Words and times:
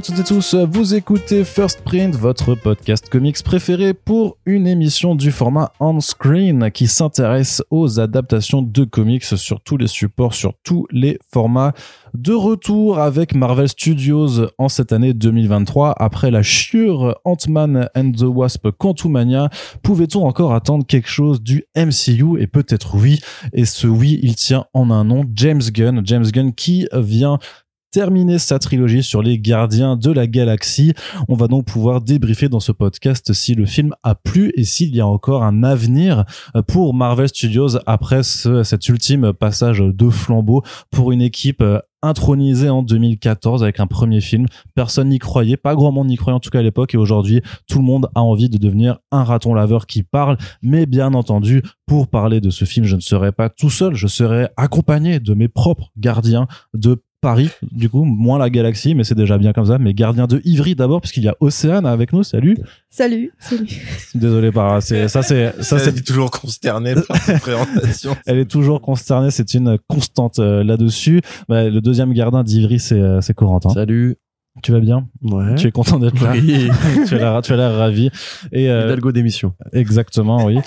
À 0.00 0.02
toutes 0.02 0.18
et 0.18 0.24
tous, 0.24 0.54
vous 0.54 0.94
écoutez 0.94 1.44
First 1.44 1.82
Print, 1.82 2.14
votre 2.14 2.54
podcast 2.54 3.10
comics 3.10 3.42
préféré 3.42 3.92
pour 3.92 4.38
une 4.46 4.66
émission 4.66 5.14
du 5.14 5.30
format 5.30 5.72
on-screen 5.78 6.70
qui 6.70 6.86
s'intéresse 6.86 7.62
aux 7.68 8.00
adaptations 8.00 8.62
de 8.62 8.84
comics 8.84 9.24
sur 9.24 9.60
tous 9.60 9.76
les 9.76 9.88
supports, 9.88 10.32
sur 10.32 10.54
tous 10.64 10.86
les 10.90 11.18
formats. 11.30 11.74
De 12.14 12.32
retour 12.32 12.98
avec 12.98 13.34
Marvel 13.34 13.68
Studios 13.68 14.46
en 14.56 14.70
cette 14.70 14.92
année 14.92 15.12
2023, 15.12 15.94
après 15.98 16.30
la 16.30 16.42
chiure 16.42 17.20
Ant-Man 17.26 17.90
and 17.94 18.12
the 18.12 18.22
Wasp 18.22 18.70
Quantumania, 18.70 19.50
pouvait-on 19.82 20.26
encore 20.26 20.54
attendre 20.54 20.86
quelque 20.86 21.10
chose 21.10 21.42
du 21.42 21.64
MCU 21.76 22.40
Et 22.40 22.46
peut-être 22.46 22.94
oui, 22.94 23.20
et 23.52 23.66
ce 23.66 23.86
oui, 23.86 24.18
il 24.22 24.34
tient 24.34 24.64
en 24.72 24.90
un 24.90 25.04
nom, 25.04 25.24
James 25.34 25.60
Gunn. 25.60 26.00
James 26.06 26.24
Gunn 26.24 26.54
qui 26.54 26.88
vient 26.94 27.38
terminer 27.90 28.38
sa 28.38 28.58
trilogie 28.58 29.02
sur 29.02 29.22
les 29.22 29.38
gardiens 29.38 29.96
de 29.96 30.10
la 30.10 30.26
galaxie. 30.26 30.92
On 31.28 31.34
va 31.34 31.48
donc 31.48 31.64
pouvoir 31.64 32.00
débriefer 32.00 32.48
dans 32.48 32.60
ce 32.60 32.72
podcast 32.72 33.32
si 33.32 33.54
le 33.54 33.66
film 33.66 33.94
a 34.02 34.14
plu 34.14 34.52
et 34.56 34.64
s'il 34.64 34.94
y 34.94 35.00
a 35.00 35.06
encore 35.06 35.42
un 35.42 35.62
avenir 35.62 36.24
pour 36.66 36.94
Marvel 36.94 37.28
Studios 37.28 37.78
après 37.86 38.22
ce, 38.22 38.62
cet 38.62 38.88
ultime 38.88 39.32
passage 39.32 39.80
de 39.80 40.10
flambeau 40.10 40.62
pour 40.90 41.12
une 41.12 41.22
équipe 41.22 41.62
intronisée 42.02 42.70
en 42.70 42.82
2014 42.82 43.62
avec 43.62 43.80
un 43.80 43.86
premier 43.86 44.20
film. 44.20 44.46
Personne 44.74 45.08
n'y 45.08 45.18
croyait, 45.18 45.56
pas 45.56 45.74
grand 45.74 45.92
monde 45.92 46.08
n'y 46.08 46.16
croyait 46.16 46.36
en 46.36 46.40
tout 46.40 46.50
cas 46.50 46.60
à 46.60 46.62
l'époque 46.62 46.94
et 46.94 46.98
aujourd'hui 46.98 47.42
tout 47.68 47.78
le 47.78 47.84
monde 47.84 48.08
a 48.14 48.22
envie 48.22 48.48
de 48.48 48.58
devenir 48.58 48.98
un 49.10 49.24
raton 49.24 49.54
laveur 49.54 49.86
qui 49.86 50.02
parle. 50.02 50.38
Mais 50.62 50.86
bien 50.86 51.12
entendu, 51.14 51.62
pour 51.86 52.08
parler 52.08 52.40
de 52.40 52.50
ce 52.50 52.64
film, 52.64 52.86
je 52.86 52.96
ne 52.96 53.00
serai 53.00 53.32
pas 53.32 53.48
tout 53.48 53.70
seul, 53.70 53.94
je 53.94 54.06
serai 54.06 54.48
accompagné 54.56 55.20
de 55.20 55.34
mes 55.34 55.48
propres 55.48 55.90
gardiens 55.96 56.46
de 56.72 57.02
Paris, 57.20 57.50
du 57.70 57.90
coup, 57.90 58.04
moins 58.04 58.38
la 58.38 58.48
galaxie, 58.48 58.94
mais 58.94 59.04
c'est 59.04 59.14
déjà 59.14 59.36
bien 59.36 59.52
comme 59.52 59.66
ça. 59.66 59.78
Mais 59.78 59.92
gardien 59.92 60.26
de 60.26 60.40
Ivry 60.44 60.74
d'abord, 60.74 61.00
puisqu'il 61.02 61.22
y 61.24 61.28
a 61.28 61.36
Océane 61.40 61.84
avec 61.84 62.12
nous. 62.12 62.22
Salut. 62.22 62.56
Salut. 62.88 63.32
Salut. 63.38 63.68
Désolé, 64.14 64.50
par 64.50 64.82
ça, 64.82 65.08
c'est 65.22 65.62
ça, 65.62 65.78
c'est 65.78 66.02
toujours 66.02 66.30
consterné 66.30 66.94
par 66.94 67.16
cette 67.18 67.40
présentation. 67.42 68.16
Elle 68.26 68.38
est 68.38 68.50
toujours 68.50 68.80
consternée. 68.80 69.30
C'est 69.30 69.54
une 69.54 69.78
constante 69.86 70.38
euh, 70.38 70.64
là-dessus. 70.64 71.20
Bah, 71.48 71.68
le 71.68 71.80
deuxième 71.80 72.12
gardien 72.14 72.42
d'Ivry, 72.42 72.80
c'est 72.80 73.00
euh, 73.00 73.20
c'est 73.20 73.34
Corentin. 73.34 73.70
Salut. 73.70 74.16
Tu 74.62 74.72
vas 74.72 74.80
bien? 74.80 75.08
Ouais. 75.22 75.54
Tu 75.54 75.68
es 75.68 75.70
content 75.70 75.98
d'être 75.98 76.20
là? 76.22 76.32
Oui. 76.32 76.68
Tu 77.06 77.14
as 77.14 77.18
l'air, 77.18 77.40
tu 77.42 77.52
as 77.52 77.56
l'air 77.56 77.72
ravi. 77.76 78.10
Et 78.50 78.68
euh, 78.68 78.86
Hidalgo 78.86 79.12
d'émission. 79.12 79.54
exactement, 79.72 80.44
oui. 80.44 80.58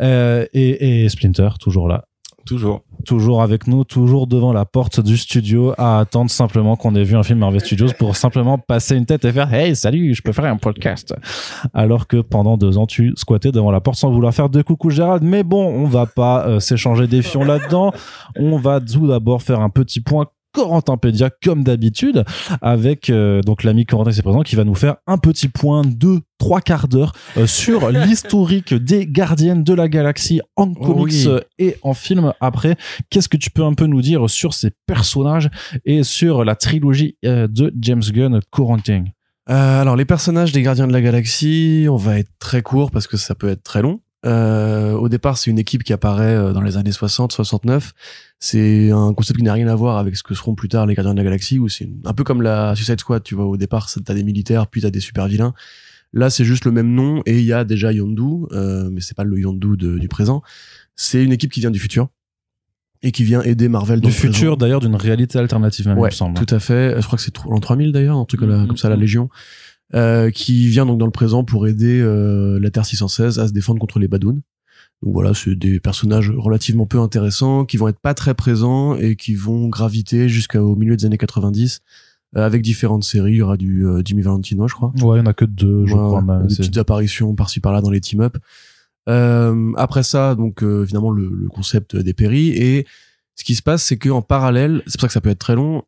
Euh, 0.00 0.46
et, 0.52 1.04
et 1.04 1.08
Splinter, 1.08 1.48
toujours 1.58 1.88
là. 1.88 2.04
Toujours. 2.44 2.82
toujours 3.04 3.42
avec 3.42 3.66
nous, 3.66 3.84
toujours 3.84 4.26
devant 4.26 4.52
la 4.52 4.64
porte 4.64 5.00
du 5.00 5.16
studio 5.16 5.74
à 5.78 5.98
attendre 5.98 6.30
simplement 6.30 6.76
qu'on 6.76 6.94
ait 6.94 7.04
vu 7.04 7.16
un 7.16 7.22
film 7.22 7.38
Marvel 7.38 7.60
Studios 7.60 7.88
pour 7.98 8.16
simplement 8.16 8.58
passer 8.58 8.96
une 8.96 9.06
tête 9.06 9.24
et 9.24 9.32
faire 9.32 9.52
Hey, 9.52 9.74
salut, 9.76 10.14
je 10.14 10.22
peux 10.22 10.32
faire 10.32 10.44
un 10.46 10.56
podcast. 10.56 11.14
Alors 11.74 12.06
que 12.06 12.20
pendant 12.20 12.56
deux 12.56 12.78
ans, 12.78 12.86
tu 12.86 13.12
squattais 13.16 13.52
devant 13.52 13.70
la 13.70 13.80
porte 13.80 13.98
sans 13.98 14.10
vouloir 14.10 14.34
faire 14.34 14.48
de 14.48 14.62
coucou 14.62 14.90
Gérald. 14.90 15.22
Mais 15.22 15.42
bon, 15.42 15.66
on 15.66 15.86
va 15.86 16.06
pas 16.06 16.46
euh, 16.46 16.60
s'échanger 16.60 17.06
des 17.06 17.22
fions 17.22 17.44
là-dedans. 17.44 17.92
On 18.36 18.56
va 18.58 18.80
tout 18.80 19.06
d'abord 19.06 19.42
faire 19.42 19.60
un 19.60 19.70
petit 19.70 20.00
point 20.00 20.26
Corentin 20.52 20.96
Pédia 20.96 21.30
comme 21.42 21.64
d'habitude 21.64 22.24
avec 22.60 23.10
euh, 23.10 23.40
donc 23.42 23.62
l'ami 23.62 23.86
Corentin 23.86 24.10
qui 24.12 24.18
est 24.18 24.22
présent 24.22 24.42
qui 24.42 24.56
va 24.56 24.64
nous 24.64 24.74
faire 24.74 24.96
un 25.06 25.18
petit 25.18 25.48
point 25.48 25.82
de 25.84 26.20
trois 26.38 26.60
quarts 26.60 26.88
d'heure 26.88 27.12
euh, 27.36 27.46
sur 27.46 27.90
l'historique 27.92 28.74
des 28.74 29.06
gardiennes 29.06 29.64
de 29.64 29.74
la 29.74 29.88
galaxie 29.88 30.40
en 30.56 30.72
comics 30.74 31.04
oui. 31.04 31.24
euh, 31.26 31.40
et 31.58 31.76
en 31.82 31.94
film 31.94 32.32
après 32.40 32.76
qu'est-ce 33.10 33.28
que 33.28 33.36
tu 33.36 33.50
peux 33.50 33.64
un 33.64 33.74
peu 33.74 33.86
nous 33.86 34.02
dire 34.02 34.28
sur 34.28 34.54
ces 34.54 34.70
personnages 34.86 35.48
et 35.84 36.02
sur 36.02 36.44
la 36.44 36.54
trilogie 36.54 37.16
euh, 37.24 37.46
de 37.48 37.72
James 37.80 38.02
Gunn 38.02 38.40
Corentin 38.50 39.04
Euh, 39.50 39.80
alors, 39.82 39.96
les 39.96 40.04
personnages 40.04 40.52
des 40.52 40.62
Gardiens 40.62 40.86
de 40.86 40.92
la 40.92 41.00
Galaxie, 41.00 41.86
on 41.90 41.96
va 41.96 42.18
être 42.18 42.30
très 42.38 42.62
court 42.62 42.90
parce 42.92 43.08
que 43.08 43.16
ça 43.16 43.34
peut 43.34 43.48
être 43.48 43.64
très 43.64 43.82
long. 43.82 44.00
Euh, 44.24 44.92
au 44.92 45.08
départ, 45.08 45.36
c'est 45.36 45.50
une 45.50 45.58
équipe 45.58 45.82
qui 45.82 45.92
apparaît 45.92 46.34
euh, 46.36 46.52
dans 46.52 46.60
les 46.60 46.76
années 46.76 46.92
60, 46.92 47.32
69. 47.32 47.92
C'est 48.38 48.90
un 48.90 49.12
concept 49.14 49.38
qui 49.38 49.44
n'a 49.44 49.52
rien 49.52 49.68
à 49.68 49.74
voir 49.74 49.98
avec 49.98 50.16
ce 50.16 50.22
que 50.22 50.34
seront 50.34 50.54
plus 50.54 50.68
tard 50.68 50.86
les 50.86 50.94
Gardiens 50.94 51.12
de 51.14 51.18
la 51.18 51.24
Galaxie, 51.24 51.58
où 51.58 51.68
c'est 51.68 51.88
un 52.04 52.12
peu 52.12 52.22
comme 52.24 52.42
la 52.42 52.74
Suicide 52.76 53.00
Squad, 53.00 53.22
tu 53.22 53.34
vois. 53.34 53.46
Au 53.46 53.56
départ, 53.56 53.88
t'as 54.04 54.14
des 54.14 54.22
militaires, 54.24 54.66
puis 54.68 54.80
t'as 54.82 54.90
des 54.90 55.00
super 55.00 55.26
vilains. 55.26 55.54
Là, 56.12 56.28
c'est 56.30 56.44
juste 56.44 56.64
le 56.66 56.72
même 56.72 56.92
nom 56.94 57.22
et 57.24 57.38
il 57.38 57.44
y 57.44 57.52
a 57.54 57.64
déjà 57.64 57.90
Yondu, 57.90 58.44
euh, 58.52 58.90
mais 58.92 59.00
c'est 59.00 59.16
pas 59.16 59.24
le 59.24 59.38
Yondu 59.38 59.76
de- 59.78 59.98
du 59.98 60.08
présent. 60.08 60.42
C'est 60.94 61.24
une 61.24 61.32
équipe 61.32 61.50
qui 61.50 61.60
vient 61.60 61.70
du 61.70 61.78
futur 61.78 62.08
et 63.02 63.12
qui 63.12 63.24
vient 63.24 63.40
aider 63.42 63.68
Marvel 63.68 64.00
dans 64.00 64.08
du 64.08 64.14
le 64.14 64.20
futur 64.20 64.56
d'ailleurs 64.58 64.80
d'une 64.80 64.94
réalité 64.94 65.38
alternative 65.38 65.88
même 65.88 65.96
il 65.98 66.04
me 66.04 66.10
semble 66.10 66.38
tout 66.44 66.54
à 66.54 66.60
fait. 66.60 66.94
Je 67.00 67.06
crois 67.06 67.16
que 67.16 67.22
c'est 67.24 67.34
l'an 67.46 67.58
3000 67.60 67.92
d'ailleurs, 67.92 68.18
un 68.18 68.24
truc 68.26 68.40
comme, 68.40 68.50
Mhm. 68.54 68.66
comme 68.68 68.76
ça, 68.76 68.88
la 68.90 68.96
Légion, 68.96 69.30
euh, 69.94 70.30
qui 70.30 70.68
vient 70.68 70.86
donc 70.86 70.98
dans 70.98 71.06
le 71.06 71.12
présent 71.12 71.44
pour 71.44 71.66
aider 71.66 72.00
euh, 72.00 72.58
la 72.60 72.70
Terre 72.70 72.84
616 72.86 73.38
à 73.38 73.48
se 73.48 73.52
défendre 73.52 73.78
contre 73.80 73.98
les 73.98 74.08
Badouns. 74.08 74.40
Donc 75.02 75.14
voilà, 75.14 75.34
c'est 75.34 75.54
des 75.56 75.80
personnages 75.80 76.30
relativement 76.30 76.86
peu 76.86 76.98
intéressants, 77.00 77.64
qui 77.64 77.76
vont 77.76 77.88
être 77.88 77.98
pas 77.98 78.14
très 78.14 78.34
présents 78.34 78.94
et 78.96 79.16
qui 79.16 79.34
vont 79.34 79.68
graviter 79.68 80.28
jusqu'au 80.28 80.76
milieu 80.76 80.96
des 80.96 81.06
années 81.06 81.18
90 81.18 81.80
euh, 82.36 82.46
avec 82.46 82.62
différentes 82.62 83.02
séries. 83.04 83.32
Il 83.32 83.36
y 83.36 83.42
aura 83.42 83.56
du 83.56 83.84
euh, 83.86 84.00
Jimmy 84.04 84.22
Valentino, 84.22 84.68
je 84.68 84.74
crois. 84.74 84.92
ouais 85.02 85.18
il 85.18 85.20
y 85.20 85.22
en 85.22 85.26
a 85.26 85.32
que 85.34 85.44
deux 85.44 85.86
je 85.86 85.94
Ouais, 85.94 85.98
crois 85.98 86.22
ouais, 86.22 86.46
des 86.46 86.54
petites 86.56 86.78
apparitions 86.78 87.34
par-ci 87.34 87.58
par-là 87.60 87.80
dans 87.80 87.90
les 87.90 88.00
team-up. 88.00 88.36
Euh, 89.08 89.72
après 89.76 90.04
ça, 90.04 90.36
donc 90.36 90.62
euh, 90.62 90.84
évidemment 90.84 91.10
le, 91.10 91.28
le 91.28 91.48
concept 91.48 91.96
des 91.96 92.14
péris 92.14 92.50
et 92.50 92.86
ce 93.34 93.42
qui 93.44 93.54
se 93.56 93.62
passe, 93.62 93.82
c'est 93.82 93.96
que 93.96 94.08
en 94.10 94.22
parallèle, 94.22 94.82
c'est 94.86 94.92
pour 94.92 95.00
ça 95.02 95.06
que 95.08 95.12
ça 95.14 95.20
peut 95.20 95.30
être 95.30 95.38
très 95.40 95.56
long. 95.56 95.82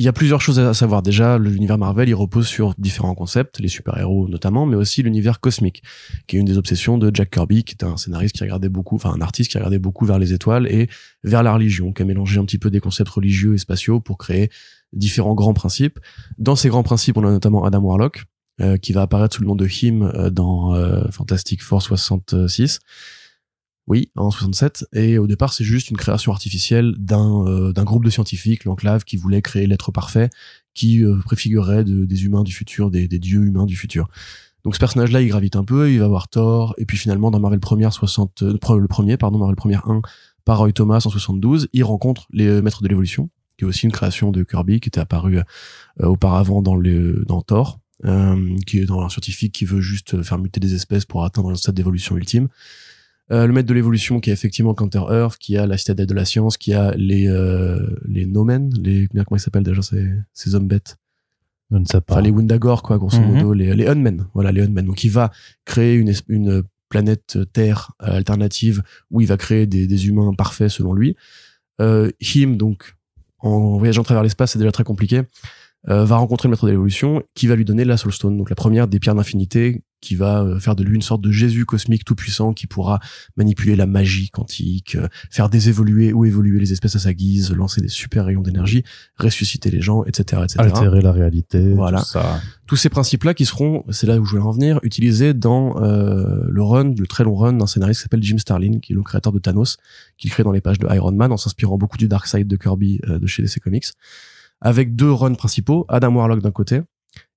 Il 0.00 0.04
y 0.04 0.08
a 0.08 0.14
plusieurs 0.14 0.40
choses 0.40 0.58
à 0.58 0.72
savoir. 0.72 1.02
Déjà, 1.02 1.36
l'univers 1.36 1.76
Marvel, 1.76 2.08
il 2.08 2.14
repose 2.14 2.46
sur 2.46 2.74
différents 2.78 3.14
concepts, 3.14 3.60
les 3.60 3.68
super-héros 3.68 4.28
notamment, 4.30 4.64
mais 4.64 4.74
aussi 4.74 5.02
l'univers 5.02 5.40
cosmique, 5.40 5.82
qui 6.26 6.38
est 6.38 6.40
une 6.40 6.46
des 6.46 6.56
obsessions 6.56 6.96
de 6.96 7.10
Jack 7.12 7.28
Kirby, 7.28 7.64
qui 7.64 7.74
est 7.74 7.84
un 7.84 7.98
scénariste 7.98 8.36
qui 8.36 8.42
regardait 8.42 8.70
beaucoup, 8.70 8.96
enfin 8.96 9.12
un 9.14 9.20
artiste 9.20 9.50
qui 9.50 9.58
regardait 9.58 9.78
beaucoup 9.78 10.06
vers 10.06 10.18
les 10.18 10.32
étoiles 10.32 10.66
et 10.68 10.88
vers 11.22 11.42
la 11.42 11.52
religion, 11.52 11.92
qui 11.92 12.00
a 12.00 12.06
mélangé 12.06 12.40
un 12.40 12.46
petit 12.46 12.56
peu 12.56 12.70
des 12.70 12.80
concepts 12.80 13.10
religieux 13.10 13.52
et 13.52 13.58
spatiaux 13.58 14.00
pour 14.00 14.16
créer 14.16 14.48
différents 14.94 15.34
grands 15.34 15.52
principes. 15.52 15.98
Dans 16.38 16.56
ces 16.56 16.70
grands 16.70 16.82
principes, 16.82 17.18
on 17.18 17.26
a 17.26 17.30
notamment 17.30 17.66
Adam 17.66 17.80
Warlock, 17.80 18.24
euh, 18.62 18.78
qui 18.78 18.94
va 18.94 19.02
apparaître 19.02 19.36
sous 19.36 19.42
le 19.42 19.48
nom 19.48 19.54
de 19.54 19.68
Him 19.68 20.02
euh, 20.02 20.30
dans 20.30 20.74
euh, 20.74 21.02
Fantastic 21.10 21.62
Four 21.62 21.82
66. 21.82 22.78
Oui, 23.90 24.12
en 24.14 24.30
67. 24.30 24.86
Et 24.92 25.18
au 25.18 25.26
départ, 25.26 25.52
c'est 25.52 25.64
juste 25.64 25.90
une 25.90 25.96
création 25.96 26.30
artificielle 26.30 26.94
d'un 26.96 27.44
euh, 27.48 27.72
d'un 27.72 27.82
groupe 27.82 28.04
de 28.04 28.10
scientifiques, 28.10 28.64
l'Enclave, 28.64 29.02
qui 29.02 29.16
voulait 29.16 29.42
créer 29.42 29.66
l'être 29.66 29.90
parfait, 29.90 30.30
qui 30.74 31.02
euh, 31.04 31.18
préfigurait 31.24 31.82
de- 31.82 32.04
des 32.04 32.24
humains 32.24 32.44
du 32.44 32.52
futur, 32.52 32.92
des, 32.92 33.08
des 33.08 33.18
dieux 33.18 33.44
humains 33.44 33.66
du 33.66 33.74
futur. 33.76 34.08
Donc 34.62 34.76
ce 34.76 34.78
personnage-là, 34.78 35.22
il 35.22 35.28
gravite 35.28 35.56
un 35.56 35.64
peu, 35.64 35.90
il 35.90 35.98
va 35.98 36.04
avoir 36.04 36.28
Thor, 36.28 36.72
et 36.78 36.84
puis 36.86 36.98
finalement 36.98 37.32
dans 37.32 37.40
Marvel 37.40 37.58
Première 37.58 37.92
60, 37.92 38.42
euh, 38.44 38.52
le 38.78 38.86
premier, 38.86 39.16
pardon, 39.16 39.38
Marvel 39.38 39.56
Première 39.56 39.90
1, 39.90 40.02
par 40.44 40.58
Roy 40.58 40.70
Thomas 40.70 41.02
en 41.04 41.10
72, 41.10 41.66
il 41.72 41.82
rencontre 41.82 42.28
les 42.32 42.46
euh, 42.46 42.62
Maîtres 42.62 42.84
de 42.84 42.88
l'évolution, 42.88 43.28
qui 43.58 43.64
est 43.64 43.66
aussi 43.66 43.86
une 43.86 43.92
création 43.92 44.30
de 44.30 44.44
Kirby, 44.44 44.78
qui 44.78 44.88
était 44.88 45.00
apparue 45.00 45.38
euh, 45.38 46.06
auparavant 46.06 46.62
dans 46.62 46.76
le 46.76 47.24
dans 47.26 47.42
Thor, 47.42 47.80
euh, 48.04 48.56
qui 48.68 48.78
est 48.78 48.84
dans 48.84 49.00
un 49.02 49.08
scientifique 49.08 49.52
qui 49.52 49.64
veut 49.64 49.80
juste 49.80 50.22
faire 50.22 50.38
muter 50.38 50.60
des 50.60 50.74
espèces 50.76 51.06
pour 51.06 51.24
atteindre 51.24 51.50
un 51.50 51.56
stade 51.56 51.74
d'évolution 51.74 52.16
ultime. 52.16 52.46
Euh, 53.32 53.46
le 53.46 53.52
maître 53.52 53.68
de 53.68 53.74
l'évolution 53.74 54.18
qui 54.20 54.30
a 54.30 54.32
effectivement 54.32 54.74
Counter 54.74 55.02
Earth, 55.10 55.38
qui 55.38 55.56
a 55.56 55.66
la 55.66 55.76
citadelle 55.76 56.06
de 56.06 56.14
la 56.14 56.24
science, 56.24 56.56
qui 56.56 56.74
a 56.74 56.92
les 56.96 57.28
euh, 57.28 57.78
les 58.08 58.26
nomen, 58.26 58.72
les 58.82 59.06
comment 59.08 59.36
ils 59.36 59.40
s'appellent 59.40 59.62
déjà 59.62 59.82
ces 59.82 60.08
ces 60.32 60.54
hommes 60.56 60.66
bêtes, 60.66 60.96
je 61.70 61.76
ne 61.76 61.84
sais 61.84 62.00
pas 62.00 62.14
enfin 62.14 62.22
les 62.22 62.30
Wundagore 62.30 62.82
quoi 62.82 62.98
grosso 62.98 63.20
Mhm. 63.20 63.32
modo, 63.34 63.52
les 63.52 63.74
les 63.74 63.86
Unmen, 63.86 64.26
voilà 64.34 64.50
les 64.52 64.62
Unmen. 64.62 64.84
Donc 64.86 65.04
il 65.04 65.10
va 65.10 65.30
créer 65.64 65.94
une 65.94 66.12
une 66.28 66.62
planète 66.88 67.38
Terre 67.52 67.92
euh, 68.02 68.16
alternative 68.16 68.82
où 69.12 69.20
il 69.20 69.28
va 69.28 69.36
créer 69.36 69.66
des 69.66 69.86
des 69.86 70.08
humains 70.08 70.34
parfaits 70.34 70.68
selon 70.70 70.92
lui. 70.92 71.14
Euh, 71.80 72.10
Him 72.20 72.56
donc 72.56 72.94
en 73.38 73.78
voyageant 73.78 74.02
à 74.02 74.04
travers 74.04 74.22
l'espace, 74.24 74.50
c'est 74.52 74.58
déjà 74.58 74.72
très 74.72 74.84
compliqué. 74.84 75.22
euh, 75.88 76.04
va 76.04 76.16
rencontrer 76.18 76.48
le 76.48 76.50
maître 76.50 76.66
de 76.66 76.72
l'évolution 76.72 77.22
qui 77.34 77.46
va 77.46 77.54
lui 77.56 77.64
donner 77.64 77.84
la 77.86 77.96
Soul 77.96 78.12
Stone, 78.12 78.36
donc 78.36 78.50
la 78.50 78.56
première 78.56 78.86
des 78.88 78.98
pierres 78.98 79.14
d'infinité 79.14 79.82
qui 80.00 80.14
va 80.14 80.42
euh, 80.42 80.58
faire 80.58 80.76
de 80.76 80.82
lui 80.82 80.94
une 80.94 81.02
sorte 81.02 81.20
de 81.20 81.30
Jésus 81.30 81.66
cosmique 81.66 82.04
tout 82.04 82.14
puissant 82.14 82.52
qui 82.52 82.66
pourra 82.66 83.00
manipuler 83.36 83.76
la 83.76 83.86
magie 83.86 84.30
quantique, 84.30 84.96
euh, 84.96 85.08
faire 85.30 85.48
désévoluer 85.48 86.12
ou 86.12 86.24
évoluer 86.24 86.58
les 86.58 86.72
espèces 86.72 86.96
à 86.96 86.98
sa 86.98 87.12
guise, 87.12 87.52
lancer 87.52 87.80
des 87.80 87.88
super 87.88 88.24
rayons 88.26 88.40
d'énergie, 88.40 88.84
ressusciter 89.18 89.70
les 89.70 89.80
gens, 89.80 90.04
etc., 90.04 90.42
etc. 90.44 90.58
altérer 90.60 91.02
la 91.02 91.12
réalité 91.12 91.72
Voilà. 91.74 92.00
tout 92.00 92.06
ça 92.06 92.40
Tous 92.66 92.76
ces 92.76 92.88
principes-là 92.88 93.34
qui 93.34 93.44
seront, 93.44 93.84
c'est 93.90 94.06
là 94.06 94.18
où 94.18 94.24
je 94.24 94.30
voulais 94.30 94.42
en 94.42 94.52
venir, 94.52 94.80
utilisés 94.82 95.34
dans 95.34 95.82
euh, 95.82 96.44
le 96.48 96.62
run, 96.62 96.94
le 96.96 97.06
très 97.06 97.24
long 97.24 97.34
run 97.34 97.54
d'un 97.54 97.66
scénariste 97.66 98.00
qui 98.00 98.02
s'appelle 98.04 98.22
Jim 98.22 98.38
Starlin, 98.38 98.78
qui 98.80 98.92
est 98.92 98.96
le 98.96 99.02
créateur 99.02 99.32
de 99.32 99.38
Thanos, 99.38 99.76
qu'il 100.16 100.30
crée 100.30 100.42
dans 100.42 100.52
les 100.52 100.60
pages 100.60 100.78
de 100.78 100.88
Iron 100.94 101.12
Man 101.12 101.32
en 101.32 101.36
s'inspirant 101.36 101.76
beaucoup 101.76 101.98
du 101.98 102.08
Dark 102.08 102.26
Side 102.26 102.48
de 102.48 102.56
Kirby 102.56 103.00
euh, 103.08 103.18
de 103.18 103.26
chez 103.26 103.42
DC 103.42 103.60
Comics, 103.60 103.86
avec 104.60 104.96
deux 104.96 105.12
runs 105.12 105.34
principaux, 105.34 105.84
Adam 105.88 106.14
Warlock 106.14 106.42
d'un 106.42 106.50
côté 106.50 106.82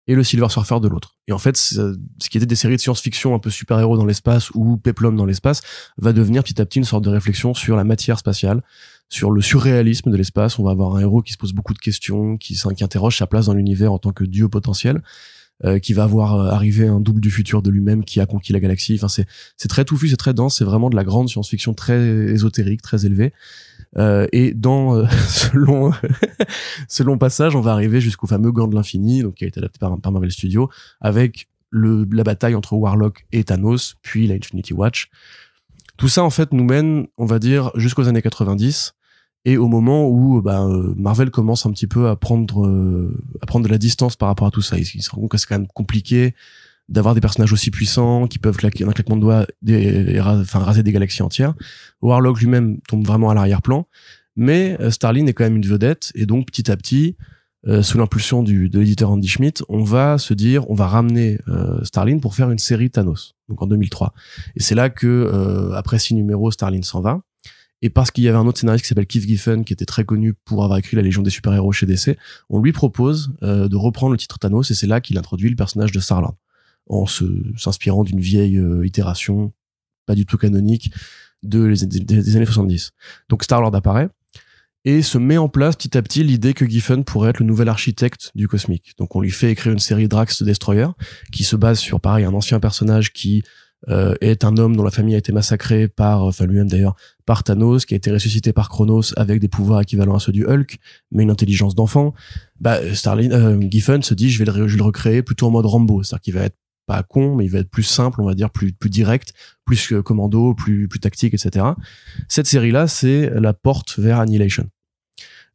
et 0.08 0.16
le 0.16 0.24
Silver 0.24 0.50
Surfer 0.50 0.80
de 0.82 0.88
l'autre. 0.88 1.16
Et 1.28 1.32
en 1.32 1.38
fait, 1.38 1.56
ce 1.56 1.96
qui 2.30 2.38
était 2.38 2.46
des 2.46 2.56
séries 2.56 2.76
de 2.76 2.82
science-fiction 2.82 3.34
un 3.34 3.40
peu 3.40 3.50
super-héros 3.50 3.98
dans 3.98 4.06
l'espace 4.06 4.50
ou 4.54 4.78
Peplum 4.78 5.16
dans 5.16 5.26
l'espace 5.26 5.62
va 5.98 6.14
devenir 6.14 6.44
petit 6.44 6.62
à 6.62 6.66
petit 6.66 6.80
une 6.80 6.86
sorte 6.86 7.04
de 7.04 7.10
réflexion 7.10 7.54
sur 7.54 7.76
la 7.76 7.84
matière 7.84 8.20
spatiale, 8.20 8.62
sur 9.10 9.32
le 9.32 9.42
surréalisme 9.42 10.12
de 10.12 10.18
l'espace. 10.18 10.60
On 10.60 10.64
va 10.64 10.72
avoir 10.72 10.96
un 10.96 11.00
héros 11.00 11.22
qui 11.22 11.34
se 11.34 11.38
pose 11.38 11.54
beaucoup 11.54 11.74
de 11.74 11.80
questions, 11.80 12.38
qui, 12.38 12.60
qui 12.76 12.84
interroge 12.84 13.18
sa 13.18 13.28
place 13.28 13.46
dans 13.46 13.54
l'univers 13.54 13.94
en 13.94 14.00
tant 14.00 14.12
que 14.12 14.26
dieu 14.26 14.50
potentiel. 14.50 15.02
Euh, 15.66 15.80
qui 15.80 15.94
va 15.94 16.06
voir 16.08 16.36
euh, 16.36 16.50
arriver 16.50 16.88
un 16.88 17.00
double 17.00 17.22
du 17.22 17.32
futur 17.32 17.62
de 17.62 17.70
lui-même 17.70 18.04
qui 18.04 18.20
a 18.20 18.26
conquis 18.26 18.52
la 18.52 18.60
galaxie. 18.60 19.00
Enfin, 19.02 19.08
c'est 19.08 19.68
très 19.70 19.86
touffu, 19.86 20.10
c'est 20.10 20.18
très 20.18 20.34
dense, 20.34 20.58
c'est 20.58 20.66
vraiment 20.66 20.90
de 20.90 20.96
la 20.96 21.06
grande 21.06 21.30
science-fiction 21.30 21.74
très 21.74 22.02
ésotérique, 22.02 22.82
très 22.82 23.06
élevée. 23.06 23.32
Euh, 23.98 24.28
et 24.31 24.54
dans 24.54 24.95
euh, 24.95 25.06
selon 25.28 25.92
selon 26.88 27.18
passage, 27.18 27.56
on 27.56 27.62
va 27.62 27.72
arriver 27.72 28.01
jusqu'au 28.01 28.28
fameux 28.28 28.51
Gant 28.51 28.68
de 28.68 28.75
l'infini, 28.75 29.22
donc 29.22 29.36
qui 29.36 29.45
a 29.45 29.48
été 29.48 29.60
adapté 29.60 29.80
par, 29.80 30.12
Marvel 30.12 30.31
Studios, 30.31 30.69
avec 31.01 31.48
le 31.69 32.07
la 32.12 32.24
bataille 32.24 32.56
entre 32.56 32.74
Warlock 32.74 33.25
et 33.31 33.44
Thanos, 33.44 33.95
puis 34.01 34.28
la 34.28 34.36
Infinity 34.36 34.74
Watch. 34.74 35.10
Tout 35.98 36.07
ça 36.07 36.24
en 36.24 36.30
fait 36.30 36.54
nous 36.54 36.63
mène, 36.63 37.07
on 37.18 37.25
va 37.25 37.40
dire, 37.40 37.72
jusqu'aux 37.75 38.07
années 38.07 38.22
90 38.22 38.94
et 39.45 39.57
au 39.57 39.68
moment 39.68 40.07
où 40.07 40.42
bah, 40.42 40.63
euh, 40.63 40.94
Marvel 40.95 41.30
commence 41.30 41.66
un 41.66 41.72
petit 41.72 41.88
peu 41.88 42.07
à 42.07 42.16
prendre 42.16 42.66
euh, 42.66 43.13
à 43.42 43.45
prendre 43.45 43.66
de 43.66 43.72
la 43.72 43.78
distance 43.78 44.16
par 44.16 44.30
rapport 44.30 44.48
à 44.48 44.51
tout 44.51 44.62
ça, 44.62 44.78
il, 44.78 44.86
se 44.86 45.10
rend 45.10 45.22
compte 45.22 45.31
que 45.31 45.38
c'est 45.38 45.48
quand 45.48 45.60
même 45.60 45.68
compliqué 45.68 46.34
d'avoir 46.89 47.15
des 47.15 47.21
personnages 47.21 47.53
aussi 47.53 47.71
puissants 47.71 48.27
qui 48.27 48.39
peuvent 48.39 48.57
claquer 48.57 48.83
un 48.83 48.91
claquement 48.91 49.15
de 49.15 49.21
doigts 49.21 49.45
des, 49.62 50.19
enfin 50.19 50.59
raser 50.59 50.83
des 50.83 50.91
galaxies 50.91 51.24
entières. 51.24 51.53
Warlock 52.01 52.39
lui-même 52.39 52.80
tombe 52.88 53.06
vraiment 53.06 53.30
à 53.30 53.33
l'arrière-plan, 53.33 53.88
mais 54.35 54.77
euh, 54.80 54.91
Starlin 54.91 55.25
est 55.27 55.33
quand 55.33 55.44
même 55.44 55.57
une 55.57 55.65
vedette 55.65 56.12
et 56.15 56.25
donc 56.25 56.47
petit 56.47 56.69
à 56.71 56.77
petit 56.77 57.15
sous 57.81 57.97
l'impulsion 57.97 58.44
du 58.44 58.68
de 58.68 58.77
l'éditeur 58.77 59.09
Andy 59.09 59.30
Schmidt, 59.30 59.63
on 59.69 59.85
va 59.85 60.18
se 60.18 60.33
dire 60.33 60.69
on 60.69 60.74
va 60.74 60.85
ramener 60.85 61.39
Starlin 61.83 62.19
pour 62.19 62.35
faire 62.35 62.51
une 62.51 62.57
série 62.57 62.89
Thanos 62.89 63.35
donc 63.47 63.62
en 63.62 63.68
2003. 63.68 64.13
Et 64.57 64.59
c'est 64.62 64.75
là 64.75 64.89
que 64.89 65.71
après 65.74 65.97
six 65.97 66.13
numéros 66.13 66.51
Starlin 66.51 66.81
s'en 66.81 67.00
va 67.00 67.21
et 67.83 67.89
parce 67.89 68.12
qu'il 68.12 68.24
y 68.24 68.30
avait 68.30 68.38
un 68.38 68.47
autre 68.47 68.59
scénariste 68.59 68.85
qui 68.85 68.88
s'appelle 68.88 69.06
Keith 69.06 69.27
Giffen, 69.27 69.65
qui 69.65 69.74
était 69.74 69.85
très 69.85 70.06
connu 70.06 70.33
pour 70.33 70.63
avoir 70.63 70.80
écrit 70.80 70.95
La 70.95 71.03
Légion 71.03 71.21
des 71.21 71.30
super-héros 71.30 71.74
chez 71.74 71.85
DC, 71.85 72.18
on 72.50 72.62
lui 72.62 72.71
propose 72.71 73.33
euh, 73.44 73.68
de 73.68 73.75
reprendre 73.75 74.13
le 74.13 74.18
titre 74.18 74.39
Thanos, 74.39 74.71
et 74.71 74.74
c'est 74.74 74.88
là 74.88 75.01
qu'il 75.01 75.18
introduit 75.18 75.50
le 75.50 75.57
personnage 75.57 75.91
de 75.91 76.00
Star-Lord, 76.00 76.35
en 76.88 77.06
se, 77.06 77.25
s'inspirant 77.57 78.03
d'une 78.03 78.19
vieille 78.19 78.57
euh, 78.57 78.85
itération, 78.85 79.53
pas 80.06 80.15
du 80.15 80.25
tout 80.25 80.38
canonique, 80.38 80.91
de 81.44 81.63
les, 81.63 81.85
des, 81.85 82.35
années 82.35 82.45
70. 82.45 82.91
Donc 83.30 83.44
Star-Lord 83.44 83.75
apparaît, 83.75 84.09
et 84.85 85.01
se 85.01 85.18
met 85.18 85.38
en 85.38 85.47
place 85.47 85.75
petit 85.75 85.97
à 85.97 86.01
petit 86.01 86.24
l'idée 86.24 86.53
que 86.53 86.65
Giffen 86.65 87.03
pourrait 87.03 87.30
être 87.30 87.39
le 87.39 87.45
nouvel 87.45 87.69
architecte 87.69 88.31
du 88.35 88.47
cosmique. 88.47 88.94
Donc 88.97 89.15
on 89.15 89.21
lui 89.21 89.31
fait 89.31 89.51
écrire 89.51 89.71
une 89.71 89.80
série 89.80 90.07
Drax 90.07 90.44
Destroyer, 90.44 90.88
qui 91.31 91.44
se 91.44 91.56
base 91.56 91.80
sur, 91.80 92.01
pareil, 92.01 92.25
un 92.25 92.33
ancien 92.33 92.59
personnage 92.59 93.13
qui 93.13 93.44
euh, 93.89 94.15
est 94.21 94.45
un 94.45 94.57
homme 94.57 94.75
dont 94.75 94.83
la 94.83 94.91
famille 94.91 95.15
a 95.15 95.18
été 95.18 95.31
massacrée 95.31 95.88
par, 95.88 96.24
enfin 96.24 96.45
lui-même 96.45 96.69
d'ailleurs, 96.69 96.95
par 97.25 97.44
Thanos, 97.44 97.85
qui 97.85 97.94
a 97.94 97.97
été 97.97 98.12
ressuscité 98.12 98.53
par 98.53 98.69
Chronos 98.69 99.13
avec 99.18 99.39
des 99.39 99.47
pouvoirs 99.47 99.81
équivalents 99.81 100.15
à 100.15 100.19
ceux 100.19 100.31
du 100.31 100.45
Hulk, 100.45 100.77
mais 101.12 101.24
une 101.24 101.31
intelligence 101.31 101.75
d'enfant. 101.75 102.13
Bah, 102.59 102.80
Starlin, 102.94 103.31
euh, 103.31 103.62
Giffen 103.69 104.01
se 104.01 104.13
dit, 104.13 104.30
je 104.30 104.44
vais, 104.44 104.50
le, 104.50 104.68
je 104.68 104.74
vais 104.74 104.77
le 104.77 104.83
recréer 104.83 105.21
plutôt 105.21 105.47
en 105.47 105.51
mode 105.51 105.65
Rambo, 105.65 106.03
c'est-à-dire 106.03 106.21
qu'il 106.21 106.33
va 106.33 106.41
être 106.44 106.57
pas 106.85 107.03
con, 107.03 107.35
mais 107.35 107.45
il 107.45 107.51
va 107.51 107.59
être 107.59 107.69
plus 107.69 107.83
simple, 107.83 108.21
on 108.21 108.25
va 108.25 108.33
dire 108.33 108.50
plus 108.50 108.74
plus 108.74 108.89
direct, 108.89 109.33
plus 109.65 109.94
commando, 110.03 110.53
plus 110.53 110.88
plus 110.88 111.00
tactique, 111.00 111.33
etc. 111.33 111.65
Cette 112.27 112.47
série-là, 112.47 112.88
c'est 112.88 113.30
la 113.30 113.53
porte 113.53 114.00
vers 114.00 114.19
Annihilation. 114.19 114.68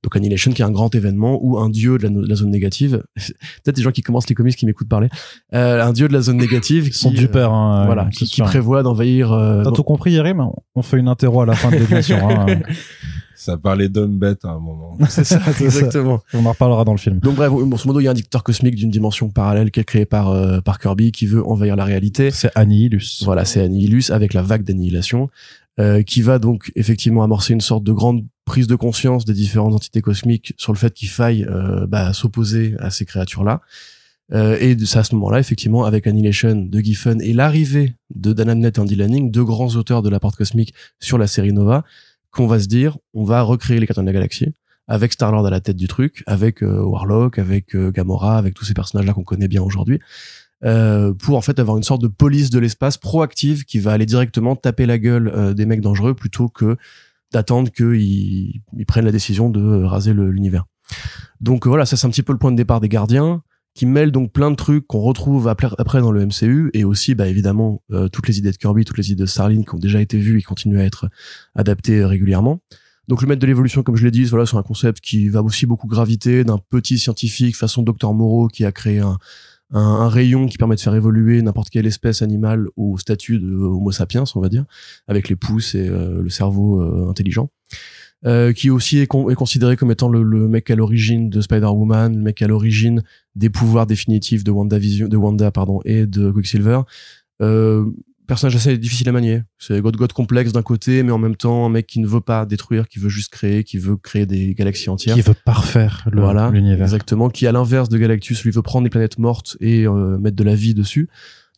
Donc 0.03 0.15
Annihilation 0.15 0.53
qui 0.53 0.63
est 0.63 0.65
un 0.65 0.71
grand 0.71 0.95
événement 0.95 1.41
où 1.43 1.59
un 1.59 1.69
dieu 1.69 1.99
de 1.99 2.09
la, 2.09 2.35
zone 2.37 2.51
négative, 2.51 3.03
peut-être 3.17 3.75
des 3.75 3.83
gens 3.83 3.91
qui 3.91 4.03
commencent 4.03 4.29
les 4.29 4.35
comics 4.35 4.55
qui 4.55 4.65
m'écoutent 4.65 4.89
parler, 4.89 5.09
euh, 5.55 5.83
un 5.85 5.93
dieu 5.93 6.07
de 6.07 6.13
la 6.13 6.21
zone 6.21 6.37
négative 6.37 6.89
qui 6.91 6.97
sont 6.97 7.11
du 7.11 7.27
père, 7.27 7.53
hein, 7.53 7.87
voilà, 7.87 8.05
qui, 8.07 8.27
qui 8.27 8.41
prévoit 8.43 8.85
d'envahir. 8.85 9.33
Euh, 9.33 9.65
T'as 9.65 9.73
tout 9.73 9.83
compris, 9.83 10.13
Yerim 10.13 10.47
On 10.77 10.83
fait 10.83 10.99
une 10.99 11.09
interro 11.09 11.41
à 11.41 11.47
la 11.47 11.55
fin 11.55 11.71
de 11.71 11.77
l'émission. 11.77 12.19
hein. 12.31 12.47
Ça 13.49 13.57
parlait 13.57 13.89
d'homme 13.89 14.19
bête 14.19 14.45
à 14.45 14.49
un 14.49 14.59
moment. 14.59 14.99
C'est 15.09 15.25
ça, 15.25 15.41
exactement. 15.59 16.21
On 16.35 16.45
en 16.45 16.53
reparlera 16.53 16.85
dans 16.85 16.93
le 16.93 16.99
film. 16.99 17.19
Donc 17.21 17.37
bref, 17.37 17.51
grosso 17.51 17.87
modo, 17.87 17.99
il 18.01 18.05
y 18.05 18.09
a 18.09 18.11
un 18.11 18.15
dictateur 18.15 18.45
cosmique 18.45 18.75
d'une 18.75 18.91
dimension 18.91 19.31
parallèle 19.31 19.71
qui 19.71 19.81
est 19.81 19.85
créé 19.85 20.05
par, 20.05 20.29
euh, 20.29 20.61
par 20.61 20.79
Kirby 20.79 21.13
qui 21.13 21.25
veut 21.25 21.43
envahir 21.43 21.75
la 21.75 21.87
réalité. 21.87 22.31
C'est 22.31 22.51
Annihilus. 22.55 23.23
Voilà, 23.25 23.47
c'est 23.47 23.63
Annihilus 23.63 24.11
avec 24.11 24.35
la 24.35 24.43
vague 24.43 24.65
d'annihilation. 24.65 25.31
Euh, 25.81 26.03
qui 26.03 26.21
va 26.21 26.39
donc 26.39 26.73
effectivement 26.75 27.23
amorcer 27.23 27.55
une 27.55 27.61
sorte 27.61 27.85
de 27.85 27.93
grande 27.93 28.27
prise 28.45 28.67
de 28.67 28.75
conscience 28.75 29.25
des 29.25 29.33
différentes 29.33 29.73
entités 29.73 30.03
cosmiques 30.03 30.53
sur 30.59 30.73
le 30.73 30.79
fait 30.79 30.93
qu'il 30.93 31.09
faille 31.09 31.47
euh, 31.49 31.87
bah, 31.87 32.13
s'opposer 32.13 32.75
à 32.81 32.91
ces 32.91 33.07
créatures-là. 33.07 33.63
Euh, 34.33 34.59
et 34.61 34.77
c'est 34.85 34.99
à 34.99 35.05
ce 35.05 35.15
moment-là, 35.15 35.39
effectivement, 35.39 35.85
avec 35.85 36.07
Annihilation 36.07 36.55
de 36.57 36.79
Giffen 36.81 37.23
et 37.23 37.33
l'arrivée 37.33 37.95
de 38.15 38.33
Dan 38.33 38.51
Abnett 38.51 38.77
et 38.77 38.81
Andy 38.81 38.97
Lanning, 38.97 39.31
deux 39.31 39.45
grands 39.45 39.75
auteurs 39.77 40.03
de 40.03 40.11
la 40.11 40.21
porte 40.21 40.37
cosmique 40.37 40.75
sur 41.01 41.17
la 41.17 41.27
série 41.27 41.53
Nova, 41.53 41.85
qu'on 42.31 42.47
va 42.47 42.61
se 42.61 42.67
dire, 42.67 42.99
on 43.15 43.25
va 43.25 43.43
recréer 43.43 43.81
les 43.81 43.87
cartons 43.87 44.03
de 44.03 44.07
la 44.07 44.13
galaxie 44.13 44.53
avec 44.87 45.13
Star-Lord 45.13 45.47
à 45.47 45.51
la 45.51 45.61
tête 45.61 45.77
du 45.77 45.87
truc, 45.87 46.23
avec 46.27 46.63
Warlock, 46.63 47.39
avec 47.39 47.77
Gamora, 47.77 48.39
avec 48.39 48.55
tous 48.55 48.65
ces 48.65 48.73
personnages-là 48.73 49.13
qu'on 49.13 49.23
connaît 49.23 49.49
bien 49.49 49.63
aujourd'hui. 49.63 50.01
Euh, 50.65 51.15
pour 51.15 51.37
en 51.37 51.41
fait 51.41 51.61
avoir 51.61 51.77
une 51.77 51.85
sorte 51.85 52.03
de 52.03 52.09
police 52.09 52.51
de 52.51 52.59
l'espace 52.59 52.99
proactive 52.99 53.65
qui 53.65 53.79
va 53.79 53.93
aller 53.93 54.07
directement 54.07 54.57
taper 54.57 54.87
la 54.87 54.99
gueule 54.99 55.29
euh, 55.29 55.55
des 55.55 55.67
mecs 55.67 55.81
dangereux 55.81 56.15
plutôt 56.15 56.49
que 56.49 56.77
d'attendre 57.33 57.71
qu'ils 57.71 58.61
ils 58.77 58.87
prennent 58.87 59.05
la 59.05 59.13
décision 59.13 59.51
de 59.51 59.85
raser 59.85 60.15
l'univers. 60.15 60.65
Donc 61.41 61.67
voilà, 61.67 61.87
ça 61.87 61.97
c'est 61.97 62.07
un 62.07 62.11
petit 62.11 62.25
peu 62.25 62.33
le 62.33 62.39
point 62.39 62.51
de 62.51 62.57
départ 62.57 62.81
des 62.81 62.89
gardiens 62.89 63.43
qui 63.79 63.87
mêlent 63.87 64.11
donc 64.11 64.33
plein 64.33 64.51
de 64.51 64.57
trucs 64.57 64.89
qu'on 64.89 64.99
retrouve 64.99 65.47
après 65.47 66.01
dans 66.01 66.11
le 66.11 66.27
MCU 66.27 66.69
et 66.75 66.83
aussi 66.83 67.15
bah 67.15 67.29
évidemment 67.29 67.81
euh, 67.93 68.09
toutes 68.09 68.27
les 68.27 68.37
idées 68.39 68.51
de 68.51 68.57
Kirby, 68.57 68.85
toutes 68.85 68.99
les 68.99 69.13
idées 69.13 69.23
de 69.23 69.29
Starlin 69.29 69.63
qui 69.63 69.73
ont 69.73 69.79
déjà 69.79 70.01
été 70.01 70.19
vues 70.19 70.41
et 70.41 70.43
continuent 70.43 70.81
à 70.81 70.83
être 70.83 71.09
adaptées 71.55 72.05
régulièrement. 72.05 72.61
Donc 73.07 73.23
le 73.23 73.29
maître 73.29 73.41
de 73.41 73.47
l'évolution, 73.47 73.85
comme 73.85 73.95
je 73.95 74.05
l'ai 74.05 74.11
dit, 74.11 74.25
voilà, 74.25 74.47
c'est 74.47 74.57
un 74.57 74.65
concept 74.65 75.01
qui 75.01 75.29
va 75.29 75.45
aussi 75.45 75.65
beaucoup 75.65 75.87
graviter 75.87 76.43
d'un 76.43 76.59
petit 76.59 76.99
scientifique 76.99 77.57
façon 77.57 77.85
Dr 77.85 78.13
Moreau 78.15 78.49
qui 78.49 78.65
a 78.65 78.73
créé 78.73 78.99
un, 78.99 79.17
un, 79.71 79.81
un, 79.81 80.09
rayon 80.09 80.47
qui 80.47 80.59
permet 80.59 80.75
de 80.75 80.81
faire 80.81 80.97
évoluer 80.97 81.41
n'importe 81.41 81.71
quelle 81.71 81.87
espèce 81.87 82.21
animale 82.21 82.67
au 82.77 82.99
statut 82.99 83.39
de 83.39 83.55
Homo 83.55 83.93
sapiens, 83.93 84.25
on 84.35 84.41
va 84.41 84.49
dire, 84.49 84.65
avec 85.07 85.29
les 85.29 85.37
pouces 85.37 85.77
et 85.77 85.89
euh, 85.89 86.21
le 86.21 86.31
cerveau 86.31 86.83
euh, 86.83 87.09
intelligent. 87.09 87.49
Euh, 88.27 88.53
qui 88.53 88.69
aussi 88.69 88.99
est, 88.99 89.03
est, 89.03 89.35
considéré 89.37 89.77
comme 89.77 89.93
étant 89.93 90.09
le, 90.09 90.25
le 90.25 90.49
mec 90.49 90.71
à 90.73 90.75
l'origine 90.75 91.31
de 91.31 91.41
Spider-Woman, 91.41 92.17
le 92.17 92.23
mec 92.23 92.43
à 92.43 92.49
l'origine 92.49 93.05
des 93.37 93.49
pouvoirs 93.49 93.87
définitifs 93.87 94.43
de 94.43 94.51
Wanda 94.51 94.77
Vision, 94.77 95.07
de 95.07 95.17
Wanda 95.17 95.53
pardon 95.53 95.81
et 95.85 96.05
de 96.05 96.33
Quicksilver. 96.33 96.81
Euh, 97.41 97.85
personnage 98.27 98.57
assez 98.57 98.77
difficile 98.77 99.09
à 99.09 99.13
manier. 99.13 99.43
C'est 99.59 99.81
God 99.81 99.97
God 99.97 100.13
complexe 100.13 100.53
d'un 100.53 100.63
côté, 100.63 101.05
mais 101.05 101.13
en 101.13 101.19
même 101.19 101.37
temps 101.37 101.65
un 101.65 101.69
mec 101.69 101.87
qui 101.87 102.01
ne 102.01 102.09
veut 102.09 102.21
pas 102.21 102.45
détruire, 102.45 102.89
qui 102.89 102.99
veut 102.99 103.09
juste 103.09 103.31
créer, 103.33 103.63
qui 103.63 103.79
veut 103.79 103.97
créer 103.97 104.27
des 104.27 104.53
galaxies 104.55 104.91
entières. 104.91 105.15
Qui 105.15 105.23
veut 105.23 105.35
parfaire 105.45 106.03
l'univers. 106.07 106.51
Voilà, 106.51 106.85
exactement. 106.85 107.31
Qui 107.31 107.47
à 107.47 107.53
l'inverse 107.53 107.89
de 107.89 107.99
Galactus, 107.99 108.43
lui 108.43 108.51
veut 108.51 108.63
prendre 108.63 108.85
des 108.85 108.91
planètes 108.91 109.19
mortes 109.19 109.57
et 109.61 109.87
euh, 109.87 110.19
mettre 110.19 110.37
de 110.37 110.45
la 110.45 110.57
vie 110.57 110.75
dessus. 110.75 111.09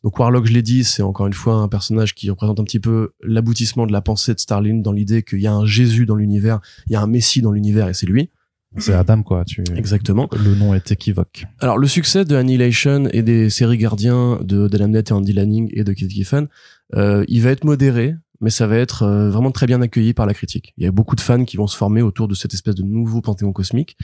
Donc 0.03 0.17
Warlock, 0.17 0.45
je 0.45 0.53
l'ai 0.53 0.61
dit, 0.61 0.83
c'est 0.83 1.03
encore 1.03 1.27
une 1.27 1.33
fois 1.33 1.55
un 1.55 1.67
personnage 1.67 2.15
qui 2.15 2.29
représente 2.29 2.59
un 2.59 2.63
petit 2.63 2.79
peu 2.79 3.11
l'aboutissement 3.21 3.85
de 3.85 3.91
la 3.91 4.01
pensée 4.01 4.33
de 4.33 4.39
Starlin 4.39 4.77
dans 4.77 4.91
l'idée 4.91 5.21
qu'il 5.23 5.39
y 5.39 5.47
a 5.47 5.53
un 5.53 5.65
Jésus 5.65 6.05
dans 6.05 6.15
l'univers, 6.15 6.59
il 6.87 6.93
y 6.93 6.95
a 6.95 7.01
un 7.01 7.07
Messie 7.07 7.41
dans 7.41 7.51
l'univers 7.51 7.87
et 7.87 7.93
c'est 7.93 8.07
lui. 8.07 8.29
C'est 8.77 8.93
Adam, 8.93 9.21
quoi. 9.21 9.43
Tu... 9.43 9.63
Exactement. 9.75 10.29
Le 10.31 10.55
nom 10.55 10.73
est 10.73 10.91
équivoque. 10.91 11.45
Alors, 11.59 11.77
le 11.77 11.87
succès 11.87 12.23
de 12.23 12.35
Annihilation 12.37 13.07
et 13.11 13.21
des 13.21 13.49
séries 13.49 13.77
gardiens 13.77 14.39
de 14.41 14.67
Dan 14.67 14.95
et 14.95 15.11
Andy 15.11 15.33
Lanning 15.33 15.69
et 15.73 15.83
de 15.83 15.91
Keith 15.91 16.09
Giffen, 16.09 16.47
euh, 16.95 17.25
il 17.27 17.41
va 17.41 17.49
être 17.51 17.65
modéré, 17.65 18.15
mais 18.39 18.49
ça 18.49 18.67
va 18.67 18.77
être 18.77 19.03
euh, 19.03 19.29
vraiment 19.29 19.51
très 19.51 19.65
bien 19.65 19.81
accueilli 19.81 20.13
par 20.13 20.25
la 20.25 20.33
critique. 20.33 20.73
Il 20.77 20.85
y 20.85 20.87
a 20.87 20.91
beaucoup 20.91 21.17
de 21.17 21.21
fans 21.21 21.43
qui 21.43 21.57
vont 21.57 21.67
se 21.67 21.75
former 21.75 22.01
autour 22.01 22.29
de 22.29 22.33
cette 22.33 22.53
espèce 22.53 22.75
de 22.75 22.83
nouveau 22.83 23.19
panthéon 23.21 23.51
cosmique. 23.51 23.97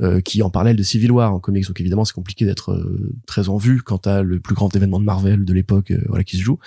Euh, 0.00 0.22
qui 0.22 0.40
en 0.40 0.48
parallèle 0.48 0.76
de 0.76 0.82
Civil 0.82 1.12
War 1.12 1.34
en 1.34 1.38
comics. 1.38 1.66
Donc 1.66 1.78
évidemment 1.78 2.06
c'est 2.06 2.14
compliqué 2.14 2.46
d'être 2.46 2.72
euh, 2.72 3.12
très 3.26 3.50
en 3.50 3.58
vue 3.58 3.82
quant 3.82 3.98
à 3.98 4.22
le 4.22 4.40
plus 4.40 4.54
grand 4.54 4.74
événement 4.74 4.98
de 4.98 5.04
Marvel 5.04 5.44
de 5.44 5.52
l'époque 5.52 5.90
euh, 5.90 6.02
voilà 6.08 6.24
qui 6.24 6.38
se 6.38 6.42
joue. 6.42 6.58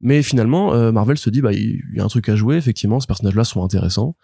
Mais 0.00 0.22
finalement 0.22 0.90
Marvel 0.90 1.18
se 1.18 1.28
dit 1.28 1.42
bah 1.42 1.52
il 1.52 1.82
y 1.94 2.00
a 2.00 2.04
un 2.04 2.08
truc 2.08 2.30
à 2.30 2.34
jouer 2.34 2.56
effectivement 2.56 2.98
ces 2.98 3.06
personnages 3.06 3.34
là 3.34 3.44
sont 3.44 3.62
intéressants. 3.62 4.16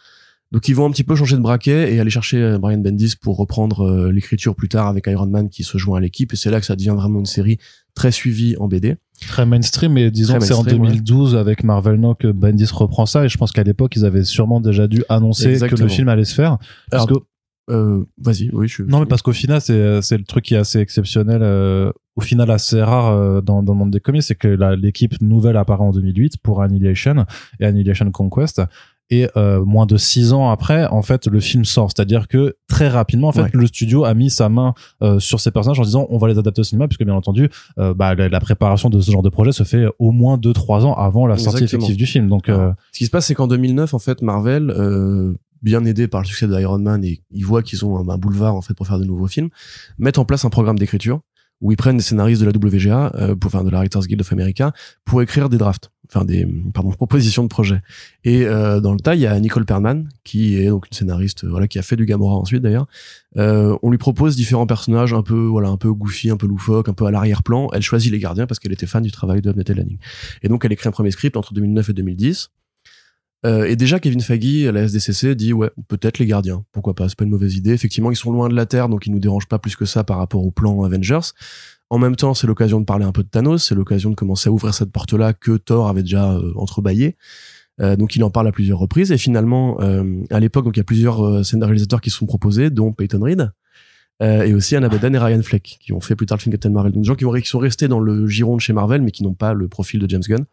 Donc 0.51 0.67
ils 0.67 0.73
vont 0.73 0.87
un 0.87 0.91
petit 0.91 1.05
peu 1.05 1.15
changer 1.15 1.37
de 1.37 1.43
braquet 1.43 1.95
et 1.95 2.01
aller 2.01 2.09
chercher 2.09 2.57
Brian 2.59 2.79
Bendis 2.79 3.17
pour 3.21 3.37
reprendre 3.37 4.09
l'écriture 4.11 4.57
plus 4.57 4.71
tard 4.71 4.87
avec 4.87 5.07
Iron 5.09 5.27
Man 5.27 5.51
qui 5.51 5.63
se 5.63 5.77
joint 5.77 5.99
à 5.99 6.01
l'équipe. 6.01 6.33
Et 6.33 6.37
c'est 6.37 6.51
là 6.51 6.59
que 6.59 6.65
ça 6.65 6.75
devient 6.75 6.95
vraiment 6.97 7.19
une 7.19 7.27
série 7.27 7.59
très 7.95 8.11
suivie 8.11 8.57
en 8.59 8.67
BD. 8.67 8.97
Très 9.21 9.45
mainstream 9.45 9.99
et 9.99 10.11
disons 10.11 10.39
que 10.39 10.45
c'est 10.45 10.55
en 10.55 10.65
2012 10.65 11.37
avec 11.37 11.65
Marvel 11.65 12.01
Now 12.01 12.15
que 12.15 12.33
Bendis 12.33 12.71
reprend 12.73 13.05
ça. 13.05 13.27
Et 13.27 13.29
je 13.29 13.37
pense 13.37 13.53
qu'à 13.53 13.63
l'époque 13.63 13.95
ils 13.95 14.07
avaient 14.07 14.25
sûrement 14.25 14.63
déjà 14.63 14.89
dû 14.89 15.05
annoncer 15.11 15.59
que 15.59 15.77
le 15.77 15.89
film 15.89 16.09
allait 16.09 16.25
se 16.25 16.35
faire. 16.35 16.57
Parce 16.91 17.05
que 17.05 17.15
euh, 17.69 18.05
vas-y, 18.19 18.51
oui, 18.53 18.69
je. 18.69 18.83
Non, 18.83 19.01
mais 19.01 19.07
parce 19.07 19.23
qu'au 19.23 19.33
final, 19.33 19.61
c'est 19.61 20.03
c'est 20.03 20.17
le 20.17 20.25
truc 20.25 20.45
qui 20.45 20.55
est 20.55 20.59
assez 20.59 20.79
exceptionnel. 20.79 21.41
Euh, 21.43 21.93
au 22.17 22.21
final, 22.21 22.51
assez 22.51 22.83
rare 22.83 23.13
euh, 23.13 23.41
dans, 23.41 23.63
dans 23.63 23.75
le 23.75 23.79
monde 23.79 23.91
des 23.91 24.01
comics, 24.01 24.23
c'est 24.23 24.35
que 24.35 24.49
l'équipe 24.75 25.21
nouvelle 25.21 25.57
apparaît 25.57 25.85
en 25.85 25.91
2008 25.93 26.39
pour 26.39 26.63
Annihilation 26.63 27.27
et 27.61 27.67
Annihilation 27.67 28.11
Conquest 28.11 28.63
et 29.11 29.29
euh, 29.37 29.65
moins 29.65 29.87
de 29.87 29.97
six 29.97 30.33
ans 30.33 30.51
après 30.51 30.87
en 30.87 31.03
fait 31.03 31.27
le 31.27 31.41
film 31.41 31.65
sort 31.65 31.91
c'est 31.91 32.03
à 32.03 32.05
dire 32.05 32.29
que 32.29 32.57
très 32.69 32.89
rapidement 32.89 33.29
en 33.29 33.33
fait 33.33 33.53
le 33.55 33.67
studio 33.67 34.05
a 34.05 34.13
mis 34.15 34.31
sa 34.31 34.49
main 34.49 34.75
euh, 35.03 35.19
sur 35.19 35.41
ces 35.41 35.51
personnages 35.51 35.81
en 35.81 35.85
disant 35.85 36.07
on 36.11 36.19
va 36.19 36.29
les 36.29 36.39
adapter 36.39 36.61
au 36.61 36.65
cinéma 36.65 36.89
puisque 36.89 37.05
bien 37.05 37.15
entendu 37.15 37.49
euh, 37.79 37.95
bah, 37.95 38.15
la, 38.15 38.41
préparation 38.41 38.91
de 38.91 39.01
ce 39.01 39.11
genre 39.11 39.23
de 39.23 39.31
projet 39.31 39.53
se 39.53 39.63
fait 39.63 39.87
au 39.99 40.11
moins 40.11 40.37
deux 40.37 40.53
trois 40.53 40.85
ans 40.85 40.95
avant 40.95 41.27
la 41.27 41.39
sortie 41.39 41.65
effective 41.65 41.97
du 41.97 42.07
film 42.07 42.29
donc 42.29 42.47
ce 42.47 42.99
qui 42.99 43.07
se 43.07 43.11
passe 43.11 43.27
c'est 43.27 43.35
qu'en 43.35 43.47
2009 43.47 43.95
en 43.95 43.99
fait 43.99 44.21
Marvel 44.23 44.73
bien 45.63 45.85
aidés 45.85 46.09
par 46.09 46.21
le 46.23 46.27
succès 46.27 46.47
d'Iron 46.47 46.79
Man 46.79 47.05
et 47.05 47.23
ils 47.31 47.45
voient 47.45 47.63
qu'ils 47.63 47.85
ont 47.85 47.99
un, 48.11 48.19
boulevard 48.19 48.55
en 48.55 48.63
fait 48.63 48.75
pour 48.75 48.87
faire 48.87 48.99
de 48.99 49.05
nouveaux 49.05 49.27
films, 49.27 49.51
mettent 49.99 50.19
en 50.19 50.25
place 50.25 50.45
un 50.45 50.51
programme 50.51 50.79
d'écriture 50.79 51.21
où 51.61 51.73
ils 51.73 51.77
prennent 51.77 51.97
des 51.97 52.03
scénaristes 52.03 52.41
de 52.41 52.47
la 52.47 52.53
WGA, 52.53 53.13
euh, 53.17 53.35
pour 53.35 53.51
faire 53.51 53.65
de 53.65 53.71
la 53.71 53.79
Writers 53.79 54.03
Guild 54.03 54.21
of 54.21 54.33
America, 54.33 54.73
pour 55.05 55.23
écrire 55.23 55.49
des 55.49 55.59
drafts, 55.59 55.91
enfin 56.09 56.25
des 56.25 56.47
pardon 56.73 56.91
propositions 56.91 57.43
de 57.43 57.49
projet. 57.49 57.81
Et 58.25 58.47
euh, 58.47 58.81
dans 58.81 58.93
le 58.93 59.01
tas, 59.01 59.15
il 59.15 59.21
y 59.21 59.27
a 59.27 59.39
Nicole 59.39 59.65
Perman 59.65 60.09
qui 60.25 60.57
est 60.57 60.69
donc 60.69 60.87
une 60.87 60.97
scénariste, 60.97 61.45
euh, 61.45 61.49
voilà, 61.51 61.69
qui 61.69 61.79
a 61.79 61.83
fait 61.83 61.97
du 61.97 62.07
Gamora 62.07 62.37
ensuite 62.37 62.63
d'ailleurs. 62.63 62.87
Euh, 63.37 63.77
on 63.83 63.91
lui 63.91 63.99
propose 63.99 64.37
différents 64.37 64.67
personnages 64.67 65.13
un 65.13 65.23
peu 65.23 65.47
voilà 65.47 65.69
un 65.69 65.77
peu 65.77 65.93
goofy, 65.93 66.31
un 66.31 66.37
peu 66.37 66.47
loufoque, 66.47 66.89
un 66.89 66.95
peu 66.95 67.07
à 67.07 67.11
l'arrière-plan. 67.11 67.69
Elle 67.73 67.83
choisit 67.83 68.13
les 68.13 68.19
gardiens 68.19 68.47
parce 68.47 68.59
qu'elle 68.59 68.73
était 68.73 68.87
fan 68.87 69.03
du 69.03 69.13
travail 69.13 69.43
de 69.43 69.51
Annette 69.51 69.71
Lanning. 69.71 69.99
Et 70.43 70.49
donc 70.49 70.65
elle 70.65 70.73
écrit 70.73 70.89
un 70.89 70.93
premier 70.93 71.11
script 71.11 71.37
entre 71.37 71.53
2009 71.55 71.91
et 71.91 71.93
2010. 71.93 72.51
Euh, 73.47 73.65
et 73.65 73.77
déjà, 73.77 74.01
Kevin 74.01 74.21
Feige 74.21 74.67
à 74.67 74.73
la 74.73 74.83
SDCC 74.83 75.35
dit 75.35 75.53
ouais, 75.53 75.71
peut-être 75.87 76.19
les 76.19 76.27
gardiens, 76.27 76.65
pourquoi 76.73 76.95
pas, 76.95 77.09
c'est 77.09 77.17
pas 77.17 77.25
une 77.25 77.31
mauvaise 77.31 77.57
idée. 77.57 77.73
Effectivement, 77.73 78.11
ils 78.11 78.17
sont 78.17 78.33
loin 78.33 78.49
de 78.49 78.55
la 78.55 78.67
Terre, 78.67 78.89
donc 78.89 79.07
ils 79.07 79.13
nous 79.13 79.21
dérangent 79.21 79.49
pas 79.49 79.59
plus 79.59 79.77
que 79.77 79.85
ça 79.85 80.05
par 80.05 80.19
rapport 80.19 80.45
au 80.45 80.51
plan 80.51 80.83
Avengers. 80.83 81.33
En 81.91 81.99
même 81.99 82.17
temps, 82.17 82.35
c'est 82.35 82.47
l'occasion 82.47 82.81
de 82.81 82.85
parler 82.85 83.05
un 83.05 83.13
peu 83.13 83.23
de 83.23 83.29
Thanos, 83.29 83.65
c'est 83.65 83.75
l'occasion 83.75 84.11
de 84.11 84.15
commencer 84.15 84.49
à 84.49 84.53
ouvrir 84.53 84.75
cette 84.75 84.91
porte-là 84.93 85.33
que 85.33 85.57
Thor 85.57 85.89
avait 85.89 86.03
déjà 86.03 86.33
euh, 86.33 86.53
entrebâillée. 86.57 87.17
Euh, 87.81 87.97
donc 87.97 88.17
il 88.17 88.25
en 88.25 88.31
parle 88.31 88.49
à 88.49 88.53
plusieurs 88.53 88.79
reprises 88.79 89.13
et 89.13 89.19
finalement 89.19 89.81
euh, 89.81 90.23
à 90.31 90.41
l'époque 90.41 90.65
donc 90.65 90.77
il 90.77 90.81
y 90.81 90.83
a 90.83 90.85
plusieurs 90.85 91.25
euh, 91.25 91.43
réalisateurs 91.61 92.01
qui 92.01 92.11
se 92.11 92.19
sont 92.19 92.27
proposés 92.27 92.71
dont 92.71 92.93
Peyton 92.93 93.23
Reed 93.23 93.53
euh, 94.21 94.43
et 94.43 94.53
aussi 94.53 94.75
Anna 94.75 94.89
Boden 94.89 95.15
et 95.15 95.19
Ryan 95.19 95.41
Fleck 95.43 95.79
qui 95.81 95.93
ont 95.93 96.01
fait 96.01 96.17
plus 96.17 96.27
tard 96.27 96.39
le 96.39 96.43
film 96.43 96.53
Captain 96.53 96.71
Marvel 96.71 96.93
donc 96.93 97.03
des 97.03 97.07
gens 97.07 97.15
qui, 97.15 97.25
ont, 97.25 97.33
qui 97.33 97.49
sont 97.49 97.61
restés 97.61 97.87
dans 97.87 98.01
le 98.01 98.27
giron 98.27 98.57
de 98.57 98.61
chez 98.61 98.73
Marvel 98.73 99.03
mais 99.03 99.13
qui 99.13 99.23
n'ont 99.23 99.35
pas 99.35 99.53
le 99.53 99.69
profil 99.69 100.01
de 100.01 100.11
James 100.11 100.23
Gunn 100.27 100.45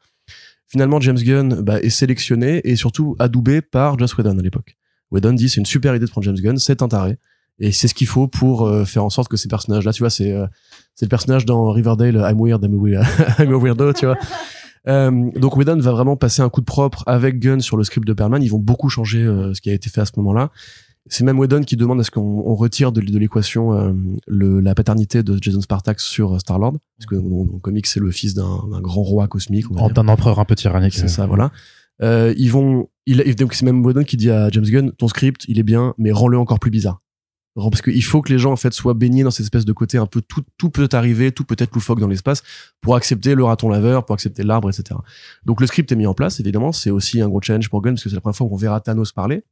finalement 0.67 0.99
James 0.99 1.17
Gunn 1.17 1.61
bah, 1.61 1.79
est 1.81 1.89
sélectionné 1.89 2.61
et 2.63 2.75
surtout 2.75 3.15
adoubé 3.19 3.61
par 3.61 3.97
Joss 3.97 4.17
Whedon 4.17 4.37
à 4.37 4.41
l'époque 4.41 4.77
Whedon 5.11 5.33
dit 5.33 5.49
c'est 5.49 5.59
une 5.59 5.65
super 5.65 5.95
idée 5.95 6.05
de 6.05 6.11
prendre 6.11 6.25
James 6.25 6.35
Gunn 6.35 6.57
c'est 6.57 6.81
un 6.81 6.87
taré 6.87 7.17
et 7.59 7.71
c'est 7.71 7.87
ce 7.87 7.93
qu'il 7.93 8.07
faut 8.07 8.27
pour 8.27 8.67
euh, 8.67 8.85
faire 8.85 9.03
en 9.03 9.09
sorte 9.09 9.29
que 9.29 9.37
ces 9.37 9.47
personnages 9.47 9.85
là 9.85 9.93
tu 9.93 10.03
vois 10.03 10.09
c'est 10.09 10.31
euh, 10.31 10.45
c'est 10.95 11.05
le 11.05 11.09
personnage 11.09 11.45
dans 11.45 11.71
Riverdale 11.71 12.15
I'm 12.15 12.41
weird 12.41 12.63
I'm 12.63 12.73
a, 12.73 12.81
weird, 12.81 13.05
I'm 13.39 13.53
a 13.53 13.57
weirdo 13.57 13.93
tu 13.93 14.05
vois 14.05 14.17
euh, 14.87 15.31
donc 15.35 15.57
Whedon 15.57 15.79
va 15.79 15.91
vraiment 15.91 16.15
passer 16.15 16.41
un 16.41 16.49
coup 16.49 16.61
de 16.61 16.65
propre 16.65 17.03
avec 17.07 17.39
Gunn 17.39 17.61
sur 17.61 17.77
le 17.77 17.83
script 17.83 18.07
de 18.07 18.13
Perman. 18.13 18.41
Ils 18.41 18.51
vont 18.51 18.59
beaucoup 18.59 18.89
changer 18.89 19.23
euh, 19.23 19.53
ce 19.53 19.61
qui 19.61 19.69
a 19.69 19.73
été 19.73 19.89
fait 19.89 20.01
à 20.01 20.05
ce 20.05 20.13
moment-là. 20.17 20.51
C'est 21.07 21.23
même 21.23 21.37
Whedon 21.37 21.61
qui 21.61 21.77
demande 21.77 21.99
à 21.99 22.03
ce 22.03 22.09
qu'on 22.09 22.21
on 22.21 22.55
retire 22.55 22.91
de, 22.91 22.99
de 22.99 23.19
l'équation 23.19 23.73
euh, 23.73 23.93
le, 24.27 24.59
la 24.59 24.73
paternité 24.73 25.21
de 25.21 25.37
Jason 25.39 25.61
Spartax 25.61 26.03
sur 26.03 26.39
Star 26.41 26.57
Lord, 26.57 26.77
parce 26.97 27.05
que 27.05 27.15
dans 27.15 27.53
le 27.53 27.59
comics 27.59 27.85
c'est 27.85 27.99
le 27.99 28.09
fils 28.11 28.33
d'un 28.33 28.81
grand 28.81 29.03
roi 29.03 29.27
cosmique. 29.27 29.65
D'un 29.71 30.07
empereur 30.07 30.39
un 30.39 30.45
peu 30.45 30.55
tyrannique. 30.55 30.95
C'est 30.95 31.07
ça, 31.07 31.27
voilà. 31.27 31.51
Euh, 32.01 32.33
ils 32.37 32.51
vont, 32.51 32.89
il, 33.05 33.23
c'est 33.51 33.63
même 33.63 33.85
Whedon 33.85 34.03
qui 34.03 34.17
dit 34.17 34.29
à 34.29 34.49
James 34.49 34.65
Gunn, 34.65 34.91
ton 34.93 35.07
script, 35.07 35.45
il 35.47 35.59
est 35.59 35.63
bien, 35.63 35.93
mais 35.97 36.11
rends-le 36.11 36.37
encore 36.37 36.59
plus 36.59 36.71
bizarre. 36.71 37.01
Parce 37.55 37.81
qu'il 37.81 38.03
faut 38.03 38.21
que 38.21 38.33
les 38.33 38.37
gens 38.37 38.51
en 38.51 38.57
fait 38.57 38.73
soient 38.73 38.93
baignés 38.93 39.23
dans 39.23 39.31
cette 39.31 39.45
espèce 39.45 39.63
de 39.63 39.71
côté 39.71 39.97
un 39.97 40.07
peu 40.07 40.21
tout, 40.21 40.43
tout 40.57 40.69
peut 40.69 40.89
arriver, 40.91 41.31
tout 41.31 41.45
peut 41.45 41.55
être 41.57 41.73
loufoque 41.73 42.01
dans 42.01 42.07
l'espace 42.07 42.43
pour 42.81 42.95
accepter 42.97 43.33
le 43.33 43.45
raton 43.45 43.69
laveur, 43.69 44.05
pour 44.05 44.13
accepter 44.13 44.43
l'arbre, 44.43 44.69
etc. 44.69 44.99
Donc 45.45 45.61
le 45.61 45.67
script 45.67 45.89
est 45.89 45.95
mis 45.95 46.05
en 46.05 46.13
place, 46.13 46.41
évidemment, 46.41 46.73
c'est 46.73 46.89
aussi 46.89 47.21
un 47.21 47.29
gros 47.29 47.41
challenge 47.41 47.69
pour 47.69 47.81
Gunn 47.81 47.93
parce 47.93 48.03
que 48.03 48.09
c'est 48.09 48.15
la 48.15 48.21
première 48.21 48.35
fois 48.35 48.49
qu'on 48.49 48.57
verra 48.57 48.81
Thanos 48.81 49.13
parler, 49.13 49.45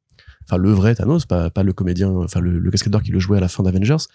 enfin 0.45 0.57
le 0.57 0.71
vrai 0.71 0.95
Thanos, 0.95 1.25
pas, 1.25 1.49
pas 1.49 1.63
le 1.63 1.73
comédien, 1.73 2.09
enfin 2.09 2.39
le, 2.39 2.59
le 2.59 2.71
cascadeur 2.71 3.01
qui 3.01 3.11
le 3.11 3.19
jouait 3.19 3.37
à 3.37 3.41
la 3.41 3.47
fin 3.47 3.63
d'Avengers. 3.63 4.05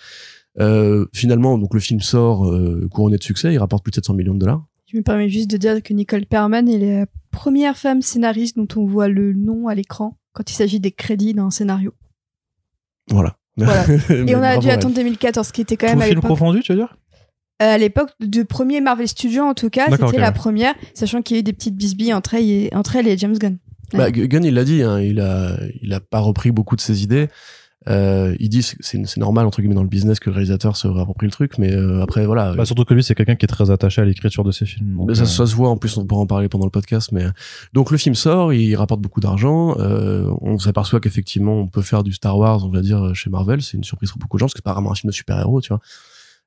Euh, 0.61 1.07
finalement, 1.13 1.59
donc 1.59 1.75
le 1.75 1.81
film 1.81 2.01
sort 2.01 2.47
euh, 2.47 2.89
couronné 2.91 3.17
de 3.17 3.23
succès, 3.23 3.53
il 3.53 3.59
rapporte 3.59 3.85
plus 3.85 3.91
de 3.91 3.97
700 3.97 4.15
millions 4.15 4.35
de 4.35 4.41
dollars. 4.41 4.65
Je 4.91 4.97
me 4.97 5.03
permets 5.03 5.29
juste 5.29 5.51
de 5.51 5.57
dire 5.57 5.83
que 5.83 5.93
Nicole 5.93 6.27
Perman 6.27 6.69
est 6.69 6.79
la 6.79 7.07
première 7.31 7.77
femme 7.77 8.01
scénariste 8.03 8.57
dont 8.57 8.69
on 8.77 8.87
voit 8.87 9.09
le 9.09 9.35
nom 9.35 9.69
à 9.69 9.75
l'écran 9.75 10.17
quand 10.33 10.51
il 10.51 10.55
s'agit 10.55 10.81
des 10.81 10.93
crédits 10.93 11.35
d'un 11.35 11.51
scénario. 11.51 11.93
Voilà. 13.11 13.37
Et 13.59 14.35
on 14.37 14.43
a 14.43 14.57
dû 14.59 14.71
attendre 14.71 14.95
2014, 14.95 15.49
ce 15.49 15.53
qui 15.53 15.61
était 15.61 15.77
quand 15.77 15.89
Tout 15.89 15.99
même 15.99 16.03
à 16.03 16.07
film 16.07 16.21
confondu, 16.21 16.61
tu 16.61 16.73
veux 16.73 16.79
dire? 16.79 16.97
Euh, 17.61 17.75
à 17.75 17.79
l'époque 17.79 18.11
de 18.21 18.45
premier 18.45 18.81
Marvel 18.81 19.09
Studios, 19.09 19.43
en 19.43 19.55
tout 19.55 19.69
cas, 19.69 19.87
c'était 19.91 20.19
la 20.19 20.29
ouais. 20.29 20.35
première, 20.35 20.75
sachant 20.95 21.23
qu'il 21.23 21.37
y 21.37 21.39
a 21.39 21.41
eu 21.41 21.43
des 21.43 21.53
petites 21.53 21.75
bisbilles 21.75 22.15
entre 22.15 22.35
elle 22.35 22.45
et, 22.45 22.71
entre 22.73 22.95
elle 22.97 23.09
et 23.09 23.19
James 23.19 23.37
Gunn. 23.37 23.59
Bah, 23.95 24.11
Gu- 24.11 24.29
Gunn, 24.29 24.45
il 24.45 24.55
l'a 24.55 24.65
dit, 24.65 24.83
hein, 24.83 25.01
il 25.01 25.21
a, 25.21 25.57
il 25.83 25.93
a 25.95 26.01
pas 26.01 26.21
repris 26.21 26.51
beaucoup 26.51 26.77
de 26.77 26.81
ses 26.81 27.03
idées. 27.03 27.29
Euh, 27.89 28.35
il 28.39 28.49
dit 28.51 28.63
c'est 28.63 28.77
c'est 28.83 29.17
normal 29.17 29.47
entre 29.47 29.61
guillemets 29.63 29.77
dans 29.77 29.85
le 29.85 29.89
business 29.89 30.19
que 30.21 30.29
le 30.29 30.35
réalisateur 30.35 30.77
se 30.77 30.89
réapproprie 30.89 31.27
le 31.27 31.31
truc, 31.31 31.57
mais 31.59 31.73
euh, 31.73 32.03
après 32.03 32.27
voilà. 32.27 32.53
bah, 32.55 32.67
Surtout 32.67 32.85
que 32.85 32.93
lui, 32.93 33.03
c'est 33.03 33.15
quelqu'un 33.15 33.37
qui 33.37 33.47
est 33.47 33.49
très 33.49 33.71
attaché 33.71 34.03
à 34.03 34.05
l'écriture 34.05 34.45
de 34.45 34.51
ses 34.51 34.67
films. 34.67 34.95
donc, 34.97 35.09
Mais 35.09 35.15
ça, 35.15 35.23
euh, 35.23 35.27
ça 35.27 35.47
se 35.47 35.55
voit 35.55 35.71
en 35.71 35.77
plus, 35.79 35.97
on 35.97 36.05
pourra 36.05 36.21
en 36.21 36.27
parler 36.27 36.49
pendant 36.49 36.67
le 36.67 36.71
podcast. 36.71 37.13
Mais 37.13 37.25
donc 37.73 37.91
le 37.91 37.97
film 37.97 38.15
sort, 38.15 38.53
il 38.53 38.75
rapporte 38.77 39.01
beaucoup 39.01 39.21
d'argent. 39.21 39.77
Euh, 39.79 40.29
on 40.43 40.59
s'aperçoit 40.59 41.01
qu'effectivement, 41.01 41.55
on 41.61 41.69
peut 41.69 41.81
faire 41.81 42.03
du 42.03 42.13
Star 42.13 42.37
Wars, 42.37 42.63
on 42.67 42.69
va 42.69 42.83
dire 42.83 43.15
chez 43.15 43.31
Marvel. 43.31 43.63
C'est 43.63 43.79
une 43.79 43.85
surprise 43.85 44.11
pour 44.11 44.19
beaucoup 44.19 44.37
de 44.37 44.41
gens 44.41 44.47
parce 44.47 44.55
que 44.55 44.59
c'est 44.59 44.65
pas 44.65 44.75
vraiment 44.75 44.91
un 44.93 44.97
film 44.97 45.11
de 45.11 45.15
super-héros, 45.15 45.61
tu 45.63 45.69
vois. 45.69 45.81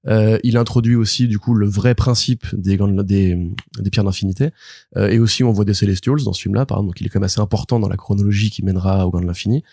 Euh, 0.08 0.39
il 0.43 0.58
introduit 0.58 0.96
aussi 0.96 1.27
du 1.27 1.38
coup 1.38 1.53
le 1.53 1.67
vrai 1.67 1.93
principe 1.93 2.46
des 2.53 2.77
des, 2.77 3.51
des 3.79 3.89
pierres 3.89 4.03
d'infinité. 4.03 4.50
Euh, 4.98 5.10
et 5.10 5.20
aussi 5.20 5.43
on 5.43 5.51
voit 5.51 5.65
des 5.65 5.74
Celestials 5.74 6.24
dans 6.24 6.34
ce 6.34 6.41
film-là 6.41 6.65
par 6.65 6.77
exemple. 6.77 6.89
Donc 6.89 7.01
il 7.01 7.08
est 7.08 7.10
quand 7.10 7.20
même 7.20 7.25
assez 7.25 7.41
important 7.41 7.79
dans 7.79 7.89
la 7.89 7.98
chronologie 7.98 8.50
qui 8.50 8.63
mènera 8.63 9.05
au 9.05 9.12
Gant 9.12 9.22
de 9.22 9.27
l'infini. 9.27 9.63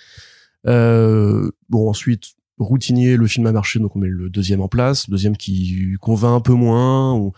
Euh, 0.66 1.50
bon 1.68 1.88
ensuite 1.88 2.34
routinier 2.58 3.16
le 3.16 3.28
film 3.28 3.46
a 3.46 3.52
marché 3.52 3.78
donc 3.78 3.94
on 3.94 4.00
met 4.00 4.08
le 4.08 4.28
deuxième 4.28 4.60
en 4.60 4.68
place. 4.68 5.08
Deuxième 5.08 5.36
qui 5.36 5.96
convainc 6.00 6.36
un 6.36 6.40
peu 6.40 6.52
moins 6.52 7.14
on, 7.14 7.32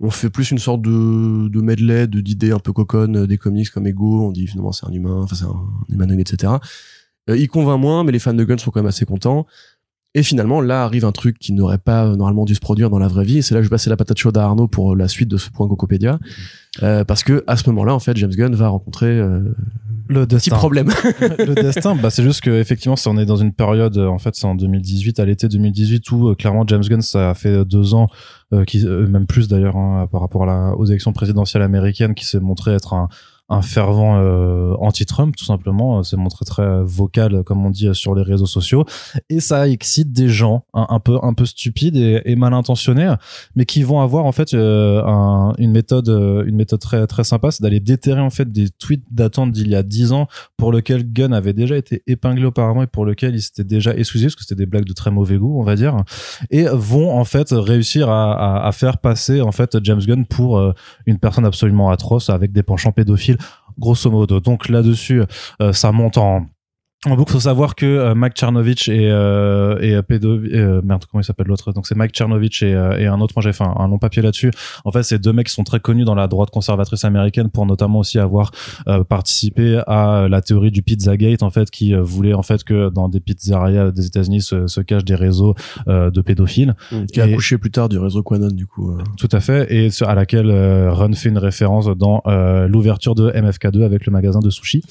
on 0.00 0.10
fait 0.10 0.30
plus 0.30 0.50
une 0.50 0.58
sorte 0.58 0.82
de, 0.82 1.48
de 1.48 1.60
medley 1.60 2.08
de 2.08 2.20
d'idées 2.20 2.50
un 2.50 2.58
peu 2.58 2.72
coconnes 2.72 3.26
des 3.26 3.38
comics 3.38 3.70
comme 3.70 3.86
Ego. 3.86 4.26
On 4.26 4.32
dit 4.32 4.46
finalement 4.48 4.72
c'est 4.72 4.86
un 4.86 4.92
humain 4.92 5.20
enfin 5.22 5.36
c'est 5.36 5.44
un 5.44 5.68
humanoïde 5.90 6.20
etc 6.20 6.54
euh, 7.30 7.36
il 7.36 7.46
convainc 7.46 7.80
moins 7.80 8.02
mais 8.02 8.10
les 8.10 8.18
fans 8.18 8.34
de 8.34 8.42
Gun 8.42 8.58
sont 8.58 8.72
quand 8.72 8.80
même 8.80 8.88
assez 8.88 9.04
contents 9.04 9.46
et 10.14 10.22
finalement, 10.22 10.60
là 10.60 10.84
arrive 10.84 11.04
un 11.04 11.12
truc 11.12 11.38
qui 11.38 11.52
n'aurait 11.52 11.78
pas 11.78 12.06
normalement 12.16 12.44
dû 12.44 12.54
se 12.54 12.60
produire 12.60 12.90
dans 12.90 12.98
la 12.98 13.08
vraie 13.08 13.24
vie. 13.24 13.38
Et 13.38 13.42
c'est 13.42 13.54
là 13.54 13.60
que 13.60 13.64
je 13.64 13.68
vais 13.70 13.74
passer 13.74 13.88
la 13.88 13.96
patate 13.96 14.18
chaude 14.18 14.36
à 14.36 14.44
Arnaud 14.44 14.68
pour 14.68 14.92
euh, 14.92 14.96
la 14.96 15.08
suite 15.08 15.28
de 15.28 15.38
ce 15.38 15.50
point 15.50 15.66
Cocopédia. 15.68 16.18
Euh, 16.82 17.04
parce 17.04 17.22
que 17.22 17.44
à 17.46 17.56
ce 17.56 17.68
moment-là, 17.70 17.94
en 17.94 17.98
fait, 17.98 18.16
James 18.16 18.30
Gunn 18.30 18.54
va 18.54 18.68
rencontrer 18.68 19.06
euh, 19.06 19.40
le 20.08 20.20
un 20.22 20.26
petit 20.26 20.50
destin. 20.50 20.56
problème. 20.56 20.88
le 21.20 21.54
destin, 21.54 21.94
bah, 21.96 22.10
c'est 22.10 22.22
juste 22.22 22.42
que 22.42 22.50
effectivement, 22.50 22.96
si 22.96 23.08
on 23.08 23.16
est 23.18 23.26
dans 23.26 23.36
une 23.36 23.52
période, 23.52 23.96
euh, 23.96 24.06
en 24.06 24.18
fait, 24.18 24.34
c'est 24.34 24.46
en 24.46 24.54
2018, 24.54 25.20
à 25.20 25.24
l'été 25.24 25.48
2018, 25.48 26.10
où 26.12 26.28
euh, 26.28 26.34
clairement 26.34 26.64
James 26.66 26.82
Gunn, 26.82 27.02
ça 27.02 27.30
a 27.30 27.34
fait 27.34 27.64
deux 27.64 27.94
ans, 27.94 28.08
euh, 28.52 28.64
qui, 28.64 28.86
euh, 28.86 29.06
même 29.06 29.26
plus 29.26 29.48
d'ailleurs, 29.48 29.76
hein, 29.76 30.06
par 30.10 30.20
rapport 30.20 30.44
à 30.44 30.46
la, 30.46 30.76
aux 30.76 30.84
élections 30.84 31.12
présidentielles 31.12 31.62
américaines, 31.62 32.14
qui 32.14 32.26
s'est 32.26 32.40
montré 32.40 32.72
être 32.72 32.92
un, 32.94 33.08
un 33.52 33.62
fervent 33.62 34.18
euh, 34.20 34.74
anti-Trump, 34.80 35.36
tout 35.36 35.44
simplement, 35.44 35.98
euh, 35.98 36.02
s'est 36.02 36.16
montré 36.16 36.44
très 36.44 36.62
euh, 36.62 36.82
vocal, 36.84 37.42
comme 37.44 37.64
on 37.64 37.70
dit, 37.70 37.88
euh, 37.88 37.94
sur 37.94 38.14
les 38.14 38.22
réseaux 38.22 38.46
sociaux, 38.46 38.84
et 39.28 39.40
ça 39.40 39.68
excite 39.68 40.12
des 40.12 40.28
gens 40.28 40.64
un, 40.74 41.00
peu, 41.00 41.18
un 41.22 41.34
peu 41.34 41.44
stupides 41.46 41.96
et, 41.96 42.22
et 42.24 42.36
mal 42.36 42.54
intentionnés, 42.54 43.12
mais 43.54 43.64
qui 43.64 43.82
vont 43.82 44.00
avoir 44.00 44.24
en 44.24 44.32
fait 44.32 44.54
euh, 44.54 45.02
un- 45.04 45.52
une 45.58 45.70
méthode, 45.72 46.08
euh, 46.08 46.44
une 46.46 46.56
méthode 46.56 46.80
très, 46.80 47.06
très 47.06 47.24
sympa, 47.24 47.50
c'est 47.50 47.62
d'aller 47.62 47.80
déterrer 47.80 48.20
en 48.20 48.30
fait 48.30 48.50
des 48.50 48.70
tweets 48.70 49.04
datant 49.10 49.46
d'il 49.46 49.68
y 49.68 49.74
a 49.74 49.82
10 49.82 50.12
ans 50.12 50.26
pour 50.56 50.72
lequel 50.72 51.12
Gunn 51.12 51.32
avait 51.34 51.52
déjà 51.52 51.76
été 51.76 52.02
épinglé 52.06 52.44
auparavant 52.46 52.82
et 52.82 52.86
pour 52.86 53.04
lequel 53.04 53.34
il 53.34 53.42
s'était 53.42 53.64
déjà 53.64 53.94
excusé 53.94 54.26
parce 54.26 54.36
que 54.36 54.42
c'était 54.42 54.54
des 54.56 54.66
blagues 54.66 54.84
de 54.86 54.92
très 54.92 55.10
mauvais 55.10 55.36
goût 55.36 55.60
on 55.60 55.64
va 55.64 55.76
dire. 55.76 55.96
Et 56.50 56.64
vont 56.72 57.10
en 57.18 57.24
fait 57.24 57.48
réussir 57.52 58.08
à, 58.08 58.32
à, 58.32 58.66
à 58.66 58.72
faire 58.72 58.98
passer 58.98 59.40
en 59.40 59.52
fait 59.52 59.76
James 59.84 60.00
Gunn 60.00 60.24
pour 60.26 60.58
euh, 60.58 60.72
une 61.06 61.18
personne 61.18 61.44
absolument 61.44 61.90
atroce 61.90 62.30
avec 62.30 62.52
des 62.52 62.62
penchants 62.62 62.92
pédophiles 62.92 63.36
grosso 63.78 64.10
modo. 64.10 64.40
Donc 64.40 64.68
là-dessus 64.68 65.22
euh, 65.60 65.72
ça 65.72 65.92
monte 65.92 66.18
en 66.18 66.46
en 67.06 67.16
boucle, 67.16 67.32
faut 67.32 67.40
savoir 67.40 67.74
que 67.74 67.86
euh, 67.86 68.14
Mike 68.14 68.38
Chernovich 68.38 68.88
et 68.88 69.10
euh, 69.10 69.78
et 69.80 69.94
euh, 69.94 70.02
pédo 70.02 70.38
euh, 70.38 70.80
merde 70.84 71.04
comment 71.10 71.20
il 71.20 71.24
s'appelle 71.24 71.46
l'autre? 71.48 71.72
Donc 71.72 71.86
c'est 71.86 71.96
Mike 71.96 72.16
Chernovich 72.16 72.62
et, 72.62 72.74
euh, 72.74 72.98
et 72.98 73.06
un 73.06 73.20
autre. 73.20 73.34
Moi 73.36 73.42
j'ai 73.42 73.52
fait 73.52 73.64
un, 73.64 73.74
un 73.76 73.88
long 73.88 73.98
papier 73.98 74.22
là-dessus. 74.22 74.50
En 74.84 74.92
fait 74.92 75.02
c'est 75.02 75.18
deux 75.18 75.32
mecs 75.32 75.48
qui 75.48 75.54
sont 75.54 75.64
très 75.64 75.80
connus 75.80 76.04
dans 76.04 76.14
la 76.14 76.28
droite 76.28 76.50
conservatrice 76.50 77.04
américaine 77.04 77.50
pour 77.50 77.66
notamment 77.66 77.98
aussi 78.00 78.18
avoir 78.18 78.52
euh, 78.88 79.02
participé 79.04 79.82
à 79.86 80.28
la 80.28 80.40
théorie 80.42 80.70
du 80.70 80.82
Pizzagate 80.82 81.42
en 81.42 81.50
fait 81.50 81.70
qui 81.70 81.94
voulait 81.94 82.34
en 82.34 82.42
fait 82.42 82.62
que 82.64 82.88
dans 82.90 83.08
des 83.08 83.20
pizzerias 83.20 83.90
des 83.90 84.06
États-Unis 84.06 84.42
se, 84.42 84.66
se 84.66 84.80
cachent 84.80 85.04
des 85.04 85.14
réseaux 85.14 85.54
euh, 85.88 86.10
de 86.10 86.20
pédophiles. 86.20 86.74
Qui 87.12 87.20
a 87.20 87.24
accouché 87.24 87.58
plus 87.58 87.70
tard 87.70 87.88
du 87.88 87.98
réseau 87.98 88.22
Quanon, 88.22 88.48
du 88.48 88.66
coup. 88.66 88.96
tout 89.16 89.28
à 89.32 89.40
fait. 89.40 89.72
Et 89.72 89.88
à 90.02 90.14
laquelle 90.14 90.50
euh, 90.50 90.92
Run 90.92 91.12
fait 91.14 91.28
une 91.28 91.38
référence 91.38 91.86
dans 91.88 92.22
euh, 92.26 92.68
l'ouverture 92.68 93.14
de 93.14 93.30
MFK2 93.30 93.82
avec 93.84 94.06
le 94.06 94.12
magasin 94.12 94.40
de 94.40 94.50
sushi 94.50 94.82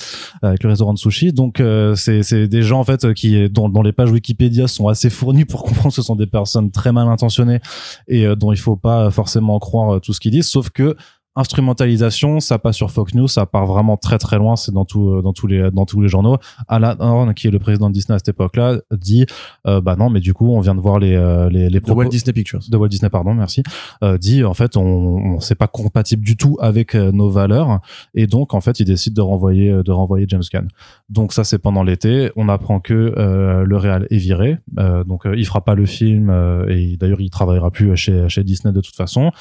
avec 0.41 0.63
le 0.63 0.69
restaurant 0.69 0.93
de 0.93 0.97
sushi. 0.99 1.31
Donc 1.33 1.59
euh, 1.59 1.95
c'est 2.01 2.47
des 2.47 2.63
gens 2.63 2.79
en 2.79 2.83
fait 2.83 3.13
qui 3.13 3.49
dont, 3.49 3.69
dont 3.69 3.81
les 3.81 3.91
pages 3.91 4.11
Wikipédia 4.11 4.67
sont 4.67 4.87
assez 4.87 5.09
fournies 5.09 5.45
pour 5.45 5.63
comprendre. 5.63 5.89
Que 5.89 5.95
ce 5.95 6.01
sont 6.01 6.15
des 6.15 6.27
personnes 6.27 6.71
très 6.71 6.91
mal 6.91 7.07
intentionnées 7.07 7.59
et 8.07 8.25
euh, 8.25 8.35
dont 8.35 8.51
il 8.51 8.57
faut 8.57 8.75
pas 8.75 9.11
forcément 9.11 9.59
croire 9.59 9.95
euh, 9.95 9.99
tout 9.99 10.13
ce 10.13 10.19
qu'ils 10.19 10.31
disent. 10.31 10.47
Sauf 10.47 10.69
que 10.69 10.95
instrumentalisation, 11.35 12.39
ça 12.39 12.59
passe 12.59 12.75
sur 12.75 12.91
Fox 12.91 13.13
News, 13.13 13.27
ça 13.27 13.45
part 13.45 13.65
vraiment 13.65 13.97
très 13.97 14.17
très 14.17 14.37
loin, 14.37 14.55
c'est 14.55 14.71
dans 14.71 14.85
tout, 14.85 15.09
euh, 15.09 15.21
dans 15.21 15.33
tous 15.33 15.47
les, 15.47 15.71
dans 15.71 15.85
tous 15.85 16.01
les 16.01 16.07
journaux. 16.07 16.37
Alan 16.67 16.95
Horn, 16.99 17.33
qui 17.33 17.47
est 17.47 17.51
le 17.51 17.59
président 17.59 17.89
de 17.89 17.93
Disney 17.93 18.15
à 18.15 18.19
cette 18.19 18.29
époque-là, 18.29 18.77
dit, 18.91 19.25
euh, 19.67 19.81
bah 19.81 19.95
non, 19.95 20.09
mais 20.09 20.19
du 20.19 20.33
coup, 20.33 20.49
on 20.53 20.59
vient 20.59 20.75
de 20.75 20.81
voir 20.81 20.99
les, 20.99 21.15
euh, 21.15 21.49
les, 21.49 21.69
les 21.69 21.79
De 21.79 21.85
propos 21.85 21.99
Walt 22.01 22.09
Disney 22.09 22.33
Pictures. 22.33 22.59
de 22.69 22.77
Walt 22.77 22.89
Disney, 22.89 23.09
pardon, 23.09 23.33
merci, 23.33 23.63
euh, 24.03 24.17
dit 24.17 24.43
en 24.43 24.53
fait 24.53 24.77
on, 24.77 24.83
on 24.83 25.39
c'est 25.39 25.55
pas 25.55 25.67
compatible 25.67 26.23
du 26.23 26.35
tout 26.37 26.57
avec 26.59 26.95
euh, 26.95 27.11
nos 27.11 27.29
valeurs 27.29 27.79
et 28.13 28.27
donc 28.27 28.53
en 28.53 28.61
fait 28.61 28.79
il 28.79 28.85
décide 28.85 29.13
de 29.13 29.21
renvoyer 29.21 29.71
de 29.83 29.91
renvoyer 29.91 30.25
James 30.29 30.43
Gunn. 30.51 30.67
Donc 31.09 31.33
ça 31.33 31.43
c'est 31.43 31.59
pendant 31.59 31.83
l'été, 31.83 32.31
on 32.35 32.49
apprend 32.49 32.79
que 32.79 33.13
euh, 33.17 33.63
le 33.65 33.77
réal 33.77 34.07
est 34.09 34.17
viré, 34.17 34.57
euh, 34.79 35.03
donc 35.03 35.25
euh, 35.25 35.35
il 35.37 35.45
fera 35.45 35.61
pas 35.61 35.75
le 35.75 35.85
film 35.85 36.29
euh, 36.29 36.67
et 36.69 36.97
d'ailleurs 36.97 37.21
il 37.21 37.29
travaillera 37.29 37.71
plus 37.71 37.95
chez 37.95 38.27
chez 38.29 38.43
Disney 38.43 38.73
de 38.73 38.81
toute 38.81 38.95
façon. 38.95 39.31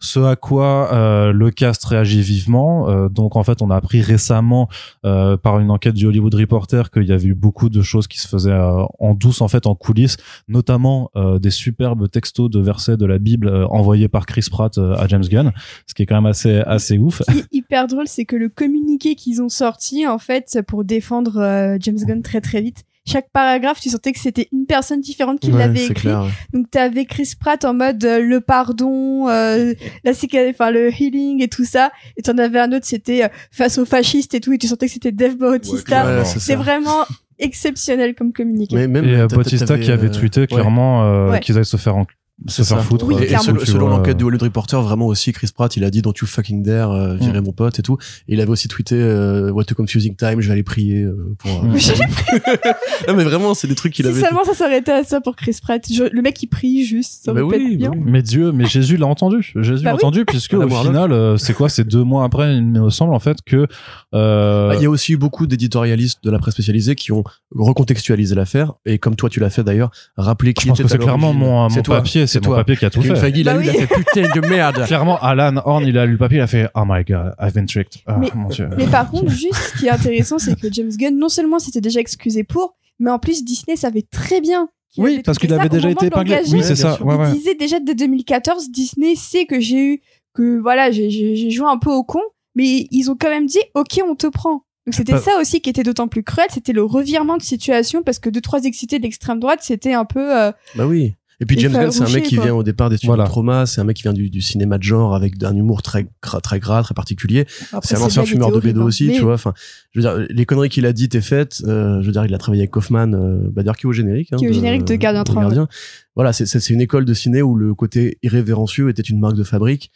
Ce 0.00 0.20
à 0.20 0.36
quoi 0.36 0.92
euh, 0.92 1.32
le 1.32 1.50
cast 1.50 1.84
réagit 1.84 2.20
vivement. 2.20 2.88
Euh, 2.88 3.08
donc 3.08 3.34
en 3.34 3.42
fait, 3.42 3.62
on 3.62 3.70
a 3.70 3.76
appris 3.76 4.00
récemment 4.00 4.68
euh, 5.04 5.36
par 5.36 5.58
une 5.58 5.70
enquête 5.70 5.94
du 5.94 6.06
Hollywood 6.06 6.34
Reporter 6.34 6.90
qu'il 6.90 7.04
y 7.04 7.12
avait 7.12 7.26
eu 7.26 7.34
beaucoup 7.34 7.68
de 7.68 7.82
choses 7.82 8.06
qui 8.06 8.20
se 8.20 8.28
faisaient 8.28 8.52
euh, 8.52 8.84
en 9.00 9.14
douce 9.14 9.40
en 9.40 9.48
fait 9.48 9.66
en 9.66 9.74
coulisses, 9.74 10.16
notamment 10.46 11.10
euh, 11.16 11.38
des 11.38 11.50
superbes 11.50 12.08
textos 12.08 12.48
de 12.50 12.60
versets 12.60 12.96
de 12.96 13.06
la 13.06 13.18
Bible 13.18 13.48
euh, 13.48 13.66
envoyés 13.68 14.08
par 14.08 14.26
Chris 14.26 14.46
Pratt 14.50 14.78
à 14.78 15.06
James 15.08 15.24
Gunn, 15.24 15.52
ce 15.86 15.94
qui 15.94 16.02
est 16.02 16.06
quand 16.06 16.14
même 16.16 16.26
assez 16.26 16.58
assez 16.60 16.98
ouf. 16.98 17.22
Ce 17.26 17.32
qui 17.32 17.38
est 17.38 17.46
hyper 17.52 17.86
drôle, 17.88 18.06
c'est 18.06 18.24
que 18.24 18.36
le 18.36 18.48
communiqué 18.48 19.14
qu'ils 19.16 19.42
ont 19.42 19.48
sorti, 19.48 20.06
en 20.06 20.18
fait, 20.18 20.60
pour 20.66 20.84
défendre 20.84 21.38
euh, 21.38 21.76
James 21.80 21.98
Gunn 22.06 22.22
très 22.22 22.40
très 22.40 22.60
vite, 22.60 22.84
chaque 23.08 23.30
paragraphe, 23.32 23.80
tu 23.80 23.88
sentais 23.90 24.12
que 24.12 24.18
c'était 24.20 24.48
une 24.52 24.66
personne 24.66 25.00
différente 25.00 25.40
qui 25.40 25.50
Ouais, 25.50 25.58
l'avait 25.58 25.84
écrit. 25.84 25.94
clair. 25.94 26.22
ouais. 26.22 26.30
Donc 26.52 26.70
t'avais 26.70 27.04
Chris 27.06 27.32
Pratt 27.38 27.64
en 27.64 27.74
mode 27.74 28.04
euh, 28.04 28.20
le 28.20 28.40
pardon, 28.40 29.28
euh, 29.28 29.74
la 30.04 30.12
enfin 30.50 30.70
le 30.70 30.90
healing 30.92 31.42
et 31.42 31.48
tout 31.48 31.64
ça. 31.64 31.90
Et 32.16 32.22
t'en 32.22 32.36
avais 32.38 32.60
un 32.60 32.70
autre, 32.72 32.84
c'était 32.86 33.24
euh, 33.24 33.28
face 33.50 33.78
aux 33.78 33.86
fascistes 33.86 34.34
et 34.34 34.40
tout. 34.40 34.52
Et 34.52 34.58
tu 34.58 34.66
sentais 34.68 34.86
que 34.86 34.92
c'était 34.92 35.12
Dave 35.12 35.36
Bautista. 35.36 36.18
Ouais, 36.18 36.24
c'est 36.24 36.54
vraiment 36.56 37.04
exceptionnel 37.38 38.14
comme 38.14 38.32
communiqué. 38.32 38.74
Mais 38.74 38.88
même 38.88 39.04
Et 39.04 39.16
euh, 39.16 39.26
Bautista 39.28 39.78
qui 39.78 39.90
avait 39.90 40.08
euh, 40.08 40.12
tweeté 40.12 40.40
ouais. 40.42 40.46
clairement 40.46 41.04
euh, 41.04 41.30
Ouais. 41.30 41.40
qu'ils 41.40 41.54
allaient 41.56 41.64
se 41.64 41.76
faire 41.76 41.96
en- 41.96 42.06
se 42.46 42.62
C'est 42.62 42.68
faire 42.68 42.78
ça. 42.78 42.84
foutre. 42.84 43.04
Oui, 43.06 43.14
euh, 43.16 43.22
et, 43.24 43.64
selon, 43.66 43.88
l'enquête 43.88 44.16
du 44.16 44.24
Hollywood 44.24 44.42
Reporter, 44.42 44.80
vraiment 44.80 45.06
aussi 45.06 45.32
Chris 45.32 45.48
Pratt, 45.54 45.76
il 45.76 45.82
a 45.84 45.90
dit 45.90 46.02
Don't 46.02 46.12
you 46.20 46.26
fucking 46.26 46.62
dare, 46.62 46.92
euh, 46.92 47.14
Mm. 47.14 47.18
virer 47.18 47.40
mon 47.40 47.52
pote 47.52 47.78
et 47.78 47.82
tout. 47.82 47.98
Et 48.28 48.34
il 48.34 48.40
avait 48.40 48.50
aussi 48.50 48.68
tweeté 48.68 48.94
euh, 48.96 49.50
What 49.50 49.64
a 49.70 49.74
confusing 49.74 50.14
time, 50.14 50.40
je 50.40 50.46
vais 50.46 50.52
aller 50.52 50.62
prier 50.62 51.02
euh, 51.02 51.34
pour. 51.38 51.50
euh, 51.50 51.68
Mm. 51.68 51.78
Non 53.08 53.14
mais 53.14 53.24
vraiment, 53.24 53.54
c'est 53.54 53.66
des 53.68 53.74
trucs 53.74 53.92
qu'il 53.92 54.04
si 54.04 54.10
avait. 54.10 54.20
seulement 54.20 54.44
ça 54.44 54.54
s'arrêtait 54.54 54.92
à 54.92 55.04
ça 55.04 55.20
pour 55.20 55.34
Chris 55.36 55.56
Pratt. 55.62 55.82
Je- 55.90 56.04
le 56.12 56.22
mec 56.22 56.40
il 56.42 56.46
prie 56.48 56.84
juste, 56.84 57.24
ça 57.24 57.32
Bah 57.32 57.42
oui, 57.42 57.76
bien. 57.76 57.90
bah 57.90 57.96
oui. 57.98 58.02
Mais 58.06 58.22
Dieu, 58.22 58.52
mais 58.52 58.66
Jésus 58.66 58.96
l'a 58.96 59.06
entendu. 59.06 59.52
Jésus 59.56 59.82
Bah 59.84 59.90
l'a 59.90 59.96
oui. 59.96 60.00
entendu 60.02 60.24
puisque 60.24 60.54
au 60.54 60.68
final, 60.68 61.12
euh, 61.12 61.36
c'est 61.36 61.54
quoi 61.54 61.68
C'est 61.68 61.84
deux 61.84 62.04
mois 62.04 62.24
après, 62.24 62.54
il 62.56 62.64
me 62.64 62.90
semble 62.90 63.14
en 63.14 63.18
fait 63.20 63.38
que. 63.44 63.66
euh, 64.14 64.70
Ah, 64.72 64.74
Il 64.76 64.82
y 64.82 64.86
a 64.86 64.90
aussi 64.90 65.12
eu 65.14 65.16
beaucoup 65.16 65.46
d'éditorialistes 65.46 66.22
de 66.22 66.30
la 66.30 66.38
presse 66.38 66.54
spécialisée 66.54 66.94
qui 66.94 67.10
ont 67.12 67.24
recontextualisé 67.54 68.34
l'affaire 68.34 68.74
et 68.86 68.98
comme 68.98 69.16
toi 69.16 69.28
tu 69.28 69.40
l'as 69.40 69.50
fait 69.50 69.64
d'ailleurs, 69.64 69.90
rappeler 70.16 70.54
qui 70.54 70.64
je 70.64 70.68
pense 70.68 70.78
était 70.80 70.84
que 70.86 70.92
c'est 70.92 70.98
clairement 70.98 71.32
mon, 71.32 71.68
mon 71.68 71.82
papier, 71.82 72.26
c'est 72.28 72.40
mon 72.40 72.50
toi. 72.50 72.56
papier 72.58 72.76
qui 72.76 72.84
a 72.84 72.90
tout 72.90 73.00
Kevin 73.00 73.16
fait. 73.16 73.20
Feige, 73.22 73.38
il 73.38 73.48
a 73.48 73.54
Bah 73.54 73.58
lu, 73.60 73.64
il 73.66 73.70
a 73.70 73.72
oui. 73.72 73.78
fait 73.86 73.86
putain 73.94 74.40
de 74.40 74.46
merde. 74.48 74.84
Clairement, 74.86 75.18
Alan 75.20 75.60
Horn, 75.64 75.84
il 75.86 75.98
a 75.98 76.06
lu 76.06 76.12
le 76.12 76.18
papier, 76.18 76.38
il 76.38 76.42
a 76.42 76.46
fait 76.46 76.68
Oh 76.74 76.82
my 76.86 77.02
god, 77.04 77.34
I've 77.40 77.54
been 77.54 77.66
tricked. 77.66 78.02
Ah, 78.06 78.16
Mais- 78.20 78.30
mon 78.34 78.48
Dieu. 78.48 78.68
Mais 78.76 78.86
par 78.86 79.10
contre, 79.10 79.30
juste 79.30 79.54
ce 79.54 79.78
qui 79.78 79.86
est 79.86 79.90
intéressant, 79.90 80.38
c'est 80.38 80.58
que 80.58 80.72
James 80.72 80.90
Gunn, 80.96 81.18
non 81.18 81.28
seulement 81.28 81.58
s'était 81.58 81.80
déjà 81.80 82.00
excusé 82.00 82.44
pour, 82.44 82.76
mais 83.00 83.10
en 83.10 83.18
plus 83.18 83.44
Disney 83.44 83.76
savait 83.76 84.02
très 84.10 84.40
bien. 84.40 84.68
qu'il 84.90 85.04
Oui, 85.04 85.14
avait 85.14 85.22
parce 85.22 85.38
qu'il 85.38 85.52
avait 85.52 85.66
au 85.66 85.68
déjà 85.68 85.88
moment 85.88 86.00
été 86.00 86.06
de 86.06 86.14
épinglé. 86.14 86.34
l'engager. 86.36 86.56
Oui, 86.56 86.62
c'est 86.64 86.76
ça. 86.76 87.02
Ouais, 87.02 87.14
ouais. 87.14 87.28
Il 87.30 87.34
disait 87.38 87.54
déjà 87.54 87.78
dès 87.80 87.94
2014, 87.94 88.70
Disney 88.70 89.16
sait 89.16 89.44
que 89.44 89.60
j'ai 89.60 89.76
eu, 89.94 90.00
que 90.34 90.58
voilà, 90.58 90.90
j'ai- 90.90 91.10
j'ai 91.10 91.36
j'ai 91.36 91.50
joué 91.50 91.66
un 91.68 91.76
peu 91.78 91.90
au 91.90 92.04
con, 92.04 92.20
mais 92.54 92.86
ils 92.90 93.10
ont 93.10 93.16
quand 93.18 93.28
même 93.28 93.46
dit, 93.46 93.58
ok, 93.74 94.00
on 94.08 94.14
te 94.14 94.26
prend. 94.26 94.62
Donc 94.86 94.94
c'était 94.94 95.12
Bah- 95.12 95.18
ça 95.20 95.32
aussi 95.38 95.60
qui 95.60 95.68
était 95.68 95.82
d'autant 95.82 96.08
plus 96.08 96.22
cruel, 96.22 96.46
c'était 96.50 96.72
le 96.72 96.82
revirement 96.82 97.36
de 97.36 97.42
situation 97.42 98.02
parce 98.02 98.18
que 98.18 98.30
deux 98.30 98.40
trois 98.40 98.62
excités 98.64 98.98
de 98.98 99.02
l'extrême 99.02 99.38
droite, 99.38 99.58
c'était 99.62 99.92
un 99.92 100.06
peu. 100.06 100.34
euh, 100.34 100.50
Bah 100.76 100.86
oui. 100.86 101.12
Et 101.40 101.46
puis 101.46 101.56
James 101.60 101.72
Gunn, 101.72 101.92
c'est 101.92 102.02
un 102.02 102.08
mec 102.12 102.24
qui 102.24 102.34
quoi. 102.34 102.44
vient 102.46 102.54
au 102.54 102.64
départ 102.64 102.90
des 102.90 102.96
studios 102.96 103.12
Voilà. 103.14 103.24
de 103.24 103.28
trauma, 103.28 103.64
c'est 103.64 103.80
un 103.80 103.84
mec 103.84 103.96
qui 103.96 104.02
vient 104.02 104.12
du, 104.12 104.28
du 104.28 104.40
cinéma 104.40 104.76
de 104.76 104.82
genre 104.82 105.14
avec 105.14 105.40
un 105.44 105.54
humour 105.54 105.82
très 105.82 106.08
gras, 106.20 106.40
très 106.40 106.58
gras, 106.58 106.82
très 106.82 106.94
particulier. 106.94 107.46
C'est 107.84 107.96
un 107.96 108.00
ancien 108.00 108.24
fumeur 108.24 108.50
de 108.50 108.58
bédo 108.58 108.82
aussi, 108.82 109.12
tu 109.14 109.20
vois. 109.20 109.34
Enfin, 109.34 109.54
je 109.92 110.00
veux 110.00 110.02
dire, 110.02 110.26
les 110.30 110.44
conneries 110.46 110.68
qu'il 110.68 110.84
a 110.84 110.92
dites 110.92 111.14
et 111.14 111.20
faites, 111.20 111.62
euh, 111.64 112.00
je 112.00 112.06
veux 112.06 112.12
dire, 112.12 112.24
il 112.24 112.34
a 112.34 112.38
travaillé 112.38 112.62
avec 112.62 112.72
Kaufman, 112.72 113.12
euh, 113.14 113.38
bah, 113.52 113.62
d'ailleurs, 113.62 113.76
qui 113.76 113.86
est 113.86 113.88
au 113.88 113.92
générique. 113.92 114.32
hein, 114.32 114.36
Qui 114.36 114.46
est 114.46 114.48
au 114.48 114.52
générique 114.52 114.84
de 114.84 114.96
Gardien 114.96 115.22
3, 115.22 115.42
Gardien. 115.42 115.68
Voilà, 116.16 116.32
c'est- 116.32 116.46
c'est 116.46 116.58
c'est 116.58 116.74
une 116.74 116.80
école 116.80 117.04
de 117.04 117.14
ciné 117.14 117.40
où 117.40 117.54
le 117.54 117.72
côté 117.74 118.18
irrévérencieux 118.24 118.88
était 118.88 119.02
une 119.02 119.20
marque 119.20 119.36
de 119.36 119.44
fabrique. 119.44 119.92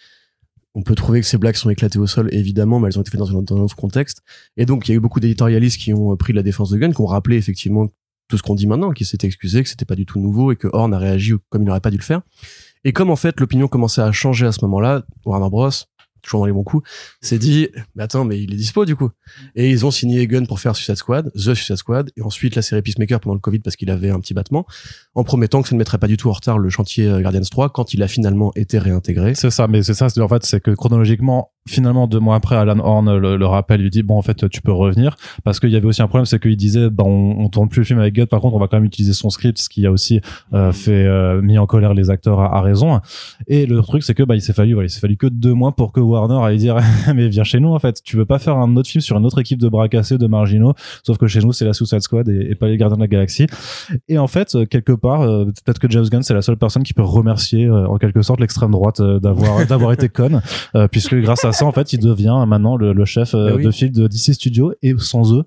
On 0.75 0.83
peut 0.83 0.95
trouver 0.95 1.21
que 1.21 1.27
ces 1.27 1.37
blagues 1.39 1.57
sont 1.57 1.69
éclatées 1.71 1.99
au 1.99 2.07
sol, 2.07 2.29
évidemment, 2.33 2.79
mais 2.79 2.87
elles 2.89 2.99
ont 2.99 3.03
été 3.03 3.11
faites 3.11 3.19
dans 3.21 3.37
un, 3.37 3.43
dans 3.43 3.57
un 3.57 3.61
autre 3.63 3.77
contexte. 3.77 4.23
Et 4.57 4.65
donc, 4.65 4.87
il 4.89 4.93
y 4.93 4.95
a 4.95 4.97
eu 4.97 5.01
beaucoup 5.01 5.19
d'éditorialistes 5.21 5.79
qui 5.79 5.93
ont 5.93 6.17
pris 6.17 6.33
la 6.33 6.43
défense 6.45 6.71
de 6.71 6.79
Gunn, 6.79 6.95
qui 6.95 7.01
ont 7.01 7.07
rappelé 7.07 7.37
effectivement 7.37 7.89
tout 8.33 8.39
ce 8.39 8.43
qu'on 8.43 8.55
dit 8.55 8.67
maintenant, 8.67 8.93
qui 8.93 9.05
s'était 9.05 9.27
excusé, 9.27 9.63
que 9.63 9.69
c'était 9.69 9.85
pas 9.85 9.95
du 9.95 10.07
tout 10.07 10.19
nouveau 10.19 10.53
et 10.53 10.57
que 10.57 10.67
Horn 10.73 10.95
a 10.95 10.99
réagi 10.99 11.35
comme 11.51 11.61
il 11.61 11.67
n'aurait 11.67 11.81
pas 11.81 11.91
dû 11.91 11.99
le 11.99 12.03
faire. 12.03 12.23
Et 12.83 12.95
comme 12.95 13.11
en 13.11 13.17
fait 13.17 13.39
l'opinion 13.39 13.69
commençait 13.69 14.01
à 14.01 14.11
changer 14.11 14.47
à 14.47 14.53
ce 14.53 14.65
moment-là, 14.65 15.03
Warner 15.27 15.51
Bros, 15.51 15.69
toujours 16.23 16.41
dans 16.41 16.47
les 16.47 16.53
bons 16.53 16.63
coups, 16.63 16.89
s'est 17.21 17.39
dit, 17.39 17.69
mais 17.95 18.05
attends, 18.05 18.25
mais 18.25 18.41
il 18.41 18.55
est 18.55 18.57
dispo 18.57 18.87
du 18.87 18.97
coup. 18.97 19.11
Et 19.55 19.69
ils 19.69 19.85
ont 19.85 19.91
signé 19.91 20.27
Gunn 20.27 20.47
pour 20.47 20.61
faire 20.61 20.75
Suicide 20.75 20.97
Squad, 20.97 21.31
The 21.35 21.53
Suicide 21.53 21.77
Squad, 21.77 22.11
et 22.17 22.23
ensuite 22.23 22.57
la 22.57 22.63
série 22.63 22.81
Peacemaker 22.81 23.21
pendant 23.21 23.35
le 23.35 23.41
Covid 23.41 23.59
parce 23.59 23.77
qu'il 23.77 23.91
avait 23.91 24.09
un 24.09 24.21
petit 24.21 24.33
battement, 24.33 24.65
en 25.15 25.25
promettant 25.25 25.61
que 25.61 25.69
ça 25.69 25.75
ne 25.75 25.79
mettrait 25.79 25.99
pas 25.99 26.07
du 26.07 26.17
tout 26.17 26.31
en 26.31 26.33
retard 26.33 26.59
le 26.59 26.71
chantier 26.71 27.07
euh, 27.07 27.21
Guardians 27.21 27.43
3 27.43 27.69
quand 27.69 27.93
il 27.93 28.03
a 28.03 28.09
finalement 28.09 28.51
été 28.57 28.79
réintégré. 28.79 29.35
C'est 29.35 29.51
ça, 29.51 29.69
mais 29.69 29.83
c'est 29.83 29.95
ça, 29.95 30.07
en 30.19 30.29
fait, 30.29 30.47
c'est 30.47 30.61
que 30.61 30.71
chronologiquement, 30.71 31.53
finalement, 31.69 32.07
deux 32.07 32.19
mois 32.19 32.37
après, 32.37 32.57
Alan 32.57 32.79
Horn 32.79 33.17
le, 33.17 33.37
le 33.37 33.47
rappelle, 33.47 33.81
il 33.81 33.85
lui 33.85 33.91
dit, 33.91 34.03
bon, 34.03 34.19
en 34.19 34.23
fait, 34.23 34.49
tu 34.49 34.63
peux 34.63 34.73
revenir, 34.73 35.17
parce 35.45 35.61
qu'il 35.61 35.71
y 35.71 35.77
avait 35.77 35.87
aussi 35.87 36.03
un 36.03 36.09
problème, 36.09 36.27
c'est 36.27 36.41
qu'il 36.41 36.57
disait, 36.57 36.91
bah, 36.91 37.05
on, 37.07 37.37
on 37.39 37.49
tourne 37.49 37.69
plus 37.69 37.81
le 37.81 37.85
film 37.85 37.99
avec 37.99 38.15
Gunn, 38.15 38.27
par 38.27 38.41
contre, 38.41 38.57
on 38.57 38.59
va 38.59 38.69
quand 38.69 38.77
même 38.77 38.85
utiliser 38.85 39.13
son 39.13 39.31
script, 39.31 39.59
ce 39.59 39.69
qui 39.69 39.87
a 39.87 39.91
aussi 39.91 40.21
euh, 40.53 40.73
fait 40.73 41.05
euh, 41.07 41.41
mis 41.41 41.59
en 41.59 41.67
colère 41.67 41.95
les 41.95 42.11
acteurs 42.11 42.41
à, 42.41 42.57
à 42.57 42.61
raison. 42.61 43.01
Et 43.47 43.67
le 43.67 43.81
truc, 43.83 44.03
c'est 44.03 44.15
que 44.15 44.23
bah, 44.23 44.35
il 44.35 44.43
s'est 44.43 44.53
fallu, 44.53 44.75
voilà, 44.75 44.87
il 44.87 44.91
s'est 44.91 45.01
fallu 45.01 45.17
que 45.17 45.27
deux 45.27 45.55
mois 45.55 45.73
pour 45.73 45.93
que 45.93 46.01
Warner 46.01 46.45
aille 46.45 46.59
dire, 46.59 46.77
mais 47.15 47.29
viens 47.29 47.45
chez 47.45 47.61
nous, 47.61 47.73
en 47.73 47.79
fait, 47.79 48.03
tu 48.03 48.17
veux 48.17 48.27
pas 48.27 48.39
faire 48.39 48.57
un 48.57 48.77
autre 48.77 48.89
film 48.89 49.03
sur 49.03 49.17
une 49.17 49.27
autre 49.27 49.41
équipe 49.41 49.61
de 49.61 49.69
bras 49.69 49.89
cassés, 49.89 50.19
de 50.19 50.27
marginaux, 50.27 50.75
sauf 51.05 51.19
que 51.19 51.27
chez 51.27 51.41
nous, 51.41 51.53
c'est 51.53 51.65
la 51.65 51.73
Suicide 51.73 52.01
Squad 52.01 52.29
et, 52.29 52.49
et 52.51 52.55
pas 52.55 52.69
les 52.69 52.77
Gardiens 52.77 52.97
de 52.97 53.03
la 53.03 53.09
Galaxie. 53.09 53.47
Et 54.09 54.19
en 54.19 54.27
fait, 54.27 54.55
euh, 54.55 54.67
quelque 54.67 54.93
part, 54.93 55.23
euh, 55.23 55.45
peut-être 55.45 55.79
que 55.79 55.89
James 55.91 56.07
Gunn, 56.11 56.23
c'est 56.23 56.35
la 56.35 56.43
seule 56.43 56.57
personne 56.57 56.83
qui 56.83 56.95
peut 56.95 57.03
remercier, 57.03 57.67
euh, 57.67 57.87
en 57.87 57.99
quelque 57.99 58.23
sorte, 58.23 58.41
l'extrême 58.41 58.71
droite 58.71 59.01
euh, 59.01 59.21
d'avoir 59.21 59.67
d'avoir 59.73 59.93
été 59.93 60.09
conne, 60.09 60.43
puisque 60.91 61.15
grâce 61.15 61.45
à 61.45 61.52
ça, 61.53 61.67
en 61.67 61.73
fait, 61.73 61.93
il 61.93 62.01
devient 62.01 62.45
maintenant 62.47 62.77
le, 62.77 62.93
le 62.93 63.05
chef 63.05 63.35
euh, 63.35 63.57
oui. 63.57 63.65
de 63.65 63.71
file 63.71 63.93
de 63.93 64.07
DC 64.07 64.35
Studios, 64.35 64.75
et 64.83 64.95
sans 64.99 65.35
eux, 65.35 65.45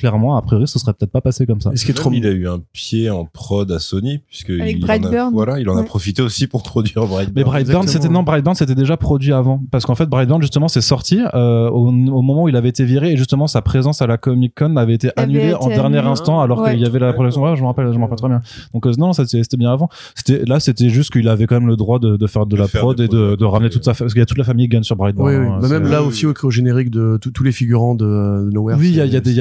clairement, 0.00 0.36
a 0.36 0.42
priori, 0.42 0.66
ce 0.66 0.78
serait 0.78 0.92
peut-être 0.92 1.12
pas 1.12 1.20
passé 1.20 1.46
comme 1.46 1.60
ça. 1.60 1.70
Et 1.72 1.76
ce 1.76 1.84
qui 1.84 1.90
est 1.92 1.94
trop 1.94 2.10
il 2.12 2.26
a 2.26 2.30
eu 2.30 2.48
un 2.48 2.58
pied 2.72 3.08
en 3.10 3.24
prod 3.24 3.70
à 3.70 3.78
Sony 3.78 4.18
puisque 4.28 4.50
Avec 4.50 4.76
il 4.78 4.80
en 4.82 4.84
a, 4.84 4.86
Brightburn. 4.86 5.32
voilà, 5.32 5.60
il 5.60 5.68
en 5.70 5.76
a 5.76 5.82
profité 5.84 6.22
aussi 6.22 6.46
pour 6.46 6.62
produire 6.62 7.06
Brightburn. 7.06 7.32
Mais 7.36 7.44
Brightburn, 7.44 7.86
c'était 7.86 8.08
non, 8.08 8.22
Brightburn, 8.22 8.54
c'était 8.56 8.74
déjà 8.74 8.96
produit 8.96 9.32
avant, 9.32 9.62
parce 9.70 9.86
qu'en 9.86 9.94
fait, 9.94 10.06
Brightburn 10.06 10.40
justement, 10.42 10.68
c'est 10.68 10.80
sorti 10.80 11.20
euh, 11.34 11.68
au, 11.70 11.88
au 11.88 12.22
moment 12.22 12.42
où 12.44 12.48
il 12.48 12.56
avait 12.56 12.68
été 12.68 12.84
viré, 12.84 13.12
et 13.12 13.16
justement 13.16 13.46
sa 13.46 13.62
présence 13.62 14.02
à 14.02 14.06
la 14.06 14.16
Comic 14.18 14.54
Con 14.56 14.76
avait 14.76 14.94
été 14.94 15.08
Avait 15.16 15.22
annulée 15.24 15.44
été 15.50 15.54
en 15.54 15.68
dernier 15.68 15.98
instant, 15.98 16.40
alors 16.40 16.60
Ouais. 16.60 16.72
qu'il 16.72 16.80
y 16.80 16.86
avait 16.86 16.98
la 16.98 17.12
production. 17.12 17.42
Ouais, 17.42 17.56
je 17.56 17.62
me 17.62 17.66
rappelle, 17.68 17.92
je 17.92 17.96
me 17.96 18.02
rappelle 18.02 18.18
très 18.18 18.28
bien. 18.28 18.40
Donc 18.74 18.86
euh, 18.86 18.92
non, 18.98 19.12
ça, 19.12 19.24
c'était 19.26 19.56
bien 19.56 19.70
avant. 19.72 19.88
C'était 20.14 20.44
là, 20.44 20.60
c'était 20.60 20.88
juste 20.90 21.10
qu'il 21.12 21.28
avait 21.28 21.46
quand 21.46 21.54
même 21.58 21.68
le 21.68 21.76
droit 21.76 21.98
de, 21.98 22.16
de 22.16 22.26
faire 22.26 22.44
de, 22.46 22.56
De 22.56 22.60
la 22.60 22.68
faire 22.68 22.80
prod 22.82 23.00
et 23.00 23.08
de, 23.08 23.44
ramener 23.44 23.70
toute 23.70 23.84
sa, 23.84 23.94
parce 23.94 24.12
qu'il 24.12 24.20
y 24.20 24.22
a 24.22 24.26
toute 24.26 24.38
la 24.38 24.44
famille 24.44 24.68
Gunn 24.68 24.82
sur 24.82 24.96
Brightburn. 24.96 25.28
Oui, 25.28 25.36
oui. 25.36 25.46
hein, 25.46 25.58
Bah, 25.62 25.68
même 25.68 25.90
là 25.90 26.02
aussi 26.02 26.26
au, 26.26 26.50
générique 26.50 26.90
de 26.90 27.18
tous 27.18 27.42
les 27.44 27.52
figurants 27.52 27.94
de, 27.94 28.50
Nowhere. 28.52 28.76
Oui, 28.78 28.88
il 28.90 28.94
y 28.96 29.00
a- 29.00 29.20
des- 29.20 29.32
il 29.32 29.40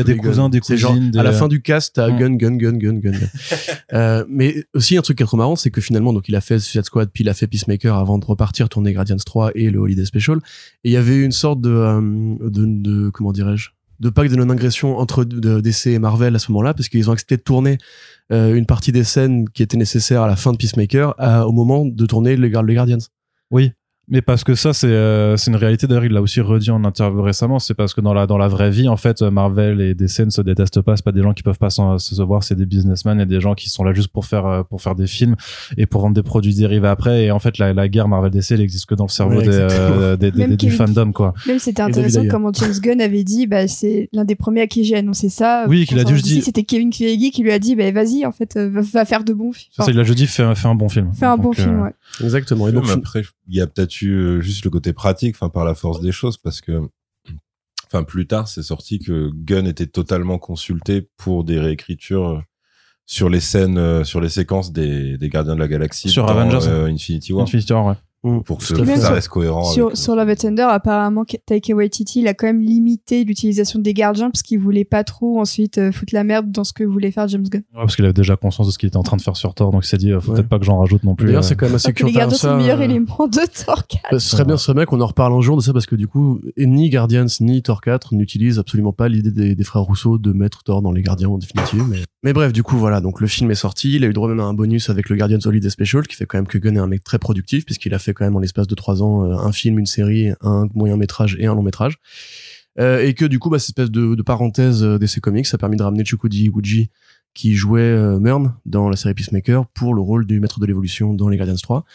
des 0.50 0.60
cousins, 0.60 0.76
genre, 0.76 0.96
À 1.18 1.24
la 1.24 1.32
fin 1.32 1.48
du 1.48 1.62
cast, 1.62 1.96
t'as 1.96 2.10
Mm. 2.10 2.18
gun, 2.18 2.36
gun, 2.36 2.56
gun, 2.58 2.78
gun, 2.78 2.94
gun. 3.00 3.12
euh, 3.94 4.26
mais 4.30 4.64
aussi 4.74 4.98
un 4.98 5.02
truc 5.02 5.18
qui 5.18 5.24
est 5.24 5.26
trop 5.26 5.38
marrant, 5.38 5.56
c'est 5.56 5.72
que 5.72 5.82
finalement, 5.82 6.14
donc 6.14 6.28
il 6.30 6.36
a 6.36 6.42
fait 6.42 6.60
Suicide 6.60 6.84
Squad, 6.86 7.10
puis 7.14 7.24
il 7.24 7.30
a 7.30 7.34
fait 7.34 7.48
Peacemaker 7.48 7.96
avant 7.96 8.18
de 8.18 8.26
repartir 8.26 8.70
tourner 8.70 8.94
Guardians 8.94 9.18
3 9.24 9.52
et 9.56 9.70
le 9.70 9.80
Holiday 9.80 10.06
Special. 10.06 10.38
Et 10.84 10.90
il 10.90 10.92
y 10.92 10.98
avait 10.98 11.18
une 11.24 11.32
sorte 11.32 11.62
de, 11.62 11.70
euh, 11.70 12.02
de, 12.42 12.66
de 12.66 13.10
comment 13.10 13.32
dirais-je, 13.32 13.70
de 14.00 14.10
pacte 14.10 14.32
de 14.32 14.36
non-agression 14.38 14.98
entre 14.98 15.24
DC 15.26 15.88
et 15.88 16.00
Marvel 16.00 16.36
à 16.36 16.40
ce 16.40 16.52
moment-là, 16.52 16.74
parce 16.74 16.88
qu'ils 16.90 17.10
ont 17.10 17.14
accepté 17.14 17.36
de 17.38 17.42
tourner 17.42 17.78
euh, 18.32 18.54
une 18.56 18.66
partie 18.66 18.92
des 18.92 19.04
scènes 19.04 19.50
qui 19.50 19.64
étaient 19.64 19.76
nécessaires 19.78 20.22
à 20.22 20.28
la 20.28 20.36
fin 20.36 20.52
de 20.52 20.58
Peacemaker 20.58 21.16
à- 21.18 21.48
au 21.48 21.52
moment 21.52 21.86
de 21.86 22.06
tourner 22.06 22.36
les, 22.38 22.50
les 22.50 22.74
Guardians. 22.76 22.98
Oui. 23.52 23.72
Mais 24.10 24.22
parce 24.22 24.44
que 24.44 24.56
ça, 24.56 24.74
c'est 24.74 24.88
euh, 24.88 25.38
c'est 25.38 25.52
une 25.52 25.58
réalité. 25.58 25.86
D'ailleurs, 25.88 26.06
il 26.06 26.12
l'a 26.12 26.22
aussi 26.22 26.42
redit 26.42 26.72
en 26.72 26.84
interview 26.84 27.22
récemment. 27.22 27.60
C'est 27.60 27.74
parce 27.74 27.94
que 27.94 28.02
dans 28.02 28.14
la 28.14 28.26
dans 28.28 28.38
la 28.38 28.48
vraie 28.48 28.72
vie, 28.72 28.88
en 28.88 28.98
fait, 28.98 29.22
Marvel 29.22 29.82
et 29.82 29.94
DC 29.94 30.20
ne 30.26 30.30
se 30.30 30.42
détestent 30.42 30.82
pas. 30.82 30.96
C'est 30.96 31.06
pas 31.06 31.12
des 31.12 31.22
gens 31.22 31.34
qui 31.34 31.44
peuvent 31.44 31.58
pas 31.60 31.70
s'en- 31.70 31.98
se 32.00 32.22
voir. 32.24 32.44
C'est 32.44 32.56
des 32.56 32.66
businessmen 32.66 33.20
et 33.20 33.26
des 33.26 33.40
gens 33.40 33.54
qui 33.54 33.70
sont 33.70 33.84
là 33.84 33.94
juste 33.94 34.08
pour 34.10 34.26
faire 34.26 34.46
euh, 34.46 34.64
pour 34.64 34.82
faire 34.82 34.96
des 34.96 35.08
films 35.08 35.36
et 35.78 35.86
pour 35.86 36.02
vendre 36.02 36.16
des 36.16 36.24
produits 36.24 36.56
dérivés 36.56 36.88
après. 36.88 37.26
Et 37.26 37.32
en 37.32 37.40
fait, 37.40 37.58
la, 37.60 37.74
la 37.74 37.88
guerre 37.88 38.08
Marvel 38.08 38.32
DC, 38.32 38.52
elle 38.52 38.62
existe 38.62 38.88
que 38.88 38.96
dans 38.96 39.06
le 39.06 39.10
cerveau 39.10 39.38
Ouais, 39.38 39.44
des, 39.44 39.50
euh, 39.52 40.18
des, 40.18 40.32
des- 40.32 40.40
Même 40.40 40.50
des- 40.52 40.58
du 40.58 40.72
fandom, 40.72 41.12
quoi. 41.12 41.34
Même 41.48 41.60
c'était 41.60 41.82
intéressant 41.82 42.24
comment 42.30 42.52
James 42.54 42.74
Gunn 42.82 43.02
avait 43.02 43.24
dit, 43.24 43.46
bah, 43.48 43.68
c'est 43.68 44.10
l'un 44.14 44.26
des 44.26 44.36
premiers 44.36 44.62
à 44.62 44.68
qui 44.68 44.84
j'ai 44.86 44.96
annoncé 44.96 45.30
ça. 45.30 45.66
Oui, 45.68 45.86
qu'il 45.86 46.00
a 46.00 46.04
dit, 46.04 46.16
je 46.18 46.22
dis- 46.24 46.42
C'était 46.42 46.64
Kevin 46.64 46.92
Feige 46.92 47.32
qui 47.32 47.44
lui 47.44 47.52
a 47.52 47.60
dit, 47.60 47.76
bah, 47.76 47.92
vas-y, 47.92 48.26
en 48.26 48.32
fait, 48.32 48.56
euh, 48.58 48.70
va, 48.70 48.82
va 48.82 49.06
faire 49.06 49.24
de 49.24 49.34
bons 49.34 49.52
films. 49.54 49.70
C'est 49.76 49.84
ça, 49.84 49.92
il 49.92 50.00
a 50.00 50.04
juste 50.04 50.18
dit 50.18 50.26
fais, 50.28 50.44
un- 50.44 50.56
fais 50.56 50.68
un 50.68 50.76
bon 50.76 50.90
film. 50.90 51.12
Fais 51.14 51.26
un 51.28 51.38
bon 51.38 51.52
euh, 51.52 51.54
film, 51.54 51.82
ouais. 51.84 51.94
Exactement. 52.24 52.68
Et 52.68 52.72
donc, 52.72 52.86
après, 52.90 53.22
il 53.48 53.56
y 53.56 53.62
a 53.62 53.68
peut-être 53.68 53.92
eu 54.02 54.12
euh, 54.12 54.42
juste 54.42 54.66
le 54.66 54.72
côté 54.72 54.94
pratique, 54.94 55.36
enfin 55.36 55.50
par 55.50 55.66
la 55.66 55.76
force 55.76 56.02
des 56.02 56.12
choses, 56.12 56.38
parce 56.38 56.62
que, 56.62 56.90
enfin 57.88 58.04
plus 58.04 58.28
tard, 58.28 58.48
c'est 58.48 58.64
sorti 58.64 59.00
que 59.00 59.30
Gunn 59.34 59.68
était 59.68 59.88
totalement 59.88 60.38
consulté 60.38 61.10
pour 61.18 61.44
des 61.44 61.60
réécritures 61.60 62.30
euh, 62.30 62.40
sur 63.06 63.30
les 63.30 63.40
scènes, 63.40 63.78
euh, 63.78 64.04
sur 64.04 64.22
les 64.22 64.30
séquences 64.30 64.72
des, 64.72 65.18
des 65.18 65.30
Gardiens 65.30 65.56
de 65.56 65.60
la 65.60 65.68
Galaxie 65.68 66.10
Sur 66.10 66.26
dans, 66.26 66.38
Avengers. 66.38 66.68
Infinity 66.92 67.34
War, 67.34 67.44
Infinity 67.44 67.74
War, 67.74 67.86
ouais. 67.86 67.96
Pour 68.22 68.58
que 68.58 68.64
ça 68.66 68.76
fait. 68.76 69.08
reste 69.14 69.28
cohérent. 69.30 69.64
Sur, 69.64 69.86
avec- 69.88 69.98
sur 69.98 70.16
Love 70.16 70.30
and 70.30 70.36
Thunder, 70.36 70.68
apparemment, 70.70 71.24
Taika 71.46 71.74
Waititi, 71.74 72.20
il 72.22 72.28
a 72.28 72.34
quand 72.34 72.48
même 72.48 72.62
limité 72.62 73.24
l'utilisation 73.24 73.80
des 73.80 73.94
gardiens 73.94 74.30
parce 74.30 74.42
qu'il 74.44 74.60
voulait 74.60 74.84
pas 74.86 75.04
trop 75.04 75.40
ensuite 75.40 75.78
euh, 75.78 75.92
foutre 75.92 76.14
la 76.14 76.24
merde 76.24 76.52
dans 76.52 76.64
ce 76.64 76.74
que 76.74 76.84
voulait 76.84 77.12
faire 77.12 77.28
James 77.28 77.48
Gunn. 77.48 77.62
Ouais, 77.74 77.80
parce 77.82 77.96
qu'il 77.96 78.06
avait 78.06 78.14
déjà 78.14 78.36
conscience 78.36 78.68
de 78.68 78.72
ce 78.72 78.78
qu'il 78.78 78.88
était 78.88 78.98
en 78.98 79.04
train 79.04 79.18
de 79.18 79.22
faire 79.22 79.38
sur 79.38 79.54
Thor, 79.54 79.72
donc 79.72 79.86
il 79.86 79.88
s'est 79.88 79.98
dit, 79.98 80.12
euh, 80.12 80.20
faut 80.20 80.32
Ouais. 80.32 80.36
peut-être 80.38 80.50
pas 80.50 80.60
que 80.60 80.66
j'en 80.66 80.80
rajoute 80.80 81.04
non 81.04 81.16
plus. 81.16 81.28
D'ailleurs, 81.28 81.44
euh. 81.44 81.48
c'est 81.48 81.56
quand 81.56 81.66
même 81.68 81.76
assez 81.76 81.94
Que 81.94 82.06
les 82.06 82.12
gardiens 82.12 82.38
sont 82.38 82.52
le 82.52 82.58
meilleur 82.58 82.80
euh, 82.80 82.84
élément 82.84 83.28
de 83.28 83.64
Thor 83.66 83.88
4. 83.88 84.04
bah, 84.12 84.20
ce 84.20 84.30
serait 84.30 84.46
bien, 84.46 84.58
ce 84.58 84.66
serait 84.66 84.74
bien 84.76 84.86
qu'on 84.86 85.02
en 85.02 85.08
reparle 85.08 85.34
un 85.34 85.42
jour 85.42 85.56
de 85.58 85.62
ça 85.62 85.72
parce 85.74 85.86
que 85.86 85.96
du 85.96 86.08
coup, 86.08 86.40
ni 86.58 86.90
Guardians 86.90 87.26
ni 87.40 87.62
Thor 87.62 87.82
4 87.82 88.14
n'utilisent 88.16 88.60
absolument 88.60 88.94
pas 88.94 89.08
l'idée 89.08 89.32
des, 89.32 89.56
des 89.56 89.64
frères 89.64 89.84
Rousseau 89.84 90.18
de 90.18 90.34
mettre 90.34 90.64
Thor 90.64 90.82
dans 90.82 90.92
les 90.92 91.02
Gardiens 91.02 91.30
en 91.30 91.38
définitive. 91.38 91.86
Mais, 91.90 92.00
mais 92.24 92.34
bref, 92.34 92.52
du 92.54 92.64
coup, 92.64 92.78
voilà. 92.78 93.00
Donc 93.02 93.22
le 93.22 93.28
film 93.28 93.50
est 93.52 93.56
sorti. 93.56 93.96
Il 93.96 94.04
a 94.04 94.08
eu 94.08 94.14
droit 94.14 94.28
même 94.28 94.40
à 94.40 94.44
un 94.44 94.54
bonus 94.54 94.90
avec 94.90 95.10
le 95.10 95.16
Guardians 95.16 95.40
Holiday 95.46 95.70
Special 95.70 96.06
qui 96.08 96.16
fait 96.16 96.26
quand 96.26 96.38
même 96.38 96.48
que 96.48 96.58
Gunn 96.58 96.76
est 96.76 96.80
un 96.80 96.88
mec 96.88 97.04
très 97.04 97.18
productif 97.20 97.66
puisqu'il 97.66 97.94
a 97.94 98.00
fait 98.00 98.09
quand 98.14 98.26
même 98.26 98.36
en 98.36 98.40
l'espace 98.40 98.68
de 98.68 98.76
trois 98.76 99.02
ans 99.02 99.24
euh, 99.24 99.36
un 99.36 99.52
film, 99.52 99.80
une 99.80 99.86
série, 99.86 100.32
un 100.42 100.68
moyen 100.74 100.98
métrage 100.98 101.36
et 101.40 101.46
un 101.46 101.56
long 101.56 101.64
métrage. 101.64 102.00
Euh, 102.80 103.06
et 103.06 103.14
que 103.14 103.26
du 103.26 103.40
coup, 103.40 103.50
bah, 103.50 103.60
cette 103.60 103.70
espèce 103.70 103.92
de, 103.92 104.22
parenthèse 104.22 104.84
euh, 104.84 104.98
d'essai 104.98 105.20
comics, 105.20 105.46
ça 105.46 105.56
a 105.56 105.58
permis 105.58 105.76
de 105.76 105.84
ramener 105.84 106.06
Chukwudi 106.06 106.46
Iwuji 106.46 106.90
qui 107.34 107.56
jouait 107.56 107.82
euh, 107.82 108.20
Murn 108.20 108.56
dans 108.66 108.90
la 108.90 108.96
série 108.96 109.14
Peacemaker 109.14 109.66
pour 109.68 109.94
le 109.94 110.02
rôle 110.02 110.26
du 110.26 110.40
maître 110.40 110.60
de 110.60 110.66
l'évolution 110.66 111.14
dans 111.14 111.30
les 111.30 111.38
Guardians 111.38 111.56
3. 111.56 111.86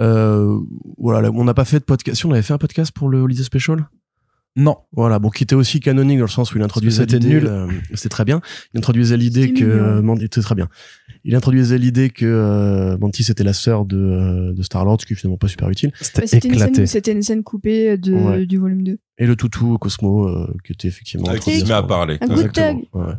Euh, 0.00 0.58
voilà, 0.96 1.20
là, 1.20 1.30
on 1.32 1.44
n'a 1.44 1.54
pas 1.54 1.64
fait 1.64 1.80
de 1.80 1.84
podcast. 1.84 2.18
Si 2.18 2.26
on 2.26 2.32
avait 2.32 2.42
fait 2.42 2.54
un 2.54 2.58
podcast 2.58 2.92
pour 2.92 3.08
le 3.08 3.20
Holiday 3.20 3.42
Special, 3.42 3.88
Non. 4.58 4.76
voilà, 4.92 5.18
bon, 5.18 5.30
qui 5.30 5.44
était 5.44 5.54
aussi 5.54 5.80
canonique 5.80 6.18
dans 6.18 6.24
le 6.24 6.30
sens 6.30 6.52
où 6.52 6.58
il 6.58 6.62
introduisait 6.62 7.02
C'était 7.02 7.18
l'idée, 7.18 7.34
nul. 7.34 7.46
euh, 7.46 7.66
c'était 7.94 8.08
très 8.10 8.24
bien. 8.24 8.40
Il 8.74 8.78
introduisait 8.78 9.16
l'idée 9.16 9.52
que 9.54 9.64
euh, 9.64 10.02
Mandy, 10.02 10.22
c'était 10.24 10.40
très 10.42 10.54
bien. 10.54 10.68
Il 11.24 11.34
introduisait 11.34 11.78
l'idée 11.78 12.10
que 12.10 12.24
euh, 12.26 12.96
Mantis 12.98 13.30
était 13.30 13.44
la 13.44 13.52
sœur 13.52 13.84
de, 13.84 13.96
euh, 13.96 14.52
de 14.52 14.62
Star 14.62 14.84
Lord, 14.84 15.00
ce 15.00 15.06
qui 15.06 15.12
est 15.12 15.16
finalement 15.16 15.36
pas 15.38 15.48
super 15.48 15.68
utile. 15.70 15.92
C'était 16.00 16.26
C'était 16.26 16.48
une, 16.48 16.54
éclaté. 16.54 16.74
scène- 16.74 16.86
c'était 16.86 17.12
une 17.12 17.22
scène 17.22 17.42
coupée 17.42 17.96
de, 17.98 18.12
Ouais. 18.14 18.46
du 18.46 18.58
volume 18.58 18.82
2. 18.82 18.98
Et 19.18 19.26
le 19.26 19.36
toutou 19.36 19.78
Cosmo, 19.78 20.26
euh, 20.28 20.52
qui 20.64 20.72
était 20.72 20.88
effectivement 20.88 21.26
Avec 21.28 21.40
trop 21.40 21.50
qui 21.50 21.60
se 21.60 21.64
met 21.64 21.72
à 21.72 21.82
parler. 21.82 22.18
Un 22.20 22.26
Exactement. 22.30 22.66
tag. 22.66 22.76
ouais. 22.94 23.14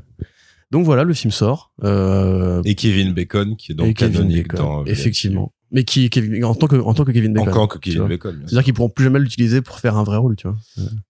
Donc 0.71 0.85
voilà, 0.85 1.03
le 1.03 1.13
film 1.13 1.31
sort. 1.31 1.73
Euh, 1.83 2.61
Et 2.63 2.75
Kevin 2.75 3.13
Bacon, 3.13 3.55
qui 3.57 3.71
est 3.71 3.75
donc 3.75 3.95
canonique 3.95 4.49
Bacon, 4.49 4.65
dans. 4.65 4.85
effectivement. 4.85 5.51
Mais 5.71 5.83
qui, 5.83 6.09
Kevin- 6.09 6.43
en 6.45 6.55
tant 6.55 6.67
que, 6.67 6.75
en 6.77 6.93
tant 6.93 7.03
que 7.05 7.11
Kevin 7.11 7.33
Bacon. 7.33 7.49
Encore 7.49 7.67
que 7.67 7.77
tu 7.77 7.91
Kevin. 7.91 8.07
Bacon. 8.07 8.35
C'est-à-dire 8.45 8.63
qu'ils 8.63 8.73
pourront 8.73 8.89
plus 8.89 9.05
jamais 9.05 9.19
l'utiliser 9.19 9.61
pour 9.61 9.79
faire 9.79 9.97
un 9.97 10.03
vrai 10.03 10.17
rôle, 10.17 10.35
tu 10.35 10.47
vois. 10.47 10.57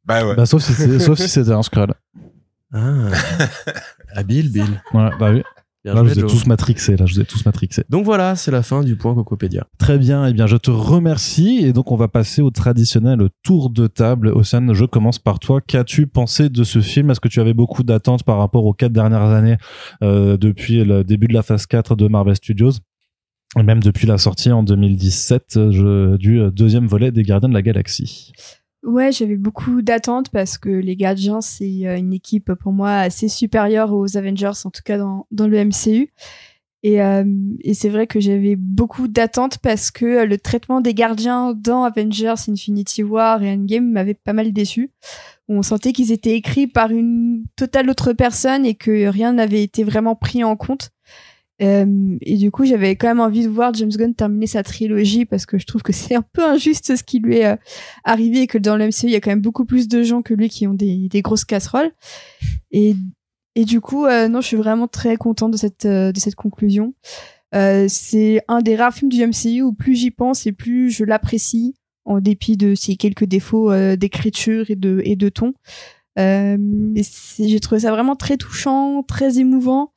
Bah 0.05 0.25
ouais. 0.27 0.35
Bah, 0.35 0.45
sauf 0.45 0.61
si 0.63 0.73
c'est- 0.73 0.99
sauf 0.99 1.17
si 1.19 1.29
c'était 1.29 1.51
un 1.51 1.63
Skrull. 1.63 1.93
Ah. 2.73 3.09
Habile, 4.15 4.51
Bill. 4.51 4.81
Ouais, 4.93 5.09
bah 5.19 5.31
oui. 5.31 5.41
Bien 5.85 5.93
Là, 5.93 6.03
je 6.03 6.09
vous 6.13 6.19
ai 6.19 6.27
tous 6.27 6.45
matrixés. 6.45 6.97
Là, 6.97 7.05
je 7.05 7.13
vous 7.13 7.21
ai 7.21 7.25
tous 7.25 7.45
matrixés. 7.45 7.85
Donc 7.89 8.03
voilà, 8.03 8.35
c'est 8.35 8.51
la 8.51 8.63
fin 8.63 8.83
du 8.83 8.97
point 8.97 9.15
Cocopédia. 9.15 9.65
Très 9.77 9.97
bien. 9.97 10.25
Eh 10.27 10.33
bien, 10.33 10.45
je 10.45 10.57
te 10.57 10.69
remercie. 10.69 11.59
Et 11.63 11.71
donc, 11.71 11.93
on 11.93 11.95
va 11.95 12.09
passer 12.09 12.41
au 12.41 12.49
traditionnel 12.51 13.29
tour 13.43 13.69
de 13.69 13.87
table. 13.87 14.27
Océane, 14.27 14.73
je 14.73 14.83
commence 14.83 15.19
par 15.19 15.39
toi. 15.39 15.61
Qu'as-tu 15.65 16.05
pensé 16.05 16.49
de 16.49 16.65
ce 16.65 16.81
film? 16.81 17.09
Est-ce 17.11 17.21
que 17.21 17.29
tu 17.29 17.39
avais 17.39 17.53
beaucoup 17.53 17.83
d'attentes 17.83 18.23
par 18.23 18.39
rapport 18.39 18.65
aux 18.65 18.73
quatre 18.73 18.91
dernières 18.91 19.21
années 19.21 19.55
euh, 20.03 20.35
depuis 20.35 20.83
le 20.83 21.05
début 21.05 21.27
de 21.27 21.33
la 21.33 21.43
phase 21.43 21.65
4 21.65 21.95
de 21.95 22.09
Marvel 22.09 22.35
Studios? 22.35 22.71
Et 23.57 23.63
même 23.63 23.81
depuis 23.81 24.05
la 24.05 24.17
sortie 24.17 24.51
en 24.51 24.63
2017 24.63 25.57
euh, 25.57 26.17
du 26.17 26.39
deuxième 26.51 26.87
volet 26.87 27.11
des 27.11 27.23
Gardiens 27.23 27.49
de 27.49 27.53
la 27.53 27.61
Galaxie. 27.61 28.33
Ouais, 28.83 29.11
j'avais 29.11 29.35
beaucoup 29.35 29.81
d'attentes 29.81 30.29
parce 30.29 30.57
que 30.57 30.69
les 30.69 30.95
Gardiens, 30.95 31.41
c'est 31.41 31.85
euh, 31.85 31.97
une 31.97 32.13
équipe 32.13 32.53
pour 32.53 32.71
moi 32.71 32.91
assez 32.91 33.27
supérieure 33.27 33.93
aux 33.93 34.15
Avengers, 34.15 34.51
en 34.63 34.69
tout 34.69 34.81
cas 34.85 34.97
dans, 34.97 35.25
le 35.31 35.65
MCU. 35.65 36.13
Et, 36.81 37.01
euh, 37.01 37.25
et 37.61 37.73
c'est 37.73 37.89
vrai 37.89 38.07
que 38.07 38.21
j'avais 38.21 38.55
beaucoup 38.55 39.09
d'attentes 39.09 39.57
parce 39.57 39.91
que 39.91 40.05
euh, 40.05 40.25
le 40.25 40.37
traitement 40.37 40.79
des 40.79 40.93
gardiens 40.93 41.53
dans 41.53 41.83
Avengers 41.83 42.35
Infinity 42.47 43.03
War 43.03 43.43
et 43.43 43.51
Endgame 43.51 43.91
m'avait 43.91 44.13
pas 44.13 44.31
mal 44.31 44.53
déçu. 44.53 44.91
On 45.49 45.61
sentait 45.61 45.91
qu'ils 45.91 46.13
étaient 46.13 46.35
écrits 46.35 46.67
par 46.67 46.91
une 46.91 47.43
totale 47.57 47.89
autre 47.89 48.13
personne 48.13 48.65
et 48.65 48.75
que 48.75 49.07
rien 49.07 49.33
n'avait 49.33 49.63
été 49.63 49.83
vraiment 49.83 50.15
pris 50.15 50.45
en 50.45 50.55
compte. 50.55 50.91
Euh, 51.61 52.17
et 52.21 52.37
du 52.37 52.51
coup, 52.51 52.65
j'avais 52.65 52.95
quand 52.95 53.07
même 53.07 53.19
envie 53.19 53.43
de 53.43 53.49
voir 53.49 53.73
James 53.73 53.89
Gunn 53.89 54.13
terminer 54.15 54.47
sa 54.47 54.63
trilogie 54.63 55.25
parce 55.25 55.45
que 55.45 55.57
je 55.57 55.65
trouve 55.65 55.81
que 55.81 55.93
c'est 55.93 56.15
un 56.15 56.21
peu 56.21 56.43
injuste 56.43 56.95
ce 56.95 57.03
qui 57.03 57.19
lui 57.19 57.37
est 57.37 57.47
euh, 57.47 57.55
arrivé 58.03 58.41
et 58.41 58.47
que 58.47 58.57
dans 58.57 58.77
le 58.77 58.85
MCU, 58.87 59.05
il 59.05 59.11
y 59.11 59.15
a 59.15 59.21
quand 59.21 59.31
même 59.31 59.41
beaucoup 59.41 59.65
plus 59.65 59.87
de 59.87 60.03
gens 60.03 60.21
que 60.21 60.33
lui 60.33 60.49
qui 60.49 60.67
ont 60.67 60.73
des, 60.73 61.09
grosses 61.21 61.45
casseroles. 61.45 61.91
Et, 62.71 62.95
et 63.55 63.65
du 63.65 63.81
coup, 63.81 64.05
euh, 64.05 64.27
non, 64.27 64.41
je 64.41 64.47
suis 64.47 64.57
vraiment 64.57 64.87
très 64.87 65.17
contente 65.17 65.51
de 65.51 65.57
cette, 65.57 65.85
de 65.85 66.19
cette 66.19 66.35
conclusion. 66.35 66.93
C'est 67.51 68.41
un 68.47 68.61
des 68.61 68.75
rares 68.75 68.93
films 68.93 69.09
du 69.09 69.25
MCU 69.25 69.63
où 69.63 69.73
plus 69.73 69.95
j'y 69.95 70.11
pense 70.11 70.45
et 70.45 70.51
plus 70.51 70.91
je 70.91 71.03
l'apprécie, 71.03 71.73
en 72.05 72.19
dépit 72.19 72.57
de 72.57 72.75
ses 72.75 72.95
quelques 72.95 73.25
défauts 73.25 73.73
d'écriture 73.95 74.69
et 74.69 74.75
de, 74.75 75.01
et 75.03 75.15
de 75.15 75.29
ton. 75.29 75.53
J'ai 76.15 77.59
trouvé 77.59 77.81
ça 77.81 77.91
vraiment 77.91 78.15
très 78.15 78.37
touchant, 78.37 79.01
très 79.01 79.39
émouvant. 79.39 79.91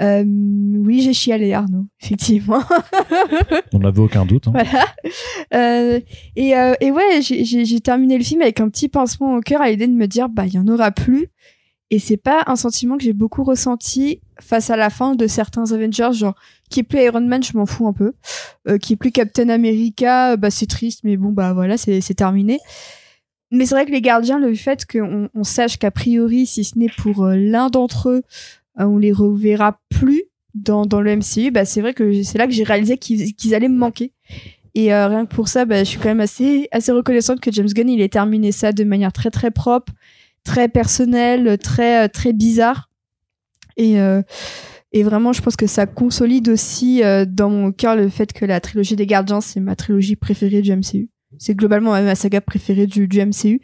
Euh, 0.00 0.24
oui, 0.26 1.02
j'ai 1.02 1.12
chialé, 1.12 1.52
Arnaud, 1.52 1.86
effectivement. 2.02 2.62
On 3.72 3.78
n'avait 3.78 4.00
aucun 4.00 4.24
doute. 4.24 4.48
hein. 4.48 4.52
Voilà. 4.52 4.86
Euh, 5.54 6.00
et, 6.34 6.56
euh, 6.56 6.72
et 6.80 6.90
ouais, 6.90 7.20
j'ai- 7.20 7.80
terminé 7.80 8.16
le 8.18 8.24
film 8.24 8.40
avec 8.42 8.58
un 8.60 8.68
petit 8.68 8.88
pincement 8.88 9.36
au 9.36 9.40
cœur 9.40 9.60
à 9.60 9.70
l'idée 9.70 9.86
de 9.86 9.92
me 9.92 10.06
dire, 10.06 10.28
bah, 10.28 10.46
il 10.46 10.54
y 10.54 10.58
en 10.58 10.66
aura 10.66 10.90
plus. 10.90 11.28
Et 11.90 11.98
c'est 11.98 12.16
pas 12.16 12.42
un 12.46 12.56
sentiment 12.56 12.96
que 12.96 13.04
j'ai 13.04 13.12
beaucoup 13.12 13.44
ressenti 13.44 14.20
face 14.40 14.70
à 14.70 14.76
la 14.76 14.88
fin 14.88 15.14
de 15.14 15.26
certains 15.26 15.70
Avengers, 15.72 16.12
genre, 16.14 16.34
qui 16.70 16.80
est 16.80 16.84
plus 16.84 17.00
Iron 17.00 17.20
Man, 17.20 17.42
je 17.42 17.54
m'en 17.56 17.66
fous 17.66 17.86
un 17.86 17.92
peu. 17.92 18.14
Euh, 18.66 18.78
qui 18.78 18.94
est 18.94 18.96
plus 18.96 19.12
Captain 19.12 19.50
America, 19.50 20.36
bah, 20.38 20.50
c'est 20.50 20.66
triste, 20.66 21.00
mais 21.04 21.18
bon, 21.18 21.32
bah, 21.32 21.52
voilà, 21.52 21.76
c'est 21.76 22.00
terminé. 22.14 22.58
Mais 23.50 23.66
c'est 23.66 23.74
vrai 23.74 23.84
que 23.84 23.90
les 23.92 24.00
gardiens, 24.00 24.38
le 24.38 24.54
fait 24.54 24.86
qu'on 24.90 25.28
on 25.34 25.44
sache 25.44 25.76
qu'a 25.76 25.90
priori, 25.90 26.46
si 26.46 26.64
ce 26.64 26.78
n'est 26.78 26.88
pour 26.88 27.24
euh, 27.24 27.36
l'un 27.36 27.68
d'entre 27.68 28.08
eux, 28.08 28.22
on 28.76 28.98
les 28.98 29.12
reverra 29.12 29.80
plus 29.88 30.24
dans, 30.54 30.86
dans 30.86 31.00
le 31.00 31.16
MCU, 31.16 31.50
bah, 31.50 31.64
c'est 31.64 31.80
vrai 31.80 31.94
que 31.94 32.22
c'est 32.22 32.38
là 32.38 32.46
que 32.46 32.52
j'ai 32.52 32.64
réalisé 32.64 32.98
qu'ils 32.98 33.34
qu'ils 33.34 33.54
allaient 33.54 33.68
me 33.68 33.78
manquer. 33.78 34.12
Et 34.74 34.94
euh, 34.94 35.08
rien 35.08 35.26
que 35.26 35.34
pour 35.34 35.48
ça, 35.48 35.64
bah, 35.64 35.80
je 35.80 35.88
suis 35.88 35.98
quand 35.98 36.08
même 36.08 36.20
assez, 36.20 36.68
assez 36.72 36.92
reconnaissante 36.92 37.40
que 37.40 37.52
James 37.52 37.68
Gunn 37.68 37.88
il 37.90 38.00
ait 38.00 38.08
terminé 38.08 38.52
ça 38.52 38.72
de 38.72 38.84
manière 38.84 39.12
très 39.12 39.30
très 39.30 39.50
propre, 39.50 39.92
très 40.44 40.68
personnelle, 40.68 41.58
très 41.58 42.04
euh, 42.04 42.08
très 42.08 42.32
bizarre. 42.32 42.90
Et 43.76 44.00
euh, 44.00 44.22
et 44.94 45.02
vraiment, 45.02 45.32
je 45.32 45.40
pense 45.40 45.56
que 45.56 45.66
ça 45.66 45.86
consolide 45.86 46.50
aussi 46.50 47.02
euh, 47.02 47.24
dans 47.26 47.48
mon 47.48 47.72
cœur 47.72 47.96
le 47.96 48.08
fait 48.08 48.32
que 48.32 48.44
la 48.44 48.60
trilogie 48.60 48.96
des 48.96 49.06
Gardiens 49.06 49.40
c'est 49.40 49.60
ma 49.60 49.74
trilogie 49.74 50.16
préférée 50.16 50.60
du 50.60 50.74
MCU. 50.74 51.08
C'est 51.38 51.54
globalement 51.54 51.92
ma 51.92 52.14
saga 52.14 52.42
préférée 52.42 52.86
du, 52.86 53.08
du 53.08 53.24
MCU. 53.24 53.62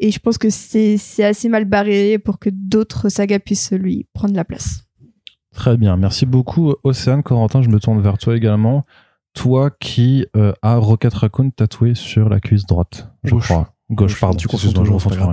Et 0.00 0.10
je 0.10 0.18
pense 0.18 0.38
que 0.38 0.50
c'est 0.50 0.98
assez 1.22 1.48
mal 1.48 1.64
barré 1.64 2.18
pour 2.18 2.38
que 2.38 2.50
d'autres 2.52 3.08
sagas 3.08 3.38
puissent 3.38 3.72
lui 3.72 4.06
prendre 4.12 4.34
la 4.34 4.44
place. 4.44 4.80
Très 5.54 5.76
bien, 5.76 5.96
merci 5.96 6.26
beaucoup 6.26 6.74
Océane. 6.82 7.22
Corentin, 7.22 7.62
je 7.62 7.68
me 7.68 7.78
tourne 7.78 8.00
vers 8.02 8.18
toi 8.18 8.36
également. 8.36 8.82
Toi 9.34 9.70
qui 9.70 10.26
euh, 10.36 10.52
as 10.62 10.76
Rocket 10.76 11.14
Raccoon 11.14 11.50
tatoué 11.50 11.94
sur 11.94 12.28
la 12.28 12.40
cuisse 12.40 12.66
droite, 12.66 13.08
je 13.24 13.30
Gauche. 13.30 13.44
crois. 13.44 13.74
Gauche, 13.90 14.12
Gauche, 14.12 14.20
pardon. 14.20 14.36
tu 14.36 14.48
confonds 14.48 14.68
Excuse-moi, 14.68 14.98
je 14.98 15.08
toujours. 15.08 15.32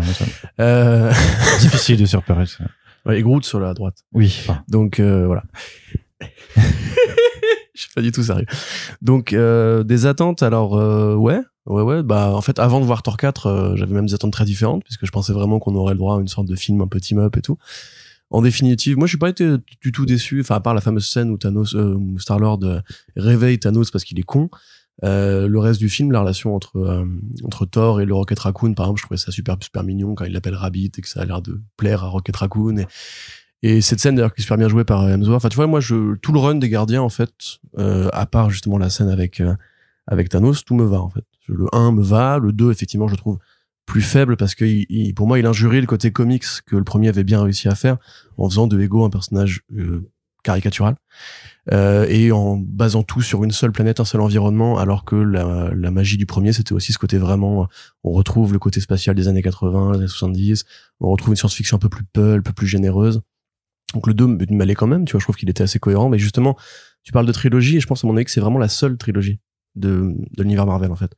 Euh... 0.60 1.12
Difficile 1.60 1.98
de 1.98 2.06
se 2.06 2.18
repérer. 2.18 2.46
ça. 2.46 2.64
ouais, 3.06 3.20
et 3.20 3.24
Groot 3.24 3.44
sur 3.46 3.60
la 3.60 3.74
droite. 3.74 3.96
Oui, 4.14 4.28
enfin, 4.42 4.64
Donc 4.68 5.00
euh, 5.00 5.26
voilà. 5.26 5.44
Je 7.76 7.82
suis 7.82 7.92
pas 7.94 8.02
du 8.02 8.12
tout 8.12 8.24
sérieux. 8.24 8.46
Donc 9.02 9.34
euh, 9.34 9.84
des 9.84 10.06
attentes 10.06 10.44
alors 10.44 10.78
euh, 10.78 11.16
ouais 11.16 11.40
ouais 11.68 11.84
ouais 11.84 12.04
bah 12.04 12.32
en 12.34 12.42
fait 12.42 12.60
avant 12.60 12.80
de 12.80 12.86
voir 12.86 13.04
Thor 13.04 13.18
4 13.18 13.46
euh, 13.48 13.76
j'avais 13.76 13.94
même 13.94 14.08
des 14.08 14.14
attentes 14.14 14.34
très 14.34 14.46
différentes 14.46 14.84
puisque 14.84 15.06
je 15.06 15.12
pensais 15.12 15.34
vraiment 15.34 15.60
qu'on 15.60 15.76
aurait 15.76 15.94
le 15.94 16.00
droit 16.00 16.18
à 16.18 16.20
une 16.20 16.28
sorte 16.28 16.48
de 16.48 16.56
film 16.56 16.82
un 16.82 16.88
peu 16.88 17.00
team 17.00 17.20
up 17.20 17.38
et 17.38 17.42
tout. 17.42 17.58
En 18.30 18.42
définitive, 18.42 18.98
moi 18.98 19.08
je 19.08 19.12
suis 19.12 19.18
pas 19.18 19.30
été 19.30 19.56
du 19.82 19.92
tout 19.92 20.06
déçu 20.06 20.40
enfin 20.40 20.56
à 20.56 20.60
part 20.62 20.74
la 20.74 20.82
fameuse 20.82 21.08
scène 21.08 21.30
où 21.32 21.38
Thanos 21.38 21.76
euh, 21.76 21.96
où 21.96 22.18
Star-Lord 22.18 22.60
euh, 22.64 22.80
réveille 23.16 23.60
Thanos 23.60 23.92
parce 23.92 24.04
qu'il 24.04 24.20
est 24.20 24.24
con. 24.24 24.50
Euh, 25.04 25.48
le 25.48 25.60
reste 25.60 25.80
du 25.80 25.90
film, 25.90 26.12
la 26.12 26.20
relation 26.20 26.56
entre 26.56 26.78
euh, 26.78 27.06
entre 27.44 27.66
Thor 27.66 28.02
et 28.02 28.06
le 28.06 28.14
Rocket 28.14 28.38
Raccoon, 28.40 28.74
par 28.74 28.86
exemple, 28.86 29.00
je 29.00 29.06
trouvais 29.06 29.18
ça 29.18 29.32
super 29.32 29.58
super 29.62 29.84
mignon 29.84 30.14
quand 30.16 30.26
il 30.26 30.32
l'appelle 30.32 30.56
Rabbit 30.56 30.92
et 30.98 31.02
que 31.02 31.08
ça 31.08 31.22
a 31.22 31.26
l'air 31.26 31.42
de 31.42 31.60
plaire 31.76 32.04
à 32.04 32.08
Rocket 32.08 32.36
Raccoon. 32.36 32.86
Et 33.64 33.82
cette 33.82 34.00
scène 34.00 34.16
d'ailleurs 34.16 34.34
qui 34.34 34.42
est 34.42 34.44
super 34.44 34.58
bien 34.58 34.70
jouée 34.70 34.84
par 34.84 35.08
Hemsworth. 35.08 35.38
Enfin, 35.38 35.50
tu 35.50 35.56
vois, 35.56 35.68
moi, 35.68 35.80
je, 35.80 36.16
tout 36.16 36.32
le 36.32 36.40
run 36.40 36.56
des 36.56 36.70
gardiens, 36.70 37.02
en 37.02 37.10
fait, 37.10 37.32
euh, 37.78 38.10
à 38.14 38.26
part 38.26 38.50
justement 38.50 38.78
la 38.78 38.90
scène 38.90 39.10
avec, 39.10 39.40
euh, 39.40 39.56
avec 40.08 40.30
Thanos, 40.30 40.66
tout 40.66 40.76
me 40.76 40.86
va, 40.86 41.00
en 41.00 41.10
fait. 41.10 41.26
Le 41.48 41.68
1 41.74 41.92
me 41.92 42.02
va, 42.02 42.40
le 42.40 42.52
2, 42.54 42.72
effectivement, 42.72 43.08
je 43.08 43.16
trouve 43.16 43.38
plus 43.86 44.02
faible 44.02 44.38
parce 44.38 44.56
que 44.56 44.66
il, 44.66 45.14
pour 45.14 45.28
moi, 45.28 45.38
il 45.38 45.46
injurie 45.46 45.82
le 45.82 45.88
côté 45.88 46.12
comics 46.12 46.46
que 46.66 46.76
le 46.76 46.84
premier 46.84 47.10
avait 47.10 47.24
bien 47.24 47.44
réussi 47.44 47.68
à 47.68 47.76
faire 47.76 47.98
en 48.38 48.50
faisant 48.50 48.68
de 48.68 48.80
Ego 48.80 49.04
un 49.04 49.10
personnage 49.10 49.62
euh, 49.76 50.10
caricatural 50.44 50.96
euh, 51.72 52.06
et 52.08 52.32
en 52.32 52.58
basant 52.58 53.04
tout 53.04 53.22
sur 53.22 53.44
une 53.44 53.52
seule 53.52 53.72
planète, 53.72 54.00
un 54.00 54.06
seul 54.06 54.22
environnement, 54.22 54.78
alors 54.78 55.04
que 55.04 55.16
la, 55.16 55.72
la 55.76 55.92
magie 55.92 56.18
du 56.18 56.26
premier, 56.26 56.54
c'était 56.54 56.74
aussi 56.74 56.94
ce 56.94 56.98
côté 56.98 57.18
vraiment, 57.18 57.68
on 58.04 58.12
retrouve 58.12 58.54
le 58.54 58.60
côté 58.60 58.80
spatial 58.80 59.16
des 59.16 59.28
années 59.28 59.44
80, 59.44 59.92
des 59.92 59.98
années 59.98 60.08
70, 60.08 60.66
on 61.02 61.10
retrouve 61.10 61.34
une 61.34 61.38
science-fiction 61.38 61.78
un 61.78 61.80
peu 61.80 61.90
plus 61.90 62.04
pulp, 62.04 62.40
un 62.40 62.42
peu 62.42 62.54
plus 62.54 62.68
généreuse. 62.68 63.22
Donc 63.94 64.08
le 64.08 64.14
2 64.14 64.28
m'allait 64.52 64.76
quand 64.76 64.88
même, 64.88 65.06
tu 65.06 65.14
vois, 65.14 65.20
je 65.20 65.26
trouve 65.26 65.36
qu'il 65.36 65.50
était 65.50 65.64
assez 65.64 65.80
cohérent, 65.80 66.10
mais 66.10 66.20
justement, 66.20 66.58
tu 67.04 67.12
parles 67.12 67.26
de 67.26 67.32
trilogie, 67.32 67.78
et 67.78 67.80
je 67.80 67.88
pense 67.88 68.04
à 68.04 68.08
mon 68.08 68.16
avis 68.16 68.26
que 68.26 68.32
c'est 68.32 68.42
vraiment 68.42 68.60
la 68.60 68.70
seule 68.70 68.98
trilogie 68.98 69.40
de, 69.76 70.16
de 70.36 70.44
l'univers 70.44 70.66
Marvel, 70.66 70.92
en 70.92 70.96
fait. 70.96 71.12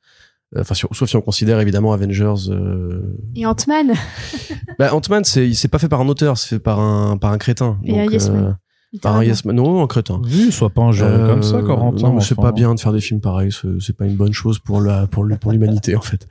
Euh, 0.56 0.62
enfin, 0.62 0.76
sauf 0.76 1.10
si 1.10 1.16
on 1.16 1.22
considère 1.22 1.60
évidemment 1.60 1.94
Avengers. 1.94 2.50
Euh... 2.50 3.18
Et 3.36 3.46
Ant-Man. 3.46 3.94
bah, 4.80 4.94
Ant-Man, 4.94 5.24
c'est, 5.24 5.68
pas 5.68 5.80
fait 5.80 5.90
par 5.90 6.02
un 6.02 6.08
auteur, 6.08 6.38
c'est 6.38 6.50
fait 6.50 6.60
par 6.60 6.80
un, 6.80 7.18
par 7.18 7.32
un 7.32 7.38
crétin. 7.38 7.80
Et 7.84 7.94
yes. 7.94 8.30
Par 9.02 9.16
un 9.16 9.24
yes 9.24 9.44
man. 9.46 9.56
Non, 9.56 9.82
un 9.84 9.88
crétin. 9.88 10.22
Oui, 10.24 10.52
sois 10.52 10.70
pas 10.70 10.82
un 10.84 10.92
genre 10.92 11.10
Euh, 11.10 11.28
comme 11.28 11.42
ça, 11.44 11.62
Corentin. 11.62 12.08
Non, 12.10 12.14
mais 12.14 12.22
c'est 12.22 12.34
enfin. 12.38 12.50
pas 12.50 12.52
bien 12.52 12.76
de 12.76 12.80
faire 12.80 12.94
des 12.94 13.02
films 13.02 13.22
pareils. 13.22 13.52
C'est 13.52 13.68
c'est 13.82 13.98
pas 13.98 14.06
une 14.06 14.16
bonne 14.16 14.34
chose 14.34 14.60
pour 14.60 14.82
la 14.82 15.08
pour 15.08 15.24
le- 15.24 15.36
pour 15.38 15.52
l'humanité 15.52 15.96
en 15.96 16.02
fait. 16.02 16.28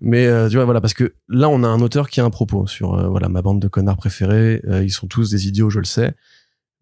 Mais 0.00 0.26
euh, 0.26 0.48
tu 0.48 0.56
vois 0.56 0.64
voilà 0.64 0.80
parce 0.80 0.94
que 0.94 1.14
là 1.28 1.48
on 1.48 1.62
a 1.64 1.68
un 1.68 1.80
auteur 1.80 2.08
qui 2.08 2.20
a 2.20 2.24
un 2.24 2.30
propos 2.30 2.66
sur 2.66 2.94
euh, 2.94 3.08
voilà 3.08 3.28
ma 3.28 3.42
bande 3.42 3.60
de 3.60 3.68
connards 3.68 3.96
préférés. 3.96 4.62
Euh, 4.68 4.84
ils 4.84 4.90
sont 4.92 5.06
tous 5.08 5.30
des 5.30 5.48
idiots, 5.48 5.70
je 5.70 5.80
le 5.80 5.84
sais, 5.86 6.14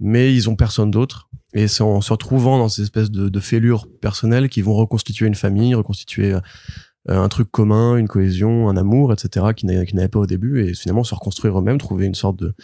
mais 0.01 0.35
ils 0.35 0.51
ont 0.51 0.57
personne 0.57 0.91
d'autre. 0.91 1.29
Et 1.55 1.67
c'est 1.69 1.83
en 1.83 2.01
se 2.01 2.13
retrouvant 2.13 2.59
dans 2.59 2.69
ces 2.69 2.83
espèces 2.83 3.11
de, 3.11 3.29
de 3.29 3.41
fêlures 3.41 3.87
personnelles 4.01 4.49
qui 4.49 4.61
vont 4.63 4.75
reconstituer 4.75 5.27
une 5.27 5.35
famille, 5.35 5.75
reconstituer 5.75 6.33
euh, 6.35 6.41
un 7.09 7.29
truc 7.29 7.51
commun, 7.51 7.97
une 7.97 8.07
cohésion, 8.07 8.69
un 8.69 8.77
amour, 8.77 9.13
etc. 9.13 9.47
qui 9.57 9.67
n'a- 9.67 9.85
qui 9.85 9.97
n'avait 9.97 10.09
pas 10.09 10.21
au 10.21 10.27
début 10.27 10.63
et 10.65 10.73
finalement 10.75 11.03
se 11.03 11.15
reconstruire 11.15 11.59
eux-mêmes, 11.59 11.79
trouver 11.79 12.07
une 12.07 12.15
sorte 12.15 12.37
de 12.39 12.55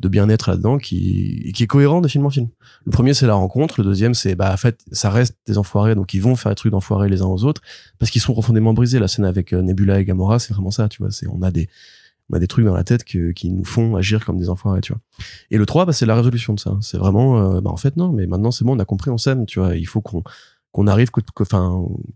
de 0.00 0.08
bien-être 0.08 0.48
là-dedans 0.50 0.78
qui 0.78 1.50
qui 1.52 1.64
est 1.64 1.66
cohérent 1.66 2.00
de 2.00 2.06
film 2.06 2.24
en 2.24 2.30
film. 2.30 2.48
Le 2.84 2.92
premier, 2.92 3.12
c'est 3.14 3.26
la 3.26 3.34
rencontre. 3.34 3.80
Le 3.80 3.84
deuxième, 3.84 4.14
c'est, 4.14 4.36
bah, 4.36 4.52
en 4.52 4.56
fait, 4.56 4.78
ça 4.92 5.10
reste 5.10 5.36
des 5.48 5.58
enfoirés, 5.58 5.96
donc 5.96 6.14
ils 6.14 6.22
vont 6.22 6.36
faire 6.36 6.52
des 6.52 6.56
trucs 6.56 6.70
d'enfoirés 6.70 7.08
les 7.08 7.22
uns 7.22 7.26
aux 7.26 7.42
autres, 7.42 7.60
parce 7.98 8.12
qu'ils 8.12 8.20
sont 8.22 8.32
profondément 8.32 8.72
brisés. 8.74 9.00
La 9.00 9.08
scène 9.08 9.24
avec 9.24 9.52
euh, 9.52 9.60
Nebula 9.62 9.98
et 9.98 10.04
Gamora, 10.04 10.38
c'est 10.38 10.54
vraiment 10.54 10.70
ça, 10.70 10.88
tu 10.88 11.02
vois. 11.02 11.10
C'est, 11.10 11.26
on 11.26 11.42
a 11.42 11.50
des, 11.50 11.68
on 12.30 12.36
a 12.36 12.38
des 12.38 12.46
trucs 12.46 12.64
dans 12.64 12.74
la 12.76 12.84
tête 12.84 13.02
que, 13.02 13.32
qui 13.32 13.50
nous 13.50 13.64
font 13.64 13.96
agir 13.96 14.24
comme 14.24 14.38
des 14.38 14.48
enfoirés, 14.50 14.82
tu 14.82 14.92
vois. 14.92 15.00
Et 15.50 15.58
le 15.58 15.66
3, 15.66 15.84
bah, 15.86 15.92
c'est 15.92 16.06
la 16.06 16.14
résolution 16.14 16.54
de 16.54 16.60
ça. 16.60 16.76
C'est 16.80 16.98
vraiment, 16.98 17.56
euh, 17.56 17.60
bah, 17.60 17.70
en 17.70 17.76
fait, 17.76 17.96
non, 17.96 18.12
mais 18.12 18.28
maintenant, 18.28 18.52
c'est 18.52 18.64
bon, 18.64 18.76
on 18.76 18.78
a 18.78 18.84
compris, 18.84 19.10
on 19.10 19.18
s'aime, 19.18 19.46
tu 19.46 19.58
vois. 19.58 19.74
Il 19.74 19.86
faut 19.88 20.00
qu'on, 20.00 20.22
qu'on 20.72 20.86
arrive, 20.86 21.10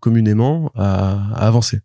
communément 0.00 0.70
à, 0.74 1.34
avancer. 1.34 1.80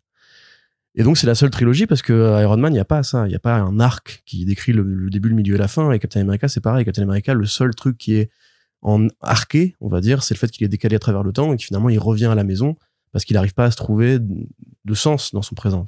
Et 0.94 1.02
donc, 1.02 1.16
c'est 1.16 1.26
la 1.26 1.34
seule 1.34 1.50
trilogie 1.50 1.86
parce 1.86 2.02
que 2.02 2.12
euh, 2.12 2.42
Iron 2.42 2.56
Man, 2.56 2.72
il 2.72 2.74
n'y 2.74 2.80
a 2.80 2.84
pas 2.84 3.02
ça. 3.02 3.26
Il 3.26 3.30
n'y 3.30 3.36
a 3.36 3.40
pas 3.40 3.56
un 3.56 3.78
arc 3.78 4.22
qui 4.26 4.44
décrit 4.44 4.72
le, 4.72 5.10
début, 5.10 5.28
le 5.28 5.36
milieu 5.36 5.54
et 5.54 5.58
la 5.58 5.68
fin. 5.68 5.92
Et 5.92 5.98
Captain 5.98 6.20
America, 6.20 6.48
c'est 6.48 6.60
pareil. 6.60 6.84
Captain 6.84 7.02
America, 7.02 7.34
le 7.34 7.46
seul 7.46 7.74
truc 7.74 7.98
qui 7.98 8.14
est 8.14 8.30
en 8.82 9.06
arqué, 9.20 9.76
on 9.80 9.88
va 9.88 10.00
dire, 10.00 10.22
c'est 10.22 10.34
le 10.34 10.38
fait 10.38 10.50
qu'il 10.50 10.64
est 10.64 10.68
décalé 10.68 10.96
à 10.96 10.98
travers 10.98 11.22
le 11.22 11.32
temps 11.32 11.52
et 11.52 11.56
que 11.56 11.64
finalement 11.64 11.88
il 11.88 11.98
revient 11.98 12.26
à 12.26 12.34
la 12.34 12.44
maison 12.44 12.76
parce 13.12 13.24
qu'il 13.24 13.34
n'arrive 13.34 13.54
pas 13.54 13.64
à 13.64 13.70
se 13.70 13.76
trouver 13.76 14.18
de 14.20 14.94
sens 14.94 15.32
dans 15.32 15.42
son 15.42 15.54
présent. 15.54 15.84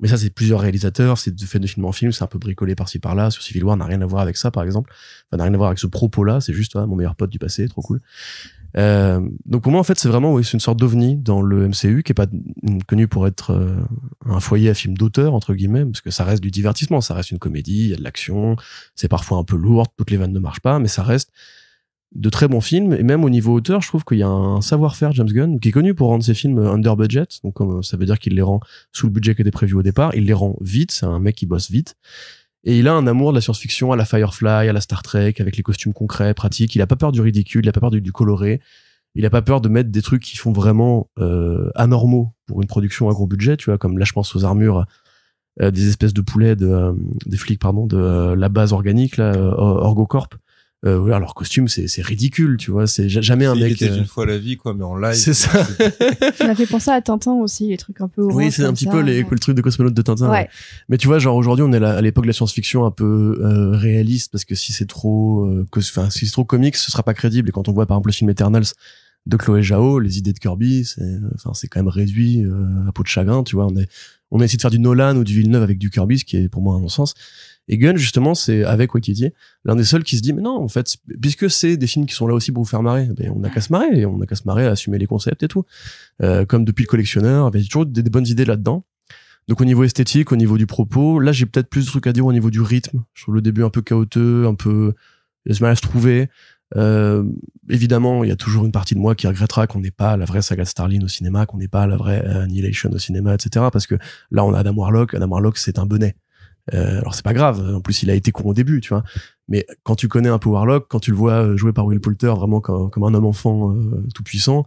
Mais 0.00 0.08
ça, 0.08 0.16
c'est 0.16 0.30
plusieurs 0.30 0.60
réalisateurs, 0.60 1.18
c'est 1.18 1.38
fait 1.44 1.58
de 1.58 1.66
film 1.66 1.84
en 1.84 1.92
film, 1.92 2.12
c'est 2.12 2.22
un 2.22 2.28
peu 2.28 2.38
bricolé 2.38 2.74
par-ci 2.74 2.98
par-là. 2.98 3.30
Sur 3.30 3.42
Civil 3.42 3.64
War, 3.64 3.76
n'a 3.76 3.84
rien 3.84 4.00
à 4.00 4.06
voir 4.06 4.22
avec 4.22 4.36
ça, 4.36 4.50
par 4.50 4.62
exemple. 4.62 4.92
Enfin, 5.26 5.38
n'a 5.38 5.44
rien 5.44 5.54
à 5.54 5.56
voir 5.56 5.68
avec 5.68 5.78
ce 5.78 5.86
propos-là, 5.86 6.40
c'est 6.40 6.52
juste, 6.52 6.76
mon 6.76 6.96
meilleur 6.96 7.16
pote 7.16 7.30
du 7.30 7.38
passé, 7.38 7.68
trop 7.68 7.82
cool. 7.82 8.00
Euh, 8.76 9.20
donc 9.46 9.62
pour 9.62 9.72
moi, 9.72 9.80
en 9.80 9.84
fait, 9.84 9.98
c'est 9.98 10.08
vraiment, 10.08 10.32
oui, 10.32 10.44
c'est 10.44 10.52
une 10.52 10.60
sorte 10.60 10.78
d'ovni 10.78 11.16
dans 11.16 11.40
le 11.40 11.68
MCU 11.68 12.02
qui 12.02 12.12
est 12.12 12.14
pas 12.14 12.26
connu 12.86 13.08
pour 13.08 13.26
être 13.26 13.52
euh, 13.52 13.76
un 14.26 14.40
foyer 14.40 14.70
à 14.70 14.74
film 14.74 14.96
d'auteur, 14.96 15.34
entre 15.34 15.54
guillemets, 15.54 15.84
parce 15.84 16.00
que 16.00 16.10
ça 16.10 16.24
reste 16.24 16.42
du 16.42 16.50
divertissement, 16.50 17.00
ça 17.00 17.14
reste 17.14 17.30
une 17.30 17.38
comédie, 17.38 17.84
il 17.84 17.88
y 17.88 17.94
a 17.94 17.96
de 17.96 18.04
l'action, 18.04 18.56
c'est 18.94 19.08
parfois 19.08 19.38
un 19.38 19.44
peu 19.44 19.56
lourd, 19.56 19.86
toutes 19.96 20.10
les 20.10 20.16
vannes 20.16 20.32
ne 20.32 20.38
marchent 20.38 20.60
pas, 20.60 20.78
mais 20.78 20.88
ça 20.88 21.02
reste 21.02 21.30
de 22.14 22.30
très 22.30 22.48
bons 22.48 22.60
films. 22.60 22.94
Et 22.94 23.02
même 23.02 23.24
au 23.24 23.30
niveau 23.30 23.54
auteur 23.54 23.82
je 23.82 23.88
trouve 23.88 24.04
qu'il 24.04 24.18
y 24.18 24.22
a 24.22 24.28
un 24.28 24.60
savoir-faire 24.60 25.12
James 25.12 25.28
Gunn 25.28 25.60
qui 25.60 25.68
est 25.68 25.72
connu 25.72 25.94
pour 25.94 26.08
rendre 26.08 26.24
ses 26.24 26.34
films 26.34 26.58
under 26.58 26.96
budget. 26.96 27.26
Donc 27.44 27.54
comme 27.54 27.82
ça 27.82 27.96
veut 27.96 28.06
dire 28.06 28.18
qu'il 28.18 28.34
les 28.34 28.42
rend 28.42 28.60
sous 28.92 29.06
le 29.06 29.12
budget 29.12 29.34
qui 29.34 29.42
était 29.42 29.50
prévu 29.50 29.74
au 29.74 29.82
départ. 29.82 30.14
Il 30.14 30.24
les 30.24 30.32
rend 30.32 30.56
vite. 30.60 30.90
C'est 30.90 31.06
un 31.06 31.18
mec 31.18 31.36
qui 31.36 31.46
bosse 31.46 31.70
vite 31.70 31.96
et 32.64 32.78
il 32.78 32.88
a 32.88 32.94
un 32.94 33.06
amour 33.06 33.30
de 33.32 33.36
la 33.36 33.40
science-fiction 33.40 33.92
à 33.92 33.96
la 33.96 34.04
Firefly 34.04 34.68
à 34.68 34.72
la 34.72 34.80
Star 34.80 35.02
Trek 35.02 35.34
avec 35.38 35.56
les 35.56 35.62
costumes 35.62 35.92
concrets 35.92 36.34
pratiques. 36.34 36.74
Il 36.74 36.82
a 36.82 36.86
pas 36.86 36.96
peur 36.96 37.12
du 37.12 37.20
ridicule 37.20 37.64
il 37.64 37.68
a 37.68 37.72
pas 37.72 37.80
peur 37.80 37.90
du, 37.90 38.12
coloré. 38.12 38.60
Il 39.14 39.24
a 39.26 39.30
pas 39.30 39.42
peur 39.42 39.60
de 39.60 39.68
mettre 39.68 39.90
des 39.90 40.02
trucs 40.02 40.22
qui 40.22 40.36
font 40.36 40.52
vraiment 40.52 41.08
euh, 41.18 41.70
anormaux 41.74 42.32
pour 42.46 42.60
une 42.62 42.68
production 42.68 43.08
à 43.08 43.12
gros 43.12 43.26
budget 43.26 43.56
tu 43.56 43.70
vois 43.70 43.78
comme 43.78 43.98
là 43.98 44.04
je 44.04 44.12
pense 44.12 44.34
aux 44.36 44.44
armures 44.44 44.86
euh, 45.60 45.70
des 45.70 45.88
espèces 45.88 46.12
de 46.14 46.20
poulets 46.20 46.56
de 46.56 46.66
euh, 46.66 46.92
des 47.26 47.36
flics 47.36 47.60
pardon 47.60 47.86
de 47.86 48.34
la 48.34 48.48
base 48.48 48.72
organique 48.72 49.16
là 49.16 49.32
Orgocorp 49.36 50.28
euh, 50.86 50.96
voilà, 50.96 51.18
leur 51.18 51.34
costume 51.34 51.66
c'est 51.66 51.88
c'est 51.88 52.02
ridicule 52.02 52.56
tu 52.56 52.70
vois 52.70 52.86
c'est 52.86 53.08
ja- 53.08 53.20
jamais 53.20 53.46
un 53.46 53.56
mec 53.56 53.72
était 53.72 53.90
euh, 53.90 53.96
une 53.98 54.06
fois 54.06 54.26
la 54.26 54.38
vie, 54.38 54.56
quoi, 54.56 54.74
mais 54.74 54.84
en 54.84 54.96
live. 54.96 55.14
c'est 55.14 55.34
ça 55.34 55.64
Ça 56.36 56.46
m'a 56.46 56.54
fait 56.54 56.66
penser 56.66 56.90
à 56.92 57.00
Tintin 57.02 57.32
aussi, 57.32 57.68
les 57.68 57.76
trucs 57.76 58.00
un 58.00 58.06
peu 58.06 58.22
orange. 58.22 58.34
oui 58.36 58.52
c'est 58.52 58.64
un 58.64 58.72
petit 58.72 58.84
ça, 58.84 58.92
peu 58.92 59.00
les, 59.00 59.22
ouais. 59.24 59.28
le 59.28 59.38
truc 59.40 59.56
de 59.56 59.62
cosmonaute 59.62 59.94
de 59.94 60.02
Tintin 60.02 60.30
Ouais. 60.30 60.48
mais 60.88 60.96
tu 60.96 61.08
vois 61.08 61.18
genre 61.18 61.34
aujourd'hui 61.34 61.64
on 61.68 61.72
est 61.72 61.80
là, 61.80 61.96
à 61.96 62.00
l'époque 62.00 62.24
de 62.24 62.28
la 62.28 62.32
science-fiction 62.32 62.84
un 62.86 62.92
peu 62.92 63.38
euh, 63.42 63.76
réaliste 63.76 64.30
parce 64.30 64.44
que 64.44 64.54
si 64.54 64.72
c'est 64.72 64.86
trop 64.86 65.46
euh, 65.46 65.66
enfin 65.76 66.10
si 66.10 66.26
c'est 66.26 66.32
trop 66.32 66.44
comics 66.44 66.76
ce 66.76 66.92
sera 66.92 67.02
pas 67.02 67.14
crédible 67.14 67.48
et 67.48 67.52
quand 67.52 67.68
on 67.68 67.72
voit 67.72 67.86
par 67.86 67.96
exemple 67.96 68.10
le 68.10 68.14
film 68.14 68.30
Eternals 68.30 68.66
de 69.26 69.36
Chloé 69.36 69.62
Zhao 69.64 69.98
les 69.98 70.18
idées 70.18 70.32
de 70.32 70.38
Kirby 70.38 70.84
c'est 70.84 71.02
enfin 71.34 71.50
c'est 71.54 71.66
quand 71.66 71.80
même 71.80 71.88
réduit 71.88 72.44
euh, 72.44 72.88
à 72.88 72.92
peau 72.92 73.02
de 73.02 73.08
chagrin 73.08 73.42
tu 73.42 73.56
vois 73.56 73.66
on 73.66 73.76
est 73.76 73.88
on 74.30 74.38
a 74.40 74.44
essayé 74.44 74.58
de 74.58 74.62
faire 74.62 74.70
du 74.70 74.78
Nolan 74.78 75.16
ou 75.16 75.24
du 75.24 75.34
Villeneuve 75.34 75.62
avec 75.64 75.78
du 75.78 75.90
Kirby 75.90 76.20
ce 76.20 76.24
qui 76.24 76.36
est 76.36 76.48
pour 76.48 76.62
moi 76.62 76.76
un 76.76 76.80
non-sens 76.80 77.14
et 77.68 77.78
Gunn 77.78 77.96
justement 77.96 78.34
c'est 78.34 78.64
avec 78.64 78.94
Waititi 78.94 79.30
l'un 79.64 79.76
des 79.76 79.84
seuls 79.84 80.04
qui 80.04 80.16
se 80.16 80.22
dit 80.22 80.32
mais 80.32 80.42
non 80.42 80.56
en 80.56 80.68
fait 80.68 80.96
puisque 81.20 81.50
c'est 81.50 81.76
des 81.76 81.86
films 81.86 82.06
qui 82.06 82.14
sont 82.14 82.26
là 82.26 82.34
aussi 82.34 82.52
pour 82.52 82.62
vous 82.62 82.68
faire 82.68 82.82
marrer 82.82 83.08
ben 83.16 83.32
on 83.34 83.42
a 83.44 83.50
qu'à 83.50 83.60
se 83.60 83.72
marrer 83.72 84.00
et 84.00 84.06
on 84.06 84.20
a 84.20 84.26
qu'à 84.26 84.36
se 84.36 84.44
marrer 84.46 84.66
à 84.66 84.70
assumer 84.70 84.98
les 84.98 85.06
concepts 85.06 85.42
et 85.42 85.48
tout 85.48 85.64
euh, 86.22 86.44
comme 86.44 86.64
depuis 86.64 86.84
le 86.84 86.88
collectionneur 86.88 87.50
il 87.54 87.60
y 87.60 87.64
a 87.64 87.66
toujours 87.66 87.86
des, 87.86 88.02
bonnes 88.02 88.26
idées 88.26 88.44
là-dedans 88.44 88.84
donc 89.48 89.62
au 89.62 89.64
niveau 89.64 89.82
esthétique, 89.82 90.30
au 90.30 90.36
niveau 90.36 90.58
du 90.58 90.66
propos, 90.66 91.20
là 91.20 91.32
j'ai 91.32 91.46
peut-être 91.46 91.70
plus 91.70 91.86
de 91.86 91.90
trucs 91.90 92.06
à 92.06 92.12
dire 92.12 92.26
au 92.26 92.34
niveau 92.34 92.50
du 92.50 92.60
rythme. 92.60 93.04
Je 93.14 93.22
trouve 93.22 93.34
le 93.34 93.40
début 93.40 93.64
un 93.64 93.70
peu 93.70 93.80
chaotique, 93.80 94.20
un 94.20 94.54
peu 94.54 94.92
a 95.48 95.54
du 95.54 95.62
mal 95.62 95.72
à 95.72 95.76
se 95.76 95.80
trouver. 95.80 96.28
Euh, 96.76 97.24
évidemment, 97.68 98.24
il 98.24 98.28
y 98.28 98.32
a 98.32 98.36
toujours 98.36 98.64
une 98.64 98.72
partie 98.72 98.94
de 98.94 99.00
moi 99.00 99.14
qui 99.14 99.26
regrettera 99.26 99.66
qu'on 99.66 99.80
n'ait 99.80 99.90
pas 99.90 100.16
la 100.16 100.24
vraie 100.24 100.42
saga 100.42 100.64
de 100.64 101.04
au 101.04 101.08
cinéma, 101.08 101.46
qu'on 101.46 101.58
n'ait 101.58 101.68
pas 101.68 101.86
la 101.86 101.96
vraie 101.96 102.22
euh, 102.26 102.44
Annihilation 102.44 102.90
au 102.90 102.98
cinéma, 102.98 103.34
etc. 103.34 103.66
Parce 103.72 103.86
que 103.86 103.94
là, 104.30 104.44
on 104.44 104.52
a 104.52 104.58
Adam 104.58 104.74
Warlock. 104.74 105.14
Adam 105.14 105.28
Warlock, 105.28 105.56
c'est 105.58 105.78
un 105.78 105.86
bonnet. 105.86 106.14
Euh, 106.74 106.98
alors 107.00 107.14
c'est 107.14 107.24
pas 107.24 107.34
grave. 107.34 107.74
En 107.76 107.80
plus, 107.80 108.02
il 108.02 108.10
a 108.10 108.14
été 108.14 108.30
con 108.32 108.44
au 108.50 108.54
début, 108.54 108.80
tu 108.80 108.90
vois. 108.90 109.02
Mais 109.48 109.66
quand 109.82 109.94
tu 109.96 110.08
connais 110.08 110.28
un 110.28 110.38
peu 110.38 110.50
Warlock, 110.50 110.86
quand 110.88 111.00
tu 111.00 111.10
le 111.10 111.16
vois 111.16 111.44
euh, 111.44 111.56
joué 111.56 111.72
par 111.72 111.86
Will 111.86 112.00
Poulter, 112.00 112.34
vraiment 112.36 112.60
comme, 112.60 112.90
comme 112.90 113.04
un 113.04 113.14
homme 113.14 113.24
enfant 113.26 113.72
euh, 113.74 114.06
tout 114.14 114.22
puissant, 114.22 114.66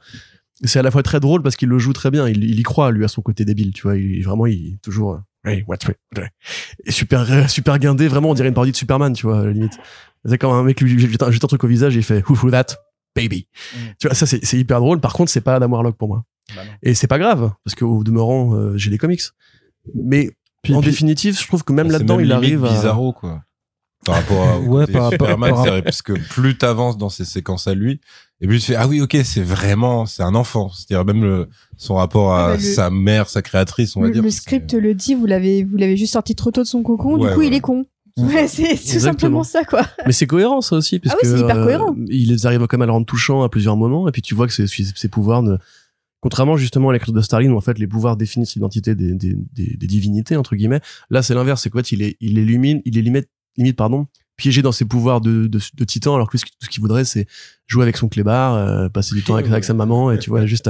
c'est 0.64 0.80
à 0.80 0.82
la 0.82 0.92
fois 0.92 1.04
très 1.04 1.20
drôle 1.20 1.42
parce 1.44 1.56
qu'il 1.56 1.70
le 1.70 1.80
joue 1.80 1.94
très 1.94 2.12
bien. 2.12 2.28
Il, 2.28 2.44
il 2.44 2.60
y 2.60 2.64
croit 2.64 2.92
lui 2.92 3.04
à 3.04 3.08
son 3.08 3.22
côté 3.22 3.46
débile, 3.46 3.74
tu 3.74 3.84
vois. 3.84 3.98
Il 3.98 4.24
vraiment, 4.24 4.46
il 4.46 4.78
toujours. 4.82 5.14
euh, 5.14 5.18
Hey, 5.44 5.64
what's. 5.68 5.88
Et 6.86 6.92
super, 6.92 7.32
euh, 7.32 7.48
super 7.48 7.80
guindé. 7.80 8.08
Vraiment, 8.08 8.30
on 8.30 8.34
dirait 8.36 8.48
une 8.50 8.54
parodie 8.54 8.74
de 8.74 8.78
Superman, 8.78 9.14
tu 9.14 9.26
vois, 9.26 9.40
à 9.40 9.46
la 9.46 9.52
limite. 9.52 9.74
C'est 10.24 10.38
quand 10.38 10.54
un 10.54 10.62
mec 10.62 10.80
lui 10.82 11.00
jette 11.00 11.24
un, 11.24 11.32
jette 11.32 11.44
un 11.44 11.48
truc 11.48 11.64
au 11.64 11.68
visage 11.68 11.96
et 11.96 12.00
il 12.02 12.04
fait 12.04 12.24
Who 12.30 12.52
that 12.52 12.68
baby? 13.16 13.48
Tu 14.00 14.08
vois, 14.08 14.14
ça 14.16 14.28
c'est 14.28 14.46
c'est 14.46 14.60
hyper 14.60 14.80
drôle. 14.80 15.00
Par 15.02 15.14
contre, 15.14 15.32
c'est 15.32 15.42
pas 15.42 15.56
Adam 15.56 15.70
Warlock 15.70 15.98
pour 15.98 16.08
moi. 16.10 16.24
Bah. 16.56 16.62
Et 16.84 16.94
c'est 16.94 17.08
pas 17.08 17.18
grave 17.18 17.52
parce 17.64 17.74
qu'au 17.74 18.04
demeurant, 18.04 18.54
euh, 18.56 18.78
j'ai 18.78 18.92
des 18.92 19.00
comics. 19.00 19.22
Mais 19.96 20.30
Puis- 20.64 20.74
en 20.76 20.82
puis- 20.82 20.90
définitive, 20.92 21.40
je 21.40 21.48
trouve 21.48 21.64
que 21.64 21.74
même 21.74 21.88
C'est 21.88 21.94
là-dedans, 21.94 22.20
il 22.20 22.32
arrive 22.32 22.64
à. 22.66 22.70
bizarro, 22.70 23.14
quoi. 23.14 23.42
Par 24.06 24.16
rapport 24.16 24.48
à, 24.48 24.58
au 24.58 24.64
Ouais, 24.78 24.88
par 24.88 25.12
Superman, 25.12 25.52
par 25.54 25.64
c'est 25.64 25.82
parce 25.84 26.02
que 26.02 26.14
plus 26.14 26.58
t'avances 26.58 26.98
dans 26.98 27.10
ces 27.10 27.24
séquences 27.26 27.68
à 27.68 27.76
lui, 27.76 28.02
et 28.42 28.48
puis 28.48 28.60
tu 28.60 28.66
fais, 28.68 28.76
ah 28.76 28.88
oui, 28.88 29.00
ok, 29.00 29.16
c'est 29.24 29.44
vraiment, 29.44 30.08
c'est 30.08 30.24
un 30.24 30.34
enfant. 30.34 30.70
C'est-à-dire 30.70 31.06
même 31.06 31.24
le, 31.24 31.50
son 31.78 31.96
rapport 31.96 32.34
à 32.34 32.46
Ah 32.46 32.48
bah, 32.50 32.54
le- 32.56 32.62
sa 32.62 32.90
mère, 32.90 33.30
sa 33.30 33.44
créatrice, 33.44 33.96
on 33.96 34.02
va 34.02 34.08
Le, 34.08 34.14
dire. 34.14 34.24
le 34.24 34.32
c'est- 34.32 34.42
script 34.42 34.74
le 34.74 34.96
dit, 34.96 35.14
vous 35.14 35.28
l'avez, 35.28 35.64
vous 35.64 35.78
l'avez 35.78 35.98
juste 35.98 36.14
sorti 36.14 36.34
trop 36.34 36.50
tôt 36.50 36.64
de 36.64 36.68
son 36.68 36.82
cocon, 36.82 37.20
Ouais, 37.20 37.30
du 37.30 37.36
coup 37.36 37.42
il 37.44 37.54
est 37.54 37.60
con. 37.60 37.86
Mm. 38.18 38.26
Ouais, 38.28 38.48
c'est 38.48 38.76
tout 38.76 39.00
simplement 39.00 39.44
ça, 39.44 39.64
quoi. 39.64 39.84
Mais 40.08 40.12
c'est 40.14 40.26
cohérent 40.28 40.62
ça 40.62 40.76
aussi, 40.78 40.98
parce 41.00 41.14
Ah 41.16 41.18
oui, 41.24 41.30
que 41.30 41.38
c'est 41.38 41.44
hyper 41.44 41.56
cohérent. 41.64 41.96
ils 42.08 42.46
arrivent 42.48 42.66
quand 42.68 42.78
même 42.78 42.82
à 42.82 42.86
le 42.88 42.92
rendre 42.94 43.06
touchant 43.06 43.44
à 43.44 43.50
plusieurs 43.50 43.78
moments, 43.78 44.08
et 44.08 44.12
puis 44.12 44.24
tu 44.24 44.34
vois 44.34 44.48
que 44.48 44.54
ses, 44.54 44.66
ses 44.68 45.08
pouvoirs 45.10 45.44
ne, 45.44 45.58
contrairement 46.22 46.56
justement 46.56 46.90
à 46.90 46.94
l'écriture 46.94 47.14
de 47.14 47.22
Starling 47.22 47.52
où 47.52 47.58
en 47.58 47.62
fait 47.62 47.78
les 47.78 47.88
pouvoirs 47.88 48.16
définissent 48.16 48.56
l'identité 48.56 48.96
des, 48.96 49.14
des, 49.14 49.36
des, 49.54 49.76
des 49.76 49.88
divinités 49.88 50.38
entre 50.38 50.56
guillemets, 50.56 50.82
là 51.10 51.22
c'est 51.22 51.34
l'inverse, 51.34 51.62
c'est 51.62 51.74
fait 51.74 51.92
il 51.92 52.02
est, 52.02 52.18
il 52.22 52.38
illumine, 52.38 52.82
il 52.86 52.98
est 52.98 53.02
limite, 53.02 53.28
limite 53.58 53.76
pardon, 53.76 54.08
piégé 54.38 54.62
dans 54.62 54.72
ses 54.72 54.86
pouvoirs 54.86 55.20
de, 55.20 55.48
de, 55.48 55.60
de 55.74 55.84
titan, 55.84 56.16
alors 56.16 56.30
que 56.30 56.38
tout 56.38 56.46
ce 56.62 56.70
qu'il 56.70 56.82
voudrait 56.82 57.06
c'est 57.06 57.28
jouer 57.68 57.84
avec 57.84 57.98
son 57.98 58.08
clébard, 58.08 58.56
euh, 58.56 58.90
passer 58.90 59.14
du 59.16 59.24
temps 59.24 59.36
avec, 59.36 59.48
avec 59.52 59.64
sa 59.64 59.74
maman, 59.74 60.12
et 60.12 60.20
tu 60.20 60.30
vois 60.30 60.46
juste. 60.46 60.70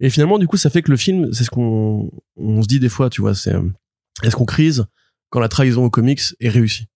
Et 0.00 0.10
finalement 0.10 0.38
du 0.38 0.46
coup 0.46 0.56
ça 0.56 0.70
fait 0.70 0.82
que 0.82 0.90
le 0.90 0.96
film, 0.96 1.32
c'est 1.32 1.44
ce 1.44 1.50
qu'on 1.50 2.10
on 2.36 2.62
se 2.62 2.68
dit 2.68 2.80
des 2.80 2.88
fois, 2.88 3.10
tu 3.10 3.20
vois, 3.20 3.34
c'est 3.34 3.54
euh, 3.54 3.62
est-ce 4.22 4.36
qu'on 4.36 4.44
crise 4.44 4.86
quand 5.30 5.40
la 5.40 5.48
trahison 5.48 5.84
aux 5.84 5.90
comics 5.90 6.20
est 6.40 6.48
réussie? 6.48 6.86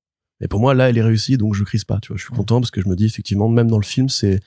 Et 0.41 0.49
pour 0.49 0.61
moi, 0.61 0.75
là, 0.75 0.91
elle 0.91 0.99
est 0.99 1.03
réussie, 1.03 1.39
donc 1.39 1.55
je 1.55 1.65
crise 1.65 1.85
pas. 1.85 1.99
Tu 2.01 2.09
vois, 2.09 2.17
je 2.17 2.25
suis 2.25 2.35
content 2.35 2.61
parce 2.61 2.71
que 2.71 2.83
je 2.83 2.89
me 2.89 2.97
dis 2.97 3.07
effectivement, 3.07 3.49
même 3.49 3.69
dans 3.69 3.79
le 3.79 3.85
film, 3.85 4.09
c'est 4.09 4.41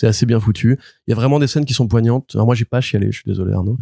c'est 0.00 0.06
assez 0.06 0.24
bien 0.24 0.40
foutu. 0.40 0.78
Il 1.06 1.10
y 1.10 1.12
a 1.12 1.16
vraiment 1.16 1.38
des 1.38 1.46
scènes 1.46 1.66
qui 1.66 1.74
sont 1.74 1.86
poignantes. 1.86 2.30
Alors 2.32 2.46
moi, 2.46 2.54
j'ai 2.54 2.64
pas 2.64 2.80
chialé. 2.80 3.08
Je 3.12 3.16
suis 3.18 3.24
désolé, 3.26 3.52
Arnaud. 3.52 3.76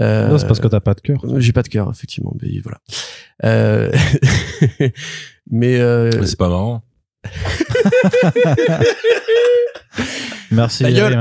Euh, 0.00 0.28
Non, 0.30 0.38
c'est 0.38 0.46
parce 0.46 0.60
que 0.60 0.68
t'as 0.68 0.80
pas 0.80 0.94
de 0.94 1.02
cœur. 1.02 1.18
j'ai 1.36 1.52
pas 1.52 1.62
de 1.62 1.68
cœur, 1.68 1.90
effectivement. 1.90 2.34
Mais 2.40 2.60
voilà. 2.64 2.78
Euh... 3.44 3.92
mais 5.50 5.78
euh... 5.78 6.10
Mais 6.18 6.26
c'est 6.26 6.38
pas 6.38 6.48
marrant. 6.48 6.82
Merci. 10.50 10.84
Yerim. 10.84 11.18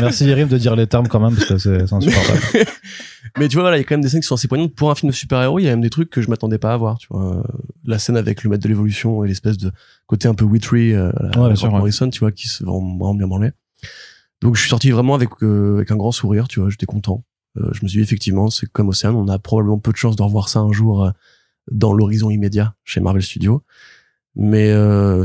Merci 0.00 0.24
Yerim 0.26 0.48
de 0.48 0.58
dire 0.58 0.74
les 0.74 0.86
termes 0.88 1.06
quand 1.06 1.20
même 1.20 1.34
parce 1.36 1.46
que 1.46 1.58
c'est 1.58 1.86
c'est 1.86 1.94
insupportable. 1.94 2.40
Mais 3.38 3.48
tu 3.48 3.54
vois, 3.56 3.64
voilà, 3.64 3.76
il 3.76 3.80
y 3.80 3.82
a 3.82 3.84
quand 3.84 3.94
même 3.94 4.00
des 4.02 4.08
scènes 4.08 4.20
qui 4.22 4.26
sont 4.26 4.34
assez 4.36 4.48
poignantes. 4.48 4.74
Pour 4.74 4.90
un 4.90 4.94
film 4.94 5.10
de 5.10 5.14
super-héros, 5.14 5.58
il 5.58 5.64
y 5.64 5.68
a 5.68 5.70
même 5.70 5.82
des 5.82 5.90
trucs 5.90 6.08
que 6.10 6.22
je 6.22 6.30
m'attendais 6.30 6.58
pas 6.58 6.72
à 6.72 6.76
voir. 6.76 6.96
Tu 6.98 7.06
vois, 7.10 7.36
Euh, 7.36 7.42
la 7.84 7.98
scène 7.98 8.16
avec 8.16 8.42
le 8.42 8.50
maître 8.50 8.62
de 8.62 8.68
l'évolution 8.68 9.24
et 9.24 9.28
l'espèce 9.28 9.58
de 9.58 9.70
côté 10.06 10.26
un 10.26 10.34
peu 10.34 10.44
witchery, 10.46 10.94
euh, 10.94 11.10
à 11.16 11.22
la- 11.22 11.28
bien 11.30 11.44
à 11.50 11.54
sûr, 11.56 11.68
ouais. 11.70 11.78
Morrison, 11.78 12.08
tu 12.08 12.20
vois, 12.20 12.32
qui 12.32 12.48
se 12.48 12.64
vraiment, 12.64 12.96
vraiment 12.96 13.14
bien 13.14 13.26
branlé. 13.26 13.50
Donc 14.42 14.54
je 14.54 14.60
suis 14.60 14.70
sorti 14.70 14.90
vraiment 14.90 15.14
avec 15.14 15.30
euh, 15.42 15.76
avec 15.76 15.90
un 15.90 15.96
grand 15.96 16.12
sourire, 16.12 16.48
tu 16.48 16.60
vois, 16.60 16.70
j'étais 16.70 16.86
content. 16.86 17.24
Euh, 17.56 17.70
je 17.72 17.82
me 17.82 17.88
suis 17.88 17.98
dit 17.98 18.02
effectivement, 18.02 18.50
c'est 18.50 18.66
comme 18.66 18.88
Océane, 18.88 19.14
on 19.14 19.28
a 19.28 19.38
probablement 19.38 19.78
peu 19.78 19.92
de 19.92 19.96
chance 19.96 20.16
de 20.16 20.22
revoir 20.22 20.48
ça 20.48 20.60
un 20.60 20.72
jour 20.72 21.04
euh, 21.04 21.10
dans 21.70 21.92
l'horizon 21.92 22.30
immédiat 22.30 22.74
chez 22.84 23.00
Marvel 23.00 23.22
Studios. 23.22 23.62
Mais 24.38 24.70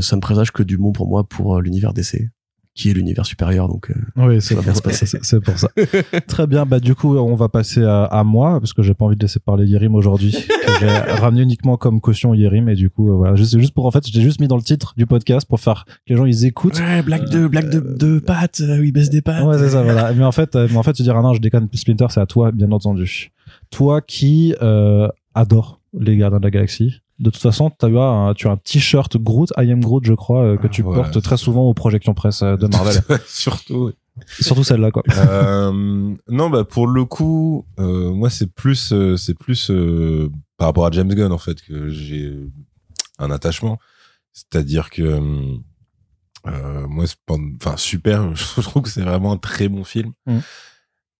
ça 0.00 0.16
me 0.16 0.20
présage 0.20 0.52
que 0.52 0.62
du 0.62 0.78
bon 0.78 0.92
pour 0.92 1.06
moi 1.06 1.24
pour 1.24 1.60
l'univers 1.60 1.92
DC, 1.92 2.30
qui 2.74 2.90
est 2.90 2.94
l'univers 2.94 3.26
supérieur. 3.26 3.68
Donc 3.68 3.90
euh, 3.90 3.94
Oui, 4.16 4.40
c'est 4.40 4.54
pour, 4.54 4.64
pour 4.64 5.58
ça. 5.58 5.68
Très 6.26 6.46
bien. 6.46 6.64
Bah, 6.64 6.80
du 6.80 6.94
coup, 6.94 7.16
on 7.16 7.34
va 7.34 7.48
passer 7.48 7.82
à, 7.82 8.04
à 8.04 8.24
moi, 8.24 8.58
parce 8.60 8.72
que 8.72 8.82
j'ai 8.82 8.94
pas 8.94 9.04
envie 9.04 9.16
de 9.16 9.22
laisser 9.22 9.40
parler 9.40 9.66
Yerim 9.66 9.94
aujourd'hui, 9.94 10.32
que 10.66 10.72
j'ai 10.80 10.88
ramené 10.88 11.42
uniquement 11.42 11.76
comme 11.76 12.00
caution 12.00 12.32
Yerim, 12.34 12.68
et 12.68 12.74
du 12.74 12.88
coup, 12.90 13.10
euh, 13.10 13.14
voilà. 13.16 13.34
Juste, 13.36 13.58
juste 13.58 13.74
pour, 13.74 13.86
en 13.86 13.90
fait, 13.90 14.06
je 14.08 14.12
l'ai 14.14 14.22
juste 14.22 14.40
mis 14.40 14.48
dans 14.48 14.56
le 14.56 14.62
titre 14.62 14.94
du 14.96 15.06
podcast 15.06 15.46
pour 15.46 15.60
faire 15.60 15.84
que 15.86 15.92
les 16.08 16.16
gens, 16.16 16.24
ils 16.24 16.46
écoutent. 16.46 16.78
ouais, 16.78 17.02
blague 17.02 17.28
de 17.28 17.46
blague 17.46 17.70
de, 17.70 17.80
de 17.80 18.18
pattes, 18.18 18.60
euh, 18.62 18.84
il 18.84 18.92
baisse 18.92 19.10
des 19.10 19.22
pattes. 19.22 19.44
Ouais, 19.44 19.58
c'est 19.58 19.70
ça, 19.70 19.82
voilà. 19.82 20.12
Mais 20.14 20.24
en 20.24 20.32
fait, 20.32 20.56
euh, 20.56 20.66
mais 20.70 20.76
en 20.76 20.82
fait, 20.82 20.94
tu 20.94 21.02
diras, 21.02 21.20
non, 21.20 21.34
je 21.34 21.40
déconne, 21.40 21.68
Splinter, 21.74 22.06
c'est 22.10 22.20
à 22.20 22.26
toi, 22.26 22.52
bien 22.52 22.70
entendu. 22.72 23.30
Toi 23.70 24.00
qui, 24.00 24.54
euh, 24.62 25.08
adore 25.34 25.81
les 25.98 26.16
Gardiens 26.16 26.38
de 26.38 26.44
la 26.44 26.50
Galaxie. 26.50 27.00
De 27.18 27.30
toute 27.30 27.42
façon, 27.42 27.70
tu 27.70 27.86
as 27.86 28.02
un, 28.02 28.34
tu 28.34 28.48
as 28.48 28.52
un 28.52 28.56
t-shirt 28.56 29.16
Groot, 29.16 29.52
I 29.56 29.70
am 29.70 29.80
Groot, 29.80 30.04
je 30.04 30.14
crois, 30.14 30.42
euh, 30.42 30.56
que 30.56 30.66
tu 30.66 30.82
Ouais, 30.82 30.94
portes 30.94 31.22
très 31.22 31.36
souvent 31.36 31.62
aux 31.62 31.74
projections 31.74 32.14
presse 32.14 32.42
euh, 32.42 32.56
de 32.56 32.66
Marvel. 32.66 33.00
Surtout. 33.26 33.86
oui. 33.86 33.92
Surtout 34.40 34.64
celle-là, 34.64 34.90
quoi. 34.90 35.02
Euh, 35.16 36.14
non, 36.28 36.50
bah 36.50 36.64
pour 36.64 36.86
le 36.86 37.04
coup, 37.04 37.66
euh, 37.78 38.12
moi 38.12 38.28
c'est 38.28 38.52
plus, 38.52 38.92
euh, 38.92 39.16
c'est 39.16 39.34
plus 39.34 39.70
par 40.58 40.68
rapport 40.68 40.86
à 40.86 40.90
James 40.90 41.08
Gunn 41.08 41.32
en 41.32 41.38
fait 41.38 41.62
que 41.62 41.88
j'ai 41.88 42.32
un 43.18 43.30
attachement. 43.30 43.78
C'est-à-dire 44.32 44.90
que, 44.90 45.18
moi, 46.44 47.04
enfin 47.56 47.76
super, 47.76 48.34
je 48.56 48.60
trouve 48.60 48.82
que 48.82 48.88
c'est 48.88 49.02
vraiment 49.02 49.32
un 49.32 49.38
très 49.38 49.68
bon 49.68 49.84
film. 49.84 50.12
Mm. 50.26 50.38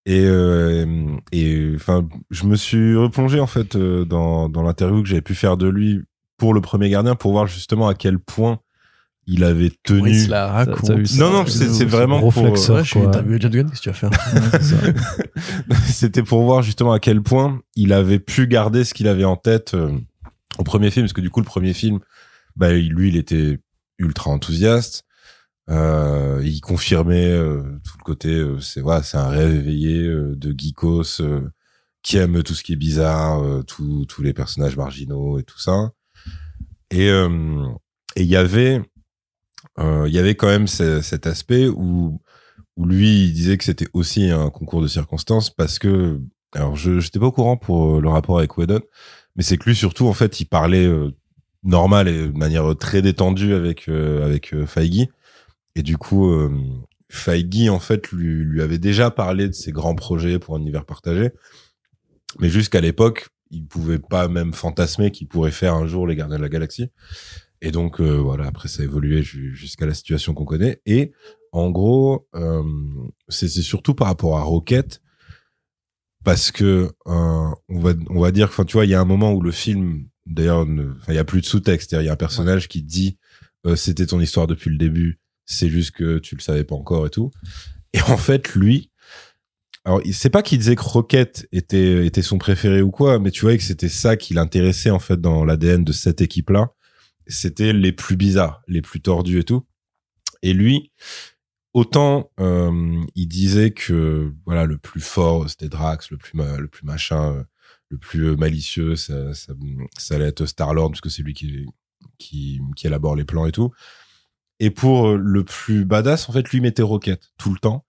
Et 0.04 0.24
euh, 0.24 1.06
et 1.30 1.72
enfin, 1.76 2.08
je 2.30 2.44
me 2.44 2.56
suis 2.56 2.96
replongé 2.96 3.38
en 3.38 3.46
fait 3.46 3.76
euh, 3.76 4.04
dans 4.04 4.48
dans 4.48 4.62
l'interview 4.62 5.02
que 5.02 5.08
j'avais 5.08 5.22
pu 5.22 5.34
faire 5.36 5.56
de 5.56 5.68
lui 5.68 6.00
pour 6.38 6.54
le 6.54 6.60
premier 6.60 6.90
gardien 6.90 7.14
pour 7.14 7.30
voir 7.32 7.46
justement 7.46 7.86
à 7.86 7.94
quel 7.94 8.18
point 8.18 8.58
il 9.28 9.44
avait 9.44 9.70
tenu. 9.84 10.00
Oui, 10.02 10.10
il 10.10 10.24
se 10.24 10.30
la 10.30 10.48
raconte. 10.48 10.80
T'as- 10.80 10.86
t'as 10.88 10.94
vu 10.94 11.06
ça 11.06 11.20
Non, 11.22 11.30
non, 11.30 11.46
c'est 11.46 11.68
c'est 11.68 11.84
vraiment 11.84 12.18
gros 12.18 12.32
pour. 12.32 12.42
flexeur. 12.48 12.76
Ouais, 12.76 12.82
je 12.82 12.88
suis, 12.90 13.00
quoi. 13.00 13.10
t'as 13.12 13.22
vu 13.22 13.38
James 13.40 13.52
Gunn, 13.52 13.70
qu'est-ce 13.70 13.80
que 13.80 13.90
tu 13.90 13.90
vas 13.90 13.94
faire 13.94 14.10
Ouais. 14.84 14.94
C'était 15.86 16.24
pour 16.24 16.42
voir 16.42 16.62
justement 16.62 16.92
à 16.92 16.98
quel 16.98 17.22
point 17.22 17.60
il 17.76 17.92
avait 17.92 18.18
pu 18.18 18.48
garder 18.48 18.82
ce 18.82 18.94
qu'il 18.94 19.06
avait 19.06 19.24
en 19.24 19.36
tête 19.36 19.74
euh, 19.74 19.92
au 20.58 20.64
premier 20.64 20.90
film, 20.90 21.04
parce 21.06 21.12
que 21.12 21.20
du 21.20 21.30
coup 21.30 21.38
le 21.40 21.46
premier 21.46 21.72
film, 21.74 22.00
bah 22.56 22.72
lui 22.72 23.08
il 23.08 23.16
était 23.16 23.60
ultra 23.98 24.30
enthousiaste, 24.32 25.04
euh, 25.70 26.40
il 26.44 26.60
confirmait 26.60 27.30
euh, 27.30 27.62
tout 27.84 27.96
le 27.98 28.04
côté, 28.04 28.28
euh, 28.30 28.60
c'est 28.60 28.80
voilà, 28.80 29.02
c'est 29.02 29.16
un 29.16 29.28
rêve 29.28 29.54
éveillé 29.54 30.02
de 30.08 30.54
geekos 30.56 31.22
qui 32.02 32.16
aime 32.18 32.42
tout 32.42 32.54
ce 32.54 32.62
qui 32.64 32.72
est 32.72 32.76
bizarre, 32.76 33.64
tous 33.66 34.06
tous 34.06 34.22
les 34.22 34.32
personnages 34.34 34.76
marginaux 34.76 35.38
et 35.38 35.44
tout 35.44 35.58
ça. 35.58 35.92
Et 36.90 37.08
et 38.16 38.22
il 38.22 38.28
y 38.28 38.36
avait 38.36 38.82
il 39.78 40.08
y 40.12 40.18
avait 40.18 40.34
quand 40.34 40.48
même 40.48 40.68
ce- 40.68 41.00
cet 41.02 41.26
aspect 41.26 41.68
où 41.68 42.20
où 42.76 42.86
lui 42.86 43.26
il 43.26 43.34
disait 43.34 43.58
que 43.58 43.64
c'était 43.64 43.88
aussi 43.94 44.30
un 44.30 44.50
concours 44.50 44.82
de 44.82 44.88
circonstances 44.88 45.50
parce 45.50 45.78
que 45.78 46.20
alors 46.54 46.76
je 46.76 47.00
j'étais 47.00 47.18
pas 47.20 47.26
au 47.26 47.32
courant 47.32 47.56
pour 47.58 48.00
le 48.00 48.08
rapport 48.10 48.38
avec 48.38 48.56
Whedon 48.58 48.80
mais 49.36 49.42
c'est 49.44 49.58
que 49.58 49.64
lui 49.70 49.76
surtout 49.76 50.08
en 50.08 50.14
fait 50.14 50.40
il 50.40 50.46
parlait 50.46 50.90
normal 51.64 52.08
et 52.08 52.28
de 52.28 52.38
manière 52.38 52.76
très 52.78 53.02
détendue 53.02 53.54
avec 53.54 53.88
avec 53.88 54.54
Feige 54.66 55.08
et 55.74 55.82
du 55.82 55.96
coup 55.96 56.30
euh, 56.30 56.50
Feige 57.10 57.68
en 57.68 57.80
fait 57.80 58.10
lui 58.12 58.44
lui 58.44 58.62
avait 58.62 58.78
déjà 58.78 59.10
parlé 59.10 59.48
de 59.48 59.52
ses 59.52 59.72
grands 59.72 59.94
projets 59.94 60.38
pour 60.38 60.56
un 60.56 60.60
univers 60.60 60.84
partagé. 60.84 61.30
Mais 62.40 62.48
jusqu'à 62.48 62.80
l'époque 62.80 63.28
il 63.50 63.66
pouvait 63.66 63.98
pas 63.98 64.28
même 64.28 64.54
fantasmer 64.54 65.10
qu'il 65.10 65.28
pourrait 65.28 65.50
faire 65.50 65.74
un 65.74 65.86
jour 65.86 66.06
les 66.06 66.16
Gardiens 66.16 66.38
de 66.38 66.42
la 66.42 66.48
Galaxie. 66.48 66.90
Et 67.60 67.70
donc 67.70 68.00
euh, 68.00 68.16
voilà 68.16 68.46
après 68.46 68.68
ça 68.68 68.82
a 68.82 68.84
évolué 68.84 69.22
ju- 69.22 69.54
jusqu'à 69.54 69.86
la 69.86 69.94
situation 69.94 70.34
qu'on 70.34 70.46
connaît. 70.46 70.80
Et 70.86 71.12
en 71.52 71.70
gros, 71.70 72.26
euh, 72.34 72.62
c'est 73.28 73.46
surtout 73.48 73.94
par 73.94 74.06
rapport 74.06 74.38
à 74.38 74.42
Rocket, 74.42 75.02
parce 76.24 76.50
que 76.50 76.90
euh, 77.06 77.50
on 77.68 77.78
va 77.78 77.92
on 78.08 78.20
va 78.20 78.30
dire, 78.30 78.48
enfin 78.48 78.64
tu 78.64 78.72
vois, 78.72 78.86
il 78.86 78.90
y 78.90 78.94
a 78.94 79.00
un 79.00 79.04
moment 79.04 79.32
où 79.34 79.42
le 79.42 79.50
film, 79.52 80.08
d'ailleurs, 80.24 80.66
il 81.08 81.14
y 81.14 81.18
a 81.18 81.24
plus 81.24 81.42
de 81.42 81.46
sous-texte, 81.46 81.92
il 81.92 82.06
y 82.06 82.08
a 82.08 82.12
un 82.12 82.16
personnage 82.16 82.68
qui 82.68 82.82
dit 82.82 83.18
euh, 83.66 83.76
c'était 83.76 84.06
ton 84.06 84.18
histoire 84.18 84.46
depuis 84.46 84.70
le 84.70 84.78
début, 84.78 85.20
c'est 85.46 85.68
juste 85.68 85.92
que 85.92 86.18
tu 86.18 86.34
le 86.36 86.40
savais 86.40 86.64
pas 86.64 86.74
encore 86.74 87.06
et 87.06 87.10
tout. 87.10 87.30
Et 87.92 88.00
en 88.02 88.16
fait, 88.16 88.54
lui, 88.54 88.90
alors 89.84 90.00
c'est 90.12 90.30
pas 90.30 90.42
qu'il 90.42 90.58
disait 90.58 90.76
que 90.76 90.82
Rocket 90.82 91.48
était 91.50 92.06
était 92.06 92.22
son 92.22 92.38
préféré 92.38 92.82
ou 92.82 92.90
quoi, 92.90 93.18
mais 93.18 93.30
tu 93.30 93.42
vois 93.42 93.56
que 93.56 93.62
c'était 93.62 93.88
ça 93.88 94.16
qui 94.16 94.34
l'intéressait 94.34 94.90
en 94.90 95.00
fait 95.00 95.20
dans 95.20 95.44
l'ADN 95.44 95.84
de 95.84 95.92
cette 95.92 96.20
équipe-là. 96.20 96.72
C'était 97.26 97.72
les 97.72 97.92
plus 97.92 98.16
bizarres, 98.16 98.62
les 98.68 98.82
plus 98.82 99.00
tordus 99.00 99.40
et 99.40 99.44
tout. 99.44 99.66
Et 100.42 100.54
lui, 100.54 100.92
autant 101.74 102.30
euh, 102.40 103.02
il 103.16 103.26
disait 103.26 103.72
que 103.72 104.32
voilà 104.46 104.66
le 104.66 104.78
plus 104.78 105.00
fort 105.00 105.48
c'était 105.50 105.68
Drax, 105.68 106.10
le 106.10 106.16
plus 106.16 106.38
le 106.38 106.68
plus 106.68 106.86
machin, 106.86 107.34
euh, 107.34 107.42
le 107.88 107.98
plus 107.98 108.30
euh, 108.30 108.36
malicieux 108.36 108.94
ça, 108.96 109.34
ça, 109.34 109.52
ça 109.98 110.14
allait 110.14 110.26
être 110.26 110.46
Star 110.46 110.74
Lord 110.74 110.90
parce 110.90 111.00
que 111.00 111.08
c'est 111.08 111.22
lui 111.22 111.34
qui, 111.34 111.66
qui 112.18 112.60
qui 112.76 112.86
élabore 112.86 113.16
les 113.16 113.24
plans 113.24 113.46
et 113.46 113.52
tout. 113.52 113.72
Et 114.62 114.70
pour 114.70 115.08
euh, 115.08 115.16
le 115.16 115.42
plus 115.42 115.84
badass 115.84 116.28
en 116.28 116.32
fait 116.32 116.48
lui 116.50 116.60
mettait 116.60 116.82
Rocket 116.82 117.20
tout 117.36 117.52
le 117.52 117.58
temps 117.58 117.84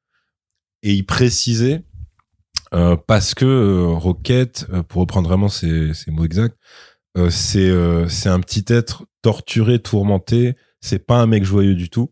et 0.81 0.91
il 0.91 1.05
précisait 1.05 1.83
euh, 2.73 2.97
parce 2.97 3.35
que 3.35 3.45
euh, 3.45 3.89
Rocket, 3.89 4.65
pour 4.87 5.01
reprendre 5.01 5.29
vraiment 5.29 5.49
ses, 5.49 5.93
mots 6.07 6.25
exacts, 6.25 6.57
c'est 7.29 7.69
un 7.69 8.39
petit 8.39 8.65
être 8.69 9.05
torturé, 9.21 9.77
tourmenté. 9.77 10.55
C'est 10.81 11.05
pas 11.05 11.17
un 11.17 11.27
mec 11.27 11.43
joyeux 11.43 11.75
du 11.75 11.91
tout. 11.91 12.11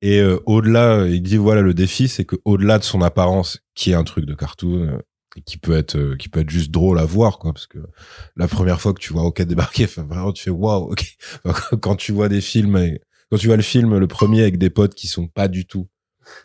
Et 0.00 0.22
au-delà, 0.46 1.06
il 1.06 1.22
dit 1.22 1.36
voilà 1.36 1.60
le 1.60 1.74
défi, 1.74 2.08
c'est 2.08 2.24
que 2.24 2.36
au-delà 2.46 2.78
de 2.78 2.84
son 2.84 3.02
apparence, 3.02 3.60
qui 3.74 3.90
est 3.90 3.94
un 3.94 4.04
truc 4.04 4.24
de 4.24 4.34
cartoon, 4.34 5.02
qui 5.44 5.58
peut 5.58 5.76
être 5.76 6.14
qui 6.14 6.30
peut 6.30 6.40
être 6.40 6.48
juste 6.48 6.70
drôle 6.70 6.98
à 6.98 7.04
voir 7.04 7.38
quoi, 7.38 7.52
parce 7.52 7.66
que 7.66 7.80
la 8.34 8.48
première 8.48 8.80
fois 8.80 8.94
que 8.94 9.00
tu 9.00 9.12
vois 9.12 9.22
Rocket 9.22 9.46
débarquer, 9.46 9.84
vraiment 9.84 10.32
tu 10.32 10.44
fais 10.44 10.50
waouh. 10.50 10.92
ok. 10.92 11.18
quand 11.82 11.96
tu 11.96 12.12
vois 12.12 12.30
des 12.30 12.40
films, 12.40 12.98
quand 13.30 13.38
tu 13.38 13.46
vois 13.46 13.56
le 13.56 13.62
film, 13.62 13.96
le 13.96 14.06
premier 14.06 14.42
avec 14.42 14.58
des 14.58 14.70
potes 14.70 14.94
qui 14.94 15.06
sont 15.06 15.26
pas 15.26 15.48
du 15.48 15.66
tout 15.66 15.88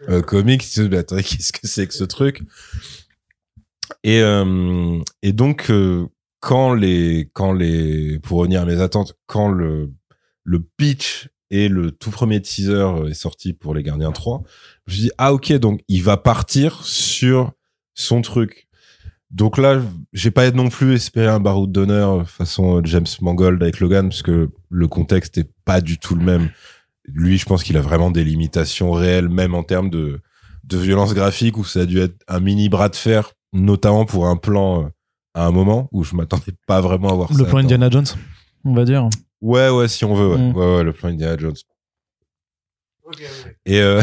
euh, 0.09 0.21
comics, 0.21 0.61
tu 0.61 0.69
te 0.69 0.81
dis 0.81 0.89
mais 0.89 0.97
attends, 0.97 1.17
qu'est-ce 1.17 1.53
que 1.53 1.67
c'est 1.67 1.87
que 1.87 1.93
ce 1.93 2.03
truc? 2.03 2.41
Et 4.03 4.21
euh, 4.21 4.99
et 5.21 5.33
donc 5.33 5.69
euh, 5.69 6.07
quand 6.39 6.73
les 6.73 7.29
quand 7.33 7.53
les 7.53 8.19
pour 8.19 8.39
revenir 8.39 8.61
à 8.61 8.65
mes 8.65 8.81
attentes, 8.81 9.15
quand 9.27 9.49
le 9.49 9.91
le 10.43 10.59
pitch 10.77 11.29
et 11.51 11.69
le 11.69 11.91
tout 11.91 12.09
premier 12.09 12.41
teaser 12.41 13.07
est 13.09 13.13
sorti 13.13 13.53
pour 13.53 13.75
les 13.75 13.83
Gardiens 13.83 14.11
3, 14.11 14.43
je 14.87 14.95
me 14.95 15.01
dit 15.03 15.11
ah 15.17 15.33
ok 15.33 15.53
donc 15.53 15.81
il 15.87 16.03
va 16.03 16.17
partir 16.17 16.83
sur 16.83 17.51
son 17.93 18.21
truc. 18.21 18.67
Donc 19.33 19.57
là, 19.57 19.81
j'ai 20.13 20.29
pas 20.29 20.51
non 20.51 20.69
plus 20.69 20.93
espéré 20.93 21.27
un 21.27 21.39
baroud 21.39 21.71
d'honneur 21.71 22.29
façon 22.29 22.81
James 22.83 23.07
Mangold 23.19 23.61
avec 23.63 23.79
Logan 23.79 24.09
parce 24.09 24.21
que 24.21 24.51
le 24.69 24.87
contexte 24.87 25.39
est 25.39 25.49
pas 25.65 25.81
du 25.81 25.97
tout 25.97 26.13
le 26.13 26.23
même. 26.23 26.51
Lui, 27.05 27.37
je 27.37 27.45
pense 27.45 27.63
qu'il 27.63 27.77
a 27.77 27.81
vraiment 27.81 28.11
des 28.11 28.23
limitations 28.23 28.91
réelles, 28.91 29.29
même 29.29 29.55
en 29.55 29.63
termes 29.63 29.89
de 29.89 30.21
de 30.63 30.77
violence 30.77 31.13
graphique 31.13 31.57
où 31.57 31.63
ça 31.63 31.81
a 31.81 31.85
dû 31.85 31.99
être 31.99 32.15
un 32.27 32.39
mini 32.39 32.69
bras 32.69 32.89
de 32.89 32.95
fer, 32.95 33.33
notamment 33.51 34.05
pour 34.05 34.27
un 34.27 34.37
plan 34.37 34.83
euh, 34.83 34.87
à 35.33 35.45
un 35.45 35.51
moment 35.51 35.89
où 35.91 36.03
je 36.03 36.15
m'attendais 36.15 36.53
pas 36.67 36.81
vraiment 36.81 37.09
à 37.09 37.13
voir 37.13 37.29
ça. 37.29 37.37
Le 37.37 37.45
plan 37.45 37.59
Indiana 37.59 37.89
Jones, 37.89 38.05
on 38.63 38.73
va 38.73 38.85
dire. 38.85 39.09
Ouais, 39.41 39.69
ouais, 39.69 39.87
si 39.87 40.05
on 40.05 40.13
veut, 40.13 40.27
ouais. 40.29 40.37
Mm. 40.37 40.55
Ouais, 40.55 40.75
ouais, 40.77 40.83
le 40.83 40.93
plan 40.93 41.09
Indiana 41.09 41.37
Jones. 41.37 41.55
Et 43.65 43.81
euh, 43.81 44.01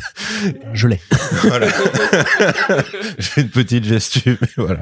Je 0.72 0.86
l'ai. 0.86 1.00
voilà. 1.42 1.66
je 3.18 3.26
fais 3.26 3.40
une 3.42 3.50
petite 3.50 3.84
gestu, 3.84 4.38
mais 4.40 4.48
voilà. 4.56 4.80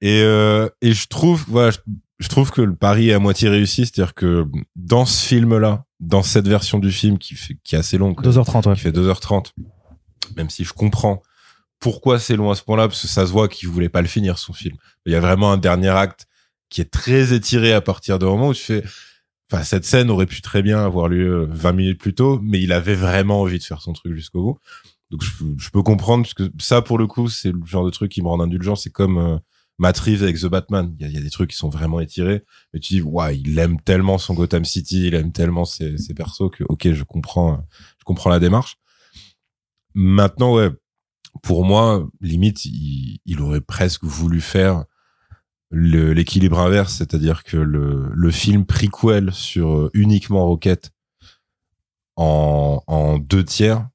Et, 0.00 0.22
euh, 0.22 0.68
et 0.80 0.92
je 0.92 1.06
trouve, 1.06 1.44
voilà, 1.46 1.70
je, 1.70 1.78
je 2.18 2.28
trouve 2.28 2.50
que 2.50 2.62
le 2.62 2.74
pari 2.74 3.10
est 3.10 3.12
à 3.12 3.18
moitié 3.18 3.48
réussi, 3.48 3.86
c'est-à-dire 3.86 4.14
que 4.14 4.46
dans 4.74 5.04
ce 5.04 5.26
film-là, 5.26 5.84
dans 6.04 6.22
cette 6.22 6.46
version 6.48 6.78
du 6.78 6.90
film 6.92 7.18
qui 7.18 7.34
fait, 7.34 7.56
qui 7.64 7.74
est 7.74 7.78
assez 7.78 7.98
longue, 7.98 8.14
quand 8.16 8.22
même, 8.22 8.32
2h30, 8.32 8.68
ouais. 8.68 8.74
qui 8.74 8.80
fait 8.80 8.90
2h30, 8.92 9.46
même 10.36 10.50
si 10.50 10.64
je 10.64 10.72
comprends 10.72 11.22
pourquoi 11.80 12.18
c'est 12.18 12.36
long 12.36 12.50
à 12.50 12.54
ce 12.54 12.62
point-là, 12.62 12.88
parce 12.88 13.02
que 13.02 13.08
ça 13.08 13.26
se 13.26 13.32
voit 13.32 13.48
qu'il 13.48 13.68
voulait 13.68 13.88
pas 13.88 14.00
le 14.02 14.08
finir, 14.08 14.38
son 14.38 14.52
film. 14.52 14.76
Il 15.06 15.12
y 15.12 15.16
a 15.16 15.20
vraiment 15.20 15.52
un 15.52 15.58
dernier 15.58 15.90
acte 15.90 16.26
qui 16.70 16.80
est 16.80 16.90
très 16.90 17.32
étiré 17.34 17.72
à 17.72 17.80
partir 17.80 18.18
du 18.18 18.24
moment 18.24 18.48
où 18.48 18.54
tu 18.54 18.62
fais, 18.62 18.82
enfin 19.52 19.62
cette 19.64 19.84
scène 19.84 20.10
aurait 20.10 20.26
pu 20.26 20.40
très 20.40 20.62
bien 20.62 20.82
avoir 20.84 21.08
lieu 21.08 21.46
20 21.50 21.72
minutes 21.72 22.00
plus 22.00 22.14
tôt, 22.14 22.40
mais 22.42 22.60
il 22.60 22.72
avait 22.72 22.94
vraiment 22.94 23.42
envie 23.42 23.58
de 23.58 23.64
faire 23.64 23.82
son 23.82 23.92
truc 23.92 24.14
jusqu'au 24.14 24.42
bout. 24.42 24.58
Donc 25.10 25.22
je, 25.22 25.30
peux- 25.38 25.54
je 25.58 25.68
peux 25.70 25.82
comprendre 25.82 26.22
parce 26.24 26.34
que 26.34 26.50
ça 26.58 26.80
pour 26.80 26.96
le 26.98 27.06
coup 27.06 27.28
c'est 27.28 27.52
le 27.52 27.60
genre 27.66 27.84
de 27.84 27.90
truc 27.90 28.10
qui 28.10 28.22
me 28.22 28.28
rend 28.28 28.40
indulgent. 28.40 28.74
C'est 28.76 28.90
comme 28.90 29.18
euh, 29.18 29.36
Matt 29.78 29.98
Reeves 29.98 30.22
avec 30.22 30.38
The 30.38 30.46
Batman. 30.46 30.94
Il 31.00 31.10
y 31.10 31.16
a, 31.16 31.20
des 31.20 31.30
trucs 31.30 31.50
qui 31.50 31.56
sont 31.56 31.68
vraiment 31.68 32.00
étirés, 32.00 32.44
mais 32.72 32.80
tu 32.80 32.94
dis 32.94 33.02
ouais 33.02 33.38
il 33.38 33.58
aime 33.58 33.80
tellement 33.80 34.18
son 34.18 34.34
Gotham 34.34 34.64
City, 34.64 35.08
il 35.08 35.14
aime 35.14 35.32
tellement 35.32 35.64
ses, 35.64 35.98
ses 35.98 36.14
persos 36.14 36.50
que 36.52 36.64
ok 36.68 36.92
je 36.92 37.02
comprends, 37.04 37.66
je 37.98 38.04
comprends 38.04 38.30
la 38.30 38.40
démarche. 38.40 38.76
Maintenant 39.94 40.54
ouais, 40.54 40.70
pour 41.42 41.64
moi 41.64 42.08
limite 42.20 42.64
il, 42.64 43.40
aurait 43.40 43.60
presque 43.60 44.04
voulu 44.04 44.40
faire 44.40 44.84
l'équilibre 45.70 46.60
inverse, 46.60 46.94
c'est-à-dire 46.94 47.42
que 47.42 47.56
le, 47.56 48.08
le 48.14 48.30
film 48.30 48.64
prequel 48.64 49.32
sur 49.32 49.74
euh, 49.74 49.90
uniquement 49.92 50.46
Rocket 50.46 50.92
en 52.16 53.18
deux 53.18 53.44
tiers 53.44 53.88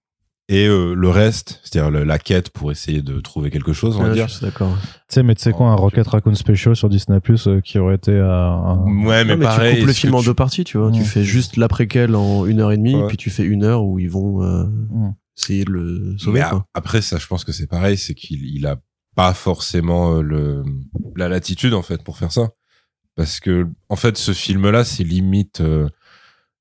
et 0.50 0.66
euh, 0.68 0.94
le 0.96 1.10
reste, 1.10 1.62
c'est-à-dire 1.64 2.04
la 2.06 2.20
quête 2.20 2.50
pour 2.50 2.72
essayer 2.72 3.02
de 3.02 3.22
trouver 3.22 3.52
quelque 3.52 3.72
chose, 3.72 3.96
on 3.98 4.02
va 4.04 4.10
Ouais, 4.10 4.16
dire. 4.16 4.28
d'accord. 4.42 4.76
Tu 4.82 5.14
sais, 5.16 5.24
mais 5.24 5.36
tu 5.36 5.44
sais 5.44 5.52
quoi, 5.54 5.68
un 5.70 5.76
Rocket 5.76 6.06
Raccoon 6.08 6.34
Special 6.36 6.76
sur 6.76 6.90
Disney 6.90 7.20
Plus 7.22 7.48
euh, 7.48 7.62
qui 7.62 7.78
aurait 7.80 7.96
été 7.96 8.12
euh, 8.12 8.28
un- 8.30 8.84
Ouais, 9.06 9.24
mais, 9.24 9.34
Non, 9.34 9.38
mais 9.38 9.46
pareil. 9.46 9.74
tu 9.76 9.80
coupes 9.82 9.88
le 9.88 9.94
film 9.94 10.16
en 10.16 10.20
tu- 10.20 10.26
deux 10.26 10.34
parties, 10.34 10.64
tu 10.66 10.78
vois. 10.78 10.92
Tu 10.92 11.04
fais 11.06 11.24
juste 11.24 11.56
l'après-quel 11.56 12.16
en 12.16 12.46
une 12.46 12.60
heure 12.60 12.72
et 12.72 12.78
demie, 12.78 12.96
Ouais. 12.96 13.08
puis 13.08 13.16
tu 13.18 13.30
fais 13.30 13.44
une 13.44 13.64
heure 13.64 13.84
où 13.86 14.00
ils 14.00 14.10
vont 14.10 14.42
euh, 14.44 14.66
essayer 15.38 15.64
de 15.64 15.72
le 15.72 16.16
sauver. 16.18 16.44
quoi. 16.50 16.66
après 16.74 17.02
ça, 17.02 17.18
je 17.18 17.28
pense 17.28 17.46
que 17.46 17.52
c'est 17.54 17.68
pareil, 17.68 17.98
c'est 17.98 18.14
qu'il 18.16 18.44
il 18.46 18.66
a 18.68 18.78
pas 19.16 19.34
forcément 19.34 20.16
euh, 20.18 20.22
le 20.22 20.64
la 21.16 21.30
latitude 21.30 21.74
en 21.74 21.82
fait 21.82 22.04
pour 22.04 22.18
faire 22.18 22.32
ça, 22.32 22.50
parce 23.16 23.40
que 23.40 23.68
en 23.90 23.96
fait 23.96 24.18
ce 24.18 24.32
film-là, 24.34 24.84
c'est 24.84 25.04
limite. 25.04 25.62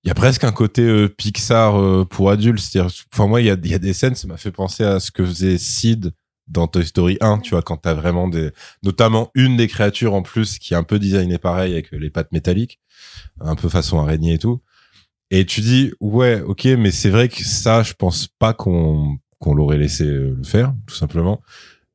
Il 0.08 0.10
y 0.10 0.12
a 0.12 0.14
presque 0.14 0.44
un 0.44 0.52
côté 0.52 0.80
euh, 0.80 1.06
Pixar 1.06 1.78
euh, 1.78 2.06
pour 2.06 2.30
adultes. 2.30 2.60
C'est-à-dire, 2.60 2.90
enfin 3.12 3.26
moi, 3.26 3.42
il 3.42 3.46
y 3.46 3.50
a, 3.50 3.56
y 3.62 3.74
a 3.74 3.78
des 3.78 3.92
scènes, 3.92 4.14
ça 4.14 4.26
m'a 4.26 4.38
fait 4.38 4.50
penser 4.50 4.82
à 4.82 5.00
ce 5.00 5.10
que 5.10 5.22
faisait 5.22 5.58
Sid 5.58 6.14
dans 6.46 6.66
Toy 6.66 6.86
Story 6.86 7.18
1, 7.20 7.40
tu 7.40 7.50
vois, 7.50 7.60
quand 7.60 7.76
t'as 7.76 7.92
vraiment 7.92 8.26
des, 8.26 8.52
notamment 8.82 9.30
une 9.34 9.58
des 9.58 9.68
créatures 9.68 10.14
en 10.14 10.22
plus 10.22 10.58
qui 10.58 10.72
est 10.72 10.78
un 10.78 10.82
peu 10.82 10.98
designée 10.98 11.36
pareil 11.36 11.74
avec 11.74 11.92
les 11.92 12.08
pattes 12.08 12.32
métalliques, 12.32 12.80
un 13.38 13.54
peu 13.54 13.68
façon 13.68 13.98
araignée 13.98 14.32
et 14.32 14.38
tout. 14.38 14.62
Et 15.30 15.44
tu 15.44 15.60
dis, 15.60 15.92
ouais, 16.00 16.40
ok, 16.40 16.64
mais 16.78 16.90
c'est 16.90 17.10
vrai 17.10 17.28
que 17.28 17.44
ça, 17.44 17.82
je 17.82 17.92
pense 17.92 18.28
pas 18.28 18.54
qu'on 18.54 19.18
qu'on 19.38 19.54
l'aurait 19.54 19.76
laissé 19.76 20.04
euh, 20.04 20.36
le 20.38 20.42
faire, 20.42 20.74
tout 20.86 20.94
simplement. 20.94 21.42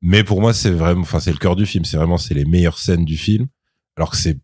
Mais 0.04 0.24
pour 0.24 0.40
moi, 0.40 0.54
c'est 0.54 0.70
vraiment, 0.70 1.02
enfin, 1.02 1.20
c'est 1.20 1.32
le 1.32 1.38
cœur 1.38 1.56
du 1.56 1.66
film. 1.66 1.84
C'est 1.84 1.98
vraiment, 1.98 2.20
c'est 2.20 2.36
les 2.36 2.46
meilleures 2.46 2.78
scènes 2.78 3.06
du 3.06 3.18
film, 3.18 3.48
alors 3.98 4.12
que 4.12 4.18
c'est 4.18 4.38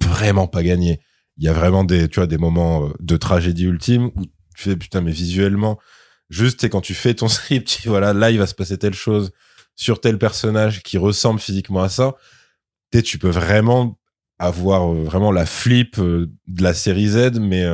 vraiment 0.00 0.46
pas 0.46 0.62
gagné. 0.62 1.00
Il 1.38 1.44
y 1.44 1.48
a 1.48 1.52
vraiment 1.52 1.84
des, 1.84 2.08
tu 2.08 2.16
vois, 2.20 2.26
des 2.26 2.38
moments 2.38 2.86
euh, 2.86 2.92
de 3.00 3.16
tragédie 3.16 3.64
ultime 3.64 4.06
où 4.16 4.24
tu 4.56 4.62
fais 4.62 4.76
putain, 4.76 5.00
mais 5.00 5.10
visuellement, 5.10 5.78
juste, 6.30 6.60
c'est 6.60 6.70
quand 6.70 6.80
tu 6.80 6.94
fais 6.94 7.14
ton 7.14 7.28
script, 7.28 7.80
tu 7.82 7.88
voilà, 7.88 8.12
là, 8.12 8.30
il 8.30 8.38
va 8.38 8.46
se 8.46 8.54
passer 8.54 8.78
telle 8.78 8.94
chose 8.94 9.32
sur 9.74 10.00
tel 10.00 10.18
personnage 10.18 10.82
qui 10.82 10.98
ressemble 10.98 11.40
physiquement 11.40 11.82
à 11.82 11.88
ça. 11.88 12.14
Tu 12.92 13.02
tu 13.02 13.18
peux 13.18 13.30
vraiment 13.30 13.98
avoir 14.38 14.92
euh, 14.92 15.04
vraiment 15.04 15.32
la 15.32 15.46
flip 15.46 15.98
euh, 15.98 16.30
de 16.46 16.62
la 16.62 16.74
série 16.74 17.08
Z, 17.08 17.38
mais 17.40 17.66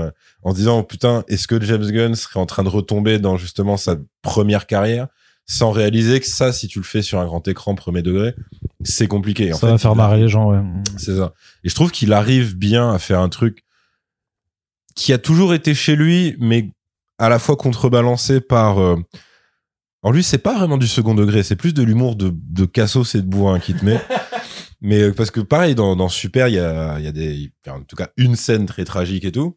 en 0.43 0.53
disant, 0.53 0.83
putain, 0.83 1.25
est-ce 1.29 1.47
que 1.47 1.61
James 1.63 1.91
Gunn 1.91 2.15
serait 2.15 2.41
en 2.41 2.47
train 2.47 2.65
de 2.65 2.69
retomber 2.69 3.19
dans 3.19 3.37
justement 3.37 3.77
sa 3.77 3.97
première 4.23 4.67
carrière? 4.67 5.09
Sans 5.47 5.71
réaliser 5.71 6.21
que 6.21 6.27
ça, 6.27 6.53
si 6.53 6.69
tu 6.69 6.79
le 6.79 6.85
fais 6.85 7.03
sur 7.03 7.21
un 7.21 7.27
grand 7.27 7.47
écran 7.49 7.75
premier 7.75 8.03
degré, 8.03 8.35
c'est 8.85 9.07
compliqué. 9.07 9.53
En 9.53 9.57
ça 9.57 9.67
fait, 9.67 9.73
va 9.73 9.79
faire 9.79 9.97
marrer 9.97 10.21
les 10.21 10.29
gens, 10.29 10.51
ouais. 10.51 10.63
c'est 10.97 11.17
ça. 11.17 11.35
Et 11.65 11.69
je 11.69 11.75
trouve 11.75 11.91
qu'il 11.91 12.13
arrive 12.13 12.57
bien 12.57 12.93
à 12.93 12.99
faire 12.99 13.21
un 13.21 13.29
truc 13.29 13.65
qui 14.95 15.13
a 15.13 15.19
toujours 15.19 15.55
été 15.55 15.75
chez 15.75 15.97
lui, 15.97 16.37
mais 16.39 16.71
à 17.19 17.29
la 17.29 17.39
fois 17.39 17.57
contrebalancé 17.57 18.41
par. 18.41 18.79
Euh... 18.81 18.97
En 20.05 20.11
lui, 20.11 20.25
c'est 20.25 20.39
pas 20.39 20.59
vraiment 20.59 20.79
du 20.79 20.89
second 20.89 21.15
degré, 21.15 21.45
c'est 21.45 21.55
plus 21.55 21.73
de 21.73 21.83
l'humour 21.83 22.17
de, 22.17 22.33
de 22.35 22.65
Cassos 22.65 23.15
et 23.15 23.23
de 23.23 23.27
Bourrin 23.27 23.61
qui 23.61 23.73
te 23.75 23.85
met. 23.85 24.01
mais 24.81 25.01
euh, 25.01 25.13
parce 25.13 25.31
que 25.31 25.41
pareil, 25.41 25.77
dans, 25.77 25.95
dans 25.95 26.09
Super, 26.09 26.49
il 26.49 26.55
y 26.55 26.59
a, 26.59 26.99
y 26.99 27.07
a 27.07 27.13
des, 27.13 27.35
il 27.35 27.53
y 27.67 27.69
a 27.69 27.75
en 27.75 27.83
tout 27.83 27.95
cas 27.95 28.09
une 28.17 28.35
scène 28.35 28.67
très 28.67 28.85
tragique 28.85 29.25
et 29.25 29.31
tout, 29.31 29.57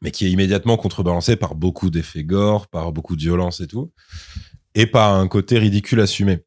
mais 0.00 0.12
qui 0.12 0.26
est 0.26 0.30
immédiatement 0.30 0.76
contrebalancée 0.76 1.34
par 1.34 1.56
beaucoup 1.56 1.90
d'effets 1.90 2.22
gore, 2.22 2.68
par 2.68 2.92
beaucoup 2.92 3.16
de 3.16 3.20
violence 3.20 3.60
et 3.60 3.66
tout, 3.66 3.92
et 4.78 4.86
par 4.86 5.14
un 5.14 5.26
côté 5.26 5.58
ridicule 5.58 6.00
assumé. 6.00 6.38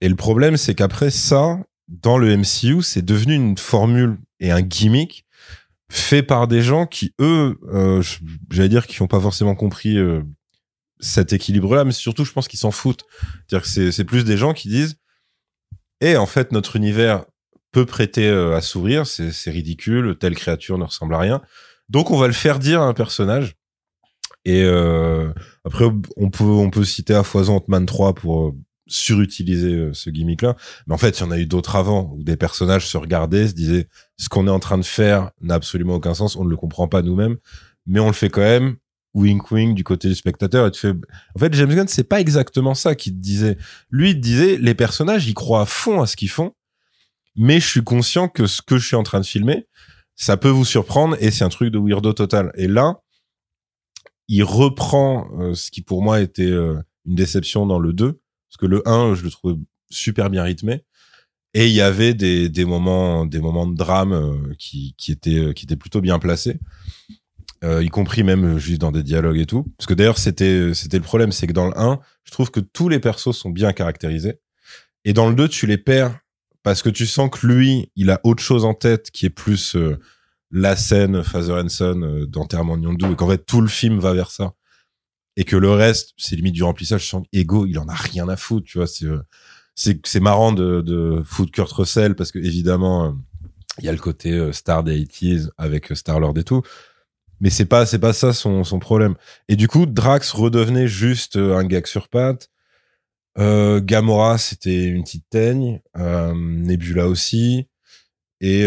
Et 0.00 0.08
le 0.08 0.16
problème, 0.16 0.56
c'est 0.56 0.74
qu'après 0.74 1.10
ça, 1.10 1.60
dans 1.86 2.18
le 2.18 2.36
MCU, 2.36 2.82
c'est 2.82 3.04
devenu 3.04 3.34
une 3.34 3.56
formule 3.56 4.18
et 4.40 4.50
un 4.50 4.60
gimmick 4.60 5.24
fait 5.88 6.24
par 6.24 6.48
des 6.48 6.62
gens 6.62 6.86
qui, 6.86 7.14
eux, 7.20 7.58
euh, 7.72 8.02
j'allais 8.50 8.68
dire 8.68 8.86
qu'ils 8.88 9.00
n'ont 9.02 9.08
pas 9.08 9.20
forcément 9.20 9.54
compris 9.54 9.98
euh, 9.98 10.20
cet 10.98 11.32
équilibre-là, 11.32 11.84
mais 11.84 11.92
surtout, 11.92 12.24
je 12.24 12.32
pense 12.32 12.48
qu'ils 12.48 12.58
s'en 12.58 12.72
foutent. 12.72 13.04
C'est- 13.64 14.04
plus 14.04 14.24
des 14.24 14.36
gens 14.36 14.52
qui 14.52 14.68
disent 14.68 14.96
Et 16.00 16.16
en 16.16 16.26
fait, 16.26 16.50
notre 16.50 16.74
univers 16.74 17.24
peut 17.70 17.86
prêter 17.86 18.26
euh, 18.26 18.56
à 18.56 18.62
sourire, 18.62 19.06
c'est 19.06 19.50
ridicule, 19.50 20.16
telle 20.18 20.34
créature 20.34 20.76
ne 20.76 20.84
ressemble 20.84 21.14
à 21.14 21.18
rien. 21.18 21.40
Donc, 21.88 22.10
on 22.10 22.16
va 22.18 22.26
le 22.26 22.32
faire 22.32 22.58
dire 22.58 22.80
à 22.82 22.86
un 22.86 22.94
personnage. 22.94 23.54
Et 24.50 24.64
euh, 24.64 25.32
après, 25.64 25.84
on 26.16 26.28
peut, 26.28 26.42
on 26.42 26.70
peut 26.70 26.82
citer 26.82 27.14
à 27.14 27.22
foison 27.22 27.58
Ant-Man 27.58 27.86
3 27.86 28.14
pour 28.14 28.48
euh, 28.48 28.52
surutiliser 28.88 29.74
euh, 29.74 29.92
ce 29.92 30.10
gimmick-là. 30.10 30.56
Mais 30.88 30.94
en 30.94 30.98
fait, 30.98 31.20
il 31.20 31.20
y 31.20 31.24
en 31.24 31.30
a 31.30 31.38
eu 31.38 31.46
d'autres 31.46 31.76
avant, 31.76 32.12
où 32.16 32.24
des 32.24 32.36
personnages 32.36 32.88
se 32.88 32.96
regardaient, 32.96 33.46
se 33.46 33.52
disaient 33.52 33.86
ce 34.16 34.28
qu'on 34.28 34.48
est 34.48 34.50
en 34.50 34.58
train 34.58 34.76
de 34.78 34.84
faire 34.84 35.30
n'a 35.40 35.54
absolument 35.54 35.94
aucun 35.94 36.14
sens, 36.14 36.34
on 36.34 36.44
ne 36.44 36.50
le 36.50 36.56
comprend 36.56 36.88
pas 36.88 37.00
nous-mêmes, 37.02 37.36
mais 37.86 38.00
on 38.00 38.08
le 38.08 38.12
fait 38.12 38.28
quand 38.28 38.40
même, 38.40 38.74
wink 39.14 39.52
wink 39.52 39.76
du 39.76 39.84
côté 39.84 40.08
du 40.08 40.16
spectateur. 40.16 40.68
En 40.68 41.38
fait, 41.38 41.54
James 41.54 41.72
Gunn, 41.72 41.86
c'est 41.86 42.02
pas 42.02 42.20
exactement 42.20 42.74
ça 42.74 42.96
qu'il 42.96 43.12
te 43.12 43.20
disait. 43.20 43.56
Lui, 43.90 44.10
il 44.10 44.14
te 44.16 44.20
disait, 44.20 44.56
les 44.56 44.74
personnages, 44.74 45.28
ils 45.28 45.34
croient 45.34 45.62
à 45.62 45.66
fond 45.66 46.02
à 46.02 46.08
ce 46.08 46.16
qu'ils 46.16 46.28
font, 46.28 46.54
mais 47.36 47.60
je 47.60 47.68
suis 47.68 47.84
conscient 47.84 48.28
que 48.28 48.48
ce 48.48 48.62
que 48.62 48.78
je 48.78 48.86
suis 48.88 48.96
en 48.96 49.04
train 49.04 49.20
de 49.20 49.26
filmer, 49.26 49.68
ça 50.16 50.36
peut 50.36 50.48
vous 50.48 50.64
surprendre 50.64 51.16
et 51.20 51.30
c'est 51.30 51.44
un 51.44 51.48
truc 51.50 51.72
de 51.72 51.78
weirdo 51.78 52.12
total. 52.12 52.50
Et 52.56 52.66
là, 52.66 52.96
il 54.30 54.44
reprend 54.44 55.28
euh, 55.40 55.54
ce 55.54 55.72
qui 55.72 55.82
pour 55.82 56.02
moi 56.02 56.20
était 56.20 56.42
euh, 56.42 56.76
une 57.04 57.16
déception 57.16 57.66
dans 57.66 57.80
le 57.80 57.92
2, 57.92 58.12
parce 58.12 58.56
que 58.58 58.66
le 58.66 58.88
1, 58.88 59.14
je 59.16 59.24
le 59.24 59.30
trouve 59.30 59.58
super 59.90 60.30
bien 60.30 60.44
rythmé. 60.44 60.84
Et 61.52 61.66
il 61.66 61.72
y 61.72 61.80
avait 61.80 62.14
des, 62.14 62.48
moments, 62.64 63.26
de 63.26 63.74
drame 63.74 64.12
euh, 64.12 64.54
qui, 64.56 64.94
étaient, 65.08 65.76
plutôt 65.76 66.00
bien 66.00 66.20
placés, 66.20 66.60
y 67.62 67.88
compris 67.88 68.22
même 68.22 68.56
juste 68.58 68.80
dans 68.80 68.92
des 68.92 69.02
dialogues 69.02 69.38
et 69.38 69.46
tout. 69.46 69.64
Parce 69.76 69.88
que 69.88 69.94
d'ailleurs, 69.94 70.18
c'était, 70.18 70.68
le 70.68 71.00
problème, 71.00 71.32
c'est 71.32 71.48
que 71.48 71.52
dans 71.52 71.66
le 71.66 71.76
1, 71.76 71.98
je 72.22 72.30
trouve 72.30 72.52
que 72.52 72.60
tous 72.60 72.88
les 72.88 73.00
persos 73.00 73.36
sont 73.36 73.50
bien 73.50 73.72
caractérisés. 73.72 74.38
Et 75.04 75.12
dans 75.12 75.28
le 75.28 75.34
2, 75.34 75.48
tu 75.48 75.66
les 75.66 75.76
perds 75.76 76.16
parce 76.62 76.82
que 76.82 76.88
tu 76.88 77.04
sens 77.04 77.30
que 77.30 77.44
lui, 77.48 77.90
il 77.96 78.10
a 78.10 78.20
autre 78.22 78.44
chose 78.44 78.64
en 78.64 78.74
tête 78.74 79.10
qui 79.10 79.26
est 79.26 79.30
plus 79.30 79.76
la 80.50 80.76
scène 80.76 81.22
Father 81.22 81.54
and 81.54 81.68
Son 81.68 82.02
euh, 82.02 82.26
d'enterrement 82.26 82.76
de 82.76 82.84
Yondu 82.84 83.12
et 83.12 83.16
qu'en 83.16 83.28
fait 83.28 83.44
tout 83.44 83.60
le 83.60 83.68
film 83.68 83.98
va 83.98 84.12
vers 84.14 84.30
ça. 84.30 84.52
Et 85.36 85.44
que 85.44 85.56
le 85.56 85.70
reste, 85.70 86.12
c'est 86.16 86.36
limite 86.36 86.54
du 86.54 86.64
remplissage. 86.64 87.04
Je 87.04 87.08
sens 87.08 87.24
qu'Ego, 87.32 87.64
il 87.64 87.78
en 87.78 87.88
a 87.88 87.94
rien 87.94 88.28
à 88.28 88.36
foutre, 88.36 88.66
tu 88.66 88.78
vois. 88.78 88.88
C'est, 88.88 89.06
euh, 89.06 89.22
c'est, 89.74 90.20
marrant 90.20 90.52
de, 90.52 90.80
de 90.80 91.22
foutre 91.24 91.52
Kurt 91.52 91.70
Russell 91.72 92.16
parce 92.16 92.32
que 92.32 92.38
évidemment, 92.40 93.06
euh, 93.06 93.12
il 93.78 93.84
y 93.84 93.88
a 93.88 93.92
le 93.92 93.98
côté 93.98 94.52
star 94.52 94.82
des 94.82 95.04
80s 95.04 95.50
avec 95.56 95.96
Star-Lord 95.96 96.36
et 96.36 96.44
tout. 96.44 96.62
Mais 97.40 97.48
c'est 97.48 97.64
pas, 97.64 97.86
c'est 97.86 98.00
pas 98.00 98.12
ça 98.12 98.32
son, 98.32 98.64
son 98.64 98.80
problème. 98.80 99.14
Et 99.48 99.56
du 99.56 99.68
coup, 99.68 99.86
Drax 99.86 100.32
redevenait 100.32 100.88
juste 100.88 101.36
un 101.36 101.64
gag 101.64 101.86
sur 101.86 102.08
pattes. 102.08 102.50
Gamora, 103.38 104.36
c'était 104.36 104.84
une 104.84 105.04
petite 105.04 105.30
teigne. 105.30 105.80
Euh, 105.96 106.34
Nebula 106.34 107.08
aussi. 107.08 107.68
Et 108.42 108.66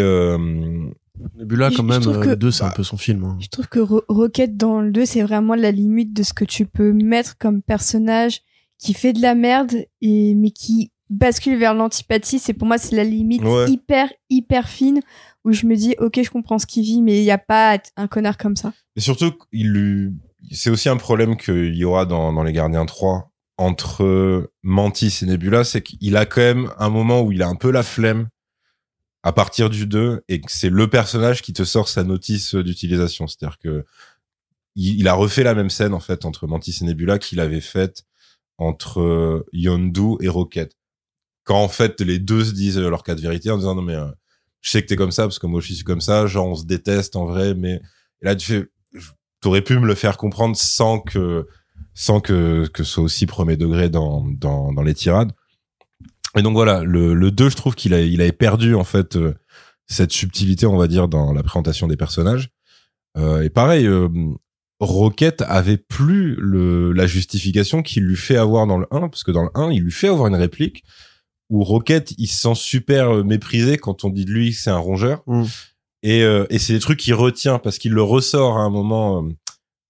Nebula, 1.35 1.69
quand 1.75 1.83
même, 1.83 2.01
euh, 2.07 2.19
que- 2.21 2.29
le 2.29 2.35
2, 2.35 2.51
c'est 2.51 2.63
un 2.63 2.67
bah, 2.69 2.73
peu 2.75 2.83
son 2.83 2.97
film. 2.97 3.23
hein. 3.23 3.37
Je 3.39 3.47
trouve 3.47 3.67
que 3.67 3.79
Ro- 3.79 4.03
Rocket 4.07 4.57
dans 4.57 4.81
le 4.81 4.91
2, 4.91 5.05
c'est 5.05 5.21
vraiment 5.21 5.55
la 5.55 5.71
limite 5.71 6.13
de 6.13 6.23
ce 6.23 6.33
que 6.33 6.45
tu 6.45 6.65
peux 6.65 6.91
mettre 6.91 7.37
comme 7.37 7.61
personnage 7.61 8.41
qui 8.79 8.93
fait 8.93 9.13
de 9.13 9.21
la 9.21 9.35
merde 9.35 9.73
et 10.01 10.33
mais 10.35 10.51
qui 10.51 10.91
bascule 11.09 11.57
vers 11.57 11.73
l'antipathie. 11.75 12.39
C'est 12.39 12.53
pour 12.53 12.67
moi 12.67 12.77
c'est 12.77 12.95
la 12.95 13.03
limite 13.03 13.43
Ouais. 13.43 13.69
hyper 13.69 14.09
hyper 14.29 14.67
fine 14.67 14.99
où 15.45 15.51
je 15.53 15.65
me 15.67 15.75
dis 15.75 15.95
ok 15.99 16.19
je 16.23 16.29
comprends 16.31 16.57
ce 16.57 16.65
qu'il 16.65 16.83
vit 16.83 17.01
mais 17.01 17.19
il 17.19 17.23
y 17.23 17.31
a 17.31 17.37
pas 17.37 17.77
un 17.95 18.07
connard 18.07 18.37
comme 18.37 18.55
ça. 18.55 18.73
Et 18.95 18.99
surtout, 18.99 19.31
il 19.51 20.11
c'est 20.51 20.69
aussi 20.71 20.89
un 20.89 20.97
problème 20.97 21.37
qu'il 21.37 21.75
y 21.75 21.85
aura 21.85 22.05
dans, 22.05 22.33
dans 22.33 22.43
Les 22.43 22.51
Gardiens 22.51 22.85
3 22.85 23.31
entre 23.57 24.51
Mantis 24.63 25.19
et 25.21 25.25
Nebula, 25.27 25.63
c'est 25.63 25.81
qu'il 25.81 26.17
a 26.17 26.25
quand 26.25 26.41
même 26.41 26.69
un 26.79 26.89
moment 26.89 27.21
où 27.21 27.31
il 27.31 27.41
a 27.43 27.47
un 27.47 27.55
peu 27.55 27.71
la 27.71 27.83
flemme 27.83 28.27
à 29.23 29.31
partir 29.31 29.69
du 29.69 29.87
2 29.87 30.23
et 30.27 30.41
que 30.41 30.51
c'est 30.51 30.69
le 30.69 30.89
personnage 30.89 31.41
qui 31.41 31.53
te 31.53 31.63
sort 31.63 31.87
sa 31.87 32.03
notice 32.03 32.55
d'utilisation. 32.55 33.27
C'est-à-dire 33.27 33.57
que 33.57 33.85
il, 34.75 35.07
a 35.07 35.13
refait 35.13 35.43
la 35.43 35.53
même 35.53 35.69
scène 35.69 35.93
en 35.93 35.99
fait 35.99 36.25
entre 36.25 36.47
Mantis 36.47 36.79
et 36.81 36.85
Nebula 36.85 37.19
qu'il 37.19 37.39
avait 37.39 37.61
faite 37.61 38.03
entre 38.57 39.45
Yondu 39.53 40.17
et 40.21 40.27
Rocket. 40.27 40.75
Quand 41.43 41.61
en 41.61 41.67
fait 41.67 42.01
les 42.01 42.19
deux 42.19 42.45
se 42.45 42.51
disent 42.51 42.79
leur 42.79 43.03
cas 43.03 43.15
de 43.15 43.21
vérité 43.21 43.51
en 43.51 43.57
disant 43.57 43.75
non 43.75 43.81
mais 43.81 43.95
euh, 43.95 44.07
je 44.61 44.71
sais 44.71 44.81
que 44.81 44.87
t'es 44.87 44.95
comme 44.95 45.11
ça 45.11 45.23
parce 45.23 45.39
que 45.39 45.45
moi 45.45 45.61
je 45.61 45.73
suis 45.73 45.83
comme 45.83 46.01
ça, 46.01 46.25
genre 46.25 46.47
on 46.47 46.55
se 46.55 46.65
déteste 46.65 47.15
en 47.15 47.25
vrai, 47.25 47.53
mais 47.53 47.81
là, 48.21 48.35
tu 48.35 48.45
fais, 48.47 48.67
t'aurais 49.41 49.61
pu 49.61 49.77
me 49.77 49.85
le 49.85 49.93
faire 49.93 50.17
comprendre 50.17 50.55
sans 50.55 50.99
que, 50.99 51.47
sans 51.93 52.21
que, 52.21 52.67
que 52.73 52.83
ce 52.83 52.93
soit 52.93 53.03
aussi 53.03 53.25
premier 53.25 53.57
degré 53.57 53.89
dans, 53.89 54.25
dans, 54.25 54.71
dans 54.71 54.81
les 54.81 54.93
tirades. 54.95 55.33
Et 56.35 56.41
donc 56.41 56.53
voilà, 56.53 56.83
le, 56.83 57.13
le 57.13 57.31
2, 57.31 57.49
je 57.49 57.55
trouve 57.55 57.75
qu'il 57.75 57.93
a, 57.93 58.01
il 58.01 58.21
avait 58.21 58.31
perdu, 58.31 58.75
en 58.75 58.83
fait, 58.83 59.15
euh, 59.15 59.33
cette 59.87 60.11
subtilité, 60.11 60.65
on 60.65 60.77
va 60.77 60.87
dire, 60.87 61.07
dans 61.07 61.33
la 61.33 61.43
présentation 61.43 61.87
des 61.87 61.97
personnages. 61.97 62.49
Euh, 63.17 63.43
et 63.43 63.49
pareil, 63.49 63.85
euh, 63.85 64.09
Rocket 64.79 65.43
avait 65.47 65.77
plus 65.77 66.35
le, 66.35 66.91
la 66.91 67.07
justification 67.07 67.83
qu'il 67.83 68.03
lui 68.03 68.15
fait 68.15 68.37
avoir 68.37 68.65
dans 68.67 68.77
le 68.77 68.87
1, 68.91 69.09
parce 69.09 69.23
que 69.23 69.31
dans 69.31 69.43
le 69.43 69.51
1, 69.53 69.71
il 69.71 69.81
lui 69.83 69.91
fait 69.91 70.07
avoir 70.07 70.27
une 70.27 70.35
réplique 70.35 70.83
où 71.49 71.63
Rocket, 71.63 72.13
il 72.17 72.27
se 72.27 72.41
sent 72.41 72.55
super 72.55 73.09
euh, 73.09 73.23
méprisé 73.23 73.77
quand 73.77 74.03
on 74.03 74.09
dit 74.09 74.25
de 74.25 74.31
lui 74.31 74.51
que 74.51 74.57
c'est 74.57 74.69
un 74.69 74.77
rongeur. 74.77 75.21
Mm. 75.27 75.43
Et, 76.01 76.23
euh, 76.23 76.45
et 76.49 76.59
c'est 76.59 76.73
des 76.73 76.79
trucs 76.79 76.99
qu'il 76.99 77.13
retient 77.13 77.59
parce 77.59 77.77
qu'il 77.77 77.93
le 77.93 78.01
ressort 78.01 78.57
à 78.57 78.61
un 78.61 78.69
moment 78.69 79.23
euh, 79.23 79.29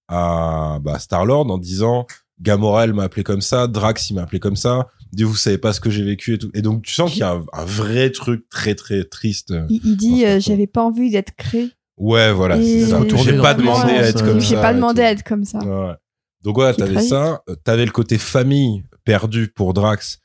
à 0.08 0.78
bah, 0.82 0.98
Star-Lord 0.98 1.50
en 1.50 1.58
disant 1.58 2.06
Gamora, 2.40 2.84
elle 2.84 2.92
m'a 2.92 3.04
appelé 3.04 3.24
comme 3.24 3.40
ça, 3.40 3.66
Drax, 3.66 4.10
il 4.10 4.14
m'a 4.14 4.22
appelé 4.22 4.40
comme 4.40 4.56
ça. 4.56 4.88
Dieu, 5.14 5.26
vous 5.26 5.36
savez 5.36 5.58
pas 5.58 5.72
ce 5.72 5.80
que 5.80 5.90
j'ai 5.90 6.02
vécu 6.04 6.34
et 6.34 6.38
tout. 6.38 6.50
Et 6.54 6.62
donc, 6.62 6.82
tu 6.82 6.92
sens 6.92 7.10
qu'il 7.10 7.20
y 7.20 7.22
a 7.24 7.32
un, 7.32 7.44
un 7.52 7.64
vrai 7.64 8.10
truc 8.10 8.48
très, 8.48 8.74
très 8.74 9.04
triste. 9.04 9.54
Il, 9.68 9.80
il 9.84 9.96
Dans 9.96 9.96
dit 9.96 10.26
euh, 10.26 10.40
j'avais 10.40 10.66
pas 10.66 10.82
envie 10.82 11.10
d'être 11.10 11.34
créé. 11.36 11.70
Ouais, 11.96 12.32
voilà, 12.32 12.56
c'est 12.60 12.86
ça. 12.86 13.00
J'ai 13.22 13.38
pas 13.38 13.54
demandé 13.54 13.92
à 13.92 14.08
être 14.08 14.22
euh, 14.22 14.26
comme 14.26 14.40
ça. 14.40 14.46
J'ai 14.46 14.56
pas 14.56 14.74
demandé 14.74 15.02
à 15.02 15.10
être 15.10 15.22
comme 15.22 15.44
ça. 15.44 15.58
Ouais. 15.58 15.94
Donc 16.42 16.58
est 16.58 16.74
t'avais 16.74 17.00
ça. 17.02 17.42
Euh, 17.48 17.54
T'avais 17.64 17.86
le 17.86 17.92
côté 17.92 18.18
famille 18.18 18.84
perdu 19.04 19.48
pour 19.48 19.74
Drax, 19.74 20.20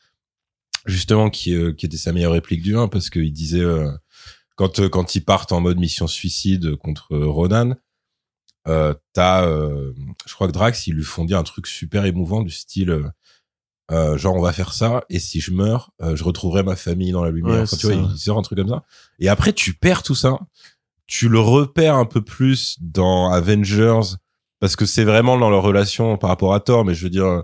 justement, 0.85 1.29
qui, 1.29 1.53
euh, 1.55 1.73
qui 1.73 1.85
était 1.85 1.97
sa 1.97 2.11
meilleure 2.11 2.33
réplique 2.33 2.61
du 2.61 2.75
1, 2.75 2.87
parce 2.87 3.09
qu'il 3.09 3.31
disait, 3.31 3.61
euh, 3.61 3.89
quand, 4.55 4.79
euh, 4.79 4.89
quand 4.89 5.15
ils 5.15 5.23
partent 5.23 5.51
en 5.51 5.61
mode 5.61 5.77
mission 5.79 6.07
suicide 6.07 6.75
contre 6.77 7.13
euh, 7.13 7.27
Ronan, 7.27 7.75
euh, 8.67 8.93
t'as, 9.13 9.45
euh, 9.47 9.93
je 10.25 10.33
crois 10.33 10.47
que 10.47 10.51
Drax, 10.53 10.87
ils 10.87 10.93
lui 10.93 11.03
font 11.03 11.23
dire 11.23 11.37
un 11.37 11.43
truc 11.43 11.67
super 11.67 12.05
émouvant 12.05 12.41
du 12.41 12.51
style, 12.51 13.11
euh, 13.91 14.13
euh, 14.13 14.17
genre 14.17 14.35
on 14.35 14.41
va 14.41 14.53
faire 14.53 14.73
ça, 14.73 15.03
et 15.09 15.19
si 15.19 15.41
je 15.41 15.51
meurs, 15.51 15.91
euh, 16.01 16.15
je 16.15 16.23
retrouverai 16.23 16.63
ma 16.63 16.75
famille 16.75 17.11
dans 17.11 17.23
la 17.23 17.31
lumière. 17.31 17.55
Ouais, 17.55 17.61
Enfin, 17.61 17.75
c'est 17.75 17.77
tu 17.77 17.93
vois, 17.93 17.95
il 17.95 18.17
sort 18.17 18.37
un 18.37 18.41
truc 18.41 18.57
comme 18.59 18.69
ça. 18.69 18.83
Et 19.19 19.29
après, 19.29 19.53
tu 19.53 19.73
perds 19.73 20.03
tout 20.03 20.15
ça. 20.15 20.39
Tu 21.07 21.27
le 21.27 21.39
repères 21.39 21.95
un 21.95 22.05
peu 22.05 22.21
plus 22.21 22.77
dans 22.81 23.31
Avengers, 23.31 24.15
parce 24.59 24.75
que 24.75 24.85
c'est 24.85 25.03
vraiment 25.03 25.37
dans 25.37 25.49
leur 25.49 25.63
relation 25.63 26.17
par 26.17 26.29
rapport 26.29 26.53
à 26.53 26.59
Thor, 26.59 26.85
mais 26.85 26.93
je 26.93 27.03
veux 27.03 27.09
dire, 27.09 27.43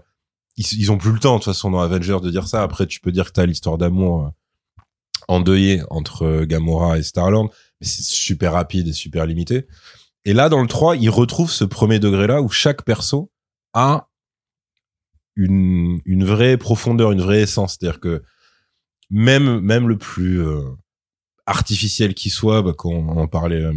ils, 0.58 0.66
ils 0.80 0.92
ont 0.92 0.98
plus 0.98 1.12
le 1.12 1.20
temps, 1.20 1.34
de 1.34 1.40
toute 1.40 1.54
façon, 1.54 1.72
dans 1.72 1.80
Avengers 1.80 2.20
de 2.22 2.30
dire 2.30 2.48
ça. 2.48 2.64
Après, 2.64 2.86
tu 2.88 3.00
peux 3.00 3.12
dire 3.12 3.26
que 3.26 3.32
t'as 3.32 3.46
l'histoire 3.46 3.78
d'amour 3.78 4.26
euh, 4.26 4.82
endeuillée 5.28 5.82
entre 5.90 6.24
euh, 6.24 6.46
Gamora 6.46 6.98
et 6.98 7.04
Star-Lord, 7.04 7.50
mais 7.82 7.88
c'est 7.88 8.04
super 8.04 8.54
rapide 8.54 8.88
et 8.88 8.94
super 8.94 9.26
limité. 9.26 9.68
Et 10.26 10.34
là, 10.34 10.50
dans 10.50 10.62
le 10.62 10.68
3, 10.68 10.96
ils 10.96 11.10
retrouvent 11.10 11.52
ce 11.52 11.64
premier 11.64 12.00
degré-là 12.00 12.42
où 12.42 12.50
chaque 12.50 12.84
perso 12.84 13.32
a 13.74 14.08
une, 15.36 16.00
une 16.06 16.26
vraie 16.26 16.58
profondeur, 16.58 17.12
une 17.12 17.22
vraie 17.22 17.42
essence. 17.42 17.78
C'est-à-dire 17.80 18.00
que 18.00 18.24
même, 19.10 19.60
même 19.60 19.88
le 19.88 19.98
plus 19.98 20.42
euh, 20.42 20.62
artificiel 21.46 22.14
qui 22.14 22.30
soit, 22.30 22.62
bah, 22.62 22.74
quand 22.78 22.90
on 22.90 23.18
en 23.18 23.28
parlait 23.28 23.62
euh, 23.62 23.74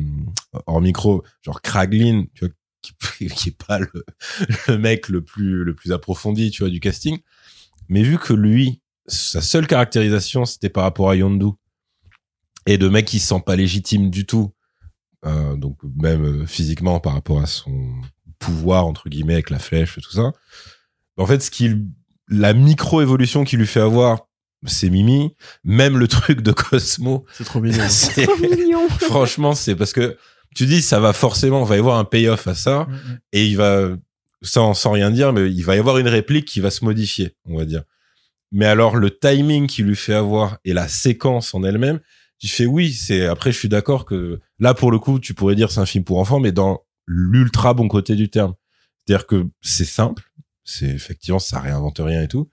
hors 0.67 0.81
micro, 0.81 1.25
genre 1.43 1.61
Kraglin, 1.63 2.25
tu 2.35 2.47
vois, 2.47 2.55
qui, 2.81 3.27
qui 3.29 3.49
est 3.51 3.65
pas 3.67 3.79
le, 3.79 4.05
le 4.69 4.79
mec 4.79 5.09
le 5.09 5.23
plus, 5.23 5.65
le 5.65 5.75
plus 5.75 5.93
approfondi, 5.93 6.51
tu 6.51 6.63
vois, 6.63 6.71
du 6.71 6.81
casting. 6.81 7.19
Mais 7.89 8.03
vu 8.03 8.19
que 8.19 8.33
lui, 8.33 8.81
sa 9.07 9.41
seule 9.41 9.67
caractérisation, 9.67 10.45
c'était 10.45 10.69
par 10.69 10.85
rapport 10.85 11.11
à 11.11 11.17
Yondu, 11.17 11.53
et 12.67 12.77
de 12.77 12.89
mec 12.89 13.07
qui 13.07 13.19
se 13.19 13.29
sent 13.29 13.43
pas 13.45 13.57
légitime 13.57 14.11
du 14.11 14.27
tout, 14.27 14.53
euh, 15.25 15.57
donc 15.57 15.79
même 15.97 16.25
euh, 16.25 16.47
physiquement 16.47 17.01
par 17.01 17.15
rapport 17.15 17.41
à 17.41 17.47
son 17.47 17.91
pouvoir 18.39 18.87
entre 18.87 19.09
guillemets 19.09 19.33
avec 19.33 19.51
la 19.51 19.59
flèche 19.59 19.99
tout 20.01 20.13
ça. 20.13 20.33
En 21.19 21.27
fait, 21.27 21.43
ce 21.43 21.51
qu'il, 21.51 21.87
la 22.29 22.53
micro 22.53 23.03
évolution 23.03 23.45
qu'il 23.45 23.59
lui 23.59 23.67
fait 23.67 23.81
avoir, 23.81 24.29
c'est 24.67 24.91
Mimi. 24.91 25.35
Même 25.65 25.99
le 25.99 26.09
truc 26.09 26.41
de 26.41 26.53
Cosmo, 26.53 27.25
C'est 27.33 27.45
trop 27.45 27.61
mignon. 27.61 27.85
c'est 27.89 28.27
Trop 28.27 28.37
mignon. 28.37 28.89
franchement, 29.01 29.55
c'est 29.55 29.77
parce 29.77 29.93
que 29.93 30.17
tu 30.55 30.67
dis 30.67 30.83
ça 30.83 31.01
va 31.01 31.13
forcément, 31.13 31.63
va 31.65 31.77
y 31.77 31.79
avoir 31.79 31.99
un 31.99 32.05
payoff 32.05 32.47
à 32.47 32.55
ça 32.55 32.89
et 33.33 33.47
il 33.47 33.57
va 33.57 33.91
sans 34.43 34.75
sans 34.75 34.93
rien 34.93 35.11
dire, 35.11 35.33
mais 35.33 35.51
il 35.51 35.65
va 35.65 35.77
y 35.77 35.79
avoir 35.79 35.99
une 35.99 36.09
réplique 36.09 36.47
qui 36.47 36.61
va 36.61 36.71
se 36.71 36.85
modifier, 36.85 37.35
on 37.45 37.57
va 37.57 37.65
dire. 37.65 37.83
Mais 38.51 38.67
alors 38.67 38.97
le 38.97 39.11
timing 39.11 39.67
qu'il 39.67 39.87
lui 39.87 39.97
fait 39.97 40.15
avoir 40.15 40.59
et 40.65 40.73
la 40.73 40.89
séquence 40.89 41.55
en 41.55 41.63
elle-même, 41.65 42.01
tu 42.39 42.49
fais 42.49 42.67
oui, 42.67 42.93
c'est 42.93 43.27
après 43.27 43.53
je 43.53 43.59
suis 43.59 43.69
d'accord 43.69 44.05
que 44.05 44.41
là 44.59 44.75
pour 44.75 44.91
le 44.91 44.99
coup, 44.99 45.19
tu 45.21 45.35
pourrais 45.35 45.55
dire 45.55 45.71
c'est 45.71 45.81
un 45.81 45.87
film 45.87 46.05
pour 46.05 46.19
enfants 46.19 46.41
mais 46.41 46.53
dans 46.53 46.83
l'ultra 47.07 47.75
bon 47.75 47.89
côté 47.89 48.15
du 48.15 48.31
terme. 48.31 48.55
C'est-à-dire 49.07 49.27
que 49.27 49.47
c'est 49.61 49.85
simple, 49.85 50.28
c'est 50.69 50.87
effectivement 50.87 51.39
ça 51.39 51.61
réinvente 51.61 51.99
rien 51.99 52.23
et 52.23 52.29
tout. 52.29 52.51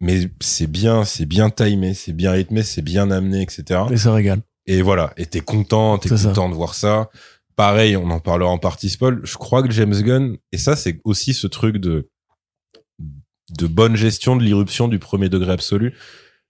Mais 0.00 0.30
c'est 0.40 0.66
bien, 0.66 1.04
c'est 1.04 1.26
bien 1.26 1.50
timé, 1.50 1.92
c'est 1.92 2.12
bien 2.12 2.32
rythmé, 2.32 2.62
c'est 2.62 2.82
bien 2.82 3.10
amené, 3.10 3.42
etc. 3.42 3.82
Et 3.90 3.96
ça 3.96 4.12
régale. 4.12 4.42
Et 4.66 4.80
voilà, 4.82 5.12
et 5.16 5.26
t'es 5.26 5.40
content, 5.40 5.98
t'es 5.98 6.16
ça. 6.16 6.28
content 6.28 6.48
de 6.48 6.54
voir 6.54 6.74
ça. 6.74 7.10
Pareil, 7.56 7.96
on 7.96 8.10
en 8.10 8.20
parlera 8.20 8.50
en 8.50 8.58
partie 8.58 8.88
spoil. 8.88 9.20
Je 9.24 9.36
crois 9.36 9.62
que 9.62 9.70
James 9.72 10.00
Gunn, 10.00 10.36
et 10.52 10.58
ça 10.58 10.76
c'est 10.76 11.00
aussi 11.04 11.34
ce 11.34 11.46
truc 11.46 11.76
de 11.78 12.10
de 13.50 13.66
bonne 13.66 13.96
gestion 13.96 14.36
de 14.36 14.42
l'irruption 14.42 14.88
du 14.88 14.98
premier 14.98 15.28
degré 15.28 15.52
absolu. 15.52 15.94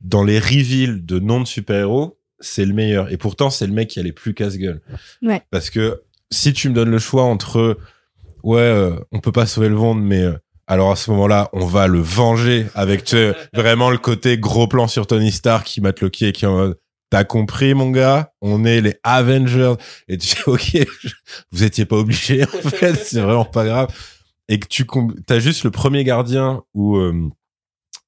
Dans 0.00 0.24
les 0.24 0.38
reveals 0.38 1.04
de 1.04 1.18
noms 1.18 1.40
de 1.40 1.46
super-héros, 1.46 2.18
c'est 2.40 2.64
le 2.64 2.74
meilleur. 2.74 3.10
Et 3.10 3.16
pourtant, 3.16 3.50
c'est 3.50 3.66
le 3.66 3.72
mec 3.72 3.88
qui 3.88 4.00
a 4.00 4.02
les 4.02 4.12
plus 4.12 4.34
casse-gueule. 4.34 4.80
Ouais. 5.22 5.42
Parce 5.50 5.70
que 5.70 6.02
si 6.30 6.52
tu 6.52 6.68
me 6.68 6.74
donnes 6.74 6.90
le 6.90 6.98
choix 6.98 7.22
entre 7.22 7.78
ouais, 8.42 8.60
euh, 8.60 8.96
on 9.12 9.20
peut 9.20 9.32
pas 9.32 9.46
sauver 9.46 9.68
le 9.68 9.76
monde, 9.76 10.02
mais 10.02 10.22
euh, 10.22 10.36
alors 10.68 10.92
à 10.92 10.96
ce 10.96 11.10
moment-là, 11.10 11.48
on 11.54 11.66
va 11.66 11.88
le 11.88 12.00
venger 12.00 12.66
avec 12.74 13.14
vraiment 13.54 13.90
le 13.90 13.98
côté 13.98 14.38
gros 14.38 14.68
plan 14.68 14.86
sur 14.86 15.06
Tony 15.06 15.32
Stark 15.32 15.66
qui 15.66 15.80
mate 15.80 16.00
le 16.00 16.10
qui 16.10 16.26
est 16.26 16.44
en 16.44 16.52
mode 16.52 16.78
T'as 17.10 17.24
compris, 17.24 17.72
mon 17.72 17.90
gars? 17.90 18.32
On 18.42 18.66
est 18.66 18.82
les 18.82 18.96
Avengers. 19.02 19.74
Et 20.08 20.18
tu 20.18 20.28
fais, 20.28 20.42
OK, 20.50 20.76
vous 21.50 21.64
étiez 21.64 21.86
pas 21.86 21.96
obligé, 21.96 22.44
en 22.44 22.46
fait. 22.68 22.94
C'est 22.96 23.20
vraiment 23.20 23.46
pas 23.46 23.64
grave. 23.64 23.88
Et 24.48 24.58
que 24.58 24.66
tu, 24.66 24.86
t'as 25.26 25.38
juste 25.38 25.64
le 25.64 25.70
premier 25.70 26.04
gardien 26.04 26.62
où, 26.74 26.96
euh, 26.96 27.30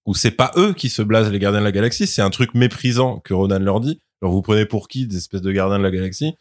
où 0.05 0.15
c'est 0.15 0.31
pas 0.31 0.53
eux 0.57 0.75
qui 0.75 0.91
se 0.91 1.01
blasent 1.01 1.31
les 1.31 1.39
gardiens 1.39 1.61
de 1.61 1.65
la 1.65 1.73
galaxie. 1.73 2.07
C'est 2.07 2.23
un 2.23 2.31
truc 2.31 2.53
méprisant 2.55 3.21
que 3.21 3.33
Ronan 3.33 3.59
leur 3.59 3.81
dit. 3.81 4.01
Alors, 4.21 4.35
vous 4.35 4.43
prenez 4.43 4.67
pour 4.67 4.89
qui 4.89 5.07
des 5.07 5.17
espèces 5.17 5.41
de 5.41 5.53
gardiens 5.53 5.79
de 5.79 5.85
la 5.85 5.91
galaxie? 5.91 6.35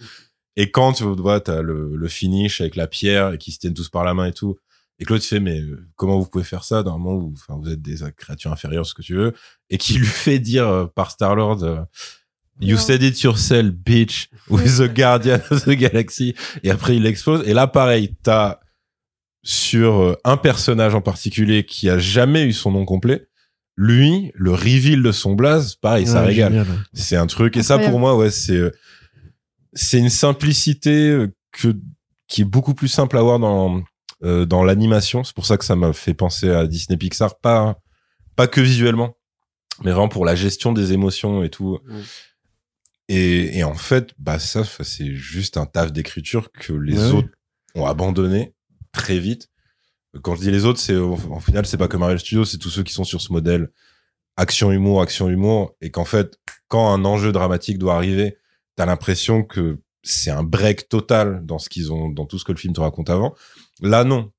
Et 0.57 0.69
quand 0.69 0.91
tu 0.91 1.03
vois, 1.03 1.39
t'as 1.39 1.61
le, 1.61 1.95
le 1.95 2.07
finish 2.09 2.59
avec 2.59 2.75
la 2.75 2.87
pierre 2.87 3.33
et 3.33 3.37
qui 3.37 3.53
se 3.53 3.59
tiennent 3.59 3.73
tous 3.73 3.87
par 3.87 4.03
la 4.03 4.13
main 4.13 4.25
et 4.25 4.33
tout. 4.33 4.57
Et 4.99 5.05
l'autre 5.05 5.23
fait, 5.23 5.39
mais 5.39 5.61
euh, 5.61 5.87
comment 5.95 6.19
vous 6.19 6.27
pouvez 6.27 6.43
faire 6.43 6.63
ça? 6.63 6.83
Dans 6.83 6.95
un 6.95 6.97
moment 6.97 7.15
où, 7.15 7.33
enfin, 7.33 7.59
vous 7.61 7.69
êtes 7.69 7.81
des 7.81 7.97
créatures 8.17 8.51
inférieures, 8.51 8.85
ce 8.85 8.93
que 8.93 9.01
tu 9.01 9.15
veux. 9.15 9.33
Et 9.69 9.77
qui 9.77 9.93
lui 9.93 10.05
fait 10.05 10.39
dire 10.39 10.67
euh, 10.67 10.85
par 10.85 11.11
Star-Lord, 11.11 11.63
euh, 11.63 11.79
You 12.61 12.75
Non. 12.75 12.81
said 12.81 13.01
it 13.03 13.21
yourself, 13.21 13.71
bitch, 13.71 14.29
with 14.49 14.77
the 14.77 14.93
Guardian 14.93 15.39
of 15.49 15.63
the 15.63 15.69
Galaxy. 15.69 16.35
Et 16.63 16.69
après, 16.69 16.97
il 16.97 17.05
explose. 17.05 17.47
Et 17.47 17.53
là, 17.53 17.67
pareil, 17.67 18.17
t'as 18.21 18.59
sur 19.43 20.01
euh, 20.01 20.17
un 20.25 20.35
personnage 20.35 20.93
en 20.93 21.01
particulier 21.01 21.63
qui 21.63 21.89
a 21.89 21.97
jamais 21.97 22.43
eu 22.43 22.51
son 22.51 22.71
nom 22.71 22.83
complet. 22.83 23.27
Lui, 23.77 24.33
le 24.35 24.51
reveal 24.51 25.01
de 25.01 25.13
son 25.13 25.35
blaze, 25.35 25.75
pareil, 25.75 26.05
ça 26.05 26.21
régale. 26.21 26.65
C'est 26.93 27.15
un 27.15 27.27
truc. 27.27 27.55
Et 27.55 27.63
ça, 27.63 27.79
pour 27.79 27.97
moi, 27.97 28.17
ouais, 28.17 28.29
c'est, 28.29 28.57
euh, 28.57 28.71
c'est 29.71 29.99
une 29.99 30.09
simplicité 30.09 31.11
euh, 31.11 31.33
que, 31.53 31.73
qui 32.27 32.41
est 32.41 32.45
beaucoup 32.45 32.73
plus 32.73 32.89
simple 32.89 33.17
à 33.17 33.21
voir 33.21 33.39
dans, 33.39 33.81
euh, 34.23 34.45
dans 34.45 34.63
l'animation. 34.63 35.23
C'est 35.23 35.35
pour 35.35 35.45
ça 35.45 35.57
que 35.57 35.65
ça 35.65 35.75
m'a 35.75 35.93
fait 35.93 36.13
penser 36.13 36.49
à 36.49 36.67
Disney 36.67 36.97
Pixar. 36.97 37.39
Pas, 37.39 37.79
pas 38.35 38.47
que 38.47 38.61
visuellement, 38.61 39.15
mais 39.83 39.91
vraiment 39.91 40.09
pour 40.09 40.25
la 40.25 40.35
gestion 40.35 40.71
des 40.73 40.93
émotions 40.93 41.43
et 41.43 41.49
tout. 41.49 41.79
Mm. 41.85 41.99
Et, 43.09 43.57
et 43.59 43.63
en 43.63 43.73
fait, 43.73 44.13
bah, 44.19 44.37
ça, 44.39 44.63
c'est 44.63 45.15
juste 45.15 45.57
un 45.57 45.65
taf 45.65 45.91
d'écriture 45.91 46.51
que 46.51 46.73
les 46.73 46.97
Ouais. 46.97 47.11
autres 47.17 47.29
ont 47.75 47.85
abandonné 47.85 48.53
très 48.91 49.19
vite. 49.19 49.49
Quand 50.21 50.35
je 50.35 50.41
dis 50.41 50.51
les 50.51 50.65
autres, 50.65 50.79
c'est, 50.79 50.95
au 50.95 51.39
final, 51.39 51.65
c'est 51.65 51.77
pas 51.77 51.87
que 51.87 51.97
Marvel 51.97 52.19
Studios, 52.19 52.45
c'est 52.45 52.57
tous 52.57 52.69
ceux 52.69 52.83
qui 52.83 52.93
sont 52.93 53.03
sur 53.03 53.21
ce 53.21 53.31
modèle 53.31 53.69
action 54.37 54.71
humour, 54.71 55.01
action 55.01 55.27
humour, 55.29 55.75
et 55.81 55.91
qu'en 55.91 56.05
fait, 56.05 56.39
quand 56.67 56.91
un 56.93 57.03
enjeu 57.05 57.31
dramatique 57.31 57.77
doit 57.77 57.95
arriver, 57.95 58.37
t'as 58.75 58.85
l'impression 58.85 59.43
que 59.43 59.79
c'est 60.11 60.31
un 60.31 60.43
break 60.43 60.89
total 60.89 61.41
dans 61.45 61.59
ce 61.59 61.69
qu'ils 61.69 61.91
ont, 61.91 62.09
dans 62.09 62.25
tout 62.25 62.37
ce 62.39 62.43
que 62.45 62.51
le 62.51 62.57
film 62.57 62.73
te 62.73 62.81
raconte 62.81 63.09
avant. 63.09 63.33
Là, 63.81 64.03
non. 64.03 64.31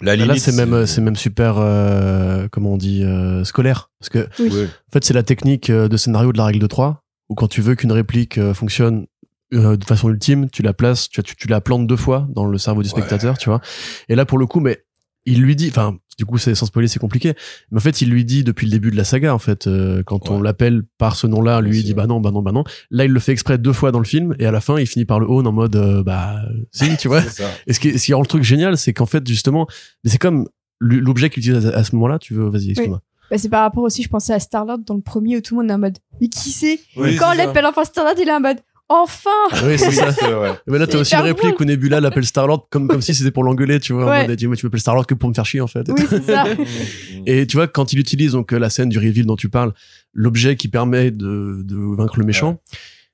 La 0.00 0.16
Là, 0.16 0.36
c'est 0.36 0.52
même, 0.52 0.86
c'est 0.86 1.00
même 1.00 1.14
super, 1.16 1.56
euh, 1.58 2.48
comment 2.50 2.72
on 2.72 2.76
dit, 2.76 3.04
euh, 3.04 3.44
scolaire. 3.44 3.90
Parce 4.00 4.08
que, 4.08 4.28
Oui. 4.40 4.64
En 4.64 4.92
fait, 4.92 5.04
c'est 5.04 5.14
la 5.14 5.22
technique 5.22 5.70
euh, 5.70 5.88
de 5.88 5.96
scénario 5.96 6.32
de 6.32 6.38
la 6.38 6.46
règle 6.46 6.58
de 6.58 6.66
3, 6.66 7.04
où 7.28 7.34
quand 7.34 7.48
tu 7.48 7.60
veux 7.60 7.74
qu'une 7.74 7.92
réplique 7.92 8.38
euh, 8.38 8.54
fonctionne 8.54 9.06
euh, 9.52 9.76
de 9.76 9.84
façon 9.84 10.08
ultime, 10.08 10.48
tu 10.50 10.62
la 10.62 10.72
places, 10.72 11.08
tu, 11.08 11.22
tu, 11.22 11.36
tu 11.36 11.46
la 11.48 11.60
plantes 11.60 11.86
deux 11.86 11.96
fois 11.96 12.26
dans 12.30 12.44
le 12.46 12.58
cerveau 12.58 12.82
du 12.82 12.88
Ouais. 12.88 12.92
spectateur, 12.92 13.38
tu 13.38 13.50
vois. 13.50 13.60
Et 14.08 14.14
là, 14.16 14.24
pour 14.24 14.38
le 14.38 14.46
coup, 14.46 14.58
mais 14.60 14.82
il 15.26 15.40
lui 15.40 15.56
dit, 15.56 15.68
enfin, 15.68 15.96
du 16.18 16.24
coup, 16.24 16.38
c'est 16.38 16.54
sans 16.54 16.66
spoiler, 16.66 16.88
c'est 16.88 16.98
compliqué. 16.98 17.34
Mais 17.70 17.78
en 17.78 17.80
fait, 17.80 18.02
il 18.02 18.10
lui 18.10 18.24
dit 18.24 18.44
depuis 18.44 18.66
le 18.66 18.70
début 18.70 18.90
de 18.90 18.96
la 18.96 19.04
saga, 19.04 19.34
en 19.34 19.38
fait, 19.38 19.66
euh, 19.66 20.02
quand 20.04 20.30
on 20.30 20.40
l'appelle 20.40 20.82
par 20.98 21.16
ce 21.16 21.26
nom-là, 21.26 21.60
lui 21.60 21.78
il 21.78 21.84
dit 21.84 21.94
bah 21.94 22.06
non, 22.06 22.20
bah 22.20 22.30
non, 22.30 22.42
bah 22.42 22.52
non. 22.52 22.64
Là, 22.90 23.04
il 23.04 23.10
le 23.10 23.20
fait 23.20 23.32
exprès 23.32 23.58
deux 23.58 23.72
fois 23.72 23.90
dans 23.90 23.98
le 23.98 24.04
film, 24.04 24.34
et 24.38 24.46
à 24.46 24.50
la 24.50 24.60
fin, 24.60 24.78
il 24.78 24.86
finit 24.86 25.04
par 25.04 25.20
le 25.20 25.28
own 25.28 25.46
en 25.46 25.52
mode 25.52 25.76
euh, 25.76 26.02
bah 26.02 26.36
si, 26.72 26.96
tu 26.96 27.08
vois. 27.08 27.22
C'est 27.22 27.42
ça. 27.42 27.50
Et 27.66 27.72
ce 27.72 27.80
qui, 27.80 27.98
ce 27.98 28.04
qui 28.04 28.14
rend 28.14 28.20
le 28.20 28.26
truc 28.26 28.42
génial, 28.42 28.76
c'est 28.76 28.92
qu'en 28.92 29.06
fait, 29.06 29.26
justement, 29.26 29.66
mais 30.04 30.10
c'est 30.10 30.18
comme 30.18 30.48
l'objet 30.80 31.30
qu'il 31.30 31.40
utilise 31.40 31.66
à, 31.66 31.78
à 31.78 31.84
ce 31.84 31.94
moment-là. 31.96 32.18
Tu 32.18 32.34
veux, 32.34 32.48
vas-y, 32.48 32.70
excuse-moi. 32.70 33.00
Bah, 33.30 33.38
c'est 33.38 33.48
par 33.48 33.62
rapport 33.62 33.82
aussi, 33.82 34.02
je 34.02 34.08
pensais 34.08 34.34
à 34.34 34.38
Starlord 34.38 34.78
dans 34.80 34.94
le 34.94 35.00
premier 35.00 35.38
où 35.38 35.40
tout 35.40 35.54
le 35.54 35.62
monde 35.62 35.70
est 35.70 35.74
en 35.74 35.78
mode 35.78 35.98
Mais 36.20 36.28
qui 36.28 36.50
c'est? 36.50 36.78
Oui, 36.96 37.16
Quand 37.16 37.32
on 37.32 37.36
l'appelle 37.36 37.66
enfin 37.66 37.84
Starlord, 37.84 38.14
il 38.20 38.28
est 38.28 38.32
en 38.32 38.40
mode 38.40 38.58
Enfin 38.88 39.30
Oui, 39.64 39.78
c'est 39.78 39.88
Oui, 39.88 39.94
ça. 39.94 40.12
c'est 40.12 40.30
vrai. 40.30 40.60
Mais 40.66 40.78
là, 40.78 40.86
t'as 40.86 40.98
aussi 40.98 41.14
une 41.14 41.22
réplique 41.22 41.58
où 41.58 41.64
Nebula 41.64 42.00
l'appelle 42.00 42.26
Starlord 42.26 42.68
comme, 42.70 42.86
comme 42.86 43.00
si 43.00 43.14
c'était 43.14 43.30
pour 43.30 43.42
l'engueuler, 43.42 43.80
tu 43.80 43.92
vois. 43.94 44.04
en 44.04 44.08
Ouais. 44.08 44.26
mode, 44.28 44.36
tu 44.36 44.48
tu 44.56 44.66
m'appelles 44.66 44.80
Starlord 44.80 45.06
que 45.06 45.14
pour 45.14 45.28
me 45.30 45.34
faire 45.34 45.46
chier, 45.46 45.60
en 45.62 45.66
fait. 45.66 45.88
Oui, 45.88 46.04
c'est 46.08 46.22
ça. 46.22 46.44
Et 47.26 47.46
tu 47.46 47.56
vois, 47.56 47.66
quand 47.66 47.92
il 47.94 47.98
utilise 47.98 48.32
donc 48.32 48.52
la 48.52 48.68
scène 48.68 48.90
du 48.90 48.98
reveal 48.98 49.24
dont 49.26 49.36
tu 49.36 49.48
parles, 49.48 49.72
l'objet 50.12 50.56
qui 50.56 50.68
permet 50.68 51.10
de, 51.10 51.62
de 51.64 51.96
vaincre 51.96 52.18
le 52.18 52.26
méchant. 52.26 52.60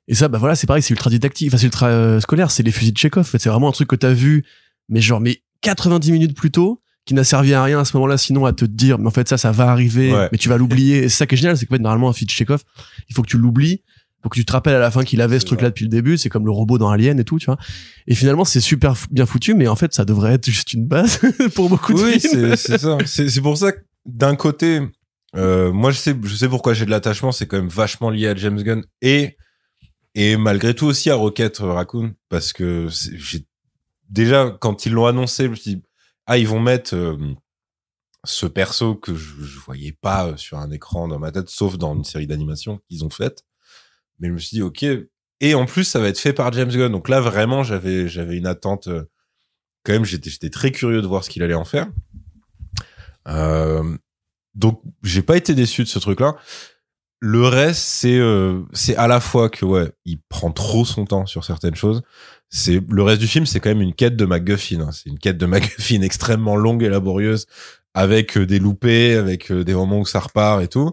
Et 0.08 0.14
ça, 0.14 0.26
bah 0.26 0.38
voilà, 0.38 0.56
c'est 0.56 0.66
pareil, 0.66 0.82
c'est 0.82 0.90
ultra 0.90 1.08
didactique, 1.08 1.48
enfin 1.48 1.56
c'est 1.56 1.66
ultra 1.66 1.86
euh, 1.86 2.18
scolaire, 2.18 2.50
c'est 2.50 2.64
les 2.64 2.72
fusils 2.72 2.92
de 2.92 2.98
Chekhov. 2.98 3.20
En 3.20 3.24
fait, 3.24 3.38
c'est 3.38 3.48
vraiment 3.48 3.68
un 3.68 3.72
truc 3.72 3.88
que 3.88 3.96
t'as 3.96 4.12
vu, 4.12 4.44
mais 4.88 5.00
genre 5.00 5.20
mais 5.20 5.40
90 5.60 6.10
minutes 6.10 6.36
plus 6.36 6.50
tôt, 6.50 6.82
qui 7.04 7.14
n'a 7.14 7.22
servi 7.22 7.54
à 7.54 7.62
rien 7.62 7.78
à 7.78 7.84
ce 7.84 7.96
moment-là, 7.96 8.18
sinon 8.18 8.44
à 8.44 8.52
te 8.52 8.64
dire, 8.64 8.98
mais 8.98 9.06
en 9.06 9.10
fait 9.12 9.28
ça, 9.28 9.38
ça 9.38 9.52
va 9.52 9.68
arriver, 9.70 10.12
Ouais. 10.12 10.28
mais 10.32 10.38
tu 10.38 10.48
vas 10.48 10.56
l'oublier. 10.58 11.04
Et 11.04 11.08
c'est 11.08 11.18
ça 11.18 11.26
qui 11.28 11.36
est 11.36 11.38
génial, 11.38 11.56
c'est 11.56 11.66
que 11.66 11.72
en 11.72 11.76
fait, 11.76 11.82
normalement 11.82 12.08
un 12.08 12.12
fusil 12.12 12.26
de 12.26 12.30
Chekhov, 12.32 12.64
il 13.08 13.14
faut 13.14 13.22
que 13.22 13.28
tu 13.28 13.38
l'oublies. 13.38 13.82
Faut 14.22 14.28
que 14.28 14.38
tu 14.38 14.44
te 14.44 14.52
rappelles 14.52 14.74
à 14.74 14.78
la 14.78 14.90
fin 14.90 15.02
qu'il 15.02 15.20
avait 15.22 15.40
ce 15.40 15.46
truc-là 15.46 15.70
depuis 15.70 15.84
le 15.84 15.88
début, 15.90 16.18
c'est 16.18 16.28
comme 16.28 16.44
le 16.44 16.50
robot 16.50 16.76
dans 16.76 16.90
Alien 16.90 17.18
et 17.18 17.24
tout, 17.24 17.38
tu 17.38 17.46
vois. 17.46 17.56
Et 18.06 18.14
finalement, 18.14 18.44
c'est 18.44 18.60
super 18.60 18.94
bien 19.10 19.24
foutu, 19.24 19.54
mais 19.54 19.66
en 19.66 19.76
fait, 19.76 19.94
ça 19.94 20.04
devrait 20.04 20.34
être 20.34 20.44
juste 20.50 20.74
une 20.74 20.86
base 20.86 21.20
pour 21.54 21.68
beaucoup 21.70 21.94
de 21.94 21.98
Oui, 22.02 22.20
films. 22.20 22.54
c'est 22.54 22.56
c'est 22.56 22.78
ça. 22.78 22.98
C'est 23.06 23.40
pour 23.40 23.56
ça 23.56 23.72
que 23.72 23.80
d'un 24.04 24.36
côté, 24.36 24.80
euh, 25.36 25.72
moi 25.72 25.90
je 25.90 25.96
sais, 25.98 26.14
je 26.22 26.34
sais 26.34 26.48
pourquoi 26.48 26.74
j'ai 26.74 26.84
de 26.84 26.90
l'attachement. 26.90 27.32
C'est 27.32 27.46
quand 27.46 27.56
même 27.56 27.68
vachement 27.68 28.10
lié 28.10 28.28
à 28.28 28.34
James 28.34 28.62
Gunn 28.62 28.84
et 29.00 29.36
et 30.14 30.36
malgré 30.36 30.74
tout 30.74 30.86
aussi 30.86 31.08
à 31.08 31.14
Rocket 31.14 31.58
Raccoon 31.58 32.14
parce 32.28 32.52
que 32.52 32.88
j'ai 32.90 33.46
déjà 34.08 34.50
quand 34.60 34.84
ils 34.86 34.92
l'ont 34.92 35.06
annoncé, 35.06 35.44
je 35.44 35.48
me 35.50 35.54
suis 35.54 35.76
dit 35.76 35.82
ah 36.26 36.36
ils 36.36 36.48
vont 36.48 36.60
mettre 36.60 36.94
euh, 36.94 37.16
ce 38.24 38.46
perso 38.46 38.96
que 38.96 39.14
je, 39.14 39.42
je 39.42 39.58
voyais 39.60 39.92
pas 39.92 40.26
euh, 40.26 40.36
sur 40.36 40.58
un 40.58 40.70
écran 40.70 41.08
dans 41.08 41.18
ma 41.18 41.30
tête, 41.32 41.48
sauf 41.48 41.78
dans 41.78 41.94
une 41.94 42.04
série 42.04 42.26
d'animation 42.26 42.80
qu'ils 42.88 43.04
ont 43.04 43.10
faite. 43.10 43.44
Mais 44.20 44.28
je 44.28 44.32
me 44.32 44.38
suis 44.38 44.56
dit 44.56 44.62
ok. 44.62 44.84
Et 45.40 45.54
en 45.54 45.64
plus, 45.66 45.84
ça 45.84 46.00
va 46.00 46.08
être 46.08 46.18
fait 46.18 46.32
par 46.34 46.52
James 46.52 46.68
Gunn. 46.70 46.92
Donc 46.92 47.08
là, 47.08 47.20
vraiment, 47.20 47.62
j'avais 47.62 48.08
j'avais 48.08 48.36
une 48.36 48.46
attente. 48.46 48.88
euh, 48.88 49.04
quand 49.84 49.92
même, 49.94 50.04
j'étais 50.04 50.30
j'étais 50.30 50.50
très 50.50 50.70
curieux 50.72 51.02
de 51.02 51.06
voir 51.06 51.24
ce 51.24 51.30
qu'il 51.30 51.42
allait 51.42 51.54
en 51.54 51.64
faire. 51.64 51.88
Euh, 53.28 53.96
donc, 54.54 54.82
j'ai 55.02 55.22
pas 55.22 55.36
été 55.36 55.54
déçu 55.54 55.82
de 55.82 55.88
ce 55.88 55.98
truc-là. 55.98 56.36
Le 57.20 57.44
reste, 57.46 57.82
c'est 57.82 58.18
euh, 58.18 58.60
c'est 58.72 58.96
à 58.96 59.06
la 59.06 59.20
fois 59.20 59.50
que 59.50 59.64
ouais, 59.66 59.90
il 60.06 60.20
prend 60.28 60.50
trop 60.52 60.84
son 60.86 61.04
temps 61.04 61.26
sur 61.26 61.44
certaines 61.44 61.74
choses. 61.74 62.02
C'est 62.48 62.80
le 62.90 63.02
reste 63.02 63.20
du 63.20 63.28
film, 63.28 63.46
c'est 63.46 63.60
quand 63.60 63.68
même 63.70 63.82
une 63.82 63.94
quête 63.94 64.16
de 64.16 64.24
MacGuffin. 64.24 64.80
hein. 64.80 64.90
C'est 64.92 65.08
une 65.10 65.18
quête 65.18 65.36
de 65.38 65.46
MacGuffin 65.46 66.00
extrêmement 66.02 66.56
longue 66.56 66.82
et 66.82 66.88
laborieuse, 66.88 67.46
avec 67.94 68.36
euh, 68.38 68.46
des 68.46 68.58
loupés, 68.58 69.14
avec 69.16 69.52
des 69.52 69.74
moments 69.74 70.00
où 70.00 70.06
ça 70.06 70.20
repart 70.20 70.62
et 70.62 70.68
tout. 70.68 70.92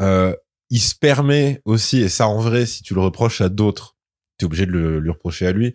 Euh, 0.00 0.34
il 0.70 0.80
se 0.80 0.94
permet 0.94 1.60
aussi, 1.64 2.00
et 2.00 2.08
ça 2.08 2.28
en 2.28 2.38
vrai, 2.40 2.66
si 2.66 2.82
tu 2.82 2.94
le 2.94 3.00
reproches 3.00 3.40
à 3.40 3.48
d'autres, 3.48 3.96
t'es 4.38 4.46
obligé 4.46 4.66
de 4.66 4.72
le, 4.72 5.00
lui 5.00 5.10
reprocher 5.10 5.46
à 5.46 5.52
lui. 5.52 5.74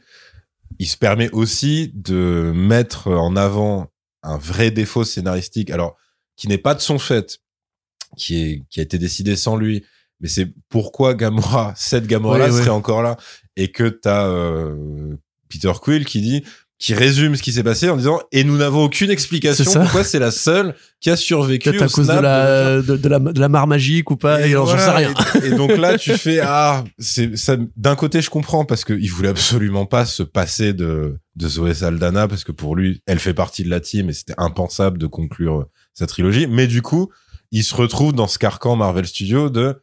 Il 0.80 0.88
se 0.88 0.98
permet 0.98 1.30
aussi 1.32 1.92
de 1.94 2.52
mettre 2.56 3.12
en 3.12 3.36
avant 3.36 3.92
un 4.24 4.38
vrai 4.38 4.72
défaut 4.72 5.04
scénaristique, 5.04 5.70
alors 5.70 5.96
qui 6.36 6.48
n'est 6.48 6.58
pas 6.58 6.76
de 6.76 6.82
son 6.82 7.00
fait, 7.00 7.40
qui 8.18 8.42
est 8.42 8.64
qui 8.70 8.80
a 8.80 8.84
été 8.84 8.98
décidé 8.98 9.36
sans 9.36 9.56
lui, 9.56 9.86
mais 10.20 10.28
c'est 10.28 10.52
pourquoi 10.70 11.14
Gamora, 11.14 11.74
cette 11.76 12.08
Gamora 12.08 12.38
là 12.38 12.46
Oui, 12.46 12.52
oui. 12.52 12.58
serait 12.60 12.70
encore 12.70 13.02
là, 13.02 13.18
et 13.56 13.72
que 13.72 13.88
t'as 13.88 14.28
euh, 14.28 15.16
Peter 15.50 15.72
Quill 15.82 16.06
qui 16.06 16.22
dit, 16.22 16.44
qui 16.80 16.94
résume 16.94 17.36
ce 17.36 17.44
qui 17.44 17.52
s'est 17.52 17.64
passé 17.64 17.90
en 17.90 17.98
disant 17.98 18.22
et 18.32 18.46
nous 18.46 18.58
n'avons 18.58 18.86
aucune 18.86 19.12
explication 19.12 19.66
pourquoi 19.66 20.06
c'est 20.06 20.18
la 20.18 20.32
seule 20.32 20.74
qui 21.02 21.10
a 21.10 21.18
survécu 21.18 21.70
à 21.70 21.86
au 21.86 21.90
cause 21.90 22.08
de 22.08 22.14
la, 22.14 22.82
de, 22.82 22.96
de 22.96 23.10
la, 23.10 23.20
de 23.20 23.40
la 23.40 23.50
mare 23.50 23.68
magique 23.68 24.10
ou 24.12 24.16
pas, 24.16 24.48
et, 24.48 24.52
alors, 24.52 24.68
j'en 24.68 24.78
sais 24.78 24.86
voilà, 24.86 24.98
rien. 24.98 25.14
Et, 25.44 25.48
et 25.48 25.52
donc 25.52 25.76
là, 25.76 25.98
tu 25.98 26.12
fais 26.18 26.40
ah, 26.42 26.86
c'est 26.98 27.36
ça. 27.38 27.58
D'un 27.76 27.96
côté, 27.96 28.22
je 28.22 28.30
comprends 28.30 28.64
parce 28.64 28.86
que 28.86 28.94
il 28.94 29.10
voulait 29.12 29.30
absolument 29.30 29.86
pas 29.86 30.06
se 30.06 30.24
passer 30.24 30.74
de 30.74 31.18
de 31.36 31.48
Zoé 31.48 31.74
Saldana 31.74 32.30
parce 32.30 32.46
que 32.46 32.54
pour 32.54 32.78
lui, 32.78 33.02
elle 33.06 33.20
fait 33.20 33.34
partie 33.34 33.64
de 33.64 33.70
la 33.70 33.82
team 33.82 34.10
et 34.10 34.14
c'était 34.14 34.36
impensable 34.38 34.98
de 34.98 35.08
conclure 35.08 35.68
sa 35.94 36.08
trilogie. 36.08 36.48
Mais 36.48 36.68
du 36.68 36.82
coup, 36.82 37.10
il 37.52 37.64
se 37.64 37.76
retrouve 37.76 38.14
dans 38.14 38.28
ce 38.28 38.40
carcan 38.40 38.78
Marvel 38.78 39.06
Studios 39.06 39.50
de 39.50 39.76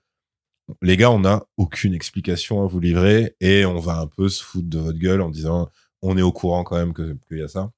les 0.83 0.97
gars, 0.97 1.11
on 1.11 1.21
n'a 1.21 1.45
aucune 1.57 1.95
explication 1.95 2.63
à 2.63 2.67
vous 2.67 2.81
livrer 2.81 3.37
et 3.41 3.65
on 3.65 3.79
va 3.79 4.01
un 4.01 4.09
peu 4.09 4.29
se 4.29 4.43
foutre 4.43 4.69
de 4.69 4.79
votre 4.79 4.99
gueule 4.99 5.21
en 5.21 5.31
disant 5.31 5.69
on 6.07 6.17
est 6.17 6.23
au 6.23 6.33
courant 6.33 6.65
quand 6.65 6.77
même 6.77 6.93
que 6.93 7.17
qu'il 7.29 7.39
y 7.39 7.43
a 7.43 7.49
ça. 7.49 7.71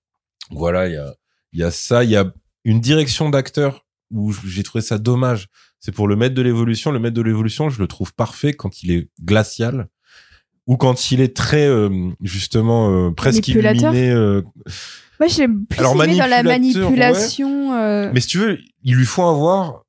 Voilà, 0.51 0.89
il 0.89 0.95
y 0.95 0.97
a 0.97 1.15
y 1.53 1.63
a 1.63 1.71
ça, 1.71 2.05
il 2.05 2.11
y 2.11 2.17
a 2.17 2.33
une 2.65 2.81
direction 2.81 3.29
d'acteur 3.31 3.87
où 4.11 4.33
j'ai 4.33 4.63
trouvé 4.63 4.83
ça 4.83 4.99
dommage. 4.99 5.49
C'est 5.81 5.93
pour 5.93 6.09
le 6.09 6.17
maître 6.17 6.35
de 6.35 6.43
l'évolution. 6.43 6.91
Le 6.91 6.99
maître 6.99 7.15
de 7.15 7.23
l'évolution, 7.23 7.71
je 7.71 7.81
le 7.81 7.87
trouve 7.87 8.13
parfait 8.15 8.53
quand 8.53 8.83
il 8.83 8.91
est 8.91 9.09
glacial 9.23 9.89
ou 10.67 10.77
quand 10.77 11.11
il 11.11 11.21
est 11.21 11.35
très 11.37 11.67
euh, 11.67 12.11
justement 12.21 12.91
euh, 12.91 13.11
presque 13.11 13.49
illuminé. 13.49 14.11
euh, 14.11 14.43
Moi, 15.21 15.29
j'ai 15.29 15.47
plus 15.49 15.79
Alors, 15.79 16.03
aimé 16.05 16.17
dans 16.19 16.27
la 16.27 16.43
manipulation. 16.43 17.75
euh, 17.75 18.11
Mais 18.13 18.21
si 18.21 18.29
tu 18.29 18.39
veux, 18.39 18.59
il 18.83 18.95
lui 18.97 19.07
faut 19.07 19.23
avoir 19.25 19.85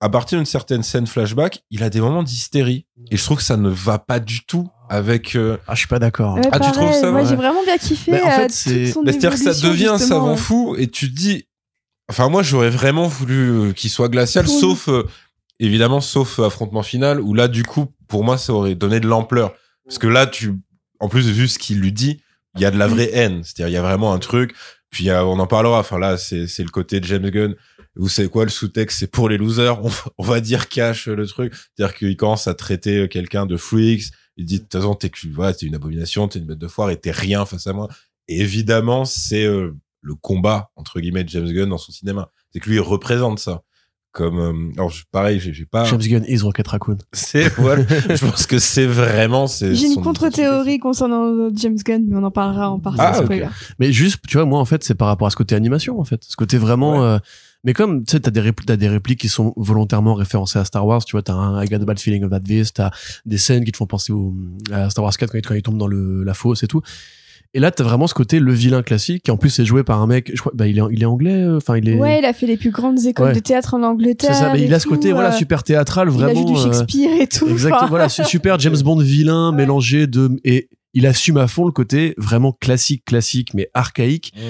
à 0.00 0.08
partir 0.08 0.38
d'une 0.38 0.46
certaine 0.46 0.82
scène 0.82 1.06
flashback, 1.06 1.62
il 1.70 1.82
a 1.82 1.90
des 1.90 2.00
moments 2.00 2.22
d'hystérie 2.22 2.86
et 3.10 3.16
je 3.16 3.24
trouve 3.24 3.36
que 3.38 3.42
ça 3.42 3.56
ne 3.58 3.68
va 3.68 3.98
pas 3.98 4.18
du 4.18 4.44
tout 4.46 4.68
avec. 4.90 5.34
euh, 5.36 5.56
Ah, 5.66 5.74
je 5.74 5.78
suis 5.80 5.88
pas 5.88 5.98
d'accord. 5.98 6.34
ouais, 6.34 6.42
Ah, 6.52 6.60
tu 6.60 6.70
trouves 6.72 6.92
ça, 6.92 7.10
Moi, 7.10 7.22
ouais. 7.22 7.26
j'ai 7.28 7.36
vraiment 7.36 7.62
bien 7.64 7.78
kiffé. 7.78 8.10
Bah, 8.12 8.18
en 8.24 8.30
fait, 8.30 8.44
euh, 8.44 8.48
c'est- 8.50 8.86
C'est-à-dire 8.86 9.30
que 9.30 9.36
ça 9.38 9.54
devient 9.68 9.86
un 9.88 9.98
savant 9.98 10.36
fou 10.36 10.74
et 10.78 10.88
tu 10.88 11.10
te 11.10 11.16
dis. 11.16 11.46
Enfin, 12.10 12.28
moi, 12.28 12.42
j'aurais 12.42 12.70
vraiment 12.70 13.06
voulu 13.06 13.48
euh, 13.50 13.72
qu'il 13.72 13.88
soit 13.88 14.08
glacial, 14.08 14.46
sauf 14.48 14.88
euh, 14.88 15.04
évidemment, 15.60 16.00
sauf 16.00 16.40
affrontement 16.40 16.82
final 16.82 17.20
où 17.20 17.34
là, 17.34 17.46
du 17.48 17.62
coup, 17.62 17.86
pour 18.08 18.24
moi, 18.24 18.36
ça 18.36 18.52
aurait 18.52 18.74
donné 18.74 18.98
de 19.00 19.06
l'ampleur 19.06 19.54
parce 19.84 19.98
que 19.98 20.08
là, 20.08 20.26
tu, 20.26 20.54
en 20.98 21.08
plus 21.08 21.28
vu 21.28 21.46
ce 21.48 21.58
qu'il 21.58 21.78
lui 21.80 21.92
dit, 21.92 22.20
il 22.56 22.60
y 22.62 22.64
a 22.64 22.70
de 22.72 22.78
la 22.78 22.88
vraie 22.88 23.10
haine. 23.12 23.42
C'est-à-dire, 23.44 23.68
il 23.68 23.74
y 23.74 23.76
a 23.76 23.82
vraiment 23.82 24.12
un 24.12 24.18
truc. 24.18 24.54
Puis 24.90 25.04
il 25.04 25.06
y 25.06 25.10
a- 25.10 25.24
on 25.24 25.38
en 25.38 25.46
parlera. 25.46 25.78
Enfin 25.78 26.00
là, 26.00 26.18
c'est 26.18 26.48
c'est 26.48 26.64
le 26.64 26.68
côté 26.70 26.98
de 26.98 27.04
James 27.04 27.30
Gunn. 27.30 27.54
Vous 27.94 28.08
savez 28.08 28.28
quoi, 28.28 28.42
le 28.44 28.50
sous-texte, 28.50 28.98
c'est 28.98 29.06
pour 29.10 29.28
les 29.28 29.36
losers. 29.38 29.78
On, 29.84 29.88
va- 29.88 30.10
on 30.18 30.24
va 30.24 30.40
dire 30.40 30.68
cash 30.68 31.06
le 31.06 31.26
truc. 31.28 31.54
C'est-à-dire 31.76 31.94
qu'il 31.96 32.16
commence 32.16 32.48
à 32.48 32.54
traiter 32.54 33.08
quelqu'un 33.08 33.46
de 33.46 33.56
freaks. 33.56 34.06
Il 34.40 34.46
dit 34.46 34.56
de 34.56 34.62
toute 34.62 34.72
façon, 34.72 34.94
t'es 34.94 35.10
voilà, 35.32 35.52
t'es 35.52 35.66
une 35.66 35.74
abomination, 35.74 36.26
t'es 36.26 36.38
une 36.38 36.46
bête 36.46 36.58
de 36.58 36.66
foire 36.66 36.88
et 36.88 36.96
t'es 36.96 37.10
rien 37.10 37.44
face 37.44 37.66
à 37.66 37.74
moi. 37.74 37.88
Et 38.26 38.40
évidemment, 38.40 39.04
c'est 39.04 39.44
euh, 39.44 39.76
le 40.00 40.14
combat 40.14 40.70
entre 40.76 40.98
guillemets 40.98 41.24
de 41.24 41.28
James 41.28 41.52
Gunn 41.52 41.68
dans 41.68 41.76
son 41.76 41.92
cinéma. 41.92 42.30
C'est 42.50 42.58
que 42.60 42.70
lui 42.70 42.76
il 42.76 42.80
représente 42.80 43.38
ça. 43.38 43.62
Comme 44.12 44.38
euh, 44.38 44.72
alors 44.76 44.90
pareil, 45.12 45.38
j'ai 45.38 45.66
pas. 45.66 45.84
James 45.84 46.00
Gunn 46.00 46.24
is 46.26 46.38
Rocket 46.38 46.66
Raccoon. 46.66 46.96
C'est 47.12 47.54
voilà. 47.56 47.84
je 48.08 48.26
pense 48.26 48.46
que 48.46 48.58
c'est 48.58 48.86
vraiment. 48.86 49.46
c'est 49.46 49.74
J'ai 49.74 49.88
une 49.88 50.02
contre-théorie 50.02 50.78
concernant 50.78 51.26
euh, 51.26 51.50
James 51.54 51.76
Gunn, 51.76 52.06
mais 52.08 52.16
on 52.16 52.24
en 52.24 52.30
parlera 52.30 52.70
en 52.70 52.80
partie. 52.80 52.98
Ah. 52.98 53.22
Mais 53.78 53.92
juste, 53.92 54.20
tu 54.26 54.38
vois, 54.38 54.46
moi, 54.46 54.58
en 54.58 54.64
fait, 54.64 54.82
c'est 54.82 54.96
par 54.96 55.06
rapport 55.06 55.26
à 55.26 55.30
ce 55.30 55.36
côté 55.36 55.54
animation, 55.54 56.00
en 56.00 56.04
fait. 56.04 56.24
Ce 56.24 56.34
côté 56.34 56.56
vraiment. 56.56 57.02
Ouais. 57.02 57.06
euh, 57.06 57.18
mais 57.64 57.72
comme, 57.72 58.04
tu 58.04 58.12
sais, 58.12 58.20
t'as 58.20 58.30
des, 58.30 58.40
répli- 58.40 58.64
t'as 58.66 58.76
des 58.76 58.88
répliques 58.88 59.20
qui 59.20 59.28
sont 59.28 59.52
volontairement 59.56 60.14
référencées 60.14 60.58
à 60.58 60.64
Star 60.64 60.86
Wars, 60.86 61.04
tu 61.04 61.12
vois, 61.12 61.22
t'as 61.22 61.34
un 61.34 61.62
I 61.62 61.66
got 61.68 61.76
a 61.76 61.84
bad 61.84 61.98
feeling 62.00 62.24
about 62.24 62.40
this, 62.40 62.72
t'as 62.72 62.90
des 63.26 63.38
scènes 63.38 63.64
qui 63.64 63.72
te 63.72 63.76
font 63.76 63.86
penser 63.86 64.12
au, 64.12 64.34
à 64.72 64.88
Star 64.90 65.04
Wars 65.04 65.16
4 65.16 65.30
quand 65.30 65.38
il, 65.38 65.42
quand 65.42 65.54
il 65.54 65.62
tombe 65.62 65.78
dans 65.78 65.86
le, 65.86 66.24
la 66.24 66.34
fosse 66.34 66.62
et 66.62 66.66
tout. 66.66 66.82
Et 67.52 67.58
là, 67.58 67.72
t'as 67.72 67.82
vraiment 67.82 68.06
ce 68.06 68.14
côté 68.14 68.38
le 68.38 68.52
vilain 68.52 68.82
classique, 68.84 69.24
qui 69.24 69.30
en 69.32 69.36
plus 69.36 69.58
est 69.58 69.64
joué 69.64 69.82
par 69.82 70.00
un 70.00 70.06
mec, 70.06 70.30
je 70.32 70.38
crois, 70.38 70.52
bah, 70.54 70.68
il 70.68 70.78
est, 70.78 70.82
il 70.92 71.02
est 71.02 71.06
anglais, 71.06 71.34
euh, 71.42 71.56
enfin, 71.56 71.76
il 71.76 71.88
est. 71.88 71.96
Ouais, 71.96 72.20
il 72.20 72.24
a 72.24 72.32
fait 72.32 72.46
les 72.46 72.56
plus 72.56 72.70
grandes 72.70 73.04
écoles 73.04 73.26
Ouais. 73.28 73.34
de 73.34 73.40
théâtre 73.40 73.74
en 73.74 73.82
Angleterre. 73.82 74.32
c'est 74.34 74.40
ça, 74.40 74.52
mais 74.52 74.62
il 74.62 74.72
a 74.72 74.78
ce 74.78 74.86
côté, 74.86 75.10
voilà, 75.12 75.34
euh, 75.34 75.36
super 75.36 75.64
théâtral, 75.64 76.08
Il 76.08 76.22
a 76.22 76.26
vraiment. 76.26 76.46
joué 76.46 76.52
du 76.54 76.58
euh, 76.58 76.72
Shakespeare 76.72 77.20
et 77.20 77.26
tout. 77.26 77.48
Exactement, 77.48 77.88
voilà, 77.88 78.08
c'est 78.08 78.24
super 78.24 78.58
James 78.60 78.78
Bond 78.82 79.00
vilain, 79.00 79.50
Ouais. 79.50 79.56
mélangé 79.56 80.06
de. 80.06 80.30
Et 80.44 80.68
il 80.94 81.06
assume 81.08 81.38
à 81.38 81.48
fond 81.48 81.64
le 81.66 81.72
côté 81.72 82.14
vraiment 82.18 82.52
classique, 82.52 83.04
classique, 83.04 83.52
mais 83.54 83.68
archaïque 83.74 84.32
Mmh. 84.36 84.40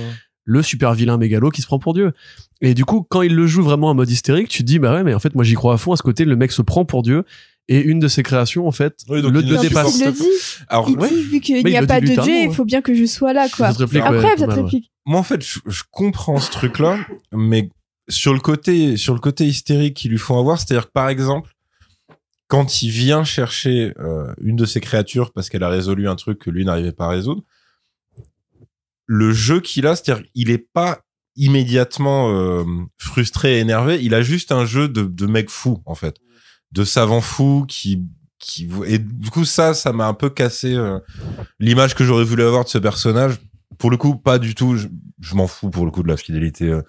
Le 0.50 0.62
super 0.62 0.94
vilain 0.94 1.16
mégalo 1.16 1.50
qui 1.50 1.62
se 1.62 1.66
prend 1.66 1.78
pour 1.78 1.94
Dieu. 1.94 2.12
Et 2.60 2.74
du 2.74 2.84
coup, 2.84 3.06
quand 3.08 3.22
il 3.22 3.34
le 3.36 3.46
joue 3.46 3.62
vraiment 3.62 3.88
en 3.90 3.94
mode 3.94 4.10
hystérique, 4.10 4.48
tu 4.48 4.58
te 4.58 4.66
dis, 4.66 4.78
bah 4.80 4.92
ouais, 4.94 5.04
mais 5.04 5.14
en 5.14 5.20
fait, 5.20 5.34
moi 5.36 5.44
j'y 5.44 5.54
crois 5.54 5.74
à 5.74 5.76
fond 5.76 5.92
à 5.92 5.96
ce 5.96 6.02
côté, 6.02 6.24
le 6.24 6.34
mec 6.36 6.50
se 6.50 6.62
prend 6.62 6.84
pour 6.84 7.02
Dieu. 7.02 7.24
Et 7.68 7.80
une 7.80 8.00
de 8.00 8.08
ses 8.08 8.24
créations, 8.24 8.66
en 8.66 8.72
fait, 8.72 8.96
Oui, 9.08 9.22
donc 9.22 9.32
le, 9.32 9.42
le 9.42 9.56
dépasse. 9.58 9.96
il 10.00 10.06
le 10.06 10.10
dit. 10.12 10.24
Alors 10.68 10.88
Il 10.90 10.98
ouais. 10.98 11.08
dit, 11.08 11.22
vu 11.22 11.40
qu'il 11.40 11.64
n'y 11.64 11.76
a 11.76 11.86
pas 11.86 12.00
de 12.00 12.06
Dieu, 12.06 12.16
il 12.26 12.48
ouais. 12.48 12.52
faut 12.52 12.64
bien 12.64 12.82
que 12.82 12.94
je 12.94 13.04
sois 13.04 13.32
là, 13.32 13.48
quoi. 13.48 13.70
Réplique, 13.70 14.02
Après, 14.02 14.24
ouais, 14.24 14.34
cette 14.38 14.52
réplique. 14.52 14.90
moi 15.06 15.20
en 15.20 15.22
fait 15.22 15.40
je, 15.44 15.60
je 15.66 15.82
comprends 15.92 16.40
ce 16.40 16.50
truc 16.50 16.78
là 16.80 16.98
mais 17.32 17.70
sur 18.08 18.34
le 18.34 18.40
côté 18.40 18.96
sur 18.96 19.14
le 19.14 19.20
côté 19.20 19.46
hystérique 19.46 19.94
qu'ils 19.94 20.10
lui 20.10 20.18
font 20.18 20.36
avoir 20.38 20.58
c'est 20.58 20.72
à 20.72 20.76
dire 20.78 20.86
que 20.86 20.92
par 20.92 21.08
exemple 21.08 21.50
quand 22.48 22.82
il 22.82 22.90
vient 22.90 23.22
chercher 23.22 23.92
euh, 24.00 24.32
une 24.42 24.56
de 24.56 24.66
ses 24.66 24.80
créatures 24.80 25.30
parce 25.32 25.48
qu'elle 25.48 25.62
a 25.62 25.68
résolu 25.68 26.08
un 26.08 26.16
truc 26.16 26.38
que 26.40 26.50
lui 26.50 26.64
n'arrivait 26.64 26.90
pas 26.92 27.06
à 27.06 27.10
résoudre 27.10 27.42
le 29.12 29.32
jeu 29.32 29.58
qu'il 29.58 29.88
a 29.88 29.96
c'est 29.96 30.12
à 30.12 30.14
dire 30.14 30.24
il 30.36 30.50
est 30.50 30.70
pas 30.72 31.00
immédiatement 31.34 32.30
euh, 32.30 32.62
frustré 32.96 33.56
et 33.56 33.58
énervé. 33.58 33.98
Il 34.00 34.14
a 34.14 34.22
juste 34.22 34.52
un 34.52 34.64
jeu 34.64 34.86
de, 34.86 35.02
de 35.02 35.26
mec 35.26 35.50
fou 35.50 35.82
en 35.84 35.96
fait, 35.96 36.18
de 36.70 36.84
savant 36.84 37.20
fou 37.20 37.64
qui 37.66 38.04
qui 38.38 38.70
et 38.86 38.98
du 39.00 39.30
coup 39.30 39.44
ça 39.44 39.74
ça 39.74 39.92
m'a 39.92 40.06
un 40.06 40.14
peu 40.14 40.30
cassé 40.30 40.76
euh, 40.76 41.00
l'image 41.58 41.96
que 41.96 42.04
j'aurais 42.04 42.22
voulu 42.22 42.44
avoir 42.44 42.62
de 42.62 42.68
ce 42.68 42.78
personnage. 42.78 43.38
Pour 43.78 43.90
le 43.90 43.96
coup, 43.96 44.14
pas 44.14 44.38
du 44.38 44.54
tout. 44.54 44.76
Je, 44.76 44.86
je 45.20 45.34
m'en 45.34 45.48
fous 45.48 45.70
pour 45.70 45.84
le 45.86 45.90
coup 45.90 46.04
de 46.04 46.08
la 46.08 46.16
fidélité 46.16 46.66
euh, 46.66 46.82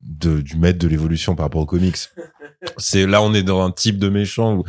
de, 0.00 0.40
du 0.40 0.56
maître 0.56 0.78
de 0.80 0.88
l'évolution 0.88 1.36
par 1.36 1.46
rapport 1.46 1.62
aux 1.62 1.66
comics. 1.66 1.98
C'est 2.78 3.06
là 3.06 3.22
on 3.22 3.32
est 3.32 3.44
dans 3.44 3.62
un 3.64 3.70
type 3.70 3.98
de 3.98 4.08
méchant 4.08 4.56
où 4.56 4.64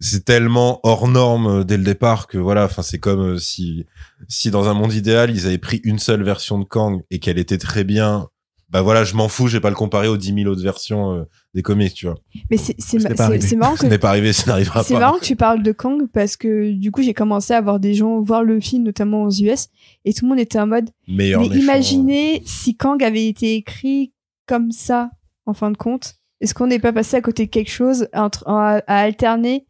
c'est 0.00 0.24
tellement 0.24 0.80
hors 0.82 1.08
norme 1.08 1.46
euh, 1.60 1.64
dès 1.64 1.76
le 1.76 1.84
départ 1.84 2.26
que 2.26 2.38
voilà, 2.38 2.64
enfin 2.64 2.82
c'est 2.82 2.98
comme 2.98 3.34
euh, 3.34 3.38
si 3.38 3.84
si 4.28 4.50
dans 4.50 4.68
un 4.68 4.74
monde 4.74 4.92
idéal 4.92 5.30
ils 5.30 5.46
avaient 5.46 5.58
pris 5.58 5.80
une 5.84 5.98
seule 5.98 6.22
version 6.22 6.58
de 6.58 6.64
Kang 6.64 7.02
et 7.10 7.18
qu'elle 7.18 7.38
était 7.38 7.58
très 7.58 7.84
bien. 7.84 8.28
Bah 8.70 8.82
voilà, 8.82 9.04
je 9.04 9.14
m'en 9.14 9.28
fous, 9.28 9.46
j'ai 9.46 9.60
pas 9.60 9.68
le 9.68 9.76
comparer 9.76 10.08
aux 10.08 10.16
10 10.16 10.34
000 10.34 10.46
autres 10.50 10.62
versions 10.62 11.12
euh, 11.14 11.24
des 11.54 11.62
comics, 11.62 11.94
tu 11.94 12.06
vois. 12.06 12.16
Mais 12.50 12.56
c'est 12.56 12.74
c'est 12.78 12.98
Ce 12.98 13.06
c'est- 13.06 13.40
c'est 13.40 13.54
marrant 13.56 13.76
Ce 13.76 13.82
que 13.82 13.86
n'est 13.86 13.98
pas 13.98 14.08
arrivé, 14.08 14.32
ça 14.32 14.50
n'arrivera 14.50 14.82
C'est 14.82 14.94
pas. 14.94 15.00
marrant 15.00 15.18
que 15.18 15.24
tu 15.24 15.36
parles 15.36 15.62
de 15.62 15.70
Kang 15.70 16.08
parce 16.12 16.36
que 16.36 16.72
du 16.72 16.90
coup 16.90 17.02
j'ai 17.02 17.14
commencé 17.14 17.52
à 17.52 17.60
voir 17.60 17.78
des 17.78 17.94
gens 17.94 18.20
voir 18.20 18.42
le 18.42 18.58
film 18.60 18.82
notamment 18.82 19.22
aux 19.24 19.30
US 19.30 19.68
et 20.04 20.12
tout 20.12 20.24
le 20.24 20.30
monde 20.30 20.40
était 20.40 20.58
en 20.58 20.66
mode 20.66 20.90
Meilleur 21.06 21.42
mais 21.42 21.48
méchant. 21.50 21.60
imaginez 21.62 22.42
si 22.46 22.76
Kang 22.76 23.00
avait 23.04 23.28
été 23.28 23.54
écrit 23.54 24.12
comme 24.46 24.72
ça 24.72 25.10
en 25.46 25.54
fin 25.54 25.70
de 25.70 25.76
compte 25.76 26.14
est-ce 26.40 26.52
qu'on 26.52 26.66
n'est 26.66 26.80
pas 26.80 26.92
passé 26.92 27.16
à 27.16 27.20
côté 27.20 27.46
de 27.46 27.50
quelque 27.50 27.70
chose 27.70 28.08
entre, 28.12 28.48
à, 28.48 28.78
à 28.88 28.96
alterner 28.98 29.66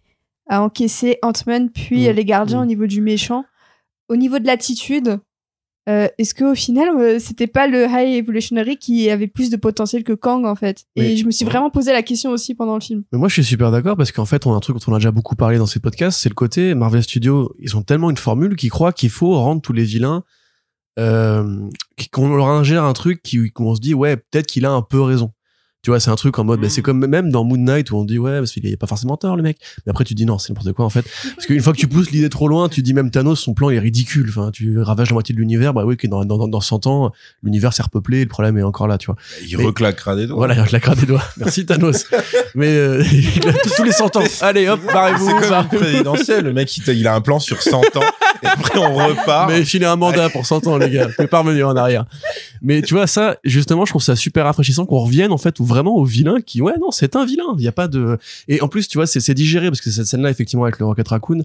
à 0.49 0.63
encaisser 0.63 1.19
Ant-Man 1.23 1.71
puis 1.71 2.09
Mm. 2.09 2.13
les 2.13 2.25
gardiens 2.25 2.59
Mm. 2.59 2.63
au 2.63 2.67
niveau 2.67 2.87
du 2.87 3.01
méchant 3.01 3.45
au 4.09 4.17
niveau 4.17 4.39
de 4.39 4.47
l'attitude 4.47 5.19
euh, 5.87 6.09
est-ce 6.17 6.35
qu'au 6.35 6.55
final 6.55 6.89
euh, 6.99 7.19
c'était 7.19 7.47
pas 7.47 7.67
le 7.67 7.85
High 7.87 8.17
Evolutionary 8.17 8.79
qui 8.79 9.11
avait 9.11 9.27
plus 9.27 9.51
de 9.51 9.57
potentiel 9.57 10.03
que 10.03 10.15
Kang 10.15 10.47
en 10.47 10.55
fait? 10.55 10.85
Et 10.97 11.01
Mais- 11.03 11.17
je 11.19 11.27
me 11.27 11.31
suis 11.31 11.45
vraiment 11.45 11.69
posé 11.69 11.93
la 11.93 12.03
question 12.03 12.31
aussi 12.31 12.55
pendant 12.55 12.75
le 12.75 12.81
film 12.81 13.05
Mais 13.13 13.19
moi, 13.19 13.29
je 13.29 13.35
suis 13.35 13.45
super 13.45 13.71
d'accord 13.71 13.95
parce 13.95 14.11
qu'en 14.11 14.25
fait, 14.25 14.47
on 14.47 14.55
a 14.55 14.57
un 14.57 14.61
truc 14.61 14.77
dont 14.79 14.93
on 14.93 14.95
a 14.95 14.99
déjà 14.99 15.11
beaucoup 15.11 15.37
parlé 15.37 15.59
dans 15.59 15.67
ces 15.67 15.81
podcasts, 15.81 16.19
c'est 16.21 16.31
le 16.31 16.35
côté 16.35 16.75
Marvel 16.75 17.03
Studios. 17.03 17.53
Ils 17.59 17.77
ont 17.77 17.83
tellement 17.83 18.09
une 18.09 18.17
formule 18.17 18.57
qu'ils 18.57 18.71
croient 18.71 18.95
qu'il 18.95 19.11
faut 19.11 19.35
rendre 19.39 19.61
tous 19.61 19.75
les 19.75 19.85
vilains, 19.85 20.25
euh, 20.99 21.69
qu'on 22.13 22.35
leur 22.35 22.47
ingère 22.49 22.85
un 22.85 22.93
truc 22.95 23.23
qui, 23.23 23.51
qu'on 23.51 23.75
se 23.75 23.81
dit, 23.83 23.93
ouais, 23.95 24.17
peut-être 24.17 24.47
qu'il 24.47 24.65
a 24.65 24.71
un 24.73 24.83
peu 24.83 25.01
raison. 25.03 25.33
Tu 25.85 25.91
vois, 25.91 26.01
c'est 26.01 26.11
un 26.11 26.17
truc 26.17 26.39
en 26.39 26.45
mode, 26.45 26.61
bah, 26.63 26.71
c'est 26.71 26.81
comme 26.81 27.07
même 27.07 27.31
dans 27.31 27.45
Moon 27.45 27.59
Knight 27.59 27.91
où 27.91 27.97
on 27.99 28.05
dit, 28.07 28.19
ouais, 28.19 28.39
parce 28.39 28.53
qu'il 28.53 28.67
y 28.67 28.73
a 28.73 28.77
pas 28.79 28.87
forcément 28.87 29.19
tort, 29.19 29.37
le 29.37 29.43
mec. 29.43 29.59
Mais 29.85 29.91
après, 29.91 30.03
tu 30.05 30.15
dis, 30.15 30.25
non, 30.25 30.39
c'est 30.39 30.49
n'importe 30.49 30.73
quoi, 30.73 30.87
en 30.87 30.89
fait. 30.89 31.05
Parce 31.37 31.47
qu'une 31.47 31.61
fois 31.61 31.75
que 31.75 31.79
tu 31.79 31.87
pousses 31.89 32.11
l'idée 32.11 32.31
trop 32.31 32.49
loin, 32.49 32.71
tu 32.71 32.81
dis 32.81 32.95
même 32.95 33.11
Thanos, 33.11 33.39
son 33.39 33.53
plan 33.53 33.69
est 33.69 33.79
ridicule. 33.79 34.27
Enfin, 34.31 34.51
tu 34.51 34.81
ravages 34.81 35.11
la 35.11 35.13
moitié 35.13 35.35
de 35.35 35.41
l'univers, 35.41 35.75
bah 35.75 35.85
oui, 35.85 35.99
que 35.99 36.07
dans, 36.07 36.25
dans, 36.25 36.49
dans 36.49 36.61
100 36.63 36.87
ans, 36.87 37.13
l'univers 37.43 37.75
s'est 37.75 37.83
repeuplé, 37.83 38.23
le 38.23 38.29
problème 38.31 38.57
est 38.57 38.63
encore 38.63 38.89
là, 38.89 38.97
tu 38.97 39.07
vois. 39.07 39.17
Il 39.47 39.59
Mais- 39.59 39.65
reclaquera 39.67 40.17
des 40.17 40.27
doigts. 40.27 40.37
Voilà, 40.39 40.55
il 40.57 40.65
claquera 40.65 40.95
des 40.95 41.05
doigts. 41.05 41.23
Merci 41.37 41.67
Thanos. 41.67 42.07
Mais 42.55 42.69
euh, 42.69 43.05
tous 43.77 43.85
les 43.85 43.93
100 43.93 44.17
ans. 44.17 44.23
Allez, 44.41 44.67
hop, 44.69 44.81
barrez-vous. 44.91 45.27
C'est 45.27 45.33
comme 45.35 45.43
une 45.45 45.51
barrez-vous. 45.51 45.77
présidentielle. 45.79 46.45
Le 46.45 46.53
mec, 46.55 46.75
il, 46.79 46.89
il 46.95 47.07
a 47.07 47.15
un 47.15 47.21
plan 47.21 47.39
sur 47.39 47.61
100 47.61 47.77
ans. 47.79 47.83
Et 48.45 48.47
après, 48.47 48.79
on 48.79 48.95
repart. 48.95 49.51
Mais 49.51 49.65
filez 49.65 49.87
un 49.87 49.97
mandat 49.97 50.29
pour 50.31 50.47
100 50.47 50.67
ans, 50.67 50.77
les 50.77 50.91
gars. 50.91 51.07
Vous 51.07 51.15
pouvez 51.15 51.29
pas 51.29 51.41
revenir 51.41 51.69
en 51.69 51.77
arrière. 51.77 52.05
Mais 52.63 52.83
tu 52.83 52.95
vois, 52.95 53.07
ça, 53.07 53.37
justement, 53.45 53.85
je 53.85 53.93
trouve 53.93 54.03
ça 54.03 54.17
super 54.17 54.45
rafraîchissant 54.45 54.87
qu'on 54.87 54.99
revienne, 55.01 55.33
en 55.33 55.39
fait, 55.39 55.59
ou 55.61 55.65
vraiment 55.65 55.97
au 55.97 56.05
vilain 56.05 56.41
qui, 56.45 56.61
ouais, 56.61 56.75
non, 56.81 56.91
c'est 56.91 57.17
un 57.17 57.25
vilain. 57.25 57.45
Il 57.59 57.65
y 57.65 57.69
a 57.69 57.73
pas 57.73 57.89
de, 57.89 58.19
et 58.49 58.61
en 58.61 58.69
plus, 58.69 58.89
tu 58.89 58.99
vois, 58.99 59.07
c'est, 59.07 59.21
c'est 59.21 59.35
digéré 59.35 59.69
parce 59.69 59.81
que 59.81 59.91
cette 59.91 60.07
scène-là, 60.07 60.31
effectivement, 60.31 60.65
avec 60.65 60.79
le 60.79 60.87
Rocket 60.87 61.09
Raccoon, 61.09 61.45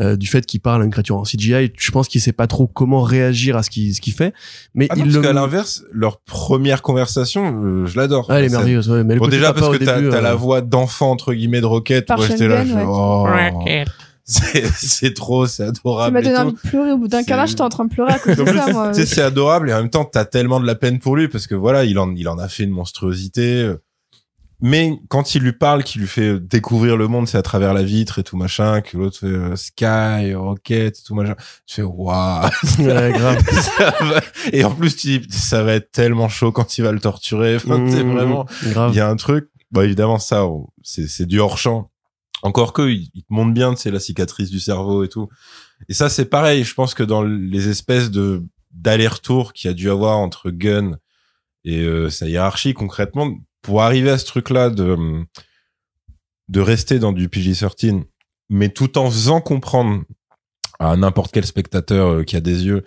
euh, 0.00 0.16
du 0.16 0.28
fait 0.28 0.46
qu'il 0.46 0.60
parle 0.60 0.82
à 0.82 0.84
une 0.84 0.92
créature 0.92 1.16
en 1.16 1.24
CGI, 1.24 1.72
je 1.76 1.90
pense 1.90 2.08
qu'il 2.08 2.20
sait 2.20 2.32
pas 2.32 2.46
trop 2.46 2.66
comment 2.66 3.02
réagir 3.02 3.56
à 3.56 3.62
ce 3.62 3.70
qu'il, 3.70 3.94
ce 3.94 4.00
qu'il 4.00 4.14
fait. 4.14 4.32
Mais 4.72 4.86
Ah 4.88 4.94
non, 4.94 5.04
il 5.04 5.12
parce 5.12 5.16
le, 5.16 5.22
qu'à 5.22 5.32
l'inverse, 5.32 5.82
leur 5.92 6.20
première 6.20 6.80
conversation, 6.80 7.62
euh, 7.62 7.86
je 7.86 7.96
l'adore. 7.98 8.26
ah, 8.30 8.38
elle 8.38 8.46
est 8.46 8.50
merveilleuse, 8.50 8.88
ouais. 8.88 9.04
Mais 9.04 9.14
le 9.14 9.20
Bon, 9.20 9.28
déjà 9.28 9.52
parce 9.52 9.76
que 9.76 9.84
t'as 9.84 10.00
euh, 10.00 10.20
la 10.20 10.34
voix 10.36 10.62
d'enfant 10.62 11.10
entre 11.10 11.34
guillemets 11.34 11.60
de 11.60 11.66
Rocket. 11.66 12.06
Par 12.06 12.18
Moi, 12.18 12.28
j'étais 12.28 12.48
là, 12.48 12.64
je 12.64 12.72
oh, 12.86 13.26
c'est 13.66 13.84
c'est 14.30 15.14
trop, 15.14 15.46
c'est 15.46 15.64
Ça 15.64 15.68
adorable. 15.68 16.14
m'a 16.14 16.20
et 16.20 16.22
donné 16.22 16.36
envie 16.38 16.52
de 16.52 16.58
pleurer 16.58 16.92
au 16.92 16.98
bout 16.98 17.08
d'un 17.08 17.22
d'heure, 17.22 17.46
j'étais 17.46 17.60
en 17.62 17.68
train 17.68 17.84
de 17.84 17.92
pleurer 17.92 18.12
à 18.12 18.18
cause 18.18 18.36
de 18.36 18.44
ça, 18.46 18.66
moi. 18.72 18.88
tu 18.92 19.00
sais, 19.00 19.06
c'est 19.06 19.22
adorable 19.22 19.70
et 19.70 19.74
en 19.74 19.78
même 19.78 19.90
temps, 19.90 20.04
t'as 20.04 20.24
tellement 20.24 20.60
de 20.60 20.66
la 20.66 20.74
peine 20.74 20.98
pour 20.98 21.16
lui 21.16 21.28
parce 21.28 21.46
que 21.46 21.54
voilà, 21.54 21.84
il 21.84 21.98
en, 21.98 22.14
il 22.14 22.28
en 22.28 22.38
a 22.38 22.48
fait 22.48 22.64
une 22.64 22.70
monstruosité. 22.70 23.70
Mais 24.62 24.92
quand 25.08 25.34
il 25.34 25.40
lui 25.42 25.52
parle, 25.54 25.82
qu'il 25.84 26.02
lui 26.02 26.06
fait 26.08 26.38
découvrir 26.38 26.98
le 26.98 27.08
monde, 27.08 27.26
c'est 27.26 27.38
à 27.38 27.42
travers 27.42 27.72
la 27.72 27.82
vitre 27.82 28.18
et 28.18 28.22
tout 28.22 28.36
machin, 28.36 28.82
que 28.82 28.98
l'autre 28.98 29.18
fait 29.20 29.26
euh, 29.26 29.56
Sky, 29.56 30.34
Rocket, 30.34 30.98
et 30.98 31.02
tout 31.02 31.14
machin. 31.14 31.34
Tu 31.66 31.76
fais 31.76 31.82
waouh. 31.82 32.46
et 34.52 34.64
en 34.64 34.70
plus, 34.70 34.96
tu 34.96 35.18
dis, 35.20 35.26
ça 35.38 35.62
va 35.62 35.72
être 35.74 35.90
tellement 35.92 36.28
chaud 36.28 36.52
quand 36.52 36.76
il 36.78 36.82
va 36.84 36.92
le 36.92 37.00
torturer. 37.00 37.56
Enfin, 37.56 37.86
c'est 37.88 38.04
Mmh, 38.04 38.12
vraiment, 38.12 38.46
grave. 38.64 38.90
il 38.92 38.96
y 38.96 39.00
a 39.00 39.08
un 39.08 39.16
truc. 39.16 39.48
Bon, 39.72 39.82
évidemment, 39.82 40.18
ça, 40.18 40.44
c'est 40.82 41.26
du 41.26 41.38
hors 41.40 41.56
champ. 41.58 41.89
Encore 42.42 42.72
que, 42.72 42.88
il, 42.90 43.10
te 43.10 43.32
montre 43.32 43.52
bien, 43.52 43.74
sais, 43.76 43.90
la 43.90 44.00
cicatrice 44.00 44.50
du 44.50 44.60
cerveau 44.60 45.04
et 45.04 45.08
tout. 45.08 45.28
Et 45.88 45.94
ça, 45.94 46.08
c'est 46.08 46.26
pareil. 46.26 46.64
Je 46.64 46.74
pense 46.74 46.94
que 46.94 47.02
dans 47.02 47.22
les 47.22 47.68
espèces 47.68 48.10
de, 48.10 48.42
d'aller-retour 48.70 49.52
qu'il 49.52 49.68
y 49.68 49.70
a 49.70 49.74
dû 49.74 49.90
avoir 49.90 50.18
entre 50.18 50.50
Gunn 50.50 50.96
et 51.64 51.80
euh, 51.80 52.08
sa 52.08 52.26
hiérarchie, 52.28 52.74
concrètement, 52.74 53.34
pour 53.62 53.82
arriver 53.82 54.10
à 54.10 54.18
ce 54.18 54.24
truc-là 54.24 54.70
de, 54.70 55.24
de 56.48 56.60
rester 56.60 56.98
dans 56.98 57.12
du 57.12 57.28
PG-13, 57.28 58.04
mais 58.48 58.70
tout 58.70 58.96
en 58.96 59.10
faisant 59.10 59.40
comprendre 59.40 60.04
à 60.78 60.96
n'importe 60.96 61.32
quel 61.32 61.44
spectateur 61.44 62.08
euh, 62.08 62.24
qui 62.24 62.36
a 62.36 62.40
des 62.40 62.64
yeux 62.64 62.84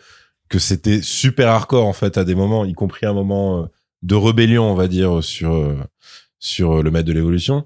que 0.49 0.57
c'était 0.59 1.01
super 1.01 1.49
hardcore 1.49 1.85
en 1.85 1.93
fait 1.93 2.17
à 2.17 2.23
des 2.23 2.35
moments, 2.35 2.65
y 2.65 2.73
compris 2.73 3.05
un 3.05 3.13
moment 3.13 3.61
euh, 3.61 3.65
de 4.01 4.15
rébellion, 4.15 4.69
on 4.69 4.75
va 4.75 4.87
dire, 4.87 5.23
sur 5.23 5.75
sur 6.39 6.83
le 6.83 6.91
maître 6.91 7.07
de 7.07 7.13
l'évolution, 7.13 7.65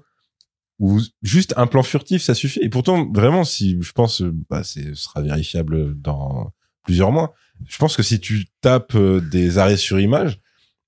où 0.78 1.00
juste 1.22 1.54
un 1.56 1.66
plan 1.66 1.82
furtif 1.82 2.22
ça 2.22 2.34
suffit. 2.34 2.60
Et 2.60 2.68
pourtant, 2.68 3.10
vraiment, 3.12 3.44
si 3.44 3.76
je 3.80 3.92
pense, 3.92 4.22
euh, 4.22 4.32
bah, 4.48 4.62
c'est 4.64 4.84
ce 4.90 4.94
sera 4.94 5.20
vérifiable 5.22 6.00
dans 6.00 6.52
plusieurs 6.84 7.10
mois. 7.12 7.34
Je 7.66 7.76
pense 7.78 7.96
que 7.96 8.02
si 8.02 8.20
tu 8.20 8.46
tapes 8.60 8.94
euh, 8.94 9.20
des 9.20 9.58
arrêts 9.58 9.76
sur 9.76 9.98
image, 9.98 10.38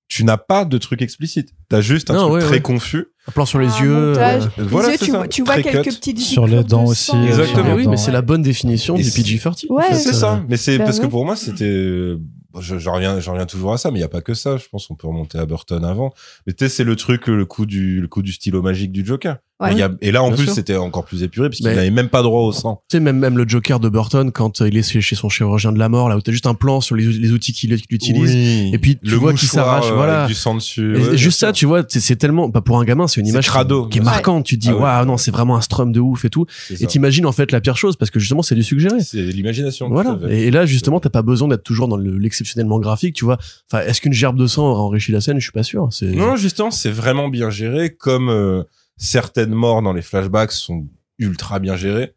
tu 0.07 0.23
n'as 0.25 0.37
pas 0.37 0.65
de 0.65 0.77
truc 0.77 1.01
explicite. 1.01 1.53
T'as 1.69 1.79
juste 1.81 2.09
un 2.09 2.15
Non, 2.15 2.19
truc 2.23 2.33
ouais, 2.33 2.39
très 2.41 2.51
ouais. 2.55 2.61
confus. 2.61 3.05
Un 3.27 3.31
plan 3.31 3.45
sur 3.45 3.59
les 3.59 3.67
yeux. 3.79 4.17
euh, 4.17 4.39
Les 4.57 4.63
Voilà, 4.63 4.91
yeux, 4.91 4.97
tu, 4.97 5.05
ça. 5.11 5.17
vois, 5.17 5.27
tu 5.27 5.43
vois 5.43 5.53
Très 5.53 5.63
quelques 5.63 5.83
cut. 5.89 5.95
petites 5.95 6.19
Sur 6.19 6.47
les 6.47 6.57
de 6.57 6.63
dents 6.63 6.85
aussi, 6.85 7.15
Exactement. 7.15 7.63
Ah 7.71 7.75
oui, 7.75 7.87
mais 7.87 7.95
c'est 7.97 8.11
la 8.11 8.21
bonne 8.21 8.41
définition 8.41 8.95
Et 8.97 9.03
du 9.03 9.09
c'est- 9.09 9.21
PG-13. 9.21 9.67
en 9.69 9.75
Ouais. 9.75 9.83
fait. 9.89 9.95
C'est 9.95 10.09
Euh, 10.09 10.13
ça. 10.13 10.43
Mais 10.49 10.57
c'est 10.57 10.77
bah 10.79 10.85
parce 10.85 10.99
que 10.99 11.05
pour 11.07 11.23
moi, 11.25 11.35
c'était. 11.35 11.63
euh, 11.65 12.19
Je, 12.59 12.77
j'en 12.77 12.95
reviens, 12.95 13.21
j'en 13.21 13.31
reviens 13.31 13.45
toujours 13.45 13.71
à 13.71 13.77
ça, 13.77 13.91
mais 13.91 13.99
il 13.99 14.01
y 14.01 14.05
a 14.05 14.09
pas 14.09 14.19
que 14.21 14.33
ça. 14.33 14.57
Je 14.57 14.67
pense 14.69 14.87
qu'on 14.87 14.95
peut 14.95 15.07
remonter 15.07 15.37
à 15.37 15.45
Burton 15.45 15.85
avant. 15.85 16.13
Mais 16.45 16.51
tu 16.51 16.65
sais, 16.65 16.69
c'est 16.69 16.83
le 16.83 16.97
truc, 16.97 17.27
le 17.27 17.45
coup 17.45 17.65
du, 17.65 18.01
le 18.01 18.09
coup 18.09 18.21
du 18.21 18.33
stylo 18.33 18.61
magique 18.61 18.91
du 18.91 19.05
Joker. 19.05 19.37
Ouais. 19.61 19.71
Il 19.73 19.77
y 19.77 19.81
a- 19.83 19.91
et 20.01 20.11
là, 20.11 20.23
en 20.23 20.29
Bien 20.31 20.37
plus, 20.43 20.53
c'était 20.53 20.75
encore 20.75 21.05
plus 21.05 21.23
épuré 21.23 21.49
parce 21.49 21.57
qu'il 21.57 21.67
Mais- 21.67 21.75
n'avait 21.75 21.91
même 21.91 22.09
pas 22.09 22.21
droit 22.23 22.41
au 22.41 22.51
sang. 22.51 22.81
Tu 22.89 22.97
sais, 22.97 22.99
même, 23.01 23.17
même 23.19 23.37
le 23.37 23.47
Joker 23.47 23.79
de 23.79 23.89
Burton, 23.89 24.31
quand 24.31 24.61
euh, 24.61 24.67
il 24.67 24.77
est 24.77 24.81
chez 25.01 25.15
son 25.15 25.29
chirurgien 25.29 25.71
de 25.71 25.79
la 25.79 25.87
mort, 25.89 26.09
là 26.09 26.17
où 26.17 26.21
t'as 26.21 26.31
juste 26.31 26.47
un 26.47 26.53
plan 26.55 26.81
sur 26.81 26.95
les, 26.95 27.05
les 27.05 27.31
outils 27.31 27.53
qu'il 27.53 27.71
utilise. 27.89 28.33
Oui. 28.33 28.71
Et 28.73 28.77
puis, 28.79 28.97
tu 28.97 29.09
le 29.09 29.17
vois 29.17 29.33
qu'il 29.33 29.47
s'arrache, 29.47 29.85
euh, 29.89 29.93
voilà. 29.95 30.23
Avec 30.23 30.29
du 30.29 30.33
sang 30.33 30.55
dessus. 30.55 30.97
Et 30.97 30.99
Ouais, 31.09 31.17
juste 31.17 31.39
ça, 31.39 31.51
tu 31.53 31.65
vois, 31.65 31.83
c'est- 31.87 32.15
tellement, 32.15 32.49
pas 32.49 32.61
pour 32.61 32.79
un 32.79 32.83
gamin, 32.85 33.07
c'est 33.07 33.21
une 33.21 33.27
image 33.27 33.45
qui- 33.45 33.49
crado, 33.51 33.87
qui 33.87 33.99
est 33.99 34.01
marquante. 34.01 34.45
Tu 34.45 34.55
te 34.57 34.61
dis, 34.61 34.69
Ah 34.69 34.75
ouais. 34.75 34.81
waouh, 34.81 35.05
non, 35.05 35.17
c'est 35.17 35.31
vraiment 35.31 35.55
un 35.55 35.61
strum 35.61 35.91
de 35.91 35.99
ouf 35.99 36.25
et 36.25 36.29
tout. 36.29 36.45
Et 36.79 36.85
t'imagines 36.87 37.25
en 37.25 37.31
fait 37.31 37.51
la 37.51 37.61
pire 37.61 37.77
chose 37.77 37.95
parce 37.95 38.11
que 38.11 38.19
justement, 38.19 38.41
c'est 38.41 38.55
du 38.55 38.63
suggéré. 38.63 38.99
C'est 39.01 39.21
l'imagination. 39.21 39.89
Voilà. 39.89 40.17
Et, 40.29 40.47
et 40.47 40.51
là, 40.51 40.65
justement, 40.65 40.99
t'as 40.99 41.09
pas 41.09 41.21
besoin 41.21 41.47
d'être 41.47 41.63
toujours 41.63 41.87
dans 41.87 41.97
le- 41.97 42.17
l'exceptionnellement 42.17 42.79
graphique, 42.79 43.15
tu 43.15 43.25
vois. 43.25 43.37
Enfin, 43.71 43.83
est-ce 43.85 44.01
qu'une 44.01 44.13
gerbe 44.13 44.37
de 44.37 44.47
sang 44.47 44.63
aurait 44.65 44.81
enrichi 44.81 45.11
la 45.11 45.21
scène? 45.21 45.37
Je 45.39 45.43
suis 45.43 45.51
pas 45.51 45.63
sûr. 45.63 45.89
Non, 46.01 46.35
justement, 46.35 46.71
c'est 46.71 46.91
vraiment 46.91 47.29
bien 47.29 47.49
géré, 47.49 47.89
comme 47.91 48.29
euh, 48.29 48.63
certaines 49.01 49.53
morts 49.53 49.81
dans 49.81 49.93
les 49.93 50.03
flashbacks 50.03 50.51
sont 50.51 50.87
ultra 51.17 51.59
bien 51.59 51.75
gérées. 51.75 52.13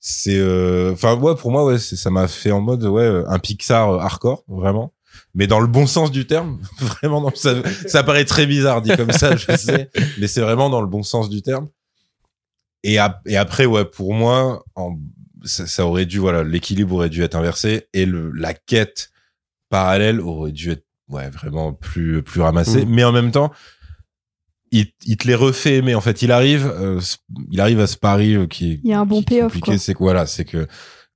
C'est, 0.00 0.38
euh, 0.38 0.92
enfin, 0.92 1.16
ouais, 1.16 1.34
pour 1.34 1.50
moi, 1.50 1.64
ouais, 1.64 1.78
ça 1.78 2.10
m'a 2.10 2.28
fait 2.28 2.52
en 2.52 2.60
mode, 2.60 2.84
ouais, 2.84 3.02
euh, 3.02 3.28
un 3.28 3.40
Pixar 3.40 3.90
euh, 3.90 3.98
hardcore, 3.98 4.44
vraiment. 4.46 4.94
Mais 5.34 5.48
dans 5.48 5.58
le 5.58 5.66
bon 5.66 5.86
sens 5.88 6.12
du 6.12 6.26
terme, 6.26 6.60
vraiment, 6.78 7.20
dans, 7.20 7.34
ça, 7.34 7.54
ça 7.86 8.04
paraît 8.04 8.24
très 8.24 8.46
bizarre 8.46 8.80
dit 8.80 8.96
comme 8.96 9.10
ça, 9.10 9.34
je 9.36 9.56
sais, 9.56 9.90
mais 10.18 10.28
c'est 10.28 10.40
vraiment 10.40 10.70
dans 10.70 10.80
le 10.80 10.86
bon 10.86 11.02
sens 11.02 11.28
du 11.28 11.42
terme. 11.42 11.68
Et, 12.84 12.98
ap- 12.98 13.20
et 13.26 13.36
après, 13.36 13.66
ouais, 13.66 13.84
pour 13.84 14.14
moi, 14.14 14.64
en, 14.76 14.96
ça, 15.44 15.66
ça 15.66 15.84
aurait 15.84 16.06
dû, 16.06 16.18
voilà, 16.18 16.44
l'équilibre 16.44 16.94
aurait 16.94 17.10
dû 17.10 17.22
être 17.24 17.34
inversé 17.34 17.88
et 17.92 18.06
le, 18.06 18.30
la 18.30 18.54
quête 18.54 19.10
parallèle 19.68 20.20
aurait 20.20 20.52
dû 20.52 20.70
être, 20.70 20.84
ouais, 21.08 21.28
vraiment 21.30 21.72
plus, 21.72 22.22
plus 22.22 22.40
ramassée. 22.40 22.84
Mm. 22.86 22.88
Mais 22.90 23.02
en 23.04 23.12
même 23.12 23.32
temps, 23.32 23.52
il, 24.70 24.86
il 25.06 25.16
te 25.16 25.26
les 25.26 25.34
refait 25.34 25.76
aimer. 25.76 25.94
En 25.94 26.00
fait, 26.00 26.22
il 26.22 26.32
arrive, 26.32 26.66
euh, 26.66 27.00
il 27.50 27.60
arrive 27.60 27.80
à 27.80 27.86
ce 27.86 27.96
pari 27.96 28.34
euh, 28.34 28.46
qui 28.46 28.72
est, 28.72 28.80
Il 28.84 28.90
y 28.90 28.92
a 28.92 29.00
un 29.00 29.06
bon 29.06 29.22
payoff. 29.22 29.52
C'est 29.78 29.94
que 29.94 29.98
voilà, 29.98 30.26
c'est 30.26 30.44
que 30.44 30.66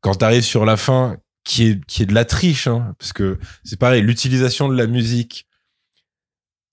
quand 0.01 0.15
t'arrives 0.15 0.43
sur 0.43 0.65
la 0.65 0.77
fin, 0.77 1.17
qui 1.45 1.65
est, 1.69 1.85
qui 1.87 2.03
est 2.03 2.07
de 2.07 2.15
la 2.15 2.25
triche, 2.25 2.67
hein, 2.67 2.95
parce 2.99 3.13
que 3.13 3.39
c'est 3.65 3.79
pareil, 3.79 4.03
l'utilisation 4.03 4.69
de 4.69 4.77
la 4.77 4.87
musique 4.87 5.47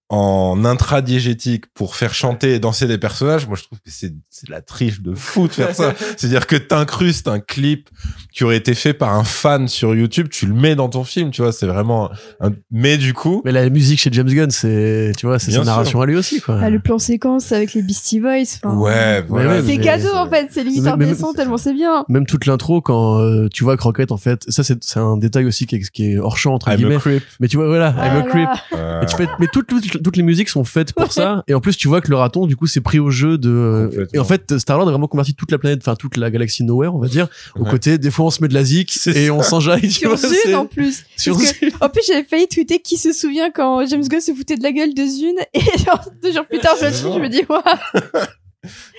en 0.10 0.66
intradiégétique 0.66 1.66
pour 1.76 1.96
faire 1.96 2.14
chanter 2.16 2.56
et 2.56 2.60
danser 2.60 2.88
des 2.88 2.98
personnages, 2.98 3.48
moi 3.48 3.56
je 3.56 3.64
trouve 3.64 3.78
que 3.80 3.92
c'est 3.92 4.12
c'est 4.32 4.48
de 4.48 4.52
la 4.52 4.62
triche 4.62 5.02
de 5.02 5.14
fou 5.14 5.48
de 5.48 5.54
faire 5.54 5.76
ça. 5.76 5.94
C'est-à-dire 6.18 6.48
que 6.48 6.56
t'incrustes 6.56 7.28
un 7.28 7.40
clip 7.40 7.90
qui 8.34 8.44
aurait 8.44 8.58
été 8.58 8.74
fait 8.74 8.94
par 8.94 9.14
un 9.14 9.24
fan 9.24 9.68
sur 9.68 9.94
YouTube, 9.94 10.28
tu 10.32 10.48
le 10.48 10.54
mets 10.56 10.76
dans 10.76 10.90
ton 10.90 11.04
film, 11.04 11.30
tu 11.30 11.42
vois, 11.44 11.52
c'est 11.52 11.68
vraiment 11.68 12.10
un... 12.40 12.52
mais 12.72 12.98
du 12.98 13.14
coup, 13.14 13.42
Mais 13.46 13.52
la 13.52 13.70
musique 13.70 14.00
chez 14.00 14.10
James 14.12 14.28
Gunn, 14.30 14.50
c'est, 14.50 15.12
tu 15.18 15.28
vois, 15.28 15.38
c'est 15.38 15.52
sa 15.52 15.58
sûr. 15.58 15.66
narration 15.66 16.02
à 16.02 16.06
lui 16.08 16.16
aussi, 16.16 16.42
quoi. 16.42 16.58
Ah, 16.62 16.70
le 16.72 16.80
plan 16.80 16.98
séquence 16.98 17.52
avec 17.52 17.74
les 17.76 17.82
Beastie 17.84 18.20
Boys. 18.20 18.42
enfin, 18.64 18.76
ouais, 18.78 19.22
voilà, 19.28 19.62
C'est 19.64 19.78
cadeau 19.78 20.14
en 20.16 20.30
fait, 20.30 20.48
c'est 20.50 20.64
limite 20.64 20.88
indécent 20.88 21.34
tellement 21.34 21.58
c'est 21.58 21.74
bien. 21.74 22.06
Même 22.10 22.26
toute 22.26 22.46
l'intro, 22.48 22.82
quand 22.82 23.20
euh, 23.20 23.48
tu 23.54 23.64
vois 23.64 23.78
Croquette, 23.78 24.12
en 24.12 24.18
fait, 24.18 24.44
ça 24.50 24.64
c'est 24.64 24.84
c'est 24.84 25.00
un 25.00 25.18
détail 25.18 25.46
aussi 25.46 25.68
qui 25.68 25.76
est, 25.76 25.90
qui 25.92 26.14
est 26.14 26.18
hors 26.18 26.38
champ, 26.38 26.54
entre 26.56 26.70
I'm 26.70 26.78
guillemets. 26.78 26.96
a 26.96 27.00
creep. 27.00 27.24
Mais 27.40 27.48
tu 27.48 27.58
vois, 27.58 27.68
voilà, 27.68 27.90
I'm 27.92 28.00
a 28.00 28.10
Voilà. 28.10 28.30
creep. 28.30 28.50
Euh, 28.74 29.02
Et 29.02 29.06
tu 29.06 29.16
fais, 29.16 29.28
mais 29.40 29.48
toutes, 29.52 29.68
toutes, 29.68 29.99
toutes 30.04 30.18
les 30.18 30.24
musiques 30.24 30.50
sont 30.50 30.64
faites 30.64 30.94
pour 30.94 31.12
ça. 31.12 31.44
Et 31.48 31.54
en 31.54 31.62
plus, 31.62 31.76
tu 31.78 31.88
vois 31.88 32.02
que 32.02 32.10
le 32.10 32.16
raton, 32.16 32.46
du 32.48 32.56
coup, 32.56 32.68
s'est 32.68 32.82
pris 32.82 33.00
au 33.00 33.10
jeu 33.10 33.38
de. 33.38 34.08
Et 34.14 34.20
en 34.20 34.24
fait, 34.24 34.58
Star-Lord 34.58 34.88
a 34.88 34.92
vraiment 34.92 35.08
converti 35.08 35.34
toute 35.36 35.52
la 35.52 35.58
planète, 35.58 35.80
enfin 35.82 35.96
toute 35.96 36.18
la 36.18 36.30
galaxie 36.32 36.64
Nowhere, 36.64 36.94
on 36.96 37.00
va 37.00 37.08
dire, 37.08 37.28
au 37.56 37.64
Ouais. 37.64 37.70
côté. 37.72 37.98
Des 37.98 38.12
fois, 38.12 38.26
on 38.26 38.30
se 38.30 38.42
met 38.42 38.48
de 38.48 38.54
la 38.54 38.64
zik 38.64 38.96
et 39.08 39.28
ça. 39.28 39.34
on 39.34 39.42
s'enjaille. 39.44 39.92
Sur 39.92 40.16
Zune 40.18 40.30
c'est- 40.44 40.54
en 40.56 40.66
plus. 40.66 41.04
Sur 41.18 41.36
Parce 41.38 41.54
que- 41.54 41.66
Zune. 41.68 41.76
En 41.82 41.90
plus, 41.90 42.02
j'avais 42.08 42.24
failli 42.24 42.48
tweeter 42.48 42.80
qui 42.80 42.98
se 42.98 43.14
souvient 43.14 43.50
quand 43.52 43.86
James 43.88 44.08
Gunn 44.08 44.22
se 44.22 44.34
foutait 44.34 44.56
de 44.58 44.64
la 44.64 44.72
gueule 44.72 44.94
de 44.94 45.06
Zune 45.06 45.38
et 45.54 45.60
genre 45.86 46.04
deux 46.24 46.32
jours 46.34 46.46
plus 46.48 46.60
tard, 46.60 46.76
je 46.80 47.20
me 47.20 47.28
dis, 47.30 47.42
waouh. 47.50 47.62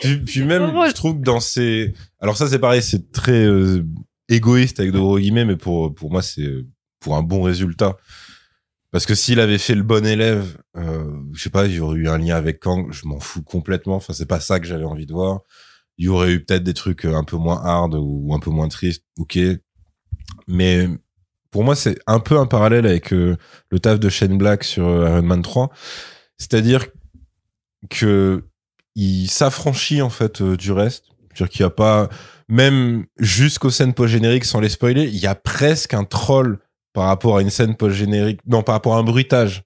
Puis, 0.00 0.16
puis 0.16 0.42
même, 0.44 0.68
drôle. 0.70 0.88
je 0.88 0.94
trouve 0.94 1.18
que 1.18 1.22
dans 1.24 1.38
ces, 1.40 1.92
alors 2.20 2.36
ça 2.36 2.48
c'est 2.48 2.58
pareil, 2.58 2.82
c'est 2.82 3.12
très 3.12 3.44
euh, 3.44 3.84
égoïste 4.30 4.80
avec 4.80 4.90
de 4.92 4.98
gros 4.98 5.18
guillemets, 5.18 5.44
mais 5.44 5.56
pour 5.56 5.94
pour 5.94 6.10
moi 6.10 6.22
c'est 6.22 6.48
pour 6.98 7.14
un 7.16 7.22
bon 7.22 7.42
résultat. 7.42 7.96
Parce 8.90 9.06
que 9.06 9.14
s'il 9.14 9.38
avait 9.38 9.58
fait 9.58 9.74
le 9.74 9.84
bon 9.84 10.04
élève, 10.04 10.58
euh, 10.76 11.12
je 11.32 11.42
sais 11.42 11.50
pas, 11.50 11.66
il 11.66 11.74
y 11.74 11.80
aurait 11.80 11.98
eu 11.98 12.08
un 12.08 12.18
lien 12.18 12.34
avec 12.34 12.58
Kang, 12.60 12.92
je 12.92 13.06
m'en 13.06 13.20
fous 13.20 13.42
complètement. 13.42 13.96
Enfin, 13.96 14.12
c'est 14.12 14.26
pas 14.26 14.40
ça 14.40 14.58
que 14.58 14.66
j'avais 14.66 14.84
envie 14.84 15.06
de 15.06 15.12
voir. 15.12 15.40
Il 15.98 16.06
y 16.06 16.08
aurait 16.08 16.32
eu 16.32 16.44
peut-être 16.44 16.64
des 16.64 16.74
trucs 16.74 17.04
euh, 17.04 17.14
un 17.14 17.24
peu 17.24 17.36
moins 17.36 17.60
hard 17.62 17.94
ou 17.94 18.32
un 18.34 18.40
peu 18.40 18.50
moins 18.50 18.68
tristes, 18.68 19.04
ok. 19.18 19.38
Mais 20.48 20.88
pour 21.50 21.62
moi, 21.62 21.76
c'est 21.76 21.98
un 22.06 22.20
peu 22.20 22.38
un 22.38 22.46
parallèle 22.46 22.86
avec 22.86 23.12
euh, 23.12 23.36
le 23.70 23.78
taf 23.78 24.00
de 24.00 24.08
Shane 24.08 24.38
Black 24.38 24.64
sur 24.64 24.86
euh, 24.86 25.08
Iron 25.08 25.22
Man 25.22 25.42
3. 25.42 25.70
C'est-à-dire 26.38 26.86
que 27.90 28.44
il 28.96 29.28
s'affranchit 29.28 30.02
en 30.02 30.10
fait 30.10 30.42
du 30.42 30.72
reste. 30.72 31.04
C'est-à-dire 31.28 31.48
qu'il 31.50 31.64
n'y 31.64 31.68
a 31.68 31.70
pas, 31.70 32.08
même 32.48 33.06
jusqu'aux 33.18 33.70
scènes 33.70 33.94
post-génériques 33.94 34.44
sans 34.44 34.60
les 34.60 34.68
spoiler, 34.68 35.04
il 35.04 35.18
y 35.18 35.26
a 35.26 35.34
presque 35.34 35.94
un 35.94 36.04
troll 36.04 36.58
par 36.92 37.06
rapport 37.06 37.38
à 37.38 37.42
une 37.42 37.50
scène 37.50 37.76
post-générique, 37.76 38.40
non, 38.46 38.62
par 38.62 38.74
rapport 38.74 38.94
à 38.94 38.98
un 38.98 39.04
bruitage 39.04 39.62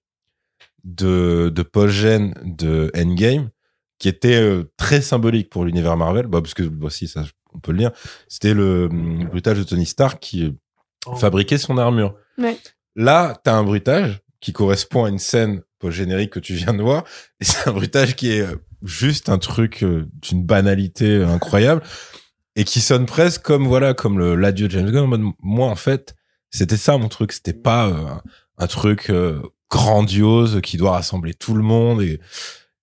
de, 0.84 1.50
de 1.54 1.62
post-gène 1.62 2.34
de 2.44 2.90
Endgame 2.96 3.50
qui 3.98 4.08
était 4.08 4.40
euh, 4.40 4.64
très 4.76 5.00
symbolique 5.00 5.48
pour 5.48 5.64
l'univers 5.64 5.96
Marvel. 5.96 6.26
Bah, 6.26 6.40
parce 6.42 6.54
que, 6.54 6.62
voici, 6.62 7.08
ça, 7.08 7.24
on 7.54 7.58
peut 7.58 7.72
le 7.72 7.78
lire. 7.78 7.92
C'était 8.28 8.54
le, 8.54 8.88
hum, 8.90 9.24
bruitage 9.24 9.58
de 9.58 9.64
Tony 9.64 9.86
Stark 9.86 10.20
qui 10.20 10.44
euh, 10.44 11.14
fabriquait 11.16 11.58
son 11.58 11.78
armure. 11.78 12.14
Ouais. 12.38 12.58
Là, 12.96 13.40
t'as 13.42 13.54
un 13.54 13.64
bruitage 13.64 14.20
qui 14.40 14.52
correspond 14.52 15.04
à 15.04 15.08
une 15.08 15.18
scène 15.18 15.62
post-générique 15.78 16.30
que 16.30 16.40
tu 16.40 16.54
viens 16.54 16.74
de 16.74 16.82
voir. 16.82 17.04
Et 17.40 17.44
c'est 17.44 17.68
un 17.68 17.72
bruitage 17.72 18.14
qui 18.16 18.30
est 18.30 18.42
euh, 18.42 18.56
juste 18.82 19.28
un 19.28 19.38
truc 19.38 19.82
euh, 19.82 20.06
d'une 20.20 20.44
banalité 20.44 21.22
incroyable 21.22 21.82
et 22.56 22.64
qui 22.64 22.80
sonne 22.80 23.06
presque 23.06 23.42
comme, 23.42 23.66
voilà, 23.66 23.94
comme 23.94 24.18
le, 24.18 24.36
l'adieu 24.36 24.66
de 24.68 24.72
James 24.72 24.90
Gunn. 24.90 25.04
En 25.04 25.06
mode, 25.06 25.24
moi, 25.40 25.68
en 25.68 25.76
fait, 25.76 26.14
c'était 26.58 26.76
ça 26.76 26.96
mon 26.98 27.08
truc. 27.08 27.32
C'était 27.32 27.52
pas 27.52 27.86
euh, 27.88 27.94
un, 28.58 28.66
truc 28.66 29.10
euh, 29.10 29.40
grandiose 29.70 30.60
qui 30.62 30.76
doit 30.76 30.92
rassembler 30.92 31.34
tout 31.34 31.54
le 31.54 31.62
monde 31.62 32.00
et, 32.02 32.20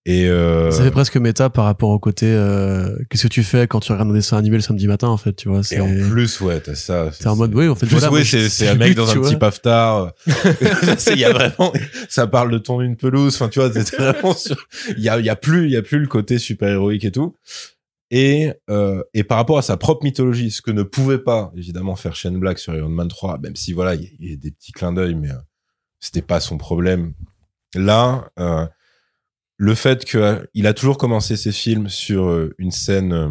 et 0.05 0.28
euh, 0.28 0.72
Ça 0.72 0.84
fait 0.84 0.89
presque 0.91 1.15
méta 1.17 1.49
par 1.51 1.65
rapport 1.65 1.89
au 1.91 1.99
côté. 1.99 2.26
euh, 2.26 2.97
Qu'est-ce 3.09 3.24
que 3.24 3.28
tu 3.28 3.43
fais 3.43 3.67
quand 3.67 3.80
tu 3.82 3.91
regardes 3.91 4.09
un 4.09 4.13
dessin 4.13 4.36
animé 4.38 4.55
le 4.57 4.61
samedi 4.63 4.88
matin, 4.88 5.07
en 5.09 5.17
fait, 5.17 5.34
tu 5.34 5.47
vois. 5.47 5.61
et 5.72 5.80
en 5.80 5.88
plus, 6.09 6.41
ouais, 6.41 6.59
t'as 6.59 6.74
ça. 6.76 7.11
c'est 7.11 7.28
en 7.28 7.36
mode, 7.36 7.53
oui, 7.53 7.67
en 7.67 7.76
fait, 7.76 7.86
Plus, 7.86 7.99
voilà, 7.99 8.24
je- 8.24 8.30
c'est, 8.30 8.49
c'est 8.49 8.67
un 8.67 8.76
mec 8.76 8.95
dans 8.95 9.09
un 9.09 9.13
vois. 9.19 9.28
petit 9.30 9.36
paftard. 9.38 10.11
C'est- 10.97 11.13
Il 11.13 11.19
y 11.19 11.26
a 11.26 11.32
vraiment, 11.32 11.72
ça 12.09 12.26
parle 12.28 12.51
de 12.51 12.57
ton 12.57 12.82
une 12.82 12.97
pelouse. 12.97 13.36
Enfin, 13.36 13.47
tu 13.49 13.59
vois, 13.59 13.72
c'est 13.72 13.95
vraiment 13.95 14.34
sur, 14.34 14.57
il 14.97 15.03
y 15.03 15.09
a, 15.09 15.19
il 15.19 15.26
y 15.26 15.30
a 15.30 15.36
plus, 15.36 15.65
il 15.65 15.72
y 15.72 15.78
a 15.78 15.84
plus 15.84 15.99
le 15.99 16.07
côté 16.07 16.39
super 16.39 16.69
héroïque 16.69 17.05
et 17.05 17.11
tout. 17.11 17.36
Et, 18.12 18.51
euh, 18.70 19.01
et 19.14 19.24
par 19.24 19.38
rapport 19.38 19.57
à 19.57 19.62
sa 19.62 19.78
propre 19.78 20.03
mythologie, 20.03 20.51
ce 20.51 20.62
que 20.62 20.72
ne 20.72 20.84
pouvait 20.84 21.20
pas, 21.20 21.51
évidemment, 21.55 21.95
faire 21.95 22.16
Shane 22.16 22.38
Black 22.39 22.59
sur 22.59 22.76
Iron 22.76 22.89
Man 22.89 23.07
3, 23.07 23.38
même 23.39 23.55
si 23.55 23.74
voilà, 23.74 23.95
il 23.95 24.03
y 24.20 24.34
a- 24.34 24.36
des 24.36 24.51
petits 24.51 24.74
clins 24.74 24.91
d'œil, 24.93 25.16
mais 25.16 25.32
euh, 25.32 25.36
c'était 26.01 26.22
pas 26.22 26.39
son 26.41 26.57
problème. 26.57 27.14
Là, 27.76 28.30
euh, 28.39 28.68
le 29.57 29.76
fait 29.76 30.05
qu'il 30.05 30.68
a 30.68 30.74
toujours 30.74 30.97
commencé 30.97 31.38
ses 31.38 31.51
films 31.51 31.89
sur 31.89 32.26
euh, 32.30 32.53
une 32.57 32.72
scène 32.72 33.14
euh, 33.14 33.30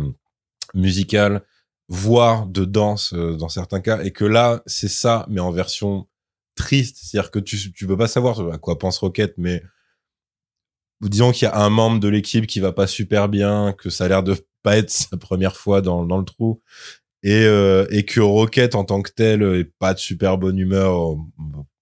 musicale, 0.75 1.43
voire 1.89 2.47
de 2.47 2.65
danse 2.65 3.13
euh, 3.15 3.37
dans 3.37 3.49
certains 3.49 3.81
cas, 3.81 4.03
et 4.03 4.13
que 4.13 4.25
là, 4.25 4.63
c'est 4.67 4.89
ça, 4.89 5.27
mais 5.29 5.41
en 5.41 5.51
version 5.51 6.07
triste. 6.55 6.99
C'est-à-dire 7.03 7.31
que 7.31 7.39
tu, 7.41 7.73
tu 7.73 7.87
peux 7.87 7.97
pas 7.97 8.09
savoir 8.09 8.41
à 8.53 8.59
quoi 8.59 8.79
pense 8.79 8.99
Rocket, 8.99 9.35
mais 9.39 9.63
disons 11.09 11.33
qu'il 11.33 11.47
y 11.47 11.51
a 11.51 11.57
un 11.57 11.71
membre 11.71 12.01
de 12.01 12.09
l'équipe 12.09 12.47
qui 12.47 12.61
va 12.61 12.73
pas 12.73 12.87
super 12.87 13.29
bien, 13.29 13.75
que 13.79 13.91
ça 13.91 14.05
a 14.05 14.09
l'air 14.09 14.23
de 14.23 14.37
pas 14.63 14.77
être 14.77 14.91
sa 14.91 15.17
première 15.17 15.57
fois 15.57 15.81
dans, 15.81 16.05
dans 16.05 16.19
le 16.19 16.25
trou, 16.25 16.61
et, 17.23 17.45
euh, 17.45 17.87
et 17.91 18.05
que 18.05 18.21
Rocket 18.21 18.75
en 18.75 18.85
tant 18.85 19.01
que 19.03 19.11
tel 19.11 19.43
est 19.43 19.71
pas 19.79 19.95
de 19.95 19.99
super 19.99 20.39
bonne 20.39 20.59
humeur, 20.59 21.13
euh, 21.13 21.17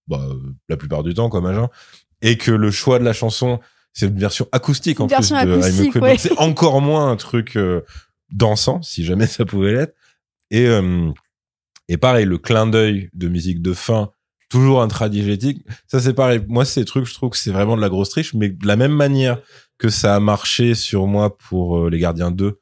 bah, 0.07 0.27
la 0.69 0.77
plupart 0.77 1.03
du 1.03 1.14
temps, 1.14 1.29
comme 1.29 1.47
agent, 1.47 1.71
et 2.23 2.37
que 2.37 2.51
le 2.51 2.71
choix 2.71 2.99
de 2.99 3.05
la 3.05 3.12
chanson, 3.12 3.61
c'est 3.93 4.07
une 4.07 4.19
version 4.19 4.47
acoustique 4.53 5.01
en 5.01 5.07
version 5.07 5.37
plus 5.41 5.53
acoustique, 5.53 5.95
ouais. 5.97 6.19
C'est 6.19 6.39
encore 6.39 6.81
moins 6.81 7.11
un 7.11 7.16
truc 7.16 7.57
euh, 7.57 7.83
dansant, 8.33 8.83
si 8.83 9.05
jamais 9.05 9.27
ça 9.27 9.45
pouvait 9.45 9.73
l'être. 9.73 9.97
Et, 10.51 10.66
euh, 10.66 11.11
et 11.89 11.97
pareil, 11.97 12.25
le 12.25 12.39
clin 12.39 12.66
d'œil 12.66 13.11
de 13.14 13.29
musique 13.29 13.61
de 13.61 13.73
fin, 13.73 14.12
toujours 14.49 14.83
intradigétique. 14.83 15.65
Ça, 15.87 16.01
c'est 16.01 16.15
pareil. 16.15 16.41
Moi, 16.49 16.65
ces 16.65 16.85
trucs, 16.85 17.07
je 17.07 17.15
trouve 17.15 17.31
que 17.31 17.37
c'est 17.37 17.51
vraiment 17.53 17.77
de 17.77 17.81
la 17.83 17.89
grosse 17.89 18.11
triche, 18.11 18.35
mais 18.35 18.49
de 18.49 18.67
la 18.67 18.77
même 18.77 18.93
manière 18.93 19.41
que 19.79 19.89
ça 19.91 20.15
a 20.17 20.21
marché 20.21 20.75
sur 20.75 21.07
moi 21.07 21.37
pour 21.39 21.79
euh, 21.79 21.91
Les 21.91 21.99
Gardiens 21.99 22.31
2. 22.31 22.59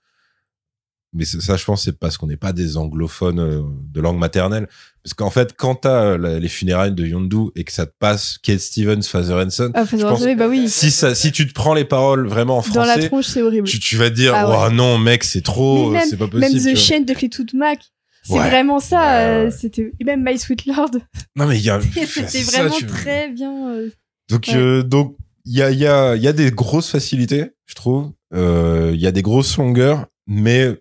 Mais 1.12 1.24
ça, 1.24 1.56
je 1.56 1.64
pense, 1.64 1.84
c'est 1.84 1.98
parce 1.98 2.18
qu'on 2.18 2.26
n'est 2.26 2.36
pas 2.36 2.52
des 2.52 2.76
anglophones 2.76 3.38
euh, 3.40 3.62
de 3.90 4.00
langue 4.02 4.18
maternelle. 4.18 4.68
Parce 5.02 5.14
qu'en 5.14 5.30
fait, 5.30 5.54
quand 5.56 5.76
t'as 5.76 6.02
euh, 6.18 6.38
les 6.40 6.48
funérailles 6.48 6.92
de 6.92 7.06
Yondu 7.06 7.50
et 7.54 7.64
que 7.64 7.72
ça 7.72 7.86
te 7.86 7.92
passe 7.98 8.36
Kate 8.42 8.58
Stevens, 8.58 9.02
Father 9.02 9.32
Hanson, 9.46 9.70
Ah, 9.74 9.84
Je 9.90 9.96
pense- 9.96 10.26
bah 10.36 10.46
oui. 10.48 10.68
si 10.68 10.90
ça, 10.90 11.14
si 11.14 11.32
tu 11.32 11.46
te 11.46 11.54
prends 11.54 11.72
les 11.72 11.84
paroles 11.86 12.26
vraiment 12.26 12.58
en 12.58 12.62
Dans 12.74 12.80
la 12.80 12.92
français, 12.94 13.06
tronche, 13.08 13.26
c'est 13.26 13.40
horrible. 13.40 13.66
tu, 13.66 13.78
tu 13.78 13.96
vas 13.96 14.10
te 14.10 14.14
dire, 14.16 14.34
Ah 14.34 14.50
ouais. 14.50 14.56
oh 14.66 14.70
non, 14.70 14.98
mec, 14.98 15.24
c'est 15.24 15.40
trop, 15.42 15.90
même- 15.90 16.06
c'est 16.10 16.18
pas 16.18 16.24
Même 16.26 16.50
possible. 16.52 16.60
The 16.60 16.64
tu 16.64 16.72
vois. 16.74 16.80
Chain 16.82 17.00
de 17.02 17.14
Fleetwood 17.14 17.54
Mac. 17.54 17.78
C'est 18.26 18.32
Ouais. 18.34 18.48
vraiment 18.50 18.80
ça. 18.80 19.20
Euh. 19.20 19.50
C'était 19.50 19.92
même 20.04 20.24
My 20.24 20.36
Sweet 20.38 20.66
Lord. 20.66 20.90
Non, 21.36 21.46
mais 21.46 21.58
il 21.58 21.64
y 21.64 21.70
a, 21.70 21.80
C'était 22.06 22.26
ça, 22.42 22.62
vraiment 22.68 22.86
très 22.88 23.28
bien. 23.28 23.68
euh, 23.70 23.90
Donc, 24.28 24.46
Ouais. 24.48 24.56
euh, 24.56 24.82
donc, 24.82 25.16
il 25.44 25.54
y 25.54 25.62
a, 25.62 25.70
il 25.70 25.78
y 25.78 25.86
a, 25.86 26.16
il 26.16 26.22
y 26.22 26.26
a 26.28 26.32
des 26.32 26.50
grosses 26.50 26.90
facilités, 26.90 27.52
je 27.66 27.74
trouve. 27.74 28.12
Il 28.34 28.96
y 29.00 29.06
a 29.06 29.12
des 29.12 29.22
grosses 29.22 29.56
longueurs, 29.58 30.06
mais 30.26 30.74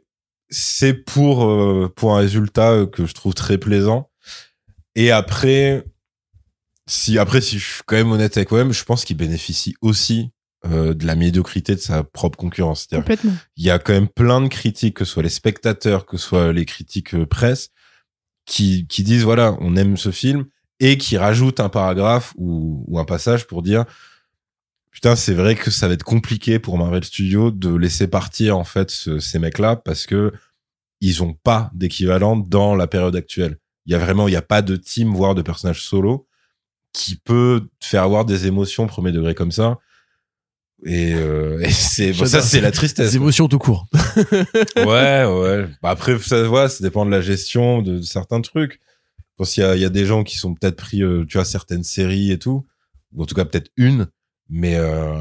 c'est 0.50 0.94
pour, 0.94 1.48
pour 1.96 2.16
un 2.16 2.20
résultat 2.20 2.86
que 2.92 3.06
je 3.06 3.14
trouve 3.14 3.34
très 3.36 3.58
plaisant. 3.60 4.10
Et 4.96 5.12
après, 5.12 5.84
si, 6.88 7.18
après, 7.20 7.42
si 7.42 7.60
je 7.60 7.66
suis 7.66 7.82
quand 7.86 7.96
même 7.96 8.12
honnête 8.12 8.36
avec 8.38 8.50
moi-même, 8.52 8.74
je 8.74 8.84
pense 8.84 9.06
qu'il 9.06 9.18
bénéficie 9.18 9.76
aussi 9.82 10.32
euh, 10.66 10.94
de 10.94 11.06
la 11.06 11.16
médiocrité 11.16 11.76
de 11.76 11.80
sa 11.80 12.04
propre 12.04 12.38
concurrence. 12.38 12.88
Il 13.58 13.64
y 13.66 13.70
a 13.70 13.80
quand 13.80 13.94
même 13.94 14.08
plein 14.08 14.42
de 14.42 14.48
critiques, 14.48 14.96
que 14.98 15.06
ce 15.06 15.12
soit 15.14 15.24
les 15.24 15.30
spectateurs, 15.30 16.06
que 16.06 16.18
ce 16.18 16.28
soit 16.28 16.54
les 16.54 16.66
critiques 16.66 17.14
euh, 17.16 17.26
presse, 17.26 17.70
qui, 18.46 18.86
qui 18.88 19.04
disent 19.04 19.24
voilà, 19.24 19.56
on 19.60 19.76
aime 19.76 19.98
ce 19.98 20.12
film 20.12 20.46
et 20.80 20.98
qui 20.98 21.18
rajoutent 21.18 21.60
un 21.60 21.70
paragraphe 21.70 22.34
ou, 22.38 22.84
ou 22.88 23.00
un 23.00 23.06
passage 23.06 23.48
pour 23.48 23.62
dire 23.64 23.86
putain, 24.92 25.16
c'est 25.16 25.34
vrai 25.34 25.56
que 25.56 25.72
ça 25.72 25.88
va 25.88 25.94
être 25.94 26.04
compliqué 26.04 26.58
pour 26.60 26.78
Marvel 26.78 27.04
Studios 27.04 27.52
de 27.52 27.74
laisser 27.76 28.08
partir 28.08 28.58
en 28.58 28.64
fait 28.64 28.90
ce- 28.92 29.20
ces 29.20 29.40
mecs-là 29.40 29.76
parce 29.76 30.06
que 30.06 30.32
ils 31.02 31.22
ont 31.22 31.34
pas 31.34 31.70
d'équivalent 31.74 32.38
dans 32.38 32.76
la 32.76 32.88
période 32.88 33.16
actuelle. 33.16 33.58
Il 33.86 33.92
y 33.92 33.96
a 33.96 34.00
vraiment, 34.00 34.28
il 34.28 34.32
y 34.34 34.38
a 34.38 34.42
pas 34.42 34.62
de 34.62 34.76
team 34.78 35.14
voire 35.14 35.36
de 35.36 35.42
personnage 35.42 35.84
solo 35.84 36.28
qui 36.94 37.18
peut 37.18 37.68
faire 37.82 38.04
avoir 38.04 38.24
des 38.26 38.48
émotions 38.48 38.88
premier 38.88 39.12
degré 39.12 39.36
comme 39.36 39.52
ça. 39.52 39.78
Et, 40.84 41.14
euh, 41.16 41.60
et 41.62 41.72
c'est 41.72 42.12
bon, 42.12 42.26
ça, 42.26 42.42
c'est 42.42 42.62
la 42.62 42.72
tristesse. 42.72 43.12
Des 43.12 43.16
émotions 43.16 43.48
tout 43.48 43.60
court. 43.60 43.88
Ouais, 44.76 45.24
ouais. 45.26 45.68
Bah 45.82 45.90
après, 45.90 46.18
ça 46.20 46.42
se 46.44 46.48
voit, 46.48 46.70
ça 46.70 46.84
dépend 46.84 47.06
de 47.06 47.12
la 47.12 47.22
gestion 47.22 47.82
de, 47.82 47.98
de 47.98 48.02
certains 48.02 48.42
trucs. 48.42 48.74
Je 49.18 49.38
pense 49.38 49.52
qu'il 49.54 49.64
y 49.76 49.80
y 49.80 49.86
a 49.86 49.90
des 49.90 50.06
gens 50.06 50.24
qui 50.24 50.38
sont 50.38 50.54
peut-être 50.54 50.76
pris, 50.76 51.02
euh, 51.02 51.26
tu 51.28 51.38
vois, 51.38 51.46
certaines 51.46 51.84
séries 51.84 52.32
et 52.32 52.40
tout, 52.40 52.66
ou 53.14 53.24
en 53.24 53.26
tout 53.26 53.36
cas 53.36 53.46
peut-être 53.46 53.70
une, 53.78 54.08
mais 54.50 54.76
euh, 54.76 55.16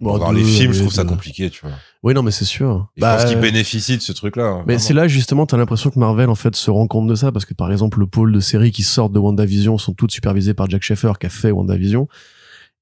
Bon, 0.00 0.18
dans 0.18 0.32
deux, 0.32 0.38
les 0.38 0.44
films, 0.44 0.72
je 0.72 0.80
trouve 0.80 0.92
ça 0.92 1.04
compliqué, 1.04 1.48
tu 1.48 1.60
vois. 1.64 1.76
Oui, 2.02 2.12
non, 2.12 2.24
mais 2.24 2.32
c'est 2.32 2.44
sûr. 2.44 2.88
Et 2.96 3.00
je 3.00 3.06
pense 3.06 3.24
qu'ils 3.24 3.36
euh, 3.38 3.40
bénéficient 3.40 3.96
de 3.96 4.02
ce 4.02 4.10
truc-là. 4.12 4.46
hein, 4.46 4.64
Mais 4.66 4.78
c'est 4.80 4.94
là 4.94 5.06
justement, 5.06 5.46
t'as 5.46 5.56
l'impression 5.56 5.90
que 5.90 5.98
Marvel 6.00 6.28
en 6.28 6.34
fait 6.34 6.56
se 6.56 6.72
rend 6.72 6.88
compte 6.88 7.06
de 7.06 7.14
ça 7.14 7.30
parce 7.30 7.44
que 7.44 7.54
par 7.54 7.70
exemple 7.70 8.00
le 8.00 8.06
pôle 8.08 8.32
de 8.32 8.40
séries 8.40 8.72
qui 8.72 8.82
sortent 8.82 9.12
de 9.12 9.20
WandaVision 9.20 9.78
sont 9.78 9.94
toutes 9.94 10.10
supervisées 10.10 10.54
par 10.54 10.68
Jack 10.68 10.82
Schaeffer 10.82 11.12
qui 11.20 11.26
a 11.26 11.30
fait 11.30 11.52
WandaVision 11.52 12.08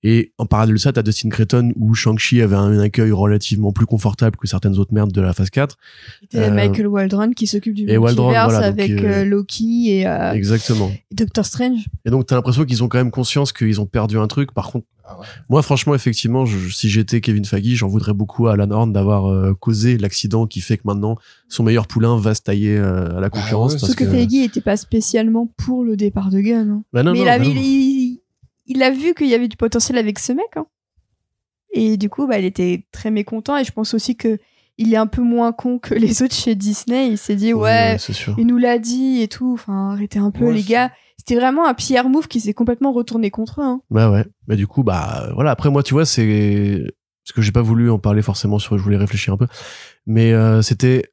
Et 0.03 0.33
en 0.39 0.47
parallèle 0.47 0.75
de 0.77 0.81
ça, 0.81 0.93
t'as 0.93 1.03
Dustin 1.03 1.29
Creighton 1.29 1.73
où 1.77 1.95
Shang-Chi 1.95 2.41
avait 2.41 2.57
un 2.57 2.79
accueil 2.79 3.13
relativement 3.13 3.71
plus 3.73 3.85
confortable 3.87 4.37
que 4.39 4.47
certaines 4.47 4.79
autres 4.79 4.95
merdes 4.95 5.13
de 5.13 5.21
la 5.21 5.33
phase 5.35 5.51
4. 5.51 5.77
C'était 6.23 6.39
Euh, 6.45 6.51
Michael 6.51 6.87
Waldron 6.87 7.33
qui 7.33 7.47
s'occupe 7.47 7.75
du 7.75 7.89
et 7.89 7.99
Waldron, 7.99 8.29
multiverse 8.29 8.53
voilà, 8.53 8.67
avec 8.67 8.91
euh, 8.93 9.23
euh, 9.23 9.25
Loki 9.27 9.91
et 9.91 10.07
euh, 10.07 10.33
Exactement. 10.33 10.91
Doctor 11.13 11.45
Strange. 11.45 11.81
Et 12.07 12.11
donc 12.11 12.27
t'as 12.27 12.35
l'impression 12.37 12.65
qu'ils 12.65 12.83
ont 12.83 12.89
quand 12.89 12.99
même 12.99 13.11
conscience 13.11 13.53
qu'ils 13.53 13.79
ont 13.81 13.87
perdu 13.87 14.17
un 14.19 14.27
truc. 14.27 14.53
Par 14.53 14.71
contre, 14.71 14.87
Ah 15.05 15.19
ouais. 15.21 15.27
moi 15.51 15.61
franchement, 15.63 15.95
effectivement, 15.95 16.47
je- 16.47 16.71
si 16.71 16.89
j'étais 16.89 17.21
Kevin 17.21 17.45
Feige, 17.45 17.75
j'en 17.77 17.89
voudrais 17.89 18.15
beaucoup 18.15 18.47
à 18.49 18.53
Alan 18.55 18.71
Horn 18.71 18.93
d'avoir 18.95 19.27
euh, 19.27 19.53
causé 19.53 19.99
l'accident 19.99 20.47
qui 20.47 20.61
fait 20.63 20.79
que 20.79 20.83
maintenant 20.87 21.17
son 21.49 21.63
meilleur 21.63 21.87
poulain 21.87 22.17
va 22.19 22.35
se 22.35 22.41
tailler 22.41 22.77
euh, 22.79 23.19
à 23.19 23.21
la 23.21 23.29
concurrence. 23.29 23.73
ouais, 23.75 23.79
parce 23.81 23.89
Sauf 23.93 23.97
que, 23.97 24.05
que- 24.05 24.11
Feige 24.11 24.33
était 24.45 24.61
pas 24.63 24.79
spécialement 24.79 25.47
pour 25.59 25.85
le 25.85 25.97
départ 25.97 26.31
de 26.31 26.41
Gunn. 26.41 26.71
hein. 26.71 26.83
Bah 26.93 27.03
non, 27.03 27.13
mais 27.13 27.19
non, 27.19 27.25
il, 27.25 27.29
a, 27.29 27.39
bah 27.39 27.45
non. 27.45 27.51
il, 27.55 28.00
il- 28.71 28.83
a 28.83 28.91
vu 28.91 29.15
qu'il 29.15 29.29
y 29.29 29.35
avait 29.35 29.49
du 29.49 29.57
potentiel 29.57 29.99
avec 29.99 30.19
ce 30.19 30.33
mec. 30.33 30.47
hein. 30.57 30.67
Et 31.73 31.97
du 31.97 32.09
coup, 32.09 32.27
bah, 32.27 32.39
il 32.39 32.45
était 32.45 32.85
très 32.93 33.11
mécontent. 33.11 33.57
Et 33.57 33.65
je 33.65 33.73
pense 33.73 33.95
aussi 33.95 34.17
que 34.17 34.39
il 34.79 34.93
est 34.95 34.97
un 34.97 35.07
peu 35.07 35.23
moins 35.23 35.53
con 35.53 35.79
que 35.79 35.95
les 35.95 36.23
autres 36.23 36.35
chez 36.35 36.55
Disney. 36.55 37.09
Il 37.11 37.19
s'est 37.19 37.37
dit, 37.37 37.53
ouais, 37.53 37.63
ouais, 37.93 37.97
c'est 37.99 38.13
sûr. 38.13 38.35
il 38.39 38.47
nous 38.47 38.57
l'a 38.59 38.79
dit 38.79 39.21
et 39.23 39.29
tout. 39.29 39.53
Enfin, 39.55 39.91
arrêtez 39.93 40.19
un 40.19 40.31
peu, 40.31 40.47
Ouais, 40.47 40.55
les 40.55 40.63
gars. 40.63 40.91
C'était 41.19 41.37
vraiment 41.39 41.67
un 41.69 41.75
PR 41.75 42.09
move 42.09 42.29
qui 42.29 42.41
s'est 42.41 42.55
complètement 42.55 42.93
retourné 42.93 43.31
contre 43.31 43.61
eux. 43.61 43.65
hein. 43.65 43.83
Bah 43.91 44.11
ouais. 44.11 44.25
Bah 44.49 44.57
du 44.57 44.67
coup, 44.67 44.83
bah 44.83 45.31
voilà. 45.35 45.51
Après 45.51 45.71
moi, 45.71 45.83
tu 45.83 45.93
vois, 45.95 46.07
c'est 46.07 46.83
parce 47.25 47.35
que 47.37 47.43
j'ai 47.43 47.53
pas 47.53 47.61
voulu 47.63 47.91
en 47.91 47.99
parler 47.99 48.23
forcément 48.23 48.59
sur. 48.59 48.79
Je 48.79 48.83
voulais 48.83 48.97
réfléchir 48.97 49.35
un 49.35 49.37
peu, 49.37 49.47
mais 50.07 50.33
euh, 50.33 50.63
c'était. 50.63 51.05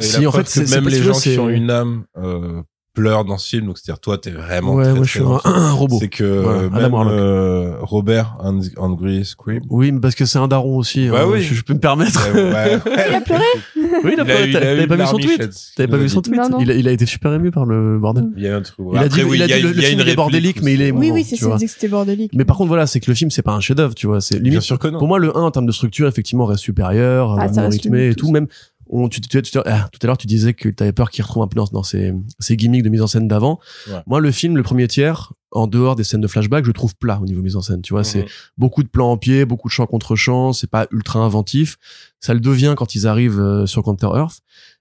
Et 0.00 0.02
Si 0.02 0.26
en 0.26 0.32
fait, 0.32 0.42
que 0.42 0.70
même 0.74 0.88
les 0.88 1.00
gens 1.00 1.12
qui 1.12 1.38
ont 1.38 1.48
une 1.48 1.70
âme 1.70 2.04
euh, 2.16 2.60
pleurent 2.94 3.24
dans 3.24 3.38
ce 3.38 3.48
film, 3.48 3.66
donc 3.66 3.78
c'est-à-dire 3.78 4.00
toi, 4.00 4.18
t'es 4.18 4.30
vraiment 4.30 4.74
Ouais, 4.74 4.84
très, 4.84 4.92
moi 4.94 5.04
je 5.04 5.10
très 5.10 5.20
suis 5.20 5.20
dans 5.20 5.40
un, 5.44 5.54
un 5.68 5.72
robot. 5.72 5.96
C'est 6.00 6.08
que 6.08 6.24
Voilà, 6.24 6.58
euh, 6.62 6.70
même 6.70 6.94
euh, 6.94 7.76
Robert 7.80 8.36
And- 8.40 8.60
Angry 8.76 9.24
Scream. 9.24 9.62
Oui, 9.70 9.92
mais 9.92 10.00
parce 10.00 10.14
que 10.14 10.24
c'est 10.26 10.38
un 10.38 10.48
daron 10.48 10.76
aussi. 10.76 11.08
Bah 11.08 11.20
hein, 11.22 11.26
oui. 11.28 11.40
Je, 11.42 11.54
je 11.54 11.62
peux 11.62 11.72
me 11.74 11.78
permettre. 11.80 12.20
Ouais, 12.34 12.42
ouais, 12.42 12.52
ouais. 12.52 12.80
Il 13.08 13.14
a 13.14 13.20
pleuré 13.22 13.42
oui, 14.04 14.10
il 14.14 14.20
a 14.20 14.24
pas- 14.24 14.46
eu- 14.46 14.52
T'avais 14.52 14.86
pas 14.86 14.96
vu 14.96 15.06
son 15.06 15.16
tweet. 15.18 15.50
T'avais 15.76 15.88
pas 15.88 15.96
Il 15.96 16.00
vu 16.00 16.06
a 16.06 16.08
son 16.08 16.22
tweet 16.22 16.36
Non, 16.36 16.48
non. 16.50 16.58
il 16.60 16.70
a, 16.70 16.74
il 16.74 16.88
a 16.88 16.92
été 16.92 17.06
super 17.06 17.32
ému 17.32 17.50
par 17.50 17.64
le 17.66 17.98
bordel. 17.98 18.28
Il 18.36 18.42
y 18.42 18.48
a 18.48 18.56
un 18.56 18.62
truc. 18.62 18.76
Il 18.92 18.98
a 18.98 19.08
dit- 19.08 19.22
oui, 19.22 19.36
il 19.38 19.42
a 19.42 19.46
y 19.46 19.52
dit 19.54 19.62
le- 19.62 19.72
le 19.72 19.82
y 19.82 19.84
a 19.84 19.88
film 19.88 20.00
est 20.00 20.14
bordélique, 20.14 20.62
mais 20.62 20.74
il 20.74 20.82
est. 20.82 20.90
Oui, 20.90 21.10
oui, 21.12 21.24
c'est 21.24 21.36
ça, 21.36 21.56
que 21.58 21.66
c'était 21.66 21.88
bordélique. 21.88 22.32
Mais 22.34 22.44
par 22.44 22.56
contre, 22.56 22.68
voilà, 22.68 22.86
c'est 22.86 23.00
que 23.00 23.10
le 23.10 23.14
film, 23.14 23.30
c'est 23.30 23.42
pas 23.42 23.52
un 23.52 23.60
chef-d'œuvre, 23.60 23.94
tu 23.94 24.06
vois. 24.06 24.20
C'est 24.20 24.38
Bien 24.40 24.50
limite. 24.50 24.62
sûr 24.62 24.78
que 24.78 24.88
non. 24.88 24.98
Pour 24.98 25.08
moi, 25.08 25.18
le 25.18 25.36
1, 25.36 25.40
en 25.40 25.50
termes 25.50 25.66
de 25.66 25.72
structure, 25.72 26.08
effectivement, 26.08 26.44
reste 26.46 26.62
supérieur, 26.62 27.36
Ah, 27.38 27.46
euh, 27.56 27.68
rythmé 27.68 28.08
et 28.08 28.14
tout. 28.14 28.30
Même, 28.30 28.46
on, 28.94 29.08
tu, 29.08 29.20
tu- 29.20 29.42
tu- 29.42 29.58
ah, 29.64 29.88
tout 29.90 29.98
à 30.02 30.06
l'heure, 30.06 30.18
tu 30.18 30.26
disais 30.26 30.52
que 30.54 30.68
t'avais 30.68 30.92
peur 30.92 31.10
qu'il 31.10 31.24
retrouve 31.24 31.42
un 31.42 31.48
peu 31.48 31.56
dans, 31.56 31.64
dans 31.64 31.82
ses, 31.82 32.12
ses 32.38 32.56
gimmicks 32.56 32.82
de 32.84 32.88
mise 32.90 33.00
en 33.02 33.06
scène 33.06 33.26
d'avant. 33.26 33.58
Ouais. 33.88 34.00
Moi, 34.06 34.20
le 34.20 34.30
film, 34.30 34.56
le 34.56 34.62
premier 34.62 34.86
tiers, 34.86 35.32
en 35.50 35.66
dehors 35.66 35.96
des 35.96 36.04
scènes 36.04 36.20
de 36.20 36.28
flashback, 36.28 36.64
je 36.64 36.72
trouve 36.72 36.94
plat 36.96 37.18
au 37.20 37.24
niveau 37.24 37.40
mise 37.42 37.56
en 37.56 37.62
scène. 37.62 37.80
Tu 37.82 37.92
vois, 37.94 38.04
c'est 38.04 38.20
Mhm. 38.22 38.28
beaucoup 38.58 38.82
de 38.82 38.88
plans 38.88 39.10
en 39.10 39.16
pied, 39.16 39.44
beaucoup 39.46 39.68
de 39.68 39.72
champs 39.72 39.86
contre 39.86 40.14
champs. 40.14 40.52
C'est 40.52 40.70
pas 40.70 40.86
ultra 40.92 41.20
inventif. 41.20 41.78
Ça 42.20 42.34
le 42.34 42.40
devient 42.40 42.74
quand 42.76 42.94
ils 42.94 43.06
arrivent 43.06 43.40
euh, 43.40 43.66
sur 43.66 43.82
Counter 43.82 44.08
Earth. 44.14 44.40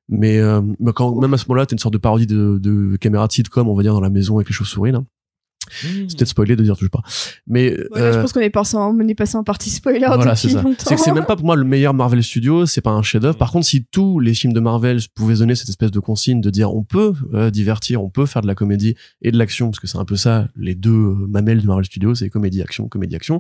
Mais, 0.10 0.38
euh, 0.40 0.62
mais 0.80 0.92
quand, 0.94 1.16
même 1.16 1.34
à 1.34 1.38
ce 1.38 1.46
moment-là, 1.48 1.66
t'as 1.66 1.74
une 1.76 1.80
sorte 1.80 1.94
de 1.94 1.98
parodie 1.98 2.28
de, 2.28 2.60
de 2.62 2.98
caméra 2.98 3.28
de 3.28 3.32
sitcom, 3.32 3.70
on 3.70 3.76
va 3.76 3.82
dire, 3.84 3.94
dans 3.94 4.02
la 4.02 4.10
maison 4.10 4.36
avec 4.36 4.50
les 4.50 4.54
chauves-souris, 4.54 4.92
là. 4.92 5.02
C'est 5.82 6.18
peut-être 6.18 6.28
spoilé 6.28 6.56
de 6.56 6.64
dire, 6.64 6.76
touche 6.78 6.90
pas. 6.90 7.02
Mais, 7.48 7.78
Voilà, 7.92 8.08
euh, 8.08 8.14
je 8.14 8.20
pense 8.20 8.34
qu'on 8.34 8.40
est 8.42 8.50
passé 8.50 8.78
en, 8.78 8.96
on 8.96 9.08
est 9.08 9.16
passé 9.16 9.38
en 9.38 9.44
partie 9.44 9.70
spoiler 9.70 10.06
voilà, 10.08 10.36
c'est 10.36 10.48
depuis 10.48 10.58
ça. 10.62 10.64
longtemps. 10.64 10.84
C'est 10.88 10.96
que 10.96 11.02
c'est 11.02 11.12
même 11.12 11.26
pas 11.26 11.36
pour 11.36 11.46
moi 11.46 11.56
le 11.56 11.64
meilleur 11.64 11.94
Marvel 11.94 12.24
Studios, 12.24 12.66
c'est 12.66 12.82
pas 12.82 12.92
un 12.92 13.02
chef-d'œuvre. 13.04 13.38
Par 13.38 13.52
contre, 13.52 13.66
si 13.66 13.86
tous 13.86 14.20
les 14.20 14.34
films 14.34 14.54
de 14.54 14.60
Marvel 14.60 15.00
pouvaient 15.16 15.36
donner 15.36 15.56
cette 15.56 15.70
espèce 15.70 15.92
de 15.92 16.00
consigne 16.00 16.42
de 16.42 16.50
dire 16.50 16.74
on 16.76 16.84
peut 16.84 17.14
euh, 17.34 17.50
divertir, 17.52 18.04
on 18.04 18.10
peut 18.10 18.26
faire 18.26 18.42
de 18.42 18.48
la 18.48 18.56
comédie 18.56 18.96
et 19.22 19.32
de 19.32 19.38
l'action, 19.38 19.70
parce 19.70 19.80
que 19.80 19.88
c'est 19.88 19.98
un 19.98 20.06
peu 20.06 20.16
ça 20.16 20.48
les 20.56 20.76
deux 20.76 20.92
mamelles 21.30 21.62
de 21.62 21.68
Marvel 21.68 21.86
Studios, 21.86 22.16
c'est 22.16 22.30
comédie 22.30 22.62
action, 22.62 22.88
comédie 22.88 23.16
action. 23.16 23.40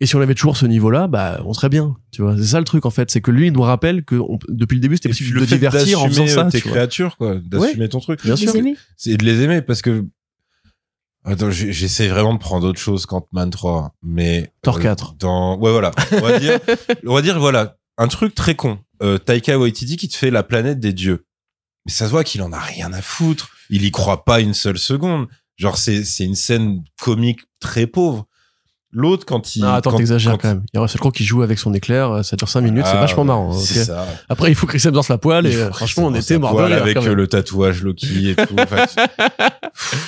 Et 0.00 0.06
si 0.06 0.14
on 0.14 0.20
avait 0.20 0.36
toujours 0.36 0.56
ce 0.56 0.64
niveau-là, 0.64 1.08
bah 1.08 1.40
on 1.44 1.52
serait 1.52 1.68
bien, 1.68 1.96
tu 2.12 2.22
vois. 2.22 2.36
C'est 2.36 2.44
ça 2.44 2.60
le 2.60 2.64
truc 2.64 2.86
en 2.86 2.90
fait, 2.90 3.10
c'est 3.10 3.20
que 3.20 3.32
lui 3.32 3.48
il 3.48 3.52
nous 3.52 3.62
rappelle 3.62 4.04
que 4.04 4.14
on- 4.14 4.38
depuis 4.48 4.76
le 4.76 4.80
début 4.80 4.94
c'était 4.94 5.08
possible 5.08 5.34
le 5.34 5.40
de 5.40 5.46
divertir 5.46 6.00
en 6.00 6.06
faisant 6.06 6.26
ça. 6.28 6.46
euh, 6.46 6.50
tes 6.50 6.60
tu 6.60 6.68
créatures, 6.68 7.16
quoi, 7.16 7.34
d'assumer 7.44 7.88
ton 7.88 7.98
truc. 7.98 8.22
Bien 8.24 8.36
sûr. 8.36 8.52
c'est 8.96 9.16
de 9.16 9.24
les 9.24 9.40
aimer 9.42 9.60
parce 9.60 9.82
que 9.82 10.04
Attends, 11.24 11.50
j'essaie 11.50 12.08
vraiment 12.08 12.34
de 12.34 12.38
prendre 12.38 12.66
autre 12.66 12.80
chose 12.80 13.04
qu'Ant-Man 13.04 13.50
3, 13.50 13.94
mais 14.02 14.52
Thor 14.62 14.76
euh, 14.76 14.82
4. 14.82 15.14
Dans 15.14 15.58
ouais 15.58 15.72
voilà, 15.72 15.90
on 16.12 16.20
va 16.20 16.38
dire, 16.38 16.58
on 17.06 17.14
va 17.14 17.22
dire 17.22 17.38
voilà, 17.38 17.76
un 17.96 18.08
truc 18.08 18.34
très 18.34 18.54
con. 18.54 18.78
Euh, 19.02 19.18
Taika 19.18 19.58
Waititi 19.58 19.96
qui 19.96 20.08
te 20.08 20.16
fait 20.16 20.30
la 20.30 20.42
planète 20.42 20.80
des 20.80 20.92
dieux, 20.92 21.26
mais 21.86 21.92
ça 21.92 22.06
se 22.06 22.10
voit 22.10 22.24
qu'il 22.24 22.42
en 22.42 22.52
a 22.52 22.58
rien 22.58 22.92
à 22.92 23.02
foutre. 23.02 23.50
Il 23.70 23.84
y 23.84 23.90
croit 23.90 24.24
pas 24.24 24.40
une 24.40 24.54
seule 24.54 24.78
seconde. 24.78 25.28
Genre 25.56 25.76
c'est 25.76 26.04
c'est 26.04 26.24
une 26.24 26.36
scène 26.36 26.84
comique 27.00 27.40
très 27.60 27.86
pauvre. 27.86 28.27
L'autre 28.90 29.26
quand 29.26 29.54
il 29.54 29.64
Ah, 29.64 29.74
attends, 29.74 29.92
t'exagères 29.96 30.38
quand- 30.38 30.48
même. 30.48 30.62
Il 30.72 30.76
y 30.76 30.78
a 30.78 30.80
Russell 30.82 30.98
Crowe 31.00 31.12
qui 31.12 31.22
joue 31.24 31.42
avec 31.42 31.58
son 31.58 31.74
éclair, 31.74 32.10
euh, 32.10 32.22
ça 32.22 32.36
dure 32.36 32.48
5 32.48 32.62
minutes, 32.62 32.86
c'est 32.86 32.94
vachement 32.94 33.24
marrant. 33.24 33.50
hein, 33.52 33.58
C'est 33.60 33.80
ok. 33.80 33.86
ça. 33.86 34.06
Après, 34.30 34.50
il 34.50 34.54
faut 34.54 34.66
que 34.66 34.76
Chris 34.78 34.88
Hemsworth 34.88 35.08
la 35.10 35.18
poêle 35.18 35.46
et 35.46 35.54
euh, 35.56 35.70
franchement, 35.72 36.06
on 36.06 36.14
était 36.14 36.38
mort 36.38 36.58
avec 36.58 36.96
euh, 36.96 37.14
le 37.14 37.26
tatouage 37.26 37.82
Loki 37.82 38.30
et 38.30 38.34
tout. 38.34 38.54
Enfin, 38.58 38.86
tu- 38.86 38.96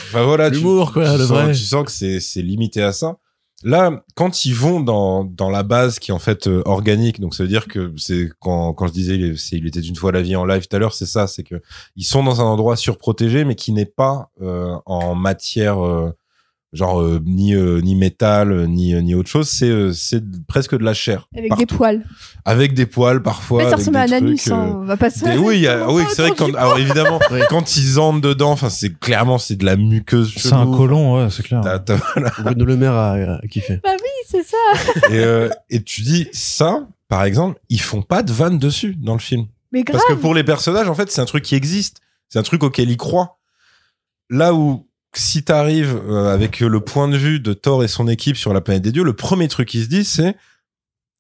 enfin, 0.08 0.24
voilà, 0.24 0.48
L'humour, 0.48 0.92
quoi, 0.92 1.04
tu, 1.04 1.12
le 1.18 1.26
sens, 1.26 1.28
vrai. 1.28 1.52
tu 1.52 1.58
sens 1.58 1.84
que 1.84 2.20
c'est 2.20 2.42
limité 2.42 2.82
à 2.82 2.92
ça. 2.92 3.16
Là, 3.62 4.02
quand 4.14 4.46
ils 4.46 4.54
vont 4.54 4.80
dans 4.80 5.22
dans 5.24 5.50
la 5.50 5.62
base 5.62 5.98
qui 5.98 6.12
est 6.12 6.14
en 6.14 6.18
fait 6.18 6.46
euh, 6.46 6.62
organique, 6.64 7.20
donc 7.20 7.34
ça 7.34 7.42
veut 7.42 7.48
dire 7.50 7.68
que 7.68 7.92
c'est 7.98 8.30
quand 8.40 8.72
quand 8.72 8.86
je 8.86 8.92
disais 8.92 9.16
il, 9.16 9.24
est- 9.32 9.36
c'est- 9.36 9.56
il 9.58 9.66
était 9.66 9.80
une 9.80 9.96
fois 9.96 10.12
la 10.12 10.22
vie 10.22 10.34
en 10.34 10.46
live 10.46 10.66
tout 10.66 10.74
à 10.74 10.78
l'heure, 10.78 10.94
c'est 10.94 11.04
ça, 11.04 11.26
c'est 11.26 11.42
que 11.42 11.56
ils 11.94 12.04
sont 12.04 12.24
dans 12.24 12.40
un 12.40 12.44
endroit 12.44 12.76
surprotégé 12.76 13.44
mais 13.44 13.56
qui 13.56 13.72
n'est 13.72 13.84
pas 13.84 14.30
euh, 14.40 14.74
en 14.86 15.14
matière 15.14 15.84
euh, 15.84 16.10
genre 16.72 17.00
euh, 17.00 17.20
ni 17.24 17.54
euh, 17.54 17.80
ni 17.80 17.96
métal 17.96 18.66
ni 18.68 18.94
ni 19.02 19.14
autre 19.14 19.28
chose, 19.28 19.48
c'est 19.48 19.68
euh, 19.68 19.92
c'est 19.92 20.22
presque 20.46 20.76
de 20.78 20.84
la 20.84 20.94
chair 20.94 21.26
Avec 21.36 21.56
des 21.56 21.66
poils. 21.66 22.04
avec 22.44 22.74
des 22.74 22.86
poils 22.86 23.22
parfois. 23.22 23.64
Mais 23.64 23.70
ça 23.70 23.76
ressemble 23.76 23.96
à 23.96 24.02
un 24.02 24.12
anus, 24.12 24.46
euh, 24.48 24.54
hein, 24.54 24.78
on 24.82 24.84
va 24.84 24.96
pas 24.96 25.10
se 25.10 25.24
des- 25.24 25.36
oui, 25.38 25.56
il 25.56 25.62
y 25.62 25.68
a- 25.68 25.90
oui, 25.90 26.04
c'est 26.12 26.22
vrai 26.22 26.30
que 26.30 26.36
quand, 26.36 26.54
alors 26.54 26.78
évidemment, 26.78 27.18
Oui. 27.32 27.40
quand 27.48 27.76
ils 27.76 27.98
entrent 27.98 28.20
dedans, 28.20 28.52
enfin, 28.52 28.70
c'est 28.70 28.96
clairement, 28.98 29.38
c'est 29.38 29.56
de 29.56 29.64
la 29.64 29.76
muqueuse. 29.76 30.32
C'est 30.36 30.52
un 30.52 30.66
colon, 30.70 31.16
ouais, 31.24 31.28
c'est 31.30 31.42
clair. 31.42 31.60
T'as- 31.62 31.80
t'as- 31.80 31.98
Bruno 32.44 32.64
Le 32.64 32.76
Maire 32.76 32.92
a, 32.94 33.12
a 33.14 33.46
kiffé. 33.48 33.80
Bah 33.82 33.90
oui, 34.00 34.08
c'est 34.28 34.44
ça. 34.44 34.56
et, 35.10 35.18
euh, 35.18 35.48
et 35.70 35.82
tu 35.82 36.02
dis, 36.02 36.28
ça, 36.32 36.86
par 37.08 37.24
exemple, 37.24 37.58
ils 37.68 37.80
font 37.80 38.02
pas 38.02 38.22
de 38.22 38.32
vanne 38.32 38.58
dessus 38.58 38.94
dans 38.96 39.14
le 39.14 39.18
film. 39.20 39.46
Mais 39.72 39.82
grave. 39.82 40.00
Parce 40.00 40.12
que 40.14 40.20
pour 40.20 40.34
les 40.34 40.44
personnages, 40.44 40.88
en 40.88 40.94
fait, 40.94 41.10
c'est 41.10 41.20
un 41.20 41.24
truc 41.26 41.42
qui 41.44 41.56
existe. 41.56 42.00
C'est 42.28 42.38
un 42.38 42.42
truc 42.44 42.62
auquel 42.62 42.88
ils 42.90 42.96
croient. 42.96 43.38
Là 44.30 44.54
où, 44.54 44.86
si 45.14 45.42
t'arrives 45.42 46.00
euh, 46.08 46.32
avec 46.32 46.60
le 46.60 46.80
point 46.80 47.08
de 47.08 47.16
vue 47.16 47.40
de 47.40 47.52
Thor 47.52 47.82
et 47.84 47.88
son 47.88 48.08
équipe 48.08 48.36
sur 48.36 48.52
la 48.52 48.60
planète 48.60 48.82
des 48.82 48.92
dieux, 48.92 49.02
le 49.02 49.14
premier 49.14 49.48
truc 49.48 49.68
qu'ils 49.68 49.84
se 49.84 49.88
disent, 49.88 50.08
c'est, 50.08 50.36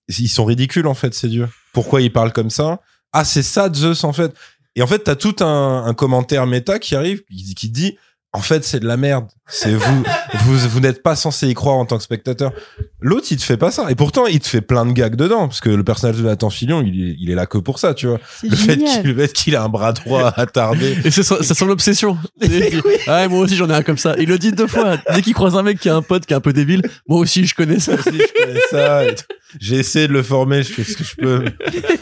ils 0.08 0.28
sont 0.28 0.44
ridicules, 0.44 0.86
en 0.86 0.94
fait, 0.94 1.14
ces 1.14 1.28
dieux. 1.28 1.48
Pourquoi 1.72 2.00
ils 2.00 2.12
parlent 2.12 2.32
comme 2.32 2.50
ça? 2.50 2.80
Ah, 3.12 3.24
c'est 3.24 3.42
ça, 3.42 3.72
Zeus, 3.72 4.04
en 4.04 4.12
fait. 4.12 4.32
Et 4.76 4.82
en 4.82 4.86
fait, 4.86 5.00
t'as 5.00 5.16
tout 5.16 5.36
un, 5.40 5.92
commentaire 5.94 6.46
méta 6.46 6.78
qui 6.78 6.94
arrive, 6.94 7.22
qui, 7.24 7.54
qui 7.54 7.68
dit, 7.68 7.98
en 8.32 8.40
fait, 8.40 8.64
c'est 8.64 8.78
de 8.80 8.86
la 8.86 8.96
merde. 8.96 9.26
C'est 9.48 9.74
vous, 9.74 10.04
vous, 10.44 10.58
vous 10.68 10.80
n'êtes 10.80 11.02
pas 11.02 11.16
censé 11.16 11.48
y 11.48 11.54
croire 11.54 11.76
en 11.76 11.84
tant 11.84 11.96
que 11.96 12.04
spectateur. 12.04 12.52
L'autre, 13.00 13.26
il 13.30 13.36
te 13.38 13.42
fait 13.42 13.56
pas 13.56 13.70
ça. 13.72 13.90
Et 13.90 13.94
pourtant, 13.96 14.26
il 14.26 14.38
te 14.38 14.46
fait 14.46 14.60
plein 14.60 14.86
de 14.86 14.92
gags 14.92 15.16
dedans, 15.16 15.48
parce 15.48 15.60
que 15.60 15.70
le 15.70 15.82
personnage 15.82 16.16
de 16.18 16.22
Nathan 16.22 16.48
Fillion, 16.50 16.82
il 16.82 17.10
est, 17.10 17.16
il 17.18 17.30
est 17.30 17.34
là 17.34 17.46
que 17.46 17.58
pour 17.58 17.78
ça, 17.80 17.92
tu 17.94 18.06
vois. 18.06 18.20
C'est 18.40 18.48
Le 18.48 18.56
fait 18.56 18.74
génial. 18.74 19.02
qu'il 19.02 19.10
le 19.12 19.20
fait 19.26 19.32
qu'il 19.32 19.56
a 19.56 19.62
un 19.64 19.68
bras 19.68 19.92
droit 19.92 20.28
attardé. 20.36 20.96
Et 21.04 21.10
c'est 21.10 21.22
son, 21.24 21.42
son 21.42 21.68
obsession. 21.70 22.16
Ah, 23.06 23.26
moi 23.28 23.40
aussi 23.40 23.56
j'en 23.56 23.68
ai 23.70 23.74
un 23.74 23.82
comme 23.82 23.98
ça. 23.98 24.14
Il 24.18 24.28
le 24.28 24.38
dit 24.38 24.52
deux 24.52 24.66
fois. 24.66 24.96
Dès 25.14 25.22
qu'il 25.22 25.34
croise 25.34 25.56
un 25.56 25.62
mec 25.62 25.80
qui 25.80 25.88
a 25.88 25.96
un 25.96 26.02
pote 26.02 26.26
qui 26.26 26.32
est 26.32 26.36
un 26.36 26.40
peu 26.40 26.52
débile, 26.52 26.82
moi 27.08 27.18
aussi 27.18 27.46
je 27.46 27.54
connais 27.54 27.80
ça. 27.80 27.92
Moi 27.92 28.00
aussi, 28.06 28.18
je 28.18 28.44
connais 28.44 28.60
ça. 28.70 29.04
et 29.06 29.14
tout. 29.14 29.24
J'ai 29.58 29.76
essayé 29.76 30.06
de 30.06 30.12
le 30.12 30.22
former, 30.22 30.62
je 30.62 30.72
fais 30.72 30.84
ce 30.84 30.96
que 30.96 31.04
je 31.04 31.16
peux. 31.16 31.44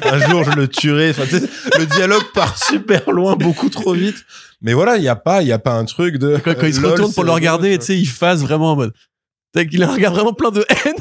Un 0.03 0.28
jour, 0.28 0.44
je 0.44 0.51
le 0.51 0.68
tuerai. 0.68 1.11
Enfin, 1.11 1.24
le 1.78 1.86
dialogue 1.86 2.24
part 2.34 2.59
super 2.59 3.11
loin, 3.11 3.36
beaucoup 3.36 3.68
trop 3.70 3.94
vite. 3.94 4.24
Mais 4.61 4.74
voilà, 4.74 4.96
il 4.96 5.03
y 5.03 5.09
a 5.09 5.16
pas, 5.16 5.42
il 5.42 5.49
y 5.49 5.53
a 5.53 5.59
pas 5.59 5.74
un 5.74 5.84
truc 5.84 6.16
de. 6.16 6.36
Quand, 6.44 6.55
quand 6.55 6.66
il 6.66 6.74
se 6.74 6.84
retourne 6.84 7.14
pour 7.14 7.24
le 7.24 7.30
regarder, 7.30 7.78
tu 7.78 7.86
sais, 7.86 7.99
il 7.99 8.07
phase 8.09 8.42
vraiment 8.42 8.72
en 8.72 8.76
mode. 8.76 8.92
Tu 8.92 9.61
sais 9.61 9.66
qu'il 9.66 9.82
a 9.82 9.88
un 9.88 9.94
regard 9.94 10.12
vraiment 10.12 10.34
plein 10.34 10.51
de 10.51 10.66
haine. 10.68 10.96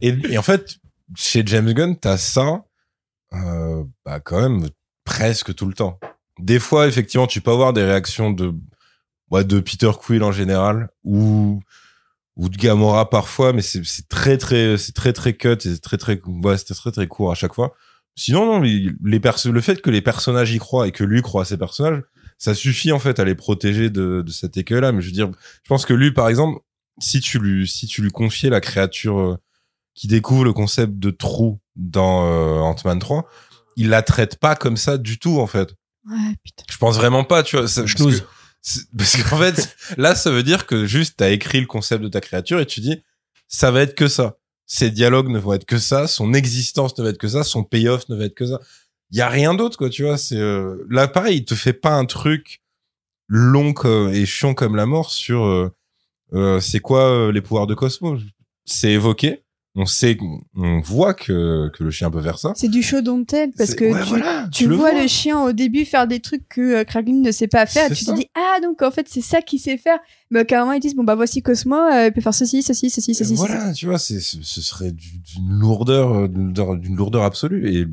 Et, 0.00 0.16
et 0.30 0.38
en 0.38 0.42
fait, 0.42 0.76
chez 1.16 1.42
James 1.44 1.72
Gunn, 1.72 1.96
t'as 1.98 2.16
ça, 2.16 2.64
euh, 3.34 3.84
bah 4.04 4.20
quand 4.20 4.40
même 4.40 4.68
presque 5.04 5.54
tout 5.54 5.66
le 5.66 5.74
temps. 5.74 5.98
Des 6.38 6.58
fois, 6.58 6.86
effectivement, 6.86 7.26
tu 7.26 7.40
peux 7.40 7.50
avoir 7.50 7.72
des 7.72 7.82
réactions 7.82 8.30
de, 8.30 8.54
ouais, 9.30 9.44
de 9.44 9.60
Peter 9.60 9.90
Quill 10.00 10.22
en 10.22 10.32
général 10.32 10.88
ou 11.04 11.60
ou 12.36 12.48
de 12.48 12.56
Gamora 12.56 13.10
parfois, 13.10 13.52
mais 13.52 13.62
c'est 13.62 13.84
c'est 13.84 14.08
très 14.08 14.38
très 14.38 14.76
c'est 14.78 14.92
très 14.92 15.12
très 15.12 15.34
cut, 15.34 15.56
c'est 15.60 15.80
très 15.80 15.98
très 15.98 16.20
ouais, 16.24 16.56
c'était 16.58 16.74
très 16.74 16.90
très 16.90 17.06
court 17.06 17.30
à 17.30 17.34
chaque 17.34 17.54
fois. 17.54 17.74
Sinon, 18.14 18.44
non, 18.46 18.60
les, 18.60 18.90
les 19.04 19.20
perso 19.20 19.50
le 19.52 19.60
fait 19.60 19.80
que 19.80 19.90
les 19.90 20.02
personnages 20.02 20.52
y 20.52 20.58
croient 20.58 20.86
et 20.88 20.92
que 20.92 21.04
lui 21.04 21.22
croit 21.22 21.42
à 21.42 21.44
ses 21.46 21.56
personnages, 21.56 22.02
ça 22.38 22.54
suffit 22.54 22.92
en 22.92 22.98
fait 22.98 23.18
à 23.20 23.24
les 23.24 23.34
protéger 23.34 23.88
de, 23.90 24.22
de 24.22 24.30
cet 24.30 24.56
écueil-là. 24.56 24.92
Mais 24.92 25.00
je 25.00 25.06
veux 25.06 25.12
dire, 25.12 25.30
je 25.62 25.68
pense 25.68 25.86
que 25.86 25.94
lui, 25.94 26.12
par 26.12 26.28
exemple, 26.28 26.60
si 26.98 27.20
tu 27.20 27.38
lui 27.38 27.66
si 27.68 27.86
tu 27.86 28.02
lui 28.02 28.10
confiais 28.10 28.50
la 28.50 28.60
créature 28.60 29.18
euh, 29.18 29.36
qui 29.94 30.08
découvre 30.08 30.44
le 30.44 30.52
concept 30.52 30.98
de 30.98 31.10
trou 31.10 31.58
dans 31.76 32.26
euh, 32.26 32.58
Ant-Man 32.60 32.98
3, 32.98 33.26
il 33.76 33.88
la 33.88 34.02
traite 34.02 34.36
pas 34.38 34.56
comme 34.56 34.76
ça 34.76 34.98
du 34.98 35.18
tout 35.18 35.38
en 35.40 35.46
fait. 35.46 35.74
Ouais, 36.10 36.34
putain. 36.44 36.64
Je 36.70 36.76
pense 36.78 36.96
vraiment 36.96 37.24
pas, 37.24 37.42
tu 37.42 37.56
vois. 37.56 37.68
ça- 37.68 37.86
C'est- 37.86 38.24
Parce 38.96 39.22
qu'en 39.22 39.38
fait, 39.38 39.76
là, 39.96 40.14
ça 40.14 40.30
veut 40.30 40.42
dire 40.42 40.66
que 40.66 40.86
juste 40.86 41.14
t'as 41.16 41.30
écrit 41.30 41.60
le 41.60 41.66
concept 41.66 42.02
de 42.02 42.08
ta 42.08 42.20
créature 42.20 42.60
et 42.60 42.66
tu 42.66 42.80
dis, 42.80 43.02
ça 43.48 43.70
va 43.70 43.82
être 43.82 43.94
que 43.94 44.08
ça. 44.08 44.36
Ses 44.66 44.90
dialogues 44.90 45.28
ne 45.28 45.38
vont 45.38 45.52
être 45.52 45.64
que 45.64 45.78
ça, 45.78 46.06
son 46.06 46.32
existence 46.32 46.96
ne 46.96 47.04
va 47.04 47.10
être 47.10 47.18
que 47.18 47.28
ça, 47.28 47.42
son 47.42 47.64
payoff 47.64 48.08
ne 48.08 48.16
va 48.16 48.24
être 48.24 48.34
que 48.34 48.46
ça. 48.46 48.60
Il 49.10 49.18
y 49.18 49.20
a 49.20 49.28
rien 49.28 49.54
d'autre, 49.54 49.76
quoi, 49.76 49.90
tu 49.90 50.04
vois. 50.04 50.16
C'est 50.16 50.38
euh, 50.38 50.86
là, 50.88 51.08
pareil, 51.08 51.38
il 51.38 51.44
te 51.44 51.54
fait 51.54 51.74
pas 51.74 51.92
un 51.92 52.06
truc 52.06 52.62
long 53.28 53.74
et 54.12 54.26
chiant 54.26 54.54
comme 54.54 54.76
la 54.76 54.86
mort 54.86 55.10
sur 55.10 55.44
euh, 55.44 55.74
euh, 56.34 56.60
c'est 56.60 56.80
quoi 56.80 57.10
euh, 57.10 57.32
les 57.32 57.40
pouvoirs 57.40 57.66
de 57.66 57.74
Cosmo? 57.74 58.18
C'est 58.64 58.92
évoqué. 58.92 59.42
On 59.74 59.86
sait, 59.86 60.18
on 60.54 60.80
voit 60.80 61.14
que 61.14 61.70
que 61.70 61.82
le 61.82 61.90
chien 61.90 62.10
peut 62.10 62.20
faire 62.20 62.38
ça. 62.38 62.52
C'est 62.54 62.68
du 62.68 62.82
show 62.82 63.00
don't 63.00 63.24
tell 63.24 63.50
parce 63.56 63.74
que 63.74 63.84
ouais, 63.86 64.02
tu, 64.02 64.08
voilà, 64.10 64.48
tu 64.52 64.66
le 64.68 64.76
vois 64.76 64.92
le 64.92 65.06
chien 65.06 65.40
au 65.42 65.52
début 65.52 65.86
faire 65.86 66.06
des 66.06 66.20
trucs 66.20 66.46
que 66.46 66.60
euh, 66.80 66.84
Kraglin 66.84 67.22
ne 67.22 67.30
sait 67.32 67.48
pas 67.48 67.64
faire. 67.64 67.88
Tu 67.88 68.04
ça. 68.04 68.12
te 68.12 68.18
dis 68.18 68.26
ah 68.34 68.58
donc 68.62 68.82
en 68.82 68.90
fait 68.90 69.06
c'est 69.08 69.22
ça 69.22 69.40
qu'il 69.40 69.58
sait 69.60 69.78
faire. 69.78 69.98
Mais 70.30 70.44
carrément 70.44 70.72
ils 70.72 70.80
disent 70.80 70.94
bon 70.94 71.04
bah 71.04 71.14
voici 71.14 71.40
Cosmo, 71.42 71.76
euh, 71.76 72.08
il 72.08 72.12
peut 72.12 72.20
faire 72.20 72.34
ceci, 72.34 72.62
ceci, 72.62 72.90
ceci, 72.90 73.14
ceci. 73.14 73.34
ceci. 73.34 73.34
voilà, 73.34 73.72
tu 73.72 73.86
vois, 73.86 73.98
c'est, 73.98 74.20
ce 74.20 74.60
serait 74.60 74.92
du- 74.92 75.18
d'une 75.20 75.48
lourdeur, 75.58 76.12
euh, 76.12 76.28
d'une 76.28 76.96
lourdeur- 76.96 77.22
absolue. 77.24 77.74
Et 77.74 77.86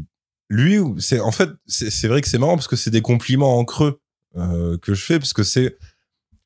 lui, 0.49 0.79
c'est 0.97 1.21
en 1.21 1.31
fait, 1.31 1.49
c'est 1.65 1.89
c'est 1.91 2.09
vrai 2.09 2.19
que 2.21 2.27
c'est 2.27 2.39
marrant 2.39 2.55
parce 2.55 2.67
que 2.67 2.75
c'est 2.75 2.91
des 2.91 3.01
compliments 3.01 3.57
en 3.57 3.63
creux 3.63 4.01
euh, 4.35 4.77
que 4.79 4.93
je 4.93 5.05
fais 5.05 5.17
parce 5.17 5.31
que 5.33 5.43
c'est 5.43 5.77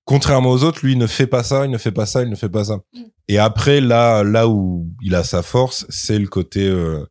contrairement 0.06 0.52
aux 0.52 0.64
autres, 0.64 0.86
lui 0.86 0.94
il 0.94 0.98
ne 0.98 1.08
fait 1.08 1.28
pas 1.28 1.44
ça, 1.44 1.66
il 1.66 1.72
ne 1.72 1.78
fait 1.78 1.92
pas 1.92 2.06
ça, 2.06 2.24
il 2.24 2.30
ne 2.30 2.36
fait 2.36 2.50
pas 2.50 2.66
ça. 2.66 2.80
Et 3.28 3.38
après, 3.38 3.82
là, 3.82 4.24
là 4.24 4.48
où 4.48 4.90
il 5.02 5.16
a 5.16 5.24
sa 5.24 5.42
force, 5.42 5.86
c'est 5.90 6.20
le 6.20 6.28
côté 6.28 6.68
euh, 6.68 7.06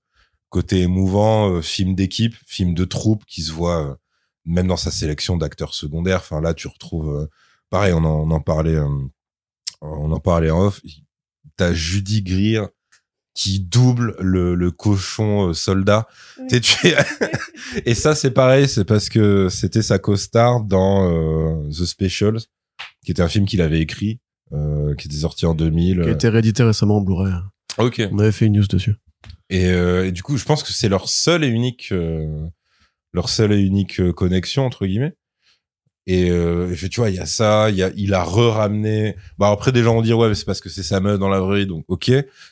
côté 0.51 0.81
émouvant, 0.83 1.51
euh, 1.51 1.63
film 1.63 1.95
d'équipe, 1.95 2.35
film 2.47 2.75
de 2.75 2.85
troupe 2.85 3.25
qui 3.25 3.43
se 3.43 3.53
voit 3.53 3.91
euh, 3.91 3.95
même 4.45 4.67
dans 4.67 4.77
sa 4.77 4.91
sélection 4.91 5.37
d'acteurs 5.37 5.75
secondaires. 5.75 6.19
Enfin 6.19 6.41
là, 6.41 6.55
tu 6.55 6.69
retrouves 6.69 7.23
euh, 7.23 7.27
pareil, 7.71 7.93
on 7.95 8.05
en, 8.05 8.29
on 8.29 8.31
en 8.31 8.41
parlait, 8.41 8.77
euh, 8.77 8.89
on 9.81 10.13
en 10.13 10.21
parlait 10.21 10.51
en 10.51 10.67
off. 10.67 10.81
T'as 11.57 11.73
Judy 11.73 12.23
Greer 12.23 12.69
qui 13.35 13.61
double 13.61 14.15
le, 14.21 14.55
le 14.55 14.71
cochon 14.71 15.55
soldat. 15.55 16.07
Et 17.87 17.95
ça, 17.95 18.15
c'est 18.15 18.31
pareil, 18.31 18.69
c'est 18.69 18.85
parce 18.85 19.09
que 19.09 19.49
c'était 19.49 19.83
sa 19.83 19.99
co-star 19.99 20.63
dans 20.63 21.11
euh, 21.11 21.69
The 21.71 21.85
Specials, 21.87 22.41
qui 23.05 23.11
était 23.11 23.23
un 23.23 23.29
film 23.29 23.47
qu'il 23.47 23.61
avait 23.61 23.81
écrit, 23.81 24.21
euh, 24.53 24.95
qui 24.95 25.09
était 25.09 25.17
sorti 25.17 25.47
en 25.47 25.55
2000. 25.55 26.03
Qui 26.03 26.09
a 26.09 26.13
été 26.13 26.29
réédité 26.29 26.63
récemment 26.63 26.99
en 26.99 27.01
Blu-ray. 27.01 27.33
Ok. 27.79 28.03
On 28.13 28.19
avait 28.19 28.33
fait 28.33 28.47
une 28.47 28.55
new 28.55 28.67
dessus. 28.67 28.95
Et, 29.51 29.67
euh, 29.67 30.07
et 30.07 30.13
du 30.13 30.23
coup, 30.23 30.37
je 30.37 30.45
pense 30.45 30.63
que 30.63 30.73
c'est 30.73 30.89
leur 30.89 31.09
seule 31.09 31.45
et 31.45 31.49
unique, 31.49 31.89
euh, 31.93 32.47
leur 33.13 33.29
seule 33.29 33.53
et 33.53 33.61
unique 33.61 34.01
euh, 34.01 34.13
connexion 34.13 34.65
entre 34.65 34.87
guillemets. 34.87 35.15
Et 36.07 36.31
euh, 36.31 36.75
tu 36.91 36.99
vois, 37.01 37.11
il 37.11 37.17
y 37.17 37.21
a 37.21 37.27
ça, 37.27 37.71
il 37.71 37.77
y 37.77 37.83
a, 37.83 37.91
il 37.97 38.13
a 38.13 38.25
re-ramené. 38.25 39.15
Bah 39.39 39.51
après, 39.53 39.71
des 39.71 39.85
gens 39.85 39.95
vont 39.95 40.03
dire 40.03 40.19
ouais, 40.19 40.29
mais 40.29 40.35
c'est 40.35 40.45
parce 40.45 40.61
que 40.61 40.69
c'est 40.69 40.83
sa 40.83 40.99
meuf 40.99 41.19
dans 41.19 41.29
la 41.29 41.39
vraie 41.39 41.65
donc 41.65 41.85
ok. 41.87 42.11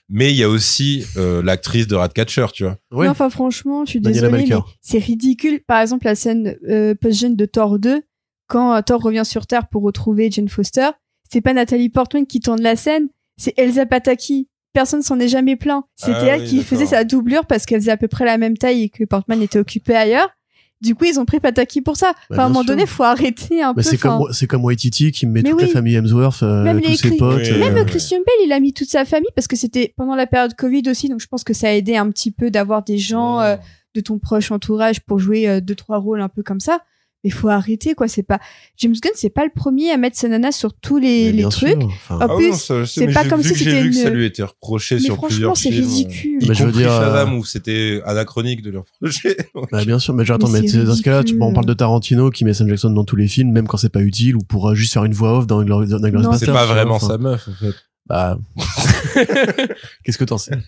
Mais 0.09 0.31
il 0.31 0.37
y 0.37 0.45
a 0.45 0.49
aussi 0.49 1.05
euh, 1.17 1.43
l'actrice 1.43 1.89
de 1.89 1.97
Ratcatcher, 1.97 2.47
tu 2.53 2.63
vois. 2.63 2.79
Oui. 2.93 3.07
Non, 3.07 3.13
enfin 3.13 3.29
franchement, 3.29 3.85
je 3.85 3.91
suis 3.91 4.01
désolée, 4.01 4.47
mais 4.49 4.57
c'est 4.81 4.99
ridicule. 4.99 5.61
Par 5.67 5.81
exemple, 5.81 6.05
la 6.05 6.15
scène 6.15 6.57
euh, 6.69 6.95
post-gène 6.95 7.35
de 7.35 7.45
Thor 7.45 7.81
2, 7.81 8.03
quand 8.51 8.75
euh, 8.75 8.81
Thor 8.83 9.01
revient 9.01 9.23
sur 9.25 9.47
Terre 9.47 9.69
pour 9.69 9.83
retrouver 9.83 10.31
Jane 10.31 10.49
Foster, 10.49 10.89
c'est 11.33 11.41
pas 11.41 11.53
Nathalie 11.55 11.89
Portman 11.89 12.27
qui 12.27 12.41
tourne 12.41 12.61
la 12.61 12.77
scène, 12.77 13.09
c'est 13.37 13.55
Elsa 13.57 13.87
Pataki. 13.87 14.49
Personne 14.73 15.03
s'en 15.03 15.19
est 15.19 15.29
jamais 15.29 15.57
plaint. 15.57 15.85
C'était 15.97 16.17
Ah 16.21 16.27
elle 16.37 16.43
oui, 16.43 16.47
qui 16.49 16.63
faisait 16.63 16.87
sa 16.87 17.05
doublure 17.05 17.45
parce 17.47 17.67
qu'elle 17.67 17.81
faisait 17.81 17.91
à 17.91 17.97
peu 17.97 18.07
près 18.09 18.25
la 18.25 18.39
même 18.39 18.57
taille 18.57 18.83
et 18.85 18.89
que 18.89 19.05
Portman 19.05 19.41
était 19.43 19.59
occupé 19.59 19.95
ailleurs. 19.97 20.29
Du 20.81 20.95
coup, 20.95 21.05
ils 21.05 21.19
ont 21.21 21.25
pris 21.27 21.41
Pataki 21.41 21.83
pour 21.83 21.97
ça. 21.97 22.13
Bah, 22.13 22.19
Enfin, 22.31 22.43
à 22.43 22.45
un 22.47 22.49
moment 22.49 22.61
sûr. 22.61 22.69
donné, 22.69 22.87
faut 22.87 23.03
arrêter 23.03 23.63
un 23.63 23.75
Mais 23.77 23.83
peu. 23.83 23.83
c'est 23.83 23.99
comme, 23.99 24.23
c'est 24.33 24.47
comme 24.47 24.65
Waititi 24.65 25.13
qui 25.13 25.27
met 25.27 25.43
Mais 25.43 25.51
toute 25.51 25.61
oui. 25.61 25.67
la 25.67 25.73
famille 25.73 25.95
Hemsworth, 25.97 26.43
euh, 26.43 26.63
Même 26.65 26.81
tous 26.81 26.89
les 26.89 26.97
ses 26.97 27.17
potes. 27.17 27.41
Oui, 27.43 27.51
euh, 27.51 27.59
Même 27.59 27.75
ouais. 27.75 27.85
Christian 27.85 28.19
Bale, 28.19 28.47
il 28.47 28.53
a 28.53 28.61
mis 28.61 28.73
toute 28.73 28.89
sa 28.89 29.05
famille 29.05 29.29
parce 29.35 29.47
que 29.49 29.57
c'était 29.57 29.93
pendant 29.97 30.15
la 30.15 30.27
période 30.27 30.55
Covid 30.55 30.83
aussi, 30.89 31.09
donc 31.09 31.21
je 31.21 31.27
pense 31.27 31.45
que 31.45 31.53
ça 31.53 31.69
a 31.69 31.73
aidé 31.73 31.97
un 31.97 32.09
petit 32.11 32.31
peu 32.31 32.51
d'avoir 32.51 32.83
des 32.83 32.97
gens 32.99 33.41
euh, 33.41 33.57
de 33.95 34.01
ton 34.01 34.19
proche 34.19 34.51
entourage 34.53 35.01
pour 35.01 35.19
jouer 35.19 35.61
deux 35.61 35.75
trois 35.75 35.99
rôles 35.99 36.21
un 36.23 36.29
peu 36.29 36.43
comme 36.43 36.61
ça. 36.61 36.81
Mais 37.25 37.31
faut 37.31 37.49
arrêter 37.49 37.95
quoi, 37.95 38.09
c'est 38.09 38.23
pas 38.23 38.39
James 38.79 38.95
Gunn, 39.01 39.13
c'est 39.15 39.29
pas 39.31 39.45
le 39.45 39.51
premier 39.55 39.91
à 39.91 39.97
mettre 39.99 40.17
sa 40.17 40.29
nana 40.29 40.53
sur 40.53 40.73
tous 40.73 40.99
les, 40.99 41.27
mais 41.27 41.43
les 41.43 41.49
trucs. 41.49 41.83
Hop. 41.83 41.91
Ah 42.09 42.35
oui, 42.35 42.49
plus, 42.49 42.57
sais, 42.59 42.87
c'est 42.87 43.07
mais 43.09 43.13
pas 43.13 43.25
comme 43.27 43.43
si 43.43 43.55
c'était 43.55 43.83
vu 43.83 43.91
que 43.91 43.97
ça 43.97 44.09
une- 44.09 44.15
lui 44.15 44.25
était 44.25 44.43
reproché 44.43 44.95
Mais 44.95 45.01
sur 45.03 45.17
franchement, 45.17 45.29
plusieurs 45.53 45.57
c'est 45.59 45.71
films. 45.71 45.85
ridicule. 45.85 46.43
Y 46.43 46.47
Bah, 46.49 46.55
je 46.55 46.65
veux 46.65 46.73
dire, 46.73 46.91
euh, 46.91 47.01
Shazam 47.05 47.35
où 47.37 47.45
c'était 47.45 48.01
anachronique 48.07 48.63
de 48.63 48.71
leur 48.71 48.85
projet. 49.01 49.37
bah, 49.73 49.85
bien 49.85 49.99
sûr, 49.99 50.15
mais 50.15 50.25
j'attends, 50.25 50.49
Mais 50.49 50.63
mais, 50.63 50.69
c'est 50.69 50.85
dans 50.85 50.95
ce 50.95 51.03
cas-là, 51.03 51.23
tu, 51.25 51.37
on 51.41 51.53
parle 51.53 51.67
de 51.67 51.75
Tarantino 51.75 52.31
qui 52.31 52.45
met 52.47 52.55
Sam 52.55 52.69
Jackson 52.69 52.91
dans 52.91 53.05
tous 53.05 53.17
les 53.17 53.29
films, 53.29 53.53
même 53.53 53.67
quand 53.69 53.77
c'est 53.77 53.89
pas 53.93 54.01
utile, 54.01 54.37
ou 54.37 54.41
pourra 54.41 54.75
juste 54.75 54.93
faire 54.95 55.05
une 55.05 55.13
voix 55.13 55.39
off 55.39 55.47
dans 55.47 55.61
Inglourious 55.61 55.99
Non, 55.99 56.09
c'est 56.33 56.47
Basterds, 56.47 56.55
pas 56.55 56.67
vraiment 56.67 56.95
enfin. 56.95 57.07
sa 57.09 57.19
meuf, 57.19 57.49
en 57.49 57.53
fait. 57.53 57.75
Bah, 58.11 58.37
qu'est-ce 60.05 60.19
que 60.19 60.25
t'en 60.25 60.37
sais? 60.37 60.59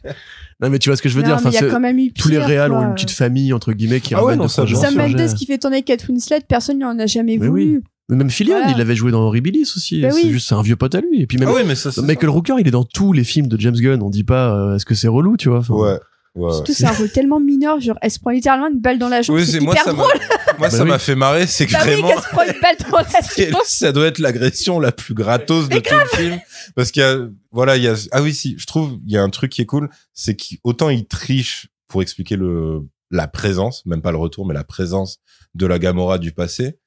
Non, 0.61 0.70
mais 0.70 0.78
tu 0.78 0.88
vois 0.88 0.97
ce 0.97 1.03
que 1.03 1.09
je 1.09 1.16
veux 1.16 1.22
Non, 1.22 1.28
dire. 1.28 1.36
Enfin, 1.36 1.51
y 1.51 1.57
a 1.57 1.61
c'est- 1.61 1.68
quand 1.68 1.80
même 1.80 1.99
eu 1.99 2.12
tous 2.12 2.28
les 2.28 2.38
réals 2.38 2.70
quoi. 2.70 2.78
ont 2.80 2.82
une 2.88 2.95
petite 2.95 3.11
famille 3.11 3.53
entre 3.53 3.72
guillemets 3.72 3.99
qui 4.01 4.14
Ah 4.14 4.18
ouais, 4.18 4.24
ramène 4.26 4.38
non, 4.38 4.45
de 4.45 4.51
ça, 4.51 4.64
Sam. 4.66 4.95
Mendes 4.97 5.34
qui 5.34 5.47
fait 5.47 5.59
tourner 5.59 5.82
Kate 5.82 6.07
Winslet, 6.09 6.43
personne 6.49 6.78
n'en 6.78 6.97
a 6.99 7.07
jamais 7.07 7.36
Mais 7.38 7.49
voulu. 7.49 7.76
oui. 7.78 7.82
Mais 8.09 8.16
même 8.16 8.30
Fillion, 8.30 8.57
Voilà. 8.59 8.72
il 8.76 8.80
avait 8.80 8.95
joué 8.95 9.11
dans 9.11 9.22
Horribilis 9.22 9.72
aussi. 9.76 10.03
Bah 10.03 10.11
c'est 10.12 10.24
oui. 10.24 10.30
juste 10.30 10.49
c'est 10.49 10.55
un 10.55 10.62
vieux 10.62 10.76
pote 10.76 10.95
à 10.95 11.01
lui. 11.01 11.22
Et 11.22 11.26
puis 11.26 11.38
même 11.38 11.49
Ah 11.49 11.55
oui, 11.57 11.62
mais 11.66 11.74
ça, 11.74 11.90
Michael 12.03 12.30
Rooker, 12.30 12.55
il 12.61 12.68
est 12.68 12.72
dans 12.72 12.84
tous 12.84 13.12
les 13.12 13.24
films 13.24 13.47
de 13.49 13.59
James 13.59 13.74
Gunn. 13.74 14.03
On 14.03 14.11
dit 14.11 14.24
pas 14.24 14.55
euh, 14.55 14.76
est-ce 14.76 14.84
que 14.84 14.95
c'est 14.95 15.09
relou, 15.09 15.36
tu 15.36 15.49
vois. 15.49 15.59
Enfin, 15.59 15.74
Ouais. 15.74 15.99
Ouais, 16.35 16.47
ouais. 16.47 16.53
Surtout, 16.55 16.72
c'est 16.72 16.87
un 16.87 16.93
rôle 16.93 17.11
tellement 17.12 17.41
mineur, 17.41 17.78
genre, 17.80 17.99
elle 18.01 18.11
se 18.11 18.18
prend 18.18 18.30
littéralement 18.30 18.68
une 18.68 18.80
balle 18.80 18.99
dans 18.99 19.09
la 19.09 19.20
jambe. 19.22 19.37
Oui, 19.37 19.47
c'est 19.47 19.61
moi 19.61 19.74
hyper 19.74 19.85
ça 19.85 19.93
m'a 19.93 20.03
drôle. 20.03 20.20
moi 20.59 20.70
ça 20.70 20.78
Bah 20.78 20.83
oui. 20.85 20.89
m'a 20.91 20.99
fait 20.99 21.14
marrer, 21.14 21.47
c'est 21.47 21.66
que 21.66 21.72
Bah 21.72 21.80
oui, 21.85 21.91
vraiment 21.93 22.09
qu'elle 22.09 22.18
se 22.22 22.28
prend 22.28 22.43
une 22.43 22.61
balle 22.61 22.76
dans 22.91 22.97
la 22.99 23.05
c'est- 23.22 23.51
jambe. 23.51 23.61
ça 23.66 23.93
doit 23.93 24.07
être 24.07 24.18
l'agression 24.18 24.80
la 24.80 24.93
plus 24.93 25.14
gratos 25.14 25.68
de 25.68 25.78
tout 25.78 25.95
le 25.95 26.16
film 26.16 26.41
parce 26.74 26.91
qu'il 26.91 27.03
y 27.03 27.05
a 27.05 27.18
voilà, 27.51 27.76
il 27.76 27.83
y 27.83 27.89
a 27.89 27.95
ah 28.12 28.22
oui 28.22 28.33
si, 28.35 28.55
je 28.59 28.64
trouve 28.66 28.99
il 29.07 29.12
y 29.12 29.16
a 29.18 29.22
un 29.22 29.28
truc 29.30 29.53
qui 29.53 29.61
est 29.62 29.66
cool, 29.66 29.91
c'est 30.14 30.35
qu'autant 30.37 30.89
il 30.89 31.07
triche 31.07 31.68
pour 31.89 32.01
expliquer 32.03 32.37
le 32.37 32.80
la 33.11 33.28
présence, 33.28 33.85
même 33.85 34.01
pas 34.01 34.11
le 34.12 34.16
retour 34.16 34.47
mais 34.47 34.55
la 34.55 34.64
présence 34.64 35.18
de 35.55 35.66
la 35.66 35.78
Gamora 35.78 36.16
du 36.18 36.33
passé. 36.33 36.78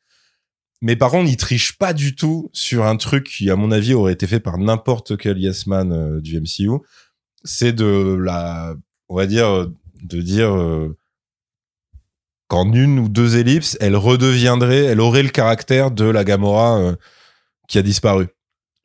Mais 0.82 0.96
par 0.96 1.12
contre, 1.12 1.30
il 1.30 1.38
triche 1.38 1.78
pas 1.78 1.94
du 1.94 2.16
tout 2.16 2.50
sur 2.52 2.84
un 2.86 2.98
truc 2.98 3.28
qui, 3.28 3.50
à 3.50 3.56
mon 3.56 3.72
avis, 3.72 3.94
aurait 3.94 4.14
été 4.14 4.26
fait 4.28 4.40
par 4.40 4.58
n'importe 4.58 5.18
quel 5.18 5.38
yes 5.38 5.68
man 5.68 5.92
euh, 5.94 6.20
du 6.22 6.40
MCU. 6.42 6.80
C'est 7.44 7.72
de 7.74 8.16
la, 8.20 8.74
on 9.10 9.16
va 9.16 9.26
dire, 9.26 9.68
de 10.04 10.22
dire 10.22 10.54
euh, 10.56 10.96
qu'en 12.48 12.72
une 12.72 13.00
ou 13.00 13.10
deux 13.10 13.38
ellipses, 13.38 13.78
elle 13.82 13.96
redeviendrait, 13.96 14.86
elle 14.86 15.02
aurait 15.02 15.24
le 15.24 15.30
caractère 15.30 15.92
de 15.92 16.06
la 16.06 16.24
Gamora 16.24 16.78
euh, 16.80 16.96
qui 17.68 17.78
a 17.78 17.82
disparu. 17.82 18.28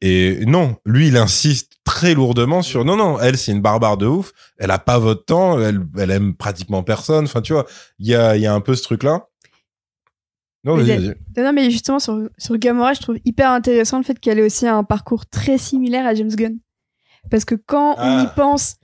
Et 0.03 0.47
non, 0.47 0.77
lui, 0.87 1.09
il 1.09 1.17
insiste 1.19 1.75
très 1.85 2.15
lourdement 2.15 2.63
sur 2.63 2.87
non, 2.87 2.97
non, 2.97 3.21
elle, 3.21 3.37
c'est 3.37 3.53
une 3.53 3.61
barbare 3.61 3.99
de 3.99 4.07
ouf. 4.07 4.33
Elle 4.57 4.71
a 4.71 4.79
pas 4.79 4.99
votre 4.99 5.27
temps. 5.27 5.61
Elle, 5.61 5.81
elle 5.99 6.11
aime 6.11 6.35
pratiquement 6.35 6.83
personne. 6.83 7.25
Enfin, 7.25 7.43
tu 7.43 7.53
vois, 7.53 7.67
il 7.99 8.07
y 8.07 8.15
a, 8.15 8.35
y 8.39 8.47
a 8.47 8.55
un 8.55 8.63
peu 8.63 8.75
ce 8.75 8.83
truc-là. 8.83 9.27
Non, 10.65 10.77
Mais 10.77 10.85
vas-y, 10.85 11.03
y 11.05 11.07
vas-y. 11.09 11.45
Non, 11.45 11.53
mais 11.53 11.71
justement, 11.71 11.99
sur, 11.99 12.19
sur 12.39 12.57
Gamora, 12.57 12.95
je 12.95 13.01
trouve 13.03 13.19
hyper 13.27 13.51
intéressant 13.51 13.99
le 13.99 14.05
fait 14.05 14.19
qu'elle 14.19 14.39
ait 14.39 14.43
aussi 14.47 14.67
un 14.67 14.85
parcours 14.85 15.27
très 15.27 15.59
similaire 15.59 16.07
à 16.07 16.15
James 16.15 16.35
Gunn. 16.35 16.59
Parce 17.31 17.45
que 17.45 17.55
quand 17.55 17.97
on 17.99 18.23
y 18.23 18.27
Ah. 18.27 18.33
pense, 18.35 18.77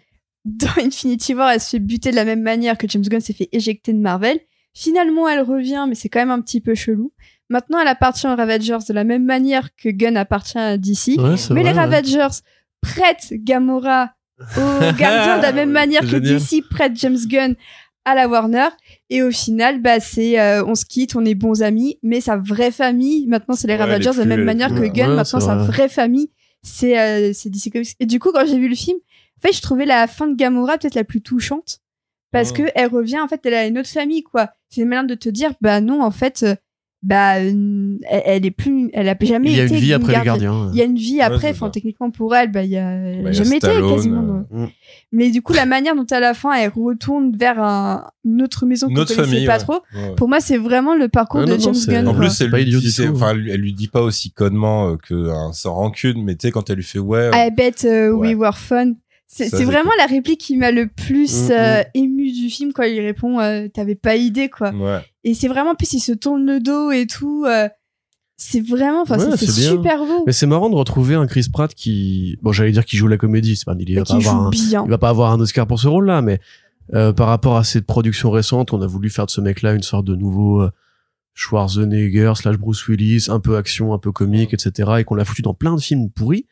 dans 0.47 0.69
Infinity 0.83 1.35
War, 1.35 1.51
elle 1.51 1.61
se 1.61 1.71
fait 1.71 1.79
buter 1.79 2.11
de 2.11 2.17
la 2.17 2.25
même 2.25 2.41
manière 2.43 2.79
que 2.79 2.89
James 2.89 3.03
Gunn 3.03 3.21
s'est 3.21 3.33
fait 3.35 3.49
éjecter 3.53 3.93
de 3.93 3.99
Marvel. 3.99 4.39
Finalement, 4.73 5.29
elle 5.29 5.41
revient, 5.41 5.87
mais 5.89 5.95
c'est 5.95 6.09
quand 6.09 6.21
même 6.21 6.31
un 6.31 6.41
petit 6.41 6.61
peu 6.61 6.75
chelou. 6.75 7.13
Maintenant, 7.49 7.79
elle 7.81 7.89
appartient 7.89 8.27
aux 8.27 8.35
Ravagers 8.35 8.79
de 8.89 8.93
la 8.95 9.05
même 9.05 9.25
manière 9.25 9.69
que 9.77 9.89
Gunn 9.89 10.17
appartient 10.17 10.59
à 10.59 10.77
DC. 10.79 11.09
Ouais, 11.09 11.17
mais 11.17 11.35
vrai, 11.35 11.55
les 11.55 11.63
ouais. 11.63 11.71
Ravagers 11.73 12.29
prêtent 12.81 13.33
Gamora 13.33 14.11
aux 14.57 14.81
gardiens 14.99 15.39
de 15.39 15.43
la 15.43 15.53
même 15.53 15.71
manière 15.71 16.03
que 16.03 16.09
Génial. 16.09 16.39
DC 16.39 16.63
prête 16.69 16.93
James 16.97 17.19
Gunn 17.27 17.55
à 18.05 18.15
la 18.15 18.29
Warner. 18.29 18.69
Et 19.11 19.23
au 19.23 19.31
final, 19.31 19.81
bah, 19.81 19.99
c'est, 20.01 20.39
euh, 20.39 20.65
on 20.67 20.75
se 20.75 20.85
quitte, 20.85 21.17
on 21.17 21.25
est 21.25 21.35
bons 21.35 21.63
amis, 21.63 21.99
mais 22.03 22.21
sa 22.21 22.37
vraie 22.37 22.71
famille, 22.71 23.27
maintenant, 23.27 23.55
c'est 23.55 23.67
les 23.69 23.75
Ouais, 23.75 23.81
Ravagers 23.81 24.11
de 24.13 24.19
la 24.19 24.25
même 24.25 24.45
manière 24.45 24.75
que 24.75 24.87
Gunn, 24.87 25.15
maintenant, 25.15 25.41
sa 25.41 25.57
vrai. 25.57 25.67
vraie 25.67 25.89
famille, 25.89 26.31
c'est, 26.63 26.99
euh, 26.99 27.33
c'est 27.33 27.49
DC 27.49 27.71
Comics. 27.73 27.95
Et 28.01 28.07
du 28.07 28.19
coup, 28.19 28.31
quand 28.33 28.47
j'ai 28.47 28.59
vu 28.59 28.69
le 28.69 28.75
film, 28.75 28.99
en 29.39 29.47
fait, 29.47 29.55
je 29.55 29.63
trouvais 29.63 29.87
la 29.87 30.07
fin 30.07 30.27
de 30.29 30.35
Gamora 30.37 30.79
peut-être 30.79 30.95
la 30.95 31.05
plus 31.05 31.21
touchante. 31.23 31.79
Parce 32.33 32.51
Oh. 32.51 32.55
que 32.59 32.63
elle 32.75 32.89
revient, 32.89 33.21
en 33.21 33.29
fait, 33.29 33.41
elle 33.45 33.55
a 33.55 33.67
une 33.67 33.79
autre 33.79 33.89
famille, 33.89 34.23
quoi. 34.23 34.51
C'est 34.69 34.85
manière 34.85 35.07
de 35.07 35.15
te 35.15 35.29
dire, 35.29 35.53
bah 35.61 35.81
non, 35.81 36.03
en 36.03 36.11
fait, 36.11 36.43
euh, 36.43 36.55
bah, 37.03 37.37
euh, 37.37 37.97
elle, 38.11 38.23
elle 38.27 38.47
est 38.47 38.51
plus, 38.51 38.91
elle 38.93 39.09
a 39.09 39.17
jamais 39.21 39.51
Il 39.51 39.57
y 39.57 39.61
a 39.61 39.65
été 39.65 39.75
une 39.75 39.81
vie 39.81 39.93
après 39.93 40.09
les 40.19 40.25
gardienne. 40.25 40.51
gardiens. 40.51 40.71
Il 40.73 40.79
y 40.79 40.83
a 40.83 40.85
une 40.87 40.97
vie 40.97 41.15
Ouais, 41.17 41.21
après, 41.23 41.51
enfin 41.51 41.71
techniquement 41.71 42.11
pour 42.11 42.35
elle, 42.35 42.51
bah 42.51 42.65
il 42.65 42.71
y 42.71 42.77
a, 42.79 42.91
elle 42.91 43.23
Bah, 43.23 43.31
il 43.31 43.37
y 43.37 43.41
a 43.41 43.45
jamais 43.45 43.57
été 43.59 43.69
quasiment. 43.69 44.45
euh, 44.53 44.65
Mm. 44.65 44.69
Mais 45.13 45.31
du 45.31 45.41
coup, 45.41 45.53
la 45.53 45.67
manière 45.67 45.95
dont 45.95 46.07
à 46.11 46.19
la 46.19 46.35
fin 46.35 46.53
elle 46.55 46.71
retourne 46.75 47.37
vers 47.37 47.63
un- 47.63 48.11
une 48.25 48.43
autre 48.43 48.67
maison 48.67 48.89
qu'on 48.89 48.95
Notre 48.95 49.15
connaissait 49.15 49.31
famille, 49.31 49.47
pas 49.47 49.53
ouais. 49.53 49.59
trop, 49.59 49.81
Ouais. 49.95 50.15
pour 50.17 50.29
moi 50.29 50.41
c'est 50.41 50.57
vraiment 50.59 50.95
le 50.97 51.09
parcours 51.09 51.41
Ouais, 51.41 51.47
de 51.47 51.53
non, 51.53 51.59
James 51.61 51.75
Gunn. 51.87 52.09
En 52.09 52.15
plus, 52.15 52.31
C'est 52.31 52.45
elle 52.45 52.51
pas 52.51 52.61
idiot 52.61 52.81
du 52.81 52.93
tout. 52.93 53.03
enfin, 53.15 53.31
elle, 53.33 53.49
elle 53.51 53.61
lui 53.61 53.73
dit 53.73 53.89
pas 53.89 54.03
aussi 54.03 54.33
connement 54.33 54.91
euh, 54.91 54.97
qu'un 54.97 55.53
sans 55.53 55.75
rancune, 55.75 56.25
mais 56.25 56.35
tu 56.35 56.49
sais, 56.49 56.51
quand 56.51 56.69
elle 56.71 56.77
lui 56.77 56.83
fait 56.85 56.99
ouais. 56.99 57.31
I 57.35 57.51
bet 57.53 57.75
uh, 57.85 58.09
we 58.11 58.35
were 58.35 58.57
fun. 58.57 58.95
C'est 59.29 59.65
vraiment 59.65 59.91
la 59.99 60.07
réplique 60.07 60.41
qui 60.41 60.57
m'a 60.57 60.71
le 60.71 60.87
plus 60.89 61.49
Mm, 61.49 61.53
euh, 61.53 61.83
ému 61.95 62.31
du 62.33 62.49
film 62.49 62.73
quand 62.73 62.85
il 62.85 63.01
répond 63.01 63.41
euh, 63.41 63.67
T'avais 63.69 63.95
pas 63.97 64.17
idée 64.17 64.49
quoi. 64.49 64.71
ouais. 64.71 65.01
Et 65.25 65.35
c'est 65.35 65.49
vraiment, 65.49 65.73
en 65.73 65.75
plus 65.75 65.93
il 65.95 66.01
se 66.01 66.13
tourne 66.13 66.47
le 66.47 66.61
dos 66.61 66.91
et 66.93 67.07
tout. 67.07 67.45
euh, 67.47 67.69
c'est 68.37 68.61
vraiment, 68.61 69.03
enfin, 69.03 69.19
Ouais, 69.19 69.37
c'est 69.37 69.47
super 69.51 69.99
beau. 70.05 70.23
Mais 70.27 70.33
c'est 70.33 70.47
marrant 70.47 70.69
de 70.71 70.75
retrouver 70.77 71.15
un 71.15 71.27
Chris 71.27 71.47
Pratt 71.53 71.73
qui, 71.75 72.39
bon, 72.43 72.53
j'allais 72.53 72.71
dire 72.71 72.85
qu'il 72.85 72.99
joue 72.99 73.09
la 73.09 73.17
comédie, 73.17 73.57
c'est 73.57 73.65
pas, 73.65 73.75
il 73.79 73.97
va 73.97 74.05
pas 74.05 74.15
avoir 74.15 74.47
un, 74.47 74.51
il 74.53 74.91
va 74.91 74.99
pas 74.99 75.09
avoir 75.09 75.33
un 75.33 75.41
Oscar 75.41 75.67
pour 75.67 75.81
ce 75.81 75.89
rôle-là, 75.89 76.21
mais 76.23 76.39
par 76.93 77.27
rapport 77.29 77.57
à 77.57 77.65
cette 77.65 77.87
production 77.87 78.31
récente, 78.31 78.73
on 78.75 78.81
a 78.83 78.87
voulu 78.87 79.09
faire 79.11 79.27
de 79.27 79.31
ce 79.31 79.41
mec-là 79.41 79.73
une 79.73 79.83
sorte 79.83 80.05
de 80.05 80.15
nouveau 80.15 80.69
Schwarzenegger 81.35 82.33
slash 82.37 82.57
Bruce 82.59 82.87
Willis, 82.89 83.27
un 83.29 83.41
peu 83.41 83.57
action, 83.57 83.93
un 83.93 83.99
peu 83.99 84.13
comique, 84.13 84.55
etc. 84.55 84.91
Et 84.99 85.05
qu'on 85.05 85.15
l'a 85.15 85.25
foutu 85.25 85.43
dans 85.43 85.55
plein 85.55 85.75
de 85.75 85.81
films 85.81 86.11
pourris. 86.11 86.47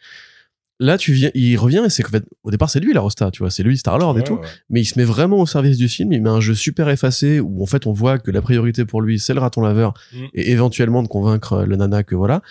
Là, 0.80 0.98
tu 0.98 1.12
viens, 1.12 1.30
il 1.34 1.56
revient 1.56 1.82
et 1.86 1.88
c'est 1.90 2.02
qu'en 2.02 2.10
fait, 2.10 2.24
au 2.42 2.50
départ, 2.50 2.68
c'est 2.68 2.80
lui 2.80 2.92
la 2.92 3.00
Rosta, 3.00 3.30
tu 3.30 3.40
vois, 3.44 3.50
c'est 3.50 3.62
lui 3.62 3.78
Star-Lord 3.78 4.16
et 4.16 4.20
Ouais, 4.20 4.24
tout. 4.26 4.34
ouais. 4.34 4.40
Mais 4.70 4.80
il 4.80 4.84
se 4.84 4.98
met 4.98 5.04
vraiment 5.04 5.38
au 5.38 5.46
service 5.46 5.76
du 5.78 5.88
film. 5.88 6.12
Il 6.12 6.20
met 6.20 6.30
un 6.30 6.40
jeu 6.40 6.54
super 6.54 6.88
effacé 6.88 7.38
où 7.38 7.62
en 7.62 7.66
fait 7.66 7.86
on 7.86 7.92
voit 7.92 8.18
que 8.18 8.30
la 8.32 8.42
priorité 8.42 8.84
pour 8.84 9.00
lui 9.00 9.20
c'est 9.20 9.34
le 9.34 9.40
raton 9.40 9.60
laveur 9.60 9.94
Mm. 10.12 10.24
et 10.34 10.50
éventuellement 10.50 11.02
de 11.04 11.08
convaincre 11.08 11.62
le 11.64 11.76
nana 11.76 12.02
que 12.02 12.14
voilà. 12.16 12.42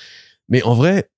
Mais 0.48 0.64
en 0.64 0.74
vrai, 0.74 1.10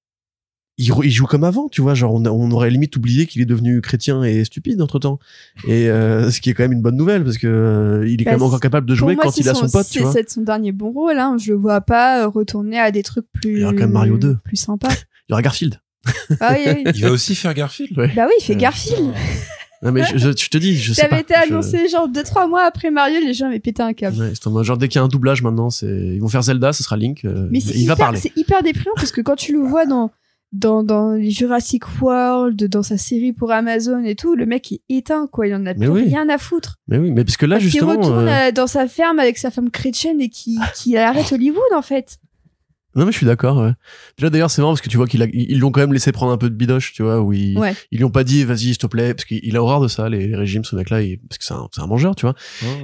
il, 0.78 1.10
joue 1.12 1.26
comme 1.26 1.44
avant, 1.46 1.70
tu 1.70 1.80
vois. 1.82 1.94
Genre 1.94 2.12
on, 2.14 2.52
aurait 2.52 2.70
limite 2.72 2.96
oublié 2.98 3.28
qu'il 3.28 3.42
est 3.42 3.46
devenu 3.46 3.80
chrétien 3.82 4.24
et 4.24 4.44
stupide 4.44 4.82
entre 4.82 4.98
temps. 5.00 5.20
Et 5.68 5.90
euh, 5.90 6.30
ce 6.32 6.42
qui 6.42 6.50
est 6.50 6.54
quand 6.54 6.64
même 6.64 6.74
une 6.74 6.82
bonne 6.82 6.98
nouvelle 6.98 7.24
parce 7.24 7.38
que 7.38 7.48
euh, 7.48 8.08
il 8.10 8.20
est 8.22 8.26
Bah, 8.26 8.32
quand 8.32 8.38
même 8.38 8.48
encore 8.48 8.60
capable 8.60 8.88
de 8.88 8.96
jouer 8.96 9.14
moi, 9.16 9.26
quand 9.26 9.32
c'est 9.32 9.42
il 9.42 9.50
a 9.50 9.54
son 9.54 9.70
pote, 9.70 9.86
tu 9.86 9.94
c'est 9.94 10.00
vois. 10.02 10.12
c'est 10.12 10.30
son 10.30 10.42
dernier 10.42 10.72
bon 10.72 10.92
rôle. 10.92 11.18
Hein. 11.20 11.38
Je 11.40 11.52
le 11.54 11.58
vois 11.60 11.82
pas 11.82 12.26
retourner 12.28 12.80
à 12.80 12.92
des 12.92 13.04
trucs 13.04 13.28
plus. 13.32 13.54
Il 13.54 13.60
y 13.60 13.64
aura 13.64 13.74
quand 13.74 13.80
même 13.82 13.92
Mario 13.92 14.18
2. 14.18 14.38
Plus 14.44 14.58
sympa. 14.58 14.90
Il 15.30 15.32
y 15.32 15.34
aura 15.34 15.42
Garfield. 15.42 15.80
Ah 16.40 16.54
oui, 16.58 16.72
oui. 16.76 16.92
Il 16.96 17.02
va 17.02 17.12
aussi 17.12 17.36
faire 17.36 17.54
Garfield. 17.54 17.98
Ouais. 17.98 18.12
Bah 18.16 18.26
oui, 18.28 18.34
il 18.40 18.44
fait 18.44 18.56
Garfield. 18.56 19.14
Non 19.84 19.92
mais 19.92 20.04
je, 20.04 20.18
je- 20.18 20.32
je 20.36 20.50
te 20.50 20.58
dis, 20.58 20.76
je 20.78 20.94
sais 20.94 21.02
Ça 21.02 21.08
pas. 21.10 21.16
avait 21.16 21.22
été 21.24 21.34
Je- 21.48 21.52
annoncé 21.54 21.88
genre 21.90 22.08
2-3 22.10 22.48
mois 22.50 22.64
après 22.64 22.90
Mario, 22.92 23.20
les 23.20 23.34
gens 23.34 23.48
avaient 23.48 23.60
pété 23.60 23.84
un 23.84 23.94
câble. 23.94 24.18
Ouais, 24.18 24.32
c'est 24.34 24.64
genre 24.64 24.78
dès 24.78 24.88
qu'il 24.88 25.00
y 25.00 25.02
a 25.02 25.04
un 25.06 25.08
doublage 25.10 25.44
maintenant, 25.44 25.70
c'est 25.70 25.86
ils 25.86 26.20
vont 26.20 26.28
faire 26.30 26.42
Zelda, 26.44 26.74
ce 26.74 26.82
sera 26.82 26.98
Link. 26.98 27.24
euh, 27.26 27.48
Mais 27.52 27.60
c'est 27.60 27.74
il 27.76 27.86
va 27.86 27.94
hyper, 27.94 27.98
parler. 27.98 28.20
c'est 28.20 28.32
hyper 28.36 28.64
déprimant 28.64 28.94
parce 28.96 29.12
que 29.12 29.22
quand 29.22 29.36
tu 29.36 29.52
le 29.54 29.60
vois 29.60 29.86
dans, 29.86 30.12
dans, 30.54 30.82
dans 30.82 31.12
les 31.12 31.30
Jurassic 31.30 31.84
World, 32.02 32.64
dans 32.68 32.82
sa 32.84 32.98
série 32.98 33.34
pour 33.34 33.52
Amazon 33.52 34.04
et 34.04 34.16
tout, 34.16 34.36
le 34.36 34.46
mec 34.48 34.72
est 34.72 34.82
éteint, 34.90 35.28
quoi. 35.32 35.46
Il 35.48 35.54
en 35.54 35.66
a 35.66 35.74
Mais 35.74 35.86
plus 35.86 35.90
oui. 35.90 36.04
rien 36.06 36.30
à 36.30 36.38
foutre. 36.38 36.78
Mais 36.88 36.98
oui, 36.98 37.12
mais 37.12 37.24
parce 37.26 37.38
que 37.38 37.46
là 37.46 37.58
Parce 37.58 37.64
justement. 37.66 37.92
retourne 37.98 38.28
euh, 38.28 38.48
euh, 38.48 38.52
dans 38.54 38.68
sa 38.68 38.88
ferme 38.88 39.20
avec 39.20 39.38
sa 39.38 39.52
femme 39.52 39.70
chrétienne 39.70 40.20
et 40.22 40.30
qui, 40.30 40.58
qui 40.76 40.98
arrête 40.98 41.32
Hollywood, 41.32 41.62
en 41.76 41.82
fait. 41.82 42.18
Non 42.96 43.06
mais 43.06 43.12
je 43.12 43.18
suis 43.18 43.26
d'accord. 43.26 43.58
Ouais. 43.58 43.72
Là 44.20 44.30
d'ailleurs 44.30 44.50
c'est 44.50 44.62
marrant 44.62 44.72
parce 44.74 44.82
que 44.82 44.90
tu 44.90 44.98
vois 44.98 45.06
qu'ils 45.08 45.30
ils 45.34 45.60
l'ont 45.60 45.72
quand 45.72 45.82
même 45.82 45.92
laissé 45.94 46.12
prendre 46.12 46.32
un 46.32 46.38
peu 46.38 46.50
de 46.50 46.56
bidoche, 46.56 46.94
tu 46.94 47.04
vois, 47.04 47.22
où 47.22 47.34
ils, 47.34 47.58
Ouais. 47.58 47.74
ils 47.92 47.98
lui 47.98 48.06
ont 48.06 48.10
pas 48.10 48.24
dit 48.24 48.44
vas-y 48.44 48.58
s'il 48.60 48.78
te 48.78 48.88
plaît 48.88 49.14
parce 49.14 49.26
qu'il 49.26 49.56
a 49.58 49.62
horreur 49.62 49.82
de 49.82 49.88
ça 49.88 50.08
les, 50.10 50.28
les 50.28 50.36
régimes 50.36 50.64
ce 50.64 50.76
mec-là 50.76 51.00
parce 51.30 51.38
que 51.38 51.44
c'est 51.46 51.82
un, 51.82 51.88
mangeur, 51.88 52.16
tu 52.16 52.26
vois. 52.26 52.36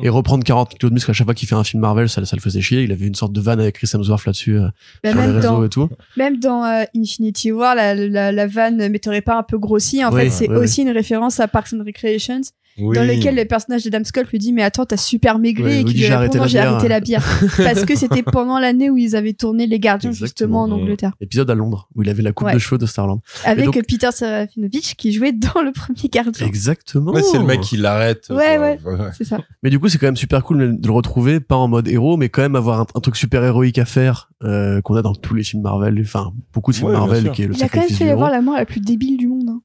Et 0.03 0.09
reprendre 0.09 0.43
40 0.43 0.77
kilos 0.77 0.89
de 0.89 0.93
muscle 0.93 1.11
à 1.11 1.13
chaque 1.13 1.25
fois 1.27 1.33
qu'il 1.33 1.47
fait 1.47 1.55
un 1.55 1.63
film 1.63 1.81
Marvel, 1.81 2.09
ça, 2.09 2.23
ça 2.25 2.35
le 2.35 2.41
faisait 2.41 2.61
chier. 2.61 2.83
Il 2.83 2.91
avait 2.91 3.07
une 3.07 3.15
sorte 3.15 3.33
de 3.33 3.41
vanne 3.41 3.59
avec 3.59 3.75
Chris 3.75 3.89
Hemsworth 3.93 4.25
là-dessus 4.25 4.57
euh, 4.59 4.67
Bah, 5.03 5.11
sur 5.11 5.21
les 5.21 5.27
même, 5.27 5.35
réseaux 5.37 5.47
dans, 5.49 5.63
et 5.63 5.69
tout. 5.69 5.89
même 6.17 6.39
dans 6.39 6.63
euh, 6.65 6.83
Infinity 6.95 7.51
War, 7.51 7.75
la, 7.75 7.95
la, 7.95 8.31
la 8.31 8.47
vanne 8.47 8.89
mais 8.89 8.99
t'aurais 8.99 9.21
pas 9.21 9.37
un 9.37 9.43
peu 9.43 9.57
grossi. 9.57 10.03
En 10.03 10.11
Oui, 10.13 10.23
fait, 10.23 10.29
c'est 10.29 10.49
aussi 10.49 10.81
une 10.81 10.89
référence 10.91 11.39
à 11.39 11.47
Parks 11.47 11.73
and 11.73 11.83
Recreations, 11.85 12.41
Oui. 12.81 12.95
dans 12.95 13.03
lequel 13.03 13.35
le 13.35 13.45
personnage 13.45 13.83
de 13.83 13.89
Dame 13.89 14.03
Sculpt 14.05 14.31
lui 14.31 14.39
dit 14.39 14.53
Mais 14.53 14.63
attends, 14.63 14.85
t'as 14.85 14.97
super 14.97 15.39
maigri 15.39 15.63
Ouais, 15.63 15.75
et 15.77 15.79
il 15.79 15.85
qu'il 15.85 15.93
lui 15.93 15.99
J'ai 16.01 16.07
répond 16.07 16.17
arrêté 16.17 16.37
Non, 16.37 16.43
la 16.43 16.47
j'ai 16.47 16.57
bière. 16.59 16.71
arrêté 16.73 16.87
la 16.87 16.99
bière. 16.99 17.39
Parce 17.57 17.85
que 17.85 17.95
c'était 17.95 18.23
pendant 18.23 18.59
l'année 18.59 18.89
où 18.89 18.97
ils 18.97 19.15
avaient 19.15 19.33
tourné 19.33 19.67
Les 19.67 19.79
Gardiens, 19.79 20.09
Exactement. 20.11 20.65
justement, 20.65 20.77
en 20.77 20.81
Angleterre. 20.81 21.13
Épisode 21.21 21.49
à 21.49 21.55
Londres 21.55 21.87
où 21.95 22.03
il 22.03 22.09
avait 22.09 22.23
la 22.23 22.31
coupe 22.31 22.47
Ouais. 22.47 22.53
de 22.53 22.59
cheveux 22.59 22.77
de 22.77 22.85
Starland. 22.85 23.19
Avec 23.45 23.65
donc- 23.65 23.81
Peter 23.87 24.09
Serafinovich 24.11 24.95
qui 24.95 25.11
jouait 25.11 25.31
dans 25.33 25.61
le 25.61 25.71
premier 25.71 26.09
Gardien. 26.11 26.45
Exactement. 26.47 27.11
Ouais, 27.11 27.21
c'est 27.23 27.37
le 27.37 27.45
mec 27.45 27.61
qui 27.61 27.77
l'arrête. 27.77 28.27
Ouais, 28.29 28.77
quoi. 28.83 28.93
ouais. 28.93 29.09
C'est 29.17 29.23
ça. 29.25 29.39
Mais 29.63 29.69
du 29.69 29.79
coup, 29.79 29.89
c'est 29.89 29.97
quand 29.97 30.07
même 30.07 30.15
super 30.15 30.43
cool 30.43 30.79
de 30.79 30.87
le 30.87 30.93
retrouver, 30.93 31.39
pas 31.39 31.55
en 31.57 31.67
mode 31.67 31.87
héros, 31.87 32.17
mais 32.17 32.29
quand 32.29 32.41
même 32.41 32.55
avoir 32.55 32.79
un, 32.79 32.85
un 32.95 32.99
truc 32.99 33.15
super 33.15 33.43
héroïque 33.43 33.77
à 33.77 33.85
faire 33.85 34.29
euh, 34.43 34.81
qu'on 34.81 34.95
a 34.95 35.01
dans 35.01 35.13
tous 35.13 35.35
les 35.35 35.43
films 35.43 35.61
Marvel, 35.63 35.99
enfin 36.01 36.31
beaucoup 36.53 36.71
de 36.71 36.77
films 36.77 36.89
Ouais, 36.89 36.93
Marvel, 36.97 37.31
qui 37.31 37.43
est 37.43 37.47
le 37.47 37.55
Il 37.55 37.63
a 37.63 37.69
quand 37.69 37.79
même 37.81 37.89
fait 37.89 38.09
avoir 38.09 38.31
la 38.31 38.41
mort 38.41 38.55
la 38.55 38.65
plus 38.65 38.79
débile 38.81 39.17
du 39.17 39.27
monde. 39.27 39.49
hein. 39.49 39.61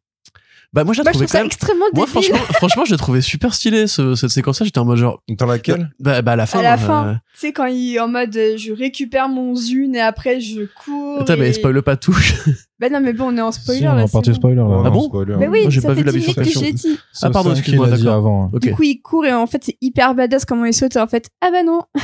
Bah 0.73 0.85
moi, 0.85 0.93
je 0.95 1.01
trouvais 1.01 1.13
trouve 1.13 1.27
ça 1.27 1.39
même. 1.39 1.47
extrêmement 1.47 1.87
Moi, 1.95 2.07
débile. 2.07 2.23
franchement, 2.31 2.55
franchement, 2.55 2.85
je 2.85 2.93
l'ai 2.93 2.99
trouvé 2.99 3.21
super 3.21 3.55
stylé 3.55 3.87
ce, 3.87 4.15
cette 4.15 4.31
séquence-là. 4.31 4.65
J'étais 4.67 4.79
en 4.79 4.85
mode 4.85 4.99
genre, 4.99 5.23
Dans 5.29 5.47
laquelle 5.47 5.91
bah, 6.01 6.21
bah 6.23 6.33
à 6.33 6.37
la 6.37 6.47
fin. 6.47 6.59
à 6.59 6.63
la 6.63 6.75
euh, 6.75 6.77
fin, 6.77 7.21
tu 7.33 7.39
sais, 7.41 7.53
quand 7.53 7.67
il 7.67 7.95
est 7.95 8.01
en 8.01 8.09
mode 8.09 8.37
euh, 8.37 8.57
je 8.59 8.73
récupère 8.73 9.29
mon 9.29 9.55
zune 9.55 9.95
et 9.97 10.01
après 10.01 10.41
je 10.41 10.63
cours. 10.85 11.21
Attends, 11.23 11.37
mais 11.39 11.51
et- 11.51 11.53
spoil 11.55 11.81
pas 11.83 11.97
tout. 11.97 12.17
Bah 12.79 12.91
non, 12.91 13.01
mais 13.01 13.15
bon, 13.15 13.33
on 13.33 13.37
est 13.39 13.41
en 13.41 13.53
spoiler 13.53 13.81
Si, 13.81 13.89
on 13.89 13.93
est 13.95 13.97
là. 13.97 14.05
en 14.05 14.09
partie 14.09 14.31
bon. 14.31 14.37
spoiler 14.37 14.57
là. 14.57 14.83
Ah 14.85 14.91
bon 14.91 15.05
spoiler. 15.09 15.37
Mais 15.39 15.49
oui, 15.49 15.61
Moi, 15.63 15.71
j'ai 15.71 15.81
ça 15.81 15.89
pas 15.89 15.95
fait 15.95 16.01
vu 16.01 16.07
la 16.07 16.13
10 16.13 16.19
minutes 16.19 16.35
que 16.37 16.41
bifurcation. 16.43 16.61
j'ai 16.67 16.73
dit. 16.93 16.99
C'est 17.13 17.27
Ah, 17.27 17.31
pardon, 17.31 17.53
excuse-moi, 17.53 17.87
qu'il 17.87 17.95
a 17.95 17.97
dit 17.97 18.03
d'accord. 18.05 18.19
avant. 18.19 18.51
Ok. 18.53 18.61
Du 18.61 18.73
coup, 18.75 18.83
il 18.83 19.01
court 19.01 19.25
et 19.25 19.33
en 19.33 19.47
fait, 19.47 19.63
c'est 19.65 19.79
hyper 19.81 20.15
badass 20.15 20.45
comment 20.45 20.67
il 20.67 20.75
saute. 20.75 20.95
Et 20.97 21.01
en 21.01 21.07
fait, 21.07 21.31
ah 21.41 21.49
bah 21.51 21.63
non. 21.65 21.81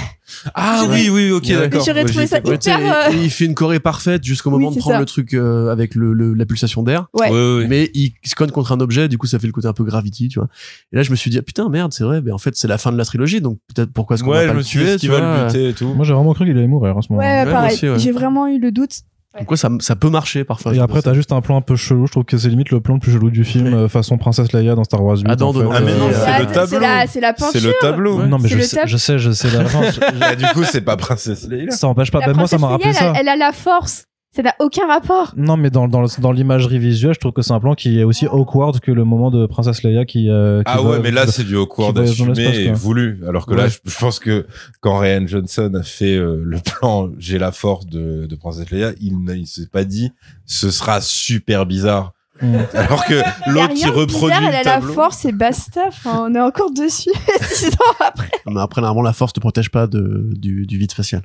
Ah 0.54 0.84
oui, 0.88 1.10
oui, 1.10 1.30
ok, 1.30 1.42
Ouais. 1.48 1.56
d'accord. 1.58 1.84
J'aurais 1.84 2.04
trouvé 2.04 2.26
ça 2.26 2.38
étais 2.38 2.44
pas. 2.44 2.50
Ouais, 2.52 2.58
tu 2.58 2.70
sais, 2.70 2.76
Hyper, 2.78 3.08
euh, 3.08 3.22
il 3.22 3.28
fait 3.30 3.44
une 3.44 3.54
choré 3.54 3.80
parfaite 3.80 4.24
jusqu'au 4.24 4.50
Oui, 4.50 4.58
moment 4.58 4.70
de 4.70 4.74
c'est 4.74 4.80
prendre 4.80 4.94
ça. 4.96 5.00
le 5.00 5.04
truc 5.04 5.34
euh, 5.34 5.70
avec 5.70 5.94
le, 5.94 6.14
le- 6.14 6.32
la 6.32 6.46
pulsation 6.46 6.82
d'air. 6.82 7.08
Ouais. 7.12 7.28
Ouais, 7.28 7.30
ouais, 7.36 7.56
ouais. 7.58 7.66
Mais 7.68 7.90
il 7.92 8.12
se 8.24 8.34
conne 8.34 8.50
contre 8.50 8.72
un 8.72 8.80
objet, 8.80 9.08
du 9.08 9.18
coup 9.18 9.26
ça 9.26 9.38
fait 9.38 9.46
le 9.48 9.52
côté 9.52 9.66
un 9.68 9.72
peu 9.74 9.84
gravity, 9.84 10.28
tu 10.28 10.38
vois. 10.38 10.48
Et 10.92 10.96
là 10.96 11.02
je 11.02 11.10
me 11.10 11.16
suis 11.16 11.30
dit 11.30 11.36
ah, 11.38 11.42
putain 11.42 11.68
merde 11.68 11.92
c'est 11.92 12.04
vrai, 12.04 12.22
mais 12.22 12.30
en 12.32 12.38
fait 12.38 12.56
c'est 12.56 12.68
la 12.68 12.78
fin 12.78 12.92
de 12.92 12.96
la 12.96 13.04
trilogie, 13.04 13.40
donc 13.42 13.58
peut-être 13.74 13.92
pourquoi 13.92 14.14
est-ce 14.14 14.24
qu'on 14.24 14.30
Ouais, 14.30 14.36
va 14.38 14.42
je 14.44 14.48
pas 14.48 14.52
me 14.54 14.58
le 14.60 14.64
suis 14.64 14.78
tuer, 14.78 14.92
tu 14.92 14.98
qu'il 15.00 15.10
va 15.10 15.18
vois. 15.20 15.38
le 15.42 15.46
buter 15.48 15.68
et 15.70 15.72
tout. 15.74 15.92
Moi, 15.92 16.04
j'ai 16.06 16.14
vraiment 16.14 16.32
cru 16.32 16.46
qu'il 16.46 16.56
allait 16.56 16.66
mourir 16.66 16.96
en 16.96 17.02
ce 17.02 17.12
moment. 17.12 17.22
Ouais, 17.22 17.44
moi 17.44 17.52
pareil. 17.52 17.74
aussi, 17.74 17.88
ouais. 17.90 17.98
J'ai 17.98 18.12
vraiment 18.12 18.46
eu 18.46 18.58
le 18.58 18.70
doute. 18.72 18.92
Donc 19.38 19.50
ouais, 19.50 19.56
ça, 19.56 19.70
ça 19.80 19.96
peut 19.96 20.10
marcher 20.10 20.44
parfois. 20.44 20.74
Et 20.74 20.78
après, 20.78 21.00
t'as 21.00 21.14
juste 21.14 21.32
un 21.32 21.40
plan 21.40 21.56
un 21.56 21.60
peu 21.62 21.74
chelou. 21.74 22.06
Je 22.06 22.12
trouve 22.12 22.24
que 22.24 22.36
c'est 22.36 22.48
limite 22.48 22.70
le 22.70 22.80
plan 22.80 22.94
le 22.94 23.00
plus 23.00 23.12
chelou 23.12 23.30
du 23.30 23.44
film, 23.44 23.68
Ouais. 23.68 23.74
euh, 23.74 23.88
façon 23.88 24.18
Princesse 24.18 24.52
Leia 24.52 24.74
dans 24.74 24.84
Star 24.84 25.02
Wars 25.02 25.16
8. 25.16 25.28
Adam 25.30 25.48
en 25.48 25.52
fait. 25.54 25.58
demande- 25.60 25.74
Ah, 25.76 25.80
mais 25.80 25.94
non, 25.96 26.08
Euh, 26.08 26.12
c'est 26.12 26.30
Ah, 26.30 26.38
le 26.40 26.46
tableau. 26.46 26.66
C'est 26.68 27.20
la, 27.20 27.28
la 27.28 27.32
peinture. 27.32 27.52
C'est 27.52 27.60
le 27.66 27.74
tableau. 27.80 28.18
Ouais. 28.20 28.26
Non, 28.26 28.38
mais 28.38 28.48
je 28.50 28.56
le 28.56 28.62
sais, 28.62 28.76
tab- 28.76 28.88
je 28.88 28.96
sais, 28.98 29.18
je 29.18 29.30
sais 29.30 29.48
la. 29.50 29.62
Ah, 30.20 30.34
du 30.36 30.44
coup, 30.48 30.64
c'est 30.64 30.82
pas 30.82 30.96
Princesse 30.98 31.48
Leila. 31.48 31.70
ça 31.72 31.88
empêche 31.88 32.10
pas. 32.10 32.20
La 32.20 32.26
Même 32.28 32.36
moi, 32.36 32.46
ça 32.46 32.58
m'a 32.58 32.68
rappelé 32.68 32.90
Leia, 32.90 32.98
ça. 32.98 33.12
elle, 33.16 33.22
elle 33.22 33.28
a 33.28 33.36
la 33.36 33.52
force. 33.52 34.04
Ça 34.34 34.42
n'a 34.42 34.54
aucun 34.60 34.86
rapport. 34.86 35.34
Non, 35.36 35.58
mais 35.58 35.68
dans, 35.68 35.88
dans, 35.88 36.06
dans 36.18 36.32
l'imagerie 36.32 36.78
visuelle, 36.78 37.12
je 37.12 37.20
trouve 37.20 37.32
que 37.32 37.42
c'est 37.42 37.52
un 37.52 37.60
plan 37.60 37.74
qui 37.74 37.98
est 38.00 38.04
aussi 38.04 38.26
awkward 38.26 38.80
que 38.80 38.90
le 38.90 39.04
moment 39.04 39.30
de 39.30 39.44
Princesse 39.44 39.82
Leia 39.82 40.06
qui. 40.06 40.30
euh, 40.30 40.62
qui 40.62 40.72
Ah 40.74 40.80
va- 40.80 40.90
ouais, 40.92 41.00
mais 41.00 41.10
là, 41.10 41.26
c'est 41.26 41.44
du 41.44 41.54
awkward 41.54 41.98
assumé 41.98 42.42
et 42.46 42.72
voulu. 42.72 43.20
Alors 43.28 43.44
que 43.44 43.50
Ouais. 43.50 43.58
là, 43.64 43.68
je, 43.68 43.76
je 43.84 43.98
pense 43.98 44.18
que 44.18 44.46
quand 44.80 44.96
Ryan 44.96 45.26
Johnson 45.26 45.70
a 45.78 45.82
fait 45.82 46.16
euh, 46.16 46.40
le 46.42 46.58
plan 46.60 47.10
J'ai 47.18 47.38
la 47.38 47.52
force 47.52 47.84
de, 47.84 48.24
de 48.24 48.34
Princesse 48.36 48.70
Leia, 48.70 48.92
il 49.02 49.22
ne 49.22 49.34
il 49.34 49.46
s'est 49.46 49.68
pas 49.70 49.84
dit 49.84 50.10
ce 50.46 50.70
sera 50.70 51.02
super 51.02 51.66
bizarre. 51.66 52.12
Mm. 52.40 52.56
Alors 52.74 53.04
que 53.04 53.20
l'autre 53.50 53.74
qui 53.74 53.84
reproduit 53.86 54.28
bizarre, 54.38 54.40
le 54.40 54.46
elle 54.48 54.68
a 54.68 54.76
la 54.76 54.80
force 54.80 55.26
et 55.26 55.32
basta. 55.32 55.82
Enfin, 55.88 56.24
on 56.30 56.34
est 56.34 56.40
encore 56.40 56.70
dessus. 56.72 57.10
Six 57.42 57.68
ans 57.74 57.96
après. 58.00 58.30
Mais 58.46 58.60
après 58.62 58.80
normalement 58.80 59.02
la 59.02 59.12
force 59.12 59.34
te 59.34 59.40
protège 59.40 59.70
pas 59.70 59.86
de, 59.86 60.30
du, 60.36 60.64
du 60.66 60.78
vide 60.78 60.90
spatial. 60.90 61.20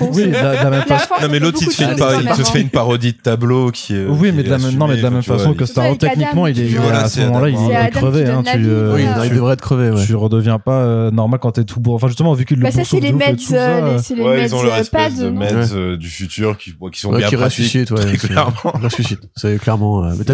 Oui, 0.00 0.26
de 0.26 0.32
la, 0.32 0.56
de 0.58 0.64
la 0.64 0.70
même 0.70 0.82
façon. 0.82 1.14
Non 1.22 1.28
mais 1.30 1.38
ça 1.38 1.44
l'autre 1.44 1.58
il 1.60 1.66
te 1.68 1.70
beaucoup 1.70 1.76
fait 1.76 1.84
une, 1.84 1.90
choses 1.90 1.98
par- 2.00 2.20
il 2.20 2.24
même, 2.24 2.34
fait 2.34 2.60
une 2.60 2.68
parodie 2.68 3.12
de 3.12 3.18
tableau 3.18 3.70
qui 3.70 3.94
est 3.94 4.06
Oui, 4.06 4.30
qui 4.30 4.36
mais 4.36 4.42
de 4.42 4.50
la 4.50 4.58
même, 4.58 4.74
non, 4.76 4.88
mais 4.88 4.96
de 4.96 5.02
la 5.02 5.10
même 5.10 5.22
façon 5.22 5.54
que 5.54 5.64
Star 5.66 5.86
Wars, 5.86 5.98
techniquement, 5.98 6.46
il 6.48 6.60
est, 6.60 6.76
à 6.78 7.08
ce 7.08 7.20
moment-là, 7.20 7.48
il 7.48 7.54
est 7.54 7.90
crevé, 7.90 8.26
hein, 8.28 8.42
euh, 8.56 9.24
il 9.24 9.30
devrait 9.30 9.52
être 9.52 9.60
crevé. 9.60 9.90
Ouais. 9.90 10.04
tu 10.04 10.14
redeviens 10.16 10.58
pas 10.58 10.80
euh, 10.82 11.10
normal 11.10 11.38
quand 11.40 11.52
t'es 11.52 11.64
tout 11.64 11.80
bourré. 11.80 11.96
Enfin, 11.96 12.08
justement, 12.08 12.32
vu 12.34 12.44
qu'il 12.44 12.58
le 12.58 12.64
Bah, 12.64 12.70
ça, 12.72 12.82
c'est 12.84 13.00
les 13.00 13.12
meds, 13.12 13.38
ça, 13.38 13.54
euh, 13.84 13.98
ils 14.44 14.54
ont 14.54 14.62
leur 14.62 14.76
espèce 14.76 15.16
de 15.18 15.30
meds 15.30 15.96
du 15.96 16.08
futur 16.08 16.58
qui, 16.58 16.72
sont 17.00 17.12
bien 17.12 17.28
qui 17.28 17.36
pratiques. 17.36 17.70
c'est- 17.70 17.84
clairement. 18.18 18.52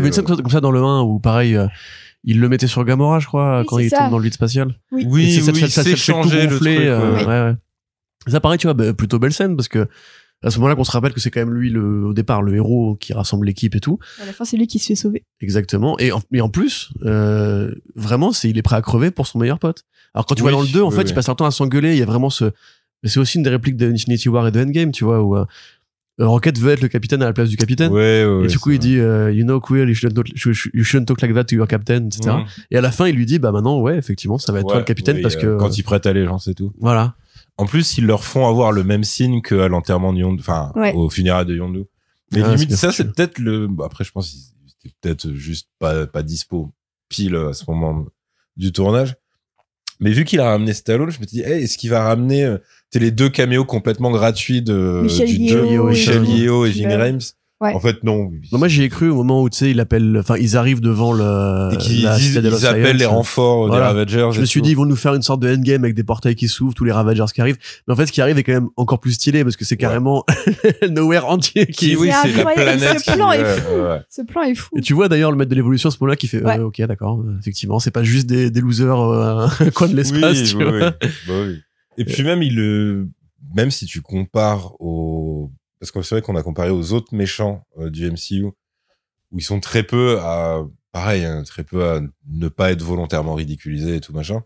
une 0.06 0.12
scène 0.12 0.24
euh, 0.30 0.36
comme 0.36 0.50
ça 0.50 0.60
dans 0.60 0.70
le 0.70 0.80
1 0.82 1.02
où 1.02 1.18
pareil, 1.20 1.58
il 2.24 2.40
le 2.40 2.48
mettait 2.48 2.66
sur 2.66 2.84
Gamora, 2.84 3.18
je 3.18 3.26
crois, 3.26 3.60
Oui, 3.60 3.66
quand 3.66 3.78
il 3.78 3.90
ça. 3.90 3.98
tombe 3.98 4.10
dans 4.12 4.18
le 4.18 4.24
vide 4.24 4.32
spatial. 4.34 4.68
Oui. 4.92 5.06
Oui, 5.08 5.32
c'est- 5.34 5.40
ça 5.42 5.52
oui, 5.52 5.70
ça 5.70 5.96
changer 5.96 6.46
le 6.46 6.56
truc. 6.58 6.68
euh, 6.68 7.16
ouais. 7.16 7.24
ouais, 7.26 7.40
ouais. 7.50 7.54
Ça 8.26 8.40
pareil, 8.40 8.58
tu 8.58 8.66
vois, 8.66 8.74
bah, 8.74 8.92
plutôt 8.94 9.18
belle 9.18 9.32
scène 9.32 9.56
parce 9.56 9.68
que 9.68 9.86
à 10.42 10.50
ce 10.50 10.58
moment-là 10.58 10.74
qu'on 10.74 10.84
se 10.84 10.90
rappelle 10.90 11.12
que 11.14 11.20
c'est 11.20 11.30
quand 11.30 11.40
même 11.40 11.54
lui 11.54 11.70
le, 11.70 12.04
au 12.04 12.12
départ 12.12 12.42
le 12.42 12.54
héros 12.54 12.96
qui 13.00 13.14
rassemble 13.14 13.46
l'équipe 13.46 13.74
et 13.74 13.80
tout. 13.80 13.98
À 14.20 14.26
la 14.26 14.32
fin, 14.34 14.44
c'est 14.44 14.58
lui 14.58 14.66
qui 14.66 14.78
se 14.78 14.86
fait 14.88 14.94
sauver. 14.94 15.24
Exactement. 15.40 15.98
Et 15.98 16.12
en, 16.12 16.20
et 16.32 16.40
en 16.42 16.50
plus, 16.50 16.90
euh, 17.04 17.74
vraiment, 17.94 18.30
c'est 18.32 18.50
il 18.50 18.58
est 18.58 18.62
prêt 18.62 18.76
à 18.76 18.82
crever 18.82 19.10
pour 19.10 19.26
son 19.26 19.38
meilleur 19.38 19.58
pote. 19.58 19.84
Alors 20.12 20.26
quand 20.26 20.34
tu 20.34 20.42
Oui, 20.42 20.50
vois 20.50 20.58
dans 20.60 20.66
le 20.66 20.72
2, 20.72 20.82
en 20.82 20.90
oui, 20.90 20.94
fait, 20.96 21.02
oui. 21.04 21.08
il 21.10 21.14
passe 21.14 21.28
un 21.30 21.34
temps 21.34 21.46
à 21.46 21.50
s'engueuler. 21.50 21.92
Il 21.94 21.98
y 21.98 22.02
a 22.02 22.06
vraiment 22.06 22.28
ce. 22.30 22.44
mais 23.02 23.08
C'est 23.08 23.20
aussi 23.20 23.38
une 23.38 23.42
des 23.44 23.50
répliques 23.50 23.76
de 23.76 23.90
Infinity 23.90 24.28
War 24.28 24.46
et 24.46 24.50
de 24.50 24.60
Endgame, 24.60 24.92
tu 24.92 25.04
vois, 25.04 25.22
où 25.22 25.34
euh, 25.36 25.46
Rocket 26.18 26.58
veut 26.58 26.72
être 26.72 26.82
le 26.82 26.88
capitaine 26.88 27.22
à 27.22 27.24
la 27.26 27.32
place 27.32 27.48
du 27.48 27.56
capitaine. 27.56 27.90
Ouais, 27.90 28.24
ouais, 28.26 28.44
et 28.44 28.48
du 28.48 28.58
coup, 28.58 28.68
c'est 28.70 28.76
il 28.76 28.78
dit, 28.80 28.98
euh, 28.98 29.32
you 29.32 29.44
know, 29.44 29.60
Quill, 29.60 29.88
you 29.88 29.94
shouldn't, 29.94 30.14
talk, 30.14 30.28
you 30.74 30.84
shouldn't 30.84 31.06
talk 31.06 31.20
like 31.22 31.32
that 31.34 31.44
to 31.44 31.56
your 31.56 31.66
captain, 31.66 32.04
etc. 32.06 32.20
vrai. 32.30 32.44
Et 32.70 32.76
à 32.76 32.80
la 32.82 32.92
fin, 32.92 33.08
il 33.08 33.16
lui 33.16 33.24
dit, 33.26 33.38
bah 33.38 33.50
maintenant, 33.50 33.80
ouais, 33.80 33.96
effectivement, 33.96 34.36
ça 34.38 34.52
va 34.52 34.60
être 34.60 34.68
toi 34.68 34.78
le 34.78 34.84
capitaine 34.84 35.22
parce 35.22 35.36
euh, 35.36 35.40
que 35.40 35.56
quand 35.58 35.76
ils 35.78 35.82
prêtent 35.82 36.04
allégeance 36.06 36.48
et 36.48 36.54
tout. 36.54 36.72
voilà. 36.78 37.14
En 37.56 37.66
plus, 37.66 37.98
ils 37.98 38.06
leur 38.06 38.24
font 38.24 38.48
avoir 38.48 38.72
le 38.72 38.82
même 38.84 39.04
signe 39.04 39.40
qu'à 39.42 39.68
l'enterrement 39.68 40.12
de 40.12 40.18
Yondu, 40.18 40.40
enfin, 40.40 40.72
Ouais. 40.74 40.92
au 40.92 41.08
funérailles 41.08 41.46
de 41.46 41.54
Yondu. 41.54 41.84
Mais 42.32 42.42
Ah, 42.42 42.54
limite, 42.54 42.74
ça, 42.74 42.90
c'est 42.90 43.12
peut-être 43.12 43.38
le, 43.38 43.68
bah, 43.68 43.84
après, 43.86 44.02
je 44.04 44.10
pense 44.10 44.30
qu'ils 44.30 44.40
étaient 44.88 44.94
peut-être 45.00 45.32
juste 45.32 45.68
pas, 45.78 46.06
pas 46.06 46.22
dispo 46.22 46.72
pile 47.08 47.36
à 47.36 47.52
ce 47.52 47.64
moment 47.68 48.06
du 48.56 48.72
tournage. 48.72 49.14
Mais 50.00 50.10
vu 50.10 50.24
qu'il 50.24 50.40
a 50.40 50.50
ramené 50.50 50.72
Stallone, 50.74 51.10
je 51.10 51.20
me 51.20 51.26
suis 51.26 51.36
dit, 51.38 51.42
hey, 51.42 51.62
est-ce 51.62 51.78
qu'il 51.78 51.90
va 51.90 52.02
ramener, 52.02 52.44
euh, 52.44 52.58
les 52.94 53.10
deux 53.10 53.28
caméos 53.28 53.64
complètement 53.64 54.10
gratuits 54.10 54.62
de, 54.62 55.00
Michel 55.02 55.28
du 55.28 55.34
Yeo 55.34 55.88
et 55.88 55.90
Michel 55.90 56.24
Yeo 56.24 56.60
Rams. 56.62 57.00
Rams. 57.00 57.20
Ouais. 57.60 57.72
En 57.72 57.78
fait, 57.80 58.02
non. 58.02 58.32
Non, 58.52 58.58
moi 58.58 58.66
j'y 58.68 58.82
ai 58.82 58.88
cru 58.88 59.08
au 59.08 59.14
moment 59.14 59.40
où 59.40 59.48
tu 59.48 59.58
sais, 59.58 59.70
il 59.70 59.78
appelle, 59.80 60.16
enfin 60.18 60.34
ils 60.38 60.56
arrivent 60.56 60.80
devant 60.80 61.12
le. 61.12 61.70
et 61.72 61.76
qu'ils 61.78 62.02
la 62.02 62.16
disent- 62.16 62.34
ils 62.34 62.66
appellent 62.66 62.96
les 62.96 63.06
renforts 63.06 63.68
Voilà. 63.68 63.84
des 63.84 63.88
Ravagers. 64.00 64.28
Je 64.32 64.40
me 64.40 64.44
suis 64.44 64.60
tout. 64.60 64.64
dit, 64.64 64.72
ils 64.72 64.76
vont 64.76 64.84
nous 64.86 64.96
faire 64.96 65.14
une 65.14 65.22
sorte 65.22 65.40
de 65.40 65.48
endgame 65.54 65.84
avec 65.84 65.94
des 65.94 66.02
portails 66.02 66.34
qui 66.34 66.48
s'ouvrent, 66.48 66.74
tous 66.74 66.84
les 66.84 66.90
Ravagers 66.92 67.24
qui 67.32 67.40
arrivent. 67.40 67.56
Mais 67.86 67.94
en 67.94 67.96
fait, 67.96 68.06
ce 68.06 68.12
qui 68.12 68.20
arrive 68.20 68.36
est 68.38 68.42
quand 68.42 68.52
même 68.52 68.68
encore 68.76 68.98
plus 68.98 69.12
stylé 69.12 69.44
parce 69.44 69.56
que 69.56 69.64
c'est 69.64 69.76
carrément 69.76 70.24
Nowhere 70.90 71.26
entier 71.26 71.66
qui. 71.66 71.94
Oui, 71.96 72.10
C'est 72.22 72.32
la 72.36 72.44
planète. 72.44 72.98
ce 73.00 73.12
plan 73.12 73.30
qui- 73.30 73.36
est 73.38 73.44
fou. 73.44 73.74
ouais. 73.76 74.00
Ce 74.10 74.22
plan 74.22 74.42
est 74.42 74.54
fou. 74.56 74.70
Et 74.76 74.80
tu 74.80 74.92
vois 74.92 75.08
d'ailleurs 75.08 75.30
le 75.30 75.36
maître 75.36 75.50
de 75.50 75.54
l'évolution 75.54 75.88
à 75.88 75.92
ce 75.92 75.98
moment-là 76.00 76.16
qui 76.16 76.26
fait, 76.26 76.42
Ouais. 76.44 76.58
euh, 76.58 76.64
ok, 76.66 76.82
d'accord, 76.82 77.20
euh, 77.20 77.36
effectivement, 77.38 77.78
c'est 77.78 77.92
pas 77.92 78.02
juste 78.02 78.26
des, 78.26 78.50
des 78.50 78.60
losers 78.60 78.98
euh, 79.00 79.46
un 79.60 79.70
coin 79.70 79.88
de 79.88 79.94
l'espace, 79.96 80.38
oui, 80.40 80.44
tu 80.48 80.56
oui, 80.56 80.64
vois. 80.64 80.72
oui. 80.72 81.08
Bah 81.28 81.34
oui. 81.46 81.60
Et 81.98 82.04
puis 82.04 82.24
même 82.24 82.42
il 82.42 82.56
le, 82.56 83.08
même 83.54 83.70
si 83.70 83.86
tu 83.86 84.00
compares 84.00 84.72
au, 84.80 85.52
parce 85.84 85.92
que 85.92 86.00
c'est 86.00 86.14
vrai 86.14 86.22
qu'on 86.22 86.36
a 86.36 86.42
comparé 86.42 86.70
aux 86.70 86.94
autres 86.94 87.14
méchants 87.14 87.66
euh, 87.78 87.90
du 87.90 88.10
MCU 88.10 88.44
où 88.44 89.38
ils 89.38 89.42
sont 89.42 89.60
très 89.60 89.82
peu 89.82 90.18
à, 90.20 90.64
pareil, 90.92 91.26
hein, 91.26 91.42
très 91.44 91.62
peu 91.62 91.84
à 91.84 92.00
ne 92.26 92.48
pas 92.48 92.72
être 92.72 92.82
volontairement 92.82 93.34
ridiculisés 93.34 93.96
et 93.96 94.00
tout 94.00 94.14
machin. 94.14 94.42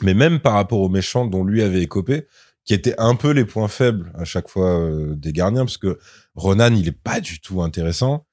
Mais 0.00 0.14
même 0.14 0.40
par 0.40 0.54
rapport 0.54 0.80
aux 0.80 0.88
méchants 0.88 1.26
dont 1.26 1.44
lui 1.44 1.62
avait 1.62 1.80
écopé, 1.82 2.26
qui 2.64 2.74
étaient 2.74 2.98
un 2.98 3.14
peu 3.14 3.30
les 3.30 3.44
points 3.44 3.68
faibles 3.68 4.12
à 4.16 4.24
chaque 4.24 4.48
fois 4.48 4.80
euh, 4.80 5.14
des 5.14 5.32
gardiens, 5.32 5.64
parce 5.64 5.78
que 5.78 6.00
Ronan 6.34 6.74
il 6.74 6.88
est 6.88 6.92
pas 6.92 7.20
du 7.20 7.40
tout 7.40 7.62
intéressant. 7.62 8.26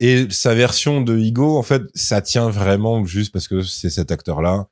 Et 0.00 0.26
sa 0.28 0.54
version 0.54 1.00
de 1.00 1.16
Igo, 1.16 1.56
en 1.56 1.62
fait, 1.62 1.82
ça 1.94 2.20
tient 2.20 2.50
vraiment 2.50 3.06
juste 3.06 3.32
parce 3.32 3.48
que 3.48 3.62
c'est 3.62 3.90
cet 3.90 4.12
acteur-là 4.12 4.68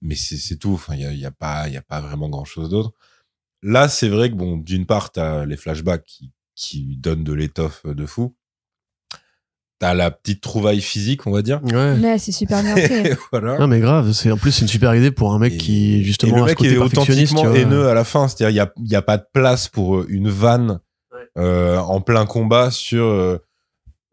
mais 0.00 0.14
c'est 0.14 0.56
tout. 0.56 0.80
Il 0.92 1.00
y 1.00 1.04
a, 1.04 1.12
il 1.12 1.18
y 1.18 1.26
a 1.26 1.30
pas, 1.30 1.62
a 1.64 1.82
pas 1.82 2.00
vraiment 2.00 2.28
grand 2.28 2.44
chose 2.44 2.68
d'autre. 2.70 2.92
Là, 3.62 3.88
c'est 3.88 4.08
vrai 4.08 4.30
que 4.30 4.34
bon, 4.36 4.56
d'une 4.56 4.86
part, 4.86 5.10
t'as 5.10 5.44
les 5.44 5.56
flashbacks 5.56 6.04
qui, 6.04 6.30
qui 6.54 6.96
donnent 6.96 7.24
de 7.24 7.32
l'étoffe 7.32 7.84
de 7.86 8.06
fou. 8.06 8.34
T'as 9.80 9.94
la 9.94 10.10
petite 10.10 10.40
trouvaille 10.40 10.80
physique, 10.80 11.26
on 11.28 11.30
va 11.30 11.40
dire. 11.42 11.62
Ouais. 11.62 11.96
Ouais, 12.00 12.18
c'est 12.18 12.32
super 12.32 12.62
bien 12.62 12.74
fait. 12.74 13.12
Et 13.12 13.16
voilà. 13.30 13.58
Non 13.58 13.68
mais 13.68 13.78
grave, 13.78 14.10
c'est 14.12 14.32
en 14.32 14.36
plus 14.36 14.50
c'est 14.50 14.62
une 14.62 14.68
super 14.68 14.92
idée 14.96 15.12
pour 15.12 15.32
un 15.32 15.38
mec 15.38 15.52
Et- 15.54 15.56
qui 15.56 15.94
Et 15.98 16.02
justement 16.02 16.36
le 16.38 16.42
a 16.42 16.46
ce 16.46 16.50
mec 16.50 16.58
côté 16.58 16.72
est 16.72 16.78
authentiquement 16.78 17.54
haineux 17.54 17.86
à 17.86 17.94
la 17.94 18.02
fin. 18.02 18.26
C'est-à-dire, 18.26 18.50
il 18.50 18.56
y 18.56 18.60
a, 18.60 18.72
il 18.84 18.90
y 18.90 18.96
a 18.96 19.02
pas 19.02 19.18
de 19.18 19.24
place 19.32 19.68
pour 19.68 19.98
euh, 19.98 20.06
une 20.08 20.28
vanne 20.30 20.80
euh, 21.36 21.78
en 21.78 22.00
plein 22.00 22.26
combat 22.26 22.72
sur 22.72 23.04
euh, 23.04 23.38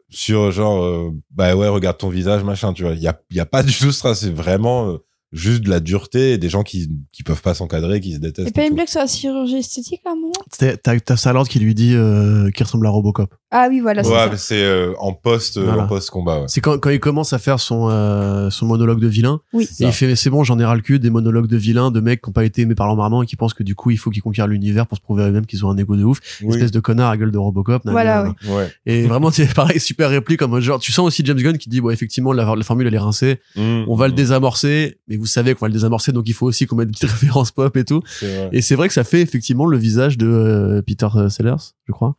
sur 0.08 0.52
genre 0.52 0.84
euh, 0.84 1.10
bah 1.32 1.56
ouais, 1.56 1.66
regarde 1.66 1.98
ton 1.98 2.10
visage, 2.10 2.44
machin. 2.44 2.72
Tu 2.72 2.84
vois, 2.84 2.92
il 2.92 3.02
y 3.02 3.08
a, 3.08 3.20
il 3.30 3.36
y 3.36 3.40
a 3.40 3.46
pas 3.46 3.64
du 3.64 3.76
tout 3.76 3.90
ça. 3.90 4.14
C'est 4.14 4.30
vraiment 4.32 4.88
euh, 4.90 4.98
juste 5.36 5.62
de 5.62 5.70
la 5.70 5.80
dureté 5.80 6.32
et 6.32 6.38
des 6.38 6.48
gens 6.48 6.62
qui 6.62 6.88
qui 7.12 7.22
peuvent 7.22 7.42
pas 7.42 7.54
s'encadrer, 7.54 8.00
qui 8.00 8.14
se 8.14 8.18
détestent. 8.18 8.48
Et 8.48 8.52
pas 8.52 8.66
une 8.66 8.74
blague 8.74 8.88
sur 8.88 9.00
la 9.00 9.06
chirurgie 9.06 9.56
esthétique 9.56 10.00
à 10.06 10.10
un 10.10 10.14
moment? 10.16 10.32
T'as- 10.58 10.76
T'as 10.76 10.98
t'as 10.98 11.16
Star-Lord 11.16 11.48
qui 11.48 11.58
lui 11.58 11.74
dit 11.74 11.94
euh, 11.94 12.50
qu'il 12.50 12.64
ressemble 12.64 12.86
à 12.86 12.90
Robocop. 12.90 13.32
Ah 13.58 13.68
oui, 13.70 13.80
voilà, 13.80 14.04
c'est 14.04 14.10
Ouais, 14.10 14.36
c'est 14.36 14.62
euh, 14.62 14.92
en 14.98 15.14
post, 15.14 15.56
euh, 15.56 15.64
Voilà. 15.64 15.84
en 15.84 15.86
post 15.86 16.10
combat. 16.10 16.40
Ouais. 16.40 16.44
C'est 16.46 16.60
quand, 16.60 16.78
quand 16.78 16.90
il 16.90 17.00
commence 17.00 17.32
à 17.32 17.38
faire 17.38 17.58
son, 17.58 17.88
euh, 17.90 18.50
son 18.50 18.66
monologue 18.66 19.00
de 19.00 19.06
vilain. 19.06 19.40
Oui. 19.54 19.66
Et 19.80 19.84
il 19.84 19.92
fait, 19.92 20.14
c'est 20.14 20.28
bon, 20.28 20.44
j'en 20.44 20.58
ai 20.58 20.64
ras 20.66 20.74
le 20.74 20.82
cul 20.82 20.98
des 20.98 21.08
monologues 21.08 21.46
de 21.46 21.56
vilains, 21.56 21.90
de 21.90 22.00
mecs 22.00 22.20
qui 22.20 22.28
n'ont 22.28 22.34
pas 22.34 22.44
été 22.44 22.62
aimés 22.62 22.74
par 22.74 22.86
leur 22.86 22.96
maman 22.96 23.22
et 23.22 23.26
qui 23.26 23.34
pensent 23.36 23.54
que 23.54 23.62
du 23.62 23.74
coup, 23.74 23.90
il 23.90 23.96
faut 23.96 24.10
qu'ils 24.10 24.20
conquièrent 24.22 24.46
l'univers 24.46 24.86
pour 24.86 24.98
se 24.98 25.02
prouver 25.02 25.22
à 25.22 25.28
eux-mêmes 25.28 25.46
qu'ils 25.46 25.64
ont 25.64 25.70
un 25.70 25.76
ego 25.78 25.96
de 25.96 26.04
ouf. 26.04 26.18
Oui. 26.42 26.54
Espèce 26.54 26.70
de 26.70 26.80
connard 26.80 27.08
à 27.08 27.16
gueule 27.16 27.30
de 27.30 27.38
Robocop. 27.38 27.80
Voilà, 27.86 28.24
nan, 28.24 28.34
nan. 28.44 28.54
Ouais. 28.56 28.70
Et 28.84 29.06
vraiment, 29.06 29.30
c'est 29.30 29.50
pareil, 29.54 29.80
super 29.80 30.10
réplique 30.10 30.38
comme 30.40 30.60
genre, 30.60 30.78
tu 30.78 30.92
sens 30.92 31.06
aussi 31.06 31.22
James 31.24 31.38
Gunn 31.38 31.56
qui 31.56 31.70
dit, 31.70 31.80
bon, 31.80 31.88
effectivement, 31.88 32.34
la, 32.34 32.54
la 32.54 32.62
formule, 32.62 32.86
elle 32.86 32.94
est 32.94 32.98
rincée. 32.98 33.40
Mmh. 33.56 33.84
On 33.88 33.96
va 33.96 34.08
le 34.08 34.12
désamorcer, 34.14 34.98
mais 35.08 35.16
vous 35.16 35.24
savez 35.24 35.54
qu'on 35.54 35.64
va 35.64 35.68
le 35.68 35.72
désamorcer, 35.74 36.12
donc 36.12 36.28
il 36.28 36.34
faut 36.34 36.46
aussi 36.46 36.66
qu'on 36.66 36.76
mette 36.76 36.88
une 36.88 36.94
petite 36.94 37.10
référence 37.10 37.52
pop 37.52 37.74
et 37.78 37.84
tout. 37.84 38.02
C'est 38.06 38.26
vrai. 38.26 38.48
Et 38.52 38.60
c'est 38.60 38.74
vrai 38.74 38.88
que 38.88 38.94
ça 38.94 39.04
fait 39.04 39.22
effectivement 39.22 39.64
le 39.64 39.78
visage 39.78 40.18
de 40.18 40.26
euh, 40.26 40.82
Peter 40.82 41.08
Sellers, 41.30 41.72
je 41.86 41.92
crois. 41.92 42.16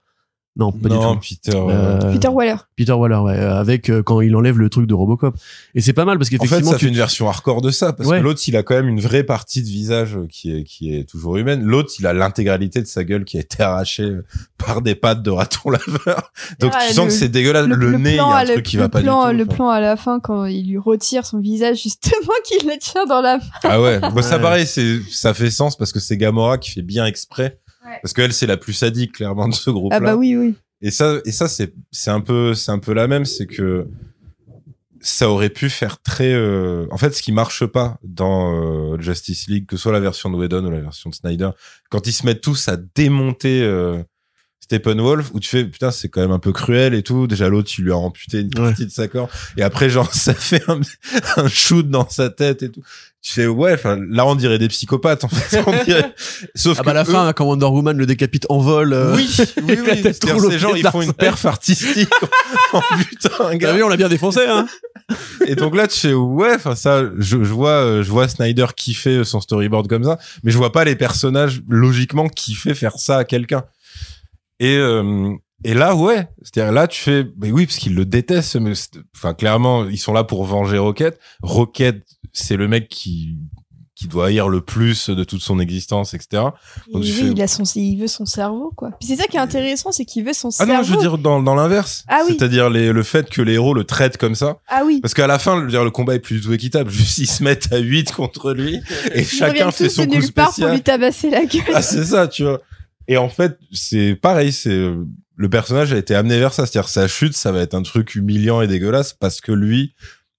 Non, 0.58 0.72
pas 0.72 0.90
non, 0.90 1.14
du 1.16 1.20
tout. 1.20 1.36
Peter. 1.46 1.58
euh, 1.58 2.12
Peter 2.12 2.28
Waller. 2.30 2.56
Peter 2.76 2.92
Waller, 2.94 3.18
ouais, 3.18 3.38
euh, 3.38 3.60
avec 3.60 3.92
euh, 3.92 4.02
quand 4.02 4.22
il 4.22 4.36
enlève 4.36 4.58
le 4.58 4.70
truc 4.70 4.88
de 4.88 4.94
Robocop. 4.96 5.36
Et 5.76 5.82
c'est 5.82 5.94
pas 5.94 6.04
mal 6.04 6.18
parce 6.18 6.30
En 6.30 6.32
fait, 6.32 6.38
qu'effectivement, 6.40 6.72
ça 6.72 6.78
tu- 6.78 6.86
fait 6.86 6.90
une 6.90 6.98
version 6.98 7.30
hardcore 7.30 7.62
de 7.62 7.70
ça, 7.70 7.94
parce 7.94 8.10
Ouais. 8.10 8.18
que 8.18 8.24
l'autre, 8.24 8.42
il 8.48 8.58
a 8.58 8.64
quand 8.64 8.74
même 8.74 8.88
une 8.88 9.00
vraie 9.00 9.24
partie 9.24 9.62
de 9.62 9.68
visage 9.68 10.18
qui 10.30 10.52
est, 10.58 10.64
qui 10.64 10.96
est 10.96 11.08
toujours 11.08 11.38
humaine. 11.38 11.62
L'autre, 11.64 11.92
il 12.00 12.08
a 12.08 12.14
l'intégralité 12.14 12.82
de 12.82 12.88
sa 12.88 13.04
gueule 13.04 13.24
qui 13.24 13.38
a 13.38 13.42
été 13.42 13.62
arrachée 13.62 14.12
par 14.58 14.82
des 14.82 14.96
pattes 14.96 15.22
de 15.22 15.30
raton 15.30 15.70
laveur. 15.70 16.32
Donc, 16.60 16.72
Ah, 16.76 16.86
tu 16.88 16.94
sens 16.96 17.06
le- 17.06 17.12
que 17.12 17.18
c'est 17.18 17.30
dégueulasse. 17.30 17.68
Le, 17.68 17.92
nez, 17.98 18.12
il 18.12 18.16
y 18.16 18.20
a 18.20 18.26
un 18.26 18.44
le- 18.44 18.54
truc 18.54 18.66
qui 18.66 18.78
le 18.78 18.82
va 18.82 18.90
pas 18.90 19.02
plan, 19.02 19.26
du 19.28 19.32
tout. 19.34 19.38
Le 19.38 19.44
enfin. 19.44 19.54
plan 19.56 19.70
à 19.70 19.80
la 19.80 19.96
fin, 19.96 20.20
quand 20.20 20.46
il 20.46 20.68
lui 20.70 20.80
retire 20.80 21.26
son 21.28 21.40
visage, 21.40 21.78
justement, 21.84 22.34
qu'il 22.46 22.68
le 22.68 22.80
tient 22.80 23.06
dans 23.06 23.22
la 23.22 23.38
main. 23.38 23.44
Ah 23.64 23.80
ouais. 23.80 24.00
Bon, 24.00 24.22
ça, 24.24 24.38
Ouais. 24.38 24.42
pareil, 24.42 24.66
c'est, 24.66 25.02
ça 25.12 25.36
fait 25.36 25.52
sens 25.52 25.78
parce 25.78 25.92
que 25.92 26.00
c'est 26.00 26.18
Gamora 26.18 26.58
qui 26.58 26.72
fait 26.72 26.82
bien 26.82 27.06
exprès. 27.06 27.60
Ouais. 27.88 28.00
Parce 28.02 28.14
qu'elle, 28.14 28.34
c'est 28.34 28.48
la 28.48 28.58
plus 28.58 28.74
sadique, 28.74 29.14
clairement, 29.14 29.48
de 29.48 29.54
ce 29.54 29.70
groupe-là. 29.70 29.98
Ah 29.98 30.02
bah 30.02 30.16
oui, 30.16 30.36
oui. 30.36 30.56
Et 30.82 30.92
ça, 30.92 31.16
et 31.26 31.32
ça, 31.32 31.48
c'est, 31.48 31.74
c'est 31.92 32.12
un 32.12 32.22
peu, 32.22 32.54
c'est 32.54 32.72
un 32.72 32.80
peu 32.80 32.94
la 32.94 33.08
même, 33.08 33.26
c'est 33.26 33.48
que 33.48 33.88
ça 35.02 35.30
aurait 35.30 35.50
pu 35.50 35.70
faire 35.70 36.02
très, 36.02 36.34
euh, 36.34 36.86
en 36.92 36.98
fait, 36.98 37.14
ce 37.16 37.22
qui 37.22 37.32
marche 37.32 37.66
pas 37.66 37.98
dans 38.04 38.54
euh, 38.54 39.00
Justice 39.00 39.48
League, 39.48 39.66
que 39.66 39.78
ce 39.78 39.84
soit 39.84 39.92
la 39.92 40.00
version 40.00 40.30
de 40.30 40.36
Whedon 40.36 40.66
ou 40.66 40.70
la 40.70 40.82
version 40.82 41.10
de 41.10 41.16
Snyder, 41.16 41.52
quand 41.90 42.08
ils 42.08 42.14
se 42.14 42.26
mettent 42.26 42.42
tous 42.42 42.68
à 42.68 42.78
démonter 42.78 43.62
euh, 43.64 44.04
Steppenwolf, 44.68 45.31
où 45.34 45.39
tu 45.39 45.48
fais, 45.48 45.64
putain, 45.64 45.91
c'est 45.91 46.10
quand 46.10 46.19
même 46.19 46.31
un 46.31 46.39
peu 46.39 46.52
cruel 46.52 46.94
et 46.94 47.02
tout. 47.02 47.26
Déjà, 47.26 47.48
l'autre, 47.48 47.72
il 47.77 47.85
lui 47.85 47.91
a 47.94 47.98
amputé 47.98 48.41
une 48.41 48.48
Ouais. 48.60 48.68
partie 48.69 48.85
de 48.85 48.91
sa 48.91 49.07
corps. 49.07 49.30
Et 49.56 49.64
après, 49.64 49.89
genre, 49.89 50.14
ça 50.14 50.34
fait 50.34 50.61
un, 50.69 50.81
un 51.38 51.48
shoot 51.48 51.89
dans 51.89 52.07
sa 52.10 52.30
tête 52.30 52.64
et 52.64 52.69
tout. 52.69 52.81
Tu 53.22 53.34
fais, 53.34 53.48
ouais, 53.48 53.73
enfin, 53.73 53.98
là, 54.10 54.26
on 54.26 54.35
dirait 54.35 54.60
des 54.60 54.68
psychopathes, 54.68 55.23
en 55.23 55.30
fait. 55.30 55.64
On 55.65 55.84
dirait... 55.85 56.14
Sauf 56.56 56.77
ah 56.77 56.81
que 56.81 56.85
bah 56.85 56.91
à 56.91 56.94
la 56.94 57.02
eux- 57.02 57.06
fin, 57.06 57.34
quand 57.34 57.45
Wonder 57.45 57.65
Woman 57.65 57.98
le 57.98 58.06
décapite 58.06 58.45
en 58.49 58.60
vol. 58.60 58.91
euh, 58.94 59.15
oui, 59.15 59.30
oui, 59.68 59.77
oui. 60.03 60.14
ces 60.52 60.60
gens, 60.60 60.76
ils 60.76 60.85
font 60.88 61.02
une 61.02 61.14
perf 61.14 61.45
artistique 61.45 62.10
en 62.73 62.81
butant 62.98 63.45
un 63.45 63.49
T'as 63.52 63.56
gars. 63.57 63.73
vu, 63.73 63.84
on 63.84 63.88
l'a 63.89 63.98
bien 63.98 64.10
défoncé, 64.10 64.41
hein. 64.48 64.68
Et 65.45 65.56
donc 65.56 65.76
là, 65.77 65.88
tu 65.88 65.98
fais, 65.99 66.14
ouais, 66.14 66.56
enfin, 66.56 66.76
ça, 66.76 67.03
je, 67.18 67.44
je 67.44 67.53
vois, 67.53 67.69
euh, 67.72 68.03
je 68.03 68.11
vois 68.11 68.27
Snyder 68.27 68.65
kiffer 68.76 69.23
son 69.23 69.39
storyboard 69.39 69.88
comme 69.88 70.03
ça, 70.03 70.19
mais 70.44 70.52
je 70.52 70.57
vois 70.57 70.72
pas 70.73 70.84
les 70.84 70.95
personnages, 70.98 71.61
logiquement, 71.69 72.27
kiffer 72.27 72.73
faire 72.76 72.98
ça 72.98 73.18
à 73.19 73.23
quelqu'un. 73.23 73.64
Et, 74.60 74.78
euh, 74.78 75.32
et 75.64 75.74
là, 75.74 75.96
ouais. 75.96 76.28
C'est-à-dire, 76.44 76.72
là, 76.72 76.88
tu 76.88 77.02
fais, 77.02 77.26
mais 77.40 77.52
oui, 77.52 77.66
parce 77.66 77.78
qu'ils 77.78 77.96
le 77.96 78.06
détestent, 78.06 78.56
mais, 78.58 78.74
enfin, 79.16 79.34
clairement, 79.34 79.88
ils 79.88 79.98
sont 79.98 80.14
là 80.14 80.24
pour 80.24 80.44
venger 80.46 80.78
Rocket. 80.78 81.20
Rocket, 81.42 82.04
c'est 82.34 82.56
le 82.58 82.68
mec 82.68 82.88
qui, 82.90 83.38
qui 83.96 84.08
doit 84.08 84.28
haïr 84.28 84.48
le 84.50 84.62
plus 84.62 85.10
de 85.10 85.24
toute 85.24 85.42
son 85.42 85.60
existence, 85.60 86.14
etc. 86.14 86.44
Donc, 86.94 87.04
tu 87.04 87.10
oui, 87.10 87.12
fais- 87.12 87.26
il, 87.32 87.42
a 87.42 87.48
son, 87.48 87.64
il 87.64 87.98
veut 88.00 88.08
son 88.08 88.26
cerveau, 88.28 88.72
quoi. 88.76 88.92
Puis 89.00 89.10
c'est 89.10 89.16
ça 89.16 89.26
qui 89.26 89.38
est 89.38 89.40
intéressant, 89.40 89.92
c'est 89.92 90.06
qu'il 90.06 90.24
veut 90.24 90.34
son 90.34 90.50
Ah 90.50 90.52
cerveau. 90.52 90.74
non, 90.74 90.84
je 90.84 90.92
veux 90.94 91.00
dire 91.00 91.18
dans, 91.18 91.42
dans 91.42 91.56
l'inverse. 91.56 92.04
Ah 92.08 92.22
oui. 92.28 92.36
C'est-à-dire 92.38 92.70
le 92.70 93.04
fait 93.04 93.28
que 93.28 93.42
les 93.42 93.54
héros 93.54 93.74
le 93.74 93.84
traitent 93.86 94.18
comme 94.18 94.36
ça. 94.36 94.58
Ah 94.68 94.84
oui. 94.86 95.02
Parce 95.02 95.16
qu'à 95.16 95.26
la 95.26 95.40
fin, 95.40 95.58
je 95.58 95.62
veux 95.64 95.72
dire, 95.72 95.84
le 95.84 95.90
combat 95.92 96.14
est 96.14 96.20
plus 96.20 96.36
du 96.40 96.42
tout 96.46 96.54
équitable. 96.54 96.90
Juste, 96.92 97.18
ils 97.18 97.26
se 97.28 97.44
mettent 97.44 97.74
à 97.74 97.78
8 97.80 98.12
contre 98.12 98.54
lui 98.54 98.76
et 99.14 99.22
Ils 99.22 99.26
chacun 99.26 99.72
fait 99.72 99.90
son 99.90 100.06
coup 100.06 100.12
nulle 100.14 100.32
part 100.32 100.46
pour 100.48 100.54
spécial. 100.54 100.74
lui 100.76 100.82
tabasser 100.84 101.30
la 101.32 101.46
gueule. 101.46 101.64
Ah, 101.74 101.82
c'est 101.82 102.04
ça, 102.06 102.28
tu 102.28 102.44
vois. 102.44 102.62
Et 103.08 103.18
en 103.18 103.30
fait, 103.30 103.58
c'est 103.72 104.16
pareil, 104.16 104.52
c'est, 104.52 104.70
euh, 104.70 105.06
le 105.36 105.50
personnage 105.50 105.94
a 105.94 105.98
été 105.98 106.16
amené 106.16 106.40
vers 106.40 106.54
ça. 106.54 106.66
C'est-à-dire, 106.66 106.90
sa 106.90 107.08
chute, 107.08 107.34
ça 107.34 107.52
va 107.52 107.62
être 107.62 107.74
un 107.76 107.84
truc 107.84 108.16
humiliant 108.16 108.62
et 108.62 108.68
dégueulasse 108.68 109.14
parce 109.14 109.40
que 109.42 109.52
lui, 109.52 109.94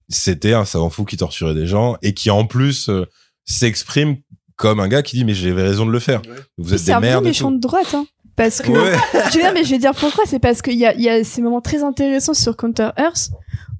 c'était 0.07 0.53
un 0.53 0.65
savant 0.65 0.89
fou 0.89 1.05
qui 1.05 1.17
torturait 1.17 1.53
des 1.55 1.65
gens 1.67 1.97
et 2.01 2.13
qui, 2.13 2.29
en 2.29 2.45
plus, 2.45 2.89
euh, 2.89 3.05
s'exprime 3.45 4.17
comme 4.55 4.79
un 4.79 4.87
gars 4.87 5.01
qui 5.03 5.15
dit, 5.17 5.25
mais 5.25 5.33
j'avais 5.33 5.63
raison 5.63 5.85
de 5.85 5.91
le 5.91 5.99
faire. 5.99 6.21
Vous 6.57 6.73
êtes 6.73 6.79
c'est 6.79 6.85
des 6.87 6.91
un 6.91 6.99
merdes. 6.99 7.25
et 7.25 7.29
méchant 7.29 7.49
tout. 7.49 7.55
de 7.55 7.61
droite, 7.61 7.93
hein. 7.93 8.05
Parce 8.35 8.61
que, 8.61 8.71
Ouais. 8.71 8.97
je 9.31 9.35
veux 9.35 9.41
dire, 9.41 9.51
mais 9.53 9.63
je 9.63 9.69
vais 9.69 9.77
dire 9.79 9.93
pourquoi? 9.93 10.23
C'est 10.25 10.39
parce 10.39 10.61
qu'il 10.61 10.77
y 10.77 10.85
a, 10.85 10.93
il 10.93 11.01
y 11.01 11.09
a 11.09 11.23
ces 11.23 11.41
moments 11.41 11.61
très 11.61 11.83
intéressants 11.83 12.33
sur 12.33 12.55
Counter 12.55 12.89
Earth 12.97 13.31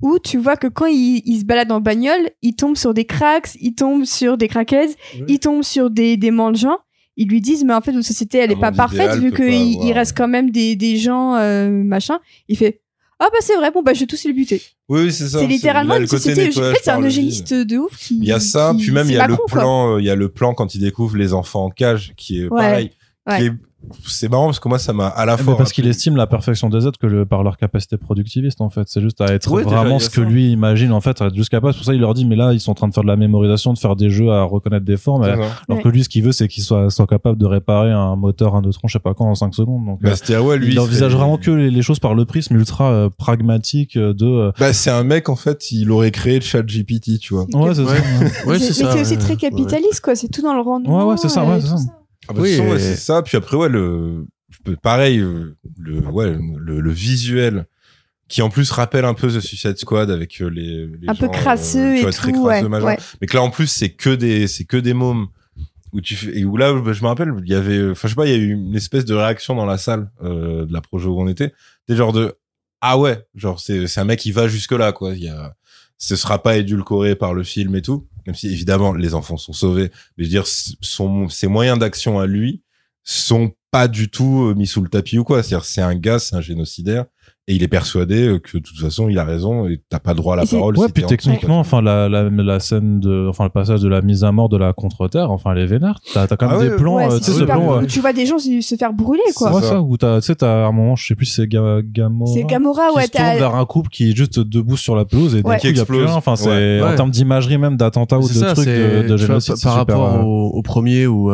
où 0.01 0.17
tu 0.19 0.37
vois 0.37 0.55
que 0.55 0.67
quand 0.67 0.85
il, 0.85 1.21
il 1.25 1.39
se 1.39 1.45
balade 1.45 1.71
en 1.71 1.81
bagnole, 1.81 2.29
il 2.41 2.55
tombe 2.55 2.77
sur 2.77 2.93
des 2.93 3.05
cracks, 3.05 3.49
il 3.59 3.75
tombe 3.75 4.05
sur 4.05 4.37
des 4.37 4.47
crackheads, 4.47 4.93
il 5.27 5.39
tombe 5.39 5.63
sur 5.63 5.89
des, 5.89 6.15
des 6.17 6.31
mendiants. 6.31 6.79
Ils 7.21 7.27
lui 7.27 7.41
disent, 7.41 7.65
mais 7.65 7.73
en 7.73 7.81
fait, 7.81 7.91
notre 7.91 8.07
société, 8.07 8.37
elle 8.37 8.51
est 8.51 8.55
pas 8.59 8.71
parfaite 8.71 9.15
vu 9.19 9.31
qu'il 9.33 9.83
il 9.83 9.91
reste 9.91 10.15
quand 10.17 10.27
même 10.29 10.51
des, 10.51 10.75
des 10.77 10.95
gens, 10.97 11.35
euh, 11.35 11.69
machin. 11.69 12.17
Il 12.47 12.57
fait, 12.57 12.79
ah 13.19 13.27
bah 13.29 13.39
c'est 13.41 13.57
vrai, 13.57 13.71
bon 13.71 13.83
bah 13.83 13.93
je 13.93 13.99
vais 13.99 14.05
tous 14.05 14.23
les 14.23 14.31
buter. 14.31 14.61
Oui, 14.87 15.11
c'est 15.11 15.27
ça. 15.27 15.39
C'est 15.39 15.47
littéralement 15.47 15.97
une 15.97 16.07
société. 16.07 16.47
En 16.47 16.51
fait, 16.73 16.79
c'est 16.81 16.91
un 16.91 17.01
eugéniste 17.01 17.53
de 17.53 17.77
ouf 17.77 17.97
qui. 17.97 18.17
Il 18.17 18.23
y 18.25 18.31
a 18.31 18.39
ça, 18.39 18.73
qui- 18.77 18.83
puis 18.85 18.91
même 18.93 19.07
il 19.07 19.15
y 19.15 19.17
a 19.19 19.27
le 19.27 19.33
Macron, 19.33 19.45
plan, 19.47 19.95
euh, 19.95 19.99
il 20.01 20.05
y 20.05 20.09
a 20.09 20.15
le 20.15 20.29
plan 20.29 20.53
quand 20.53 20.73
il 20.75 20.79
découvre 20.81 21.17
les 21.17 21.33
enfants 21.33 21.65
en 21.65 21.69
cage, 21.69 22.13
qui 22.15 22.39
est 22.39 22.43
Ouais. 22.43 22.49
pareil. 22.49 22.91
Ouais. 23.29 23.37
Qui 23.39 23.45
est, 23.47 23.51
c'est 24.05 24.29
marrant 24.29 24.45
parce 24.45 24.59
que 24.59 24.67
moi 24.67 24.77
ça 24.77 24.91
m'a 24.93 25.07
à 25.07 25.25
la 25.25 25.37
ben, 25.37 25.43
fois. 25.43 25.57
parce 25.57 25.71
qu'il 25.71 25.87
estime 25.87 26.15
la 26.17 26.27
perfection 26.27 26.69
des 26.69 26.85
êtres 26.85 26.99
que 26.99 27.07
le, 27.07 27.25
par 27.25 27.43
leur 27.43 27.57
capacité 27.57 27.95
productiviste 27.97 28.59
en 28.61 28.69
fait 28.69 28.83
c'est 28.87 29.01
juste 29.01 29.21
à 29.21 29.27
être 29.27 29.49
Ouais, 29.51 29.63
vraiment 29.63 29.95
a 29.95 29.99
ce 29.99 30.09
ça. 30.09 30.15
que 30.17 30.21
lui 30.21 30.51
imagine 30.51 30.91
en 30.91 30.99
fait 31.01 31.21
à 31.21 31.27
être 31.27 31.35
juste 31.35 31.49
capable 31.49 31.73
c'est 31.73 31.77
pour 31.79 31.85
ça 31.85 31.93
il 31.93 32.01
leur 32.01 32.13
dit 32.13 32.25
mais 32.25 32.35
là 32.35 32.51
ils 32.53 32.59
sont 32.59 32.71
en 32.71 32.75
train 32.75 32.87
de 32.89 32.93
faire 32.93 33.03
de 33.03 33.07
la 33.07 33.15
mémorisation 33.15 33.71
de 33.73 33.77
faire 33.79 33.95
des 33.95 34.09
jeux 34.09 34.31
à 34.31 34.43
reconnaître 34.43 34.85
des 34.85 34.97
formes 34.97 35.23
alors. 35.23 35.45
Ouais. 35.69 35.81
que 35.81 35.87
lui 35.87 36.03
ce 36.03 36.09
qu'il 36.09 36.23
veut 36.23 36.33
c'est 36.33 36.47
qu'il 36.49 36.61
soit, 36.63 36.89
soit 36.89 37.07
capable 37.07 37.37
de 37.37 37.45
réparer 37.45 37.91
un 37.91 38.15
moteur 38.17 38.55
un 38.55 38.61
neutron 38.61 38.87
je 38.89 38.93
sais 38.93 38.99
pas 38.99 39.13
quand 39.13 39.25
en 39.25 39.35
5 39.35 39.55
secondes 39.55 39.85
donc 39.85 40.01
Bah, 40.01 40.11
euh, 40.29 40.41
ouais, 40.41 40.57
lui. 40.57 40.73
il 40.73 40.79
envisage 40.79 41.15
vraiment 41.15 41.37
que 41.37 41.49
les, 41.51 41.71
les 41.71 41.81
choses 41.81 41.99
par 41.99 42.15
le 42.15 42.25
prisme 42.25 42.55
ultra 42.57 42.91
euh, 42.91 43.09
pragmatique 43.09 43.95
euh, 43.95 44.13
de 44.13 44.25
euh, 44.25 44.51
Bah, 44.59 44.73
c'est 44.73 44.91
un 44.91 45.03
mec, 45.03 45.29
en 45.29 45.35
fait, 45.35 45.71
il 45.71 45.89
aurait 45.91 46.11
créé 46.11 46.35
le 46.35 46.41
chat 46.41 46.61
GPT, 46.63 47.17
tu 47.19 47.33
vois. 47.33 47.45
ouais 47.53 47.73
c'est 47.73 47.85
ça 47.85 47.91
ouais. 47.91 47.97
Ouais, 47.99 48.29
Mais 48.47 48.59
c'est 48.59 48.73
c'est 48.73 48.83
ça. 48.83 48.85
mais 48.85 48.91
c'est 48.91 49.01
aussi 49.01 49.17
très 49.17 49.33
Ouais. 49.33 49.37
capitaliste, 49.37 50.01
quoi. 50.01 50.15
C'est 50.15 50.27
tout 50.27 50.41
dans 50.41 50.53
le 50.53 50.61
rendement. 50.61 50.97
Ouais, 51.05 51.11
ouais, 51.11 51.17
c'est 51.17 51.29
ça, 51.29 51.43
euh, 51.43 51.49
ouais, 51.53 51.61
c'est 51.61 51.67
ça. 51.67 51.75
Ah 52.27 52.33
bah, 52.33 52.41
Oui, 52.41 52.49
et- 52.49 52.79
c'est 52.79 52.95
ça. 52.95 53.21
Puis 53.21 53.37
après, 53.37 53.57
ouais, 53.57 53.69
le, 53.69 54.27
pareil, 54.81 55.19
euh, 55.19 55.55
le, 55.77 55.99
ouais, 56.01 56.37
le, 56.57 56.79
le 56.79 56.91
visuel 56.91 57.65
qui 58.27 58.43
en 58.43 58.49
plus 58.49 58.69
rappelle 58.69 59.05
un 59.05 59.15
peu 59.15 59.27
The 59.27 59.39
Suicide 59.39 59.77
Squad 59.77 60.11
avec 60.11 60.39
euh, 60.41 60.49
les, 60.49 60.85
les 61.01 61.09
Un 61.09 61.15
peu 61.15 61.27
crasseux 61.29 61.79
euh, 61.79 61.95
et 61.95 62.01
vois, 62.03 62.11
très 62.11 62.31
tout, 62.31 62.43
crasseux, 62.45 62.67
ouais. 62.67 62.97
Mais 63.21 63.27
que 63.27 63.35
là 63.35 63.41
en 63.41 63.49
plus 63.49 63.65
c'est 63.65 63.89
que 63.89 64.11
des 64.11 64.47
c'est 64.47 64.65
que 64.65 64.77
des 64.77 64.93
mômes. 64.93 65.27
Où 65.91 66.01
tu 66.01 66.15
fais, 66.15 66.37
et 66.37 66.45
où 66.45 66.55
là 66.55 66.71
bah, 66.79 66.93
je 66.93 67.01
me 67.01 67.07
rappelle 67.07 67.33
il 67.43 67.49
y 67.49 67.55
avait 67.55 67.89
enfin 67.89 68.07
je 68.07 68.13
sais 68.13 68.15
pas 68.15 68.27
il 68.27 68.31
y 68.31 68.35
a 68.35 68.37
eu 68.37 68.51
une 68.51 68.75
espèce 68.75 69.05
de 69.05 69.15
réaction 69.15 69.55
dans 69.55 69.65
la 69.65 69.79
salle 69.79 70.11
euh, 70.23 70.67
de 70.67 70.71
la 70.71 70.81
projo 70.81 71.09
où 71.15 71.19
on 71.19 71.27
était. 71.27 71.51
Des 71.87 71.95
genre 71.95 72.13
de 72.13 72.35
ah 72.81 72.99
ouais 72.99 73.25
genre 73.33 73.59
c'est 73.59 73.87
c'est 73.87 73.99
un 73.99 74.03
mec 74.05 74.19
qui 74.19 74.31
va 74.31 74.47
jusque 74.47 74.73
là 74.73 74.91
quoi. 74.91 75.13
Il 75.15 75.23
y 75.23 75.27
a 75.29 75.55
ce 75.97 76.15
sera 76.15 76.43
pas 76.43 76.57
édulcoré 76.57 77.15
par 77.15 77.33
le 77.33 77.41
film 77.41 77.75
et 77.75 77.81
tout 77.81 78.07
même 78.29 78.35
si 78.35 78.47
évidemment 78.47 78.93
les 78.93 79.15
enfants 79.15 79.37
sont 79.37 79.53
sauvés 79.53 79.91
mais 80.17 80.23
je 80.23 80.23
veux 80.25 80.29
dire 80.29 80.45
son 80.45 81.27
ses 81.29 81.47
moyens 81.47 81.79
d'action 81.79 82.19
à 82.19 82.27
lui 82.27 82.61
sont 83.03 83.51
pas 83.71 83.87
du 83.87 84.09
tout 84.09 84.49
euh, 84.49 84.53
mis 84.55 84.67
sous 84.67 84.81
le 84.81 84.89
tapis 84.89 85.17
ou 85.17 85.23
quoi. 85.23 85.41
C'est-à-dire 85.41 85.65
c'est 85.65 85.81
un 85.81 85.95
gars 85.95 86.19
c'est 86.19 86.35
un 86.35 86.41
génocidaire 86.41 87.05
et 87.49 87.55
il 87.55 87.63
est 87.63 87.67
persuadé 87.67 88.27
euh, 88.27 88.37
que 88.39 88.59
de 88.59 88.63
toute 88.63 88.77
façon 88.77 89.09
il 89.09 89.17
a 89.17 89.25
raison 89.25 89.67
et 89.67 89.81
t'as 89.89 89.97
pas 89.99 90.13
droit 90.13 90.35
à 90.35 90.37
la 90.37 90.45
parole 90.45 90.77
Ouais, 90.77 90.85
si 90.85 90.93
puis 90.93 91.03
en 91.03 91.07
techniquement, 91.07 91.59
enfin, 91.59 91.81
la, 91.81 92.07
la, 92.07 92.29
la 92.29 92.59
scène 92.59 92.99
de, 92.99 93.27
enfin, 93.27 93.43
le 93.43 93.49
passage 93.49 93.81
de 93.81 93.89
la 93.89 94.01
mise 94.01 94.23
à 94.23 94.31
mort 94.31 94.49
de 94.49 94.57
la 94.57 94.71
contre-terre, 94.71 95.31
enfin, 95.31 95.53
elle 95.53 95.63
est 95.63 95.65
vénère. 95.65 95.99
T'as, 96.13 96.27
quand 96.27 96.47
même 96.47 96.57
Ah 96.59 96.63
des 96.63 96.69
ouais, 96.69 96.75
plans, 96.77 96.95
Ouais, 96.97 97.07
euh, 97.11 97.19
ce 97.19 97.43
plan, 97.43 97.77
euh, 97.81 97.85
Tu 97.87 97.99
vois 98.01 98.13
des 98.13 98.25
gens 98.27 98.37
se 98.37 98.75
faire 98.77 98.93
brûler, 98.93 99.23
quoi. 99.35 99.51
ouais, 99.55 99.61
ça. 99.61 99.69
ça, 99.69 99.81
où 99.81 99.97
t'as, 99.97 100.21
tu 100.21 100.27
sais, 100.27 100.35
t'as 100.35 100.67
un 100.67 100.71
moment, 100.71 100.95
je 100.95 101.07
sais 101.07 101.15
plus 101.15 101.25
si 101.25 101.33
c'est 101.33 101.47
Ga- 101.47 101.81
Gamora. 101.83 102.31
C'est 102.31 102.43
Gamora, 102.43 102.89
qui 102.91 102.97
ouais. 102.97 103.03
se 103.05 103.11
tourne 103.11 103.37
vers 103.39 103.55
un 103.55 103.65
couple 103.65 103.89
qui 103.89 104.11
est 104.11 104.15
juste 104.15 104.39
debout 104.39 104.77
sur 104.77 104.95
la 104.95 105.05
pelouse 105.05 105.33
et 105.35 105.41
d'un 105.41 105.49
Ouais. 105.49 105.55
coup, 105.57 105.67
il 105.67 105.75
y 105.75 105.79
a 105.79 105.83
Qui 105.83 105.87
plus 105.87 105.97
rien. 105.97 106.03
explose. 106.05 106.17
Enfin, 106.17 106.35
c'est, 106.35 106.49
Ouais. 106.81 106.83
en 106.83 106.95
termes 106.95 107.09
d'imagerie 107.11 107.57
même, 107.57 107.77
d'attentat 107.77 108.19
ou 108.19 108.27
de 108.27 108.53
trucs 108.53 108.63
c'est- 108.65 109.03
de, 109.07 109.17
génocide, 109.17 109.55
par 109.63 109.73
rapport 109.73 110.23
au, 110.25 110.61
premier 110.61 111.07
où 111.07 111.31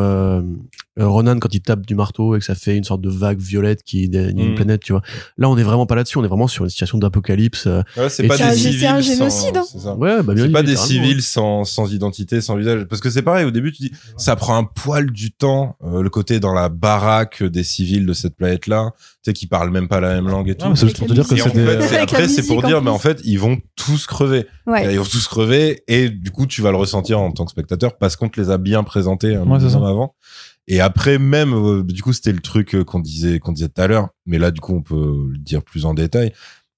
Ronan 0.97 1.39
quand 1.39 1.53
il 1.53 1.61
tape 1.61 1.85
du 1.85 1.93
marteau 1.95 2.35
et 2.35 2.39
que 2.39 2.45
ça 2.45 2.55
fait 2.55 2.77
une 2.77 2.83
sorte 2.85 3.01
de 3.01 3.09
vague 3.09 3.39
violette 3.39 3.83
qui 3.83 4.07
désigne 4.07 4.39
une 4.39 4.51
Mm. 4.51 4.55
planète, 4.55 4.81
tu 4.81 4.93
vois. 4.93 5.01
Là, 5.37 5.49
on 5.49 5.57
est 5.57 5.63
vraiment 5.63 5.85
pas 5.85 5.95
là-dessus, 5.95 6.17
on 6.17 6.23
est 6.23 6.27
vraiment 6.27 6.47
sur 6.47 6.63
une 6.63 6.69
situation 6.69 6.97
d'apocalypse. 6.97 7.67
euh, 7.67 7.81
Ouais, 7.97 8.09
c'est 8.09 8.27
pas 8.27 8.37
des 8.37 8.43
un- 8.43 8.51
civils. 8.53 8.79
c'est 8.79 8.85
un 8.87 9.01
sans- 9.01 9.07
génocide, 9.13 9.57
hein. 9.57 9.63
c'est 9.69 9.79
ça. 9.79 9.95
Ouais, 9.95 10.23
bah 10.23 10.33
bien 10.33 10.43
C'est 10.43 10.47
dit, 10.47 10.53
pas 10.53 10.63
des 10.63 10.75
civils 10.75 11.21
sans, 11.21 11.63
sans 11.65 11.91
identité, 11.93 12.39
sans 12.41 12.55
visage. 12.55 12.85
Parce 12.85 13.01
que 13.01 13.09
c'est 13.09 13.21
pareil, 13.23 13.45
au 13.45 13.51
début, 13.51 13.71
tu 13.73 13.81
dis, 13.83 13.91
ça 14.17 14.35
prend 14.35 14.55
un 14.57 14.63
poil 14.63 15.11
du 15.11 15.31
temps, 15.31 15.75
euh, 15.83 16.01
le 16.01 16.09
côté 16.09 16.39
dans 16.39 16.53
la 16.53 16.69
baraque 16.69 17.43
des 17.43 17.63
civils 17.63 18.05
de 18.05 18.13
cette 18.13 18.35
planète-là, 18.37 18.91
tu 18.95 19.01
sais, 19.25 19.33
qui 19.33 19.47
parlent 19.47 19.71
même 19.71 19.87
pas 19.87 19.99
la 19.99 20.13
même 20.15 20.27
langue 20.29 20.49
et 20.49 20.55
tout. 20.55 20.73
c'est 20.75 20.85
juste 20.87 20.97
pour 20.99 21.07
te 21.07 21.13
dire 21.13 21.27
que 21.27 21.35
c'est 21.35 21.53
des, 21.53 21.97
après, 21.97 22.27
c'est 22.27 22.45
pour 22.47 22.63
dire, 22.63 22.81
mais 22.81 22.89
en 22.91 22.99
fait, 22.99 23.19
ils 23.25 23.37
vont 23.39 23.57
tous 23.75 24.05
crever. 24.07 24.45
Ouais. 24.65 24.93
Ils 24.93 24.97
vont 24.99 25.03
tous 25.05 25.27
crever, 25.27 25.83
et 25.87 26.09
du 26.09 26.31
coup, 26.31 26.45
tu 26.47 26.61
vas 26.61 26.71
le 26.71 26.77
ressentir 26.77 27.19
en 27.19 27.31
tant 27.31 27.43
que 27.45 27.51
spectateur 27.51 27.97
parce 27.97 28.15
qu'on 28.15 28.29
te 28.29 28.39
les 28.39 28.49
a 28.49 28.57
bien 28.57 28.83
présentés 28.83 29.35
un 29.35 29.43
ça. 29.43 29.45
minimum 29.45 29.83
avant. 29.83 30.15
Et 30.67 30.79
après, 30.81 31.19
même, 31.19 31.53
euh, 31.53 31.83
du 31.83 32.01
coup, 32.01 32.11
c'était 32.13 32.31
le 32.31 32.39
truc 32.41 32.73
euh, 32.75 32.83
qu'on 32.83 32.99
disait, 32.99 33.39
qu'on 33.39 33.51
disait 33.51 33.69
tout 33.69 33.81
à 33.81 33.87
l'heure, 33.87 34.09
mais 34.25 34.39
là, 34.39 34.49
du 34.51 34.59
coup, 34.61 34.73
on 34.75 34.81
peut 34.81 35.27
le 35.31 35.37
dire 35.37 35.63
plus 35.63 35.85
en 35.85 35.93
détail. 35.93 36.33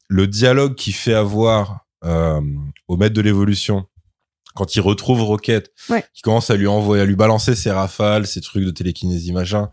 Le 0.09 0.27
dialogue 0.27 0.76
qui 0.76 0.91
fait 0.91 1.14
avoir 1.14 1.85
euh, 2.03 2.41
au 2.88 2.97
maître 2.97 3.14
de 3.15 3.22
l'évolution, 3.22 3.85
quand 4.55 4.76
il 4.76 4.81
retrouve 4.81 5.22
Rocket, 5.23 5.72
Ouais. 5.89 6.03
qui 6.14 6.22
commence 6.22 6.49
à 6.49 6.55
lui 6.57 6.68
envoyer, 6.68 7.03
à 7.03 7.05
lui 7.05 7.15
balancer 7.15 7.55
ses 7.55 7.72
rafales, 7.72 8.27
ses 8.27 8.41
trucs 8.41 8.65
de 8.65 8.72
télékinésie 8.72 9.31
machin, 9.31 9.69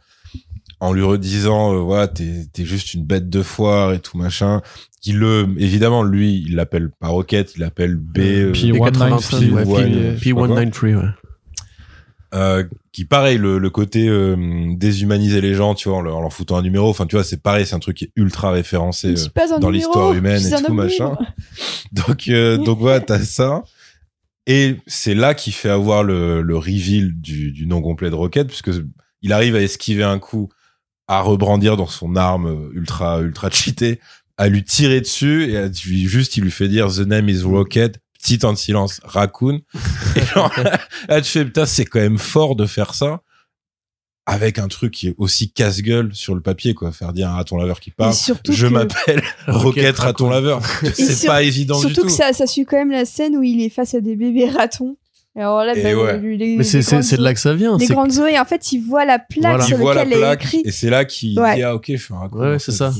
en 0.80 0.92
lui 0.92 1.02
redisant, 1.02 1.72
euh, 1.74 1.78
voilà, 1.78 2.06
t'es 2.08 2.46
t'es 2.52 2.64
juste 2.64 2.94
une 2.94 3.04
bête 3.04 3.28
de 3.30 3.42
foire 3.42 3.92
et 3.94 3.98
tout 4.00 4.16
machin. 4.18 4.60
Qui 5.00 5.12
le, 5.12 5.46
évidemment, 5.58 6.02
lui, 6.02 6.42
il 6.46 6.54
l'appelle 6.56 6.90
pas 6.98 7.08
Rocket, 7.08 7.52
il 7.56 7.60
l'appelle 7.60 7.96
B. 7.96 8.18
euh, 8.18 8.52
Puis 8.52 8.68
Et 8.70 8.72
193, 8.72 9.20
193, 9.22 9.52
ouais, 9.52 9.64
ouais, 9.64 10.14
P- 10.16 10.32
P193, 10.32 10.94
ouais. 10.96 11.02
Euh, 12.35 12.65
qui 12.93 13.05
pareil 13.05 13.39
le, 13.39 13.59
le 13.59 13.70
côté 13.70 14.09
euh, 14.09 14.36
déshumaniser 14.77 15.40
les 15.40 15.55
gens 15.55 15.74
tu 15.74 15.89
vois 15.89 15.98
en 15.98 16.01
leur, 16.02 16.16
en 16.16 16.20
leur 16.20 16.32
foutant 16.32 16.56
un 16.56 16.62
numéro. 16.62 16.89
Enfin 16.89 17.06
tu 17.06 17.16
vois 17.16 17.24
c'est 17.24 17.40
pareil 17.43 17.66
c'est 17.66 17.74
un 17.74 17.81
truc 17.81 17.97
qui 17.97 18.05
est 18.05 18.12
ultra 18.16 18.51
référencé 18.51 19.15
euh, 19.16 19.59
dans 19.59 19.70
l'histoire 19.70 20.12
humaine 20.12 20.44
et 20.44 20.62
tout 20.62 20.74
machin. 20.74 21.16
donc 21.93 22.28
euh, 22.28 22.56
donc 22.59 22.78
voilà 22.81 23.01
t'as 23.01 23.20
ça. 23.20 23.62
Et 24.47 24.77
c'est 24.86 25.15
là 25.15 25.35
qu'il 25.35 25.55
fait 25.55 25.70
avoir 25.70 26.02
le, 26.02 26.43
le 26.43 26.56
reveal 26.56 27.12
du, 27.20 27.51
du 27.52 27.66
nom 27.66 27.81
complet 27.81 28.11
de 28.11 28.15
Rocket 28.15 28.48
puisque 28.48 28.70
il 29.23 29.32
arrive 29.32 29.56
à 29.56 29.62
esquiver 29.62 30.05
un 30.05 30.19
coup 30.19 30.51
à 31.06 31.20
rebrandir 31.20 31.77
dans 31.77 31.86
son 31.86 32.16
arme 32.16 32.70
ultra 32.74 33.20
ultra 33.20 33.51
cheatée 33.51 34.01
à 34.36 34.48
lui 34.48 34.65
tirer 34.65 35.01
dessus 35.01 35.51
et 35.51 35.56
à 35.56 35.69
lui, 35.69 36.06
juste 36.06 36.36
il 36.36 36.43
lui 36.43 36.51
fait 36.51 36.69
dire 36.69 36.89
the 36.89 37.06
name 37.06 37.28
is 37.28 37.43
Rocket 37.43 37.98
petit 38.24 38.38
temps 38.38 38.52
de 38.55 38.59
silence 38.59 39.01
raccoon 39.05 39.60
et 40.16 40.20
genre, 40.24 40.51
là 41.09 41.20
tu 41.20 41.30
fais 41.30 41.44
putain 41.44 41.66
c'est 41.66 41.84
quand 41.84 42.01
même 42.01 42.16
fort 42.18 42.56
de 42.56 42.64
faire 42.66 42.94
ça 42.94 43.20
avec 44.26 44.59
un 44.59 44.68
truc 44.68 44.92
qui 44.94 45.09
est 45.09 45.14
aussi 45.18 45.52
casse-gueule 45.52 46.14
sur 46.14 46.34
le 46.34 46.40
papier 46.40 46.72
quoi 46.72 46.90
faire 46.92 47.12
dire 47.12 47.28
un 47.28 47.34
raton 47.34 47.59
laveur 47.59 47.78
qui 47.80 47.92
surtout 48.14 48.52
je 48.52 48.66
que- 48.66 48.72
m'appelle 48.72 49.22
Rocket 49.46 49.98
raton 49.98 50.30
laveur 50.30 50.62
c'est 50.94 51.14
sur- 51.14 51.26
pas 51.30 51.42
évident 51.42 51.76
du 51.78 51.82
Surtout 51.88 52.01
tout 52.01 52.06
que 52.06 52.12
ça, 52.12 52.32
ça 52.32 52.46
suit 52.46 52.64
quand 52.64 52.78
même 52.78 52.90
la 52.90 53.05
scène 53.05 53.36
où 53.36 53.42
il 53.42 53.60
est 53.60 53.68
face 53.68 53.92
à 53.94 54.01
des 54.01 54.16
bébés 54.16 54.48
ratons. 54.48 54.96
Et 55.36 55.40
alors 55.40 55.64
là, 55.64 55.76
Et 55.76 55.82
bah, 55.82 55.94
ouais. 55.94 56.36
les, 56.36 56.56
Mais 56.56 56.62
c'est 56.64 56.78
de 56.78 57.22
là 57.22 57.34
que 57.34 57.40
ça 57.40 57.55
vient. 57.55 57.76
Les 57.76 57.86
grandes 57.86 58.12
zoées, 58.12 58.38
en 58.38 58.44
fait, 58.44 58.70
il 58.70 58.78
voit 58.78 59.05
la 59.05 59.18
plaque 59.18 59.42
Voilà. 59.42 59.64
sur 59.64 59.76
il 59.76 59.80
voit 59.80 59.94
la 59.94 60.05
laquelle 60.05 60.16
est 60.16 60.20
plaque 60.20 60.42
écrit. 60.44 60.62
et 60.64 60.70
c'est 60.70 60.90
là 60.90 61.05
qu'il 61.05 61.38
Ouais. 61.40 61.56
dit 61.56 61.62
ah 61.64 61.74
ok 61.74 61.86
je 61.88 61.96
fais 61.96 62.14
un 62.14 62.18
raccoon 62.18 62.38
Ouais, 62.52 62.59
c'est 62.60 62.70
ça. 62.72 62.94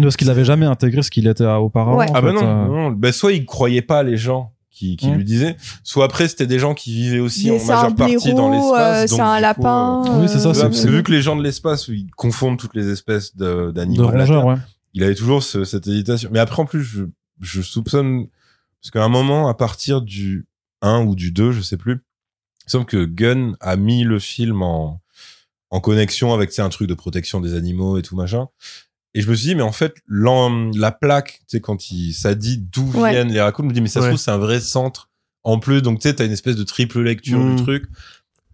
Parce 0.00 0.16
qu'il 0.16 0.30
avait 0.30 0.44
jamais 0.44 0.66
intégré 0.66 1.02
ce 1.02 1.10
qu'il 1.10 1.26
était 1.26 1.44
auparavant. 1.44 1.96
Ouais. 1.98 2.06
ah 2.14 2.20
bah 2.20 2.28
fait, 2.28 2.34
non, 2.34 2.42
euh. 2.46 2.66
non. 2.68 2.90
Ben, 2.90 3.12
soit 3.12 3.32
il 3.32 3.44
croyait 3.46 3.82
pas 3.82 4.02
les 4.02 4.16
gens 4.16 4.52
qui, 4.70 4.96
qui 4.96 5.08
Mm. 5.10 5.14
lui 5.14 5.24
disaient 5.24 5.56
soit 5.84 6.04
après 6.04 6.26
c'était 6.28 6.46
des 6.46 6.58
gens 6.58 6.74
qui 6.74 6.92
vivaient 6.94 7.18
aussi 7.20 7.50
Mais 7.50 7.60
en 7.60 7.64
majeure 7.66 7.94
partie 7.94 8.34
dans 8.34 8.50
l'espace 8.50 8.96
euh, 8.96 9.00
donc, 9.02 9.08
c'est 9.08 9.20
un 9.20 9.36
coup, 9.36 9.42
lapin. 9.42 10.02
Oui, 10.20 10.28
c'est 10.28 10.38
ça, 10.38 10.48
euh, 10.50 10.54
c'est- 10.54 10.62
parce 10.62 10.84
que 10.84 10.88
vu 10.90 11.02
que 11.02 11.12
les 11.12 11.20
gens 11.22 11.36
de 11.36 11.42
l'espace 11.42 11.88
ils 11.88 12.10
confondent 12.16 12.58
toutes 12.58 12.74
les 12.74 12.88
espèces 12.88 13.36
d'animaux 13.36 14.08
ouais. 14.10 14.56
il 14.94 15.02
avait 15.04 15.14
toujours 15.14 15.42
ce- 15.42 15.64
cette 15.64 15.86
hésitation. 15.86 16.30
Mais 16.32 16.38
après, 16.38 16.62
en 16.62 16.66
plus, 16.66 16.82
je, 16.82 17.04
je 17.40 17.60
soupçonne, 17.62 18.26
parce 18.80 18.90
qu'à 18.92 19.04
un 19.04 19.08
moment, 19.08 19.48
à 19.48 19.54
partir 19.54 20.00
du 20.02 20.46
1 20.82 21.00
ou 21.04 21.14
du 21.14 21.30
2, 21.30 21.52
je 21.52 21.60
sais 21.60 21.76
plus, 21.76 22.00
il 22.66 22.70
semble 22.70 22.86
que 22.86 23.04
Gunn 23.04 23.56
a 23.60 23.76
mis 23.76 24.04
le 24.04 24.18
film 24.18 24.62
en, 24.62 25.00
en 25.70 25.80
connexion 25.80 26.32
avec, 26.32 26.50
tu 26.50 26.56
sais, 26.56 26.62
un 26.62 26.68
truc 26.70 26.88
de 26.88 26.94
protection 26.94 27.40
des 27.40 27.54
animaux 27.54 27.98
et 27.98 28.02
tout 28.02 28.16
machin. 28.16 28.48
Et 29.14 29.22
je 29.22 29.30
me 29.30 29.34
suis 29.34 29.48
dit, 29.48 29.54
mais 29.56 29.62
en 29.62 29.72
fait, 29.72 29.94
la 30.08 30.92
plaque, 30.92 31.40
tu 31.40 31.56
sais, 31.56 31.60
quand 31.60 31.90
il, 31.90 32.12
ça 32.12 32.34
dit 32.34 32.58
d'où 32.58 32.90
Ouais. 32.92 33.10
viennent 33.10 33.32
les 33.32 33.40
raccoons, 33.40 33.64
je 33.64 33.68
me 33.68 33.72
dis, 33.74 33.80
mais 33.80 33.88
ça 33.88 34.00
se 34.02 34.06
trouve, 34.06 34.18
c'est 34.18 34.30
un 34.30 34.38
vrai 34.38 34.60
centre. 34.60 35.08
En 35.42 35.58
plus, 35.58 35.82
donc, 35.82 36.00
tu 36.00 36.08
sais, 36.08 36.14
t'as 36.14 36.26
une 36.26 36.32
espèce 36.32 36.56
de 36.56 36.62
triple 36.64 37.00
lecture 37.02 37.38
du 37.56 37.56
truc, 37.64 37.84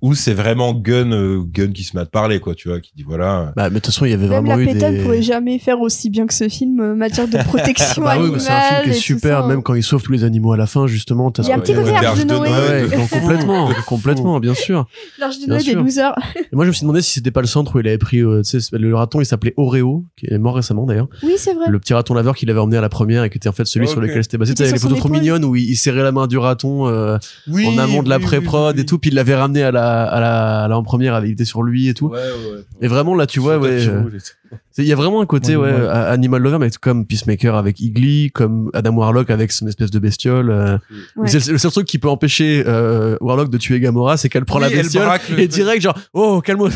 où 0.02 0.14
c'est 0.14 0.34
vraiment 0.34 0.74
Gunn, 0.74 1.12
euh, 1.14 1.40
Gunn 1.42 1.72
qui 1.72 1.82
se 1.82 1.96
met 1.96 2.02
à 2.02 2.06
te 2.06 2.10
parler, 2.10 2.38
quoi, 2.38 2.54
tu 2.54 2.68
vois, 2.68 2.80
qui 2.80 2.92
dit, 2.94 3.02
voilà, 3.02 3.52
Bah, 3.56 3.64
mais 3.64 3.70
de 3.70 3.74
toute 3.76 3.86
façon, 3.86 4.04
il 4.04 4.10
y 4.10 4.14
avait 4.14 4.28
Même 4.28 4.44
vraiment 4.44 4.56
la 4.56 4.62
eu 4.62 4.66
pétale 4.66 4.94
des. 4.96 5.02
pourrait 5.02 5.22
jamais 5.22 5.58
faire 5.58 5.80
aussi 5.80 6.10
bien 6.10 6.26
que 6.26 6.34
ce 6.34 6.48
film 6.50 6.80
euh, 6.80 6.92
en 6.92 6.96
matière 6.96 7.26
de 7.28 7.38
protection 7.44 8.02
Bah 8.02 8.16
oui, 8.20 8.30
c'est 8.38 8.50
un 8.50 8.60
film 8.60 8.82
qui 8.84 8.90
est 8.90 9.00
super, 9.00 9.40
ça. 9.40 9.46
même 9.46 9.62
quand 9.62 9.74
il 9.74 9.82
sauve 9.82 10.02
tous 10.02 10.12
les 10.12 10.22
animaux 10.24 10.52
à 10.52 10.56
la 10.58 10.66
fin, 10.66 10.86
justement. 10.86 11.30
t'as 11.30 11.42
Il 11.44 11.48
y 11.48 11.52
a 11.52 11.56
un 11.56 11.60
petit 11.60 11.72
côté- 11.74 11.90
Ouais, 11.90 11.96
Arche 12.04 12.24
de 12.26 12.32
Noé. 12.34 12.48
Ouais, 12.50 12.88
fou. 13.06 13.18
complètement, 13.18 13.70
complètement, 13.86 14.38
bien 14.40 14.54
sûr. 14.54 14.86
L'Arche 15.18 15.38
de 15.40 15.46
Noé 15.46 15.62
des 15.62 15.72
losers. 15.74 16.14
Et 16.36 16.54
moi, 16.54 16.64
je 16.64 16.68
me 16.68 16.72
suis 16.74 16.82
demandé 16.82 17.00
si 17.00 17.12
c'était 17.12 17.30
pas 17.30 17.40
le 17.40 17.46
centre 17.46 17.74
où 17.76 17.80
il 17.80 17.88
avait 17.88 17.96
pris, 17.98 18.20
euh, 18.20 18.42
tu 18.42 18.60
sais, 18.60 18.76
le 18.76 18.94
raton, 18.94 19.20
il 19.20 19.26
s'appelait 19.26 19.54
Oreo, 19.56 20.04
qui 20.18 20.26
est 20.30 20.38
mort 20.38 20.56
récemment 20.56 20.84
d'ailleurs. 20.84 21.08
Oui, 21.22 21.32
c'est 21.38 21.54
vrai. 21.54 21.66
Le 21.70 21.78
petit 21.78 21.94
raton 21.94 22.12
laveur 22.12 22.36
qu'il 22.36 22.50
avait 22.50 22.60
emmené 22.60 22.76
à 22.76 22.80
la 22.82 22.88
première 22.90 23.24
et 23.24 23.30
qui 23.30 23.38
était 23.38 23.48
en 23.48 23.52
fait 23.52 23.64
celui 23.64 23.88
sur 23.88 24.00
lequel 24.00 24.22
c'était 24.22 24.36
basé. 24.36 24.54
T'avais 24.54 24.72
les 24.72 24.78
photos 24.78 24.98
trop 24.98 25.08
mignonnes 25.08 25.44
où 25.44 25.56
il, 25.56 25.74
serrait 25.76 26.02
la 26.02 26.12
main 26.12 26.26
du 26.26 26.36
raton 26.36 26.86
euh, 26.86 27.16
en 27.50 27.78
amont 27.78 28.02
de 28.02 28.10
la 28.10 28.18
pré-prod 28.18 28.78
et 28.78 28.84
tout, 28.84 28.98
puis 28.98 29.10
il 29.10 29.14
l'avait 29.14 29.34
ramené 29.34 29.62
à 29.62 29.70
la, 29.70 29.85
à 30.04 30.20
la, 30.20 30.64
à 30.64 30.68
la 30.68 30.76
en 30.78 30.82
première, 30.82 31.24
il 31.24 31.32
était 31.32 31.44
sur 31.44 31.62
lui 31.62 31.88
et 31.88 31.94
tout. 31.94 32.08
Ouais, 32.08 32.18
ouais. 32.18 32.60
Et 32.80 32.88
vraiment, 32.88 33.14
là, 33.14 33.26
tu 33.26 33.40
vois, 33.40 33.58
ouais. 33.58 33.86
euh, 33.88 34.02
Il 34.78 34.84
y 34.84 34.92
a 34.92 34.96
vraiment 34.96 35.22
un 35.22 35.26
côté, 35.26 35.56
Ouais, 35.56 35.72
ouais, 35.72 35.80
ouais. 35.80 35.88
à- 35.88 36.08
Animal 36.10 36.40
Lover, 36.42 36.58
mais 36.58 36.68
comme 36.80 37.06
Peacemaker 37.06 37.54
avec 37.56 37.80
Igly, 37.80 38.30
comme 38.30 38.70
Adam 38.74 38.92
Warlock 38.94 39.30
avec 39.30 39.50
son 39.50 39.66
espèce 39.66 39.90
de 39.90 39.98
bestiole. 39.98 40.50
euh, 40.50 40.76
Ouais. 41.16 41.28
C'est 41.28 41.48
le 41.50 41.58
seul 41.58 41.70
truc 41.70 41.86
qui 41.86 41.98
peut 41.98 42.08
empêcher 42.10 42.62
euh, 42.66 43.16
Warlock 43.20 43.48
de 43.50 43.56
tuer 43.58 43.80
Gamora, 43.80 44.16
c'est 44.18 44.28
qu'elle 44.28 44.44
prend 44.44 44.58
Oui, 44.60 44.64
la 44.70 44.70
bestiole 44.82 45.08
et 45.38 45.48
direct, 45.48 45.82
genre, 45.82 45.98
oh, 46.12 46.40
calme-toi. 46.42 46.70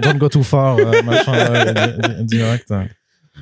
Don't 0.00 0.18
go 0.18 0.28
too 0.28 0.42
far, 0.42 0.76
euh, 0.78 1.02
machin, 1.02 1.32
ouais, 1.32 1.74
di- 1.74 2.08
di- 2.24 2.24
direct. 2.36 2.72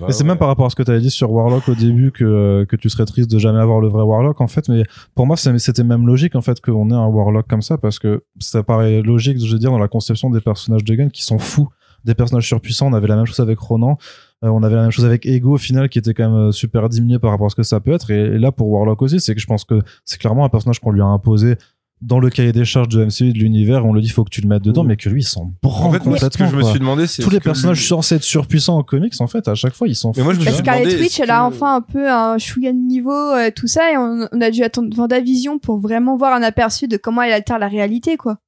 Bah 0.01 0.07
Et 0.09 0.13
c'est 0.13 0.23
ouais. 0.23 0.29
même 0.29 0.39
par 0.39 0.49
rapport 0.49 0.67
à 0.67 0.71
ce 0.71 0.77
que 0.77 0.83
tu 0.83 0.91
avais 0.91 1.01
dit 1.01 1.11
sur 1.11 1.31
Warlock 1.33 1.69
au 1.69 1.75
début 1.75 2.13
que, 2.13 2.65
que 2.69 2.77
tu 2.77 2.89
serais 2.89 3.05
triste 3.05 3.31
de 3.31 3.39
jamais 3.39 3.61
avoir 3.61 3.81
le 3.81 3.89
vrai 3.89 4.03
Warlock 4.03 4.41
en 4.41 4.47
fait. 4.47 4.69
Mais 4.69 4.83
pour 5.15 5.27
moi, 5.27 5.37
c'était 5.37 5.85
même 5.85 6.07
logique 6.07 6.35
en 6.35 6.43
fait 6.43 6.61
qu'on 6.61 6.91
ait 6.91 6.95
un 6.95 7.07
Warlock 7.07 7.47
comme 7.49 7.63
ça 7.63 7.79
parce 7.79 7.99
que 7.99 8.25
ça 8.39 8.63
paraît 8.63 9.03
logique, 9.03 9.45
je 9.45 9.53
veux 9.53 9.59
dire, 9.59 9.71
dans 9.71 9.79
la 9.79 9.89
conception 9.89 10.31
des 10.31 10.41
personnages 10.41 10.85
de 10.85 10.95
Gun 10.95 11.09
qui 11.09 11.25
sont 11.25 11.39
fous, 11.39 11.69
des 12.05 12.15
personnages 12.15 12.47
surpuissants. 12.47 12.87
On 12.87 12.93
avait 12.93 13.09
la 13.09 13.17
même 13.17 13.27
chose 13.27 13.41
avec 13.41 13.59
Ronan, 13.59 13.99
euh, 14.45 14.49
on 14.49 14.63
avait 14.63 14.77
la 14.77 14.83
même 14.83 14.91
chose 14.91 15.05
avec 15.05 15.27
Ego 15.27 15.55
au 15.55 15.59
final 15.59 15.89
qui 15.89 15.99
était 15.99 16.15
quand 16.15 16.31
même 16.31 16.49
euh, 16.49 16.53
super 16.53 16.89
diminué 16.89 17.19
par 17.19 17.31
rapport 17.31 17.47
à 17.47 17.51
ce 17.51 17.57
que 17.57 17.63
ça 17.63 17.81
peut 17.81 17.93
être. 17.93 18.11
Et, 18.11 18.21
et 18.21 18.39
là 18.39 18.53
pour 18.53 18.69
Warlock 18.71 19.03
aussi, 19.03 19.21
c'est 19.21 19.35
que 19.35 19.41
je 19.41 19.47
pense 19.47 19.65
que 19.65 19.81
c'est 20.05 20.19
clairement 20.19 20.45
un 20.45 20.49
personnage 20.49 20.81
qu'on 20.81 20.93
lui 20.93 21.03
a 21.03 21.07
imposé 21.07 21.57
dans 22.01 22.21
le 22.21 22.31
cahier 22.31 22.53
des 22.53 22.65
charges 22.65 22.89
de 22.89 23.05
MCU 23.05 23.33
de 23.33 23.39
l'univers. 23.39 23.85
On 23.85 23.93
le 23.93 24.01
dit, 24.01 24.09
faut 24.09 24.25
que 24.25 24.31
tu 24.31 24.41
le 24.41 24.49
mettes 24.49 24.63
dedans, 24.63 24.85
mais 24.85 24.97
que 24.97 25.09
lui, 25.09 25.23
il 25.23 25.25
s'en 25.25 25.43
En 25.43 25.53
branle 25.63 25.93
fait, 25.99 26.07
moi, 26.07 26.17
ce 26.19 26.27
que 26.27 26.31
complètement. 26.31 26.49
je 26.51 26.57
me 26.57 26.71
suis 26.71 26.79
demandé, 26.79 27.07
c'est 27.07 27.23
Tous 27.23 27.31
les 27.31 27.41
personnages 27.41 27.79
lui- 27.79 27.87
censés 27.87 28.15
être 28.17 28.23
surpuissants 28.23 28.79
en 28.79 28.83
comics, 28.83 29.15
en 29.21 29.27
fait, 29.27 29.49
à 29.49 29.55
chaque 29.55 29.75
fois, 29.75 29.89
ils 29.89 29.97
s'en 29.97 30.13
Mais 30.17 30.23
moi, 30.23 30.33
je 30.35 30.39
me 30.39 30.45
foutent. 30.45 30.55
suis 30.55 30.63
Bah, 30.63 30.73
demandé, 30.75 30.91
Scarlet 30.91 30.95
est-ce 30.95 31.03
Witch, 31.19 31.21
elle 31.21 31.31
a 31.31 31.39
que- 31.41 31.55
enfin 31.55 31.75
un 31.77 31.81
peu 31.81 32.09
un 32.11 32.39
chouïa 32.39 32.73
de 32.73 32.79
niveau, 32.79 33.11
euh, 33.13 33.51
tout 33.55 33.67
ça, 33.67 33.93
et 33.93 33.97
on, 33.97 34.29
on 34.33 34.41
a 34.41 34.51
dû 34.51 34.63
attendre 34.63 34.95
Vendavision 34.95 35.59
pour 35.59 35.79
vraiment 35.81 36.17
voir 36.17 36.35
un 36.35 36.43
aperçu 36.43 36.89
de 36.89 36.97
comment 36.97 37.23
elle 37.23 37.33
altère 37.33 37.59
la 37.59 37.69
réalité, 37.69 38.17
quoi. 38.17 38.39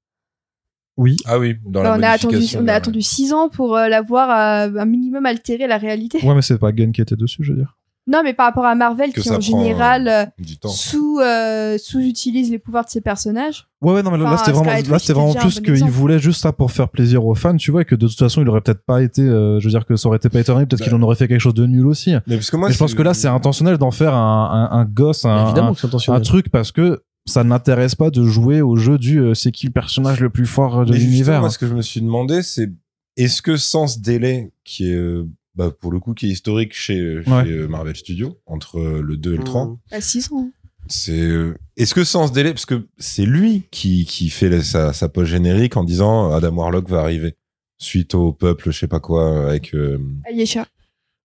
Oui. 0.96 1.16
Ah 1.24 1.38
oui, 1.38 1.56
dans 1.66 1.82
Bah, 1.82 1.96
la 1.96 1.98
on 1.98 2.02
a 2.02 2.08
attendu, 2.10 2.44
on 2.58 2.68
a 2.68 2.72
attendu 2.74 3.00
six 3.00 3.32
ans 3.32 3.48
pour 3.48 3.76
euh, 3.76 3.88
la 3.88 4.02
voir 4.02 4.28
euh, 4.30 4.78
un 4.78 4.84
minimum 4.84 5.24
altérer 5.24 5.66
la 5.66 5.78
réalité. 5.78 6.18
Ouais, 6.22 6.34
mais 6.34 6.42
c'est 6.42 6.58
pas 6.58 6.72
Gunn 6.72 6.92
qui 6.92 7.00
était 7.00 7.16
dessus, 7.16 7.42
je 7.42 7.52
veux 7.52 7.58
dire. 7.58 7.78
Non, 8.10 8.22
mais 8.24 8.34
par 8.34 8.46
rapport 8.46 8.64
à 8.64 8.74
Marvel, 8.74 9.12
Que 9.12 9.20
qui 9.20 9.28
ça 9.28 9.34
en 9.36 9.38
prend, 9.38 9.40
général 9.40 10.08
euh, 10.08 10.24
du 10.38 10.58
temps. 10.58 10.68
sous 10.68 11.18
euh, 11.20 11.78
sous-utilise 11.78 12.50
les 12.50 12.58
pouvoirs 12.58 12.84
de 12.84 12.90
ses 12.90 13.00
personnages. 13.00 13.68
Ouais, 13.82 13.92
ouais, 13.94 14.02
non, 14.02 14.10
mais 14.10 14.18
là, 14.18 14.24
Enfin, 14.26 14.36
c'était 14.38 14.50
vraiment, 14.50 14.64
Scarlet 14.64 14.82
là, 14.82 14.92
Witch, 14.94 15.00
c'était 15.02 15.12
vraiment 15.12 15.28
c'était 15.32 15.38
déjà 15.44 15.46
un 15.46 15.50
plus 15.50 15.60
bon 15.60 15.64
qu'il 15.64 15.72
exemple. 15.74 15.92
voulait 15.92 16.18
juste 16.18 16.42
ça 16.42 16.52
pour 16.52 16.72
faire 16.72 16.88
plaisir 16.88 17.24
aux 17.24 17.34
fans, 17.34 17.56
tu 17.56 17.70
vois, 17.70 17.82
et 17.82 17.84
que 17.84 17.94
de 17.94 18.06
toute 18.08 18.18
façon, 18.18 18.42
il 18.42 18.48
aurait 18.48 18.60
peut-être 18.60 18.84
pas 18.84 19.02
été, 19.02 19.22
euh, 19.22 19.60
je 19.60 19.64
veux 19.64 19.70
dire 19.70 19.86
que 19.86 19.96
ça 19.96 20.08
aurait 20.08 20.16
été 20.16 20.28
pas 20.28 20.40
étonnant, 20.40 20.58
peut-être 20.60 20.78
Bah. 20.80 20.84
qu'il 20.84 20.94
en 20.94 21.02
aurait 21.02 21.14
fait 21.16 21.28
quelque 21.28 21.40
chose 21.40 21.54
de 21.54 21.66
nul 21.66 21.86
aussi. 21.86 22.12
Mais 22.26 22.36
parce 22.36 22.50
que 22.50 22.56
moi, 22.56 22.68
mais 22.68 22.74
je 22.74 22.78
pense 22.78 22.94
que 22.94 23.02
là, 23.02 23.14
c'est 23.14 23.28
intentionnel 23.28 23.78
d'en 23.78 23.90
faire 23.92 24.12
un, 24.14 24.68
un, 24.72 24.76
un 24.78 24.84
gosse, 24.84 25.24
un, 25.24 25.46
Évidemment 25.46 25.68
un, 25.68 25.74
que 25.74 25.78
c'est 25.80 25.86
un 25.86 25.88
intentionnel. 25.90 26.22
truc 26.22 26.50
parce 26.50 26.72
que 26.72 27.02
ça 27.26 27.44
n'intéresse 27.44 27.94
pas 27.94 28.10
de 28.10 28.24
jouer 28.24 28.60
au 28.60 28.76
jeu 28.76 28.98
du 28.98 29.20
euh, 29.20 29.34
c'est 29.34 29.52
qui 29.52 29.66
le 29.66 29.72
personnage 29.72 30.20
le 30.20 30.30
plus 30.30 30.46
fort 30.46 30.84
de 30.84 30.90
Mais 30.92 30.96
justement, 30.98 31.10
l'univers. 31.12 31.40
Moi, 31.40 31.50
ce 31.50 31.58
que 31.58 31.66
je 31.68 31.74
me 31.74 31.82
suis 31.82 32.00
demandé, 32.00 32.42
c'est 32.42 32.70
est-ce 33.16 33.40
que 33.40 33.56
sans 33.56 33.86
ce 33.86 33.98
délai 34.00 34.52
qui 34.64 34.90
est, 34.90 34.94
euh, 34.94 35.28
bah, 35.54 35.70
pour 35.70 35.90
le 35.92 36.00
coup, 36.00 36.14
qui 36.14 36.26
est 36.26 36.30
historique 36.30 36.72
chez, 36.74 37.22
chez 37.24 37.30
Ouais. 37.30 37.48
euh, 37.48 37.66
Marvel 37.68 37.96
Studios, 37.96 38.38
entre 38.46 38.78
euh, 38.78 39.02
le 39.02 39.16
2 39.16 39.34
et 39.34 39.36
le 39.38 39.44
3, 39.44 39.66
Mmh. 39.66 39.78
À 39.90 40.00
six 40.00 40.30
ans. 40.32 40.50
c'est 40.88 41.12
euh, 41.20 41.54
est-ce 41.76 41.94
que 41.94 42.04
sans 42.04 42.26
ce 42.28 42.32
délai 42.32 42.52
parce 42.52 42.66
que 42.66 42.88
c'est 42.98 43.26
lui 43.26 43.64
qui 43.70 44.04
qui 44.06 44.30
fait 44.30 44.48
la- 44.48 44.62
sa 44.62 44.92
sa 44.92 45.08
post 45.08 45.30
générique 45.30 45.76
en 45.76 45.84
disant 45.84 46.32
Adam 46.32 46.54
Warlock 46.56 46.88
va 46.88 47.00
arriver 47.00 47.36
suite 47.78 48.14
au 48.14 48.32
peuple 48.32 48.70
je 48.72 48.78
sais 48.78 48.88
pas 48.88 48.98
quoi 49.00 49.48
avec 49.48 49.74
euh, 49.74 49.98
Ayesha. 50.26 50.66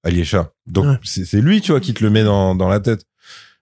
Aliécha 0.04 0.52
donc 0.68 0.86
Ouais. 0.86 0.98
c'est 1.04 1.42
lui 1.42 1.62
tu 1.62 1.72
vois 1.72 1.80
qui 1.82 1.94
te 1.94 2.04
le 2.04 2.10
met 2.12 2.24
dans 2.24 2.54
dans 2.56 2.68
la 2.70 2.80
tête 2.80 3.06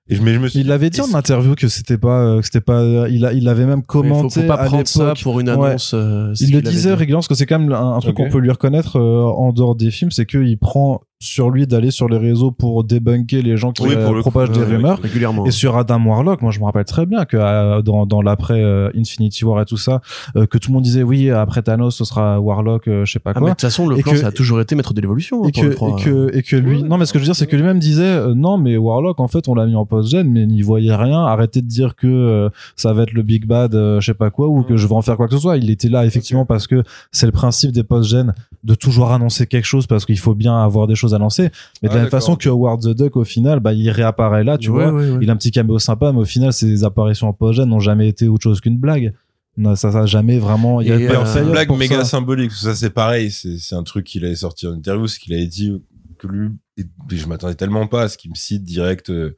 et 0.09 0.15
je 0.15 0.21
mais 0.21 0.34
je 0.34 0.39
me 0.39 0.47
suis 0.47 0.59
Il 0.59 0.67
l'avait 0.67 0.89
dit 0.89 0.99
en 1.01 1.13
interview 1.13 1.55
que 1.55 1.67
c'était 1.67 1.97
pas, 1.97 2.19
euh, 2.25 2.39
que 2.39 2.45
c'était 2.45 2.59
pas, 2.61 2.81
euh, 2.81 3.07
il 3.09 3.25
a, 3.25 3.31
il 3.34 3.47
avait 3.47 3.65
même 3.65 3.84
commenté 3.84 4.21
faut, 4.21 4.41
faut 4.41 4.47
pas 4.47 4.55
à 4.55 4.65
prendre 4.65 4.88
ça 4.88 5.03
l'époque. 5.03 5.23
pour 5.23 5.39
une 5.39 5.49
Ouais. 5.49 5.67
annonce. 5.69 5.93
euh, 5.93 6.34
Il 6.41 6.51
le 6.53 6.61
disait 6.61 6.93
régulièrement 6.93 7.19
parce 7.19 7.27
que 7.30 7.35
c'est 7.35 7.45
quand 7.45 7.59
même 7.59 7.71
un, 7.71 7.93
un 7.95 7.99
truc 7.99 8.15
qu'on 8.15 8.30
peut 8.30 8.39
lui 8.39 8.51
reconnaître 8.51 8.97
euh, 8.99 9.23
en 9.25 9.53
dehors 9.53 9.75
des 9.75 9.91
films, 9.91 10.11
c'est 10.11 10.25
qu'il 10.25 10.57
prend 10.57 11.01
sur 11.23 11.49
lui 11.49 11.65
d'aller 11.67 11.89
sur 11.89 12.09
les 12.09 12.17
réseaux 12.17 12.51
pour 12.51 12.83
débunker 12.83 13.41
les 13.41 13.55
gens 13.55 13.71
qui 13.71 13.83
Oui, 13.83 13.95
pour 13.95 14.11
euh, 14.11 14.15
le 14.15 14.21
coup, 14.23 14.29
propagent 14.29 14.51
des 14.51 14.63
rumeurs. 14.63 14.99
régulièrement. 15.01 15.45
Et 15.45 15.51
sur 15.51 15.77
Adam 15.77 16.03
Warlock, 16.05 16.41
moi 16.41 16.51
je 16.51 16.59
me 16.59 16.65
rappelle 16.65 16.83
très 16.83 17.05
bien 17.05 17.23
que 17.23 17.37
euh, 17.37 17.81
dans, 17.81 18.05
dans 18.05 18.21
l'après 18.21 18.61
euh, 18.61 18.89
Infinity 18.95 19.45
War 19.45 19.61
et 19.61 19.65
tout 19.65 19.77
ça, 19.77 20.01
euh, 20.35 20.45
que 20.45 20.57
tout 20.57 20.69
le 20.69 20.73
monde 20.73 20.83
disait 20.83 21.03
oui 21.03 21.29
après 21.31 21.61
Thanos 21.61 21.95
ce 21.95 22.03
sera 22.03 22.39
Warlock, 22.41 22.87
euh, 22.89 23.05
je 23.05 23.11
sais 23.13 23.19
pas 23.19 23.31
Ah, 23.35 23.39
mais 23.39 23.39
quoi. 23.39 23.49
de 23.51 23.53
toute 23.55 23.61
façon, 23.61 23.87
le 23.87 23.97
Et 23.97 24.01
plan, 24.03 24.11
que- 24.11 24.17
ça 24.17 24.27
a 24.27 24.31
toujours 24.31 24.59
été 24.59 24.75
maître 24.75 24.93
de 24.93 24.99
l'évolution. 25.01 25.43
hein, 25.45 25.47
et 25.47 25.51
que, 25.53 25.67
et 25.67 26.03
que 26.03 26.37
et 26.37 26.43
que 26.43 26.55
lui 26.57 26.83
non 26.83 26.97
mais 26.97 27.05
ce 27.05 27.13
que 27.13 27.19
je 27.19 27.23
veux 27.23 27.27
dire 27.27 27.35
c'est 27.35 27.47
que 27.47 27.55
lui-même 27.55 27.79
disait 27.79 28.03
euh, 28.03 28.33
non 28.35 28.57
mais 28.57 28.75
Warlock 28.75 29.19
en 29.21 29.27
fait 29.29 29.47
on 29.47 29.55
l'a 29.55 29.65
mis 29.65 29.75
en 29.75 29.85
post 29.85 30.09
gen 30.11 30.29
mais 30.29 30.45
n'y 30.45 30.61
voyait 30.61 30.95
rien 30.95 31.21
arrêtez 31.25 31.61
de 31.61 31.67
dire 31.67 31.95
que 31.95 32.07
euh, 32.07 32.49
ça 32.75 32.91
va 32.93 33.03
être 33.03 33.13
le 33.13 33.21
big 33.23 33.45
bad 33.45 33.73
euh, 33.75 34.01
je 34.01 34.07
sais 34.07 34.13
pas 34.13 34.29
quoi 34.29 34.47
ou 34.49 34.63
que 34.63 34.75
je 34.75 34.87
vais 34.87 34.93
en 34.95 35.01
faire 35.01 35.15
quoi 35.15 35.27
que 35.27 35.33
ce 35.35 35.39
soit 35.39 35.57
il 35.57 35.69
était 35.69 35.87
là 35.89 36.05
effectivement 36.05 36.45
parce 36.45 36.67
que 36.67 36.83
c'est 37.11 37.25
le 37.25 37.31
principe 37.31 37.71
des 37.71 37.83
post 37.83 38.09
gen 38.09 38.33
de 38.63 38.75
toujours 38.75 39.11
annoncer 39.11 39.45
quelque 39.47 39.65
chose 39.65 39.87
parce 39.87 40.05
qu'il 40.05 40.17
faut 40.19 40.35
bien 40.35 40.57
avoir 40.61 40.87
des 40.87 40.95
choses 40.95 41.12
à 41.14 41.18
lancer 41.18 41.49
mais 41.81 41.90
de 41.90 41.94
Ah, 41.94 41.95
la 41.98 42.02
même 42.03 42.10
façon 42.11 42.35
que 42.35 42.49
Howard 42.49 42.81
the 42.81 42.90
Duck 42.95 43.15
au 43.18 43.23
final 43.23 43.60
bah 43.60 43.73
il 43.73 43.90
réapparaît 43.90 44.44
là 44.44 44.57
tu 44.57 44.69
Ouais, 44.69 44.84
vois 44.90 44.94
ouais, 44.94 45.10
ouais. 45.11 45.19
il 45.22 45.30
a 45.30 45.34
un 45.34 45.38
petit 45.38 45.52
caméo 45.52 45.80
sympa 45.80 46.11
mais 46.11 46.19
au 46.19 46.26
final 46.26 46.52
ses 46.53 46.84
apparitions 46.84 47.27
en 47.27 47.34
post 47.34 47.60
n'ont 47.60 47.80
jamais 47.80 48.07
été 48.10 48.27
autre 48.27 48.44
chose 48.44 48.60
qu'une 48.61 48.77
blague 48.77 49.14
non, 49.56 49.76
ça 49.76 49.91
ça 49.91 49.99
a 50.02 50.06
jamais 50.07 50.40
vraiment 50.40 50.81
il 50.81 50.88
y 50.88 50.91
a 50.91 50.95
euh, 50.95 50.99
une 50.99 51.07
payoff 51.07 51.52
blague 51.52 51.72
méga 51.77 51.98
ça. 51.99 52.06
symbolique 52.06 52.52
ça 52.52 52.73
c'est 52.76 52.90
pareil 52.90 53.30
c'est 53.31 53.76
un 53.76 53.84
truc 53.84 54.06
qu'il 54.06 54.26
avait 54.26 54.35
sorti 54.35 54.65
en 54.68 54.73
interview 54.73 55.07
ce 55.07 55.19
qu'il 55.19 55.34
avait 55.34 55.45
dit 55.48 55.72
que 56.18 56.27
lui 56.27 56.49
et 56.80 56.85
je 57.15 57.27
m'attendais 57.27 57.53
tellement 57.56 57.85
pas 57.88 58.03
à 58.03 58.10
ce 58.10 58.18
qu'il 58.18 58.31
me 58.31 58.35
cite 58.35 58.64
direct 58.64 59.10
euh, 59.11 59.38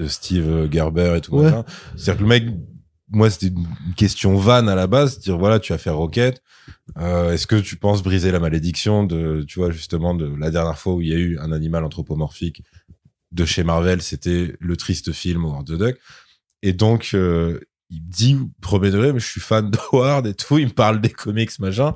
euh, 0.00 0.08
Steve 0.08 0.68
Gerber 0.72 1.14
et 1.16 1.20
tout 1.20 1.36
Ouais. 1.36 1.50
c'est-à-dire 1.96 2.16
que 2.16 2.22
le 2.22 2.28
mec 2.28 2.44
moi 3.10 3.30
c'était 3.30 3.48
une 3.48 3.94
question 3.96 4.36
vanne 4.36 4.68
à 4.68 4.74
la 4.74 4.86
base 4.86 5.18
dire 5.20 5.38
voilà 5.38 5.58
tu 5.58 5.72
vas 5.72 5.78
faire 5.78 5.96
Rocket. 5.96 6.42
Euh, 6.98 7.32
est-ce 7.32 7.46
que 7.46 7.56
tu 7.56 7.76
penses 7.76 8.02
briser 8.02 8.30
la 8.30 8.40
malédiction 8.40 9.04
de 9.04 9.44
tu 9.46 9.58
vois 9.58 9.70
justement 9.70 10.14
de 10.14 10.26
la 10.36 10.50
dernière 10.50 10.78
fois 10.78 10.94
où 10.94 11.02
il 11.02 11.08
y 11.08 11.14
a 11.14 11.18
eu 11.18 11.38
un 11.38 11.52
animal 11.52 11.84
anthropomorphique 11.84 12.62
de 13.32 13.44
chez 13.44 13.64
Marvel 13.64 14.00
c'était 14.00 14.54
le 14.58 14.76
triste 14.76 15.12
film 15.12 15.44
Howard 15.44 15.66
the 15.66 15.78
Duck. 15.78 15.96
Et 16.62 16.72
donc 16.72 17.10
euh, 17.14 17.60
il 17.90 18.02
me 18.02 18.10
dit 18.10 18.38
premier 18.60 18.90
degré 18.90 19.12
mais 19.12 19.20
je 19.20 19.26
suis 19.26 19.40
fan 19.40 19.70
de 19.70 19.78
Howard 19.92 20.26
et 20.26 20.34
tout 20.34 20.58
il 20.58 20.66
me 20.66 20.72
parle 20.72 21.00
des 21.00 21.10
comics 21.10 21.58
machin. 21.58 21.94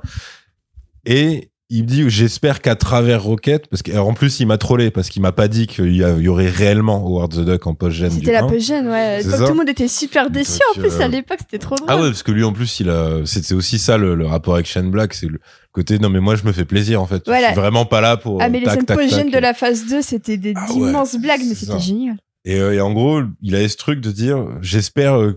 Et 1.05 1.51
il 1.71 1.83
me 1.83 1.87
dit 1.87 2.09
j'espère 2.09 2.61
qu'à 2.61 2.75
travers 2.75 3.23
Rocket 3.23 3.67
parce 3.67 3.83
qu'en 3.83 4.13
plus 4.15 4.39
il 4.39 4.47
m'a 4.47 4.57
trollé 4.57 4.89
parce 4.89 5.09
qu'il 5.09 5.21
m'a 5.21 5.31
pas 5.31 5.47
dit 5.47 5.67
qu'il 5.67 5.95
y, 5.95 6.27
aurait 6.27 6.49
réellement 6.49 7.05
Howard 7.05 7.31
the 7.31 7.45
Duck 7.45 7.67
en 7.67 7.75
post-gène 7.75 8.09
du 8.09 8.15
C'était 8.15 8.31
la 8.31 8.41
post 8.41 8.69
ouais. 8.71 9.19
C'est 9.21 9.23
l'époque, 9.23 9.31
ça. 9.31 9.45
tout 9.45 9.51
le 9.51 9.57
monde 9.57 9.69
était 9.69 9.87
super 9.87 10.31
déçu. 10.31 10.59
En 10.75 10.79
plus, 10.79 10.93
euh, 10.93 11.03
à 11.03 11.07
l'époque, 11.07 11.37
c'était 11.41 11.59
trop 11.59 11.75
drôle. 11.75 11.87
Ah 11.87 11.97
ouais, 11.97 12.09
parce 12.09 12.23
que 12.23 12.31
lui 12.31 12.43
en 12.43 12.53
plus, 12.53 12.79
il 12.79 12.89
a, 12.89 13.23
c'était 13.25 13.53
aussi 13.53 13.77
ça 13.77 13.97
le, 13.97 14.15
le 14.15 14.25
rapport 14.25 14.55
avec 14.55 14.65
Shane 14.65 14.89
Black, 14.89 15.13
c'est 15.13 15.27
le 15.27 15.39
côté 15.71 15.99
non 15.99 16.09
mais 16.09 16.19
moi 16.19 16.35
je 16.35 16.43
me 16.43 16.51
fais 16.51 16.65
plaisir 16.65 16.99
en 17.01 17.05
fait. 17.05 17.21
Voilà. 17.27 17.49
Je 17.49 17.53
suis 17.53 17.61
vraiment 17.61 17.85
pas 17.85 18.01
là 18.01 18.17
pour. 18.17 18.41
Ah, 18.41 18.49
mais 18.49 18.59
les 18.59 18.65
scènes 18.65 18.85
post 18.85 19.09
tac. 19.11 19.31
de 19.31 19.37
la 19.37 19.53
phase 19.53 19.85
2, 19.85 20.01
c'était 20.01 20.37
des 20.37 20.53
Ah 20.55 20.67
ouais, 20.67 20.73
d'immenses 20.73 21.17
blagues, 21.17 21.41
mais 21.47 21.53
c'était 21.53 21.79
génial. 21.79 22.17
Et, 22.45 22.59
euh, 22.59 22.73
et 22.73 22.81
en 22.81 22.93
gros, 22.93 23.21
il 23.43 23.53
avait 23.55 23.67
ce 23.67 23.77
truc 23.77 24.01
de 24.01 24.11
dire 24.11 24.47
j'espère 24.61 25.19
euh, 25.19 25.35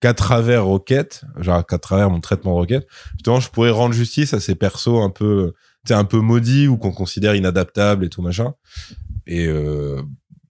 qu'à 0.00 0.14
travers 0.14 0.64
Rocket, 0.64 1.22
genre 1.38 1.66
qu'à 1.66 1.78
travers 1.78 2.08
mon 2.08 2.20
traitement 2.20 2.54
Rocket, 2.54 2.86
justement 3.12 3.40
je 3.40 3.50
pourrais 3.50 3.70
rendre 3.70 3.94
justice 3.94 4.32
à 4.32 4.40
ces 4.40 4.54
persos 4.54 5.02
un 5.02 5.10
peu, 5.10 5.52
sais, 5.88 5.94
un 5.94 6.04
peu 6.04 6.20
maudits 6.20 6.68
ou 6.68 6.76
qu'on 6.76 6.92
considère 6.92 7.34
inadaptables 7.34 8.04
et 8.04 8.08
tout 8.08 8.22
machin. 8.22 8.54
Et 9.26 9.46
euh, 9.46 10.02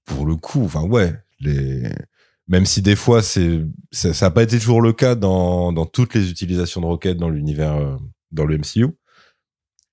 pour 0.05 0.27
le 0.27 0.37
coup, 0.37 0.65
enfin 0.65 0.83
ouais, 0.83 1.15
les 1.41 1.83
même 2.49 2.65
si 2.67 2.81
des 2.83 2.95
fois 2.97 3.23
c'est 3.23 3.63
ça, 3.91 4.15
ça 4.15 4.27
a 4.27 4.31
pas 4.31 4.43
été 4.45 4.59
toujours 4.59 4.81
le 4.83 4.93
cas 4.93 5.15
dans 5.17 5.73
dans 5.73 5.87
toutes 5.87 6.15
les 6.15 6.31
utilisations 6.31 6.81
de 6.81 6.87
Rocket 6.87 7.17
dans 7.17 7.29
l'univers 7.31 7.75
euh, 7.75 7.97
dans 8.33 8.45
le 8.45 8.59
MCU. 8.59 8.87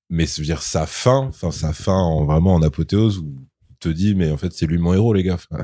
Mais 0.10 0.26
je 0.28 0.40
veux 0.42 0.46
dire 0.46 0.62
sa 0.62 0.86
fin, 0.86 1.26
enfin 1.30 1.50
sa 1.52 1.74
fin 1.74 1.96
en 1.98 2.26
vraiment 2.26 2.54
en 2.54 2.62
apothéose 2.62 3.18
où 3.20 3.34
te 3.80 3.90
dit 3.90 4.14
mais 4.16 4.32
en 4.32 4.38
fait 4.38 4.54
c'est 4.54 4.68
lui 4.68 4.78
mon 4.78 4.94
héros 4.94 5.14
les 5.14 5.24
gars. 5.24 5.36
Enfin, 5.36 5.64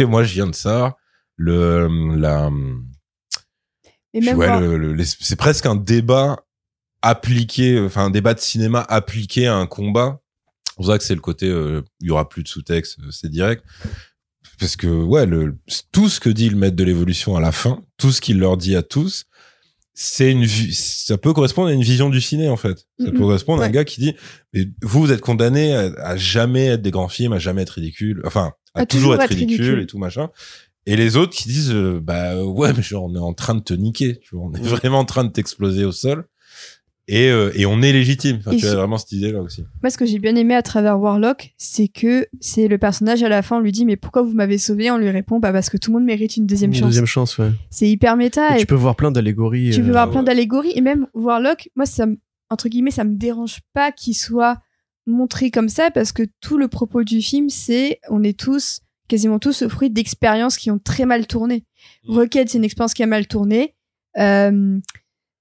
et 0.00 0.04
moi 0.06 0.24
je 0.24 0.34
viens 0.34 0.46
de 0.48 0.54
ça. 0.54 0.96
Le 1.36 1.88
la 2.16 2.50
Et 4.12 4.20
même 4.20 4.38
ouais, 4.38 4.60
le- 4.76 5.04
c'est 5.04 5.36
presque 5.36 5.66
un 5.66 5.76
débat 5.76 6.44
appliqué, 7.04 7.78
enfin 7.80 8.06
un 8.06 8.10
débat 8.10 8.34
de 8.34 8.40
cinéma 8.40 8.80
appliqué 8.88 9.46
à 9.46 9.56
un 9.56 9.66
combat. 9.66 10.20
C'est 10.66 10.74
pour 10.76 10.86
ça 10.86 10.98
que 10.98 11.04
c'est 11.04 11.14
le 11.14 11.20
côté, 11.20 11.46
euh, 11.48 11.82
il 12.00 12.08
y 12.08 12.10
aura 12.10 12.28
plus 12.28 12.42
de 12.42 12.48
sous-texte, 12.48 12.98
euh, 13.00 13.10
c'est 13.10 13.30
direct. 13.30 13.62
Parce 14.58 14.76
que 14.76 14.86
ouais, 14.86 15.26
le, 15.26 15.56
tout 15.92 16.08
ce 16.08 16.18
que 16.20 16.30
dit 16.30 16.48
le 16.48 16.56
maître 16.56 16.76
de 16.76 16.84
l'évolution 16.84 17.36
à 17.36 17.40
la 17.40 17.52
fin, 17.52 17.82
tout 17.98 18.10
ce 18.12 18.20
qu'il 18.20 18.38
leur 18.38 18.56
dit 18.56 18.74
à 18.74 18.82
tous, 18.82 19.24
c'est 19.92 20.32
une, 20.32 20.46
ça 20.46 21.16
peut 21.18 21.32
correspondre 21.32 21.68
à 21.68 21.72
une 21.72 21.82
vision 21.82 22.08
du 22.10 22.20
ciné 22.20 22.48
en 22.48 22.56
fait. 22.56 22.86
Ça 22.98 23.10
peut 23.12 23.18
correspondre 23.18 23.62
à 23.62 23.66
un 23.66 23.70
gars 23.70 23.84
qui 23.84 24.00
dit, 24.00 24.14
mais 24.52 24.66
vous 24.82 25.00
vous 25.00 25.12
êtes 25.12 25.20
condamné 25.20 25.74
à, 25.74 25.92
à 26.02 26.16
jamais 26.16 26.66
être 26.66 26.82
des 26.82 26.90
grands 26.90 27.08
films, 27.08 27.32
à 27.32 27.38
jamais 27.38 27.62
être 27.62 27.70
ridicule, 27.70 28.22
enfin 28.24 28.52
à, 28.74 28.80
À 28.80 28.86
toujours, 28.86 29.12
toujours 29.12 29.14
être 29.22 29.30
être 29.32 29.38
ridicule, 29.38 29.60
ridicule. 29.64 29.82
et 29.82 29.86
tout 29.86 29.98
machin. 29.98 30.30
Et 30.86 30.96
les 30.96 31.16
autres 31.16 31.34
qui 31.34 31.48
disent, 31.48 31.72
euh, 31.72 32.00
bah 32.02 32.42
ouais, 32.42 32.72
mais 32.72 32.82
genre 32.82 33.04
on 33.04 33.14
est 33.14 33.18
en 33.18 33.34
train 33.34 33.54
de 33.54 33.62
te 33.62 33.72
niquer, 33.74 34.18
tu 34.20 34.34
vois, 34.34 34.46
on 34.46 34.52
est 34.54 34.60
vraiment 34.62 34.98
en 34.98 35.04
train 35.04 35.24
de 35.24 35.30
t'exploser 35.30 35.84
au 35.84 35.92
sol. 35.92 36.26
Et, 37.06 37.28
euh, 37.28 37.50
et 37.54 37.66
on 37.66 37.82
est 37.82 37.92
légitime. 37.92 38.38
Enfin, 38.38 38.56
tu 38.56 38.66
as 38.66 38.74
vraiment 38.74 38.96
cette 38.96 39.12
idée 39.12 39.30
là 39.30 39.42
aussi. 39.42 39.64
Moi, 39.82 39.90
ce 39.90 39.98
que 39.98 40.06
j'ai 40.06 40.18
bien 40.18 40.34
aimé 40.36 40.54
à 40.54 40.62
travers 40.62 40.98
Warlock, 40.98 41.52
c'est 41.58 41.88
que 41.88 42.26
c'est 42.40 42.66
le 42.66 42.78
personnage 42.78 43.22
à 43.22 43.28
la 43.28 43.42
fin, 43.42 43.58
on 43.58 43.60
lui 43.60 43.72
dit 43.72 43.84
mais 43.84 43.96
pourquoi 43.96 44.22
vous 44.22 44.32
m'avez 44.32 44.56
sauvé? 44.56 44.90
On 44.90 44.96
lui 44.96 45.10
répond 45.10 45.38
bah 45.38 45.52
parce 45.52 45.68
que 45.68 45.76
tout 45.76 45.90
le 45.90 45.98
monde 45.98 46.06
mérite 46.06 46.36
une 46.36 46.46
deuxième 46.46 46.70
Une 46.70 46.76
chance. 46.76 46.88
Deuxième 46.88 47.06
chance, 47.06 47.38
ouais. 47.38 47.50
C'est 47.70 47.88
hyper 47.88 48.16
méta 48.16 48.52
Et 48.52 48.56
et, 48.56 48.60
tu 48.60 48.66
peux 48.66 48.74
voir 48.74 48.96
plein 48.96 49.10
d'allégories. 49.10 49.70
tu 49.70 49.82
peux 49.82 49.88
euh, 49.88 49.92
voir 49.92 50.10
plein 50.10 50.20
ouais. 50.20 50.26
d'allégories 50.26 50.72
et 50.74 50.80
même 50.80 51.06
Warlock, 51.12 51.68
moi 51.76 51.84
ça 51.84 52.06
entre 52.50 52.68
guillemets 52.68 52.90
ça 52.90 53.04
me 53.04 53.16
dérange 53.16 53.60
pas 53.74 53.92
qu'il 53.92 54.14
soit 54.14 54.58
montré 55.06 55.50
comme 55.50 55.68
ça 55.68 55.90
parce 55.90 56.12
que 56.12 56.22
tout 56.40 56.56
le 56.56 56.68
propos 56.68 57.04
du 57.04 57.20
film 57.20 57.50
c'est 57.50 57.98
on 58.08 58.22
est 58.22 58.38
tous 58.38 58.80
quasiment 59.08 59.38
tous 59.38 59.62
au 59.62 59.68
fruit 59.68 59.90
d'expériences 59.90 60.56
qui 60.56 60.70
ont 60.70 60.78
très 60.78 61.04
mal 61.04 61.26
tourné. 61.26 61.64
Mm. 62.08 62.14
Rocket 62.14 62.48
c'est 62.48 62.58
une 62.58 62.64
expérience 62.64 62.94
qui 62.94 63.02
a 63.02 63.06
mal 63.06 63.26
tourné. 63.26 63.74
Euh, 64.18 64.78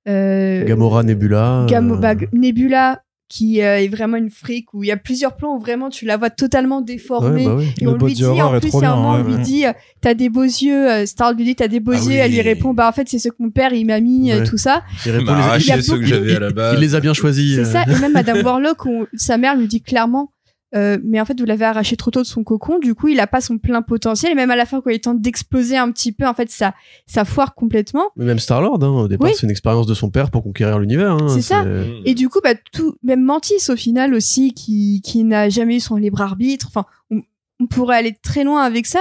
Gamora, 0.05 1.03
Nebula. 1.03 1.65
Euh, 1.71 1.95
bah, 1.97 2.15
Nebula 2.33 3.01
qui 3.29 3.63
euh, 3.63 3.79
est 3.79 3.87
vraiment 3.87 4.17
une 4.17 4.29
fric 4.29 4.71
où 4.75 4.83
il 4.83 4.87
y 4.87 4.91
a 4.91 4.97
plusieurs 4.97 5.35
plans 5.35 5.55
où 5.55 5.59
vraiment 5.59 5.89
tu 5.89 6.05
la 6.05 6.17
vois 6.17 6.29
totalement 6.29 6.81
déformée. 6.81 7.47
Ouais, 7.47 7.55
bah. 7.55 7.71
Et 7.81 7.83
Le 7.85 7.89
on 7.89 7.97
lui 7.97 8.13
dit, 8.13 8.23
en 8.25 8.59
plus, 8.59 8.69
il 8.71 8.79
y 8.81 8.85
a 8.85 8.91
un 8.91 8.95
moment, 8.95 9.11
on 9.13 9.23
lui 9.23 9.37
dit, 9.41 9.65
euh, 9.65 9.71
t'as 10.01 10.13
des 10.13 10.29
beaux 10.29 10.43
yeux, 10.43 10.91
euh, 10.91 11.05
Star 11.07 11.33
lui 11.33 11.43
dit, 11.45 11.55
t'as 11.55 11.67
des 11.67 11.79
beaux 11.79 11.93
Ah 11.93 11.97
yeux, 11.97 12.09
oui. 12.09 12.15
elle 12.17 12.31
lui 12.31 12.41
répond, 12.41 12.73
bah 12.75 12.87
en 12.87 12.91
fait, 12.91 13.07
c'est 13.09 13.17
ce 13.17 13.29
que 13.29 13.35
mon 13.39 13.49
père, 13.49 13.73
il 13.73 13.85
m'a 13.85 13.99
mis, 14.01 14.31
euh, 14.31 14.39
Ouais. 14.39 14.43
tout 14.43 14.57
ça. 14.57 14.83
Il 15.05 15.13
répond 15.13 15.31
m'a 15.31 15.37
les- 15.37 15.43
arraché 15.43 15.73
il 15.77 15.83
ceux 15.83 15.97
que 15.99 16.35
à 16.35 16.39
la 16.39 16.51
base. 16.51 16.75
Il 16.77 16.81
les 16.81 16.93
a 16.93 16.99
bien 16.99 17.13
choisis. 17.15 17.55
C'est 17.55 17.61
euh. 17.61 17.65
ça, 17.65 17.83
et 17.91 17.99
même 17.99 18.11
Madame 18.13 18.41
Warlock, 18.45 18.85
on- 18.85 19.07
sa 19.15 19.39
mère 19.39 19.55
lui 19.57 19.67
dit 19.67 19.81
clairement, 19.81 20.29
euh, 20.75 20.97
mais 21.03 21.21
en 21.21 21.25
fait, 21.25 21.39
vous 21.39 21.45
l'avez 21.45 21.65
arraché 21.65 21.95
trop 21.97 22.09
tôt 22.11 22.21
de 22.21 22.27
son 22.27 22.43
cocon, 22.43 22.79
du 22.79 22.95
coup, 22.95 23.07
il 23.07 23.19
a 23.19 23.27
pas 23.27 23.41
son 23.41 23.57
plein 23.57 23.81
potentiel, 23.81 24.31
et 24.31 24.35
même 24.35 24.49
à 24.51 24.55
la 24.55 24.65
fin, 24.65 24.81
quand 24.81 24.89
il 24.89 24.99
tente 24.99 25.21
d'exploser 25.21 25.77
un 25.77 25.91
petit 25.91 26.11
peu, 26.11 26.25
en 26.25 26.33
fait, 26.33 26.49
ça, 26.49 26.73
ça 27.05 27.25
foire 27.25 27.53
complètement. 27.55 28.05
Mais 28.15 28.25
même 28.25 28.39
Star-Lord, 28.39 28.83
hein, 28.83 28.87
au 28.89 29.07
départ, 29.07 29.29
Oui. 29.29 29.35
c'est 29.35 29.43
une 29.45 29.51
expérience 29.51 29.85
de 29.87 29.93
son 29.93 30.09
père 30.09 30.31
pour 30.31 30.43
conquérir 30.43 30.79
l'univers. 30.79 31.11
hein, 31.13 31.27
C'est 31.29 31.41
ça. 31.41 31.63
Mm. 31.63 32.01
Et 32.05 32.13
du 32.15 32.29
coup, 32.29 32.39
bah, 32.43 32.55
tout, 32.71 32.95
même 33.03 33.21
Mantis 33.23 33.69
au 33.69 33.75
final 33.75 34.13
aussi, 34.13 34.53
qui, 34.53 35.01
qui 35.03 35.23
n'a 35.23 35.49
jamais 35.49 35.75
eu 35.75 35.79
son 35.79 35.95
libre 35.95 36.21
arbitre. 36.21 36.67
Enfin, 36.67 36.85
on, 37.11 37.21
on 37.59 37.67
pourrait 37.67 37.97
aller 37.97 38.17
très 38.21 38.43
loin 38.43 38.61
avec 38.63 38.85
ça. 38.87 38.99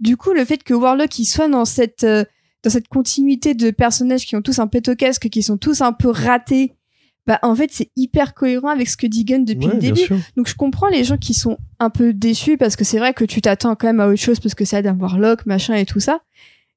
Du 0.00 0.16
coup, 0.16 0.32
le 0.32 0.44
fait 0.46 0.62
que 0.62 0.72
Warlock 0.72 1.18
il 1.18 1.26
soit 1.26 1.48
dans 1.48 1.66
cette, 1.66 2.04
euh, 2.04 2.24
dans 2.64 2.70
cette 2.70 2.88
continuité 2.88 3.54
de 3.54 3.70
personnages 3.70 4.24
qui 4.26 4.34
ont 4.36 4.42
tous 4.42 4.58
un 4.58 4.66
pet 4.66 4.88
au 4.88 4.94
casque, 4.94 5.28
qui 5.28 5.42
sont 5.42 5.58
tous 5.58 5.82
un 5.82 5.92
peu 5.92 6.08
ratés, 6.08 6.72
bah 7.30 7.38
en 7.42 7.54
fait 7.54 7.70
c'est 7.72 7.90
hyper 7.96 8.34
cohérent 8.34 8.68
avec 8.70 8.88
ce 8.88 8.96
que 8.96 9.06
dit 9.06 9.24
Gunn 9.24 9.44
depuis 9.44 9.68
Ouais, 9.68 9.74
le 9.74 9.78
début. 9.80 10.00
Donc 10.36 10.48
je 10.48 10.54
comprends 10.56 10.88
les 10.88 11.04
gens 11.04 11.16
qui 11.16 11.32
sont 11.34 11.58
un 11.78 11.88
peu 11.90 12.12
déçus 12.12 12.56
parce 12.56 12.74
que 12.74 12.82
c'est 12.84 12.98
vrai 12.98 13.14
que 13.14 13.24
tu 13.24 13.40
t'attends 13.40 13.76
quand 13.76 13.86
même 13.86 14.00
à 14.00 14.08
autre 14.08 14.20
chose 14.20 14.40
parce 14.40 14.54
que 14.56 14.64
c'est 14.64 14.76
Adam 14.76 14.96
Warlock, 14.98 15.46
machin 15.46 15.74
et 15.74 15.86
tout 15.86 16.00
ça. 16.00 16.20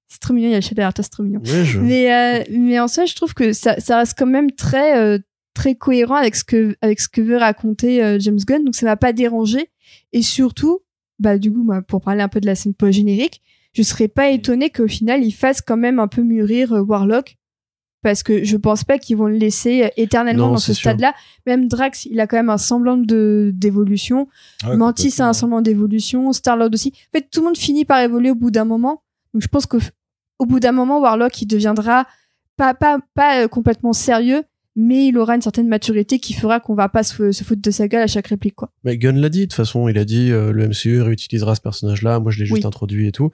C'est 0.08 0.20
trop 0.20 0.34
mignon, 0.34 0.50
il 0.50 0.52
y 0.52 0.56
a 0.56 0.60
le 0.60 0.62
chat 0.62 0.76
derrière 0.76 0.94
toi, 0.94 1.04
c'est 1.04 1.10
trop 1.10 1.24
mignon. 1.24 1.40
Ouais, 1.40 1.66
je- 1.66 1.80
Mais, 1.80 2.14
euh, 2.14 2.44
mais 2.52 2.80
en 2.80 2.88
soi, 2.88 3.06
je 3.06 3.16
trouve 3.16 3.34
que 3.34 3.52
ça, 3.52 3.80
ça 3.80 3.98
reste 3.98 4.14
quand 4.16 4.28
même 4.28 4.52
très, 4.52 4.96
euh, 5.00 5.18
très 5.56 5.74
cohérent 5.74 6.16
avec 6.16 6.36
ce 6.36 6.44
que, 6.44 6.76
avec 6.82 7.00
ce 7.00 7.10
que 7.10 7.22
veut 7.22 7.38
raconter 7.38 8.04
euh, 8.04 8.20
James 8.20 8.38
Gunn. 8.46 8.64
Donc 8.64 8.76
ça 8.76 8.86
m'a 8.86 8.96
pas 8.96 9.12
dérangé. 9.12 9.70
Et 10.12 10.22
surtout, 10.22 10.82
bah, 11.18 11.40
du 11.40 11.52
coup, 11.52 11.64
moi, 11.64 11.82
pour 11.82 12.02
parler 12.02 12.22
un 12.22 12.28
peu 12.28 12.40
de 12.42 12.46
la 12.46 12.54
scène 12.54 12.76
post-générique, 12.76 13.42
je 13.74 13.82
serais 13.82 14.08
pas 14.08 14.30
étonné 14.30 14.70
qu'au 14.70 14.88
final, 14.88 15.24
il 15.24 15.32
fasse 15.32 15.62
quand 15.62 15.78
même 15.78 15.98
un 16.00 16.08
peu 16.08 16.22
mûrir 16.22 16.74
euh, 16.74 16.82
Warlock. 16.82 17.38
Parce 18.04 18.22
que 18.22 18.44
je 18.44 18.58
pense 18.58 18.84
pas 18.84 18.98
qu'ils 19.00 19.18
vont 19.18 19.28
le 19.28 19.38
laisser 19.38 19.86
euh, 19.86 19.88
éternellement 19.98 20.48
Non, 20.48 20.52
dans 20.54 20.58
ce 20.60 20.74
stade-là. 20.74 21.14
Même 21.48 21.68
Drax, 21.68 22.06
il 22.06 22.20
a 22.20 22.28
quand 22.28 22.38
même 22.38 22.50
un 22.50 22.58
semblant 22.58 22.98
de 22.98 23.52
d'évolution. 23.56 24.28
Ouais, 24.68 24.76
Mantis 24.78 25.16
a 25.20 25.28
un 25.30 25.34
semblant 25.34 25.62
d'évolution, 25.62 26.32
Star-Lord 26.34 26.70
aussi. 26.74 26.90
En 27.14 27.18
fait, 27.18 27.28
tout 27.32 27.40
le 27.40 27.46
monde 27.48 27.58
finit 27.58 27.86
par 27.86 28.00
évoluer 28.02 28.32
au 28.32 28.36
bout 28.36 28.52
d'un 28.52 28.66
moment. 28.66 29.02
Donc 29.34 29.42
je 29.42 29.48
pense 29.48 29.66
qu'au 29.66 29.80
au 30.40 30.46
bout 30.46 30.60
d'un 30.60 30.74
moment, 30.74 31.00
Warlock, 31.00 31.42
il 31.42 31.46
deviendra 31.46 32.06
pas, 32.58 32.74
pas, 32.74 33.00
pas 33.16 33.44
euh, 33.44 33.48
complètement 33.48 33.94
sérieux, 33.94 34.44
mais 34.76 35.08
il 35.08 35.18
aura 35.18 35.36
une 35.36 35.42
certaine 35.42 35.68
maturité 35.68 36.20
qui 36.20 36.34
fera 36.34 36.60
qu'on 36.60 36.74
va 36.76 36.90
pas 36.90 37.04
se, 37.04 37.32
se 37.32 37.44
foutre 37.44 37.62
de 37.62 37.72
sa 37.72 37.88
gueule 37.88 38.02
à 38.02 38.08
chaque 38.08 38.28
réplique, 38.28 38.56
quoi. 38.56 38.70
Mais 38.84 38.98
Gunn 38.98 39.18
l'a 39.20 39.30
dit, 39.30 39.42
de 39.42 39.46
toute 39.46 39.54
façon, 39.54 39.88
il 39.88 39.98
a 39.98 40.04
dit 40.06 40.32
euh, 40.32 40.52
le 40.52 40.68
MCU 40.68 41.02
réutilisera 41.02 41.56
ce 41.56 41.62
personnage-là, 41.62 42.20
moi 42.20 42.32
je 42.32 42.40
l'ai 42.40 42.46
juste 42.46 42.62
Oui. 42.64 42.68
introduit 42.68 43.08
et 43.08 43.12
tout. 43.12 43.32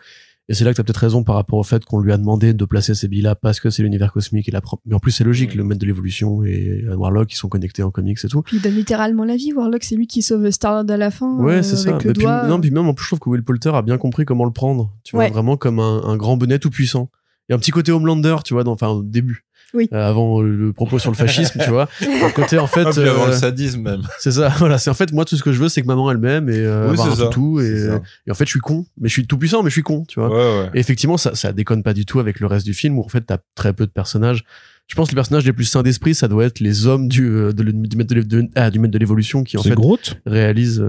Et 0.49 0.55
c'est 0.55 0.65
là 0.65 0.71
que 0.71 0.77
t'as 0.77 0.83
peut-être 0.83 0.97
raison 0.97 1.23
par 1.23 1.35
rapport 1.35 1.59
au 1.59 1.63
fait 1.63 1.85
qu'on 1.85 1.99
lui 1.99 2.11
a 2.11 2.17
demandé 2.17 2.55
de 2.55 2.65
placer 2.65 2.95
ces 2.95 3.07
billes-là 3.07 3.35
parce 3.35 3.59
que 3.59 3.69
c'est 3.69 3.83
l'univers 3.83 4.11
cosmique 4.11 4.49
et 4.49 4.51
la 4.51 4.61
Mais 4.87 4.95
en 4.95 4.99
plus, 4.99 5.11
c'est 5.11 5.23
logique, 5.23 5.53
le 5.53 5.63
maître 5.63 5.79
de 5.79 5.85
l'évolution 5.85 6.43
et 6.43 6.85
euh, 6.87 6.95
Warlock, 6.95 7.31
ils 7.31 7.35
sont 7.35 7.49
connectés 7.49 7.83
en 7.83 7.91
comics 7.91 8.17
et 8.23 8.27
tout. 8.27 8.41
Puis 8.41 8.57
il 8.57 8.61
donne 8.61 8.73
littéralement 8.73 9.25
la 9.25 9.35
vie. 9.35 9.53
Warlock, 9.53 9.83
c'est 9.83 9.95
lui 9.95 10.07
qui 10.07 10.23
sauve 10.23 10.49
Star-Lord 10.49 10.89
à 10.89 10.97
la 10.97 11.11
fin. 11.11 11.37
Ouais, 11.37 11.57
euh, 11.57 11.61
c'est 11.61 11.75
ça. 11.75 11.91
le 11.91 11.97
puis, 11.99 12.13
doigt. 12.13 12.47
non, 12.47 12.59
puis 12.59 12.71
même, 12.71 12.87
en 12.87 12.95
plus, 12.95 13.03
je 13.03 13.09
trouve 13.09 13.19
que 13.19 13.29
Will 13.29 13.43
Poulter 13.43 13.69
a 13.75 13.83
bien 13.83 13.99
compris 13.99 14.25
comment 14.25 14.45
le 14.45 14.51
prendre. 14.51 14.91
Tu 15.03 15.15
vois, 15.15 15.29
vraiment 15.29 15.55
comme 15.55 15.79
un, 15.79 16.01
un 16.03 16.17
grand 16.17 16.35
bonnet 16.35 16.57
tout 16.57 16.71
puissant. 16.71 17.11
Il 17.47 17.51
y 17.51 17.53
a 17.53 17.55
un 17.55 17.59
petit 17.59 17.71
côté 17.71 17.91
Homelander, 17.91 18.37
tu 18.43 18.55
vois, 18.55 18.63
dans, 18.63 18.73
enfin, 18.73 18.87
au 18.87 19.03
début. 19.03 19.45
Oui. 19.73 19.87
Euh, 19.93 20.07
avant 20.09 20.41
le 20.41 20.73
propos 20.73 20.97
sur 20.99 21.11
le 21.11 21.15
fascisme, 21.15 21.59
tu 21.63 21.69
vois. 21.69 21.87
Le 22.01 22.33
côté, 22.33 22.57
en 22.57 22.65
fait, 22.67 22.85
Ah, 22.85 22.89
avant 22.89 23.23
euh, 23.25 23.27
le 23.27 23.33
sadisme 23.33 23.81
même. 23.81 24.01
c'est 24.19 24.31
ça. 24.31 24.49
Voilà, 24.57 24.77
c'est 24.77 24.89
en 24.89 24.93
fait, 24.95 25.11
moi, 25.13 25.25
tout 25.25 25.35
ce 25.37 25.43
que 25.43 25.51
je 25.51 25.59
veux, 25.61 25.69
c'est 25.69 25.81
que 25.81 25.87
maman 25.87 26.09
elle 26.11 26.17
m'aime 26.17 26.49
et 26.49 26.57
euh, 26.57 26.85
Oui, 26.87 26.93
avoir 26.93 27.11
un 27.11 27.15
ça. 27.15 27.25
toutou. 27.27 27.59
Et, 27.61 27.87
en 28.29 28.33
fait, 28.33 28.45
je 28.45 28.49
suis 28.49 28.59
con. 28.59 28.85
Mais 28.99 29.07
je 29.09 29.13
suis 29.13 29.27
tout 29.27 29.37
puissant, 29.37 29.61
mais 29.63 29.69
je 29.69 29.73
suis 29.75 29.83
con, 29.83 30.05
tu 30.07 30.19
vois. 30.19 30.29
Ouais, 30.29 30.61
ouais. 30.63 30.69
Et 30.73 30.79
effectivement, 30.79 31.17
ça, 31.17 31.35
ça 31.35 31.53
déconne 31.53 31.83
pas 31.83 31.93
du 31.93 32.05
tout 32.05 32.19
avec 32.19 32.39
le 32.39 32.47
reste 32.47 32.65
du 32.65 32.73
film 32.73 32.97
où 32.97 33.03
en 33.03 33.07
fait 33.09 33.21
t'as 33.21 33.37
très 33.55 33.73
peu 33.73 33.85
de 33.85 33.91
personnages. 33.91 34.43
Je 34.87 34.95
pense 34.95 35.07
que 35.07 35.11
les 35.11 35.15
personnages 35.17 35.45
les 35.45 35.53
plus 35.53 35.65
sains 35.65 35.83
d'esprit, 35.83 36.15
ça 36.15 36.27
doit 36.27 36.45
être 36.45 36.59
les 36.59 36.87
hommes 36.87 37.07
du, 37.07 37.27
euh, 37.29 37.53
de, 37.53 37.63
du 37.63 37.95
maître 37.95 38.09
de, 38.09 38.15
l'é- 38.21 38.23
de- 38.25 38.49
ah, 38.55 38.71
du 38.71 38.79
maître 38.79 38.91
de 38.93 38.97
l'évolution 38.97 39.43
qui 39.43 39.55
en 39.57 39.61
fait 39.61 39.75
Groot. 39.75 40.19
réalisent. 40.25 40.83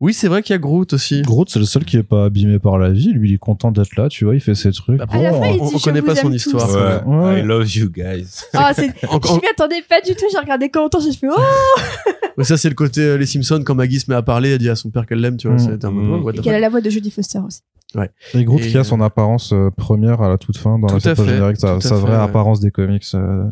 Oui, 0.00 0.12
c'est 0.12 0.28
vrai 0.28 0.42
qu'il 0.42 0.52
y 0.52 0.56
a 0.56 0.58
Groot 0.58 0.92
aussi. 0.92 1.22
Groot, 1.22 1.48
c'est 1.48 1.58
le 1.58 1.64
seul 1.64 1.84
qui 1.86 1.96
est 1.96 2.02
pas 2.02 2.26
abîmé 2.26 2.58
par 2.58 2.76
la 2.78 2.90
vie. 2.90 3.12
Lui, 3.14 3.30
il 3.30 3.34
est 3.36 3.38
content 3.38 3.72
d'être 3.72 3.96
là, 3.96 4.08
tu 4.10 4.26
vois, 4.26 4.34
il 4.34 4.40
fait 4.40 4.54
ses 4.54 4.70
trucs. 4.72 5.00
Après, 5.00 5.22
la 5.22 5.32
fin, 5.32 5.46
il 5.46 5.58
on, 5.60 5.68
dit, 5.68 5.74
on 5.74 5.78
connaît 5.78 6.02
pas 6.02 6.14
son 6.14 6.30
histoire. 6.32 6.68
tous. 6.68 7.08
Ouais. 7.08 7.16
Ouais. 7.16 7.40
I 7.40 7.42
love 7.42 7.74
you 7.74 7.88
guys. 7.90 8.42
Ah, 8.52 8.72
c'est... 8.74 8.88
En- 9.08 9.18
Je 9.22 9.32
m'y 9.40 9.46
attendais 9.50 9.82
pas 9.88 10.02
du 10.02 10.14
tout. 10.14 10.26
J'ai 10.30 10.38
regardé 10.38 10.68
commentaires, 10.68 11.00
j'ai 11.00 11.12
fait 11.12 11.28
oh 11.30 12.44
ça, 12.44 12.58
c'est 12.58 12.68
le 12.68 12.74
côté 12.74 13.00
euh, 13.00 13.16
les 13.16 13.24
Simpsons 13.24 13.62
quand 13.64 13.74
Maggie 13.74 13.98
se 14.00 14.10
met 14.10 14.16
à 14.16 14.20
parler, 14.22 14.50
elle 14.50 14.58
dit 14.58 14.68
à 14.68 14.76
son 14.76 14.90
père 14.90 15.06
qu'elle 15.06 15.20
l'aime, 15.20 15.38
tu 15.38 15.48
vois. 15.48 15.56
Mm. 15.56 15.60
c'est 15.60 15.84
un 15.86 15.90
Mm. 15.90 16.22
what 16.22 16.32
the 16.34 16.38
Et 16.38 16.40
qu'elle 16.42 16.54
a 16.54 16.60
la 16.60 16.68
voix 16.68 16.82
de 16.82 16.90
Jodie 16.90 17.10
Foster 17.10 17.38
aussi. 17.38 17.60
Et 18.34 18.44
Groot 18.44 18.60
Et, 18.60 18.68
qui 18.68 18.76
a 18.76 18.84
son 18.84 19.00
apparence 19.00 19.54
euh, 19.54 19.70
première 19.74 20.20
à 20.20 20.28
la 20.28 20.36
toute 20.36 20.58
fin 20.58 20.78
dans 20.78 20.88
Tout 20.88 20.98
la 21.06 21.14
générique, 21.14 21.56
sa, 21.56 21.80
sa 21.80 21.94
vraie 21.94 22.16
apparence 22.16 22.60
des 22.60 22.70
comics. 22.70 23.06
euh, 23.14 23.44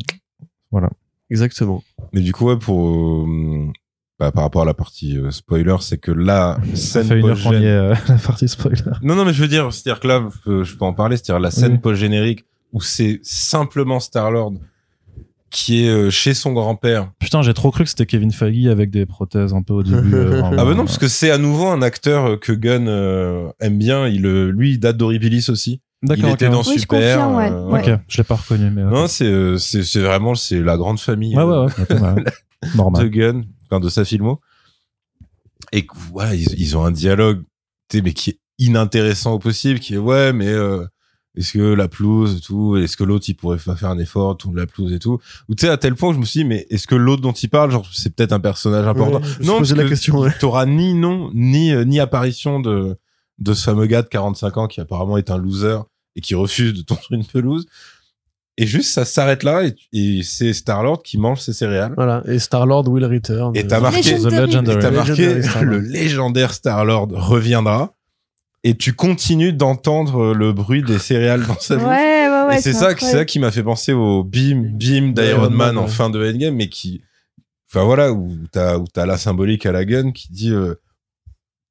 Exactement. 1.31 1.83
Mais 2.13 2.21
du 2.21 2.31
coup, 2.31 2.45
ouais, 2.45 2.57
pour 2.57 3.25
bah, 4.19 4.31
par 4.31 4.43
rapport 4.43 4.61
à 4.61 4.65
la 4.65 4.73
partie 4.73 5.17
euh, 5.17 5.31
spoiler, 5.31 5.75
c'est 5.81 5.97
que 5.97 6.11
la 6.11 6.57
ça 6.73 7.03
scène 7.03 7.07
fait 7.07 7.19
une 7.19 7.27
heure 7.27 7.35
qu'on 7.41 7.51
y 7.51 7.55
post-gén- 7.55 7.61
est, 7.63 7.65
euh, 7.67 7.93
la 8.09 8.15
partie 8.15 8.47
spoiler. 8.47 8.81
Non, 9.01 9.15
non, 9.15 9.25
mais 9.25 9.33
je 9.33 9.41
veux 9.41 9.47
dire, 9.47 9.71
c'est-à-dire 9.73 9.99
que 9.99 10.07
là, 10.07 10.23
euh, 10.47 10.63
je 10.63 10.75
peux 10.75 10.85
en 10.85 10.93
parler, 10.93 11.17
c'est-à-dire 11.17 11.39
la 11.39 11.51
scène 11.51 11.73
Oui. 11.73 11.77
post-générique 11.79 12.45
où 12.73 12.81
c'est 12.81 13.19
simplement 13.23 13.99
Star-Lord 13.99 14.53
qui 15.51 15.85
est 15.85 15.89
euh, 15.89 16.09
chez 16.09 16.33
son 16.33 16.51
grand-père. 16.51 17.11
Putain, 17.19 17.41
j'ai 17.41 17.53
trop 17.53 17.71
cru 17.71 17.83
que 17.85 17.89
c'était 17.89 18.05
Kevin 18.05 18.31
Feige 18.31 18.67
avec 18.67 18.89
des 18.89 19.05
prothèses 19.05 19.53
un 19.53 19.61
peu 19.61 19.73
au 19.73 19.83
début. 19.83 20.13
euh, 20.13 20.25
vraiment. 20.41 20.51
Ah 20.57 20.65
bah 20.65 20.73
non, 20.73 20.83
parce 20.85 20.97
que 20.97 21.07
c'est 21.07 21.31
à 21.31 21.37
nouveau 21.37 21.67
un 21.67 21.81
acteur 21.81 22.25
euh, 22.31 22.35
que 22.37 22.51
Gunn 22.51 22.87
euh, 22.89 23.47
aime 23.61 23.77
bien. 23.77 24.07
Il, 24.07 24.25
euh, 24.25 24.49
lui, 24.51 24.71
il 24.71 24.79
date 24.79 24.97
d'Horribilis 24.97 25.45
aussi. 25.49 25.79
Il 26.03 26.09
D'accord, 26.09 26.31
était 26.31 26.47
ok. 26.47 26.51
dans 26.51 26.59
Oui, 26.63 26.73
je 26.75 26.79
Super. 26.81 26.99
confirme, 27.19 27.35
ouais. 27.37 27.49
euh, 27.51 27.65
Ouais. 27.69 27.93
Ok, 27.93 27.99
je 28.09 28.17
l'ai 28.17 28.23
pas 28.25 28.35
reconnu, 28.35 28.69
mais. 28.69 28.81
euh, 28.81 28.89
Non, 28.89 29.07
c'est 29.07 29.25
euh, 29.25 29.57
c'est 29.57 29.83
c'est 29.83 30.01
vraiment 30.01 30.35
c'est 30.35 30.59
la 30.59 30.75
grande 30.75 30.99
famille 30.99 31.37
Ouais, 31.37 31.43
ouais, 31.43 31.67
attends, 31.81 32.15
ouais. 32.15 32.23
de 32.23 32.77
Normal. 32.77 33.09
Gunn, 33.09 33.45
enfin 33.65 33.79
de 33.79 33.89
sa 33.89 34.05
filmo. 34.05 34.41
Et 35.71 35.87
voilà, 36.11 36.35
ils, 36.35 36.47
ils 36.57 36.77
ont 36.77 36.85
un 36.85 36.91
dialogue, 36.91 37.43
mais 37.93 38.13
qui 38.13 38.31
est 38.31 38.39
inintéressant 38.59 39.33
au 39.33 39.39
possible, 39.39 39.79
qui 39.79 39.95
est 39.95 39.97
ouais, 39.97 40.33
mais 40.33 40.47
euh, 40.47 40.85
est-ce 41.35 41.53
que 41.53 41.73
la 41.73 41.87
pelouse 41.87 42.37
et 42.37 42.41
tout, 42.41 42.77
est-ce 42.77 42.95
que 42.95 43.03
l'autre 43.03 43.25
il 43.27 43.35
pourrait 43.35 43.57
pas 43.57 43.75
faire 43.75 43.89
un 43.89 43.99
effort, 43.99 44.37
tout 44.37 44.51
de 44.51 44.57
la 44.57 44.65
pelouse 44.65 44.93
et 44.93 44.99
tout. 44.99 45.19
Ou 45.49 45.55
tu 45.55 45.65
sais 45.65 45.71
à 45.71 45.77
tel 45.77 45.95
point 45.95 46.09
que 46.09 46.15
je 46.15 46.19
me 46.19 46.25
suis 46.25 46.41
dit 46.41 46.45
mais 46.45 46.65
est-ce 46.69 46.87
que 46.87 46.95
l'autre 46.95 47.21
dont 47.21 47.33
il 47.33 47.49
parle, 47.49 47.71
genre 47.71 47.87
c'est 47.91 48.15
peut-être 48.15 48.31
un 48.31 48.39
personnage 48.39 48.87
important. 48.87 49.19
Ouais, 49.19 49.45
non, 49.45 49.57
parce 49.57 49.71
la 49.71 49.83
que 49.83 49.89
question, 49.89 50.19
ouais. 50.19 50.31
T'auras 50.39 50.65
ni 50.65 50.93
nom 50.93 51.31
ni 51.33 51.73
euh, 51.73 51.83
ni 51.83 51.99
apparition 51.99 52.59
de 52.59 52.97
de 53.39 53.53
ce 53.53 53.63
fameux 53.63 53.85
gars 53.85 54.01
de 54.01 54.07
45 54.07 54.57
ans 54.57 54.67
qui 54.67 54.79
apparemment 54.79 55.17
est 55.17 55.29
un 55.29 55.37
loser 55.37 55.79
et 56.15 56.21
qui 56.21 56.35
refuse 56.35 56.73
de 56.73 56.81
tondre 56.81 57.01
une 57.11 57.25
pelouse. 57.25 57.65
Et 58.57 58.65
juste 58.67 58.93
ça 58.93 59.03
s'arrête 59.03 59.43
là 59.43 59.63
et, 59.65 59.75
et 59.91 60.23
c'est 60.23 60.53
Star 60.53 60.81
Lord 60.81 61.03
qui 61.03 61.17
mange 61.17 61.41
ses 61.41 61.51
céréales. 61.51 61.93
Voilà. 61.97 62.23
Et 62.25 62.39
Star-Lord 62.39 62.87
will 62.87 63.03
return. 63.05 63.51
Et 63.55 63.67
t'as 63.67 63.81
marqué- 63.81 64.15
The 64.17 64.31
Legendary. 64.31 64.77
Et 64.77 64.81
t'as 64.81 64.89
Le 64.91 64.95
marqué 64.95 65.13
légendaire 65.33 65.43
Star-Lord. 65.51 65.71
le 65.73 65.79
légendaire 65.87 66.53
Star-Lord 66.53 67.07
reviendra 67.11 67.93
et 68.63 68.75
tu 68.77 68.93
continues 68.93 69.51
d'entendre 69.53 70.33
le 70.33 70.53
bruit 70.53 70.81
des 70.83 70.99
céréales 70.99 71.45
dans 71.45 71.59
sa 71.59 71.75
Ouais, 71.75 71.79
bouche. 71.81 71.89
ouais, 71.89 72.47
ouais. 72.47 72.57
et 72.57 72.61
c'est 72.61 72.71
ça, 72.73 72.91
c'est 72.97 73.11
ça 73.11 73.25
qui 73.25 73.39
m'a 73.39 73.51
fait 73.51 73.61
penser 73.61 73.91
au 73.91 74.23
beam, 74.23 74.63
beam 74.77 75.13
d'Iron 75.13 75.27
Iron 75.29 75.49
Man 75.49 75.53
Man, 75.57 75.77
en 75.77 75.81
ouais. 75.83 75.87
fin 75.89 76.09
de 76.09 76.25
Endgame, 76.25 76.55
mais 76.55 76.69
qui, 76.69 77.01
enfin 77.69 77.83
voilà, 77.83 78.11
où 78.13 78.35
t'as, 78.53 78.77
où 78.77 78.85
t'as 78.91 79.05
la 79.05 79.17
symbolique 79.17 79.65
à 79.65 79.71
la 79.73 79.83
gun 79.85 80.11
qui 80.13 80.31
dit, 80.31 80.51
euh, 80.51 80.75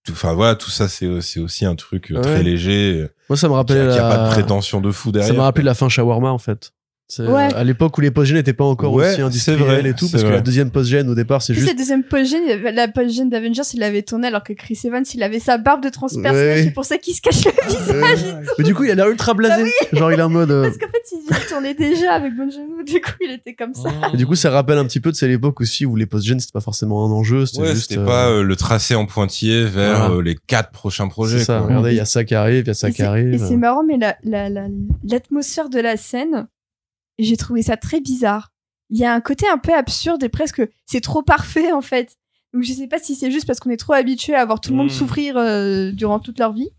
tout- 0.04 0.12
enfin 0.12 0.34
voilà, 0.34 0.54
tout 0.54 0.70
ça 0.70 0.86
c'est, 0.86 1.20
c'est 1.22 1.40
aussi 1.40 1.64
un 1.64 1.74
truc 1.76 2.12
euh, 2.12 2.20
très 2.20 2.34
Ouais. 2.36 2.42
léger, 2.42 3.00
euh, 3.00 3.08
Moi, 3.30 3.38
ça 3.38 3.48
me 3.48 3.52
qui 3.54 3.56
rappelait 3.56 3.80
a, 3.80 3.92
qui 3.92 3.98
a 3.98 4.08
la... 4.08 4.16
pas 4.16 4.24
de 4.26 4.30
prétention 4.32 4.80
de 4.82 4.90
fou 4.92 5.10
derrière. 5.12 5.30
Ça 5.32 5.34
m'a 5.36 5.44
rappelé 5.44 5.64
la 5.64 5.74
fin 5.74 5.88
shawarma 5.88 6.30
en 6.30 6.38
fait. 6.38 6.73
C'est, 7.06 7.22
Ouais. 7.22 7.52
euh, 7.52 7.58
À 7.58 7.64
l'époque 7.64 7.98
où 7.98 8.00
les 8.00 8.10
post 8.10 8.32
n'étaient 8.32 8.54
pas 8.54 8.64
encore 8.64 8.94
Ouais, 8.94 9.06
aussi 9.08 9.16
c'est 9.16 9.22
industriels 9.22 9.60
vrai, 9.60 9.90
et 9.90 9.92
tout, 9.94 10.08
parce 10.10 10.22
que 10.24 10.28
la 10.30 10.40
deuxième 10.40 10.70
post-gène 10.70 11.08
au 11.10 11.14
départ, 11.14 11.42
c'est 11.42 11.52
juste. 11.52 11.66
la 11.66 11.74
deuxième 11.74 12.02
post-gène, 12.02 12.62
la 12.74 12.88
post-gène 12.88 13.28
d'Avengers, 13.28 13.60
il 13.74 13.80
l'avait 13.80 14.00
tourné 14.02 14.28
alors 14.28 14.42
que 14.42 14.54
Chris 14.54 14.78
Evans, 14.84 15.04
il 15.14 15.22
avait 15.22 15.38
sa 15.38 15.58
barbe 15.58 15.82
de 15.84 15.90
transpersonnage. 15.90 16.34
Ouais. 16.58 16.62
C'est 16.64 16.70
pour 16.70 16.86
ça 16.86 16.96
qu'il 16.96 17.14
se 17.14 17.20
cache 17.20 17.44
le 17.44 17.50
visage. 17.68 18.18
et 18.24 18.46
tout. 18.46 18.52
Mais 18.58 18.64
du 18.64 18.74
coup, 18.74 18.84
il 18.84 18.90
a 18.90 18.94
l'air 18.94 19.08
ultra 19.10 19.34
blasé. 19.34 19.70
Genre, 19.92 20.12
il 20.12 20.18
est 20.18 20.22
en 20.22 20.30
mode. 20.30 20.50
euh, 20.50 20.62
Parce 20.64 20.78
qu'en 20.78 20.86
fait, 20.86 21.02
il 21.12 21.46
tournait 21.48 21.74
déjà 21.74 22.14
avec 22.14 22.32
Bonjour. 22.36 22.62
Du 22.86 23.00
coup, 23.02 23.10
il 23.20 23.32
était 23.32 23.54
comme 23.54 23.74
ça. 23.74 23.90
Et 24.12 24.16
du 24.16 24.26
coup, 24.26 24.34
ça 24.34 24.50
rappelle 24.50 24.78
un 24.78 24.86
petit 24.86 25.00
peu 25.00 25.10
de 25.12 25.16
c'est 25.16 25.28
l'époque 25.28 25.60
aussi 25.60 25.84
où 25.84 25.96
les 25.96 26.06
post-gènes 26.06 26.40
c'était 26.40 26.52
pas 26.52 26.60
forcément 26.62 27.04
un 27.06 27.10
enjeu, 27.10 27.44
c'était 27.44 27.60
Ouais, 27.62 27.74
juste. 27.74 27.90
c'était 27.90 28.00
euh, 28.00 28.06
pas 28.06 28.28
euh, 28.30 28.42
le 28.42 28.56
tracé 28.56 28.94
en 28.94 29.04
pointillé 29.04 29.64
vers 29.64 29.98
Voilà. 29.98 30.10
euh, 30.14 30.22
les 30.22 30.36
quatre 30.46 30.70
prochains 30.70 31.08
projets. 31.08 31.38
C'est 31.40 31.44
ça. 31.44 31.58
quoi. 31.58 31.66
Regardez, 31.66 31.90
il 31.92 31.96
y 31.96 32.00
a 32.00 32.06
ça 32.06 32.24
qui 32.24 32.34
arrive, 32.34 32.64
il 32.64 32.68
y 32.68 32.70
a 32.70 32.74
ça 32.74 32.90
qui 32.90 33.02
arrive. 33.02 33.34
Et 33.34 33.38
c'est 33.38 33.56
marrant, 33.58 33.82
mais 33.86 33.98
la- 33.98 34.16
la- 34.24 34.48
la- 34.48 34.68
l'atmosphère 35.08 35.68
de 35.68 35.78
la 35.80 35.96
scène, 35.96 36.46
j'ai 37.18 37.36
trouvé 37.36 37.62
ça 37.62 37.76
très 37.76 38.00
bizarre. 38.00 38.50
Il 38.90 38.98
y 38.98 39.04
a 39.04 39.12
un 39.14 39.20
côté 39.20 39.46
un 39.48 39.58
peu 39.58 39.74
absurde 39.74 40.22
et 40.22 40.28
presque, 40.28 40.62
c'est 40.86 41.00
trop 41.00 41.22
parfait 41.22 41.72
en 41.72 41.80
fait. 41.80 42.16
Donc 42.52 42.62
je 42.62 42.72
sais 42.72 42.86
pas 42.86 42.98
si 42.98 43.14
c'est 43.14 43.30
juste 43.30 43.46
parce 43.46 43.58
qu'on 43.60 43.70
est 43.70 43.76
trop 43.76 43.94
habitué 43.94 44.34
à 44.34 44.44
voir 44.44 44.60
tout 44.60 44.70
le 44.70 44.76
monde 44.76 44.86
Mm. 44.86 44.90
souffrir 44.90 45.36
euh, 45.36 45.90
durant 45.90 46.20
toute 46.20 46.38
leur 46.38 46.52
vie. 46.52 46.70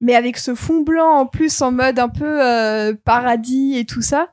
Mais 0.00 0.14
avec 0.14 0.38
ce 0.38 0.54
fond 0.54 0.80
blanc 0.82 1.10
en 1.18 1.26
plus 1.26 1.60
en 1.60 1.72
mode 1.72 1.98
un 1.98 2.08
peu 2.08 2.42
euh, 2.42 2.94
paradis 3.04 3.76
et 3.76 3.84
tout 3.84 4.00
ça. 4.02 4.28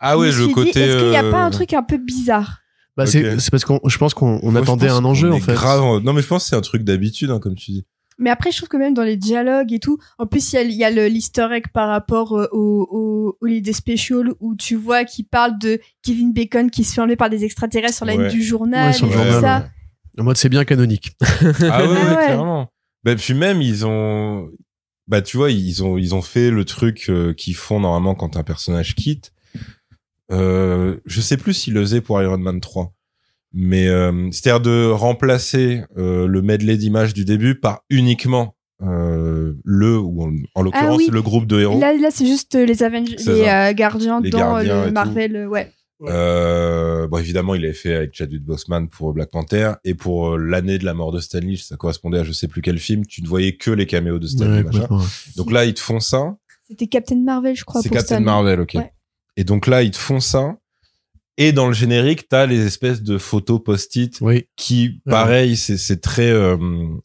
Ah 0.00 0.14
je 0.14 0.18
ouais, 0.18 0.30
le 0.32 0.48
côté. 0.48 0.80
Est-ce 0.80 0.98
qu'il 0.98 1.08
n'y 1.10 1.16
a 1.16 1.24
euh, 1.24 1.30
pas 1.30 1.42
un 1.42 1.50
truc 1.50 1.74
un 1.74 1.82
peu 1.82 1.98
bizarre? 1.98 2.60
Bah, 2.96 3.06
c'est 3.06 3.50
parce 3.50 3.64
qu'on, 3.64 3.80
je 3.86 3.98
pense 3.98 4.14
qu'on 4.14 4.38
on 4.42 4.50
moi, 4.50 4.60
je 4.60 4.64
attendait 4.64 4.88
pense 4.88 4.98
un 4.98 5.04
enjeu 5.04 5.32
en 5.32 5.40
fait. 5.40 5.52
Grave. 5.54 6.02
Non, 6.02 6.12
mais 6.12 6.22
je 6.22 6.26
pense 6.26 6.44
que 6.44 6.50
c'est 6.50 6.56
un 6.56 6.60
truc 6.62 6.82
d'habitude, 6.82 7.30
hein, 7.30 7.38
comme 7.40 7.54
tu 7.54 7.70
dis. 7.72 7.86
Mais 8.18 8.30
après, 8.30 8.50
je 8.52 8.58
trouve 8.58 8.68
que 8.68 8.76
même 8.76 8.94
dans 8.94 9.02
les 9.02 9.16
dialogues 9.16 9.72
et 9.72 9.78
tout, 9.78 9.98
en 10.18 10.26
plus, 10.26 10.52
il 10.52 10.72
y 10.72 10.84
a, 10.84 10.90
l'easter 10.90 11.48
egg 11.52 11.66
par 11.72 11.88
rapport 11.88 12.32
euh, 12.38 12.46
au, 12.52 12.86
au, 12.90 13.38
Holiday 13.40 13.72
Special 13.72 14.32
où 14.40 14.54
tu 14.54 14.76
vois 14.76 15.04
qu'il 15.04 15.26
parle 15.26 15.58
de 15.58 15.80
Kevin 16.02 16.32
Bacon 16.32 16.70
qui 16.70 16.84
se 16.84 16.94
fait 16.94 17.00
enlever 17.00 17.16
par 17.16 17.30
des 17.30 17.44
extraterrestres 17.44 17.96
sur 17.96 18.06
la 18.06 18.14
Ouais. 18.14 18.28
ligne 18.28 18.38
du 18.38 18.42
journal 18.42 18.88
Ouais, 18.88 18.92
sur 18.92 19.06
et 19.06 19.10
le 19.10 19.16
journal, 19.16 19.40
ça. 19.40 19.68
En 20.18 20.24
mode, 20.24 20.36
c'est 20.36 20.48
bien 20.50 20.64
canonique. 20.64 21.16
Ah 21.20 21.26
ouais, 21.26 21.52
Ah 21.70 21.86
ouais, 21.86 21.88
ouais. 21.88 22.24
clairement. 22.26 22.68
Bah, 23.04 23.16
puis 23.16 23.34
même, 23.34 23.62
ils 23.62 23.86
ont, 23.86 24.50
bah, 25.08 25.22
tu 25.22 25.36
vois, 25.38 25.50
ils 25.50 25.82
ont, 25.82 25.96
ils 25.98 26.14
ont 26.14 26.22
fait 26.22 26.50
le 26.50 26.64
truc 26.64 27.06
euh, 27.08 27.32
qu'ils 27.32 27.56
font 27.56 27.80
normalement 27.80 28.14
quand 28.14 28.36
un 28.36 28.42
personnage 28.42 28.94
quitte. 28.94 29.32
Euh, 30.30 30.98
je 31.04 31.20
sais 31.20 31.36
plus 31.36 31.52
s'ils 31.54 31.74
le 31.74 31.80
faisaient 31.80 32.00
pour 32.00 32.20
Iron 32.22 32.38
Man 32.38 32.60
3. 32.60 32.92
Mais, 33.54 33.86
euh, 33.88 34.30
c'est-à-dire 34.30 34.60
de 34.60 34.90
remplacer 34.90 35.82
euh, 35.98 36.26
le 36.26 36.42
medley 36.42 36.76
d'images 36.76 37.12
du 37.14 37.24
début 37.24 37.54
par 37.60 37.82
uniquement 37.90 38.54
euh, 38.82 39.52
le, 39.64 39.98
ou 39.98 40.22
en, 40.24 40.32
en 40.54 40.62
l'occurrence 40.62 40.88
Ah 40.90 40.96
oui. 40.96 41.08
le 41.12 41.22
groupe 41.22 41.46
de 41.46 41.60
héros. 41.60 41.78
Là, 41.78 41.92
là 41.94 42.08
c'est 42.10 42.26
juste 42.26 42.54
euh, 42.54 42.64
les 42.64 42.82
Avengers, 42.82 43.16
les 43.26 43.42
euh, 43.48 43.72
gardiens 43.74 44.20
Les 44.20 44.30
dans 44.30 44.38
gardiens 44.38 44.80
le 44.82 44.86
tout. 44.88 44.92
Marvel. 44.94 45.36
euh, 45.36 45.46
Ouais. 45.46 45.70
Euh, 46.04 47.06
bon, 47.06 47.18
évidemment, 47.18 47.54
il 47.54 47.64
avait 47.64 47.74
fait 47.74 47.94
avec 47.94 48.12
Chadwick 48.12 48.42
Boseman 48.42 48.88
pour 48.88 49.12
Black 49.12 49.30
Panther 49.30 49.72
et 49.84 49.94
pour 49.94 50.30
euh, 50.32 50.36
l'année 50.36 50.78
de 50.78 50.84
la 50.84 50.94
mort 50.94 51.12
de 51.12 51.20
Stanley, 51.20 51.54
ça 51.56 51.76
correspondait 51.76 52.18
à 52.18 52.24
je 52.24 52.32
sais 52.32 52.48
plus 52.48 52.60
quel 52.60 52.78
film. 52.78 53.06
Tu 53.06 53.22
ne 53.22 53.28
voyais 53.28 53.54
que 53.56 53.70
les 53.70 53.86
caméos 53.86 54.18
de 54.18 54.26
Stanley. 54.26 54.64
Ouais. 54.64 54.86
Donc 55.36 55.52
là, 55.52 55.64
ils 55.64 55.74
te 55.74 55.80
font 55.80 56.00
ça. 56.00 56.34
C'était 56.66 56.88
Captain 56.88 57.20
Marvel, 57.22 57.54
je 57.54 57.64
crois. 57.64 57.82
C'est 57.82 57.88
Captain 57.88 58.16
Stan. 58.16 58.20
Marvel, 58.20 58.60
ok. 58.62 58.72
Ouais. 58.74 58.92
Et 59.36 59.44
donc 59.44 59.68
là, 59.68 59.82
ils 59.84 59.92
te 59.92 59.96
font 59.98 60.18
ça. 60.18 60.56
Et 61.42 61.52
dans 61.52 61.66
le 61.66 61.72
générique, 61.72 62.28
t'as 62.28 62.46
les 62.46 62.64
espèces 62.66 63.02
de 63.02 63.18
photos 63.18 63.60
post-it 63.64 64.18
Oui. 64.20 64.44
qui, 64.56 65.00
pareil, 65.06 65.56
c'est 65.56 65.76
c'est 65.76 66.00
très. 66.00 66.30
euh, 66.30 66.56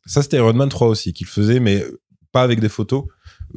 ça, 0.06 0.22
c'était 0.22 0.38
Iron 0.38 0.54
Man 0.54 0.70
3 0.70 0.88
aussi 0.90 1.14
qu'il 1.14 1.28
faisait, 1.28 1.60
mais 1.60 1.84
pas 2.32 2.44
avec 2.44 2.60
des 2.60 2.70
photos, 2.70 3.06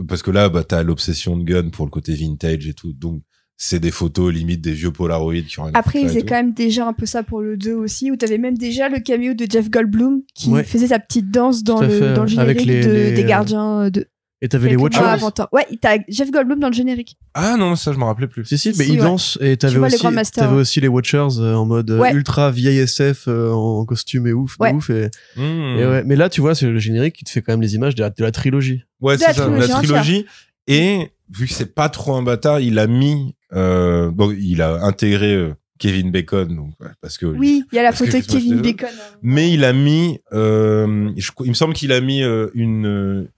parce 0.08 0.22
que 0.22 0.30
là, 0.30 0.48
bah, 0.48 0.64
t'as 0.64 0.82
l'obsession 0.82 1.36
de 1.36 1.44
Gun 1.44 1.68
pour 1.70 1.84
le 1.84 1.90
côté 1.90 2.14
vintage 2.14 2.66
et 2.66 2.72
tout. 2.74 2.92
Donc, 2.92 3.22
c'est 3.62 3.78
des 3.80 3.90
photos 3.90 4.32
limite 4.32 4.62
des 4.62 4.72
vieux 4.72 4.90
Polaroids 4.90 5.34
qui 5.46 5.60
ont 5.60 5.70
Après, 5.74 6.00
ils 6.00 6.08
faisaient 6.08 6.22
quand 6.22 6.36
même 6.36 6.54
déjà 6.54 6.86
un 6.86 6.94
peu 6.94 7.04
ça 7.04 7.22
pour 7.22 7.42
le 7.42 7.58
2 7.58 7.74
aussi, 7.74 8.10
où 8.10 8.16
t'avais 8.16 8.38
même 8.38 8.56
déjà 8.56 8.88
le 8.88 9.00
cameo 9.00 9.34
de 9.34 9.46
Jeff 9.50 9.68
Goldblum 9.68 10.22
qui 10.34 10.48
Ouais. 10.48 10.64
faisait 10.64 10.86
sa 10.86 10.98
petite 10.98 11.30
danse 11.30 11.62
dans, 11.62 11.82
le, 11.82 11.88
fait, 11.90 12.14
dans 12.14 12.24
le 12.24 12.38
avec 12.38 12.58
générique 12.60 12.66
les- 12.66 12.80
de- 12.86 12.90
les, 12.90 13.12
des 13.12 13.24
euh, 13.24 13.26
gardiens 13.26 13.80
euh, 13.82 13.90
de. 13.90 14.06
Et 14.42 14.48
t'avais 14.48 14.70
les 14.70 14.76
Watchers. 14.76 15.00
mois 15.00 15.10
avant 15.10 15.30
toi. 15.30 15.48
Ouais, 15.52 15.66
t'as 15.82 15.98
Jeff 16.08 16.30
Goldblum 16.30 16.60
dans 16.60 16.68
le 16.68 16.72
générique. 16.74 17.18
Ah 17.34 17.56
non, 17.58 17.76
ça, 17.76 17.92
je 17.92 17.98
me 17.98 18.04
rappelais 18.04 18.26
plus. 18.26 18.44
Si, 18.46 18.56
si, 18.56 18.68
mais 18.78 18.84
si, 18.84 18.90
ouais. 18.92 18.96
dansent 18.96 19.36
et 19.42 19.56
t'avais 19.58 19.76
vois 19.76 19.88
les 19.88 19.94
aussi, 19.96 20.32
t'avais 20.32 20.54
ouais. 20.54 20.60
aussi 20.60 20.80
les 20.80 20.88
Watchers 20.88 21.28
euh, 21.40 21.54
en 21.54 21.66
mode 21.66 21.90
euh, 21.90 21.98
Ouais. 21.98 22.12
ultra 22.14 22.50
vieille 22.50 22.78
SF 22.78 23.28
euh, 23.28 23.50
en 23.52 23.84
costume 23.84 24.26
et 24.26 24.32
ouf, 24.32 24.56
de 24.58 24.62
Ouais. 24.64 24.72
ouf. 24.72 24.88
Et, 24.90 25.10
Mmh. 25.36 25.40
et 25.78 25.86
ouais. 25.86 26.02
Mais 26.06 26.16
là, 26.16 26.30
tu 26.30 26.40
vois, 26.40 26.54
c'est 26.54 26.66
le 26.66 26.78
générique 26.78 27.16
qui 27.16 27.24
te 27.24 27.30
fait 27.30 27.42
quand 27.42 27.52
même 27.52 27.60
les 27.60 27.74
images 27.74 27.94
de 27.94 28.02
la, 28.02 28.08
de 28.10 28.22
la 28.22 28.32
trilogie. 28.32 28.82
Ouais, 29.00 29.16
De 29.16 29.20
la 29.22 29.28
c'est 29.28 29.34
ça, 29.40 29.48
la 29.48 29.58
trilogie 29.68 29.86
trilogie. 29.88 30.26
Et 30.68 31.08
vu 31.30 31.46
que 31.46 31.52
c'est 31.52 31.74
pas 31.74 31.88
trop 31.90 32.14
un 32.14 32.22
bâtard, 32.22 32.60
il 32.60 32.78
a 32.78 32.86
mis, 32.86 33.34
euh, 33.52 34.10
bon, 34.10 34.34
il 34.38 34.62
a 34.62 34.82
intégré 34.84 35.34
euh, 35.34 35.54
Kevin 35.78 36.10
Bacon, 36.10 36.48
donc, 36.56 36.70
ouais, 36.80 36.88
parce 37.02 37.18
que. 37.18 37.26
Oui, 37.26 37.64
il 37.72 37.76
y 37.76 37.78
a 37.78 37.82
la 37.82 37.90
Parce 37.90 38.00
que 38.02 38.10
photo 38.10 38.18
de 38.26 38.32
Kevin. 38.32 38.60
Bacon. 38.62 38.88
hein. 38.90 39.16
Mais 39.22 39.50
il 39.52 39.64
a 39.64 39.72
mis, 39.74 40.18
euh, 40.32 41.10
je- 41.16 41.30
il 41.44 41.48
me 41.48 41.54
semble 41.54 41.74
qu'il 41.74 41.92
a 41.92 42.00
mis 42.00 42.22
euh, 42.22 42.48
une 42.54 43.28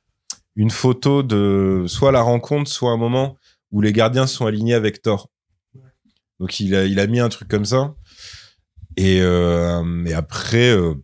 une 0.56 0.70
photo 0.70 1.22
de 1.22 1.84
soit 1.86 2.12
la 2.12 2.22
rencontre, 2.22 2.70
soit 2.70 2.90
un 2.90 2.96
moment 2.96 3.36
où 3.70 3.80
les 3.80 3.92
gardiens 3.92 4.26
sont 4.26 4.46
alignés 4.46 4.74
avec 4.74 5.02
Thor. 5.02 5.30
Donc 6.40 6.60
il 6.60 6.74
a 6.74 6.84
il 6.84 7.00
a 7.00 7.06
mis 7.06 7.20
un 7.20 7.28
truc 7.28 7.48
comme 7.48 7.64
ça. 7.64 7.94
Et 8.96 9.20
euh, 9.22 9.82
mais 9.84 10.12
après 10.12 10.70
euh, 10.70 10.94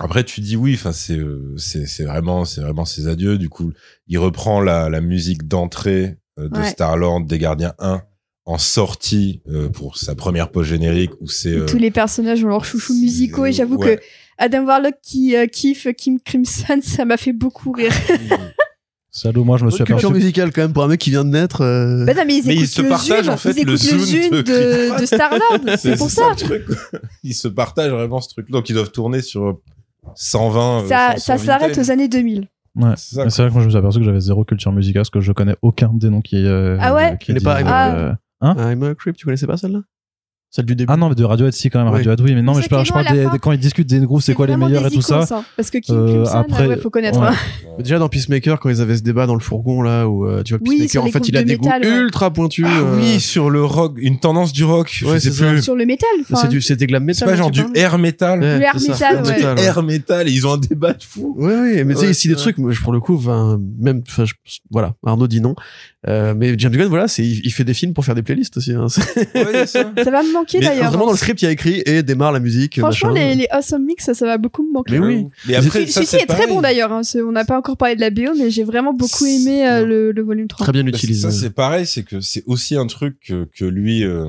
après 0.00 0.24
tu 0.24 0.40
dis 0.40 0.56
oui, 0.56 0.74
enfin 0.74 0.92
c'est 0.92 1.18
euh, 1.18 1.54
c'est 1.58 1.86
c'est 1.86 2.04
vraiment 2.04 2.44
c'est 2.44 2.60
vraiment 2.60 2.84
ses 2.84 3.06
adieux. 3.06 3.38
Du 3.38 3.48
coup, 3.48 3.72
il 4.08 4.18
reprend 4.18 4.60
la 4.60 4.88
la 4.88 5.00
musique 5.00 5.46
d'entrée 5.46 6.16
euh, 6.38 6.48
de 6.48 6.58
Ouais. 6.58 6.70
Star 6.70 6.96
Lord 6.96 7.22
des 7.22 7.38
Gardiens 7.38 7.74
1 7.78 8.02
en 8.44 8.58
sortie 8.58 9.40
euh, 9.48 9.68
pour 9.68 9.96
sa 9.96 10.14
première 10.14 10.50
pause 10.50 10.66
générique 10.66 11.12
où 11.20 11.28
c'est 11.28 11.52
euh, 11.52 11.66
Tous 11.66 11.78
les 11.78 11.90
personnages 11.90 12.44
ont 12.44 12.48
leurs 12.48 12.64
chouchous 12.64 12.94
musicaux 12.94 13.46
et 13.46 13.52
j'avoue 13.52 13.76
ouais. 13.76 13.96
que 13.96 14.02
Adam 14.38 14.64
Warlock 14.64 14.94
qui 15.02 15.36
euh, 15.36 15.46
kiffe 15.46 15.86
Kim 15.96 16.18
Crimson, 16.20 16.80
ça 16.82 17.04
m'a 17.04 17.16
fait 17.16 17.32
beaucoup 17.32 17.72
rire. 17.72 17.92
Salaud, 19.14 19.44
moi 19.44 19.58
je 19.58 19.64
me 19.66 19.70
suis 19.70 19.84
Culture 19.84 19.96
aperçu. 20.08 20.14
musicale 20.14 20.52
quand 20.52 20.62
même 20.62 20.72
pour 20.72 20.82
un 20.84 20.88
mec 20.88 20.98
qui 20.98 21.10
vient 21.10 21.22
de 21.24 21.28
naître. 21.28 21.60
euh, 21.60 22.06
Bah 22.06 22.14
non, 22.14 22.22
mais 22.26 22.36
ils 22.38 22.46
Mais 22.46 22.54
ils 22.56 22.66
se 22.66 22.80
partagent, 22.80 23.28
en 23.28 23.36
fait, 23.36 23.62
le 23.62 23.76
Zune 23.76 24.30
de 24.30 24.40
de, 24.40 25.00
de 25.00 25.04
Star-Lord, 25.06 25.60
c'est 25.78 25.96
pour 25.98 26.10
ça. 26.10 26.30
le 26.30 26.36
truc. 26.36 26.62
Ils 27.22 27.34
se 27.34 27.46
partagent 27.46 27.90
vraiment 27.92 28.22
ce 28.22 28.30
truc. 28.30 28.50
Donc 28.50 28.70
ils 28.70 28.72
doivent 28.72 28.90
tourner 28.90 29.20
sur 29.20 29.60
120. 30.14 30.84
euh, 30.84 30.88
Ça, 30.88 31.14
ça 31.18 31.36
s'arrête 31.38 31.76
aux 31.76 31.90
années 31.90 32.08
2000. 32.08 32.48
Ouais. 32.74 32.94
C'est 32.96 33.16
ça, 33.16 33.42
vrai 33.42 33.48
que 33.48 33.52
moi 33.52 33.60
je 33.60 33.66
me 33.66 33.70
suis 33.70 33.78
aperçu 33.78 33.98
que 33.98 34.04
j'avais 34.06 34.20
zéro 34.20 34.44
culture 34.46 34.72
musicale 34.72 35.00
parce 35.02 35.10
que 35.10 35.20
je 35.20 35.32
connais 35.32 35.56
aucun 35.60 35.90
des 35.92 36.08
noms 36.08 36.22
qui. 36.22 36.36
euh, 36.46 36.78
Ah 36.80 36.94
ouais 36.94 37.18
qui 37.20 37.34
dit, 37.34 37.44
pas 37.44 37.58
euh, 37.60 38.12
Ah. 38.40 38.54
Hein 38.56 38.72
I'm 38.72 38.82
a 38.82 38.94
creep, 38.94 39.14
tu 39.16 39.26
connaissais 39.26 39.46
pas 39.46 39.58
celle-là? 39.58 39.80
Celle 40.54 40.66
du 40.66 40.76
début. 40.76 40.92
Ah 40.92 40.98
non, 40.98 41.08
mais 41.08 41.14
de 41.14 41.24
Radiohead, 41.24 41.54
si, 41.54 41.70
quand 41.70 41.78
même. 41.82 41.88
Oui. 41.88 41.96
Radiohead, 42.00 42.20
oui, 42.20 42.34
mais 42.34 42.42
non, 42.42 42.54
mais 42.54 42.60
je 42.60 42.68
parle, 42.68 42.84
ça 42.86 42.92
je 43.00 43.04
parle 43.04 43.32
des, 43.32 43.38
quand 43.38 43.52
ils 43.52 43.58
discutent 43.58 43.88
des 43.88 44.00
groupes, 44.00 44.20
c'est 44.20 44.34
quoi 44.34 44.46
les 44.46 44.58
meilleurs 44.58 44.86
et 44.86 44.90
tout 44.90 45.00
ça. 45.00 45.22
icônes, 45.24 45.38
hein, 45.38 45.44
Parce 45.56 45.70
que 45.70 45.78
Kim 45.78 45.96
Euh, 45.96 46.06
Crimson, 46.24 46.36
après, 46.38 46.66
ouais, 46.66 46.76
faut 46.76 46.90
connaître. 46.90 47.18
ouais. 47.20 47.28
hein. 47.28 47.34
Déjà 47.78 47.98
dans 47.98 48.10
Peacemaker, 48.10 48.60
quand 48.60 48.68
ils 48.68 48.82
avaient 48.82 48.98
ce 48.98 49.02
débat 49.02 49.24
dans 49.26 49.32
le 49.32 49.40
fourgon 49.40 49.80
là, 49.80 50.06
où 50.06 50.26
euh, 50.26 50.42
tu 50.42 50.52
vois 50.52 50.60
Oui, 50.68 50.80
Peacemaker, 50.82 51.04
en 51.08 51.10
fait, 51.10 51.26
il 51.26 51.36
a 51.38 51.42
de 51.42 51.48
des 51.48 51.56
métal, 51.56 51.80
goûts 51.80 51.88
ouais. 51.88 51.96
ultra 52.00 52.30
pointus. 52.30 52.66
Ah 52.68 52.80
euh, 52.80 52.98
oui, 53.00 53.18
sur 53.18 53.48
le 53.48 53.64
rock, 53.64 53.94
une 53.96 54.18
tendance 54.18 54.52
du 54.52 54.62
rock. 54.64 54.90
Je 54.92 55.06
Ouais, 55.06 55.18
sais 55.20 55.30
c'est 55.30 55.36
ça. 55.42 55.50
plus. 55.52 55.62
Sur 55.62 55.74
le 55.74 55.86
métal. 55.86 56.10
enfin, 56.20 56.36
c'est 56.36 56.48
du, 56.48 56.60
c'était 56.60 56.86
glam 56.86 57.02
metal. 57.02 57.18
C'est 57.26 57.32
pas 57.32 57.36
genre 57.36 57.50
du 57.50 57.62
air 57.74 57.96
metal. 57.96 58.40
Le 58.40 58.60
air 58.60 58.78
ça, 58.78 59.14
metal. 59.22 59.58
Air 59.58 59.82
metal. 59.82 60.28
Et 60.28 60.32
ils 60.32 60.46
ont 60.46 60.52
un 60.52 60.58
débat 60.58 60.92
de 60.92 61.02
fou. 61.02 61.34
Ouais, 61.38 61.54
ouais, 61.54 61.84
mais 61.84 61.94
tu 61.94 62.00
sais, 62.00 62.10
ici 62.10 62.28
des 62.28 62.36
trucs, 62.36 62.56
pour 62.82 62.92
le 62.92 63.00
coup, 63.00 63.18
même, 63.80 64.02
enfin, 64.06 64.26
je- 64.26 64.34
voilà, 64.70 64.92
Arnaud 65.06 65.28
dit 65.28 65.40
non. 65.40 65.54
Euh, 66.08 66.34
mais 66.36 66.58
James 66.58 66.72
Gunn, 66.72 66.88
voilà, 66.88 67.06
il, 67.18 67.50
fait 67.52 67.62
des 67.62 67.74
films 67.74 67.94
pour 67.94 68.04
faire 68.04 68.16
des 68.16 68.22
playlists 68.24 68.56
aussi. 68.56 68.72
Hein. 68.72 68.88
Ça. 68.88 69.02
Ça 69.66 70.10
va 70.10 70.22
me 70.24 70.32
d'ailleurs. 70.60 70.88
Vraiment 70.90 71.06
dans 71.06 71.12
le 71.12 71.16
script, 71.18 71.40
il 71.42 71.44
y 71.46 71.48
a 71.48 71.50
écrit 71.50 71.82
et 71.86 72.02
démarre 72.02 72.32
la 72.32 72.40
musique. 72.40 72.78
Franchement, 72.78 73.12
machin. 73.12 73.28
les, 73.28 73.34
les 73.34 73.46
Awesome 73.50 73.84
Mix, 73.84 74.04
ça, 74.04 74.14
ça 74.14 74.26
va 74.26 74.38
beaucoup 74.38 74.62
me 74.66 74.72
manquer. 74.72 74.98
Mais 74.98 75.06
oui. 75.06 75.26
Mais 75.46 75.54
après, 75.54 75.70
Celui- 75.80 75.86
ça, 75.86 75.92
Celui-ci 76.00 76.16
c'est 76.16 76.22
est 76.22 76.26
très 76.26 76.46
bon 76.46 76.60
d'ailleurs. 76.60 76.92
hein. 76.92 77.02
On 77.16 77.32
n'a 77.32 77.44
pas 77.44 77.58
encore 77.58 77.76
parlé 77.76 77.96
de 77.96 78.00
la 78.00 78.10
BO, 78.10 78.34
mais 78.38 78.50
j'ai 78.50 78.64
vraiment 78.64 78.92
beaucoup 78.92 79.24
aimé 79.26 79.66
euh, 79.68 79.84
le, 79.86 80.12
le 80.12 80.22
volume 80.22 80.48
3. 80.48 80.64
Très 80.66 80.72
bien 80.72 80.82
Bah, 80.84 80.90
utilisé. 80.90 81.22
Ça, 81.22 81.30
c'est 81.30 81.50
pareil, 81.50 81.86
c'est 81.86 82.02
que 82.02 82.20
c'est 82.20 82.42
aussi 82.46 82.76
un 82.76 82.86
truc 82.86 83.16
que, 83.26 83.48
que 83.56 83.64
lui 83.64 84.04
euh, 84.04 84.26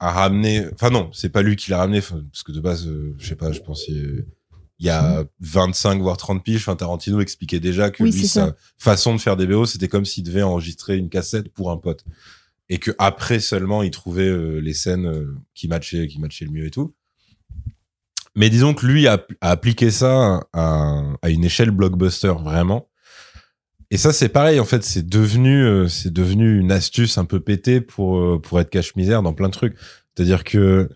a 0.00 0.10
ramené. 0.10 0.64
Enfin 0.74 0.90
non, 0.90 1.10
c'est 1.12 1.28
pas 1.30 1.42
lui 1.42 1.56
qui 1.56 1.70
l'a 1.70 1.78
ramené, 1.78 2.00
parce 2.00 2.42
que 2.42 2.52
de 2.52 2.60
base, 2.60 2.86
euh, 2.86 3.14
je 3.18 3.26
sais 3.28 3.36
pas, 3.36 3.52
je 3.52 3.60
pense 3.60 3.86
il 3.88 4.86
y 4.86 4.90
a 4.90 5.24
25 5.40 6.00
voire 6.00 6.16
30 6.16 6.44
piges, 6.44 6.58
enfin 6.60 6.76
Tarantino 6.76 7.20
expliquait 7.20 7.58
déjà 7.58 7.90
que 7.90 8.02
Oui, 8.04 8.12
lui 8.12 8.26
sa 8.28 8.46
ça. 8.46 8.56
façon 8.78 9.12
de 9.14 9.20
faire 9.20 9.36
des 9.36 9.44
BO, 9.46 9.66
c'était 9.66 9.88
comme 9.88 10.04
s'il 10.04 10.22
devait 10.22 10.42
enregistrer 10.42 10.96
une 10.96 11.08
cassette 11.08 11.48
pour 11.48 11.72
un 11.72 11.76
pote, 11.76 12.04
et 12.68 12.78
que 12.78 12.90
après 12.98 13.40
seulement 13.40 13.82
il 13.82 13.90
trouvait 13.90 14.28
euh, 14.28 14.58
les 14.58 14.74
scènes 14.74 15.06
euh, 15.06 15.34
qui 15.54 15.68
matchaient, 15.68 16.06
qui 16.06 16.20
matchaient 16.20 16.44
le 16.44 16.52
mieux 16.52 16.66
et 16.66 16.70
tout. 16.70 16.94
Mais 18.34 18.50
disons 18.50 18.74
que 18.74 18.86
lui 18.86 19.08
a, 19.08 19.24
appliqué 19.40 19.90
ça 19.90 20.40
à, 20.52 21.02
à 21.22 21.30
une 21.30 21.44
échelle 21.44 21.70
blockbuster 21.70 22.34
vraiment. 22.42 22.88
Et 23.90 23.96
ça, 23.96 24.12
c'est 24.12 24.28
pareil, 24.28 24.60
en 24.60 24.66
fait, 24.66 24.84
c'est 24.84 25.06
devenu, 25.08 25.64
euh, 25.64 25.88
c'est 25.88 26.12
devenu 26.12 26.60
une 26.60 26.70
astuce 26.70 27.16
un 27.16 27.24
peu 27.24 27.40
pétée 27.40 27.80
pour, 27.80 28.40
pour 28.42 28.60
être 28.60 28.68
cache-misère 28.68 29.22
dans 29.22 29.32
plein 29.32 29.48
de 29.48 29.54
trucs. 29.54 29.76
C'est-à-dire 30.14 30.44
que 30.44 30.90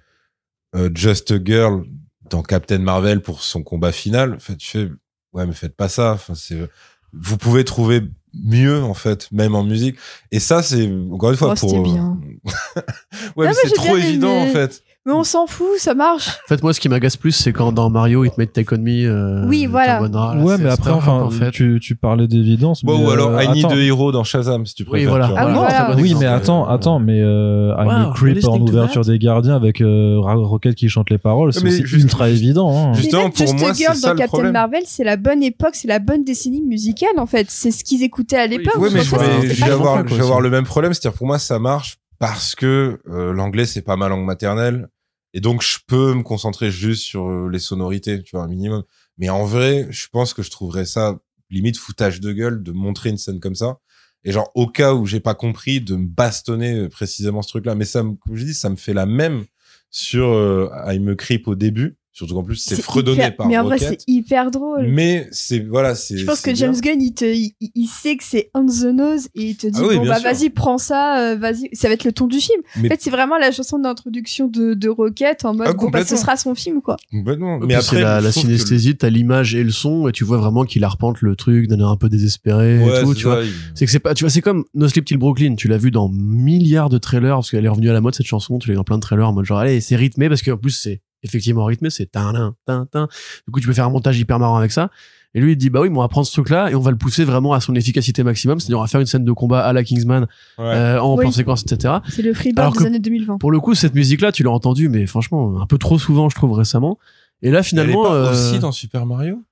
euh, 0.75 0.91
Just 0.95 1.31
a 1.31 1.39
Girl 1.43 1.85
dans 2.31 2.43
Captain 2.43 2.79
Marvel 2.79 3.21
pour 3.21 3.43
son 3.43 3.63
combat 3.63 3.93
final, 3.93 4.35
en 4.35 4.39
fait, 4.39 4.57
tu 4.57 4.69
fais, 4.69 4.91
ouais, 5.33 5.47
mais 5.47 5.53
faites 5.53 5.77
pas 5.77 5.89
ça. 5.89 6.19
C'est, 6.35 6.69
vous 7.13 7.37
pouvez 7.37 7.65
trouver 7.65 8.03
mieux, 8.35 8.83
en 8.83 8.95
fait, 8.95 9.29
même 9.33 9.55
en 9.55 9.65
musique. 9.65 9.97
Et 10.31 10.41
ça, 10.41 10.63
c'est, 10.63 10.91
encore 11.13 11.31
une 11.31 11.37
fois, 11.37 11.55
Oh, 11.57 11.61
pour. 11.61 11.71
c'était 11.71 11.83
bien. 11.83 12.19
ouais, 13.37 13.47
mais 13.49 13.55
c'est 13.55 13.75
trop 13.75 13.97
évident, 13.97 14.31
aimé. 14.43 14.51
en 14.51 14.53
fait. 14.53 14.83
Mais 15.05 15.13
on 15.13 15.25
s'en 15.25 15.49
fout, 15.49 15.67
ça 15.79 15.95
marche. 15.95 16.29
En 16.29 16.49
fait, 16.49 16.63
moi, 16.63 16.73
ce 16.73 16.79
qui 16.79 16.89
m'agace 16.89 17.17
plus, 17.17 17.33
c'est 17.33 17.53
quand 17.53 17.73
dans 17.73 17.91
Mario, 17.91 18.25
ils 18.25 18.31
te 18.31 18.37
mettent 18.39 18.53
Take 18.53 18.73
On 18.73 18.79
Me. 18.79 19.05
euh, 19.09 19.45
Oui, 19.49 19.67
voilà. 19.67 20.01
Ouais, 20.01 20.59
mais 20.59 20.71
après, 20.71 20.93
enfin, 20.93 21.23
en 21.23 21.31
fait. 21.31 21.51
tu, 21.51 21.81
tu 21.83 21.97
parlais 21.97 22.29
d'évidence. 22.29 22.85
Bon, 22.85 22.97
mais, 22.99 23.05
ou 23.07 23.11
alors 23.11 23.31
euh, 23.31 23.43
I 23.43 23.49
Need 23.49 23.67
a 23.67 23.75
Hero 23.77 24.13
dans 24.13 24.23
Shazam, 24.23 24.65
si 24.65 24.75
tu 24.77 24.85
préfères. 24.85 25.09
voilà. 25.11 25.25
tu 25.27 25.31
vois. 25.33 25.41
Ah 25.41 25.47
oui, 25.49 25.53
Non, 25.55 25.59
voilà. 25.61 25.85
bon 25.91 25.97
Oui, 25.97 26.03
exemple. 26.11 26.21
mais 26.25 26.31
attends, 26.31 26.69
attends, 26.69 26.99
mais 27.01 27.21
euh, 27.21 27.75
I'm 27.77 27.89
a 27.89 28.07
Wow, 28.09 28.13
Creep 28.15 28.45
en 28.45 28.61
ouverture 28.61 29.05
des 29.05 29.19
gardiens 29.19 29.57
avec 29.57 29.81
euh, 29.81 30.15
Rocket 30.21 30.77
qui 30.77 30.89
chante 30.89 31.11
les 31.11 31.19
paroles, 31.19 31.53
c'est 31.53 31.67
aussi 31.67 31.85
juste- 31.85 32.05
ultra 32.05 32.29
évident. 32.29 32.71
Hein. 32.71 32.93
juste- 32.93 33.03
Justement, 33.11 33.31
pour 33.31 33.39
Just 33.47 33.59
moi, 33.59 33.73
Girl 33.73 33.97
ça 33.97 34.07
dans 34.09 34.13
le 34.15 34.19
Captain. 34.21 34.53
Marvel, 34.53 34.83
c'est 34.87 35.03
la 35.05 35.17
bonne 35.17 35.43
époque, 35.43 35.75
c'est 35.75 35.89
la 35.89 35.99
bonne 35.99 36.23
décennie 36.23 36.63
musicale 36.63 37.19
en 37.19 37.27
fait. 37.27 37.47
C'est 37.51 37.73
ce 37.73 37.83
qu'ils 37.83 38.05
écoutaient 38.05 38.37
à 38.37 38.47
l'époque. 38.47 38.77
Ouais, 38.79 38.89
mais 38.93 39.01
je 39.01 39.11
ça, 39.11 39.17
vais, 39.19 39.73
avoir, 39.73 40.41
le 40.41 40.51
même 40.51 40.65
problème. 40.65 40.93
C'est-à-dire, 40.95 41.19
pour 41.19 41.27
moi, 41.27 41.41
ça 41.41 41.59
marche 41.59 41.97
parce 42.23 42.55
que 42.55 43.01
euh, 43.09 43.33
l'anglais, 43.33 43.67
c'est 43.67 43.83
pas 43.83 43.97
ma 43.97 44.09
langue 44.09 44.25
maternelle. 44.25 44.87
Et 45.35 45.41
donc, 45.41 45.61
je 45.61 45.79
peux 45.89 46.15
me 46.15 46.23
concentrer 46.23 46.71
juste 46.71 47.03
sur 47.03 47.29
euh, 47.29 47.49
les 47.51 47.59
sonorités, 47.59 48.23
tu 48.23 48.37
vois, 48.37 48.45
un 48.45 48.49
minimum. 48.49 48.85
Mais 49.19 49.29
en 49.29 49.45
vrai, 49.45 49.89
je 49.91 50.07
pense 50.13 50.33
que 50.33 50.41
je 50.45 50.51
trouverais 50.53 50.85
ça 50.85 51.19
limite 51.51 51.77
foutage 51.77 52.21
de 52.21 52.33
gueule 52.33 52.63
de 52.63 52.71
montrer 52.71 53.11
une 53.11 53.19
scène 53.19 53.41
comme 53.41 53.57
ça. 53.57 53.79
Et 54.23 54.31
genre, 54.31 54.53
au 54.55 54.69
cas 54.69 54.95
où 54.95 55.05
j'ai 55.05 55.19
pas 55.19 55.35
compris, 55.35 55.81
de 55.81 55.97
me 55.97 56.07
bastonner 56.07 56.75
euh, 56.83 56.89
précisément 56.89 57.43
ce 57.43 57.49
truc-là. 57.49 57.75
Mais 57.75 57.85
ça, 57.85 58.05
me- 58.05 58.15
comme 58.15 58.37
je 58.37 58.45
dis, 58.45 58.55
ça 58.55 58.71
me 58.71 58.77
fait 58.77 58.95
la 58.95 59.07
même 59.07 59.45
sur 59.91 60.29
euh, 60.29 60.71
I'm 60.87 61.09
a 61.09 61.17
Creep 61.17 61.49
au 61.49 61.57
début. 61.57 61.97
Surtout 62.15 62.35
qu'en 62.35 62.43
plus, 62.43 62.57
c'est 62.57 62.81
fredonné 62.83 63.17
hyper- 63.23 63.37
par 63.37 63.49
Mais 63.49 63.57
en 63.57 63.65
vrai, 63.65 63.79
c'est 63.79 63.99
hyper 64.07 64.51
drôle. 64.51 64.87
Mais 64.89 65.29
c'est, 65.33 65.61
voilà, 65.61 65.95
c'est. 65.95 66.19
Je 66.19 66.27
pense 66.27 66.43
que 66.43 66.51
bien. 66.51 66.71
James 66.73 66.79
Gunn, 66.79 67.01
il, 67.01 67.15
te, 67.15 67.25
il, 67.25 67.53
il 67.75 67.87
sait 67.87 68.17
que 68.19 68.25
c'est 68.25 68.51
on 68.55 68.67
the 68.67 68.93
nose 68.95 69.29
et 69.35 69.47
il 69.51 69.57
te 69.57 69.67
dit 69.67 69.79
Ah 69.83 69.87
oui, 69.89 69.97
bon 69.97 70.07
bah 70.07 70.19
vas-y 70.19 70.51
prends 70.51 70.77
ça, 70.77 71.19
euh, 71.33 71.37
vas-y, 71.37 71.71
ça 71.73 71.89
va 71.89 71.95
être 71.95 72.05
le 72.05 72.13
ton 72.13 72.27
du 72.27 72.39
film. 72.39 72.61
Mais- 72.77 72.89
En 72.89 72.91
fait, 72.91 73.01
c'est 73.01 73.09
vraiment 73.11 73.39
la 73.39 73.51
chanson 73.51 73.79
d'introduction 73.79 74.47
de, 74.49 74.75
de 74.75 74.89
Rocket 74.91 75.47
en 75.47 75.55
mode 75.55 75.69
Ah, 75.71 75.73
bon 75.73 75.89
bah 75.89 76.05
ce 76.05 76.17
sera 76.17 76.37
son 76.37 76.55
film 76.55 76.83
quoi. 76.83 76.99
Complètement. 77.11 77.59
Mais 77.61 77.75
après, 77.77 77.97
c'est 77.97 78.03
la, 78.03 78.21
la 78.21 78.31
trouve 78.31 78.43
que 78.43 78.49
synesthésie, 78.49 78.95
t'as 78.95 79.09
l'image 79.09 79.55
et 79.55 79.65
le 79.65 79.71
son, 79.71 80.07
et 80.07 80.13
tu 80.13 80.25
vois 80.25 80.37
vraiment 80.37 80.65
qu'il 80.65 80.85
arpente 80.85 81.23
le 81.23 81.35
truc 81.35 81.67
d'un 81.67 81.79
air 81.79 81.89
un 81.89 81.97
peu 81.97 82.11
désespéré 82.11 82.79
Ouais, 82.79 83.01
et 83.01 83.03
tout, 83.05 83.15
c'est 83.15 83.21
tu 83.21 83.25
vois. 83.25 83.37
ça, 83.37 83.43
il- 83.45 83.53
C'est 83.75 83.87
que 83.87 83.91
c'est 83.91 84.01
pas, 84.01 84.13
tu 84.13 84.25
vois, 84.25 84.31
c'est 84.31 84.43
comme 84.43 84.65
No 84.75 84.87
Sleep 84.87 85.07
Till 85.07 85.17
Brooklyn. 85.17 85.55
Tu 85.55 85.67
l'as 85.67 85.79
vu 85.79 85.91
dans 85.91 86.11
milliards 86.11 86.91
de 86.91 86.99
trailers 86.99 87.37
parce 87.37 87.51
qu'elle 87.51 87.65
est 87.65 87.69
revenue 87.69 87.89
à 87.89 87.95
la 87.95 88.03
mode 88.03 88.15
cette 88.15 88.27
chanson. 88.27 88.59
Tu 88.59 88.69
l'as 88.69 88.75
vu 88.75 88.77
dans 88.77 88.85
plein 88.85 88.97
de 88.97 89.03
trailers 89.03 89.27
en 89.29 89.33
mode 89.33 89.47
genre, 89.47 89.59
allez, 89.61 89.81
c'est 89.81 89.97
rythmé 89.97 90.29
parce 90.29 90.43
qu'en 90.43 90.59
plus 90.59 90.73
c'est 90.73 91.01
effectivement 91.23 91.65
rythmé, 91.65 91.91
c'est 91.91 92.07
tin 92.07 92.33
tin 92.33 92.55
tin 92.67 92.87
tin. 92.91 93.09
Du 93.47 93.53
coup, 93.53 93.61
tu 93.61 93.67
peux 93.67 93.73
faire 93.73 93.87
un 93.87 93.91
montage 93.91 94.19
hyper 94.19 94.39
marrant 94.39 94.57
avec 94.57 94.73
ça. 94.73 94.91
Et 95.35 95.41
lui, 95.41 95.53
il 95.53 95.57
dit, 95.57 95.71
bah 95.71 95.81
oui, 95.81 95.89
mais 95.89 95.97
on 95.97 96.03
va 96.03 96.09
prendre 96.09 96.27
ce 96.27 96.33
truc-là 96.33 96.71
et 96.71 96.75
on 96.75 96.81
va 96.81 96.91
le 96.91 96.99
pousser 96.99 97.25
vraiment 97.25 97.55
à 97.55 97.61
son 97.61 97.75
efficacité 97.75 98.23
maximum. 98.23 98.61
C'est-à-dire, 98.61 98.79
on 98.79 98.83
va 98.83 98.87
faire 98.87 99.01
une 99.01 99.07
scène 99.07 99.25
de 99.25 99.33
combat 99.33 99.65
à 99.65 99.73
la 99.73 99.83
Kingsman, 99.83 100.27
Ouais. 100.59 100.65
euh, 100.67 101.01
en 101.01 101.15
Oui. 101.15 101.23
plan 101.23 101.31
séquence, 101.31 101.63
etc. 101.63 101.95
C'est 102.11 102.21
le 102.21 102.35
freeboard 102.35 102.59
Alors 102.61 102.73
des 102.75 102.79
que- 102.81 102.85
années 102.85 102.99
2020. 102.99 103.39
Pour 103.39 103.51
le 103.51 103.59
coup, 103.59 103.75
cette 103.75 103.95
musique-là, 103.95 104.31
tu 104.31 104.43
l'as 104.43 104.51
entendue, 104.51 104.91
mais 104.91 105.07
franchement, 105.07 105.59
un 105.59 105.67
peu 105.67 105.79
trop 105.79 105.99
souvent, 105.99 106.29
je 106.29 106.35
trouve, 106.35 106.53
récemment. 106.53 106.99
Et 107.41 107.51
là, 107.51 107.59
Elle 107.59 107.61
est 107.61 107.63
finalement, 107.67 108.03
pas 108.03 108.15
euh, 108.15 108.31
aussi 108.33 108.59
dans 108.59 108.73
Super 108.73 109.07
Mario? 109.07 109.43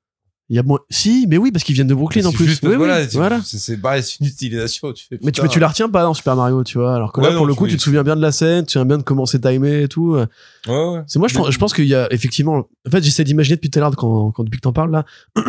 Il 0.51 0.57
y 0.57 0.59
a 0.59 0.63
moins, 0.65 0.81
si, 0.91 1.27
mais 1.29 1.37
oui, 1.39 1.53
parce 1.53 1.65
qu'ils 1.65 1.75
viennent 1.77 1.87
de 1.87 1.95
Brooklyn 1.95 2.25
en 2.27 2.33
plus. 2.33 2.45
juste, 2.45 2.63
Oui, 2.65 2.71
oui, 2.71 2.77
voilà, 2.77 3.09
c'est- 3.09 3.17
voilà. 3.17 3.41
c'est 3.45 3.77
pareil, 3.81 4.03
c'est 4.03 4.19
une 4.21 4.27
utilisation. 4.27 4.93
Tu 4.93 5.07
fais, 5.09 5.17
Mais 5.23 5.31
tu, 5.33 5.41
mais 5.43 5.49
tu 5.49 5.61
la 5.61 5.69
retiens 5.69 5.89
pas 5.89 6.03
dans 6.03 6.13
Super 6.13 6.35
Mario, 6.37 6.63
tu 6.65 6.77
vois. 6.79 6.95
Alors 6.95 7.13
que 7.13 7.21
là, 7.21 7.29
pour 7.29 7.37
non, 7.37 7.45
le 7.45 7.55
coup, 7.55 7.65
oui. 7.65 7.71
tu 7.71 7.77
te 7.77 7.83
souviens 7.83 8.03
bien 8.03 8.17
de 8.17 8.21
la 8.21 8.33
scène, 8.33 8.63
tu 8.63 8.67
te 8.67 8.73
souviens 8.73 8.85
bien 8.87 8.99
de 8.99 9.03
comment 9.05 9.25
c'est 9.27 9.39
timé 9.41 9.83
et 9.85 9.89
tout. 9.89 10.17
Ouais, 10.17 10.27
ouais. 10.67 11.03
C'est 11.07 11.19
moi, 11.21 11.29
je, 11.29 11.35
pense- 11.35 11.51
je 11.51 11.59
pense 11.59 11.73
qu'il 11.73 11.87
y 11.87 11.95
a 11.95 12.13
effectivement. 12.13 12.67
En 12.87 12.91
fait, 12.91 13.03
j'essaie 13.03 13.25
d'imaginer 13.25 13.57
depuis 13.57 13.71
tout 13.71 13.79
à 13.79 13.83
l'heure, 13.83 13.95
quand, 13.97 14.33
quand 14.33 14.45
depuis 14.45 14.57
que 14.59 14.63
t'en 14.63 14.73
parles 14.73 14.91
là, 14.91 15.05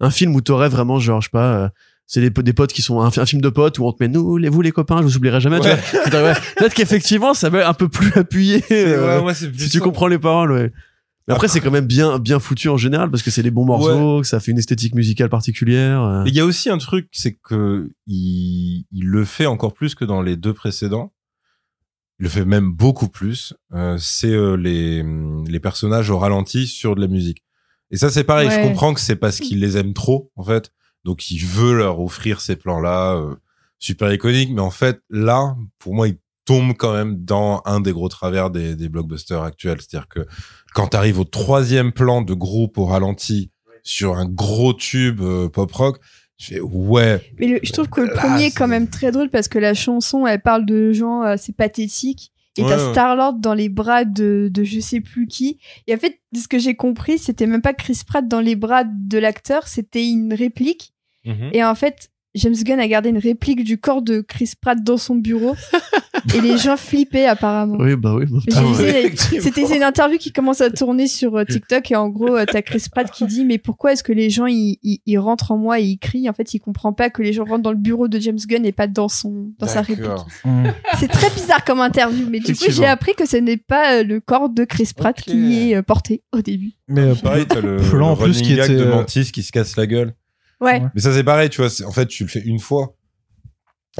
un 0.00 0.10
film 0.10 0.34
où 0.34 0.40
t'aurais 0.40 0.68
vraiment, 0.68 0.98
genre, 0.98 1.20
je 1.20 1.26
sais 1.26 1.30
pas. 1.30 1.54
euh, 1.56 1.68
c'est 2.10 2.22
des, 2.22 2.30
des 2.30 2.52
potes 2.54 2.72
qui 2.72 2.80
sont 2.80 3.02
un, 3.02 3.10
fi- 3.10 3.20
un 3.20 3.26
film 3.26 3.42
de 3.42 3.50
potes 3.50 3.78
où 3.78 3.84
on 3.86 3.92
te 3.92 4.02
met 4.02 4.08
nous 4.08 4.38
les 4.38 4.48
vous 4.48 4.62
les 4.62 4.72
copains 4.72 4.96
je 5.00 5.02
vous 5.02 5.16
oublierai 5.18 5.42
jamais 5.42 5.58
Ouais. 5.60 5.76
peut-être 6.56 6.72
qu'effectivement 6.72 7.34
ça 7.34 7.50
va 7.50 7.68
un 7.68 7.74
peu 7.74 7.88
plus 7.90 8.10
appuyé 8.16 8.64
euh, 8.72 9.20
ouais, 9.20 9.34
si 9.34 9.50
tu 9.68 9.78
comprends 9.80 10.06
les 10.06 10.18
paroles 10.18 10.52
ouais 10.52 10.72
mais 11.28 11.34
après 11.34 11.48
c'est 11.48 11.60
quand 11.60 11.70
même 11.70 11.86
bien 11.86 12.18
bien 12.18 12.40
foutu 12.40 12.68
en 12.68 12.76
général 12.76 13.10
parce 13.10 13.22
que 13.22 13.30
c'est 13.30 13.42
des 13.42 13.50
bons 13.50 13.64
morceaux 13.64 14.22
que 14.22 14.26
ça 14.26 14.40
fait 14.40 14.50
une 14.50 14.58
esthétique 14.58 14.94
musicale 14.94 15.28
particulière 15.28 16.02
euh. 16.02 16.24
Il 16.26 16.34
y 16.34 16.40
a 16.40 16.44
aussi 16.44 16.70
un 16.70 16.78
truc, 16.78 17.08
c'est 17.12 17.34
que 17.34 17.90
il, 18.06 18.86
il 18.90 19.04
le 19.06 19.24
fait 19.24 19.46
encore 19.46 19.74
plus 19.74 19.94
que 19.94 20.04
dans 20.04 20.22
les 20.22 20.36
deux 20.36 20.54
précédents. 20.54 21.12
Il 22.18 22.24
le 22.24 22.28
fait 22.28 22.44
même 22.44 22.72
beaucoup 22.72 23.08
plus. 23.08 23.54
Euh, 23.72 23.96
c'est 23.98 24.32
euh, 24.32 24.56
les 24.56 25.04
les 25.46 25.60
personnages 25.60 26.10
au 26.10 26.18
ralenti 26.18 26.66
sur 26.66 26.96
de 26.96 27.00
la 27.00 27.06
musique. 27.06 27.44
Et 27.90 27.96
ça, 27.96 28.10
c'est 28.10 28.24
pareil. 28.24 28.50
Je 28.50 28.60
comprends 28.60 28.92
que 28.92 29.00
c'est 29.00 29.16
parce 29.16 29.38
qu'il 29.38 29.60
les 29.60 29.76
aime 29.76 29.94
trop, 29.94 30.30
en 30.36 30.44
fait. 30.44 30.72
Donc, 31.04 31.30
il 31.30 31.44
veut 31.44 31.74
leur 31.74 32.00
offrir 32.00 32.40
ces 32.40 32.56
plans-là 32.56 33.16
euh, 33.16 33.34
super 33.78 34.12
iconiques. 34.12 34.50
Mais 34.52 34.60
en 34.60 34.70
fait, 34.70 35.00
là, 35.08 35.56
pour 35.78 35.94
moi, 35.94 36.08
il 36.08 36.18
tombe 36.48 36.72
quand 36.76 36.94
même 36.94 37.16
dans 37.24 37.60
un 37.66 37.80
des 37.80 37.92
gros 37.92 38.08
travers 38.08 38.50
des, 38.50 38.74
des 38.74 38.88
blockbusters 38.88 39.42
actuels. 39.42 39.78
C'est-à-dire 39.80 40.08
que 40.08 40.26
quand 40.74 40.88
tu 40.88 40.96
arrives 40.96 41.18
au 41.20 41.24
troisième 41.24 41.92
plan 41.92 42.22
de 42.22 42.34
groupe 42.34 42.78
au 42.78 42.86
ralenti 42.86 43.50
sur 43.82 44.16
un 44.16 44.26
gros 44.26 44.72
tube 44.74 45.20
euh, 45.20 45.48
pop 45.48 45.70
rock, 45.72 45.98
je 46.38 46.46
fais 46.46 46.60
ouais, 46.60 47.20
Mais 47.38 47.46
le- 47.48 47.60
je 47.62 47.72
trouve 47.72 47.88
que 47.88 48.00
le 48.00 48.12
premier 48.12 48.46
est 48.46 48.50
quand 48.56 48.68
même 48.68 48.88
très 48.88 49.10
drôle 49.12 49.28
parce 49.30 49.48
que 49.48 49.58
la 49.58 49.74
chanson, 49.74 50.26
elle 50.26 50.40
parle 50.40 50.64
de 50.66 50.92
gens 50.92 51.20
assez 51.22 51.52
pathétiques. 51.52 52.32
Et 52.56 52.62
Ouais, 52.62 52.70
t'as. 52.70 52.90
Star-Lord 52.92 53.34
dans 53.34 53.54
les 53.54 53.68
bras 53.68 54.04
de, 54.04 54.48
de 54.50 54.64
je 54.64 54.80
sais 54.80 55.00
plus 55.00 55.26
qui. 55.28 55.58
Et 55.86 55.94
en 55.94 55.98
fait, 55.98 56.18
de 56.32 56.38
ce 56.38 56.48
que 56.48 56.58
j'ai 56.58 56.74
compris, 56.74 57.18
c'était 57.18 57.46
même 57.46 57.62
pas 57.62 57.72
Chris 57.74 58.00
Pratt 58.06 58.26
dans 58.26 58.40
les 58.40 58.56
bras 58.56 58.82
de 58.84 59.18
l'acteur, 59.18 59.68
c'était 59.68 60.04
une 60.08 60.34
réplique. 60.34 60.92
Et 61.52 61.62
en 61.62 61.74
fait, 61.74 62.10
James 62.34 62.54
Gunn 62.54 62.78
a 62.78 62.86
gardé 62.88 63.08
une 63.08 63.18
réplique 63.18 63.64
du 63.64 63.78
corps 63.78 64.02
de 64.02 64.20
Chris 64.20 64.52
Pratt 64.60 64.78
dans 64.82 64.96
son 64.96 65.14
bureau. 65.16 65.56
et 66.34 66.40
les 66.40 66.58
gens 66.58 66.76
flippaient 66.76 67.26
apparemment. 67.26 67.76
oui 67.78 67.96
bah 67.96 68.14
oui 68.14 68.24
Mais 68.30 68.54
Ah 68.56 68.64
ouais. 68.66 69.12
C'était 69.16 69.74
une 69.74 69.82
interview 69.82 70.18
qui 70.18 70.32
commence 70.32 70.60
à 70.60 70.70
tourner 70.70 71.06
sur 71.06 71.36
euh, 71.36 71.44
TikTok 71.44 71.90
et 71.90 71.96
en 71.96 72.08
gros 72.08 72.36
euh, 72.36 72.44
t'as 72.46 72.60
Chris 72.62 72.84
Pratt 72.90 73.10
qui 73.10 73.24
dit 73.24 73.44
mais 73.44 73.58
pourquoi 73.58 73.92
est-ce 73.92 74.02
que 74.02 74.12
les 74.12 74.28
gens 74.28 74.46
ils, 74.46 74.78
ils, 74.82 75.00
ils 75.06 75.18
rentrent 75.18 75.52
en 75.52 75.56
moi 75.56 75.80
et 75.80 75.84
ils 75.84 75.98
crient? 75.98 76.28
En 76.28 76.32
fait 76.32 76.54
il 76.54 76.58
comprend 76.60 76.92
pas 76.92 77.08
que 77.08 77.22
les 77.22 77.32
gens 77.32 77.44
rentrent 77.44 77.62
dans 77.62 77.72
le 77.72 77.78
bureau 77.78 78.08
de 78.08 78.18
James 78.18 78.38
Gunn 78.46 78.66
et 78.66 78.72
pas 78.72 78.88
dans 78.88 79.08
son 79.08 79.52
dans 79.58 79.66
sa 79.66 79.80
réplique. 79.80 80.08
Mmh. 80.44 80.66
C'est 80.98 81.08
très 81.08 81.30
bizarre 81.30 81.64
comme 81.64 81.80
interview 81.80 82.26
mais 82.28 82.40
du 82.40 82.54
coup 82.54 82.66
j'ai 82.68 82.86
appris 82.86 83.14
que 83.14 83.26
ce 83.26 83.36
n'est 83.36 83.56
pas 83.56 83.98
euh, 84.00 84.02
le 84.02 84.20
corps 84.20 84.48
de 84.48 84.64
Chris 84.64 84.90
Pratt 84.94 85.18
qui 85.20 85.72
est 85.72 85.82
porté 85.82 86.22
au 86.32 86.42
début. 86.42 86.72
Mais 86.88 87.02
euh, 87.02 87.14
Pareil, 87.14 87.46
t'as 87.46 87.60
le, 87.60 87.76
plan 87.76 87.98
le 87.98 88.04
en 88.04 88.16
plus 88.16 88.24
running 88.24 88.42
qui 88.42 88.52
était, 88.54 88.76
de 88.76 88.84
Mantis 88.84 89.30
qui 89.32 89.42
se 89.42 89.52
casse 89.52 89.76
la 89.76 89.86
gueule. 89.86 90.14
Ouais. 90.60 90.82
Mais 90.94 91.00
ça, 91.00 91.12
c'est 91.12 91.24
pareil, 91.24 91.48
tu 91.50 91.60
vois. 91.62 91.70
En 91.86 91.92
fait, 91.92 92.06
tu 92.06 92.24
le 92.24 92.28
fais 92.28 92.40
une 92.40 92.58
fois. 92.58 92.94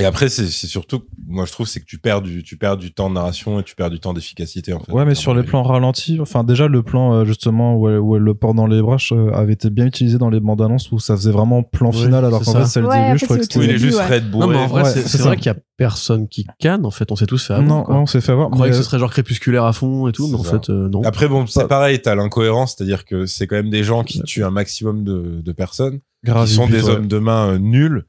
Et 0.00 0.04
après, 0.04 0.28
c'est 0.28 0.46
surtout, 0.46 1.02
moi, 1.26 1.44
je 1.44 1.50
trouve, 1.50 1.66
c'est 1.66 1.80
que 1.80 1.84
tu 1.84 1.98
perds 1.98 2.22
du, 2.22 2.44
tu 2.44 2.56
perds 2.56 2.76
du 2.76 2.92
temps 2.94 3.08
de 3.08 3.14
narration 3.16 3.58
et 3.58 3.64
tu 3.64 3.74
perds 3.74 3.90
du 3.90 3.98
temps 3.98 4.12
d'efficacité, 4.12 4.72
en 4.72 4.78
fait. 4.78 4.92
Ouais, 4.92 5.04
mais 5.04 5.16
sur 5.16 5.34
les 5.34 5.42
plans 5.42 5.64
ralentis, 5.64 6.20
enfin 6.20 6.44
déjà 6.44 6.68
le 6.68 6.84
plan 6.84 7.14
euh, 7.14 7.24
justement 7.24 7.74
où 7.74 7.88
elle, 7.88 7.98
où 7.98 8.14
elle 8.14 8.22
le 8.22 8.34
porte 8.34 8.54
dans 8.54 8.68
les 8.68 8.80
bras 8.80 8.98
euh, 9.10 9.32
avait 9.32 9.54
été 9.54 9.70
bien 9.70 9.86
utilisé 9.86 10.16
dans 10.16 10.30
les 10.30 10.38
bandes 10.38 10.62
annonces 10.62 10.92
où 10.92 11.00
ça 11.00 11.16
faisait 11.16 11.32
vraiment 11.32 11.64
plan 11.64 11.90
Oui, 11.90 12.02
final 12.04 12.24
alors 12.24 12.44
qu'en 12.44 12.52
ça. 12.52 12.60
fait 12.60 12.66
c'est 12.66 12.80
le 12.80 12.86
Ouais, 12.86 13.06
début. 13.08 13.18
Je 13.18 13.24
crois 13.24 13.36
que 13.38 13.42
c'était. 13.42 13.58
il 13.64 13.70
est 13.70 13.78
juste 13.78 13.98
ouais. 13.98 14.06
Red 14.06 14.30
Bull. 14.30 14.40
non 14.42 14.46
mais 14.46 14.56
en 14.58 14.66
vrai 14.68 14.84
Ouais, 14.84 14.90
c'est 15.04 15.18
vrai 15.18 15.36
qu'il 15.36 15.46
y 15.46 15.48
a 15.48 15.56
personne 15.76 16.28
qui 16.28 16.46
canne 16.60 16.86
en 16.86 16.92
fait 16.92 17.10
on 17.10 17.16
s'est 17.16 17.26
tous 17.26 17.44
fait 17.44 17.54
avoir 17.54 17.68
Non, 17.68 17.82
quoi. 17.82 17.96
on 17.96 18.06
s'est 18.06 18.20
fait 18.20 18.30
avoir. 18.30 18.46
on 18.48 18.50
croyait 18.52 18.70
que 18.70 18.76
ce 18.78 18.84
serait 18.84 19.00
genre 19.00 19.10
crépusculaire 19.10 19.64
à 19.64 19.72
fond 19.72 20.06
et 20.06 20.12
tout 20.12 20.28
mais 20.28 20.36
en 20.38 20.44
ça. 20.44 20.60
fait 20.60 20.70
euh, 20.70 20.88
non 20.88 21.02
Après, 21.02 21.26
bon, 21.26 21.44
c'est 21.48 21.66
pareil, 21.66 22.00
t'as 22.00 22.14
l'incohérence, 22.14 22.76
c'est-à-dire 22.76 23.04
que 23.04 23.26
c'est 23.26 23.48
quand 23.48 23.56
même 23.56 23.70
des 23.70 23.82
gens 23.82 24.04
qui 24.04 24.22
tuent 24.22 24.44
un 24.44 24.50
maximum 24.52 25.02
de, 25.02 25.40
de 25.42 25.52
personnes, 25.52 25.98
grave, 26.24 26.48
qui 26.48 26.54
sont 26.54 26.66
des 26.68 26.82
ouais. 26.82 26.90
hommes 26.90 27.08
de 27.08 27.18
main 27.18 27.54
euh, 27.54 27.58
nuls. 27.58 28.04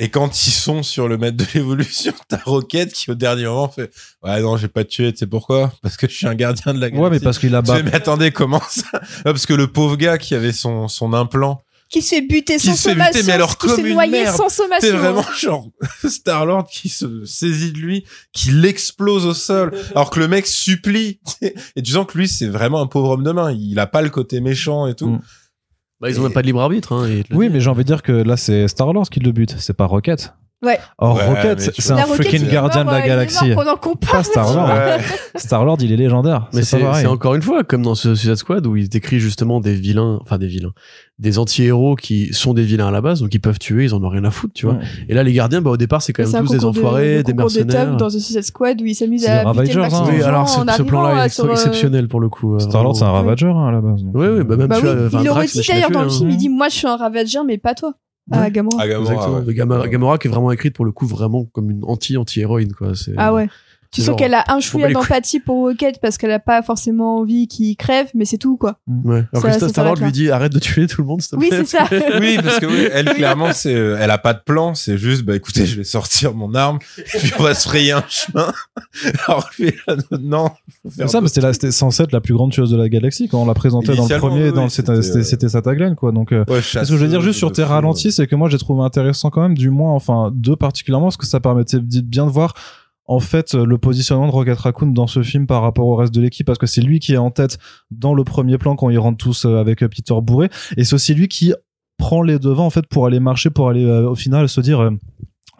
Et 0.00 0.08
quand 0.08 0.46
ils 0.46 0.50
sont 0.50 0.82
sur 0.82 1.06
le 1.06 1.18
maître 1.18 1.36
de 1.36 1.44
l'évolution, 1.54 2.12
t'as 2.28 2.40
Rocket 2.44 2.92
qui 2.92 3.10
au 3.12 3.14
dernier 3.14 3.44
moment 3.44 3.68
fait 3.68 3.92
Ouais, 4.24 4.40
non, 4.40 4.56
j'ai 4.56 4.66
pas 4.68 4.82
tué, 4.84 5.12
tu 5.12 5.18
sais 5.20 5.26
pourquoi? 5.28 5.72
Parce 5.82 5.96
que 5.96 6.08
je 6.08 6.14
suis 6.14 6.26
un 6.26 6.34
gardien 6.34 6.74
de 6.74 6.80
la 6.80 6.88
Ouais, 6.88 6.92
mais 6.94 7.00
galaxie. 7.02 7.24
parce 7.24 7.38
qu'il 7.38 7.54
a 7.54 7.62
Tu 7.62 7.68
bas. 7.68 7.76
fais, 7.76 7.82
mais 7.84 7.94
attendez, 7.94 8.32
comment 8.32 8.62
ça? 8.68 9.00
Parce 9.22 9.46
que 9.46 9.54
le 9.54 9.68
pauvre 9.68 9.96
gars 9.96 10.18
qui 10.18 10.34
avait 10.34 10.50
son, 10.52 10.88
son 10.88 11.12
implant, 11.12 11.62
Qui 11.90 12.02
se 12.02 12.16
fait 12.16 12.22
buter 12.22 12.56
Qui 12.56 12.66
sans 12.66 12.74
se 12.74 12.88
fait 12.88 12.94
buter, 12.96 13.04
sommation, 13.04 13.26
mais 13.26 13.32
alors 13.34 13.56
qui 13.56 13.68
comme 13.68 13.86
une 13.86 14.10
merde. 14.10 14.36
sans 14.36 14.48
sommation. 14.48 14.80
c'est 14.80 14.96
vraiment 14.96 15.24
genre 15.38 15.68
Star-Lord 16.08 16.66
qui 16.68 16.88
se 16.88 17.24
saisit 17.24 17.70
de 17.70 17.78
lui, 17.78 18.04
qui 18.32 18.50
l'explose 18.50 19.26
au 19.26 19.34
sol, 19.34 19.72
alors 19.94 20.10
que 20.10 20.18
le 20.18 20.26
mec 20.26 20.48
supplie. 20.48 21.20
Et 21.76 21.82
tu 21.82 21.92
sens 21.92 22.04
que 22.08 22.18
lui, 22.18 22.26
c'est 22.26 22.48
vraiment 22.48 22.80
un 22.82 22.88
pauvre 22.88 23.10
homme 23.10 23.22
de 23.22 23.30
main. 23.30 23.52
Il 23.52 23.78
a 23.78 23.86
pas 23.86 24.02
le 24.02 24.10
côté 24.10 24.40
méchant 24.40 24.88
et 24.88 24.94
tout. 24.96 25.06
Mm. 25.08 25.20
Bah, 26.00 26.10
ils 26.10 26.20
ont 26.20 26.22
même 26.22 26.32
pas 26.32 26.42
de 26.42 26.46
libre 26.46 26.60
arbitre 26.60 26.92
hein, 26.92 27.08
Oui, 27.32 27.48
mais 27.50 27.60
j'ai 27.60 27.70
envie 27.70 27.84
de 27.84 27.88
dire 27.88 28.02
que 28.02 28.12
là 28.12 28.36
c'est 28.36 28.68
Star-Lord 28.68 29.08
qui 29.08 29.20
le 29.20 29.32
bute, 29.32 29.56
c'est 29.58 29.76
pas 29.76 29.86
Rocket. 29.86 30.34
Ouais. 30.64 30.78
Or 30.98 31.16
Ouais, 31.16 31.26
Rocket, 31.26 31.60
c'est 31.60 31.90
un 31.92 31.98
freaking 31.98 32.42
il 32.42 32.48
gardien 32.50 32.84
de 32.84 32.90
la 32.90 33.00
il 33.00 33.06
galaxie. 33.06 33.54
pendant 33.54 33.76
qu'on 33.76 33.94
Pas 33.96 34.06
parle. 34.12 34.24
Star-Lord. 34.24 34.68
Ouais. 34.68 34.98
Star-Lord, 35.36 35.78
il 35.80 35.92
est 35.92 35.96
légendaire. 35.96 36.48
Mais 36.52 36.62
c'est 36.62 36.80
c'est 36.80 36.94
c'est 37.02 37.06
encore 37.06 37.34
une 37.34 37.42
fois 37.42 37.64
comme 37.64 37.82
dans 37.82 37.94
ce 37.94 38.14
Suicide 38.14 38.36
Squad 38.36 38.66
où 38.66 38.76
ils 38.76 38.88
décrivent 38.88 39.20
justement 39.20 39.60
des 39.60 39.74
vilains, 39.74 40.18
enfin 40.22 40.38
des 40.38 40.46
vilains, 40.46 40.72
des 41.18 41.38
anti-héros 41.38 41.96
qui 41.96 42.32
sont 42.32 42.54
des 42.54 42.62
vilains 42.64 42.88
à 42.88 42.90
la 42.90 43.00
base, 43.00 43.20
donc 43.20 43.34
ils 43.34 43.40
peuvent 43.40 43.58
tuer, 43.58 43.84
ils 43.84 43.94
en 43.94 44.02
ont 44.02 44.08
rien 44.08 44.24
à 44.24 44.30
foutre, 44.30 44.52
tu 44.54 44.66
vois. 44.66 44.74
Mm. 44.76 44.80
Et 45.08 45.14
là, 45.14 45.22
les 45.22 45.32
gardiens, 45.32 45.60
bah 45.60 45.70
au 45.70 45.76
départ, 45.76 46.02
c'est 46.02 46.12
quand 46.12 46.24
C'est 46.26 46.32
même 46.32 46.46
tous 46.46 46.52
des 46.52 46.58
de- 46.58 46.64
enfoirés, 46.64 47.22
des 47.22 47.34
mercenaires. 47.34 47.90
top 47.90 47.96
dans 47.98 48.08
The 48.08 48.18
Suicide 48.18 48.42
Squad 48.42 48.80
où 48.80 48.86
il 48.86 48.94
s'amuse 48.94 49.22
C'est 49.22 49.30
à 49.30 49.52
buter 49.52 49.76
hein. 49.76 49.88
Oui, 50.08 50.22
alors 50.22 50.48
ce, 50.48 50.82
plan-là 50.82 51.10
euh, 51.22 51.24
est 51.26 51.40
euh, 51.40 51.52
exceptionnel 51.52 52.08
pour 52.08 52.20
le 52.20 52.28
coup. 52.28 52.54
euh, 52.56 52.58
Star-Lord, 52.58 52.96
c'est 52.96 53.04
un. 53.04 53.12
Ravager 53.12 53.46
hein, 53.46 53.68
à 53.68 53.72
la 53.72 53.80
base. 53.80 54.00
Oui, 54.12 54.26
oui, 54.26 54.44
bah 54.44 54.56
même 54.56 54.66
Bah 54.68 54.76
tu 54.80 54.86
il 54.86 55.62
je 55.62 55.72
l'ai 55.72 55.74
d'ailleurs 55.74 55.90
dans 55.90 56.00
le 56.02 56.06
hein. 56.06 56.10
film, 56.10 56.30
il 56.30 56.36
dit 56.36 56.48
moi 56.48 56.68
je 56.68 56.74
suis 56.74 56.86
un 56.86 56.96
Ravager 56.96 57.38
mais 57.46 57.58
pas 57.58 57.74
toi. 57.74 57.92
Ah, 58.30 58.48
Gamora. 58.50 58.76
Ah, 58.80 58.88
Gamora, 58.88 59.12
Exactement. 59.12 59.38
ouais. 59.38 59.44
De 59.44 59.52
Gamora, 59.52 59.88
Gamora 59.88 60.18
qui 60.18 60.28
est 60.28 60.30
vraiment 60.30 60.50
écrite 60.52 60.74
pour 60.74 60.84
le 60.84 60.92
coup 60.92 61.06
vraiment 61.06 61.44
comme 61.52 61.70
une 61.70 61.84
anti-anti-héroïne 61.84 62.72
quoi. 62.72 62.94
C'est- 62.94 63.14
Ah 63.16 63.34
ouais. 63.34 63.48
Tu 63.94 64.00
c'est 64.00 64.06
sens 64.06 64.12
genre, 64.12 64.16
qu'elle 64.18 64.34
a 64.34 64.44
un 64.48 64.58
chouïa 64.60 64.90
d'empathie 64.92 65.38
pour 65.40 65.66
Rocket 65.68 66.00
parce 66.00 66.18
qu'elle 66.18 66.32
a 66.32 66.38
pas 66.40 66.62
forcément 66.62 67.18
envie 67.18 67.46
qu'il 67.46 67.76
crève, 67.76 68.08
mais 68.14 68.24
c'est 68.24 68.38
tout 68.38 68.56
quoi. 68.56 68.78
Ouais. 68.88 69.24
Alors 69.32 69.42
Ça- 69.52 69.58
que 69.60 69.68
Star-Lord 69.68 69.96
lui 69.96 70.10
dit 70.12 70.30
arrête 70.30 70.52
de 70.52 70.58
tuer 70.58 70.86
tout 70.86 71.00
le 71.02 71.06
monde, 71.06 71.22
s'il 71.22 71.30
te 71.30 71.36
Oui, 71.36 71.48
c'est 71.50 71.64
ça. 71.66 71.86
Oui, 72.20 72.38
parce 72.42 72.58
que 72.58 72.66
oui, 72.66 72.88
elle, 72.92 73.06
clairement, 73.14 73.52
c'est, 73.52 73.74
euh, 73.74 73.96
elle 74.00 74.10
a 74.10 74.18
pas 74.18 74.34
de 74.34 74.40
plan. 74.44 74.74
C'est 74.74 74.98
juste, 74.98 75.22
bah, 75.22 75.36
écoutez, 75.36 75.64
je 75.66 75.76
vais 75.76 75.84
sortir 75.84 76.34
mon 76.34 76.54
arme, 76.54 76.78
et 76.98 77.18
puis 77.18 77.32
on 77.38 77.42
va 77.42 77.54
se 77.54 77.68
frayer 77.68 77.92
un 77.92 78.04
chemin. 78.08 78.52
Alors, 79.28 79.48
lui, 79.58 79.72
là, 79.86 79.96
non, 80.20 80.48
faut 80.82 80.90
faire 80.90 81.06
C'est 81.08 81.12
ça, 81.12 81.20
mais 81.20 81.28
c'était, 81.28 81.40
la- 81.40 81.52
c'était 81.52 81.70
censé 81.70 82.02
être 82.02 82.12
la 82.12 82.20
plus 82.20 82.34
grande 82.34 82.50
tueuse 82.52 82.70
de 82.70 82.76
la 82.76 82.88
galaxie 82.88 83.28
quand 83.28 83.40
on 83.42 83.46
l'a 83.46 83.54
présenté 83.54 83.94
dans 83.94 84.06
le 84.08 84.18
premier. 84.18 84.46
oui, 84.48 84.52
dans 84.52 84.68
c'était, 84.68 84.96
c'était, 84.96 85.02
c'était, 85.02 85.18
euh, 85.18 85.22
c'était 85.22 85.48
sa 85.48 85.62
tagline, 85.62 85.94
quoi. 85.94 86.12
Donc, 86.12 86.32
euh, 86.32 86.44
Ouais, 86.48 86.60
ce 86.62 86.78
que 86.80 86.84
je 86.84 86.94
veux 86.96 87.08
dire 87.08 87.20
juste 87.20 87.38
sur 87.38 87.52
tes 87.52 87.62
ralentis, 87.62 88.12
c'est 88.12 88.26
que 88.26 88.34
moi 88.36 88.48
j'ai 88.48 88.58
trouvé 88.58 88.82
intéressant 88.82 89.30
quand 89.30 89.42
même, 89.42 89.56
du 89.56 89.70
moins, 89.70 89.92
enfin 89.92 90.30
deux 90.34 90.56
particulièrement, 90.56 91.06
parce 91.06 91.16
que 91.16 91.26
ça 91.26 91.40
permettait 91.40 91.78
de 91.78 92.00
bien 92.00 92.26
de 92.26 92.30
voir 92.30 92.54
en 93.06 93.20
fait 93.20 93.54
euh, 93.54 93.64
le 93.64 93.78
positionnement 93.78 94.26
de 94.26 94.32
Rocket 94.32 94.58
Raccoon 94.58 94.88
dans 94.88 95.06
ce 95.06 95.22
film 95.22 95.46
par 95.46 95.62
rapport 95.62 95.86
au 95.86 95.96
reste 95.96 96.14
de 96.14 96.20
l'équipe, 96.20 96.46
parce 96.46 96.58
que 96.58 96.66
c'est 96.66 96.80
lui 96.80 97.00
qui 97.00 97.14
est 97.14 97.18
en 97.18 97.30
tête 97.30 97.58
dans 97.90 98.14
le 98.14 98.24
premier 98.24 98.58
plan 98.58 98.76
quand 98.76 98.90
ils 98.90 98.98
rentrent 98.98 99.22
tous 99.22 99.44
euh, 99.44 99.56
avec 99.56 99.82
euh, 99.82 99.88
Peter 99.88 100.14
bourré, 100.22 100.48
et 100.76 100.84
c'est 100.84 100.94
aussi 100.94 101.14
lui 101.14 101.28
qui 101.28 101.52
prend 101.98 102.22
les 102.22 102.38
devants 102.38 102.66
en 102.66 102.70
fait 102.70 102.86
pour 102.86 103.06
aller 103.06 103.20
marcher, 103.20 103.50
pour 103.50 103.68
aller 103.68 103.84
au 103.84 104.14
final 104.14 104.48
se 104.48 104.60
dire. 104.60 104.90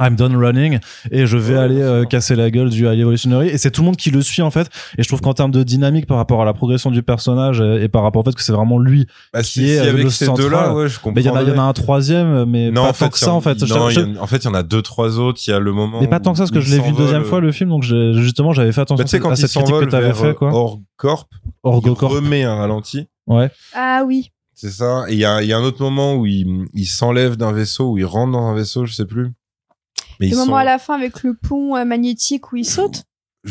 Euh, 0.01 0.05
I'm 0.07 0.17
done 0.17 0.37
running 0.37 0.79
et 1.11 1.27
je 1.27 1.37
vais 1.37 1.55
Ouais, 1.55 1.61
aller 1.61 1.81
euh, 1.81 2.05
casser 2.05 2.35
la 2.37 2.51
gueule 2.51 2.71
du 2.71 2.87
High 2.87 2.99
Evolutionary 3.01 3.49
et 3.49 3.59
c'est 3.59 3.71
tout 3.71 3.83
le 3.83 3.87
monde 3.87 3.97
qui 3.97 4.11
le 4.11 4.23
suit 4.23 4.43
en 4.43 4.51
fait 4.51 4.69
et 4.99 5.03
je 5.03 5.09
trouve 5.09 5.21
qu'en 5.21 5.35
termes 5.35 5.51
de 5.51 5.63
dynamique 5.63 6.07
par 6.07 6.17
rapport 6.17 6.43
à 6.43 6.45
la 6.45 6.53
progression 6.53 6.91
du 6.91 7.03
personnage 7.03 7.61
euh, 7.61 7.83
et 7.83 7.89
par 7.89 8.03
rapport 8.03 8.23
au 8.23 8.25
fait 8.25 8.35
que 8.35 8.43
c'est 8.43 8.53
vraiment 8.53 8.79
lui 8.79 9.07
Bah, 9.33 9.43
qui 9.43 9.49
si, 9.51 9.65
est, 9.65 9.79
si 9.81 9.87
euh, 9.87 9.91
avec 9.91 10.05
le 10.05 10.11
ces 10.11 10.25
central. 10.27 10.45
deux-là, 10.47 10.75
ouais, 10.75 10.89
je 10.89 10.97
comprends. 10.97 11.13
mais 11.15 11.21
il 11.23 11.27
y 11.27 11.31
en 11.31 11.37
a 11.37 11.43
il 11.43 11.49
y 11.49 11.53
en 11.53 11.59
a 11.59 11.63
un 11.63 11.73
troisième 11.73 12.45
mais 12.47 12.71
non, 12.71 12.83
pas 12.83 12.89
en 12.89 12.93
fait, 12.93 13.05
tant 13.05 13.11
que 13.11 13.19
ça 13.19 13.33
en- 13.33 13.41
fait 13.41 13.61
non, 13.63 13.91
Je- 13.91 14.19
en- 14.19 14.27
fait, 14.27 14.39
il 14.39 14.45
y 14.45 14.49
en 14.49 14.55
a 14.55 14.63
deux, 14.63 14.83
trois 14.83 15.19
autres. 15.19 15.41
Il 15.47 15.51
y 15.51 15.53
a 15.53 15.59
le 15.59 15.73
moment. 15.73 16.01
mais 16.01 16.09
pas 16.09 16.21
tant 16.21 16.33
que 16.33 16.39
ça 16.39 16.43
parce 16.45 16.51
que 16.51 16.61
je 16.61 16.71
l'ai 16.75 16.81
vu 16.81 16.91
deuxième 16.93 17.09
s'envole, 17.23 17.25
fois 17.25 17.41
le 17.41 17.53
film 17.53 17.71
donc 17.71 17.83
justement 17.83 18.53
j'avais 18.53 18.73
fait 18.73 18.81
attention 18.81 19.03
Bah, 19.03 19.05
tu 19.05 19.11
sais, 19.11 19.17
à 19.17 19.21
quand 19.21 19.31
il 19.31 19.37
cette 19.37 19.51
critique 19.51 19.63
que 19.65 19.69
s'envole 19.71 19.89
t'avais 19.89 20.07
vers 20.07 20.17
fait 20.17 20.35
quoi 20.35 20.53
Orcorp, 20.55 21.29
il 21.45 21.51
Orgocorp 21.63 22.13
remet 22.13 22.43
un 22.45 22.55
ralenti. 22.57 23.07
ouais 23.27 23.51
Ah 23.75 24.03
oui. 24.07 24.31
C'est 24.57 24.71
ça. 24.71 25.05
Et 25.09 25.15
il 25.15 25.19
y 25.19 25.25
a, 25.25 25.43
il 25.43 25.49
y 25.49 25.53
a 25.53 25.59
un 25.59 25.63
autre 25.63 25.83
moment 25.83 26.15
où 26.15 26.27
il, 26.27 26.67
il 26.75 26.87
s'enlève 26.87 27.37
d'un 27.37 27.51
vaisseau, 27.53 27.91
où 27.91 27.99
il 27.99 28.05
rentre 28.05 28.33
dans 28.33 28.47
un 28.47 28.55
vaisseau, 28.55 28.87
je 28.87 28.95
sais 28.95 29.05
plus. 29.05 29.33
Mais 30.21 30.29
Le 30.29 30.37
moment 30.37 30.53
sont- 30.53 30.55
à 30.57 30.65
la 30.65 30.79
fin 30.79 30.95
avec 30.95 31.23
le 31.23 31.35
pont 31.35 31.77
euh, 31.77 31.85
magnétique 31.85 32.53
où 32.53 32.57
il 32.57 32.65
saute. 32.65 33.05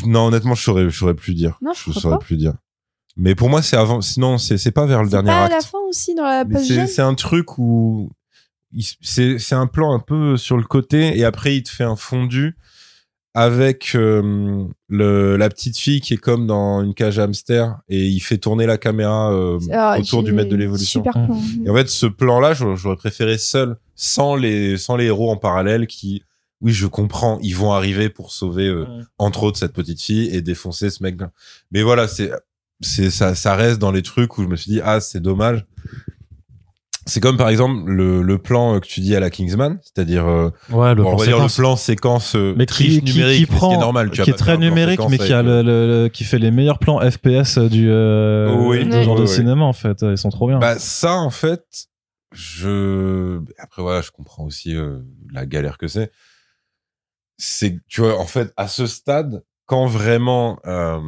Non, 0.06 0.28
honnêtement, 0.28 0.56
je 0.56 0.64
saurais, 0.64 0.90
je 0.90 0.98
saurais 0.98 1.14
plus 1.14 1.34
dire. 1.36 1.58
Non, 1.62 1.72
je 1.74 1.92
Je 1.92 2.00
saurais 2.00 2.16
pas. 2.18 2.26
plus 2.26 2.38
dire. 2.38 2.54
Mais 3.16 3.36
pour 3.36 3.50
moi, 3.50 3.62
c'est 3.62 3.78
avant. 3.78 4.02
Sinon, 4.02 4.38
c'est 4.40 4.72
pas 4.72 4.86
vers 4.88 5.04
le 5.04 5.10
dernier 5.10 5.28
pas 5.30 5.42
à 5.42 5.44
acte. 5.46 5.54
la 5.54 5.62
fin 5.62 5.78
aussi 5.88 6.16
dans 6.16 6.24
la 6.24 6.44
c'est 6.88 7.02
un 7.02 7.14
truc 7.14 7.58
où 7.60 8.10
c'est 9.02 9.54
un 9.54 9.68
plan 9.68 9.94
un 9.94 10.00
peu 10.00 10.36
sur 10.38 10.58
le 10.58 10.64
côté 10.64 11.18
et 11.18 11.24
après 11.26 11.56
il 11.56 11.62
te 11.64 11.70
fait 11.70 11.84
un 11.84 11.96
fondu 11.96 12.58
avec 13.36 13.92
euh, 13.96 14.66
le 14.90 15.38
la 15.38 15.50
petite 15.50 15.78
fille 15.78 16.02
qui 16.02 16.16
est 16.16 16.18
comme 16.18 16.46
dans 16.48 16.84
une 16.84 16.94
cage 16.96 17.20
à 17.20 17.24
hamster 17.24 17.78
et 17.90 18.08
il 18.08 18.20
fait 18.20 18.38
tourner 18.38 18.66
la 18.66 18.78
caméra 18.80 19.32
euh, 19.32 19.60
autour 20.00 20.24
du 20.24 20.34
maître 20.34 20.50
de 20.50 20.56
l'évolution. 20.56 21.04
Et 21.66 21.70
en 21.70 21.76
fait, 21.76 21.90
ce 21.90 22.06
plan-là, 22.08 22.54
j'aurais 22.54 22.76
j'aurais 22.76 22.96
préféré 22.96 23.38
seul, 23.38 23.78
sans 23.96 24.36
les 24.36 24.78
sans 24.78 24.96
les 24.96 25.06
héros 25.06 25.32
en 25.32 25.38
parallèle 25.38 25.86
qui, 25.88 26.24
oui, 26.64 26.72
je 26.72 26.88
comprends, 26.88 27.38
ils 27.44 27.56
vont 27.56 27.72
arriver 27.74 28.10
pour 28.10 28.32
sauver 28.32 28.68
euh, 28.68 28.86
Ouais. 28.86 29.04
entre 29.20 29.44
autres 29.44 29.60
cette 29.60 29.74
petite 29.74 30.02
fille 30.02 30.30
et 30.36 30.42
défoncer 30.42 30.90
ce 30.90 31.04
mec. 31.04 31.18
Mais 31.72 31.84
voilà, 31.84 32.08
c'est 32.08 32.32
c'est 32.82 33.12
ça 33.12 33.36
ça 33.36 33.56
reste 33.56 33.80
dans 33.80 33.92
les 33.92 34.02
trucs 34.02 34.38
où 34.38 34.44
je 34.44 34.48
me 34.48 34.56
suis 34.56 34.72
dit 34.72 34.82
ah 34.84 35.00
c'est 35.00 35.20
dommage. 35.22 35.66
C'est 37.06 37.20
comme 37.20 37.36
par 37.36 37.50
exemple 37.50 37.92
le, 37.92 38.22
le 38.22 38.38
plan 38.38 38.76
euh, 38.76 38.80
que 38.80 38.88
tu 38.88 39.02
dis 39.02 39.14
à 39.14 39.20
la 39.20 39.30
Kingsman, 39.30 39.78
c'est-à-dire 39.82 40.26
euh, 40.26 40.52
Ouais, 40.72 40.96
le 40.96 41.04
bon, 41.04 41.10
on 41.12 41.16
plan 41.16 41.18
va 41.18 41.26
dire 41.26 41.36
le 41.36 41.50
séquence. 41.50 41.56
plan 41.58 41.76
séquence 41.76 42.36
mais 42.36 42.66
qui, 42.66 43.02
qui, 43.02 43.14
numérique, 43.14 43.46
qui 43.48 43.52
mais 43.52 43.58
ce 43.58 43.60
prend, 43.60 43.70
qui 43.72 43.76
est 43.76 43.80
normal, 43.80 44.10
qui 44.10 44.22
est 44.22 44.34
très 44.34 44.58
numérique, 44.58 45.02
mais 45.10 45.18
qui 45.18 45.34
a 45.34 45.44
le, 45.44 45.62
le- 45.64 46.04
le- 46.04 46.08
qui 46.08 46.24
fait 46.24 46.40
les 46.40 46.50
meilleurs 46.50 46.80
plans 46.80 47.00
FPS 47.02 47.58
du 47.58 47.90
euh, 47.90 48.56
Oui. 48.58 48.86
du 48.86 48.92
Ouais. 48.92 49.04
genre 49.04 49.16
de 49.16 49.24
Ouais, 49.24 49.28
ouais. 49.28 49.36
cinéma 49.36 49.64
en 49.66 49.74
fait. 49.74 50.02
Ils 50.04 50.18
sont 50.18 50.30
trop 50.30 50.48
bien. 50.48 50.60
Bah 50.60 50.80
ça 50.80 51.16
en 51.16 51.30
fait, 51.30 51.66
je 52.32 53.40
après 53.58 53.82
voilà, 53.82 54.02
je 54.02 54.12
comprends 54.12 54.46
aussi 54.46 54.74
euh, 54.76 55.00
la 55.32 55.46
galère 55.46 55.78
que 55.78 55.88
c'est. 55.88 56.10
C'est 57.38 57.80
tu 57.88 58.02
vois 58.02 58.20
en 58.20 58.26
fait 58.26 58.54
à 58.58 58.68
ce 58.68 58.86
stade 58.86 59.44
quand 59.66 59.86
vraiment 59.88 60.60
euh, 60.66 61.00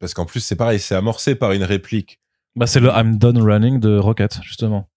parce 0.00 0.14
qu'en 0.14 0.24
plus 0.26 0.40
c'est 0.40 0.56
pareil, 0.56 0.78
c'est 0.80 0.94
amorcé 0.94 1.34
par 1.34 1.52
une 1.52 1.62
réplique. 1.64 2.20
Bah, 2.56 2.66
c'est 2.66 2.80
le 2.80 2.88
I'm 2.88 3.16
done 3.16 3.40
running 3.42 3.80
de 3.80 3.96
Rocket 3.96 4.38
justement. 4.42 4.88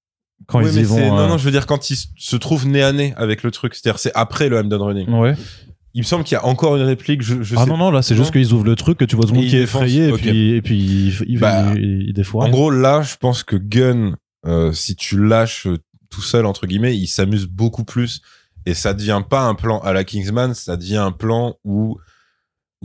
Quand 0.47 0.61
ils 0.61 0.77
y 0.79 0.83
vont. 0.83 0.95
c'est- 0.97 1.05
euh, 1.07 1.09
non 1.09 1.27
non, 1.29 1.37
je 1.37 1.45
veux 1.45 1.51
dire 1.51 1.65
quand 1.65 1.89
ils 1.89 1.97
se 2.15 2.35
trouvent 2.35 2.67
nez 2.67 2.83
à 2.83 2.91
nez 2.93 3.13
avec 3.17 3.43
le 3.43 3.51
truc, 3.51 3.73
c'est-à-dire 3.75 3.99
c'est 3.99 4.11
après 4.15 4.49
le 4.49 4.57
I'm 4.59 4.69
done 4.69 4.81
running. 4.81 5.09
Ouais. 5.09 5.35
Il 5.93 6.01
me 6.01 6.05
semble 6.05 6.23
qu'il 6.23 6.35
y 6.35 6.39
a 6.39 6.45
encore 6.45 6.75
une 6.75 6.83
réplique, 6.83 7.23
je, 7.23 7.41
je 7.41 7.55
Ah 7.57 7.63
sais 7.63 7.69
non 7.69 7.77
non 7.77 7.89
là 7.89 8.01
c'est 8.03 8.13
Non. 8.13 8.19
juste 8.21 8.31
qu'ils 8.31 8.53
ouvrent 8.53 8.65
le 8.65 8.75
truc 8.75 8.99
que 8.99 9.05
tu 9.05 9.15
vois 9.15 9.25
tout 9.25 9.31
le 9.33 9.39
monde 9.39 9.47
qui 9.49 9.57
est 9.57 9.61
effrayé 9.63 10.09
et 10.09 10.13
puis 10.13 10.51
et 10.51 10.61
puis 10.61 10.77
il, 10.77 11.25
il, 11.27 11.39
Bah, 11.39 11.73
il. 11.75 12.13
En 12.35 12.49
gros, 12.49 12.69
là, 12.69 13.01
je 13.01 13.15
pense 13.17 13.41
que 13.43 13.55
Gun, 13.55 14.15
euh, 14.45 14.71
si 14.73 14.95
tu 14.95 15.17
lâches 15.23 15.65
euh, 15.65 15.79
tout 16.11 16.21
seul, 16.21 16.45
entre 16.45 16.67
guillemets, 16.67 16.95
il 16.95 17.07
s'amuse 17.07 17.47
beaucoup 17.47 17.83
plus. 17.83 18.21
Et 18.67 18.73
ça 18.73 18.93
devient 18.93 19.21
pas 19.27 19.43
un 19.43 19.55
plan 19.55 19.79
à 19.79 19.93
la 19.93 20.03
Kingsman, 20.03 20.53
ça 20.53 20.75
devient 20.75 20.97
un 20.97 21.13
plan 21.13 21.55
où, 21.63 21.97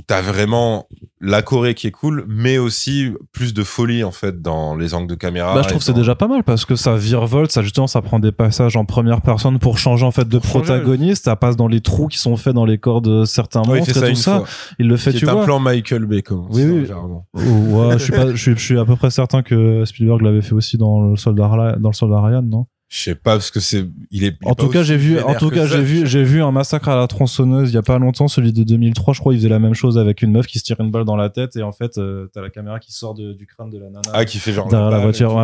t'as 0.06 0.20
vraiment 0.22 0.86
la 1.20 1.42
Corée 1.42 1.74
qui 1.74 1.88
est 1.88 1.90
cool, 1.90 2.24
mais 2.28 2.56
aussi 2.56 3.10
plus 3.32 3.52
de 3.52 3.64
folie, 3.64 4.04
en 4.04 4.12
fait, 4.12 4.40
dans 4.40 4.76
les 4.76 4.94
angles 4.94 5.08
de 5.08 5.16
caméra. 5.16 5.54
Bah, 5.54 5.62
je 5.62 5.68
trouve 5.68 5.80
que 5.80 5.84
c'est 5.84 5.92
déjà 5.92 6.14
pas 6.14 6.28
mal 6.28 6.44
parce 6.44 6.64
que 6.64 6.76
ça 6.76 6.94
virevolte, 6.94 7.50
ça 7.50 7.62
justement 7.62 7.88
ça 7.88 8.00
prend 8.00 8.20
des 8.20 8.30
passages 8.30 8.76
en 8.76 8.84
première 8.84 9.22
personne 9.22 9.58
pour 9.58 9.76
changer 9.76 10.06
en 10.06 10.12
fait 10.12 10.28
de 10.28 10.38
protagoniste, 10.38 11.24
ça 11.24 11.34
passe 11.34 11.56
dans 11.56 11.66
les 11.66 11.80
trous 11.80 12.06
qui 12.06 12.18
sont 12.18 12.36
faits 12.36 12.54
dans 12.54 12.64
les 12.64 12.78
corps 12.78 13.02
de 13.02 13.24
certains 13.24 13.62
il 13.64 13.70
monstres 13.74 13.92
ça 13.98 14.08
et 14.08 14.12
tout 14.12 14.18
ça. 14.20 14.38
fois. 14.38 14.48
Il 14.78 14.86
le 14.86 14.96
fait, 14.96 15.10
C'est 15.10 15.18
tu 15.18 15.28
un 15.28 15.32
vois. 15.32 15.44
plan 15.44 15.58
Michael 15.58 16.06
Bay, 16.06 16.22
comme 16.22 16.46
Oui, 16.50 16.62
oui. 16.62 16.88
ouais, 17.34 17.98
je 17.98 18.04
suis 18.04 18.12
pas, 18.12 18.30
je 18.30 18.36
suis, 18.36 18.52
je 18.56 18.62
suis 18.64 18.78
à 18.78 18.84
peu 18.84 18.94
près 18.94 19.10
certain 19.10 19.42
que 19.42 19.84
Spielberg 19.84 20.22
l'avait 20.22 20.42
fait 20.42 20.54
aussi 20.54 20.78
dans 20.78 21.10
le 21.10 21.16
soldat 21.16 21.76
dans 21.80 21.88
le 21.90 21.94
soldat 21.94 22.20
Ryan, 22.20 22.42
non? 22.42 22.66
Je 22.94 23.04
sais 23.04 23.14
pas, 23.14 23.36
parce 23.36 23.50
que 23.50 23.58
c'est, 23.58 23.86
il 24.10 24.22
est, 24.24 24.36
il 24.42 24.48
En 24.48 24.54
tout 24.54 24.68
cas, 24.68 24.82
j'ai 24.82 24.98
vu, 24.98 25.18
en 25.18 25.34
tout 25.34 25.48
cas, 25.48 25.64
j'ai 25.64 25.80
vu, 25.80 26.06
j'ai 26.06 26.22
vu 26.24 26.42
un 26.42 26.52
massacre 26.52 26.90
à 26.90 26.96
la 26.96 27.06
tronçonneuse 27.06 27.70
il 27.70 27.74
y 27.74 27.78
a 27.78 27.82
pas 27.82 27.98
longtemps, 27.98 28.28
celui 28.28 28.52
de 28.52 28.64
2003, 28.64 29.14
je 29.14 29.20
crois, 29.20 29.32
il 29.32 29.38
faisait 29.38 29.48
la 29.48 29.58
même 29.58 29.72
chose 29.72 29.96
avec 29.96 30.20
une 30.20 30.30
meuf 30.30 30.46
qui 30.46 30.58
se 30.58 30.64
tire 30.64 30.78
une 30.78 30.90
balle 30.90 31.06
dans 31.06 31.16
la 31.16 31.30
tête 31.30 31.56
et 31.56 31.62
en 31.62 31.72
fait, 31.72 31.96
euh, 31.96 32.28
t'as 32.34 32.42
la 32.42 32.50
caméra 32.50 32.78
qui 32.80 32.92
sort 32.92 33.14
de- 33.14 33.32
du 33.32 33.46
crâne 33.46 33.70
de 33.70 33.78
la 33.78 33.86
nana 33.86 34.02
Ah, 34.12 34.26
qui 34.26 34.36
fait 34.38 34.52
genre. 34.52 34.68
derrière 34.68 34.90
la 34.90 34.98
voiture. 34.98 35.34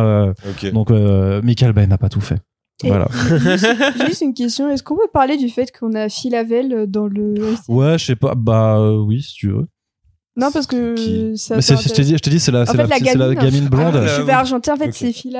Donc, 0.73 0.91
euh, 0.91 1.41
Michael 1.41 1.73
Bay 1.73 1.87
n'a 1.87 1.97
pas 1.97 2.09
tout 2.09 2.21
fait. 2.21 2.37
Et 2.83 2.87
Voilà. 2.89 3.07
Juste, 3.39 3.67
juste 4.05 4.21
une 4.21 4.33
question, 4.35 4.69
est-ce 4.69 4.83
qu'on 4.83 4.95
peut 4.95 5.09
parler 5.11 5.35
du 5.35 5.49
fait 5.49 5.71
qu'on 5.75 5.95
a 5.95 6.07
Phil 6.07 6.35
Havel 6.35 6.85
dans 6.87 7.07
le 7.07 7.33
Ouais, 7.67 7.97
je 7.97 8.05
sais 8.05 8.15
pas. 8.15 8.35
Bah 8.35 8.77
euh, 8.77 8.95
oui, 8.97 9.23
si 9.23 9.33
tu 9.33 9.47
veux. 9.47 9.65
Non 10.37 10.51
parce 10.51 10.67
que 10.67 10.93
Qui 10.95 11.37
ça 11.37 11.55
Mais 11.55 11.61
peut 11.61 11.61
c'est, 11.63 11.89
je 11.89 11.93
t'ai 11.93 12.03
dit, 12.03 12.13
je 12.13 12.19
t'ai 12.19 12.29
dit, 12.29 12.39
c'est 12.39 12.51
la, 12.51 12.65
c'est 12.67 12.73
fait, 12.73 12.77
la, 12.77 12.87
la 12.87 12.97
c'est 12.99 13.17
la 13.17 13.33
gamine, 13.35 13.67
blonde. 13.67 13.95
Ah, 13.95 14.05
Je 14.05 14.21
Euh, 14.21 14.23
vais 14.23 14.31
argenter 14.33 14.71
en 14.71 14.77
fait 14.77 14.85
ok. 14.89 14.93
c'est 14.93 15.11
Phil 15.11 15.35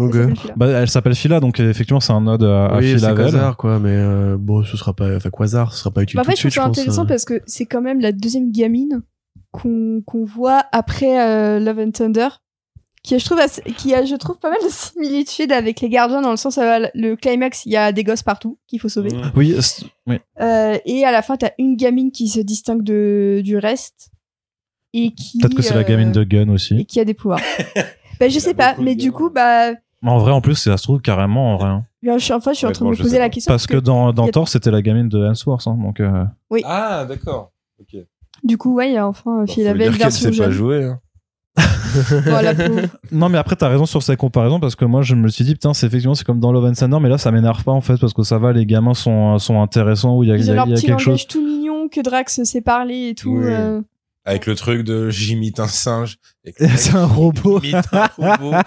Havel. 0.00 0.32
Ok. 0.32 0.32
Elle 0.32 0.36
s'appelle 0.36 0.36
Phila. 0.36 0.54
Bah, 0.56 0.66
elle 0.68 0.88
s'appelle 0.90 1.14
Phila, 1.14 1.40
donc 1.40 1.60
euh, 1.60 1.70
effectivement, 1.70 2.00
c'est 2.00 2.12
un 2.12 2.26
ode 2.26 2.44
à, 2.44 2.66
à 2.66 2.78
oui, 2.78 2.98
c'est 2.98 3.04
Havel. 3.06 3.24
Quasar, 3.26 3.56
quoi, 3.56 3.78
mais 3.78 3.94
euh, 3.96 4.36
bon, 4.38 4.64
ce 4.64 4.76
sera 4.76 4.94
pas, 4.94 5.16
enfin, 5.16 5.30
Quasar, 5.30 5.72
ce 5.72 5.78
sera 5.80 5.90
pas 5.90 6.02
utile 6.02 6.16
Bah, 6.16 6.22
en 6.22 6.24
tout 6.24 6.30
fait, 6.30 6.34
de 6.34 6.38
je 6.38 6.42
trouve 6.42 6.52
suite, 6.52 6.74
ça 6.74 6.80
intéressant 6.82 7.04
euh. 7.04 7.08
parce 7.08 7.24
que 7.24 7.42
c'est 7.46 7.66
quand 7.66 7.82
même 7.82 8.00
la 8.00 8.12
deuxième 8.12 8.50
gamine 8.52 9.02
qu'on 9.52 10.02
voit 10.24 10.62
après 10.72 11.20
euh, 11.20 11.58
Love 11.60 11.78
and 11.80 11.90
Thunder, 11.90 12.28
qui, 13.02 13.18
je 13.18 13.24
trouve, 13.24 13.38
assez- 13.40 13.62
qui 13.62 13.94
a, 13.94 14.04
je 14.04 14.14
trouve, 14.14 14.38
pas 14.38 14.50
mal 14.50 14.58
de 14.62 14.68
similitudes 14.70 15.52
avec 15.52 15.80
les 15.80 15.88
gardiens 15.88 16.20
dans 16.20 16.30
le 16.30 16.36
sens 16.36 16.56
où 16.56 16.60
euh, 16.60 16.86
le 16.94 17.16
climax, 17.16 17.64
il 17.66 17.72
y 17.72 17.76
a 17.76 17.92
des 17.92 18.04
gosses 18.04 18.22
partout 18.22 18.58
qu'il 18.68 18.78
faut 18.78 18.88
sauver. 18.90 19.10
Oui. 19.34 19.56
Euh, 20.40 20.78
et 20.84 21.04
à 21.04 21.10
la 21.10 21.22
fin, 21.22 21.36
t'as 21.36 21.50
une 21.58 21.76
gamine 21.76 22.12
qui 22.12 22.28
se 22.28 22.40
distingue 22.40 22.82
de, 22.82 23.40
du 23.42 23.56
reste 23.56 24.10
et 24.92 25.12
qui. 25.12 25.38
Peut-être 25.38 25.54
que 25.54 25.62
c'est 25.62 25.74
la 25.74 25.80
euh, 25.80 25.84
gamine 25.84 26.12
de 26.12 26.24
Gun 26.24 26.48
Et 26.48 26.50
aussi. 26.50 26.84
qui 26.86 27.00
a 27.00 27.04
des 27.04 27.14
pouvoirs. 27.14 27.40
bah, 28.20 28.28
je 28.28 28.38
sais 28.38 28.54
pas, 28.54 28.76
mais 28.78 28.94
du 28.94 29.12
coup, 29.12 29.30
bah. 29.30 29.72
En 30.04 30.18
vrai, 30.18 30.32
en 30.32 30.40
plus, 30.40 30.54
ça 30.54 30.76
se 30.76 30.82
trouve 30.82 31.00
carrément 31.00 31.52
en 31.54 31.56
vrai. 31.56 31.68
hein. 31.68 31.84
je 32.02 32.18
suis, 32.18 32.32
enfin, 32.32 32.52
je 32.52 32.56
suis 32.58 32.66
en 32.66 32.72
train 32.72 32.84
de 32.86 32.88
Honnêtement, 32.88 32.90
me 32.90 32.94
je 32.96 33.02
poser 33.02 33.12
sais 33.16 33.18
la 33.18 33.26
pas. 33.26 33.30
question. 33.30 33.52
Parce 33.52 33.66
que 33.66 33.76
dans, 33.76 34.12
dans 34.12 34.22
il 34.24 34.26
y 34.26 34.28
a- 34.30 34.32
Thor, 34.32 34.48
c'était 34.48 34.70
la 34.70 34.80
gamine 34.82 35.08
de 35.08 35.24
Hemsworth. 35.24 35.66
hein, 35.66 35.76
donc, 35.80 36.00
euh, 36.00 36.24
Ah, 36.64 37.04
d'accord. 37.06 37.52
Ok. 37.80 38.00
Du 38.42 38.56
coup, 38.56 38.74
ouais, 38.76 38.88
il 38.90 38.94
y 38.94 38.96
a 38.96 39.06
enfin 39.06 39.44
Phil 39.46 39.64
faut 39.64 39.70
Havel 39.70 39.78
dire 39.82 39.92
qu'elle 39.92 39.98
version 40.08 40.32
sait 40.32 40.38
pas 40.38 40.44
jeune. 40.44 40.52
jouer. 40.52 40.84
Hein. 40.84 41.00
Pauvre. 42.24 42.88
Non, 43.12 43.28
mais 43.28 43.36
après, 43.38 43.56
t'as 43.56 43.68
raison 43.68 43.84
sur 43.84 44.02
ces 44.02 44.16
comparaisons 44.16 44.60
parce 44.60 44.76
que 44.76 44.84
moi, 44.84 45.02
je 45.02 45.14
me 45.14 45.28
suis 45.28 45.44
dit, 45.44 45.52
putain, 45.54 45.74
c'est 45.74 45.86
effectivement, 45.86 46.14
c'est 46.14 46.24
comme 46.24 46.40
dans 46.40 46.52
Love 46.52 46.64
and 46.66 46.72
Thunder, 46.74 46.98
mais 47.02 47.08
là, 47.08 47.18
ça 47.18 47.30
m'énerve 47.32 47.64
pas 47.64 47.72
en 47.72 47.80
fait 47.80 47.98
parce 47.98 48.14
que 48.14 48.22
ça 48.22 48.38
va, 48.38 48.52
les 48.52 48.64
gamins 48.64 48.94
sont, 48.94 49.38
sont 49.38 49.60
intéressants 49.60 50.16
où 50.16 50.22
il 50.22 50.28
y 50.28 50.32
a, 50.32 50.36
il 50.36 50.40
Ils 50.42 50.46
y 50.46 50.50
ont 50.50 50.52
a, 50.52 50.56
leur 50.56 50.66
il 50.68 50.70
y 50.70 50.72
a 50.72 50.76
petit 50.76 50.86
quelque 50.86 51.00
langage 51.04 51.18
chose. 51.20 51.26
tout 51.26 51.44
mignon 51.44 51.88
que 51.88 52.00
Drax 52.00 52.42
sait 52.44 52.60
parler 52.62 53.08
et 53.10 53.14
tout. 53.14 53.30
Oui. 53.36 53.44
euh. 53.46 53.82
Avec 54.26 54.44
le 54.46 54.54
truc 54.54 54.82
de 54.84 55.08
j'imite 55.08 55.60
un 55.60 55.66
singe. 55.66 56.18
C'est 56.76 56.94
un 56.94 57.06
robot. 57.06 57.60
un 57.62 57.80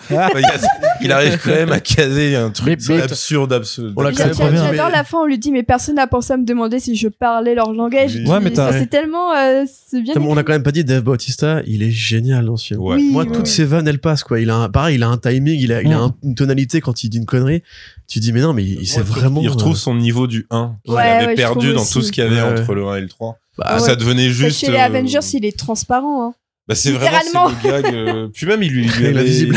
il, 1.01 1.11
arrive 1.11 1.39
quand 1.43 1.51
même 1.51 1.71
à 1.71 1.80
caser 1.80 2.35
un 2.35 2.49
truc 2.49 2.80
Mais- 2.88 2.95
mais- 2.97 3.01
absurde, 3.03 3.53
absurde. 3.53 3.93
On 3.95 4.01
l'a 4.01 4.11
J'a- 4.11 4.23
quand 4.23 4.30
même 4.30 4.34
j'a- 4.38 4.43
pas 4.45 4.51
bien, 4.51 4.65
J'adore 4.71 4.85
mais- 4.88 4.91
la 4.97 5.03
fin, 5.03 5.17
on 5.19 5.25
lui 5.25 5.38
dit, 5.38 5.51
mais 5.51 5.63
personne 5.63 5.95
n'a 5.95 6.07
pensé 6.07 6.34
à 6.34 6.38
me 6.38 6.45
demander 6.45 6.80
si 6.80 6.95
je 6.95 7.07
parlais 7.07 7.55
leur 7.55 7.71
langage. 7.73 8.15
Oui. 8.15 8.27
Ouais, 8.27 8.39
mais 8.39 8.51
c'est 8.55 8.88
tellement. 8.89 9.31
euh, 9.35 9.63
c'est 9.67 10.01
bien. 10.01 10.13
On 10.19 10.38
a 10.38 10.43
quand 10.43 10.53
même 10.53 10.63
pas 10.63 10.71
dit 10.71 10.84
Dave 10.84 11.03
Bautista, 11.03 11.61
il 11.67 11.84
est 11.84 11.91
génial 11.91 12.45
dans 12.45 12.57
ce 12.57 12.67
film. 12.67 12.80
Ouais. 12.81 12.95
Oui, 12.95 13.09
Moi, 13.11 13.23
oui, 13.27 13.31
toutes 13.35 13.47
ses 13.47 13.65
vannes, 13.65 13.88
elles 13.88 13.99
passent, 13.99 14.23
quoi. 14.23 14.39
Il 14.39 14.49
a 14.49 14.55
un, 14.55 14.69
pareil, 14.69 14.95
il 14.95 15.03
a 15.03 15.07
un 15.09 15.17
timing, 15.17 15.59
il 15.59 15.71
a, 15.73 15.81
il 15.81 15.91
a 15.93 15.99
un- 15.99 16.15
une 16.23 16.35
tonalité 16.35 16.81
quand 16.81 17.03
il 17.03 17.09
dit 17.09 17.17
une 17.17 17.25
connerie. 17.25 17.61
Tu 18.07 18.19
dis, 18.19 18.34
mais 18.34 18.41
non, 18.41 18.53
mais 18.53 18.63
il, 18.63 18.81
il 18.81 18.88
sait 18.88 18.97
Ouais, 18.97 19.03
vraiment. 19.03 19.41
Il 19.41 19.49
retrouve 19.49 19.73
euh, 19.73 19.77
son 19.77 19.95
niveau 19.95 20.27
du 20.27 20.45
1 20.51 20.75
qu'il 20.84 20.93
Ouais, 20.93 21.01
avait 21.03 21.35
perdu 21.35 21.73
dans 21.73 21.81
aussi. 21.81 21.93
tout 21.93 22.01
ce 22.01 22.11
qu'il 22.11 22.23
y 22.23 22.27
avait 22.27 22.41
entre 22.41 22.73
le 22.73 22.85
1 22.88 22.95
et 22.97 23.01
le 23.01 23.07
3. 23.07 23.38
Bah, 23.57 23.80
ça 23.80 23.95
devenait 23.95 24.30
juste. 24.30 24.59
Chez 24.59 24.71
les 24.71 24.77
euh, 24.77 24.81
Avengers, 24.85 25.19
il 25.34 25.45
est 25.45 25.57
transparent. 25.57 26.27
Hein. 26.27 26.34
Bah 26.65 26.75
c'est 26.75 26.91
vraiment 26.91 27.49
le 27.49 27.61
gag. 27.69 27.85
euh, 27.93 28.30
Puis 28.34 28.45
même 28.45 28.63
il 28.63 28.71
lui, 28.71 28.85
il 28.99 29.05
avait, 29.17 29.30
il 29.30 29.49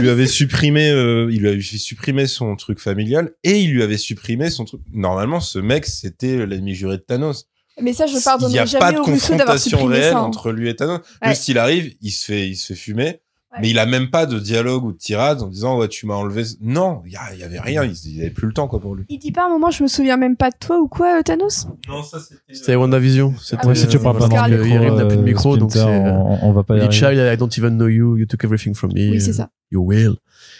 lui 0.00 0.08
avait 0.08 0.26
supprimé, 0.26 0.88
euh, 0.88 1.28
il 1.30 1.40
lui 1.42 1.48
avait 1.48 1.60
fait 1.60 1.76
supprimer 1.76 2.26
son 2.26 2.56
truc 2.56 2.78
familial 2.80 3.32
et 3.44 3.60
il 3.60 3.70
lui 3.70 3.82
avait 3.82 3.98
supprimé 3.98 4.48
son 4.48 4.64
truc. 4.64 4.80
Normalement, 4.94 5.40
ce 5.40 5.58
mec 5.58 5.84
c'était 5.84 6.46
l'ennemi 6.46 6.74
juré 6.74 6.96
de 6.96 7.02
Thanos. 7.02 7.46
Mais 7.82 7.92
ça, 7.92 8.06
je 8.06 8.14
Il 8.14 8.48
n'y 8.48 8.58
a 8.58 8.64
jamais 8.64 8.80
pas 8.80 8.92
de 8.92 8.98
confrontation 9.00 9.84
réelle 9.84 10.12
ça. 10.12 10.18
hein. 10.18 10.22
entre 10.22 10.50
lui 10.50 10.68
et 10.70 10.74
Thanos. 10.74 11.00
Ouais. 11.22 11.28
Juste 11.28 11.48
il 11.48 11.58
arrive, 11.58 11.92
il 12.00 12.10
se 12.10 12.24
fait, 12.24 12.48
il 12.48 12.56
se 12.56 12.68
fait 12.68 12.74
fumer. 12.74 13.20
Ouais. 13.52 13.58
Mais 13.62 13.70
il 13.70 13.78
a 13.78 13.86
même 13.86 14.10
pas 14.10 14.26
de 14.26 14.38
dialogue 14.38 14.84
ou 14.84 14.92
de 14.92 14.98
tirade 14.98 15.40
en 15.40 15.46
disant 15.48 15.78
ouais 15.78 15.88
tu 15.88 16.04
m'as 16.06 16.14
enlevé. 16.14 16.44
Non, 16.60 17.00
il 17.06 17.12
y, 17.12 17.16
il 17.36 17.42
avait 17.42 17.58
rien. 17.60 17.82
Il, 17.84 17.92
il 18.04 18.20
avait 18.20 18.30
plus 18.30 18.46
le 18.46 18.52
temps 18.52 18.68
quoi 18.68 18.78
pour 18.78 18.94
lui. 18.94 19.04
Il 19.08 19.18
dit 19.18 19.32
pas 19.32 19.44
à 19.44 19.46
un 19.46 19.48
moment, 19.48 19.70
je 19.70 19.82
me 19.82 19.88
souviens 19.88 20.18
même 20.18 20.36
pas 20.36 20.50
de 20.50 20.56
toi 20.60 20.78
ou 20.78 20.86
quoi, 20.86 21.20
euh, 21.20 21.22
Thanos? 21.22 21.66
Non 21.88 22.02
ça 22.02 22.20
c'était. 22.20 22.40
C'était 22.52 22.76
WandaVision. 22.76 23.34
C'était, 23.40 23.62
Ah 23.64 23.68
Ouais, 23.68 23.74
si 23.74 23.88
tu 23.88 23.96
euh, 23.96 24.00
parles 24.00 24.18
pas 24.18 24.28
dans 24.28 24.46
le 24.46 24.50
micro, 24.58 24.66
Yerim 24.66 24.94
n'a 24.96 25.06
plus 25.06 25.16
de 25.16 25.22
euh, 25.22 25.24
micro, 25.24 25.56
donc 25.56 25.72
c'est, 25.72 25.78
euh, 25.78 26.12
on, 26.12 26.38
on 26.42 26.52
va 26.52 26.62
pas 26.62 26.76
y 26.76 26.86
The 26.86 26.92
child, 26.92 27.18
I 27.18 27.36
don't 27.38 27.50
even 27.56 27.76
know 27.76 27.88
you, 27.88 28.18
you 28.18 28.26
took 28.26 28.44
everything 28.44 28.74
from 28.74 28.92
me. 28.92 29.10
Oui, 29.12 29.20
c'est 29.20 29.32
ça. 29.32 29.48
You 29.70 29.82
will. 29.82 30.16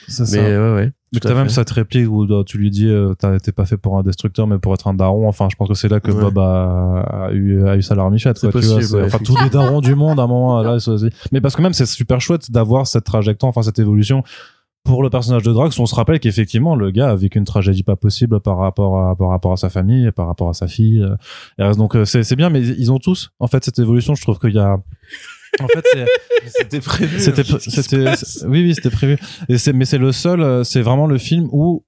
C'est 0.09 0.23
Mais 0.23 0.27
ça. 0.27 0.43
ouais, 0.43 0.75
ouais. 0.75 0.93
Mais 1.13 1.21
t'as 1.21 1.35
même 1.35 1.49
cette 1.49 1.71
réplique 1.71 2.07
où 2.11 2.25
euh, 2.25 2.45
tu 2.45 2.59
lui 2.59 2.71
dis 2.71 2.87
euh, 2.87 3.15
t'as- 3.19 3.41
t'es 3.41 3.51
pas 3.53 3.65
fait 3.65 3.79
pour 3.79 3.97
un 3.97 4.03
destructeur 4.03 4.47
mais 4.47 4.59
pour 4.59 4.75
être 4.75 4.89
un 4.89 4.95
daron. 4.95 5.27
Enfin, 5.27 5.49
je 5.51 5.57
pense 5.57 5.67
que 5.69 5.75
c'est 5.75 5.89
là 5.89 6.01
que 6.01 6.11
Ouais. 6.11 6.21
Bob 6.21 6.39
a, 6.39 7.01
a 7.29 7.33
eu, 7.33 7.67
a 7.67 7.77
eu 7.77 7.83
sa 7.83 7.95
larmichette. 7.95 8.39
Quoi, 8.41 8.51
tu 8.53 8.59
vois, 8.59 8.77
possible, 8.77 8.83
c'est- 8.83 8.95
ouais, 8.97 9.05
enfin, 9.07 9.19
tous 9.25 9.37
les 9.43 9.49
darons 9.49 9.81
du 9.81 9.95
monde 9.95 10.21
à 10.21 10.25
un 10.25 10.27
moment 10.27 10.61
là. 10.63 10.75
ils 10.75 10.81
sont 10.83 10.93
aussi- 10.93 11.09
Mais 11.33 11.41
parce 11.41 11.57
que 11.57 11.63
même 11.63 11.73
c'est 11.73 11.87
super 11.87 12.21
chouette 12.21 12.51
d'avoir 12.51 12.87
cette 12.87 13.05
trajectoire, 13.05 13.49
enfin 13.49 13.63
cette 13.63 13.79
évolution 13.79 14.23
pour 14.85 15.03
le 15.03 15.11
personnage 15.11 15.43
de 15.43 15.53
Drax. 15.53 15.79
On 15.81 15.87
se 15.87 15.95
rappelle 15.95 16.21
qu'effectivement 16.21 16.75
le 16.77 16.91
gars 16.91 17.11
a 17.11 17.15
vécu 17.17 17.39
une 17.39 17.45
tragédie 17.45 17.83
pas 17.83 17.97
possible 17.97 18.41
par 18.41 18.59
rapport 18.59 19.01
à 19.01 19.17
par 19.17 19.29
rapport 19.31 19.53
à 19.53 19.57
sa 19.57 19.71
famille, 19.71 20.11
par 20.13 20.27
rapport 20.27 20.51
à 20.51 20.55
sa 20.55 20.67
fille. 20.67 21.05
euh, 21.61 21.75
donc 21.75 21.97
euh, 21.97 22.05
c'est 22.05 22.23
c'est 22.23 22.37
bien, 22.37 22.51
mais 22.51 22.61
ils 22.61 22.93
ont 22.93 22.99
tous 22.99 23.31
en 23.39 23.47
fait 23.47 23.65
cette 23.65 23.79
évolution. 23.79 24.15
Je 24.15 24.21
trouve 24.23 24.39
qu'il 24.39 24.55
y 24.55 24.59
a 24.59 24.77
en 25.61 25.67
fait, 25.69 25.85
c'est- 25.93 26.07
C'était 26.61 26.81
prévu. 26.81 27.19
c'était, 27.21 27.45
se 27.45 27.59
c'était, 27.59 28.15
c'est- 28.17 28.47
oui, 28.47 28.63
oui, 28.65 28.75
c'était 28.75 28.91
prévu. 28.91 29.17
Et 29.49 29.59
c'est, 29.59 29.73
mais 29.73 29.85
c'est 29.85 29.99
le 29.99 30.13
seul, 30.13 30.41
euh, 30.41 30.65
c'est 30.65 30.81
vraiment 30.83 31.07
le 31.07 31.19
film 31.19 31.49
où 31.53 31.85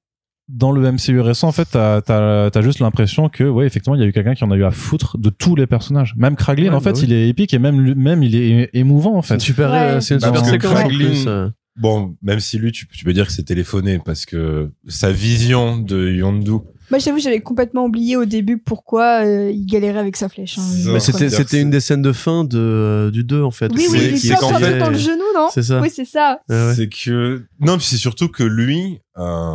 dans 0.49 0.73
le 0.73 0.83
MCU 0.91 1.21
récent, 1.21 1.47
en 1.47 1.53
fait, 1.53 1.69
t'as 1.71 1.99
as, 2.09 2.51
as, 2.53 2.63
juste 2.63 2.81
l'impression 2.81 3.29
que, 3.29 3.45
ouais, 3.45 3.67
effectivement, 3.67 3.95
il 3.95 4.01
y 4.01 4.05
a 4.05 4.07
eu 4.07 4.13
quelqu'un 4.13 4.35
qui 4.35 4.43
en 4.43 4.51
a 4.51 4.57
eu 4.57 4.65
à 4.65 4.73
foutre 4.73 5.17
de 5.17 5.31
tous 5.31 5.55
les 5.55 5.69
personnages. 5.69 6.15
Même 6.17 6.35
Kraglin, 6.35 6.71
Ouais, 6.71 6.75
en 6.75 6.81
fait, 6.81 6.93
bah 6.93 6.99
oui. 6.99 7.05
il 7.07 7.13
est 7.13 7.29
épique 7.29 7.55
et 7.55 7.61
même, 7.61 7.81
lui- 7.81 7.95
même 7.95 8.23
il 8.25 8.35
est 8.35 8.69
émouvant, 8.75 9.17
en 9.19 9.23
C'est 9.23 9.35
une 9.35 9.41
fait. 9.41 9.47
super, 9.47 9.71
Ouais. 9.71 9.77
euh, 9.79 10.01
c'est 10.01 10.15
une 10.15 10.21
Bah, 10.21 10.43
super 10.45 10.71
en 10.73 10.75
Kraglin- 10.75 10.97
plus. 10.97 11.25
euh. 11.29 11.49
Bon, 11.77 12.17
même 12.21 12.41
si 12.41 12.59
lui, 12.59 12.73
tu, 12.73 12.89
tu 12.89 13.05
peux 13.05 13.13
dire 13.13 13.27
que 13.27 13.33
c'est 13.33 13.45
téléphoné 13.45 14.01
parce 14.05 14.27
que 14.27 14.71
sa 14.89 15.13
vision 15.13 15.79
de 15.79 16.09
Yondu. 16.11 16.51
Moi, 16.91 16.99
j'avoue, 16.99 17.19
j'avais 17.19 17.41
complètement 17.41 17.85
oublié 17.85 18.17
au 18.17 18.25
début 18.25 18.59
pourquoi 18.59 19.25
euh, 19.25 19.51
il 19.51 19.65
galérait 19.67 19.99
avec 20.01 20.17
sa 20.17 20.29
flèche. 20.29 20.59
hein. 20.59 20.63
Mais 20.93 21.01
c'était, 21.01 21.31
c'était 21.31 21.61
une 21.61 21.71
des 21.71 21.81
scènes 21.81 22.03
de 22.03 22.13
fin 22.13 22.45
de, 22.45 22.59
euh, 22.59 23.11
du 23.11 23.23
2, 23.25 23.43
en 23.43 23.51
fait. 23.53 23.71
Oui, 23.73 23.83
c'est- 23.89 23.97
oui, 23.99 24.09
il 24.13 24.19
c'est 24.19 24.35
qu'en 24.37 24.49
fait- 24.59 24.65
truc 24.71 24.79
dans 24.79 24.91
le 24.91 24.99
genou, 24.99 25.23
non 25.35 25.49
C'est 25.55 25.63
ça. 25.63 25.81
Oui, 25.81 25.91
c'est 25.95 26.05
ça. 26.05 26.41
Ouais, 26.49 26.67
ouais. 26.67 26.75
C'est 26.75 26.89
que 26.89 27.45
non, 27.61 27.77
puis 27.77 27.87
c'est 27.87 27.97
surtout 27.97 28.29
que 28.29 28.43
lui, 28.43 28.99
euh, 29.19 29.55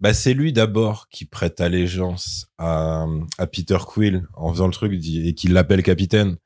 bah 0.00 0.14
c'est 0.14 0.32
lui 0.32 0.52
d'abord 0.54 1.08
qui 1.10 1.26
prête 1.26 1.60
allégeance 1.60 2.46
à, 2.58 3.04
à 3.36 3.46
Peter 3.46 3.76
Quill 3.86 4.22
en 4.34 4.50
faisant 4.52 4.66
le 4.66 4.72
truc 4.72 4.92
et 4.94 5.34
qui 5.34 5.48
l'appelle 5.48 5.82
capitaine. 5.82 6.36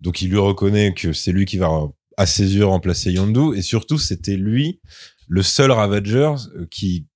Donc 0.00 0.22
il 0.22 0.30
lui 0.30 0.38
reconnaît 0.38 0.94
que 0.94 1.12
c'est 1.12 1.32
lui 1.32 1.44
qui 1.44 1.58
va 1.58 1.68
à 2.16 2.24
ses 2.24 2.54
yeux 2.56 2.64
remplacer 2.64 3.12
Yondu 3.12 3.54
et 3.54 3.60
surtout 3.60 3.98
c'était 3.98 4.36
lui 4.36 4.80
le 5.28 5.42
seul 5.42 5.70
Ravager 5.70 6.32
euh, 6.56 6.66
qui 6.70 7.06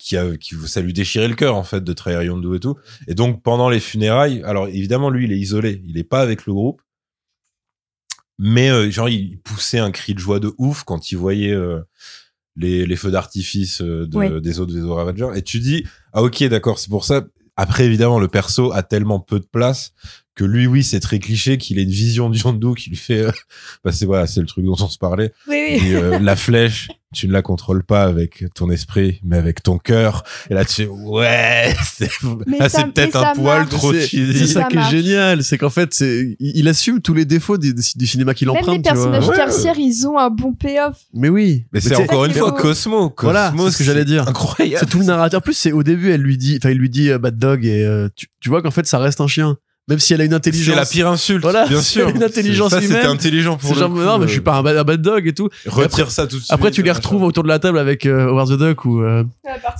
qui 0.00 0.16
a 0.16 0.36
qui 0.36 0.54
ça 0.66 0.80
lui 0.80 0.92
déchirait 0.92 1.28
le 1.28 1.34
cœur 1.34 1.54
en 1.56 1.62
fait 1.62 1.82
de 1.84 1.92
trahir 1.92 2.22
Yondu 2.22 2.56
et 2.56 2.60
tout. 2.60 2.76
Et 3.06 3.14
donc 3.14 3.42
pendant 3.42 3.68
les 3.68 3.80
funérailles, 3.80 4.42
alors 4.44 4.66
évidemment 4.68 5.10
lui 5.10 5.24
il 5.26 5.32
est 5.32 5.38
isolé, 5.38 5.82
il 5.86 5.98
est 5.98 6.04
pas 6.04 6.20
avec 6.22 6.46
le 6.46 6.52
groupe. 6.54 6.80
Mais 8.38 8.70
euh, 8.70 8.90
genre 8.90 9.08
il 9.08 9.38
poussait 9.40 9.78
un 9.78 9.90
cri 9.90 10.14
de 10.14 10.18
joie 10.18 10.40
de 10.40 10.52
ouf 10.58 10.82
quand 10.84 11.12
il 11.12 11.16
voyait 11.18 11.52
euh, 11.52 11.80
les, 12.56 12.86
les 12.86 12.96
feux 12.96 13.10
d'artifice 13.10 13.82
euh, 13.82 14.06
de- 14.06 14.16
Ouais. 14.16 14.40
des 14.40 14.60
autres 14.60 14.72
vaisseaux 14.74 14.94
Ravagers. 14.94 15.28
Et 15.36 15.42
tu 15.42 15.60
dis 15.60 15.84
ah 16.12 16.22
ok 16.22 16.42
d'accord 16.44 16.78
c'est 16.78 16.90
pour 16.90 17.04
ça. 17.04 17.26
Après 17.56 17.84
évidemment 17.84 18.18
le 18.18 18.28
perso 18.28 18.72
a 18.72 18.82
tellement 18.82 19.20
peu 19.20 19.38
de 19.38 19.46
place 19.46 19.92
que 20.36 20.44
lui 20.44 20.66
oui 20.66 20.82
c'est 20.84 21.00
très 21.00 21.18
cliché 21.18 21.58
qu'il 21.58 21.78
ait 21.78 21.82
une 21.82 21.90
vision 21.90 22.30
de 22.30 22.36
Yondu 22.36 22.74
qui 22.76 22.88
lui 22.90 22.96
fait 22.96 23.18
euh, 23.26 23.32
bah 23.84 23.92
c'est 23.92 24.06
voilà 24.06 24.26
c'est 24.26 24.40
le 24.40 24.46
truc 24.46 24.64
dont 24.64 24.76
on 24.80 24.88
se 24.88 24.98
parlait. 24.98 25.32
Oui, 25.48 25.56
oui. 25.72 25.80
dit, 25.80 25.94
euh, 25.94 26.18
la 26.22 26.36
flèche 26.36 26.88
tu 27.12 27.26
ne 27.26 27.32
la 27.32 27.42
contrôles 27.42 27.82
pas 27.82 28.04
avec 28.04 28.44
ton 28.54 28.70
esprit 28.70 29.20
mais 29.24 29.36
avec 29.36 29.64
ton 29.64 29.78
cœur. 29.78 30.22
Et 30.48 30.54
là 30.54 30.64
tu 30.64 30.74
fais 30.74 30.86
ouais 30.86 31.74
c'est 31.84 32.08
Mais 32.46 32.68
c'est 32.68 32.84
peut-être 32.92 33.20
mais 33.20 33.26
un 33.26 33.34
poil 33.34 33.58
marche. 33.62 33.70
trop 33.70 33.92
c'est, 33.92 34.06
cheesy. 34.06 34.38
c'est 34.38 34.46
ça 34.46 34.62
Ça 34.62 34.68
qui 34.68 34.78
est 34.78 34.90
génial, 34.90 35.42
c'est 35.42 35.58
qu'en 35.58 35.70
fait, 35.70 35.92
c'est, 35.92 36.36
il 36.38 36.52
il 36.60 36.68
assume 36.68 37.00
tous 37.00 37.14
les 37.14 37.24
défauts 37.24 37.58
du, 37.58 37.74
du 37.74 38.06
cinéma 38.06 38.32
qu'il 38.34 38.46
Même 38.46 38.56
les 38.56 38.60
emprunte, 38.62 38.82
vois. 38.86 38.92
personnages 38.92 39.28
Ouais. 39.28 39.34
tertiaires, 39.34 39.78
ils 39.78 40.06
ont 40.06 40.18
un 40.18 40.30
bon 40.30 40.52
payoff. 40.52 40.98
Mais 41.12 41.28
oui. 41.28 41.64
Mais 41.72 41.80
c'est 41.80 41.90
tu 41.90 41.96
sais, 41.96 42.02
encore 42.02 42.26
une 42.26 42.32
c'est 42.32 42.38
fois. 42.38 42.52
Cosmo. 42.52 43.10
Cosmo 43.10 43.32
Voilà, 43.32 43.52
c'est 43.56 43.70
ce 43.72 43.78
que 43.78 43.84
j'allais 43.84 44.04
dire. 44.04 44.28
Incroyable. 44.28 44.76
C'est 44.78 44.88
tout 44.90 45.00
le 45.00 45.06
narrateur. 45.06 45.38
En 45.38 45.40
plus, 45.40 45.54
c'est 45.54 45.72
au 45.72 45.82
début, 45.82 46.10
elle 46.12 46.20
lui 46.20 46.36
dit, 46.38 46.58
enfin, 46.62 46.70
il 46.70 46.78
lui 46.78 46.90
dit 46.90 47.10
euh, 47.10 47.18
bad 47.18 47.36
dog 47.38 47.64
et 47.64 47.82
euh, 47.84 48.08
tu, 48.14 48.28
tu 48.40 48.48
vois 48.50 48.62
qu'en 48.62 48.70
fait, 48.70 48.86
ça 48.86 48.98
reste 48.98 49.20
un 49.20 49.26
chien. 49.26 49.56
Même 49.88 49.98
si 49.98 50.14
elle 50.14 50.20
a 50.20 50.24
une 50.24 50.34
intelligence. 50.34 50.72
C'est 50.74 50.80
la 50.80 50.86
pire 50.86 51.08
insulte. 51.08 51.42
Voilà, 51.42 51.66
bien 51.66 51.78
c'est 51.80 51.98
sûr. 52.00 52.08
une 52.10 52.22
intelligence 52.22 52.70
ça, 52.70 52.80
c'était 52.80 52.92
humaine. 52.94 53.06
intelligent 53.06 53.56
pour 53.56 53.70
C'est 53.70 53.74
le 53.74 53.80
genre, 53.80 53.90
coup, 53.90 53.98
non, 54.00 54.18
mais 54.18 54.24
euh, 54.24 54.28
je 54.28 54.32
suis 54.32 54.40
pas 54.40 54.54
un 54.54 54.62
bad, 54.62 54.76
un 54.76 54.84
bad 54.84 55.02
dog 55.02 55.26
et 55.26 55.32
tout. 55.32 55.48
Retire 55.66 56.12
ça 56.12 56.28
tout 56.28 56.36
de 56.36 56.40
suite. 56.42 56.52
Après, 56.52 56.70
tu 56.70 56.82
les 56.82 56.88
machin. 56.90 56.98
retrouves 56.98 57.22
autour 57.24 57.42
de 57.42 57.48
la 57.48 57.58
table 57.58 57.76
avec 57.78 58.06
euh, 58.06 58.28
Howard 58.28 58.50
the 58.50 58.58
Duck 58.58 58.84
où 58.84 59.02
euh, 59.02 59.24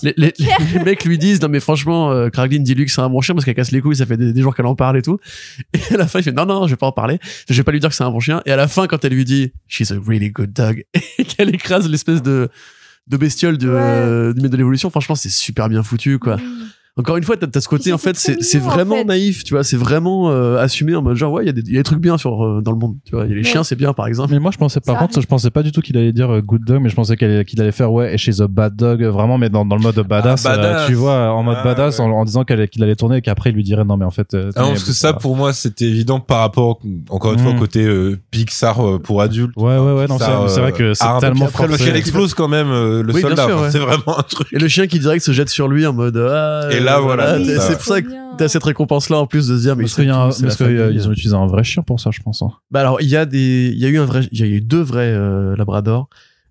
les, 0.03 0.13
les, 0.17 0.33
les 0.75 0.83
mecs 0.85 1.05
lui 1.05 1.17
disent 1.17 1.41
non 1.41 1.49
mais 1.49 1.61
franchement 1.61 2.11
euh, 2.11 2.29
Kraglin 2.29 2.59
dis-lui 2.63 2.87
que 2.87 2.91
c'est 2.91 3.01
un 3.03 3.09
bon 3.09 3.21
chien 3.21 3.35
parce 3.37 3.45
qu'elle 3.45 3.55
casse 3.55 3.71
les 3.71 3.81
couilles 3.81 3.95
ça 3.97 4.07
fait 4.07 4.17
des, 4.17 4.33
des 4.33 4.43
jours 4.43 4.57
qu'elle 4.57 4.67
en 4.67 4.75
parle 4.75 4.97
et 4.97 5.03
tout 5.03 5.19
et 5.75 5.95
à 5.95 5.97
la 5.97 6.07
fin 6.09 6.19
il 6.19 6.23
fait 6.23 6.33
non 6.33 6.47
non 6.47 6.67
je 6.67 6.71
vais 6.73 6.77
pas 6.77 6.87
en 6.87 6.93
parler 6.93 7.19
je 7.49 7.55
vais 7.55 7.63
pas 7.63 7.71
lui 7.73 7.79
dire 7.81 7.91
que 7.91 7.95
c'est 7.95 8.03
un 8.05 8.11
bon 8.11 8.19
chien 8.21 8.43
et 8.47 8.51
à 8.53 8.57
la 8.57 8.67
fin 8.67 8.87
quand 8.89 9.05
elle 9.05 9.13
lui 9.13 9.25
dit 9.25 9.53
she's 9.69 9.93
a 9.93 9.97
really 10.05 10.31
good 10.31 10.53
dog 10.53 10.85
et 11.19 11.25
qu'elle 11.25 11.55
écrase 11.55 11.89
l'espèce 11.89 12.23
de 12.23 12.49
de 13.07 13.17
bestiole 13.17 13.59
de, 13.59 13.69
Ouais. 13.69 13.77
euh, 13.79 14.33
du 14.33 14.41
maître 14.41 14.53
de 14.53 14.57
l'évolution 14.57 14.91
franchement 14.91 15.15
c'est 15.15 15.31
super 15.31 15.69
bien 15.69 15.83
foutu 15.83 16.19
quoi 16.19 16.37
encore 17.01 17.17
une 17.17 17.25
fois 17.25 17.37
t'as 17.37 17.47
as 17.55 17.61
ce 17.61 17.69
côté 17.69 17.91
Et 17.91 17.93
en 17.93 17.99
fait 17.99 18.17
c'est 18.17 18.59
en 18.61 18.61
vraiment 18.65 18.97
fait. 18.97 19.05
naïf 19.05 19.45
tu 19.45 19.55
vois 19.55 19.65
c'est 19.65 19.77
vraiment 19.77 20.31
euh, 20.31 20.59
assumé 20.59 20.95
en 20.95 21.03
mode 21.03 21.17
genre 21.17 21.33
ouais 21.33 21.43
il 21.45 21.47
y 21.47 21.51
a 21.51 21.53
des 21.53 21.63
il 21.63 21.73
y 21.73 21.77
a 21.77 21.81
des 21.81 21.85
trucs 21.85 22.01
bien 22.01 22.17
sur 22.19 22.45
euh, 22.45 22.61
dans 22.63 22.73
le 22.73 22.79
monde 22.79 22.97
tu 23.05 23.15
vois 23.15 23.25
il 23.25 23.31
y 23.31 23.33
a 23.33 23.37
les 23.37 23.41
Ouais. 23.43 23.47
chiens 23.49 23.65
c'est 23.65 23.77
bien 23.77 23.93
par 23.93 24.07
exemple 24.07 24.33
Mais 24.33 24.39
moi, 24.39 24.51
je 24.53 24.59
pensais, 24.59 24.81
par 24.81 24.99
contre, 24.99 25.21
je 25.21 25.27
pensais 25.27 25.51
pas 25.51 25.63
du 25.63 25.73
tout 25.73 25.81
qu'il 25.81 25.97
allait 25.97 26.13
dire 26.13 26.31
euh, 26.33 26.41
good 26.41 26.63
dog, 26.65 26.81
mais 26.83 26.89
je 26.89 26.95
pensais 26.95 27.17
qu'il 27.17 27.27
allait, 27.27 27.45
qu'il 27.45 27.61
allait 27.61 27.73
faire, 27.73 27.93
ouais, 27.93 28.17
she's 28.19 28.41
a 28.41 28.47
bad 28.49 28.77
dog, 28.77 29.03
euh, 29.03 29.11
vraiment, 29.11 29.39
mais 29.39 29.49
dans, 29.49 29.65
dans 29.65 29.77
le 29.77 29.83
mode 29.83 29.99
badass, 30.07 30.45
Ah, 30.47 30.53
euh, 30.53 30.57
badass. 30.57 30.87
tu 30.87 30.95
vois, 30.95 31.31
en 31.33 31.43
mode 31.43 31.57
Ah, 31.61 31.65
badass, 31.65 31.99
ouais. 31.99 32.05
en, 32.05 32.11
en 32.11 32.25
disant 32.25 32.45
qu'elle- 32.45 32.69
qu'il 32.69 32.83
allait 32.83 32.97
tourner 32.97 33.17
et 33.19 33.23
qu'après, 33.23 33.51
il 33.51 33.55
lui 33.57 33.63
dirait, 33.65 33.85
non, 33.85 33.97
mais 33.97 34.05
en 34.05 34.11
fait, 34.11 34.35
euh, 34.35 34.51
Ah 34.57 34.63
non, 34.63 34.69
parce 34.69 34.85
que 34.85 34.93
ça, 34.93 35.13
pour 35.15 35.37
moi, 35.37 35.53
c'était 35.53 35.87
évident 35.87 36.21
par 36.21 36.41
rapport, 36.41 36.81
encore 37.09 37.33
une 37.33 37.39
fois, 37.39 37.53
Mm. 37.53 37.57
au 37.57 37.59
côté 37.59 37.85
euh, 37.85 38.19
Pixar 38.31 38.81
euh, 38.87 38.99
pour 38.99 39.23
adultes. 39.23 39.53
Ouais, 39.57 39.79
ouais, 39.79 39.93
ouais, 39.95 40.07
non, 40.07 40.19
c'est 40.19 40.61
vrai 40.61 40.73
que 40.73 40.95
c'est 40.95 41.05
tellement 41.21 41.47
Et 41.47 41.49
forcé. 41.49 41.69
Parce 41.69 41.83
qu'elle 41.83 41.97
explose 41.97 42.35
quand 42.35 42.49
même 42.49 42.69
euh, 42.71 43.03
le 43.03 43.13
Oui, 43.15 43.23
bien 43.23 43.35
soldat. 43.37 43.71
C'est 43.71 43.79
vraiment 43.79 44.19
un 44.19 44.23
truc. 44.23 44.49
Et 44.53 44.59
le 44.59 44.69
chien 44.69 44.87
qui 44.87 44.99
direct 44.99 45.25
se 45.25 45.33
jette 45.33 45.49
sur 45.49 45.69
lui 45.69 45.87
en 45.87 45.93
mode 45.93 46.17
ah, 46.17 46.69
Et 46.71 46.81
là, 46.97 47.01
voilà, 47.01 47.39
c'est 47.45 47.75
pour 47.75 47.85
ça 47.85 48.03
que 48.03 48.09
t'as 48.37 48.49
cette 48.49 48.65
récompense 48.65 49.09
là 49.11 49.19
en 49.19 49.27
plus 49.27 49.49
de 49.49 49.57
se 49.57 49.61
dire 49.63 49.77
mais 49.77 49.85
Parce 49.85 49.95
qu'ils 50.57 51.09
ont 51.09 51.13
utilisé 51.13 51.35
un 51.37 51.47
vrai 51.47 51.65
chien 51.65 51.83
pour 51.83 52.01
ça, 52.01 52.11
je 52.13 52.21
pense. 52.21 52.43
hein. 52.43 52.51
bah 52.71 52.81
alors 52.81 53.01
il 53.01 53.09
y 53.09 53.17
a 53.17 53.27
des 53.27 53.71
il 53.75 53.79
y 53.79 53.87
a 53.87 53.89
eu 53.89 53.99
un 53.99 54.05
vrai 54.05 54.23
il 54.33 54.39
y 54.41 54.43
a 54.43 54.47
eu 54.47 54.61
deux 54.61 54.81
vrais 54.83 55.13
euh, 55.13 55.55
labradors 55.57 56.09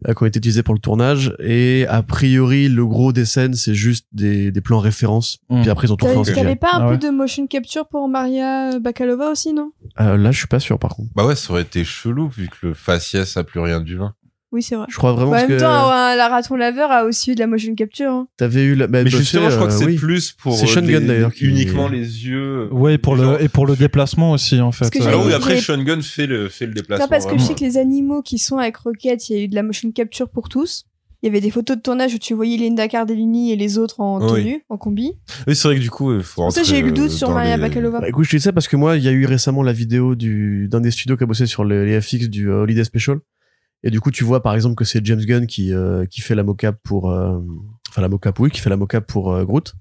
euh, 0.08 0.14
qui 0.14 0.24
ont 0.24 0.26
été 0.26 0.38
utilisés 0.38 0.64
pour 0.64 0.74
le 0.74 0.80
tournage 0.80 1.34
et 1.40 1.86
a 1.90 2.02
priori 2.04 2.70
le 2.70 2.86
gros 2.86 3.12
des 3.12 3.26
scènes 3.26 3.54
c'est 3.54 3.74
juste 3.74 4.06
des, 4.14 4.50
des 4.52 4.62
plans 4.62 4.80
références 4.80 5.40
Mm. 5.50 5.62
puis 5.62 5.70
après 5.70 5.88
ils 5.88 5.92
ont 5.94 5.98
tout 5.98 6.06
fait 6.06 6.16
en. 6.16 6.22
CGI. 6.24 6.36
t'avais 6.36 6.56
pas 6.56 6.74
un 6.76 6.88
Ah 6.88 6.90
peu 6.92 6.98
de 6.98 7.10
motion 7.10 7.48
capture 7.48 7.88
pour 7.88 8.08
Maria 8.08 8.80
Bakalova 8.80 9.32
aussi, 9.32 9.52
non? 9.54 9.72
Euh, 10.00 10.16
là 10.16 10.32
je 10.32 10.38
suis 10.38 10.48
pas 10.48 10.60
sûr 10.60 10.78
par 10.80 10.92
contre 10.96 11.10
Bah 11.16 11.26
ouais, 11.26 11.36
ça 11.36 11.52
aurait 11.52 11.64
été 11.64 11.84
chelou 11.84 12.30
vu 12.30 12.48
que 12.50 12.68
le 12.68 12.74
faciès 12.74 13.36
a 13.38 13.44
plus 13.44 13.60
rien 13.60 13.82
d'humain. 13.82 14.14
Oui, 14.52 14.64
c'est 14.64 14.76
vrai. 14.76 14.88
je 14.90 14.98
crois 14.98 15.14
vraiment 15.14 15.32
Bah, 15.32 15.38
en 15.38 15.48
même 15.48 15.58
que 15.58 15.62
temps, 15.62 15.92
un- 15.92 16.16
la 16.16 16.28
raton 16.28 16.56
laveur 16.56 16.92
a 16.92 17.04
aussi 17.06 17.32
eu 17.32 17.36
de 17.36 17.40
la 17.40 17.46
motion 17.46 17.76
capture. 17.76 18.10
hein. 18.12 18.28
t'avais 18.38 18.64
eu 18.64 18.74
la 18.76 18.88
bah, 18.88 19.04
Mais 19.04 19.12
bah, 19.12 19.18
justement, 19.18 19.50
je 19.50 19.56
crois 19.56 19.68
que 19.68 19.74
euh, 19.74 19.78
c'est 19.78 19.86
oui. 19.86 19.96
plus 19.96 20.32
pour 20.32 20.56
C'est 20.58 20.66
Sean 20.66 20.82
les- 20.82 20.94
Gunn, 20.94 21.06
d'ailleurs, 21.06 21.32
qui- 21.34 21.46
uniquement 21.46 21.88
les 21.88 22.26
yeux. 22.26 22.68
Ouais, 22.74 22.96
et 22.96 22.98
pour 22.98 23.16
le, 23.16 23.42
et 23.44 23.48
pour 23.48 23.68
le 23.68 23.76
déplacement 23.76 24.32
aussi, 24.32 24.60
en 24.60 24.72
fait. 24.72 24.80
Parce 24.86 24.90
que 24.90 25.00
Euh, 25.00 25.02
j'ai- 25.04 25.08
Alors 25.08 25.26
oui, 25.26 25.34
après, 25.34 25.60
Gunn 25.60 26.02
fait 26.02 26.26
le, 26.26 26.50
fait 26.50 26.66
le 26.66 26.74
déplacement. 26.74 27.06
Non, 27.06 27.10
parce 27.10 27.26
que 27.28 27.38
je 27.38 27.44
sais 27.44 27.54
que 27.54 27.60
les 27.64 27.78
animaux 27.78 28.22
qui 28.24 28.40
sont 28.40 28.58
avec 28.58 28.78
Rocket, 28.78 29.30
il 29.30 29.38
y 29.38 29.40
a 29.40 29.44
eu 29.44 29.48
de 29.48 29.56
la 29.56 29.62
motion 29.64 29.92
capture 29.92 30.30
pour 30.30 30.50
tous. 30.50 30.86
Il 31.22 31.26
y 31.26 31.30
avait 31.30 31.42
des 31.42 31.52
photos 31.52 31.76
de 31.76 31.82
tournage 31.82 32.14
où 32.14 32.18
tu 32.18 32.34
voyais 32.34 32.56
Linda 32.58 32.88
Cardellini 32.88 33.52
et 33.52 33.56
les 33.58 33.78
autres 33.78 34.00
en 34.00 34.22
Oui. 34.32 34.42
tenue, 34.42 34.64
en 34.70 34.78
combi. 34.78 35.12
Oui, 35.48 35.56
c'est 35.56 35.68
vrai 35.68 35.76
que 35.76 35.82
du 35.82 35.90
coup, 35.92 36.14
il 36.16 36.24
faut 36.24 36.42
ça, 36.50 36.62
rentrer, 36.62 36.64
j'ai 36.64 36.80
eu 36.80 36.84
le 36.86 36.92
doute 36.92 37.08
euh, 37.12 37.14
sur 37.14 37.30
Maria 37.32 37.58
les- 37.58 37.62
Bakalova. 37.62 38.00
Bah, 38.00 38.08
écoute, 38.08 38.24
je 38.26 38.32
te 38.32 38.36
dis 38.38 38.42
ça 38.42 38.54
parce 38.54 38.70
que 38.70 38.78
moi, 38.78 38.96
il 38.96 39.04
y 39.04 39.08
a 39.10 39.12
eu 39.12 39.26
récemment 39.26 39.62
la 39.62 39.74
vidéo 39.74 40.16
du 40.16 40.70
d'un 40.70 40.80
des 40.80 40.92
studios 40.92 41.18
qui 41.18 41.24
a 41.26 41.28
bossé 41.28 41.46
sur 41.46 41.66
les, 41.66 41.86
les 41.86 42.00
FX 42.02 42.30
du 42.30 42.50
euh, 42.50 42.62
Holiday 42.64 42.86
Special. 42.86 43.18
Et 43.84 43.92
du 43.92 44.02
coup, 44.02 44.12
tu 44.12 44.24
vois 44.24 44.42
par 44.42 44.56
exemple 44.56 44.76
que 44.76 44.84
c'est 44.84 45.06
James 45.06 45.22
Gunn 45.22 45.48
qui 45.48 45.74
euh, 45.74 46.06
qui 46.06 46.22
fait 46.22 46.36
la 46.36 46.44
mocap 46.44 46.78
pour 46.84 47.12
euh, 47.12 47.40
enfin 47.90 48.02
la 48.02 48.10
mocap 48.10 48.38
oui, 48.40 48.52
qui 48.52 48.60
fait 48.60 48.70
la 48.70 48.78
mocap 48.78 49.06
pour 49.06 49.34
euh, 49.34 49.46
Groot. 49.46 49.74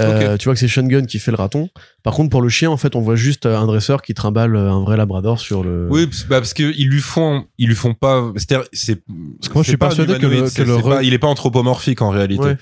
Euh, 0.00 0.36
Tu 0.36 0.44
vois 0.46 0.54
que 0.54 0.60
c'est 0.60 0.66
Sean 0.68 0.82
Gunn 0.88 1.06
qui 1.06 1.18
fait 1.20 1.30
le 1.30 1.36
raton. 1.36 1.68
Par 2.02 2.14
contre, 2.14 2.28
pour 2.30 2.42
le 2.42 2.48
chien, 2.48 2.68
en 2.70 2.76
fait, 2.76 2.96
on 2.96 3.00
voit 3.00 3.14
juste 3.16 3.46
euh, 3.46 3.56
un 3.56 3.64
dresseur 3.66 4.02
qui 4.02 4.12
trimballe 4.12 4.56
euh, 4.56 4.70
un 4.72 4.80
vrai 4.80 4.96
labrador 4.96 5.38
sur 5.38 5.62
le. 5.62 5.86
Oui, 5.88 6.06
parce, 6.06 6.24
bah, 6.26 6.38
parce 6.40 6.52
que 6.52 6.72
ils 6.76 6.88
lui 6.88 7.00
font, 7.00 7.44
ils 7.58 7.68
lui 7.68 7.74
font 7.76 7.94
pas. 7.94 8.32
C'est, 8.36 8.56
c'est. 8.72 8.96
Parce 8.96 9.48
que 9.48 9.54
moi, 9.54 9.62
je 9.62 9.68
suis 9.68 9.76
persuadé 9.76 10.18
que 10.18 10.26
le- 10.26 10.50
que 10.50 10.62
le 10.62 10.74
re- 10.76 10.82
pas- 10.96 11.02
il 11.04 11.14
est 11.14 11.18
pas 11.18 11.28
anthropomorphique 11.28 12.02
en 12.02 12.10
réalité. 12.10 12.42
Ouais. 12.44 12.56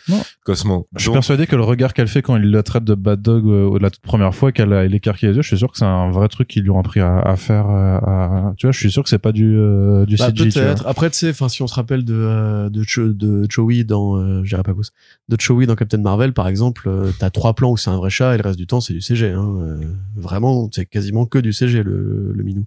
Cosmo. 0.45 0.87
Je 0.95 1.01
suis 1.01 1.07
Donc, 1.07 1.15
persuadé 1.15 1.47
que 1.47 1.57
le 1.57 1.65
regard 1.65 1.95
qu'elle 1.95 2.07
fait 2.09 2.21
quand 2.23 2.37
il 2.37 2.51
la 2.51 2.63
traite 2.63 2.85
de 2.85 2.95
bad 2.95 3.23
dog 3.23 3.47
euh, 3.47 3.79
la 3.81 3.91
toute 3.91 4.03
première 4.03 4.35
fois 4.35 4.53
qu'elle 4.53 4.73
a- 4.73 4.85
écarquille 4.85 5.31
les 5.31 5.37
yeux, 5.37 5.43
je 5.43 5.49
suis 5.49 5.59
sûr 5.59 5.73
que 5.73 5.79
c'est 5.79 5.85
un 5.87 6.11
vrai 6.11 6.29
truc 6.29 6.49
qu'ils 6.49 6.63
lui 6.65 6.71
ont 6.71 6.79
appris 6.79 7.01
à, 7.01 7.19
à 7.19 7.37
faire. 7.37 7.69
euh, 7.71 7.97
à- 7.97 8.53
tu 8.59 8.67
vois, 8.67 8.73
je 8.73 8.79
suis 8.79 8.93
sûr 8.93 9.03
que 9.03 9.09
c'est 9.09 9.19
pas 9.19 9.33
du, 9.33 9.57
euh, 9.57 10.05
du 10.07 10.17
Bah, 10.17 10.31
peut-être. 10.31 10.87
Après, 10.87 11.11
tu 11.11 11.17
sais, 11.19 11.31
enfin, 11.31 11.49
si 11.49 11.63
on 11.63 11.67
se 11.67 11.75
rappelle 11.75 12.05
de 12.05 12.15
euh, 12.15 12.69
de, 12.69 12.83
Cho- 12.87 13.13
de 13.13 13.47
Chewie 13.51 13.85
dans, 13.87 14.17
euh, 14.19 14.45
j'irai 14.45 14.63
pas 14.63 14.75
cause, 14.75 14.93
de 15.29 15.37
Chewie 15.41 15.67
dans 15.67 15.75
Captain 15.77 15.99
Marvel, 15.99 16.33
par 16.35 16.47
exemple, 16.47 16.89
euh, 16.89 17.11
t'as 17.23 17.31
trois 17.31 17.55
plans 17.55 17.71
où 17.71 17.77
c'est 17.77 17.89
un 17.89 17.97
vrai 17.99 18.11
chat 18.11 18.35
et 18.35 18.37
le 18.37 18.43
reste 18.43 18.59
du 18.59 18.67
temps 18.67 18.81
c'est 18.81 18.93
du 18.93 19.01
CG. 19.01 19.29
Hein. 19.31 19.55
Euh, 19.61 19.77
vraiment, 20.17 20.69
c'est 20.73 20.87
quasiment 20.87 21.25
que 21.25 21.39
du 21.39 21.53
CG 21.53 21.85
le, 21.85 22.33
le 22.35 22.43
minou. 22.43 22.65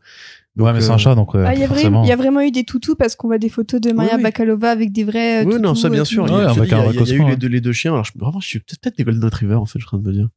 Donc, 0.55 0.67
ouais, 0.67 0.71
mais 0.71 0.79
c'est 0.79 0.91
euh, 0.91 0.93
un 0.93 0.97
chat, 0.97 1.13
donc 1.15 1.35
euh, 1.35 1.43
Ah, 1.45 1.53
Il 1.53 1.59
y, 1.59 2.11
a 2.11 2.15
vraiment 2.15 2.39
eu 2.39 2.51
des 2.51 2.63
toutous 2.63 2.95
parce 2.95 3.17
qu'on 3.17 3.27
voit 3.27 3.37
des 3.37 3.49
photos 3.49 3.81
de 3.81 3.91
Maria 3.91 4.15
oui. 4.15 4.23
Bakalova 4.23 4.71
avec 4.71 4.93
des 4.93 5.03
vrais. 5.03 5.43
euh, 5.43 5.45
Oui, 5.45 5.59
non, 5.59 5.75
ça 5.75 5.89
bien 5.89 6.05
sûr. 6.05 6.25
Il 6.25 6.31
y 6.31 6.33
a, 6.33 6.53
Ouais, 6.53 6.67
il 6.67 6.93
y 6.93 6.95
eu 6.95 6.97
Cosmo, 6.97 7.27
les 7.27 7.35
deux, 7.35 7.47
les 7.49 7.59
deux 7.59 7.73
chiens. 7.73 7.91
Alors, 7.91 8.05
je, 8.05 8.13
vraiment, 8.15 8.39
je 8.39 8.47
suis 8.47 8.59
peut-être 8.59 8.79
peut-être 8.79 8.97
des 8.97 9.03
Golden 9.03 9.25
Retriever 9.25 9.55
en 9.55 9.65
fait, 9.65 9.79
je 9.79 9.85
suis 9.85 9.87
en 9.87 9.97
train 9.97 9.97
de 9.99 10.07
me 10.07 10.13
dire. 10.13 10.29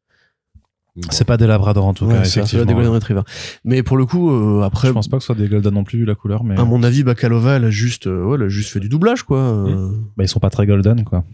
C'est 1.10 1.24
pas 1.24 1.36
des 1.36 1.46
labradors 1.46 1.86
en 1.86 1.94
tout 1.94 2.06
Ouais, 2.06 2.14
cas, 2.14 2.24
c'est 2.24 2.64
des 2.66 2.74
Golden 2.74 2.90
Retriever. 2.90 3.20
Mais 3.64 3.84
pour 3.84 3.96
le 3.96 4.06
coup, 4.06 4.32
euh, 4.32 4.62
après, 4.62 4.88
Je 4.88 4.92
pense 4.92 5.06
pas 5.06 5.18
que 5.18 5.22
ce 5.22 5.26
soit 5.26 5.36
des 5.36 5.48
golden 5.48 5.72
non 5.72 5.84
plus 5.84 6.00
vu 6.00 6.04
la 6.04 6.16
couleur, 6.16 6.42
mais 6.42 6.58
à 6.58 6.64
mon 6.64 6.82
avis, 6.82 7.04
Bakalova, 7.04 7.54
elle 7.54 7.64
a 7.66 7.70
juste, 7.70 8.08
euh, 8.08 8.24
ouais, 8.24 8.34
elle 8.34 8.46
a 8.46 8.48
juste 8.48 8.70
fait 8.72 8.80
du 8.80 8.88
doublage, 8.88 9.22
quoi. 9.22 9.38
euh. 9.38 9.90
bah, 10.16 10.24
ils 10.24 10.28
sont 10.28 10.40
pas 10.40 10.50
très 10.50 10.66
golden 10.66 11.04
quoi. 11.04 11.24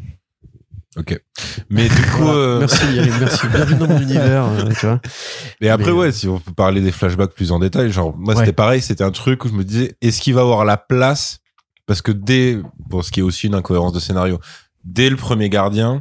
Ok. 0.97 1.21
Mais 1.71 1.89
du 1.89 1.95
coup, 1.95 2.23
Voilà. 2.23 2.39
euh, 2.39 2.59
Merci, 2.61 2.95
Yannick, 2.95 3.12
merci. 3.19 3.47
Bienvenue 3.53 3.79
dans 3.81 3.89
mon 3.89 4.01
univers, 4.01 4.45
euh, 4.45 4.69
tu 4.79 4.87
vois. 4.87 5.01
Et 5.61 5.69
après, 5.69 5.87
Mais- 5.91 5.99
ouais, 5.99 6.12
si 6.12 6.29
on 6.29 6.39
peut 6.39 6.53
parler 6.53 6.81
des 6.81 6.93
flashbacks 6.93 7.35
plus 7.35 7.51
en 7.53 7.59
détail, 7.59 7.91
genre, 7.91 8.16
moi, 8.16 8.35
Ouais. 8.35 8.41
c'était 8.41 8.53
pareil, 8.53 8.81
c'était 8.81 9.03
un 9.05 9.11
truc 9.11 9.45
où 9.45 9.49
je 9.49 9.55
me 9.55 9.65
disais, 9.65 9.97
est-ce 10.01 10.21
qu'il 10.21 10.35
va 10.35 10.43
avoir 10.43 10.65
la 10.65 10.77
place? 10.77 11.41
Parce 11.87 12.01
que 12.01 12.12
dès, 12.12 12.59
bon, 12.79 13.03
ce 13.03 13.11
qui 13.11 13.21
est 13.21 13.25
aussi 13.25 13.49
une 13.49 13.55
incohérence 13.57 13.93
de 13.93 13.99
scénario, 14.01 14.39
dès 14.85 15.11
le 15.11 15.16
premier 15.16 15.51
gardien, 15.51 16.01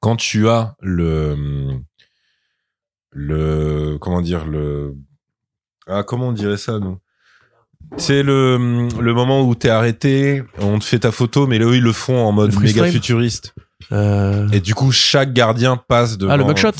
quand 0.00 0.16
tu 0.16 0.48
as 0.48 0.74
le, 0.80 1.78
le, 3.10 3.98
comment 4.00 4.20
dire, 4.20 4.46
le, 4.46 4.94
ah, 5.86 6.02
comment 6.02 6.28
on 6.28 6.32
dirait 6.32 6.56
ça, 6.56 6.78
nous? 6.78 6.98
C'est 7.98 8.22
le, 8.22 8.88
le 9.00 9.14
moment 9.14 9.42
où 9.46 9.54
t'es 9.54 9.68
arrêté, 9.68 10.42
on 10.58 10.78
te 10.78 10.84
fait 10.84 11.00
ta 11.00 11.12
photo, 11.12 11.46
mais 11.46 11.58
eux, 11.60 11.76
ils 11.76 11.82
le 11.82 11.92
font 11.92 12.16
en 12.26 12.32
mode 12.32 12.58
méga 12.58 12.86
futuriste. 12.90 13.54
Euh, 13.92 14.48
Et 14.50 14.60
du 14.60 14.74
coup, 14.74 14.90
chaque 14.92 15.32
gardien 15.32 15.76
passe 15.76 16.18
devant. 16.18 16.32
Ah, 16.32 16.36
le 16.36 16.44
mugshot 16.44 16.72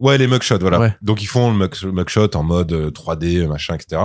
Ouais, 0.00 0.16
les 0.16 0.28
mugshots, 0.28 0.58
voilà. 0.60 0.78
Ouais. 0.78 0.94
Donc 1.02 1.22
ils 1.22 1.26
font 1.26 1.50
le 1.50 1.56
mug- 1.56 1.84
mugshot 1.92 2.30
en 2.36 2.44
mode 2.44 2.72
euh, 2.72 2.90
3D, 2.92 3.46
machin, 3.48 3.74
etc. 3.74 4.00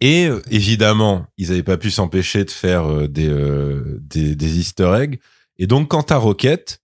Et 0.00 0.26
euh, 0.26 0.40
évidemment, 0.50 1.26
ils 1.38 1.52
avaient 1.52 1.62
pas 1.62 1.76
pu 1.76 1.90
s'empêcher 1.90 2.44
de 2.44 2.50
faire 2.50 2.90
euh, 2.90 3.08
des, 3.08 3.28
euh, 3.28 3.98
des 4.02 4.34
des 4.34 4.58
Easter 4.58 4.94
eggs. 4.98 5.20
Et 5.58 5.66
donc 5.66 5.88
quand 5.90 6.04
t'as 6.04 6.16
Rocket 6.16 6.80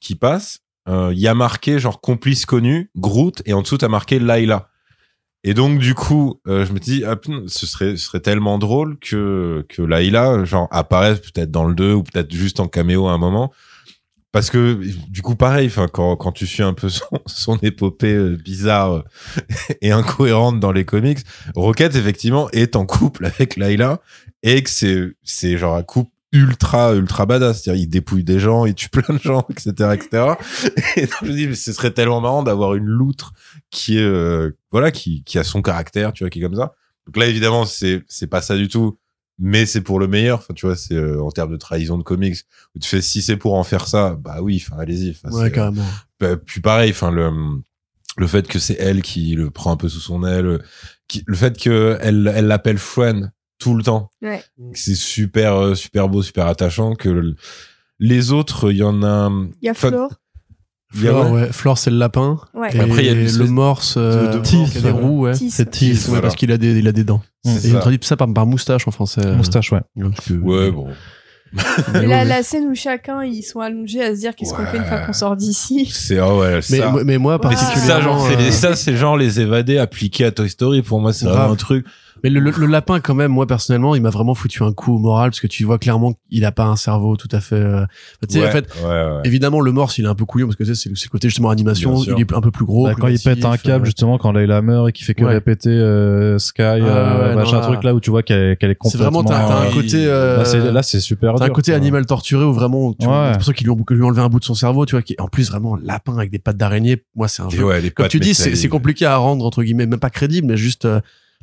qui 0.00 0.14
passe, 0.14 0.60
euh, 0.88 1.10
il 1.12 1.18
y 1.20 1.28
a 1.28 1.34
marqué 1.34 1.78
genre 1.78 2.00
complice 2.00 2.46
connu, 2.46 2.90
Groot, 2.96 3.42
et 3.46 3.52
en 3.52 3.62
dessous 3.62 3.78
t'as 3.78 3.88
marqué 3.88 4.18
Layla. 4.18 4.68
Et 5.42 5.54
donc 5.54 5.78
du 5.78 5.94
coup, 5.94 6.40
euh, 6.46 6.66
je 6.66 6.72
me 6.72 6.78
dis, 6.78 7.04
ah, 7.04 7.18
ce 7.46 7.66
serait 7.96 8.20
tellement 8.20 8.58
drôle 8.58 8.98
que 8.98 9.64
que 9.68 9.80
Layla 9.80 10.44
genre 10.44 10.68
apparaisse 10.70 11.20
peut-être 11.20 11.50
dans 11.50 11.64
le 11.64 11.74
2 11.74 11.94
ou 11.94 12.02
peut-être 12.02 12.32
juste 12.32 12.60
en 12.60 12.68
caméo 12.68 13.08
à 13.08 13.12
un 13.12 13.18
moment. 13.18 13.50
Parce 14.32 14.50
que 14.50 14.78
du 15.08 15.22
coup 15.22 15.34
pareil, 15.34 15.70
quand 15.92 16.32
tu 16.32 16.46
suis 16.46 16.62
un 16.62 16.74
peu 16.74 16.88
son, 17.26 17.56
épopée 17.58 18.14
euh, 18.14 18.36
bizarre 18.36 18.92
euh, 18.92 19.02
et 19.80 19.92
incohérente 19.92 20.60
dans 20.60 20.72
les 20.72 20.84
comics, 20.84 21.20
Rocket 21.54 21.96
effectivement 21.96 22.50
est 22.50 22.76
en 22.76 22.84
couple 22.84 23.24
avec 23.24 23.56
Layla 23.56 24.00
et 24.42 24.62
que 24.62 24.70
c'est 24.70 25.08
c'est 25.24 25.56
genre 25.56 25.74
un 25.74 25.82
couple 25.82 26.10
ultra 26.32 26.94
ultra 26.94 27.26
badass, 27.26 27.62
c'est-à-dire 27.62 27.82
il 27.82 27.88
dépouille 27.88 28.22
des 28.24 28.38
gens, 28.38 28.64
il 28.64 28.74
tue 28.74 28.88
plein 28.88 29.14
de 29.14 29.20
gens, 29.20 29.44
etc. 29.50 29.70
etc. 29.94 30.34
Et 30.96 31.02
donc 31.06 31.14
je 31.22 31.26
me 31.26 31.32
dis 31.32 31.46
mais 31.48 31.54
ce 31.54 31.72
serait 31.72 31.90
tellement 31.90 32.20
marrant 32.20 32.42
d'avoir 32.42 32.74
une 32.74 32.86
loutre 32.86 33.32
qui 33.70 33.98
est 33.98 34.02
euh, 34.02 34.56
voilà 34.70 34.90
qui 34.92 35.24
qui 35.24 35.38
a 35.38 35.44
son 35.44 35.60
caractère, 35.62 36.12
tu 36.12 36.22
vois, 36.24 36.30
qui 36.30 36.38
est 36.38 36.42
comme 36.42 36.54
ça. 36.56 36.74
Donc 37.06 37.16
là 37.16 37.26
évidemment 37.26 37.64
c'est 37.64 38.04
c'est 38.08 38.28
pas 38.28 38.42
ça 38.42 38.56
du 38.56 38.68
tout, 38.68 38.98
mais 39.38 39.66
c'est 39.66 39.80
pour 39.80 39.98
le 39.98 40.06
meilleur. 40.06 40.38
Enfin 40.38 40.54
tu 40.54 40.66
vois 40.66 40.76
c'est 40.76 40.94
euh, 40.94 41.20
en 41.22 41.30
termes 41.32 41.50
de 41.50 41.56
trahison 41.56 41.98
de 41.98 42.04
comics 42.04 42.36
où 42.76 42.78
tu 42.78 42.88
fais 42.88 43.00
si 43.02 43.22
c'est 43.22 43.36
pour 43.36 43.54
en 43.54 43.64
faire 43.64 43.88
ça, 43.88 44.14
bah 44.14 44.38
oui, 44.40 44.62
enfin 44.64 44.80
allez-y. 44.80 45.16
Ouais, 45.24 45.44
c'est- 45.46 45.50
carrément. 45.52 45.84
bah, 46.20 46.36
puis 46.36 46.60
pareil, 46.60 46.90
enfin 46.92 47.10
le 47.10 47.30
le 48.16 48.26
fait 48.26 48.46
que 48.46 48.58
c'est 48.58 48.76
elle 48.78 49.02
qui 49.02 49.34
le 49.34 49.50
prend 49.50 49.72
un 49.72 49.76
peu 49.76 49.88
sous 49.88 50.00
son 50.00 50.24
aile, 50.24 50.60
qui, 51.08 51.22
le 51.26 51.34
fait 51.36 51.58
que 51.58 51.96
elle 52.00 52.30
elle 52.34 52.46
l'appelle 52.46 52.78
friend 52.78 53.32
tout 53.60 53.74
le 53.76 53.84
temps, 53.84 54.10
Ouais. 54.22 54.42
c'est 54.72 54.96
super 54.96 55.54
euh, 55.54 55.74
super 55.76 56.08
beau, 56.08 56.22
super 56.22 56.46
attachant. 56.48 56.94
Que 56.96 57.08
le- 57.08 57.36
les 58.00 58.32
autres, 58.32 58.72
il 58.72 58.78
y 58.78 58.82
en 58.82 59.02
a. 59.04 59.30
Il 59.62 59.66
y 59.66 59.68
a 59.68 59.74
Flore. 59.74 60.10
il 60.94 61.04
y 61.04 61.08
a- 61.08 61.10
Flore, 61.10 61.30
ouais. 61.30 61.52
Flore, 61.52 61.78
c'est 61.78 61.90
le 61.90 61.98
lapin. 61.98 62.40
Ouais. 62.54 62.74
Et 62.74 62.80
Après, 62.80 63.04
il 63.04 63.06
y 63.06 63.10
a 63.10 63.14
le 63.38 63.46
morse, 63.50 63.94
euh, 63.98 64.28
de- 64.28 64.32
de- 64.32 64.36
des 64.38 64.42
Tis. 64.42 64.88
roues, 64.90 65.20
ouais. 65.26 65.34
C'est 65.34 65.70
Tis, 65.70 65.90
Tis. 65.90 65.92
Ouais, 65.92 65.98
voilà. 66.08 66.22
parce 66.22 66.34
qu'il 66.36 66.50
a 66.50 66.56
des, 66.58 66.76
il 66.78 66.88
a 66.88 66.92
des 66.92 67.04
dents. 67.04 67.22
Et 67.44 67.50
ils 67.50 67.70
ont 67.70 67.74
ça. 67.74 67.80
traduit 67.80 68.00
ça 68.02 68.16
par, 68.16 68.32
par 68.32 68.46
moustache 68.46 68.88
en 68.88 68.90
français. 68.90 69.20
euh, 69.24 69.36
Moustache, 69.36 69.70
ouais. 69.72 69.80
que- 70.26 70.34
Ouais 70.34 70.70
bon. 70.70 70.88
Et 71.52 71.52
la, 72.06 72.24
la 72.24 72.42
scène 72.44 72.66
où 72.70 72.74
chacun 72.76 73.24
ils 73.24 73.42
sont 73.42 73.58
allongés 73.58 74.00
à 74.02 74.14
se 74.14 74.20
dire 74.20 74.36
qu'est-ce 74.36 74.54
qu'on 74.54 74.64
fait 74.66 74.76
une 74.78 74.84
fois 74.84 74.98
Ouais. 75.00 75.06
qu'on 75.06 75.12
sort 75.12 75.36
d'ici. 75.36 75.90
C'est 75.92 76.18
ah 76.18 76.32
ouais. 76.36 76.54
Mais, 76.70 76.78
ça. 76.78 76.90
moi- 76.90 77.02
mais 77.04 77.18
moi, 77.18 77.40
Mais 77.42 77.48
Mais 77.50 77.56
c'est 77.56 77.64
ça, 77.80 78.00
genre, 78.00 78.18
particulièrement. 78.18 78.48
euh, 78.48 78.52
ça, 78.52 78.76
c'est 78.76 78.96
genre 78.96 79.16
les 79.16 79.40
évadés 79.40 79.76
appliqués 79.78 80.24
à 80.26 80.30
Toy 80.30 80.48
Story. 80.48 80.82
Pour 80.82 81.00
moi, 81.00 81.12
c'est 81.12 81.26
vraiment 81.26 81.50
un 81.52 81.56
truc. 81.56 81.84
Mais 82.24 82.30
le, 82.30 82.40
le- 82.40 82.50
le 82.50 82.66
lapin, 82.66 83.00
quand 83.00 83.14
même, 83.14 83.30
moi 83.32 83.46
personnellement, 83.46 83.94
il 83.94 84.02
m'a 84.02 84.10
vraiment 84.10 84.34
foutu 84.34 84.62
un 84.62 84.72
coup 84.72 84.94
au 84.94 84.98
moral 84.98 85.30
parce 85.30 85.40
que 85.40 85.46
tu 85.46 85.64
vois 85.64 85.78
clairement 85.78 86.14
qu'il 86.30 86.44
a 86.44 86.52
pas 86.52 86.64
un 86.64 86.76
cerveau 86.76 87.16
tout 87.16 87.28
à 87.32 87.40
fait. 87.40 87.54
euh, 87.56 87.84
Tu 88.28 88.34
sais, 88.34 88.40
Ouais, 88.40 88.48
en 88.48 88.50
fait, 88.50 88.66
ouais, 88.82 88.88
ouais. 88.88 89.20
évidemment, 89.24 89.60
le 89.60 89.72
morse, 89.72 89.98
il 89.98 90.04
est 90.04 90.08
un 90.08 90.14
peu 90.14 90.24
couillon 90.24 90.46
parce 90.46 90.56
que 90.56 90.64
tu 90.64 90.74
sais, 90.74 90.80
c'est 90.82 90.88
le, 90.90 90.96
c'est 90.96 91.08
côté 91.08 91.28
justement 91.28 91.50
animation. 91.50 92.02
Il 92.04 92.10
est 92.20 92.32
un 92.32 92.40
peu 92.40 92.50
plus 92.50 92.64
gros. 92.64 92.86
Bah, 92.86 92.94
plus 92.94 93.00
quand 93.02 93.08
il 93.08 93.18
pète 93.18 93.44
un 93.44 93.50
massif, 93.50 93.62
câble 93.64 93.82
euh, 93.82 93.86
justement 93.86 94.18
quand 94.18 94.32
Layla 94.32 94.62
meurt 94.62 94.88
et 94.88 94.92
qu'il 94.92 95.04
fait 95.04 95.14
que 95.14 95.24
Ouais. 95.24 95.32
répéter 95.34 95.70
euh, 95.70 96.38
Sky 96.38 96.62
euh, 96.62 97.28
ouais, 97.30 97.34
machin 97.34 97.56
non, 97.56 97.60
là- 97.60 97.66
truc 97.66 97.82
là 97.84 97.94
où 97.94 98.00
tu 98.00 98.10
vois 98.10 98.22
qu'elle 98.22 98.56
qu'elle 98.56 98.70
est 98.70 98.74
C'est 98.82 98.98
complètement 98.98 99.22
vraiment, 99.22 99.24
t'as 99.24 99.48
t'as 99.48 99.68
un 99.68 99.72
côté. 99.72 100.04
euh, 100.06 100.38
là 100.38 100.44
c'est 100.44 100.72
là 100.72 100.82
c'est 100.82 101.00
super 101.00 101.34
T'as 101.36 101.44
un 101.44 101.48
côté 101.50 101.72
quoi. 101.72 101.76
animal 101.76 102.06
torturé 102.06 102.44
où 102.44 102.52
vraiment, 102.52 102.92
tu 102.94 103.06
Ouais. 103.06 103.12
vois, 103.12 103.28
c'est 103.32 103.38
pour 103.38 103.46
ça 103.46 103.52
qu'ils 103.52 103.66
lui 103.66 103.70
ont, 103.72 103.84
lui 103.90 104.02
ont 104.02 104.06
enlevé 104.06 104.22
un 104.22 104.28
bout 104.28 104.40
de 104.40 104.44
son 104.44 104.54
cerveau, 104.54 104.86
tu 104.86 104.94
vois, 104.94 105.02
qui 105.02 105.12
est 105.14 105.20
en 105.20 105.28
plus 105.28 105.50
vraiment 105.50 105.76
lapin 105.76 106.16
avec 106.16 106.30
des 106.30 106.38
pattes 106.38 106.56
d'araignée. 106.56 107.02
Moi, 107.14 107.28
c'est 107.28 107.42
un 107.42 107.48
Comme 107.94 108.08
tu 108.08 108.20
dis, 108.20 108.34
c'est 108.34 108.54
c'est 108.56 108.68
compliqué 108.68 109.06
à 109.06 109.16
rendre, 109.16 109.44
entre 109.44 109.62
guillemets, 109.62 109.86
même 109.86 110.00
pas 110.00 110.10
crédible, 110.10 110.46
mais 110.48 110.56
juste, 110.56 110.86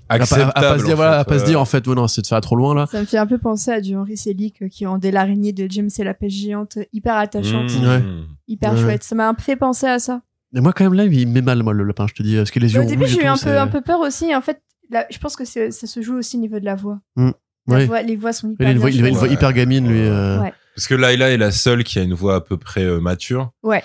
à, 0.09 0.17
pas- 0.17 0.23
à 0.23 0.27
pas 0.27 0.27
se 0.27 0.34
Acceptable, 0.41 0.84
dire, 0.84 0.93
en 0.93 0.95
voilà, 0.95 1.11
fait, 1.11 1.19
à 1.19 1.25
pas 1.25 1.39
se 1.39 1.45
dire, 1.45 1.61
en 1.61 1.65
fait, 1.65 1.88
ouais, 1.88 1.95
non, 1.95 2.07
c'est 2.07 2.21
de 2.21 2.27
faire 2.27 2.41
trop 2.41 2.55
loin, 2.55 2.73
là. 2.75 2.85
Ça 2.91 2.99
me 3.01 3.05
fait 3.05 3.17
un 3.17 3.27
peu 3.27 3.38
penser 3.38 3.71
à 3.71 3.81
du 3.81 3.95
Henry 3.95 4.17
Selick 4.17 4.61
euh, 4.61 4.67
qui 4.67 4.85
rendait 4.85 5.11
l'araignée 5.11 5.53
de 5.53 5.67
James 5.69 5.89
et 5.97 6.03
la 6.03 6.13
pêche 6.13 6.34
géante 6.34 6.77
hyper 6.93 7.15
attachante, 7.15 7.71
Mmh. 7.71 7.85
Ouais. 7.88 8.03
hyper 8.47 8.73
Ouais. 8.73 8.81
chouette. 8.81 9.03
Ça 9.03 9.15
m'a 9.15 9.27
un 9.27 9.34
peu 9.34 9.41
fait 9.43 9.55
penser 9.55 9.88
à 9.88 9.99
ça. 9.99 10.21
Mais 10.53 10.61
moi, 10.61 10.71
quand 10.73 10.84
même, 10.85 10.93
là, 10.93 11.03
il 11.05 11.27
me 11.27 11.34
met 11.34 11.41
mal, 11.41 11.61
moi, 11.63 11.73
le 11.73 11.84
lapin, 11.84 12.05
je 12.07 12.13
te 12.13 12.23
dis, 12.23 12.35
parce 12.38 12.51
que 12.51 12.59
les 12.59 12.73
yeux 12.73 12.81
Au 12.81 12.85
début, 12.85 13.05
j'ai 13.07 13.21
eu 13.21 13.25
un 13.25 13.38
peu, 13.38 13.57
un 13.57 13.67
peu 13.67 13.81
peur 13.81 13.99
aussi. 13.99 14.34
En 14.35 14.41
fait, 14.41 14.61
là, 14.89 15.05
je 15.11 15.17
pense 15.17 15.35
que 15.35 15.43
ça 15.45 15.69
se 15.71 16.01
joue 16.01 16.15
aussi 16.15 16.38
au 16.38 16.39
niveau 16.39 16.59
de 16.59 16.65
la 16.65 16.75
voix. 16.75 16.99
Mm. 17.15 17.31
La 17.69 17.75
Ouais. 17.75 17.85
voix- 17.85 18.01
les 18.01 18.15
voix 18.15 18.31
sont 18.31 18.47
Il 18.47 18.53
hyper 18.53 18.67
a 18.67 18.71
une 18.71 18.77
voix, 18.77 18.89
bien 18.89 18.99
il 18.99 19.05
a 19.05 19.09
une 19.09 19.15
voix 19.17 19.27
hyper 19.27 19.51
gamine, 19.51 19.89
lui. 19.89 19.99
euh, 19.99 20.39
Ouais. 20.41 20.53
Parce 20.73 20.88
que 20.88 20.95
Layla 20.95 21.31
est 21.31 21.38
la 21.38 21.51
seule 21.51 21.84
qui 21.84 21.99
a 21.99 22.03
une 22.03 22.13
voix 22.13 22.35
à 22.35 22.39
peu 22.41 22.55
près 22.55 22.84
euh, 22.85 23.01
mature. 23.01 23.49
Ouais. 23.63 23.84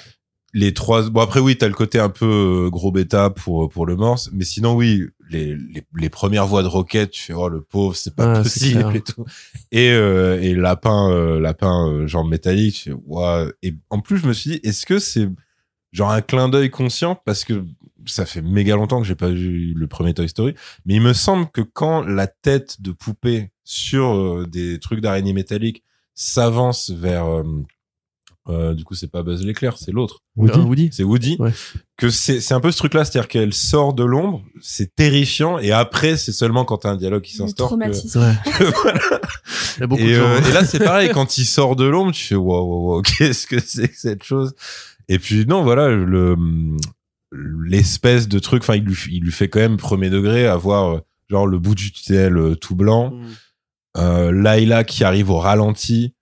Les 0.54 0.72
trois. 0.74 1.08
Bon 1.10 1.20
après 1.22 1.40
oui, 1.40 1.56
t'as 1.56 1.66
le 1.66 1.72
côté 1.74 1.98
un 1.98 2.10
peu 2.10 2.64
euh, 2.66 2.70
gros 2.70 2.92
bêta 2.92 3.30
pour 3.30 3.68
pour 3.70 3.86
le 3.86 3.96
morse, 3.96 4.28
mais 4.32 4.44
sinon 4.44 4.74
oui, 4.76 5.06
les 5.32 5.56
les, 5.56 5.82
les 5.96 6.08
premières 6.10 6.46
voix 6.46 6.62
de 6.62 6.68
Rocket, 6.68 7.10
tu 7.10 7.22
fais 7.22 7.32
oh 7.32 7.48
le 7.48 7.62
pauvre, 7.62 7.96
c'est 7.96 8.14
pas 8.14 8.36
c'est 8.36 8.42
possible 8.42 8.96
et 8.96 9.00
tout. 9.00 9.24
Et 9.70 9.90
euh, 9.90 10.40
et 10.40 10.54
lapin 10.54 11.10
euh, 11.10 11.40
lapin 11.40 11.88
euh, 11.88 12.06
genre 12.06 12.24
métallique, 12.24 12.74
tu 12.74 12.90
fais. 12.90 13.52
Et 13.62 13.74
en 13.90 14.00
plus 14.00 14.18
je 14.18 14.26
me 14.26 14.32
suis 14.32 14.50
dit 14.50 14.60
est-ce 14.62 14.86
que 14.86 14.98
c'est 14.98 15.28
genre 15.92 16.10
un 16.10 16.20
clin 16.20 16.48
d'œil 16.48 16.70
conscient? 16.70 17.14
Parce 17.24 17.44
que 17.44 17.64
ça 18.06 18.26
fait 18.26 18.42
méga 18.42 18.76
longtemps 18.76 19.00
que 19.00 19.06
j'ai 19.06 19.14
pas 19.14 19.30
vu 19.30 19.74
le 19.74 19.86
premier 19.86 20.14
Toy 20.14 20.28
Story, 20.28 20.54
mais 20.84 20.94
il 20.94 21.02
me 21.02 21.12
semble 21.12 21.48
que 21.50 21.60
quand 21.60 22.02
la 22.02 22.26
tête 22.26 22.82
de 22.82 22.92
poupée 22.92 23.50
sur 23.64 24.46
des 24.48 24.78
trucs 24.80 25.00
d'araignée 25.00 25.32
métallique 25.32 25.84
s'avance 26.14 26.90
vers 26.90 27.42
euh, 28.48 28.74
du 28.74 28.82
coup 28.84 28.94
c'est 28.94 29.06
pas 29.10 29.22
Buzz 29.22 29.44
l'éclair 29.44 29.76
c'est 29.78 29.92
l'autre 29.92 30.18
Woody. 30.36 30.58
un 30.58 30.62
Woody. 30.64 30.88
c'est 30.92 31.04
Woody 31.04 31.36
Ouais. 31.38 31.52
que 31.96 32.10
c'est 32.10 32.40
c'est 32.40 32.54
un 32.54 32.60
peu 32.60 32.72
ce 32.72 32.78
truc 32.78 32.94
là 32.94 33.04
c'est 33.04 33.16
à 33.18 33.22
dire 33.22 33.28
qu'elle 33.28 33.54
sort 33.54 33.94
de 33.94 34.02
l'ombre 34.04 34.42
c'est 34.60 34.94
terrifiant 34.96 35.58
et 35.58 35.70
après 35.70 36.16
c'est 36.16 36.32
seulement 36.32 36.64
quand 36.64 36.78
t'as 36.78 36.90
un 36.90 36.96
dialogue 36.96 37.22
qui 37.22 37.36
s'instaure 37.36 37.70
que-. 37.70 38.18
Ouais. 38.18 38.34
Voilà. 38.82 39.00
Il 39.76 39.80
y 39.80 39.82
a 39.84 39.86
beaucoup 39.86 40.02
et, 40.02 40.14
de 40.14 40.18
euh, 40.20 40.40
et 40.48 40.52
là 40.52 40.64
c'est 40.64 40.78
pareil 40.84 41.10
quand 41.14 41.38
il 41.38 41.44
sort 41.44 41.76
de 41.76 41.84
l'ombre 41.84 42.12
tu 42.12 42.24
fais 42.24 42.34
waouh 42.34 42.66
waouh 42.66 42.88
waouh 42.94 43.02
qu'est-ce 43.18 43.46
que 43.46 43.60
c'est 43.60 43.88
que 43.88 43.96
cette 43.96 44.22
chose? 44.24 44.54
Et 45.08 45.18
puis 45.18 45.46
non 45.46 45.62
voilà 45.62 45.88
le 45.88 46.36
l'espèce 47.32 48.28
de 48.28 48.38
truc 48.38 48.62
enfin 48.62 48.76
il 48.76 48.84
lui 48.84 48.96
il 49.10 49.22
lui 49.22 49.32
fait 49.32 49.48
quand 49.48 49.60
même 49.60 49.76
premier 49.76 50.10
degré 50.10 50.46
avoir 50.46 50.94
euh, 50.96 51.00
genre 51.30 51.46
le 51.46 51.58
bout 51.58 51.74
du 51.74 51.92
tunnel 51.92 52.36
euh, 52.36 52.54
tout 52.54 52.74
blanc 52.76 53.12
euh, 53.96 54.32
Layla 54.32 54.84
qui 54.84 55.04
arrive 55.04 55.30
au 55.30 55.38
ralenti 55.38 56.14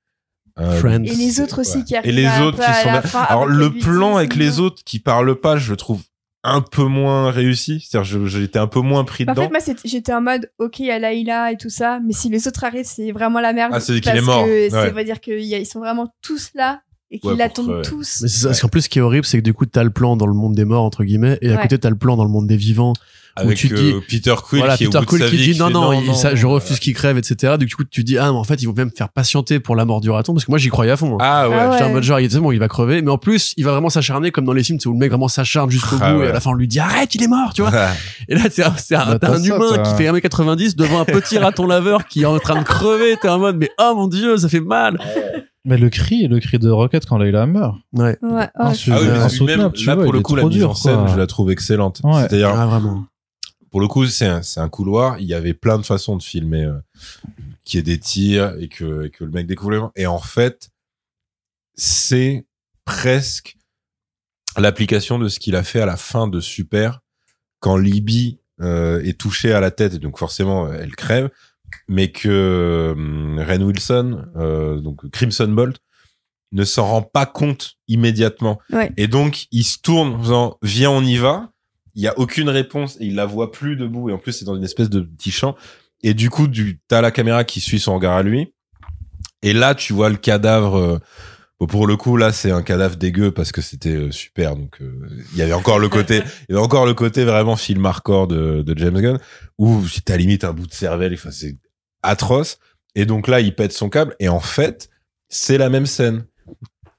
Friends. 0.79 1.05
Et 1.05 1.15
les 1.15 1.41
autres 1.41 1.61
aussi 1.61 1.79
Ouais. 1.79 1.85
qui 1.85 1.97
arrivent 1.97 2.11
et 2.11 2.13
les 2.15 2.41
autres 2.41 2.59
qui 2.59 2.81
sont 2.83 2.89
là. 2.93 3.03
alors 3.29 3.47
le 3.47 3.71
plan 3.71 4.17
avec 4.17 4.35
les 4.37 4.61
autres 4.61 4.83
qui 4.85 4.99
parlent 4.99 5.35
pas 5.41 5.57
je 5.57 5.71
le 5.71 5.77
trouve 5.77 6.03
un 6.43 6.61
peu 6.63 6.85
moins 6.85 7.31
réussi 7.31 7.87
c'est-à-dire 7.87 8.27
j'étais 8.27 8.59
un 8.59 8.67
peu 8.67 8.81
moins 8.81 9.05
pris 9.05 9.25
En 9.29 9.33
dedans 9.33 9.43
fait, 9.43 9.51
moi, 9.69 9.77
j'étais 9.85 10.13
en 10.15 10.23
mode, 10.23 10.51
ok, 10.59 10.79
il 10.81 10.87
y 10.87 10.91
a 10.91 10.99
Laïla 10.99 11.53
et 11.53 11.57
tout 11.59 11.69
ça, 11.69 12.01
mais 12.05 12.13
si 12.15 12.29
les 12.31 12.49
autres 12.49 12.65
arrivent, 12.65 12.87
c'est 12.87 13.13
vraiment 13.13 13.41
la 13.41 13.53
merde. 13.53 13.73
Ah, 13.75 13.81
c'est 13.81 14.01
qu'il 14.01 14.17
est 14.17 14.21
mort. 14.23 14.45
que 14.47 14.71
Ça 14.71 14.85
Ouais. 14.85 14.91
veut 14.91 15.05
dire 15.05 15.21
qu'ils 15.21 15.67
sont 15.67 15.81
vraiment 15.81 16.13
tous 16.23 16.51
là 16.55 16.81
et 17.11 17.19
qu'ils 17.19 17.31
Ouais, 17.31 17.37
l'attendent 17.37 17.83
tous. 17.83 18.21
Mais 18.23 18.29
c'est 18.29 18.39
ça, 18.41 18.49
parce 18.49 18.61
qu'en 18.63 18.69
plus, 18.69 18.83
ce 18.83 18.89
qui 18.89 19.01
est 19.01 19.03
horrible, 19.03 19.27
c'est 19.27 19.37
que 19.39 19.43
du 19.43 19.53
coup, 19.53 19.67
t'as 19.67 19.83
le 19.85 19.91
plan 19.91 20.17
dans 20.17 20.27
le 20.27 20.33
monde 20.33 20.55
des 20.55 20.65
morts, 20.65 20.85
entre 20.85 21.05
guillemets, 21.05 21.39
et 21.43 21.51
à 21.53 21.57
Ouais. 21.57 21.63
côté, 21.63 21.79
t'as 21.79 21.91
le 21.91 21.97
plan 21.99 22.17
dans 22.17 22.25
le 22.25 22.31
monde 22.31 22.47
des 22.47 22.57
vivants. 22.57 22.95
Avec 23.37 23.57
tu 23.57 23.69
te 23.69 23.75
euh, 23.75 24.01
Peter 24.09 24.35
Quill 24.49 24.59
voilà, 24.61 24.77
qui 24.77 24.85
est 24.85 24.87
Peter 24.87 24.99
au 24.99 25.01
bout 25.03 25.07
Quill 25.07 25.21
de 25.21 25.25
sa 25.25 25.31
qui 25.31 25.37
vie 25.37 25.47
dit 25.49 25.53
qui 25.53 25.59
non, 25.59 25.67
fait, 25.69 25.73
non, 25.73 25.93
il- 25.93 26.15
ça, 26.17 26.35
je 26.35 26.47
euh, 26.47 26.51
refuse 26.51 26.79
qu'il 26.79 26.95
crève, 26.95 27.17
etc. 27.19 27.55
Du 27.59 27.69
coup, 27.75 27.85
tu 27.85 28.03
dis, 28.05 28.19
ah, 28.19 28.25
mais 28.33 28.39
en 28.39 28.45
fait, 28.45 28.61
ils 28.63 28.67
vont 28.67 28.73
même 28.75 28.91
faire 28.97 29.09
patienter 29.09 29.61
pour 29.61 29.77
la 29.77 29.85
mort 29.85 30.01
du 30.01 30.11
raton, 30.11 30.33
parce 30.35 30.45
que 30.45 30.51
moi, 30.51 30.59
j'y 30.59 30.69
croyais 30.69 30.91
à 30.93 30.97
fond. 30.97 31.15
hein. 31.15 31.19
ah 31.21 31.49
ouais, 31.49 31.57
Ah. 31.59 31.73
J'étais 31.73 31.85
en 31.85 31.91
mode 31.93 32.03
genre, 32.03 32.21
il 32.21 32.29
bon, 32.41 32.53
il 32.53 32.59
va 32.59 32.69
crever, 32.69 33.03
mais 33.03 33.11
en 33.11 33.19
plus, 33.19 33.55
il 33.57 33.65
va 33.65 33.73
vraiment 33.73 33.91
s'acharner 33.91 34.31
comme 34.31 34.45
dans 34.45 34.53
les 34.53 34.63
films, 34.65 34.79
c'est 34.81 34.89
où 34.89 34.93
le 34.93 34.99
mec 34.99 35.11
vraiment 35.11 35.29
s'acharne 35.29 35.71
jusqu'au 35.71 35.97
Ah 36.01 36.13
bout, 36.15 36.23
et 36.23 36.29
à 36.29 36.33
la 36.33 36.41
fin, 36.41 36.51
on 36.51 36.55
lui 36.55 36.69
dit, 36.69 36.79
arrête, 36.81 37.15
il 37.15 37.23
est 37.23 37.29
mort, 37.29 37.53
tu 37.55 37.63
vois. 37.63 37.73
Et 38.29 38.35
là, 38.35 38.43
c'est 38.51 38.65
un, 38.65 38.75
c'est 38.77 38.95
un, 38.97 39.17
Bah, 39.17 39.29
un 39.33 39.43
humain 39.43 39.79
qui 39.85 39.95
fait 39.95 40.11
1m90 40.11 40.77
devant 40.77 41.01
un 41.01 41.05
petit 41.05 41.39
raton 41.39 41.67
laveur 41.67 42.07
qui 42.07 42.23
est 42.23 42.27
en 42.27 42.39
train 42.39 42.59
de 42.61 42.65
crever, 42.65 43.17
t'es 43.21 43.29
en 43.29 43.39
mode, 43.39 43.57
mais 43.57 43.71
oh 43.81 43.93
mon 43.97 44.07
dieu, 44.09 44.37
ça 44.37 44.49
fait 44.49 44.61
mal. 44.61 44.99
Mais 45.67 45.77
le 45.77 45.91
cri, 45.91 46.27
le 46.27 46.39
cri 46.41 46.59
de 46.59 46.71
Rocket 46.71 47.05
quand 47.05 47.19
Layla 47.19 47.45
meurt. 47.47 47.75
Ouais. 47.93 48.17
Ouais, 48.23 48.31
Ah, 48.33 48.39
ouais. 48.39 48.49
Ah 48.55 48.73
oui, 48.73 48.93
Euh, 48.93 49.29
mais 49.47 49.57
même 49.59 49.73
tu 49.73 49.85
là 49.87 49.95
vois, 49.95 50.05
pour 50.05 50.13
le 50.15 50.21
coup 50.21 50.35
la 50.35 50.45
mise 50.45 50.57
dur, 50.57 50.71
en 50.71 50.75
scène, 50.75 50.97
quoi. 51.01 51.09
je 51.13 51.19
la 51.19 51.27
trouve 51.27 51.51
excellente. 51.51 52.01
Ouais. 52.03 52.13
C'est-à-dire 52.21 52.55
Ah, 52.57 52.65
vraiment. 52.67 53.05
Pour 53.71 53.81
le 53.81 53.89
coup, 53.89 54.07
c'est 54.07 54.27
un, 54.27 54.69
couloir. 54.69 55.19
Il 55.19 55.27
y 55.27 55.35
avait 55.35 55.55
plein 55.55 55.79
de 55.79 55.85
façons 55.85 56.17
de 56.17 56.23
filmer, 56.23 56.65
euh, 56.65 56.79
qui 57.65 57.79
est 57.79 57.83
des 57.83 57.99
tirs 57.99 58.55
et 58.59 58.69
que, 58.69 59.07
et 59.07 59.11
que 59.11 59.25
le 59.25 59.31
mec 59.31 59.47
découvre. 59.47 59.93
Et 59.97 60.07
en 60.07 60.19
fait, 60.19 60.71
c'est 61.75 62.47
presque 62.85 63.57
l'application 64.57 65.19
de 65.19 65.29
ce 65.29 65.39
qu'il 65.39 65.57
a 65.57 65.63
fait 65.63 65.81
à 65.81 65.87
la 65.87 65.97
fin 65.97 66.27
de 66.27 66.41
Super, 66.41 67.01
quand 67.61 67.77
Libby 67.77 68.41
euh, 68.61 69.03
est 69.03 69.19
touchée 69.19 69.53
à 69.53 69.61
la 69.61 69.71
tête 69.71 69.95
et 69.95 69.99
donc 69.99 70.19
forcément 70.19 70.71
elle 70.73 70.95
crève, 70.95 71.31
mais 71.89 72.11
que 72.11 72.29
euh, 72.29 73.45
Ren 73.45 73.63
Wilson, 73.63 74.27
euh, 74.37 74.81
donc 74.81 75.09
Crimson 75.11 75.49
Bolt, 75.49 75.79
ne 76.53 76.65
s'en 76.65 76.87
rend 76.87 77.03
pas 77.03 77.27
compte 77.27 77.75
immédiatement. 77.87 78.61
Ouais. 78.71 78.93
Et 78.97 79.07
donc 79.07 79.47
il 79.53 79.65
se 79.65 79.79
tourne 79.79 80.15
en 80.15 80.19
faisant 80.19 80.59
viens 80.63 80.91
on 80.91 81.03
y 81.03 81.17
va. 81.17 81.53
Il 81.95 82.03
y 82.03 82.09
a 82.09 82.19
aucune 82.19 82.49
réponse 82.49 82.97
et 83.01 83.07
il 83.07 83.15
la 83.15 83.27
voit 83.27 83.51
plus 83.53 83.77
debout 83.77 84.11
et 84.11 84.13
en 84.13 84.19
plus 84.19 84.33
c'est 84.33 84.45
dans 84.45 84.57
une 84.57 84.65
espèce 84.65 84.91
de 84.91 85.01
petit 85.01 85.31
champ. 85.31 85.57
Et 86.03 86.15
du 86.15 86.31
coup, 86.31 86.49
du, 86.49 86.81
t'as 86.89 87.01
la 87.01 87.11
caméra 87.11 87.45
qui 87.45 87.61
suit 87.61 87.79
son 87.81 87.95
regard 87.95 88.15
à 88.17 88.23
lui. 88.23 88.53
Et 89.43 89.53
là, 89.53 89.75
tu 89.75 89.93
vois 89.93 90.09
le 90.09 90.17
cadavre 90.17 90.77
euh, 90.79 90.99
Bon, 91.59 91.67
pour 91.67 91.87
le 91.87 91.97
coup, 91.99 92.17
là, 92.17 92.33
c'est 92.33 92.51
un 92.51 92.63
cadavre 92.63 92.97
dégueu 92.97 93.33
parce 93.33 93.53
que 93.53 93.61
c'était 93.61 93.95
euh, 93.95 94.11
super. 94.11 94.57
Donc, 94.57 94.81
euh, 94.81 95.07
il 95.33 95.39
y 95.39 95.43
avait 95.43 95.53
encore 95.53 95.79
le 95.79 95.91
côté, 95.91 96.23
il 96.49 96.53
y 96.53 96.57
avait 96.57 96.65
encore 96.65 96.87
le 96.87 96.95
côté 96.95 97.25
vraiment 97.25 97.55
film 97.57 97.85
hardcore 97.85 98.29
de, 98.29 98.63
de 98.63 98.79
James 98.79 98.99
Gunn 98.99 99.19
où 99.59 99.83
t'as 100.07 100.17
limite 100.17 100.45
un 100.45 100.55
bout 100.55 100.67
de 100.67 100.73
cervelle. 100.73 101.13
Enfin, 101.13 101.31
c'est 101.31 101.59
atroce. 102.03 102.59
Et 102.95 103.05
donc 103.05 103.29
là, 103.29 103.41
il 103.41 103.55
pète 103.55 103.73
son 103.73 103.91
câble. 103.91 104.17
Et 104.21 104.31
en 104.31 104.41
fait, 104.41 104.89
c'est 105.29 105.59
la 105.59 105.69
même 105.69 105.85
scène. 105.87 106.25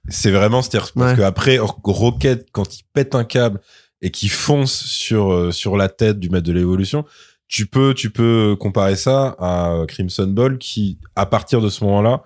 C'est 0.09 0.31
vraiment, 0.31 0.61
c'est-à-dire 0.61 0.91
parce 0.93 1.11
Ouais. 1.13 1.17
qu'après 1.17 1.57
Rocket, 1.59 2.47
quand 2.51 2.77
il 2.77 2.83
pète 2.93 3.15
un 3.15 3.23
câble 3.23 3.59
et 4.01 4.11
qu'il 4.11 4.29
fonce 4.31 4.73
sur 4.85 5.31
euh, 5.31 5.51
sur 5.51 5.77
la 5.77 5.89
tête 5.89 6.19
du 6.19 6.29
maître 6.29 6.47
de 6.47 6.53
l'évolution, 6.53 7.05
tu 7.47 7.65
peux 7.65 7.93
tu 7.93 8.09
peux 8.09 8.55
comparer 8.59 8.95
ça 8.95 9.35
à 9.39 9.83
Crimson 9.87 10.27
Ball 10.27 10.57
qui, 10.57 10.97
à 11.15 11.25
partir 11.25 11.61
de 11.61 11.69
ce 11.69 11.83
moment-là, 11.83 12.23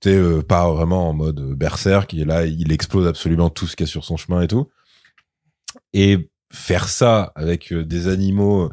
t'es 0.00 0.14
euh, 0.14 0.42
pas 0.42 0.70
vraiment 0.72 1.08
en 1.08 1.12
mode 1.12 1.40
euh, 1.40 1.54
berserk, 1.54 2.10
qui 2.10 2.20
est 2.22 2.24
là, 2.24 2.44
il 2.46 2.70
explose 2.72 3.06
absolument 3.06 3.50
tout 3.50 3.66
ce 3.66 3.76
qu'il 3.76 3.86
y 3.86 3.88
a 3.88 3.90
sur 3.90 4.04
son 4.04 4.16
chemin 4.16 4.42
et 4.42 4.48
tout. 4.48 4.68
Et 5.94 6.28
faire 6.52 6.88
ça 6.88 7.32
avec 7.34 7.72
euh, 7.72 7.84
des 7.84 8.08
animaux 8.08 8.64
euh, 8.64 8.68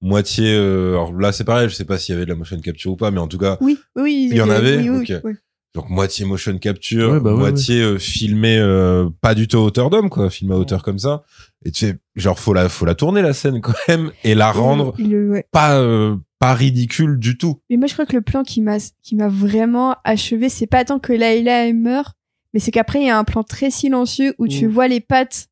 moitié, 0.00 0.52
euh, 0.54 0.90
alors 0.92 1.12
là 1.18 1.32
c'est 1.32 1.44
pareil, 1.44 1.68
je 1.68 1.74
sais 1.74 1.84
pas 1.84 1.98
s'il 1.98 2.12
y 2.14 2.16
avait 2.16 2.24
de 2.26 2.30
la 2.30 2.36
motion 2.36 2.58
capture 2.60 2.92
ou 2.92 2.96
pas, 2.96 3.10
mais 3.10 3.20
en 3.20 3.28
tout 3.28 3.38
cas 3.38 3.56
Oui, 3.60 3.78
oui. 3.96 4.28
Il 4.30 4.36
y 4.36 4.40
en 4.42 4.50
avait 4.50 4.76
Oui, 4.78 4.88
oui, 4.90 5.12
Ok. 5.14 5.20
oui. 5.24 5.32
donc 5.74 5.88
moitié 5.88 6.24
motion 6.26 6.58
capture, 6.58 7.12
Ouais, 7.12 7.20
bah 7.20 7.32
ouais, 7.32 7.38
moitié 7.38 7.80
euh, 7.80 7.98
filmé 7.98 8.58
euh, 8.58 9.08
pas 9.20 9.34
du 9.34 9.48
tout 9.48 9.58
à 9.58 9.60
hauteur 9.60 9.88
d'homme 9.88 10.10
quoi, 10.10 10.28
filmé 10.28 10.54
à 10.54 10.58
hauteur 10.58 10.82
comme 10.82 10.98
ça. 10.98 11.22
Et 11.64 11.70
tu 11.70 11.86
sais, 11.86 11.98
genre 12.16 12.38
faut 12.38 12.54
la 12.54 12.68
faut 12.68 12.84
la 12.84 12.94
tourner 12.94 13.22
la 13.22 13.32
scène 13.32 13.60
quand 13.60 13.72
même 13.88 14.10
et 14.24 14.34
la 14.34 14.50
rendre 14.52 14.94
ouais. 15.00 15.46
pas 15.52 15.78
euh, 15.78 16.16
pas 16.38 16.54
ridicule 16.54 17.18
du 17.18 17.38
tout. 17.38 17.60
Mais 17.70 17.76
moi, 17.76 17.86
je 17.86 17.92
crois 17.92 18.06
que 18.06 18.16
le 18.16 18.22
plan 18.22 18.42
qui 18.42 18.60
m'a 18.60 18.78
qui 19.02 19.14
m'a 19.16 19.28
vraiment 19.28 19.96
achevé, 20.04 20.48
c'est 20.48 20.66
pas 20.66 20.84
tant 20.84 20.98
que 20.98 21.12
Layla 21.12 21.66
elle 21.68 21.74
meurt, 21.76 22.14
mais 22.52 22.60
c'est 22.60 22.70
qu'après 22.72 23.00
il 23.00 23.06
y 23.06 23.10
a 23.10 23.18
un 23.18 23.24
plan 23.24 23.42
très 23.44 23.70
silencieux 23.70 24.34
où 24.38 24.48
tu 24.48 24.66
Mm. 24.66 24.70
vois 24.70 24.88
les 24.88 25.00
pattes 25.00 25.46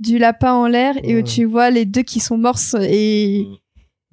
du 0.00 0.18
lapin 0.18 0.52
en 0.52 0.66
l'air 0.66 0.94
et 1.02 1.16
où 1.16 1.22
tu 1.22 1.44
vois 1.44 1.70
les 1.70 1.84
deux 1.86 2.02
qui 2.02 2.20
sont 2.20 2.36
morts 2.36 2.58
et 2.80 3.46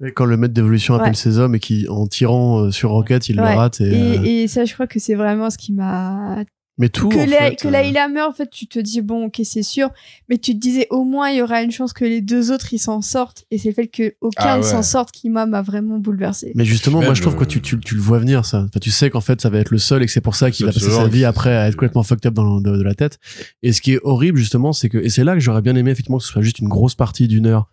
Et 0.04 0.12
quand 0.12 0.24
le 0.24 0.36
maître 0.36 0.54
d'évolution 0.54 0.94
appelle 0.94 1.08
Ouais. 1.10 1.14
ses 1.14 1.38
hommes 1.38 1.54
et 1.54 1.60
qui, 1.60 1.86
en 1.88 2.06
tirant 2.06 2.60
euh, 2.64 2.70
sur 2.70 2.90
Rocket, 2.90 3.28
il 3.28 3.38
Ouais. 3.40 3.52
le 3.52 3.56
rate. 3.58 3.80
Et, 3.80 3.84
et, 3.92 4.18
euh, 4.18 4.22
et 4.24 4.48
ça, 4.48 4.64
je 4.64 4.72
crois 4.74 4.86
que 4.86 4.98
c'est 4.98 5.14
vraiment 5.14 5.50
ce 5.50 5.58
qui 5.58 5.72
m'a 5.72 6.44
mais 6.82 6.88
tout. 6.88 7.08
que 7.08 7.16
en 7.16 7.26
la, 7.26 7.36
fait, 7.50 7.56
que 7.56 7.68
euh, 7.68 7.70
Layla 7.70 8.08
meurt. 8.08 8.28
En 8.28 8.34
fait, 8.34 8.50
tu 8.50 8.66
te 8.66 8.78
dis 8.78 9.00
bon, 9.00 9.26
ok, 9.26 9.40
c'est 9.44 9.62
sûr, 9.62 9.88
mais 10.28 10.36
tu 10.36 10.52
te 10.54 10.58
disais 10.58 10.88
au 10.90 11.04
moins 11.04 11.30
il 11.30 11.38
y 11.38 11.42
aura 11.42 11.62
une 11.62 11.70
chance 11.70 11.92
que 11.92 12.04
les 12.04 12.20
deux 12.20 12.50
autres 12.50 12.72
ils 12.74 12.78
s'en 12.78 13.00
sortent 13.02 13.44
et 13.52 13.58
c'est 13.58 13.68
le 13.68 13.74
fait 13.74 13.86
que 13.86 14.14
aucun 14.20 14.42
Ah 14.54 14.58
ne 14.58 14.62
s'en 14.62 14.82
sorte 14.82 15.12
qui 15.12 15.30
moi 15.30 15.46
m'a 15.46 15.62
vraiment 15.62 15.98
bouleversé. 15.98 16.50
Mais 16.56 16.64
justement, 16.64 17.00
moi 17.00 17.14
je 17.14 17.22
trouve 17.22 17.36
que 17.36 17.44
euh, 17.44 17.46
tu, 17.46 17.62
tu, 17.62 17.78
tu 17.78 17.94
le 17.94 18.00
vois 18.00 18.18
venir 18.18 18.44
ça. 18.44 18.58
Enfin, 18.68 18.80
tu 18.80 18.90
sais 18.90 19.08
qu'en 19.10 19.20
fait 19.20 19.40
ça 19.40 19.48
va 19.48 19.58
être 19.60 19.70
le 19.70 19.78
seul 19.78 20.02
et 20.02 20.06
que 20.06 20.12
c'est 20.12 20.20
pour 20.20 20.34
ça 20.34 20.50
qu'il 20.50 20.66
va 20.66 20.72
passer 20.72 20.90
sa 20.90 21.06
vie 21.06 21.24
après 21.24 21.54
à 21.56 21.68
être 21.68 21.76
complètement 21.76 22.02
fucked 22.02 22.26
up 22.26 22.34
dans 22.34 22.56
le- 22.56 22.62
de, 22.62 22.76
de 22.76 22.82
la 22.82 22.94
tête. 22.94 23.18
Et 23.62 23.72
ce 23.72 23.80
qui 23.80 23.92
est 23.92 24.00
horrible 24.02 24.38
justement, 24.38 24.72
c'est 24.72 24.88
que 24.88 24.98
et 24.98 25.08
c'est 25.08 25.24
là 25.24 25.34
que 25.34 25.40
j'aurais 25.40 25.62
bien 25.62 25.76
aimé 25.76 25.92
effectivement 25.92 26.18
que 26.18 26.24
ce 26.24 26.30
soit 26.32 26.42
juste 26.42 26.58
une 26.58 26.68
grosse 26.68 26.94
partie 26.96 27.28
d'une 27.28 27.46
heure. 27.46 27.68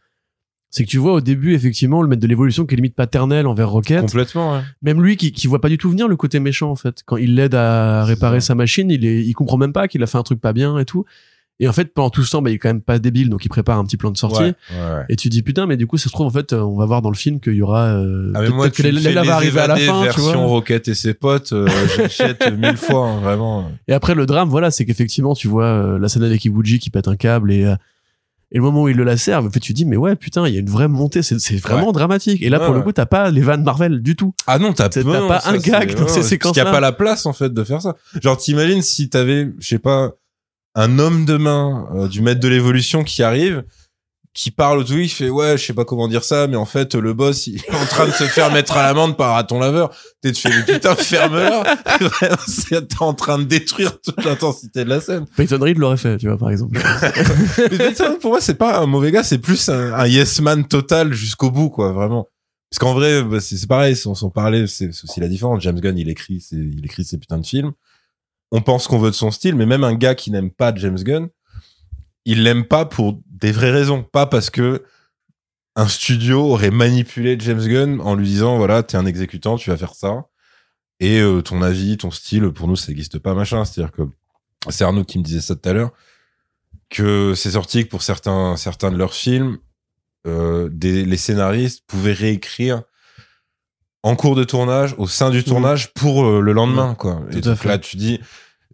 C'est 0.72 0.84
que 0.86 0.90
tu 0.90 0.98
vois 0.98 1.14
au 1.14 1.22
début 1.22 1.56
effectivement 1.56 2.02
le 2.02 2.08
maître 2.08 2.22
de 2.22 2.28
l'évolution 2.28 2.66
qui 2.66 2.76
est 2.76 2.78
limite 2.78 2.96
paternel 2.96 3.48
envers 3.48 3.70
Rocket. 3.70 4.02
Complètement. 4.02 4.54
Ouais. 4.54 4.62
Même 4.84 5.02
lui 5.04 5.18
qui, 5.18 5.32
qui 5.32 5.48
voit 5.48 5.62
pas 5.62 5.70
du 5.70 5.78
tout 5.80 5.90
venir 5.90 6.08
le 6.08 6.16
côté 6.16 6.40
méchant 6.40 6.70
en 6.70 6.76
fait. 6.76 7.02
Quand 7.06 7.18
il 7.18 7.36
l'aide 7.36 7.56
à 7.56 8.04
réparer 8.04 8.40
sa 8.40 8.54
machine, 8.54 8.92
il 8.92 9.04
est, 9.06 9.24
il 9.26 9.34
comprend 9.34 9.58
même 9.58 9.74
pas 9.74 9.88
qu'il 9.88 10.04
a 10.04 10.08
fait 10.08 10.18
un 10.18 10.24
truc 10.24 10.40
pas 10.40 10.54
bien 10.54 10.78
et 10.78 10.86
tout. 10.86 11.06
Et 11.62 11.68
en 11.68 11.74
fait 11.74 11.94
pendant 11.94 12.10
tout 12.10 12.24
ce 12.24 12.32
temps, 12.32 12.42
bah, 12.42 12.52
il 12.52 12.54
est 12.54 12.58
quand 12.58 12.70
même 12.70 12.82
pas 12.82 13.00
débile 13.00 13.30
donc 13.30 13.44
il 13.44 13.50
prépare 13.50 13.78
un 13.80 13.84
petit 13.84 13.98
plan 13.98 14.12
de 14.12 14.18
sortie. 14.18 14.44
Ouais, 14.44 14.54
ouais. 14.72 15.06
Et 15.10 15.16
tu 15.18 15.28
dis 15.28 15.42
putain 15.42 15.66
mais 15.66 15.76
du 15.76 15.88
coup 15.88 15.98
ça 15.98 16.06
se 16.06 16.14
trouve 16.14 16.28
en 16.28 16.32
fait 16.32 16.54
on 16.54 16.78
va 16.78 16.86
voir 16.86 17.02
dans 17.02 17.10
le 17.10 17.18
film 17.18 17.40
qu'il 17.42 17.54
y 17.56 17.62
aura 17.62 17.88
euh, 17.88 18.32
Ah 18.34 18.40
mais 18.40 18.46
peut-être 18.46 18.56
moi, 18.56 18.70
que 18.70 18.76
tu 18.76 18.84
Layla 18.84 19.02
fais 19.02 19.28
va 19.28 19.36
arriver 19.36 19.60
à 19.60 19.68
la 19.68 19.76
fin 19.76 20.00
tu 20.00 20.06
version 20.06 20.34
vois. 20.34 20.46
Rocket 20.46 20.88
et 20.88 20.94
ses 20.94 21.14
potes, 21.14 21.52
euh, 21.52 21.68
j'achète 21.98 22.50
mille 22.58 22.78
fois, 22.78 23.08
hein, 23.08 23.20
vraiment. 23.20 23.70
Et 23.90 23.94
après 23.94 24.16
le 24.16 24.26
drame 24.26 24.48
voilà 24.48 24.72
c'est 24.72 24.86
qu'effectivement 24.86 25.34
tu 25.34 25.50
vois 25.50 25.66
euh, 25.66 26.00
la 26.00 26.08
scène 26.08 26.24
avec 26.24 26.46
Iwuji 26.46 26.80
qui 26.80 26.92
pète 26.92 27.10
un 27.10 27.18
câble 27.18 27.52
et 27.52 27.66
euh, 27.66 27.76
et 28.52 28.58
le 28.58 28.64
moment 28.64 28.84
où 28.84 28.90
il 28.90 28.98
le 28.98 29.04
lacère, 29.04 29.44
en 29.44 29.50
fait, 29.52 29.60
tu 29.60 29.74
dis, 29.74 29.86
mais 29.86 29.96
ouais, 29.96 30.16
putain, 30.16 30.48
il 30.48 30.54
y 30.54 30.58
a 30.58 30.60
une 30.60 30.70
vraie 30.70 30.88
montée, 30.88 31.22
c'est, 31.22 31.56
vraiment 31.58 31.92
dramatique. 31.92 32.42
Et 32.42 32.50
là, 32.50 32.60
Ouais, 32.60 32.66
pour 32.66 32.74
le 32.74 32.82
coup, 32.82 32.92
t'as 32.92 33.06
pas 33.06 33.30
les 33.30 33.42
vannes 33.42 33.64
Marvel 33.64 34.02
du 34.02 34.16
tout. 34.16 34.34
Ah 34.48 34.58
non, 34.58 34.74
t'as 34.74 34.90
pas 34.90 35.40
ça, 35.40 35.50
un 35.52 35.58
gag 35.58 35.96
dans 35.96 36.08
ces. 36.08 36.38
Parce 36.38 36.54
qu'il 36.56 36.64
n'y 36.64 36.68
a 36.68 36.72
pas 36.72 36.80
la 36.80 36.92
place, 36.92 37.26
en 37.26 37.34
fait, 37.34 37.54
de 37.54 37.64
faire 37.64 37.82
ça. 37.82 37.96
Genre, 38.22 38.36
t'imagines 38.38 38.82
si 38.82 39.10
t'avais, 39.10 39.52
je 39.60 39.68
sais 39.68 39.80
pas, 39.80 40.14
un 40.76 40.98
homme 40.98 41.26
de 41.26 41.38
main 41.38 41.88
euh, 41.94 42.08
du 42.08 42.22
maître 42.22 42.40
de 42.40 42.48
l'évolution 42.48 43.04
qui 43.04 43.22
arrive, 43.22 43.64
qui 44.36 44.52
parle 44.52 44.80
au 44.80 44.84
tout, 44.84 44.94
il 44.94 45.10
fait, 45.10 45.30
ouais, 45.30 45.58
je 45.58 45.66
sais 45.66 45.74
pas 45.74 45.86
comment 45.86 46.08
dire 46.08 46.24
ça, 46.24 46.48
mais 46.48 46.56
en 46.56 46.66
fait, 46.66 46.94
le 46.96 47.14
boss, 47.14 47.48
il 47.48 47.56
est 47.58 47.74
en 47.76 47.86
train 47.86 48.06
de 48.06 48.12
se 48.12 48.26
faire 48.26 48.52
mettre 48.52 48.78
à 48.78 48.84
l'amende 48.84 49.18
par 49.18 49.32
un 49.32 49.34
raton 49.34 49.60
laveur. 49.60 49.90
T'es, 50.22 50.32
tu 50.32 50.48
fais, 50.50 50.64
putain, 50.74 50.96
ferme-la. 50.96 51.64
T'es 52.70 52.78
en 53.00 53.14
train 53.14 53.40
de 53.40 53.44
détruire 53.46 54.00
toute 54.00 54.24
l'intensité 54.24 54.84
de 54.86 54.90
la 54.90 55.02
scène. 55.02 55.26
Peyton 55.36 55.58
Reed 55.60 55.78
l'aurait 55.78 55.98
fait, 55.98 56.18
tu 56.18 56.28
vois, 56.28 56.38
par 56.38 56.52
exemple. 56.52 56.80
Mais 57.72 57.94
pour 58.22 58.32
moi, 58.32 58.40
c'est 58.42 58.54
pas 58.56 58.80
un 58.80 58.86
mauvais 58.86 59.12
gars, 59.12 59.24
c'est 59.24 59.40
plus 59.40 59.68
un, 59.70 59.94
un 59.94 60.06
yes 60.08 60.40
man 60.42 60.66
total 60.66 61.12
jusqu'au 61.14 61.50
bout, 61.52 61.70
quoi, 61.70 61.92
vraiment. 61.92 62.28
Parce 62.70 62.80
qu'en 62.80 62.94
vrai, 62.94 63.24
bah, 63.24 63.40
c'est 63.42 63.66
pareil, 63.68 63.96
si 63.96 64.08
on 64.08 64.14
s'en 64.16 64.30
parlait, 64.30 64.68
c'est 64.68 64.90
aussi 64.90 65.20
la 65.20 65.28
différence. 65.28 65.62
James 65.64 65.80
Gunn, 65.80 65.98
il 65.98 66.08
écrit, 66.08 66.40
c'est- 66.40 66.56
il 66.56 66.86
écrit 66.86 67.04
ses 67.04 67.18
putains 67.18 67.40
de 67.40 67.46
films. 67.46 67.72
On 68.52 68.62
pense 68.62 68.88
qu'on 68.88 69.00
veut 69.00 69.10
de 69.10 69.16
son 69.16 69.32
style, 69.32 69.56
mais 69.56 69.66
même 69.66 69.84
un 69.84 69.96
gars 69.96 70.14
qui 70.16 70.30
n'aime 70.32 70.52
pas 70.52 70.74
James 70.76 70.98
Gunn, 71.02 71.30
il 72.26 72.44
l'aime 72.44 72.66
pas 72.66 72.86
pour 72.86 73.20
des 73.40 73.52
vraies 73.52 73.72
raisons, 73.72 74.04
pas 74.04 74.26
parce 74.26 74.50
que 74.50 74.84
un 75.76 75.88
studio 75.88 76.42
aurait 76.42 76.72
manipulé 76.72 77.38
James 77.40 77.66
Gunn 77.66 78.02
en 78.02 78.16
lui 78.16 78.26
disant 78.26 78.58
voilà, 78.58 78.84
t'es 78.84 78.98
un 78.98 79.06
exécutant, 79.06 79.58
tu 79.58 79.70
vas 79.70 79.78
faire 79.78 79.94
ça. 79.94 80.26
Et 81.00 81.22
euh, 81.22 81.42
ton 81.42 81.62
avis, 81.62 81.98
ton 81.98 82.12
style, 82.12 82.50
pour 82.50 82.68
nous, 82.68 82.76
ça 82.76 82.90
n'existe 82.90 83.20
pas, 83.20 83.34
machin. 83.34 83.64
C'est-à-dire 83.64 83.94
que 83.94 84.02
c'est 84.70 84.84
Arnaud 84.84 85.06
qui 85.06 85.18
me 85.18 85.24
disait 85.24 85.42
ça 85.42 85.56
tout 85.56 85.70
à 85.70 85.74
l'heure, 85.74 85.92
que 86.90 87.34
c'est 87.36 87.52
sorti 87.52 87.86
que 87.86 87.90
pour 87.90 88.04
certains, 88.04 88.58
certains 88.58 88.92
de 88.92 88.98
leurs 88.98 89.14
films, 89.14 89.60
euh, 90.28 90.68
des, 90.70 91.06
les 91.06 91.18
scénaristes 91.18 91.84
pouvaient 91.88 92.14
réécrire 92.14 92.84
en 94.04 94.16
cours 94.16 94.36
de 94.36 94.44
tournage, 94.44 94.96
au 94.98 95.08
sein 95.08 95.30
du 95.30 95.44
tournage, 95.44 95.94
pour 95.94 96.26
euh, 96.26 96.42
le 96.42 96.52
lendemain, 96.52 96.96
quoi. 96.96 97.22
Et 97.32 97.38
Mmh. 97.38 97.42
Tout 97.42 97.50
à 97.50 97.52
donc 97.54 97.64
là, 97.64 97.78
tu 97.78 97.96
dis, 97.96 98.20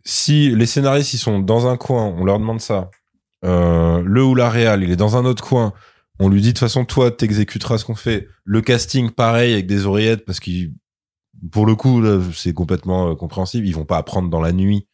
si 0.03 0.55
les 0.55 0.65
scénaristes, 0.65 1.13
ils 1.13 1.19
sont 1.19 1.39
dans 1.39 1.67
un 1.67 1.77
coin, 1.77 2.03
on 2.03 2.25
leur 2.25 2.39
demande 2.39 2.61
ça, 2.61 2.89
euh, 3.45 4.01
le 4.03 4.23
ou 4.23 4.35
la 4.35 4.49
réal, 4.49 4.84
il 4.84 4.91
est 4.91 4.95
dans 4.95 5.15
un 5.17 5.26
autre 5.26 5.43
coin, 5.43 5.73
on 6.19 6.30
lui 6.30 6.41
dit 6.41 6.47
de 6.47 6.53
toute 6.53 6.59
façon, 6.59 6.85
toi, 6.85 7.11
t'exécuteras 7.11 7.77
ce 7.77 7.85
qu'on 7.85 7.95
fait. 7.95 8.30
Le 8.43 8.61
casting, 8.61 9.11
pareil, 9.11 9.53
avec 9.53 9.67
des 9.67 9.85
oreillettes, 9.85 10.26
parce 10.26 10.39
qu'ils, 10.39 10.73
pour 11.51 11.65
le 11.65 11.76
coup, 11.76 12.01
c'est 12.34 12.53
complètement 12.53 13.11
euh, 13.11 13.15
compréhensible. 13.15 13.67
Ils 13.67 13.76
vont 13.76 13.85
pas 13.85 13.97
apprendre 13.97 14.30
dans 14.30 14.41
la 14.41 14.51
nuit 14.51 14.88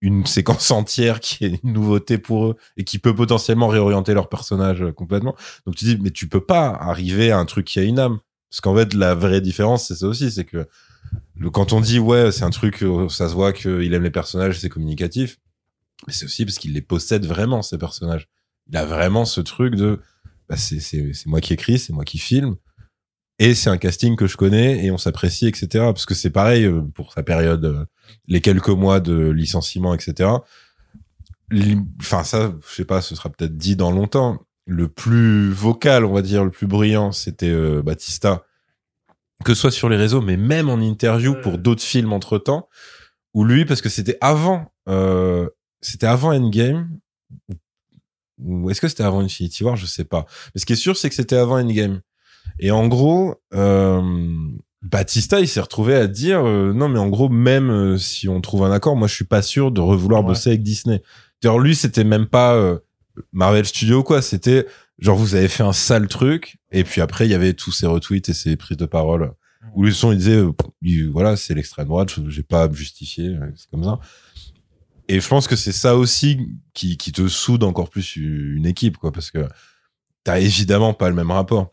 une 0.00 0.26
séquence 0.26 0.70
entière 0.70 1.20
qui 1.20 1.44
est 1.44 1.60
une 1.62 1.72
nouveauté 1.72 2.18
pour 2.18 2.46
eux 2.46 2.56
et 2.76 2.84
qui 2.84 2.98
peut 2.98 3.14
potentiellement 3.14 3.68
réorienter 3.68 4.14
leur 4.14 4.28
personnage 4.28 4.82
euh, 4.82 4.92
complètement. 4.92 5.34
Donc 5.66 5.76
tu 5.76 5.84
dis, 5.84 5.98
mais 6.00 6.10
tu 6.10 6.28
peux 6.28 6.44
pas 6.44 6.68
arriver 6.68 7.30
à 7.30 7.38
un 7.38 7.44
truc 7.44 7.66
qui 7.66 7.78
a 7.78 7.82
une 7.82 7.98
âme. 7.98 8.18
Parce 8.50 8.62
qu'en 8.62 8.74
fait, 8.74 8.94
la 8.94 9.14
vraie 9.14 9.42
différence, 9.42 9.88
c'est 9.88 9.96
ça 9.96 10.06
aussi, 10.06 10.30
c'est 10.30 10.46
que 10.46 10.66
quand 11.52 11.74
on 11.74 11.82
dit, 11.82 11.98
ouais, 11.98 12.32
c'est 12.32 12.44
un 12.44 12.50
truc, 12.50 12.82
ça 13.10 13.28
se 13.28 13.34
voit 13.34 13.52
qu'il 13.52 13.92
aime 13.92 14.02
les 14.02 14.10
personnages, 14.10 14.58
c'est 14.58 14.70
communicatif, 14.70 15.38
mais 16.06 16.12
c'est 16.12 16.24
aussi 16.24 16.44
parce 16.44 16.58
qu'il 16.58 16.72
les 16.72 16.82
possède 16.82 17.26
vraiment, 17.26 17.62
ces 17.62 17.78
personnages. 17.78 18.28
Il 18.68 18.76
a 18.76 18.84
vraiment 18.84 19.24
ce 19.24 19.40
truc 19.40 19.74
de, 19.74 20.00
bah, 20.48 20.56
c'est, 20.56 20.80
moi 21.26 21.40
qui 21.40 21.54
écris, 21.54 21.78
c'est 21.78 21.92
moi 21.92 22.04
qui 22.04 22.18
filme, 22.18 22.56
et 23.38 23.54
c'est 23.54 23.70
un 23.70 23.78
casting 23.78 24.16
que 24.16 24.26
je 24.26 24.36
connais, 24.36 24.84
et 24.84 24.90
on 24.90 24.98
s'apprécie, 24.98 25.46
etc. 25.46 25.68
Parce 25.86 26.06
que 26.06 26.14
c'est 26.14 26.30
pareil 26.30 26.64
euh, 26.64 26.82
pour 26.94 27.12
sa 27.12 27.22
période, 27.22 27.64
euh, 27.64 27.84
les 28.26 28.40
quelques 28.40 28.68
mois 28.68 29.00
de 29.00 29.28
licenciement, 29.30 29.94
etc. 29.94 30.30
Enfin, 32.00 32.24
ça, 32.24 32.52
je 32.68 32.74
sais 32.74 32.84
pas, 32.84 33.00
ce 33.00 33.14
sera 33.14 33.30
peut-être 33.30 33.56
dit 33.56 33.76
dans 33.76 33.90
longtemps. 33.90 34.40
Le 34.66 34.88
plus 34.88 35.50
vocal, 35.50 36.04
on 36.04 36.12
va 36.12 36.22
dire, 36.22 36.44
le 36.44 36.50
plus 36.50 36.66
brillant, 36.66 37.12
c'était 37.12 37.48
euh, 37.48 37.82
Batista. 37.82 38.44
Que 39.44 39.54
ce 39.54 39.60
soit 39.62 39.70
sur 39.70 39.88
les 39.88 39.96
réseaux, 39.96 40.20
mais 40.20 40.36
même 40.36 40.68
en 40.68 40.80
interview 40.80 41.34
pour 41.40 41.58
d'autres 41.58 41.82
films 41.82 42.12
entre 42.12 42.38
temps, 42.38 42.68
où 43.34 43.44
lui, 43.44 43.64
parce 43.64 43.80
que 43.80 43.88
c'était 43.88 44.18
avant, 44.20 44.72
euh, 44.88 45.48
c'était 45.80 46.06
avant 46.06 46.32
Endgame, 46.34 46.88
ou 48.40 48.70
est-ce 48.70 48.80
que 48.80 48.88
c'était 48.88 49.02
avant 49.02 49.20
Infinity 49.20 49.64
War, 49.64 49.76
je 49.76 49.86
sais 49.86 50.04
pas. 50.04 50.26
Mais 50.54 50.60
ce 50.60 50.66
qui 50.66 50.72
est 50.74 50.76
sûr, 50.76 50.96
c'est 50.96 51.08
que 51.08 51.14
c'était 51.14 51.36
avant 51.36 51.58
Endgame. 51.60 52.00
Et 52.60 52.70
en 52.70 52.86
gros, 52.88 53.34
euh, 53.54 54.00
Batista, 54.82 55.40
il 55.40 55.48
s'est 55.48 55.60
retrouvé 55.60 55.94
à 55.94 56.06
dire 56.06 56.44
euh, 56.46 56.72
non, 56.72 56.88
mais 56.88 56.98
en 56.98 57.08
gros, 57.08 57.28
même 57.28 57.70
euh, 57.70 57.98
si 57.98 58.28
on 58.28 58.40
trouve 58.40 58.64
un 58.64 58.70
accord, 58.72 58.96
moi, 58.96 59.08
je 59.08 59.14
suis 59.14 59.24
pas 59.24 59.42
sûr 59.42 59.70
de 59.72 59.80
revouloir 59.80 60.22
Ouais. 60.22 60.28
bosser 60.28 60.50
avec 60.50 60.62
Disney. 60.62 61.02
D'ailleurs, 61.42 61.58
lui, 61.58 61.74
c'était 61.74 62.04
même 62.04 62.26
pas 62.26 62.54
euh, 62.54 62.78
Marvel 63.32 63.64
Studios, 63.66 64.02
quoi. 64.04 64.22
C'était 64.22 64.66
genre, 64.98 65.16
vous 65.16 65.34
avez 65.34 65.48
fait 65.48 65.62
un 65.64 65.72
sale 65.72 66.06
truc. 66.08 66.58
Et 66.70 66.84
puis 66.84 67.00
après, 67.00 67.26
il 67.26 67.30
y 67.30 67.34
avait 67.34 67.54
tous 67.54 67.72
ces 67.72 67.86
retweets 67.86 68.28
et 68.28 68.34
ces 68.34 68.56
prises 68.56 68.76
de 68.76 68.86
parole 68.86 69.32
où 69.74 69.82
le 69.84 69.90
son, 69.92 70.12
il 70.12 70.18
disait, 70.18 70.42
il- 70.82 71.10
voilà, 71.10 71.36
c'est 71.36 71.54
l'extrême 71.54 71.88
droite, 71.88 72.14
j'ai 72.28 72.42
pas 72.42 72.62
à 72.62 72.68
me 72.68 72.74
justifier, 72.74 73.36
c'est 73.56 73.68
comme 73.70 73.84
ça. 73.84 73.98
Et 75.08 75.20
je 75.20 75.28
pense 75.28 75.48
que 75.48 75.56
c'est 75.56 75.72
ça 75.72 75.96
aussi 75.96 76.48
qui, 76.74 76.96
te 76.96 77.26
soude 77.28 77.64
encore 77.64 77.88
plus 77.88 78.16
une 78.16 78.66
équipe, 78.66 78.98
quoi, 78.98 79.10
parce 79.10 79.30
que 79.30 79.48
t'as 80.22 80.38
évidemment 80.38 80.92
pas 80.92 81.08
le 81.08 81.14
même 81.14 81.30
rapport. 81.30 81.72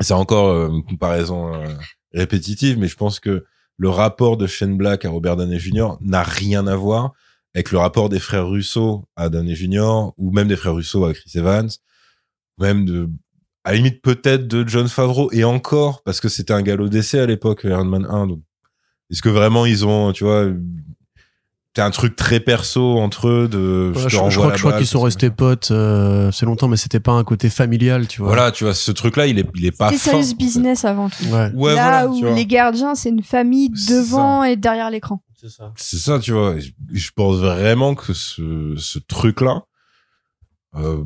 C'est 0.00 0.14
encore 0.14 0.48
euh, 0.50 0.68
une 0.68 0.84
comparaison 0.84 1.54
euh, 1.54 1.66
répétitive, 2.14 2.78
mais 2.78 2.86
je 2.86 2.96
pense 2.96 3.18
que 3.18 3.44
le 3.76 3.88
rapport 3.88 4.36
de 4.36 4.46
Shane 4.46 4.76
Black 4.76 5.04
à 5.04 5.10
Robert 5.10 5.36
Downey 5.36 5.58
Jr. 5.58 5.96
n'a 6.00 6.22
rien 6.22 6.68
à 6.68 6.76
voir 6.76 7.12
avec 7.54 7.72
le 7.72 7.78
rapport 7.78 8.08
des 8.08 8.20
frères 8.20 8.46
Russo 8.46 9.04
à 9.16 9.28
Downey 9.28 9.56
Jr. 9.56 10.12
ou 10.16 10.30
même 10.30 10.46
des 10.46 10.56
frères 10.56 10.74
Russo 10.74 11.04
à 11.04 11.12
Chris 11.14 11.32
Evans, 11.34 11.68
même 12.58 13.10
à 13.64 13.70
la 13.70 13.76
limite 13.76 14.02
peut-être 14.02 14.46
de 14.46 14.66
John 14.68 14.88
Favreau 14.88 15.30
et 15.32 15.42
encore 15.42 16.02
parce 16.02 16.20
que 16.20 16.28
c'était 16.28 16.52
un 16.52 16.62
galop 16.62 16.88
d'essai 16.88 17.18
à 17.18 17.26
l'époque 17.26 17.62
Iron 17.64 17.84
Man 17.84 18.06
1. 18.08 18.28
Donc, 18.28 18.40
est-ce 19.10 19.22
que 19.22 19.28
vraiment 19.28 19.66
ils 19.66 19.86
ont, 19.86 20.12
tu 20.12 20.24
vois, 20.24 20.46
c'est 21.78 21.82
un 21.84 21.90
truc 21.92 22.16
très 22.16 22.40
perso 22.40 22.98
entre 22.98 23.28
eux 23.28 23.46
de 23.48 23.92
je 24.08 24.16
crois, 24.16 24.30
je 24.56 24.76
qu'ils 24.78 24.86
sont 24.86 25.00
restés 25.00 25.30
potes 25.30 25.70
euh, 25.70 26.32
c'est 26.32 26.44
longtemps 26.44 26.66
mais 26.66 26.76
c'était 26.76 26.98
pas 26.98 27.12
un 27.12 27.22
côté 27.22 27.48
familial 27.50 28.08
tu 28.08 28.20
vois 28.20 28.28
Voilà, 28.34 28.50
tu 28.50 28.64
vois, 28.64 28.74
ce 28.74 28.90
truc-là, 28.90 29.28
il 29.28 29.38
est, 29.38 29.48
il 29.54 29.64
est 29.64 29.76
pas 29.76 29.92
serious 29.96 30.34
business 30.36 30.84
avant 30.84 31.08
tout. 31.08 31.22
ouais 31.26 31.52
Ouais, 31.54 31.74
Là 31.76 31.82
voilà, 31.82 32.02
tu 32.02 32.08
où 32.24 32.26
vois. 32.26 32.34
les 32.36 32.46
gardiens, 32.46 32.96
c'est 32.96 33.10
une 33.10 33.22
famille 33.22 33.70
devant 33.88 34.42
et 34.42 34.56
derrière 34.56 34.90
l'écran. 34.90 35.22
c'est 35.40 35.50
ça 35.50 35.72
C'est 35.76 35.98
ça, 35.98 36.18
tu 36.18 36.32
vois. 36.32 36.58
Je, 36.58 36.70
je 36.92 37.10
pense 37.14 37.36
vraiment 37.36 37.94
que 37.94 38.12
ce, 38.12 38.74
ce 38.76 38.98
truc-là, 38.98 39.62
euh, 40.74 41.04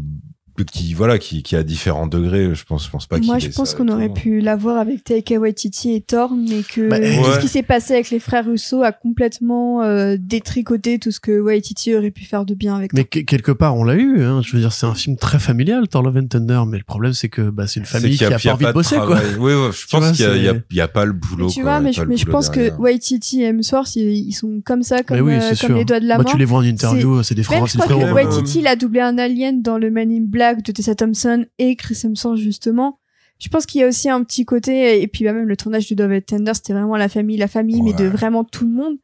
qui 0.71 0.95
voilà, 0.95 1.19
qui, 1.19 1.43
qui 1.43 1.57
a 1.57 1.63
différents 1.63 2.07
degrés, 2.07 2.55
je 2.55 2.65
pense, 2.65 2.85
je 2.87 2.91
pense 2.91 3.07
pas. 3.07 3.19
qu'il 3.19 3.27
Moi, 3.27 3.39
je 3.39 3.49
pense 3.49 3.75
qu'on 3.75 3.89
aurait 3.89 4.09
pu 4.13 4.41
l'avoir 4.41 4.79
avec 4.79 5.05
Taika 5.05 5.39
Waititi 5.39 5.93
et 5.95 6.01
Thor, 6.01 6.33
mais 6.37 6.63
que 6.63 6.89
Bah, 6.89 6.99
tout 6.99 7.05
ouais. 7.05 7.35
ce 7.35 7.41
qui 7.41 7.49
s'est 7.49 7.63
passé 7.63 7.95
avec 7.95 8.11
les 8.11 8.19
frères 8.19 8.45
Russo 8.47 8.83
a 8.83 8.93
complètement 8.93 9.83
euh, 9.83 10.17
détricoté 10.19 10.99
tout 10.99 11.11
ce 11.11 11.21
que 11.21 11.41
Waititi 11.41 11.95
aurait 11.95 12.11
pu 12.11 12.25
faire 12.25 12.45
de 12.45 12.55
bien 12.55 12.77
avec 12.77 12.93
mais 12.93 13.05
Thor. 13.05 13.23
quelque 13.27 13.53
part 13.53 13.77
on 13.77 13.85
l'a 13.85 13.95
eu 13.95 14.23
hein. 14.25 14.43
je 14.43 14.53
veux 14.53 14.61
dire 14.61 14.73
c'est 14.73 14.87
un 14.87 14.95
film 14.95 15.17
très 15.17 15.39
familial 15.39 15.89
Thor 15.89 16.03
Love 16.03 16.17
and 16.19 16.27
Thunder 16.27 16.63
mais 16.69 16.79
le 16.79 16.85
problème 16.85 17.13
c'est 17.13 17.29
que 17.29 17.51
bah, 17.51 17.67
c'est 17.67 17.81
une 17.81 17.87
famille 17.87 18.17
qui 18.17 18.25
a, 18.25 18.37
y 18.37 18.43
pas 18.43 18.53
envie 18.53 18.67
de 18.67 18.73
bosser 18.73 18.97
quoi. 18.97 19.19
Oui, 19.39 19.53
ouais, 19.55 19.71
je 19.73 19.87
pense 19.87 20.13
qu'il 20.13 20.25
y 20.27 20.29
a, 20.29 20.37
il 20.37 20.43
y, 20.45 20.49
a, 20.49 20.55
y 20.71 20.81
a 20.81 20.89
pas 20.89 21.05
le 21.05 21.13
boulot. 21.13 21.47
Mais 21.47 21.53
tu 21.53 21.61
quoi, 21.63 21.71
vois, 21.71 21.79
a 21.79 21.81
mais, 21.81 21.93
je, 21.93 22.03
mais 22.03 22.17
je 22.17 22.27
pense 22.27 22.51
derrière. 22.51 22.77
que 22.77 22.81
Waititi 22.83 23.43
et 23.43 23.47
Hemsworth, 23.47 23.97
ils, 23.97 24.29
ils 24.29 24.33
sont 24.33 24.61
comme 24.65 24.83
ça, 24.83 25.03
comme, 25.03 25.21
oui 25.21 25.35
euh, 25.35 25.55
comme 25.61 25.77
les 25.77 25.85
doigts 25.85 26.01
de 26.01 26.07
la 26.07 26.17
moi 26.17 26.25
main. 26.25 26.31
tu 26.31 26.37
les 26.39 26.45
vois 26.45 26.59
en 26.59 26.63
interview 26.63 27.23
c'est 27.23 27.35
des 27.35 27.43
frères 27.43 27.67
je 27.67 27.73
c'est 27.79 27.87
des 27.89 27.95
ouais, 27.95 28.13
Waititi, 28.13 28.61
il 28.61 28.67
a 28.67 28.77
doublé 28.77 29.01
un 29.01 29.19
alien 29.19 29.63
dans 29.63 29.79
le 29.79 29.91
Man 29.91 30.11
in 30.11 30.25
Black 30.27 30.42
de 30.55 30.73
Tessa 30.73 30.95
Thompson 30.95 31.45
et 31.59 31.77
Chris 31.77 31.99
Hemsworth, 32.05 32.39
justement. 32.39 32.99
Je 33.39 33.49
pense 33.49 33.67
qu'il 33.67 33.81
y 33.81 33.85
a 33.85 33.89
aussi 33.89 34.09
un 34.09 34.23
petit 34.23 34.45
côté, 34.45 35.03
et 35.03 35.09
puis 35.09 35.25
bah, 35.25 35.33
même 35.33 35.49
le 35.49 35.57
tournage 35.57 35.89
de 35.89 35.95
Dove 35.95 36.13
and 36.13 36.21
Tender, 36.27 36.53
c'était 36.55 36.73
vraiment 36.75 36.97
la 36.97 37.09
famille, 37.09 37.37
la 37.37 37.49
famille, 37.49 37.83
mais 37.83 37.93
de 37.93 38.05
Ouais. 38.05 38.09
vraiment 38.11 38.45
tout 38.45 38.65
le 38.65 38.71
monde. 38.73 38.95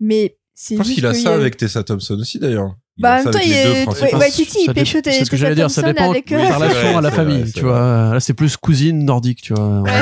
Mais 0.00 0.36
c'est 0.54 0.74
Je 0.74 0.78
pense 0.78 0.86
juste 0.86 0.98
qu'il 0.98 1.06
a 1.06 1.14
ça 1.14 1.34
avec 1.34 1.56
Tessa 1.56 1.82
Thompson 1.82 2.16
aussi, 2.18 2.38
d'ailleurs. 2.38 2.74
Il 2.98 3.02
Bah, 3.02 3.20
en 3.20 3.24
même 3.24 3.32
temps, 3.32 3.38
il 3.44 3.52
est- 3.52 3.84
principaux. 3.84 4.06
Ouais, 4.06 4.14
Waititi, 4.20 4.58
il 4.66 4.74
pêche 4.74 4.96
c'est 5.04 5.24
ce 5.24 5.30
que 5.30 5.36
j'allais 5.36 5.54
dire 5.54 5.70
ça 5.70 5.82
dépend 5.82 6.10
avec, 6.10 6.30
euh, 6.32 6.36
ta 6.36 6.42
Oui, 6.42 6.46
c'est 6.48 6.54
relation 6.56 6.80
vrai, 6.88 6.94
à 6.94 7.00
la 7.00 7.10
famille 7.10 7.36
vrai, 7.38 7.46
c'est 7.46 7.52
tu 7.52 7.60
vois 7.64 8.10
là 8.14 8.20
c'est 8.20 8.34
plus 8.34 8.56
cousine 8.58 9.04
nordique 9.04 9.40
tu 9.42 9.54
vois 9.54 9.82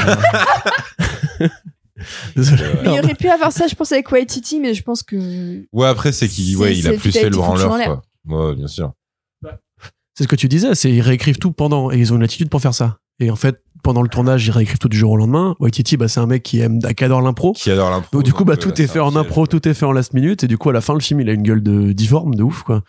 Désolé. 2.36 2.62
Ouais. 2.62 2.68
Mais 2.84 2.94
il 2.94 2.98
aurait 3.00 3.14
pu 3.14 3.28
avoir 3.28 3.52
ça, 3.52 3.66
je 3.66 3.74
pense, 3.74 3.92
avec 3.92 4.10
Waititi, 4.10 4.58
mais 4.60 4.72
je 4.74 4.82
pense 4.82 5.02
que. 5.02 5.66
Ouais, 5.72 5.86
après, 5.86 6.12
c'est 6.12 6.28
qu'il 6.28 6.56
ouais, 6.56 6.76
il 6.76 6.88
a 6.88 6.92
plus 6.94 7.12
fait 7.12 7.24
le 7.28 7.36
branleur, 7.36 7.68
quoi. 7.68 8.02
Ouais, 8.26 8.54
bien 8.56 8.66
sûr. 8.68 8.92
C'est 10.20 10.24
ce 10.24 10.28
que 10.28 10.36
tu 10.36 10.48
disais, 10.48 10.74
c'est 10.74 10.92
ils 10.92 11.00
réécrivent 11.00 11.38
tout 11.38 11.50
pendant 11.50 11.90
et 11.90 11.96
ils 11.96 12.12
ont 12.12 12.16
une 12.16 12.22
attitude 12.22 12.50
pour 12.50 12.60
faire 12.60 12.74
ça. 12.74 12.98
Et 13.20 13.30
en 13.30 13.36
fait, 13.36 13.62
pendant 13.82 14.02
le 14.02 14.08
tournage, 14.10 14.46
ils 14.46 14.50
réécrivent 14.50 14.76
tout 14.76 14.90
du 14.90 14.98
jour 14.98 15.12
au 15.12 15.16
lendemain. 15.16 15.56
Waititi, 15.60 15.96
bah, 15.96 16.08
c'est 16.08 16.20
un 16.20 16.26
mec 16.26 16.42
qui 16.42 16.60
aime, 16.60 16.78
qui 16.78 17.04
adore 17.04 17.22
l'impro. 17.22 17.54
Qui 17.54 17.70
adore 17.70 17.88
l'impro. 17.88 18.08
Donc 18.12 18.22
du 18.22 18.34
coup, 18.34 18.44
bah, 18.44 18.52
euh, 18.52 18.56
tout 18.56 18.82
est 18.82 18.86
fait 18.86 18.98
en 19.00 19.16
impro, 19.16 19.46
tout 19.46 19.66
est 19.66 19.72
fait 19.72 19.86
en 19.86 19.92
last 19.92 20.12
minute. 20.12 20.44
Et 20.44 20.46
du 20.46 20.58
coup, 20.58 20.68
à 20.68 20.74
la 20.74 20.82
fin, 20.82 20.92
le 20.92 21.00
film, 21.00 21.22
il 21.22 21.30
a 21.30 21.32
une 21.32 21.42
gueule 21.42 21.62
de 21.62 21.92
difforme, 21.92 22.34
de 22.34 22.42
ouf, 22.42 22.64
quoi. 22.64 22.82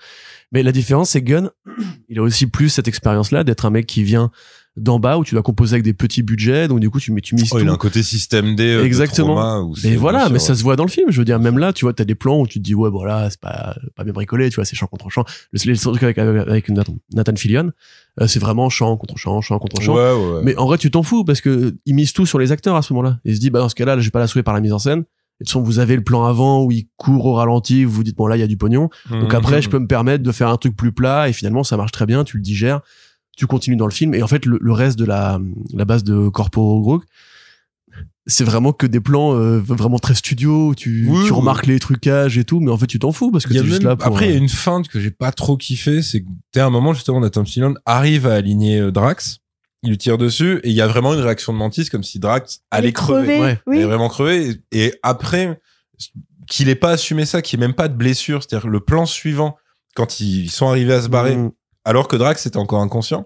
Mais 0.51 0.61
la 0.61 0.73
différence, 0.73 1.11
c'est 1.11 1.21
Gunn, 1.21 1.51
il 2.09 2.19
a 2.19 2.21
aussi 2.21 2.47
plus 2.47 2.67
cette 2.67 2.89
expérience-là 2.89 3.45
d'être 3.45 3.65
un 3.65 3.69
mec 3.69 3.85
qui 3.87 4.03
vient 4.03 4.29
d'en 4.77 4.99
bas 4.99 5.17
où 5.17 5.25
tu 5.25 5.35
dois 5.35 5.43
composer 5.43 5.73
avec 5.73 5.83
des 5.83 5.93
petits 5.93 6.23
budgets. 6.23 6.67
Donc 6.69 6.79
du 6.79 6.89
coup, 6.89 6.99
tu 6.99 7.11
mets, 7.11 7.19
tu 7.21 7.35
mises 7.35 7.49
Oh, 7.51 7.57
tout. 7.57 7.63
il 7.63 7.69
a 7.69 7.73
un 7.73 7.77
côté 7.77 8.01
système 8.03 8.55
D. 8.55 8.63
euh, 8.63 8.85
Exactement. 8.85 9.71
Et 9.83 9.95
voilà, 9.97 10.29
mais 10.29 10.39
ça 10.39 10.55
se 10.55 10.63
voit 10.63 10.75
dans 10.75 10.85
le 10.85 10.89
film. 10.89 11.11
Je 11.11 11.17
veux 11.19 11.25
dire, 11.25 11.39
même 11.39 11.57
là, 11.57 11.73
tu 11.73 11.85
vois, 11.85 11.93
t'as 11.93 12.05
des 12.05 12.15
plans 12.15 12.39
où 12.39 12.47
tu 12.47 12.59
te 12.59 12.63
dis, 12.63 12.73
ouais, 12.73 12.89
voilà, 12.89 13.29
c'est 13.29 13.39
pas, 13.39 13.75
pas 13.95 14.03
bien 14.03 14.13
bricolé, 14.13 14.49
tu 14.49 14.55
vois, 14.55 14.65
c'est 14.65 14.75
champ 14.75 14.87
contre 14.87 15.09
champ. 15.09 15.25
Le, 15.51 15.59
le 15.71 15.77
truc 15.77 16.03
avec, 16.03 16.17
avec 16.17 16.69
Nathan, 16.69 17.35
Fillion, 17.35 17.71
euh, 18.21 18.27
c'est 18.27 18.39
vraiment 18.39 18.69
champ 18.69 18.95
contre 18.97 19.17
champ, 19.17 19.41
champ 19.41 19.59
contre 19.59 19.81
champ. 19.81 19.95
Ouais, 19.95 20.13
ouais. 20.13 20.41
Mais 20.43 20.55
en 20.57 20.65
vrai, 20.67 20.77
tu 20.77 20.89
t'en 20.89 21.03
fous 21.03 21.23
parce 21.25 21.41
que 21.41 21.75
ils 21.85 21.93
misent 21.93 22.13
tout 22.13 22.25
sur 22.25 22.39
les 22.39 22.51
acteurs 22.51 22.75
à 22.75 22.81
ce 22.81 22.93
moment-là. 22.93 23.19
Ils 23.25 23.35
se 23.35 23.41
disent, 23.41 23.51
bah, 23.51 23.59
dans 23.59 23.69
ce 23.69 23.75
cas-là, 23.75 23.95
là, 23.95 24.01
je 24.01 24.07
vais 24.07 24.11
pas 24.11 24.19
la 24.19 24.27
sauver 24.27 24.43
par 24.43 24.53
la 24.53 24.61
mise 24.61 24.73
en 24.73 24.79
scène. 24.79 24.99
Et 24.99 25.43
de 25.43 25.47
toute 25.47 25.53
façon, 25.53 25.61
vous 25.63 25.79
avez 25.79 25.95
le 25.95 26.03
plan 26.03 26.23
avant 26.25 26.63
où 26.63 26.71
il 26.71 26.87
court 26.97 27.25
au 27.25 27.33
ralenti, 27.33 27.83
vous 27.83 27.91
vous 27.91 28.03
dites, 28.03 28.15
bon, 28.15 28.27
là, 28.27 28.37
il 28.37 28.39
y 28.39 28.43
a 28.43 28.47
du 28.47 28.57
pognon. 28.57 28.89
Donc 29.09 29.31
Mhm. 29.31 29.35
après, 29.35 29.61
je 29.61 29.69
peux 29.69 29.79
me 29.79 29.87
permettre 29.87 30.23
de 30.23 30.31
faire 30.31 30.49
un 30.49 30.57
truc 30.57 30.75
plus 30.77 30.91
plat 30.91 31.27
et 31.29 31.33
finalement, 31.33 31.63
ça 31.63 31.77
marche 31.77 31.91
très 31.91 32.05
bien, 32.05 32.23
tu 32.23 32.37
le 32.37 32.43
digères, 32.43 32.81
tu 33.37 33.47
continues 33.47 33.75
dans 33.77 33.85
le 33.87 33.91
film. 33.93 34.13
Et 34.13 34.21
en 34.23 34.27
fait, 34.27 34.45
le, 34.45 34.57
le 34.61 34.71
reste 34.71 34.97
de 34.99 35.05
la, 35.05 35.39
la 35.73 35.85
base 35.85 36.03
de 36.03 36.29
Corpo 36.29 36.81
Group, 36.81 37.03
c'est 38.27 38.43
vraiment 38.43 38.71
que 38.71 38.85
des 38.85 38.99
plans 38.99 39.35
euh, 39.35 39.59
vraiment 39.59 39.97
très 39.99 40.13
studio, 40.13 40.73
tu, 40.75 41.07
Oui, 41.09 41.17
tu 41.25 41.31
oui. 41.31 41.37
remarques 41.39 41.65
les 41.65 41.79
trucages 41.79 42.37
et 42.37 42.43
tout, 42.43 42.59
mais 42.59 42.71
en 42.71 42.77
fait, 42.77 42.87
tu 42.87 42.99
t'en 42.99 43.11
fous 43.11 43.31
parce 43.31 43.45
que 43.45 43.49
Il 43.51 43.55
y 43.55 43.59
a 43.59 43.61
t'es 43.63 43.67
juste 43.67 43.79
même- 43.81 43.89
là 43.89 43.95
pour... 43.95 44.07
Après, 44.07 44.27
il 44.27 44.31
y 44.31 44.33
a 44.33 44.37
euh, 44.37 44.41
une 44.41 44.49
feinte 44.49 44.87
que 44.87 44.99
j'ai 44.99 45.11
pas 45.11 45.31
trop 45.31 45.57
kiffé, 45.57 46.01
c'est 46.01 46.21
que 46.21 46.59
à 46.59 46.65
un 46.65 46.69
moment, 46.69 46.93
justement, 46.93 47.19
Nathan 47.19 47.43
Fillion 47.45 47.73
arrive 47.85 48.27
à 48.27 48.35
aligner 48.35 48.79
euh, 48.79 48.91
Drax, 48.91 49.39
il 49.83 49.89
lui 49.89 49.97
tire 49.97 50.19
dessus, 50.19 50.59
et 50.63 50.69
il 50.69 50.75
y 50.75 50.81
a 50.81 50.87
vraiment 50.87 51.13
une 51.15 51.19
réaction 51.21 51.51
de 51.51 51.57
Mantis, 51.57 51.89
comme 51.89 52.03
si 52.03 52.19
Drax 52.19 52.61
allait 52.69 52.89
est 52.89 52.93
crever. 52.93 53.25
crevé, 53.25 53.41
Ouais. 53.41 53.59
Il 53.67 53.73
est 53.73 53.77
oui. 53.79 53.83
vraiment 53.83 54.09
crevé. 54.09 54.59
Et, 54.71 54.85
et 54.85 54.93
après, 55.01 55.59
qu'il 56.47 56.69
ait 56.69 56.75
pas 56.75 56.91
assumé 56.91 57.25
ça, 57.25 57.41
qu'il 57.41 57.57
n'y 57.59 57.63
ait 57.65 57.67
même 57.67 57.75
pas 57.75 57.87
de 57.87 57.95
blessure, 57.95 58.43
c'est-à-dire 58.43 58.67
le 58.69 58.79
plan 58.79 59.07
suivant, 59.07 59.57
quand 59.95 60.19
ils 60.19 60.49
sont 60.51 60.67
arrivés 60.69 60.93
à 60.93 61.01
se 61.01 61.07
barrer, 61.09 61.35
mm, 61.35 61.51
alors 61.85 62.07
que 62.07 62.15
Drax 62.15 62.45
était 62.45 62.57
encore 62.57 62.81
inconscient, 62.81 63.25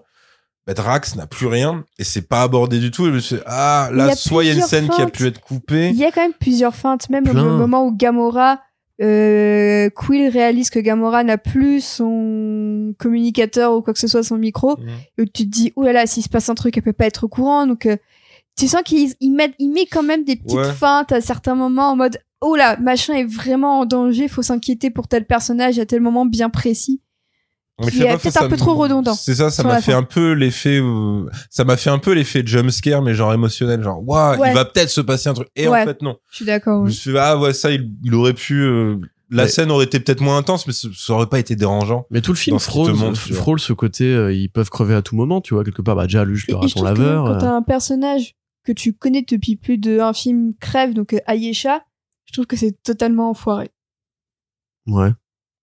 bah, 0.66 0.74
Drax 0.74 1.14
n'a 1.16 1.26
plus 1.26 1.46
rien, 1.46 1.84
et 1.98 2.04
c'est 2.04 2.22
pas 2.28 2.42
abordé 2.42 2.78
du 2.80 2.90
tout, 2.90 3.04
et 3.06 3.10
je 3.10 3.14
me 3.14 3.18
suis 3.20 3.36
dit, 3.36 3.42
ah, 3.46 3.88
là, 3.92 4.16
soit 4.16 4.44
il 4.44 4.48
y 4.48 4.50
a 4.50 4.54
une 4.54 4.62
scène 4.62 4.88
qui 4.88 5.00
a 5.00 5.06
pu 5.06 5.26
être 5.26 5.40
coupée. 5.40 5.90
Il 5.90 5.96
y 5.96 6.04
a 6.04 6.10
quand 6.10 6.22
même 6.22 6.32
plusieurs 6.32 6.74
feintes, 6.74 7.08
même 7.10 7.24
Plein. 7.24 7.40
au 7.46 7.56
moment 7.56 7.86
où 7.86 7.94
Gamora, 7.96 8.60
euh, 9.02 9.88
Quill 9.90 10.28
réalise 10.30 10.70
que 10.70 10.78
Gamora 10.80 11.22
n'a 11.22 11.38
plus 11.38 11.84
son 11.84 12.94
communicateur 12.98 13.74
ou 13.74 13.82
quoi 13.82 13.92
que 13.92 13.98
ce 14.00 14.08
soit, 14.08 14.22
son 14.22 14.38
micro, 14.38 14.76
Mhm. 14.78 14.88
et 15.18 15.22
où 15.22 15.24
tu 15.26 15.44
te 15.44 15.50
dis, 15.50 15.72
oh 15.76 15.82
là 15.84 15.92
là, 15.92 16.06
s'il 16.06 16.22
se 16.22 16.28
passe 16.28 16.48
un 16.48 16.54
truc, 16.54 16.76
elle 16.76 16.82
peut 16.82 16.92
pas 16.92 17.06
être 17.06 17.24
au 17.24 17.28
courant, 17.28 17.66
donc 17.66 17.86
euh, 17.86 17.96
tu 18.58 18.66
sens 18.68 18.82
qu'il 18.84 19.12
il 19.20 19.30
met, 19.32 19.52
il 19.58 19.68
met 19.70 19.86
quand 19.86 20.02
même 20.02 20.24
des 20.24 20.36
petites 20.36 20.56
Ouais. 20.56 20.72
feintes 20.72 21.12
à 21.12 21.20
certains 21.20 21.54
moments 21.54 21.90
en 21.90 21.96
mode, 21.96 22.18
oh 22.40 22.56
là, 22.56 22.76
machin 22.78 23.14
est 23.14 23.24
vraiment 23.24 23.80
en 23.80 23.84
danger, 23.86 24.28
faut 24.28 24.42
s'inquiéter 24.42 24.90
pour 24.90 25.08
tel 25.08 25.26
personnage 25.26 25.78
à 25.78 25.86
tel 25.86 26.00
moment 26.00 26.24
bien 26.26 26.48
précis. 26.50 27.00
Mais 27.84 27.90
qui 27.90 28.02
est 28.02 28.06
peut-être 28.16 28.30
ça 28.32 28.44
un 28.44 28.48
peu 28.48 28.56
trop 28.56 28.74
redondant 28.74 29.14
C'est 29.14 29.34
ça, 29.34 29.50
ça 29.50 29.62
m'a 29.62 29.82
fait 29.82 29.92
fin. 29.92 29.98
un 29.98 30.02
peu 30.02 30.32
l'effet, 30.32 30.78
euh, 30.80 31.28
ça 31.50 31.64
m'a 31.64 31.76
fait 31.76 31.90
un 31.90 31.98
peu 31.98 32.12
l'effet 32.12 32.42
jumpscare, 32.46 33.02
mais 33.02 33.12
genre 33.14 33.34
émotionnel, 33.34 33.82
genre, 33.82 34.02
waouh, 34.06 34.38
Ouais. 34.40 34.50
il 34.50 34.54
va 34.54 34.64
peut-être 34.64 34.88
se 34.88 35.02
passer 35.02 35.28
un 35.28 35.34
truc. 35.34 35.48
Et 35.56 35.68
Ouais. 35.68 35.82
en 35.82 35.84
fait, 35.84 36.00
non. 36.00 36.16
Je 36.30 36.36
suis 36.36 36.44
d'accord. 36.46 36.86
Je 36.86 36.92
suis 36.92 37.12
dit, 37.12 37.18
ah 37.18 37.36
ouais, 37.38 37.52
ça, 37.52 37.70
il, 37.70 37.90
il 38.02 38.14
aurait 38.14 38.32
pu, 38.32 38.54
euh, 38.62 38.96
la 39.30 39.46
scène 39.46 39.70
aurait 39.70 39.84
été 39.84 40.00
peut-être 40.00 40.22
moins 40.22 40.38
intense, 40.38 40.66
mais 40.66 40.72
ça, 40.72 40.88
ça 40.96 41.12
aurait 41.12 41.26
pas 41.26 41.38
été 41.38 41.54
dérangeant. 41.54 42.06
Mais 42.10 42.22
tout 42.22 42.32
le 42.32 42.38
film 42.38 42.58
frôle, 42.58 43.60
ce 43.60 43.72
côté, 43.74 44.04
euh, 44.04 44.32
ils 44.32 44.48
peuvent 44.48 44.70
crever 44.70 44.94
à 44.94 45.02
tout 45.02 45.14
moment, 45.16 45.42
tu 45.42 45.52
vois, 45.52 45.62
quelque 45.62 45.82
part. 45.82 45.96
Bah, 45.96 46.04
déjà, 46.06 46.24
lui, 46.24 46.36
je 46.36 46.46
Et, 46.48 46.52
leur 46.52 46.62
et 46.62 46.64
à 46.64 46.68
je 46.68 46.72
son 46.72 46.78
trouve 46.84 46.94
que 46.94 46.98
laveur. 47.02 47.24
quand 47.26 47.38
t'as 47.38 47.50
un 47.52 47.62
personnage 47.62 48.34
que 48.64 48.72
tu 48.72 48.94
connais 48.94 49.22
depuis 49.28 49.56
plus 49.56 49.76
d'un 49.76 50.14
film 50.14 50.52
crève, 50.60 50.94
donc 50.94 51.14
Ayesha, 51.26 51.82
je 52.24 52.32
trouve 52.32 52.46
que 52.46 52.56
c'est 52.56 52.82
totalement 52.82 53.28
enfoiré. 53.30 53.70
Ouais. 54.86 55.10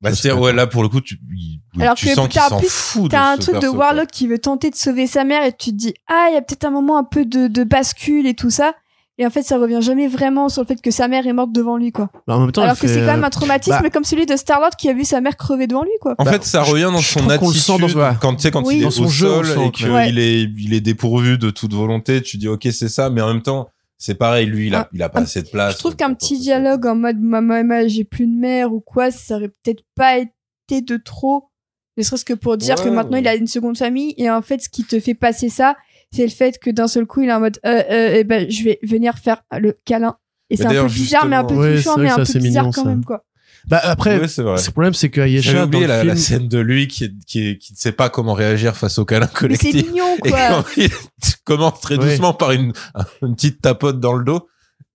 Bah, 0.04 0.14
c'est 0.14 0.32
ouais, 0.34 0.54
là, 0.54 0.68
pour 0.68 0.84
le 0.84 0.90
coup, 0.90 1.02
tu, 1.02 1.18
il- 1.36 1.60
Alors 1.82 1.96
tu 1.96 2.08
que 2.08 2.14
sens 2.14 2.28
qu'il 2.28 2.42
s'en 2.42 2.60
fout 2.60 3.10
T'as 3.10 3.32
un 3.34 3.38
truc 3.38 3.58
de. 3.60 3.68
Warlock 3.68 4.10
qui 4.12 4.28
veut 4.28 4.38
tenter 4.38 4.70
de 4.70 4.76
sauver 4.76 5.08
sa 5.08 5.24
mère 5.24 5.44
et 5.46 5.52
tu 5.54 5.72
te 5.72 5.76
dis 5.76 5.94
ah 6.08 6.28
il 6.30 6.34
y 6.36 6.38
a 6.38 6.42
peut-être 6.42 6.66
un 6.66 6.70
moment 6.72 6.98
un 6.98 7.04
peu 7.04 7.26
de, 7.26 7.48
de 7.48 7.64
bascule 7.64 8.28
et 8.28 8.34
tout 8.36 8.50
ça 8.52 8.74
et 9.18 9.26
en 9.26 9.30
fait 9.30 9.44
ça 9.44 9.58
revient 9.58 9.80
jamais 9.82 10.08
vraiment 10.08 10.50
sur 10.50 10.62
le 10.64 10.68
fait 10.68 10.82
que 10.82 10.92
sa 10.92 11.08
mère 11.08 11.26
est 11.26 11.34
morte 11.34 11.52
devant 11.52 11.78
lui 11.78 11.92
quoi. 11.92 12.10
Bah, 12.28 12.36
en 12.36 12.42
même 12.42 12.52
temps, 12.52 12.64
Alors 12.64 12.78
que 12.78 12.88
c'est 12.88 12.96
fait, 12.96 13.00
quand 13.02 13.14
même 13.14 13.24
euh, 13.24 13.28
un 13.28 13.30
traumatisme 13.30 13.80
bah- 13.82 13.90
comme 13.90 14.04
celui 14.04 14.26
de 14.26 14.36
Star-Lord 14.36 14.72
qui 14.78 14.90
a 14.90 14.94
vu 14.94 15.04
sa 15.06 15.22
mère 15.22 15.38
crever 15.38 15.66
devant 15.68 15.84
lui 15.84 15.92
quoi. 16.02 16.16
En 16.18 16.24
Bah, 16.26 16.32
fait, 16.34 16.44
ça 16.44 16.64
je- 16.64 16.72
revient 16.72 16.90
dans 16.92 16.98
je 17.00 17.08
son 17.08 17.20
qu'on 17.22 17.30
attitude 17.30 17.54
le 17.82 17.88
sent 17.88 17.96
dans- 17.96 18.16
quand 18.20 18.36
tu 18.36 18.42
sais 18.42 18.52
quand 18.52 18.64
Oui. 18.66 18.76
il 18.76 18.82
est 18.82 18.84
Dans 18.86 18.92
son 18.92 19.06
au 19.06 19.10
sol 19.10 19.48
et 19.66 19.72
qu'il 19.72 19.90
ouais. 19.90 20.10
est 20.10 20.42
il 20.58 20.74
est 20.74 20.82
dépourvu 20.82 21.38
de 21.38 21.50
toute 21.50 21.74
volonté. 21.74 22.22
Tu 22.22 22.38
dis 22.38 22.48
ok 22.48 22.68
c'est 22.72 22.90
ça, 22.90 23.10
mais 23.10 23.22
en 23.22 23.28
même 23.28 23.42
temps 23.42 23.70
c'est 23.98 24.16
pareil 24.16 24.46
lui 24.48 24.68
il 24.68 24.76
a 24.76 24.82
Ah, 24.82 24.90
il 24.94 25.02
a 25.04 25.10
pas 25.10 25.22
assez 25.22 25.42
de 25.44 25.48
place. 25.50 25.74
Je 25.76 25.80
trouve 25.80 25.96
qu'un 25.96 26.14
petit 26.14 26.38
dialogue 26.40 26.86
en 26.86 26.96
mode 26.96 27.20
maman 27.20 27.64
maman, 27.64 27.88
j'ai 27.88 28.04
plus 28.04 28.28
de 28.28 28.36
mère 28.38 28.74
ou 28.74 28.80
quoi 28.82 29.12
ça 29.12 29.36
aurait 29.38 29.50
peut-être 29.64 29.84
pas 29.96 30.18
été 30.20 30.82
de 30.82 30.98
trop 30.98 31.50
ne 31.98 32.04
serait-ce 32.04 32.26
que 32.26 32.34
pour 32.34 32.58
dire 32.58 32.76
Ouais, 32.80 32.84
que 32.86 32.90
maintenant 32.90 33.14
ouais. 33.18 33.22
il 33.22 33.28
a 33.28 33.36
une 33.36 33.48
seconde 33.48 33.78
famille 33.78 34.14
et 34.18 34.30
en 34.30 34.42
fait 34.42 34.62
ce 34.62 34.70
qui 34.70 34.84
te 34.84 35.00
fait 35.00 35.14
passer 35.14 35.50
ça 35.50 35.76
c'est 36.12 36.24
le 36.24 36.32
fait 36.32 36.58
que 36.60 36.70
d'un 36.72 36.88
seul 36.88 37.06
coup 37.06 37.22
il 37.22 37.30
est 37.30 37.34
en 37.34 37.40
mode 37.40 37.60
euh, 37.66 37.84
euh, 37.90 38.16
eh 38.18 38.24
ben 38.24 38.50
je 38.50 38.64
vais 38.64 38.80
venir 38.84 39.18
faire 39.18 39.44
le 39.58 39.74
câlin 39.86 40.18
et 40.50 40.58
c'est 40.58 40.66
un 40.66 40.84
peu 40.84 40.88
bizarre 40.88 41.26
mais 41.28 41.36
un 41.36 41.44
peu 41.44 41.56
Ouais, 41.56 41.76
touchant 41.76 41.94
vrai 41.96 42.04
mais 42.06 42.10
un 42.12 42.16
peu 42.18 42.40
bizarre 42.40 42.64
mignon, 42.66 42.72
quand 42.72 42.84
ça. 42.84 42.90
même 42.90 43.06
quoi. 43.06 43.24
Bah, 43.68 43.80
après, 43.84 44.20
Ouais, 44.20 44.28
c'est 44.28 44.42
vrai. 44.44 44.56
le 44.64 44.72
problème, 44.72 44.94
c'est 44.94 45.10
que 45.10 45.22
Ayesha, 45.22 45.54
dans 45.54 45.64
oublié 45.66 45.84
le 45.84 45.88
la, 45.88 45.98
film, 46.00 46.08
la 46.10 46.16
scène 46.16 46.48
de 46.48 46.60
lui 46.60 46.88
qui, 46.88 47.06
est, 47.06 47.12
qui, 47.26 47.48
est- 47.48 47.58
qui 47.58 47.74
ne 47.74 47.78
sait 47.78 47.92
pas 47.94 48.10
comment 48.10 48.34
réagir 48.34 48.76
face 48.76 48.98
au 48.98 49.06
câlin 49.06 49.26
Mais 49.26 49.56
c'est 49.56 49.72
collectif. 49.72 49.88
mignon 49.92 50.18
Et 50.26 50.30
quoi. 50.32 50.40
quand 50.50 50.66
il 50.78 50.90
commence 51.46 51.80
très 51.82 51.98
Ouais. 51.98 52.10
doucement 52.12 52.34
par 52.34 52.52
une, 52.52 52.74
une 53.22 53.36
petite 53.36 53.62
tapote 53.62 54.00
dans 54.00 54.14
le 54.14 54.26
dos. 54.26 54.48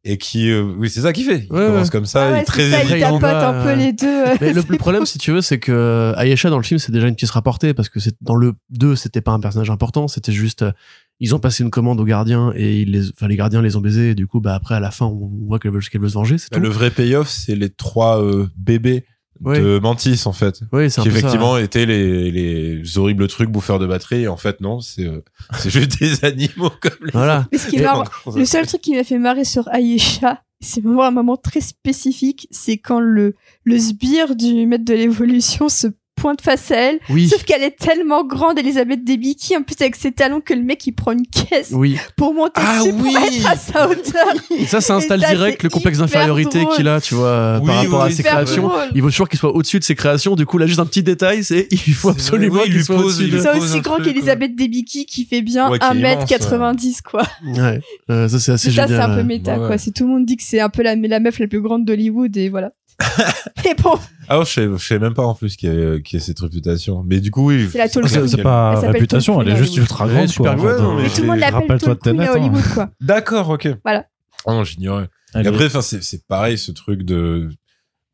Et 0.05 0.17
qui, 0.17 0.49
euh, 0.51 0.63
oui, 0.79 0.89
c'est 0.89 1.01
ça 1.01 1.13
qu'il 1.13 1.25
fait. 1.25 1.47
Il 1.51 1.53
Ouais, 1.53 1.67
commence 1.67 1.85
ouais. 1.87 1.91
comme 1.91 2.07
ça, 2.07 2.23
Ah 2.27 2.31
il 2.31 2.33
ouais, 2.35 2.41
est 2.41 2.45
très 2.45 2.71
ça, 2.71 2.83
il 2.85 3.01
tapote 3.01 3.25
un 3.25 3.63
peu 3.65 3.69
euh, 3.71 3.75
les 3.75 3.93
deux. 3.93 4.07
euh, 4.07 4.37
Mais 4.41 4.53
le, 4.53 4.63
le 4.67 4.77
problème, 4.79 5.05
si 5.07 5.19
tu 5.19 5.33
veux, 5.33 5.41
c'est 5.43 5.59
que 5.59 6.15
Ayesha 6.17 6.49
dans 6.51 6.57
le 6.57 6.63
film, 6.63 6.79
c'est 6.79 6.93
déjà 6.93 7.09
une 7.09 7.17
pièce 7.17 7.31
rapportée 7.33 7.75
parce 7.75 7.89
que 7.89 7.99
c'est 8.01 8.15
dans 8.23 8.37
le 8.37 8.53
2, 8.71 8.95
c'était 8.97 9.21
pas 9.21 9.33
un 9.33 9.41
personnage 9.41 9.71
important, 9.71 10.07
c'était 10.09 10.33
juste 10.33 10.63
euh, 10.63 10.73
ils 11.21 11.35
ont 11.35 11.39
passé 11.39 11.63
une 11.65 11.71
commande 11.71 12.01
aux 12.01 12.05
gardiens 12.05 12.53
et 12.55 12.83
ils 12.83 12.91
les, 12.93 13.11
enfin, 13.11 13.29
les 13.29 13.37
gardiens 13.37 13.61
les 13.63 13.77
ont 13.77 13.81
baisés. 13.81 14.11
Et 14.11 14.15
du 14.15 14.27
coup, 14.27 14.41
bah 14.41 14.55
après 14.55 14.75
à 14.77 14.81
la 14.81 14.91
fin, 14.91 15.07
on 15.07 15.31
voit 15.47 15.59
qu'elle 15.59 15.73
veut, 15.73 15.81
qu'elle 15.81 16.01
veut 16.01 16.09
se 16.09 16.15
venger, 16.15 16.39
c'est 16.39 16.51
Bah, 16.51 16.59
tout. 16.59 16.63
le 16.63 16.69
vrai 16.69 16.91
payoff, 16.91 17.29
c'est 17.29 17.57
les 17.57 17.71
trois 17.71 18.23
euh, 18.23 18.47
bébés 18.57 19.05
Oui. 19.41 19.59
de 19.59 19.79
Mantis 19.81 20.23
en 20.27 20.33
fait. 20.33 20.61
Oui, 20.73 20.91
c'est 20.91 21.01
un 21.01 21.05
Qui 21.05 21.09
peu 21.11 21.15
ça. 21.15 21.19
effectivement 21.21 21.59
étaient 21.59 21.87
les, 21.87 22.31
les 22.31 22.99
horribles 22.99 23.27
trucs 23.29 23.51
bouffeurs 23.51 23.79
de 23.79 23.87
batterie. 23.87 24.23
Et 24.23 24.29
en 24.29 24.37
fait, 24.37 24.61
non, 24.61 24.81
c'est 24.81 25.07
euh, 25.07 25.23
c'est 25.59 25.71
juste 25.71 25.99
des 26.01 26.25
animaux 26.25 26.71
comme 26.81 26.93
les 27.05 27.11
Voilà. 27.13 27.47
Mais 27.53 27.59
ce 27.59 27.67
qui 27.69 27.77
est 27.77 27.81
Et 27.81 27.83
marrant, 27.83 28.03
encore, 28.03 28.37
le 28.39 28.45
seul 28.45 28.67
truc 28.67 28.81
qui 28.81 28.95
m'a 28.95 29.05
fait 29.05 29.19
marrer 29.19 29.45
sur 29.45 29.69
Ayesha, 29.75 30.43
c'est 30.61 30.83
vraiment 30.83 31.05
un 31.05 31.11
moment 31.13 31.37
très 31.37 31.61
spécifique, 31.61 32.49
c'est 32.51 32.79
quand 32.79 32.99
le, 33.01 33.35
le 33.65 33.79
sbire 33.79 34.35
du 34.35 34.67
maître 34.67 34.85
de 34.85 34.95
l'évolution 34.95 35.69
se 35.69 35.87
pointe 36.19 36.41
face 36.43 36.71
à 36.71 36.77
elle. 36.77 36.99
Oui. 37.11 37.29
Sauf 37.29 37.45
qu'elle 37.45 37.63
est 37.63 37.77
tellement 37.79 38.25
grande, 38.25 38.59
Elisabeth 38.59 39.05
Debicki, 39.05 39.57
en 39.57 39.63
plus 39.63 39.77
avec 39.81 39.97
ses 39.97 40.13
talons, 40.13 40.41
que 40.41 40.53
le 40.55 40.63
mec 40.63 40.87
il 40.87 40.93
prend 40.93 41.13
une 41.13 41.27
caisse 41.27 41.71
Oui. 41.73 41.97
pour 42.17 42.35
monter 42.35 42.53
Ah 42.57 42.79
dessus 42.81 42.93
oui 42.97 43.13
pour 43.15 43.23
être 43.23 43.47
à 43.51 43.57
sa 43.57 43.89
hauteur. 43.89 44.27
Et 44.59 44.67
ça, 44.67 44.81
ça 44.81 44.97
installe 44.97 45.21
Et 45.21 45.25
ça, 45.25 45.31
direct 45.31 45.63
le 45.63 45.69
complexe 45.71 45.99
d'infériorité 45.99 46.65
qu'il 46.75 46.89
a, 46.89 47.01
tu 47.01 47.15
vois, 47.15 47.27
euh, 47.29 47.61
Oui, 47.61 47.67
par 47.67 47.77
rapport 47.77 48.01
oui, 48.05 48.09
à 48.09 48.11
ses 48.15 48.23
créations. 48.23 48.69
drôle. 48.69 48.81
Il 48.95 49.03
veut 49.03 49.11
toujours 49.11 49.29
qu'il 49.29 49.39
soit 49.39 49.55
au-dessus 49.55 49.79
de 49.79 49.85
ses 49.85 49.95
créations. 49.95 50.35
Du 50.37 50.45
coup, 50.47 50.59
là, 50.59 50.67
juste 50.67 50.81
un 50.81 50.87
petit 50.87 51.03
détail, 51.03 51.45
c'est 51.45 51.69
il 51.71 51.95
faut 51.95 52.11
absolument 52.11 52.63
qu'il 52.65 52.75
lui 52.75 52.85
soit 52.85 52.97
pose- 52.97 53.17
au-dessus 53.21 53.31
de. 53.31 53.39
C'est 53.39 53.57
aussi 53.59 53.81
grand 53.81 53.99
qu'Elisabeth 53.99 54.57
Debicki 54.57 55.07
qui 55.07 55.25
fait 55.25 55.43
bien 55.43 55.71
Ouais, 55.71 55.79
qui 55.79 55.87
est 55.87 55.99
immense, 55.99 56.25
1m90 56.31 57.03
quoi. 57.03 57.23
Ouais. 57.47 57.81
Euh, 58.11 58.29
ça, 58.29 58.39
c'est 58.39 58.53
assez 58.53 58.69
Mais 58.69 58.75
ça 58.75 58.87
génial. 58.87 58.89
c'est 59.07 59.13
un 59.13 59.17
peu 59.17 59.23
méta 59.23 59.59
ouais. 59.59 59.67
quoi. 59.67 59.79
C'est 59.79 59.93
tout 59.93 60.05
le 60.05 60.11
monde 60.11 60.25
dit 60.27 60.37
que 60.37 60.43
c'est 60.43 60.61
un 60.61 60.69
peu 60.69 60.83
la, 60.83 60.95
la 60.97 61.21
meuf 61.21 61.39
la 61.39 61.47
plus 61.47 61.61
grande 61.61 61.85
d'Hollywood 61.85 62.37
et 62.37 62.49
voilà. 62.49 62.73
et 63.65 63.75
bon, 63.81 63.99
Ah, 64.29 64.41
je 64.45 64.53
sais, 64.53 64.63
je 64.67 64.77
sais 64.85 64.99
même 64.99 65.15
pas 65.15 65.25
en 65.25 65.35
plus 65.35 65.57
qu'il 65.57 65.73
y 65.73 65.73
a, 65.73 66.01
qu'il 66.01 66.19
y 66.19 66.23
a 66.23 66.25
cette 66.25 66.41
réputation. 66.41 67.03
Mais 67.05 67.21
du 67.21 67.31
coup, 67.31 67.47
oui. 67.49 67.69
C'est 67.71 67.79
la 67.79 67.85
Ah, 67.85 67.89
C'est 67.89 68.01
Elle 68.39 68.43
pas 68.43 68.75
s'appelle 68.77 68.91
réputation, 68.93 69.37
Tolkien 69.37 69.53
elle 69.55 69.61
est 69.61 69.65
juste 69.65 69.77
ultra 69.77 70.09
grande. 70.09 70.29
super 70.29 70.57
quoi, 70.57 70.73
en 70.73 70.77
grande, 70.77 70.77
fait. 70.77 70.83
non, 70.83 71.03
mais 71.03 71.09
tout 71.11 71.21
le 71.23 71.27
monde 71.29 71.39
l'appelle 71.39 71.55
rappelle-toi 71.55 71.95
de 71.95 71.99
Tolkien 72.01 72.25
hein. 72.25 72.33
Hollywood 72.35 72.65
quoi. 72.75 72.91
D'accord, 73.01 73.49
ok. 73.51 73.69
Voilà. 73.85 74.07
Oh 74.47 74.53
non, 74.53 74.65
j'ignorais. 74.65 75.09
Et 75.35 75.47
après, 75.47 75.67
enfin, 75.67 75.83
c'est, 75.83 76.03
c'est 76.03 76.27
pareil, 76.27 76.59
ce 76.59 76.73
truc 76.73 77.03
de, 77.03 77.49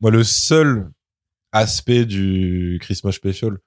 moi, 0.01 0.11
le 0.11 0.23
seul 0.23 0.89
aspect 1.51 2.05
du 2.05 2.77
Christmas 2.81 3.13
Special 3.13 3.57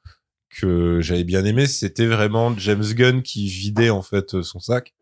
que 0.50 1.00
j'avais 1.00 1.24
bien 1.24 1.44
aimé, 1.44 1.66
c'était 1.66 2.06
vraiment 2.06 2.56
James 2.58 2.84
Gunn 2.84 3.22
qui 3.22 3.48
vidait, 3.48 3.90
en 3.90 4.02
fait, 4.02 4.42
son 4.42 4.60
sac. 4.60 4.94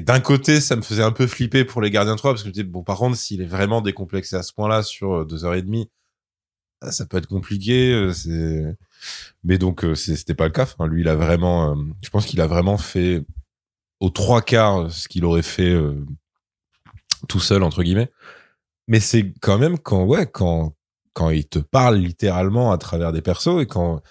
D'un 0.00 0.20
côté, 0.20 0.60
ça 0.60 0.76
me 0.76 0.82
faisait 0.82 1.02
un 1.02 1.12
peu 1.12 1.26
flipper 1.26 1.64
pour 1.64 1.80
les 1.80 1.90
Gardiens 1.90 2.16
3, 2.16 2.32
parce 2.32 2.42
que 2.42 2.46
je 2.46 2.50
me 2.50 2.52
disais, 2.52 2.64
bon, 2.64 2.82
par 2.82 2.98
contre, 2.98 3.16
s'il 3.16 3.42
est 3.42 3.46
vraiment 3.46 3.80
décomplexé 3.80 4.36
à 4.36 4.42
ce 4.42 4.52
point-là 4.52 4.82
sur 4.82 5.12
euh, 5.20 5.24
deux 5.24 5.44
heures 5.44 5.54
et 5.54 5.62
demie, 5.62 5.90
ah, 6.80 6.92
ça 6.92 7.06
peut 7.06 7.18
être 7.18 7.26
compliqué, 7.26 7.92
euh, 7.92 8.72
mais 9.44 9.58
donc, 9.58 9.84
euh, 9.84 9.94
c'était 9.94 10.34
pas 10.34 10.46
le 10.46 10.52
cas. 10.52 10.66
Lui, 10.88 11.02
il 11.02 11.08
a 11.08 11.16
vraiment, 11.16 11.76
je 12.02 12.08
pense 12.10 12.26
qu'il 12.26 12.40
a 12.40 12.46
vraiment 12.46 12.78
fait 12.78 13.22
aux 14.00 14.10
trois 14.10 14.40
quarts 14.40 14.90
ce 14.90 15.08
qu'il 15.08 15.26
aurait 15.26 15.42
fait 15.42 15.76
tout 17.28 17.40
seul 17.40 17.62
entre 17.62 17.82
guillemets. 17.82 18.10
Mais 18.88 19.00
c'est 19.00 19.34
quand 19.40 19.58
même 19.58 19.78
quand 19.78 20.04
ouais 20.04 20.26
quand 20.26 20.74
quand 21.12 21.30
il 21.30 21.46
te 21.46 21.58
parle 21.58 21.96
littéralement 21.96 22.72
à 22.72 22.78
travers 22.78 23.12
des 23.12 23.22
persos 23.22 23.60
et 23.60 23.66
quand 23.66 24.02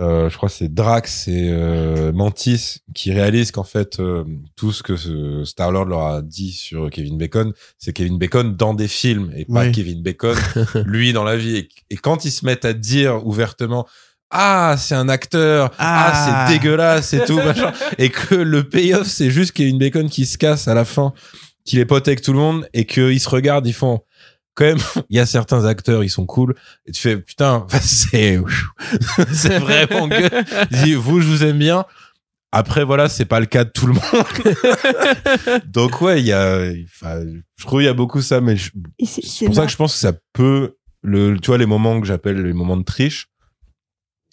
euh, 0.00 0.28
je 0.30 0.36
crois 0.36 0.48
que 0.48 0.54
c'est 0.54 0.72
Drax 0.72 1.28
et 1.28 1.50
euh, 1.50 2.12
Mantis 2.12 2.78
qui 2.94 3.12
réalisent 3.12 3.50
qu'en 3.52 3.62
fait 3.64 4.00
euh, 4.00 4.24
tout 4.56 4.72
ce 4.72 4.82
que 4.82 4.96
ce 4.96 5.44
Star-Lord 5.44 5.84
leur 5.84 6.06
a 6.06 6.22
dit 6.22 6.52
sur 6.52 6.90
Kevin 6.90 7.18
Bacon, 7.18 7.52
c'est 7.78 7.92
Kevin 7.92 8.18
Bacon 8.18 8.56
dans 8.56 8.74
des 8.74 8.88
films 8.88 9.30
et 9.36 9.44
pas 9.44 9.66
Oui. 9.66 9.72
Kevin 9.72 10.02
Bacon 10.02 10.36
lui 10.86 11.12
dans 11.12 11.24
la 11.24 11.36
vie. 11.36 11.56
Et, 11.56 11.68
et 11.90 11.96
quand 11.96 12.24
ils 12.24 12.30
se 12.32 12.44
mettent 12.46 12.64
à 12.64 12.72
dire 12.72 13.24
ouvertement 13.26 13.86
ah 14.34 14.76
c'est 14.78 14.94
un 14.94 15.10
acteur, 15.10 15.70
ah, 15.78 16.10
Ah. 16.14 16.46
c'est 16.48 16.54
dégueulasse 16.54 17.12
et 17.12 17.22
tout 17.26 17.36
machin, 17.36 17.70
et 17.98 18.08
que 18.08 18.34
le 18.34 18.64
payoff 18.66 19.06
c'est 19.06 19.30
juste 19.30 19.52
Kevin 19.52 19.78
Bacon 19.78 20.08
qui 20.08 20.24
se 20.24 20.38
casse 20.38 20.68
à 20.68 20.74
la 20.74 20.86
fin, 20.86 21.12
qu'il 21.66 21.78
est 21.78 21.84
pote 21.84 22.08
avec 22.08 22.22
tout 22.22 22.32
le 22.32 22.38
monde 22.38 22.66
et 22.72 22.86
qu'ils 22.86 23.20
se 23.20 23.28
regardent, 23.28 23.66
ils 23.66 23.74
font 23.74 24.00
quand 24.54 24.64
même, 24.64 24.78
il 25.10 25.16
y 25.16 25.20
a 25.20 25.26
certains 25.26 25.64
acteurs, 25.64 26.04
ils 26.04 26.10
sont 26.10 26.26
cool. 26.26 26.54
Et 26.86 26.92
tu 26.92 27.00
fais, 27.00 27.16
putain, 27.16 27.66
c'est, 27.80 28.40
c'est 29.32 29.58
vraiment 29.58 30.08
que, 30.08 30.82
dis, 30.82 30.94
vous, 30.94 31.20
je 31.20 31.26
vous 31.26 31.44
aime 31.44 31.58
bien. 31.58 31.84
Après, 32.54 32.84
voilà, 32.84 33.08
c'est 33.08 33.24
pas 33.24 33.40
le 33.40 33.46
cas 33.46 33.64
de 33.64 33.70
tout 33.70 33.86
le 33.86 33.94
monde. 33.94 35.62
Donc, 35.66 36.02
ouais, 36.02 36.20
il 36.20 36.26
y 36.26 36.32
a, 36.32 36.70
je 36.74 37.64
trouve 37.64 37.80
il 37.80 37.86
y 37.86 37.88
a 37.88 37.94
beaucoup 37.94 38.20
ça, 38.20 38.42
mais 38.42 38.56
c'est 38.58 39.46
pour 39.46 39.54
ça 39.54 39.64
que 39.64 39.72
je 39.72 39.76
pense 39.76 39.94
que 39.94 39.98
ça 39.98 40.12
peut, 40.34 40.76
le, 41.00 41.38
tu 41.38 41.46
vois, 41.46 41.56
les 41.56 41.64
moments 41.64 41.98
que 41.98 42.06
j'appelle 42.06 42.42
les 42.42 42.52
moments 42.52 42.76
de 42.76 42.82
triche. 42.82 43.28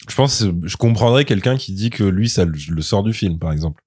Je 0.06 0.14
pense, 0.14 0.44
je 0.64 0.76
comprendrais 0.76 1.24
quelqu'un 1.24 1.56
qui 1.56 1.72
dit 1.72 1.88
que 1.88 2.04
lui, 2.04 2.28
ça 2.28 2.44
le 2.44 2.82
sort 2.82 3.04
du 3.04 3.14
film, 3.14 3.38
par 3.38 3.52
exemple. 3.52 3.82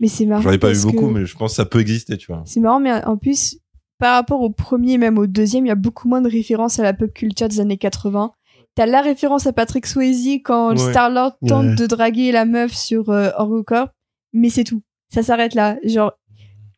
Mais 0.00 0.08
c'est 0.08 0.26
marrant. 0.26 0.42
J'en 0.42 0.50
ai 0.50 0.58
pas 0.58 0.68
parce 0.68 0.82
beaucoup, 0.84 1.10
mais 1.10 1.26
je 1.26 1.36
pense 1.36 1.52
que 1.52 1.56
ça 1.56 1.64
peut 1.64 1.80
exister, 1.80 2.16
tu 2.16 2.26
vois. 2.26 2.42
C'est 2.46 2.60
marrant, 2.60 2.80
mais 2.80 3.04
en 3.04 3.16
plus, 3.16 3.58
par 4.04 4.16
rapport 4.16 4.42
au 4.42 4.50
premier, 4.50 4.98
même 4.98 5.16
au 5.16 5.26
deuxième, 5.26 5.64
il 5.64 5.70
y 5.70 5.72
a 5.72 5.76
beaucoup 5.76 6.08
moins 6.08 6.20
de 6.20 6.28
références 6.28 6.78
à 6.78 6.82
la 6.82 6.92
pop 6.92 7.10
culture 7.10 7.48
des 7.48 7.58
années 7.58 7.78
80. 7.78 8.32
T'as 8.74 8.84
la 8.84 9.00
référence 9.00 9.46
à 9.46 9.54
Patrick 9.54 9.86
Swayze 9.86 10.40
quand 10.44 10.72
Ouais. 10.72 10.90
Star-Lord 10.90 11.38
tente 11.48 11.64
Ouais. 11.68 11.74
de 11.74 11.86
draguer 11.86 12.30
la 12.30 12.44
meuf 12.44 12.74
sur 12.74 13.08
euh, 13.08 13.30
Eurocorp, 13.38 13.88
mais 14.34 14.50
c'est 14.50 14.64
tout. 14.64 14.82
Ça 15.08 15.22
s'arrête 15.22 15.54
là. 15.54 15.78
Genre, 15.84 16.12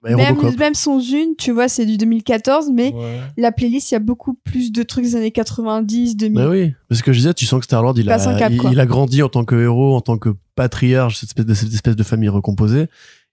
Bah, 0.04 0.14
même, 0.14 0.36
même 0.56 0.74
son 0.74 1.00
Zune, 1.00 1.34
tu 1.36 1.50
vois, 1.50 1.66
c'est 1.66 1.84
du 1.84 1.96
2014, 1.96 2.70
mais 2.72 2.94
la 3.36 3.50
playlist, 3.50 3.90
il 3.90 3.94
y 3.94 3.96
a 3.96 3.98
beaucoup 3.98 4.34
plus 4.44 4.70
de 4.70 4.84
trucs 4.84 5.02
des 5.02 5.16
années 5.16 5.32
90, 5.32 6.16
2000. 6.16 6.32
Bah 6.36 6.48
oui, 6.48 6.74
parce 6.88 7.02
que 7.02 7.12
je 7.12 7.18
disais, 7.18 7.34
tu 7.34 7.44
sens 7.44 7.58
que 7.58 7.64
Star-Lord, 7.64 7.94
il, 7.98 8.08
a, 8.08 8.18
cap, 8.38 8.52
il, 8.52 8.58
quoi. 8.58 8.70
il 8.70 8.78
a 8.78 8.86
grandi 8.86 9.20
en 9.24 9.28
tant 9.28 9.44
que 9.44 9.56
héros, 9.56 9.96
en 9.96 10.00
tant 10.00 10.16
que 10.16 10.28
patriarche, 10.54 11.16
cette 11.16 11.30
espèce 11.30 11.46
de, 11.46 11.54
cette 11.54 11.72
espèce 11.72 11.96
de 11.96 12.04
famille 12.04 12.28
recomposée. 12.28 12.86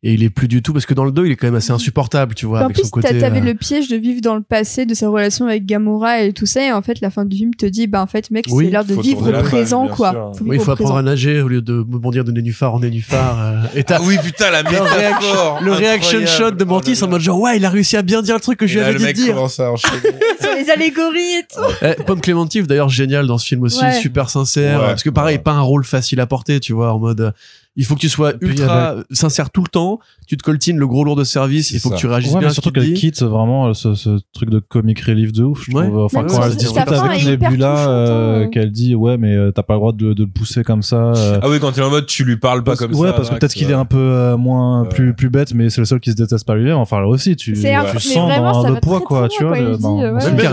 Et 0.05 0.15
il 0.15 0.23
est 0.23 0.29
plus 0.29 0.49
du 0.49 0.61
tout, 0.61 0.73
parce 0.73 0.85
que 0.85 0.93
dans 0.93 1.05
le 1.05 1.11
2, 1.13 1.27
il 1.27 1.31
est 1.31 1.35
quand 1.37 1.47
même 1.47 1.55
assez 1.55 1.71
insupportable, 1.71 2.35
tu 2.35 2.45
vois, 2.45 2.59
en 2.59 2.63
avec 2.65 2.75
plus, 2.75 2.83
son 2.83 2.89
côté. 2.89 3.07
t'a- 3.07 3.19
t'avais 3.21 3.39
euh, 3.39 3.45
le 3.45 3.53
piège 3.53 3.87
de 3.87 3.95
vivre 3.95 4.19
dans 4.19 4.35
le 4.35 4.41
passé, 4.41 4.85
de 4.85 4.93
sa 4.93 5.07
relation 5.07 5.47
avec 5.47 5.65
Gamora 5.65 6.23
et 6.23 6.33
tout 6.33 6.45
ça, 6.45 6.61
et 6.61 6.71
en 6.73 6.81
fait, 6.81 6.99
la 6.99 7.09
fin 7.09 7.23
du 7.23 7.37
film 7.37 7.55
te 7.55 7.65
dit, 7.65 7.87
bah 7.87 8.01
en 8.01 8.05
fait, 8.05 8.29
mec, 8.29 8.45
Oui, 8.49 8.65
c'est 8.65 8.71
l'heure 8.71 8.83
de 8.83 8.95
vivre 8.95 9.29
au 9.29 9.43
présent, 9.43 9.87
quoi. 9.87 10.11
sûr. 10.11 10.31
Faut 10.37 10.43
Oui, 10.45 10.57
il 10.57 10.61
faut 10.61 10.69
au 10.69 10.73
apprendre 10.73 10.89
présent. 10.91 10.97
à 10.97 11.01
nager 11.03 11.41
au 11.41 11.47
lieu 11.47 11.61
de 11.61 11.81
bondir 11.81 12.25
de 12.25 12.33
nénuphar 12.33 12.73
en 12.75 12.79
nénuphar. 12.81 13.39
euh, 13.41 13.61
et 13.75 13.85
t'as 13.85 13.99
Ah 13.99 14.03
oui, 14.05 14.17
putain, 14.21 14.51
la 14.51 14.61
le, 14.63 14.67
réac- 14.67 14.97
métaphore. 15.21 15.59
le 15.63 15.71
reaction 15.71 16.25
shot 16.25 16.51
de 16.51 16.63
Mantis 16.65 16.97
Oh 17.01 17.05
en 17.05 17.07
mode 17.07 17.21
genre, 17.21 17.39
ouais, 17.39 17.55
il 17.55 17.63
a 17.63 17.69
réussi 17.69 17.95
à 17.95 18.01
bien 18.01 18.21
dire 18.21 18.35
le 18.35 18.41
truc 18.41 18.59
que 18.59 18.67
je 18.67 18.73
Et 18.73 18.75
lui 18.75 18.81
là, 18.81 18.87
avais 18.87 18.93
le 18.95 18.99
dit 18.99 19.05
mec 19.05 19.15
de 19.15 19.21
dire. 19.21 19.35
commence 19.35 19.57
à 19.61 19.71
enchaîner. 19.71 20.01
Sur 20.41 20.51
les 20.53 20.69
allégories 20.69 21.19
et 21.39 21.43
tout. 21.43 21.61
Eh, 21.81 22.03
Pomme 22.03 22.19
Clémentif, 22.19 22.67
d'ailleurs, 22.67 22.89
génial 22.89 23.25
dans 23.25 23.37
ce 23.37 23.47
film 23.47 23.63
aussi, 23.63 23.79
super 24.01 24.29
sincère. 24.29 24.81
Parce 24.81 25.01
que 25.03 25.09
pareil, 25.09 25.37
pas 25.39 25.53
un 25.53 25.61
rôle 25.61 25.85
facile 25.85 26.19
à 26.19 26.25
porter, 26.27 26.59
tu 26.59 26.73
vois, 26.73 26.93
en 26.93 26.99
mode, 26.99 27.33
il 27.75 27.85
faut 27.85 27.95
que 27.95 27.99
tu 28.01 28.09
sois 28.09 28.33
ultra 28.41 28.97
sincère 29.11 29.49
tout 29.49 29.61
le 29.63 29.67
temps, 29.67 29.99
tu 30.27 30.37
te 30.37 30.43
coltines 30.43 30.77
le 30.77 30.85
gros 30.87 31.03
lourd 31.03 31.15
de 31.15 31.23
service, 31.23 31.71
il 31.71 31.79
faut 31.79 31.89
ça. 31.89 31.95
que 31.95 31.99
tu 31.99 32.05
réagisses 32.07 32.31
Ouais, 32.33 32.39
bien 32.39 32.49
mais 32.49 32.53
surtout 32.53 32.71
qu'elle 32.71 32.93
quitte 32.93 33.23
vraiment 33.23 33.67
euh, 33.69 33.73
ce, 33.73 33.95
ce 33.95 34.19
truc 34.33 34.49
de 34.51 34.59
comic 34.59 34.99
relief 35.01 35.31
de 35.33 35.43
ouf, 35.43 35.65
je 35.67 35.75
Ouais. 35.75 35.87
trouve. 35.87 35.99
Enfin, 36.03 36.19
Même 36.21 36.29
quand 36.31 36.43
elle 36.43 36.51
sa 36.51 36.55
discute 36.57 36.75
fin 36.89 37.09
avec 37.09 37.25
Nebula, 37.25 37.89
euh, 37.89 38.47
qu'elle 38.49 38.71
dit 38.71 38.93
ouais, 38.93 39.17
mais 39.17 39.35
euh, 39.35 39.51
t'as 39.51 39.63
pas 39.63 39.73
le 39.73 39.79
droit 39.79 39.91
de, 39.93 40.13
de 40.13 40.23
le 40.23 40.29
pousser 40.29 40.63
comme 40.63 40.83
ça. 40.83 41.13
euh, 41.15 41.39
Ah 41.41 41.49
oui, 41.49 41.59
quand 41.59 41.71
il 41.75 41.79
est 41.79 41.83
en 41.83 41.89
mode, 41.89 42.05
tu 42.05 42.23
lui 42.23 42.37
parles 42.37 42.63
pas 42.63 42.71
parce- 42.71 42.79
comme 42.81 42.93
ouais, 42.95 43.07
ça. 43.07 43.13
parce 43.13 43.29
que 43.31 43.35
peut-être 43.35 43.53
qu'il 43.53 43.67
est 43.69 43.73
ouais. 43.73 43.79
un 43.79 43.85
peu 43.85 43.97
euh, 43.97 44.37
moins 44.37 44.83
Ouais. 44.83 44.89
plus 44.89 45.13
plus 45.15 45.29
bête, 45.29 45.53
mais 45.55 45.69
c'est 45.71 45.81
le 45.81 45.85
seul 45.85 45.99
qui 45.99 46.11
se 46.11 46.15
déteste 46.15 46.45
pas 46.45 46.55
lui-même. 46.55 46.77
Enfin 46.77 46.99
là 46.99 47.07
aussi, 47.07 47.35
tu, 47.35 47.53
tu 47.53 47.59
mais 47.63 47.73
sens 47.99 48.29
vraiment, 48.29 48.51
dans 48.53 48.61
ça 48.63 48.69
le 48.69 48.79
poids 48.79 49.01
quoi, 49.01 49.27
tu 49.29 49.43
vois. 49.43 49.53
ouais. 49.53 49.61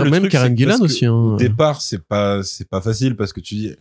Même, 0.09 0.21
Mais 0.23 0.27
Karen 0.29 0.57
Gillan 0.57 0.79
aussi. 0.81 1.05
hein. 1.05 1.11
Au 1.13 1.35
départ, 1.37 1.81
c'est 1.81 2.03
pas, 2.03 2.41
c'est 2.43 2.67
pas 2.67 2.81
facile 2.81 3.15
parce 3.15 3.31
que 3.33 3.39
tu 3.39 3.55
dis, 3.55 3.71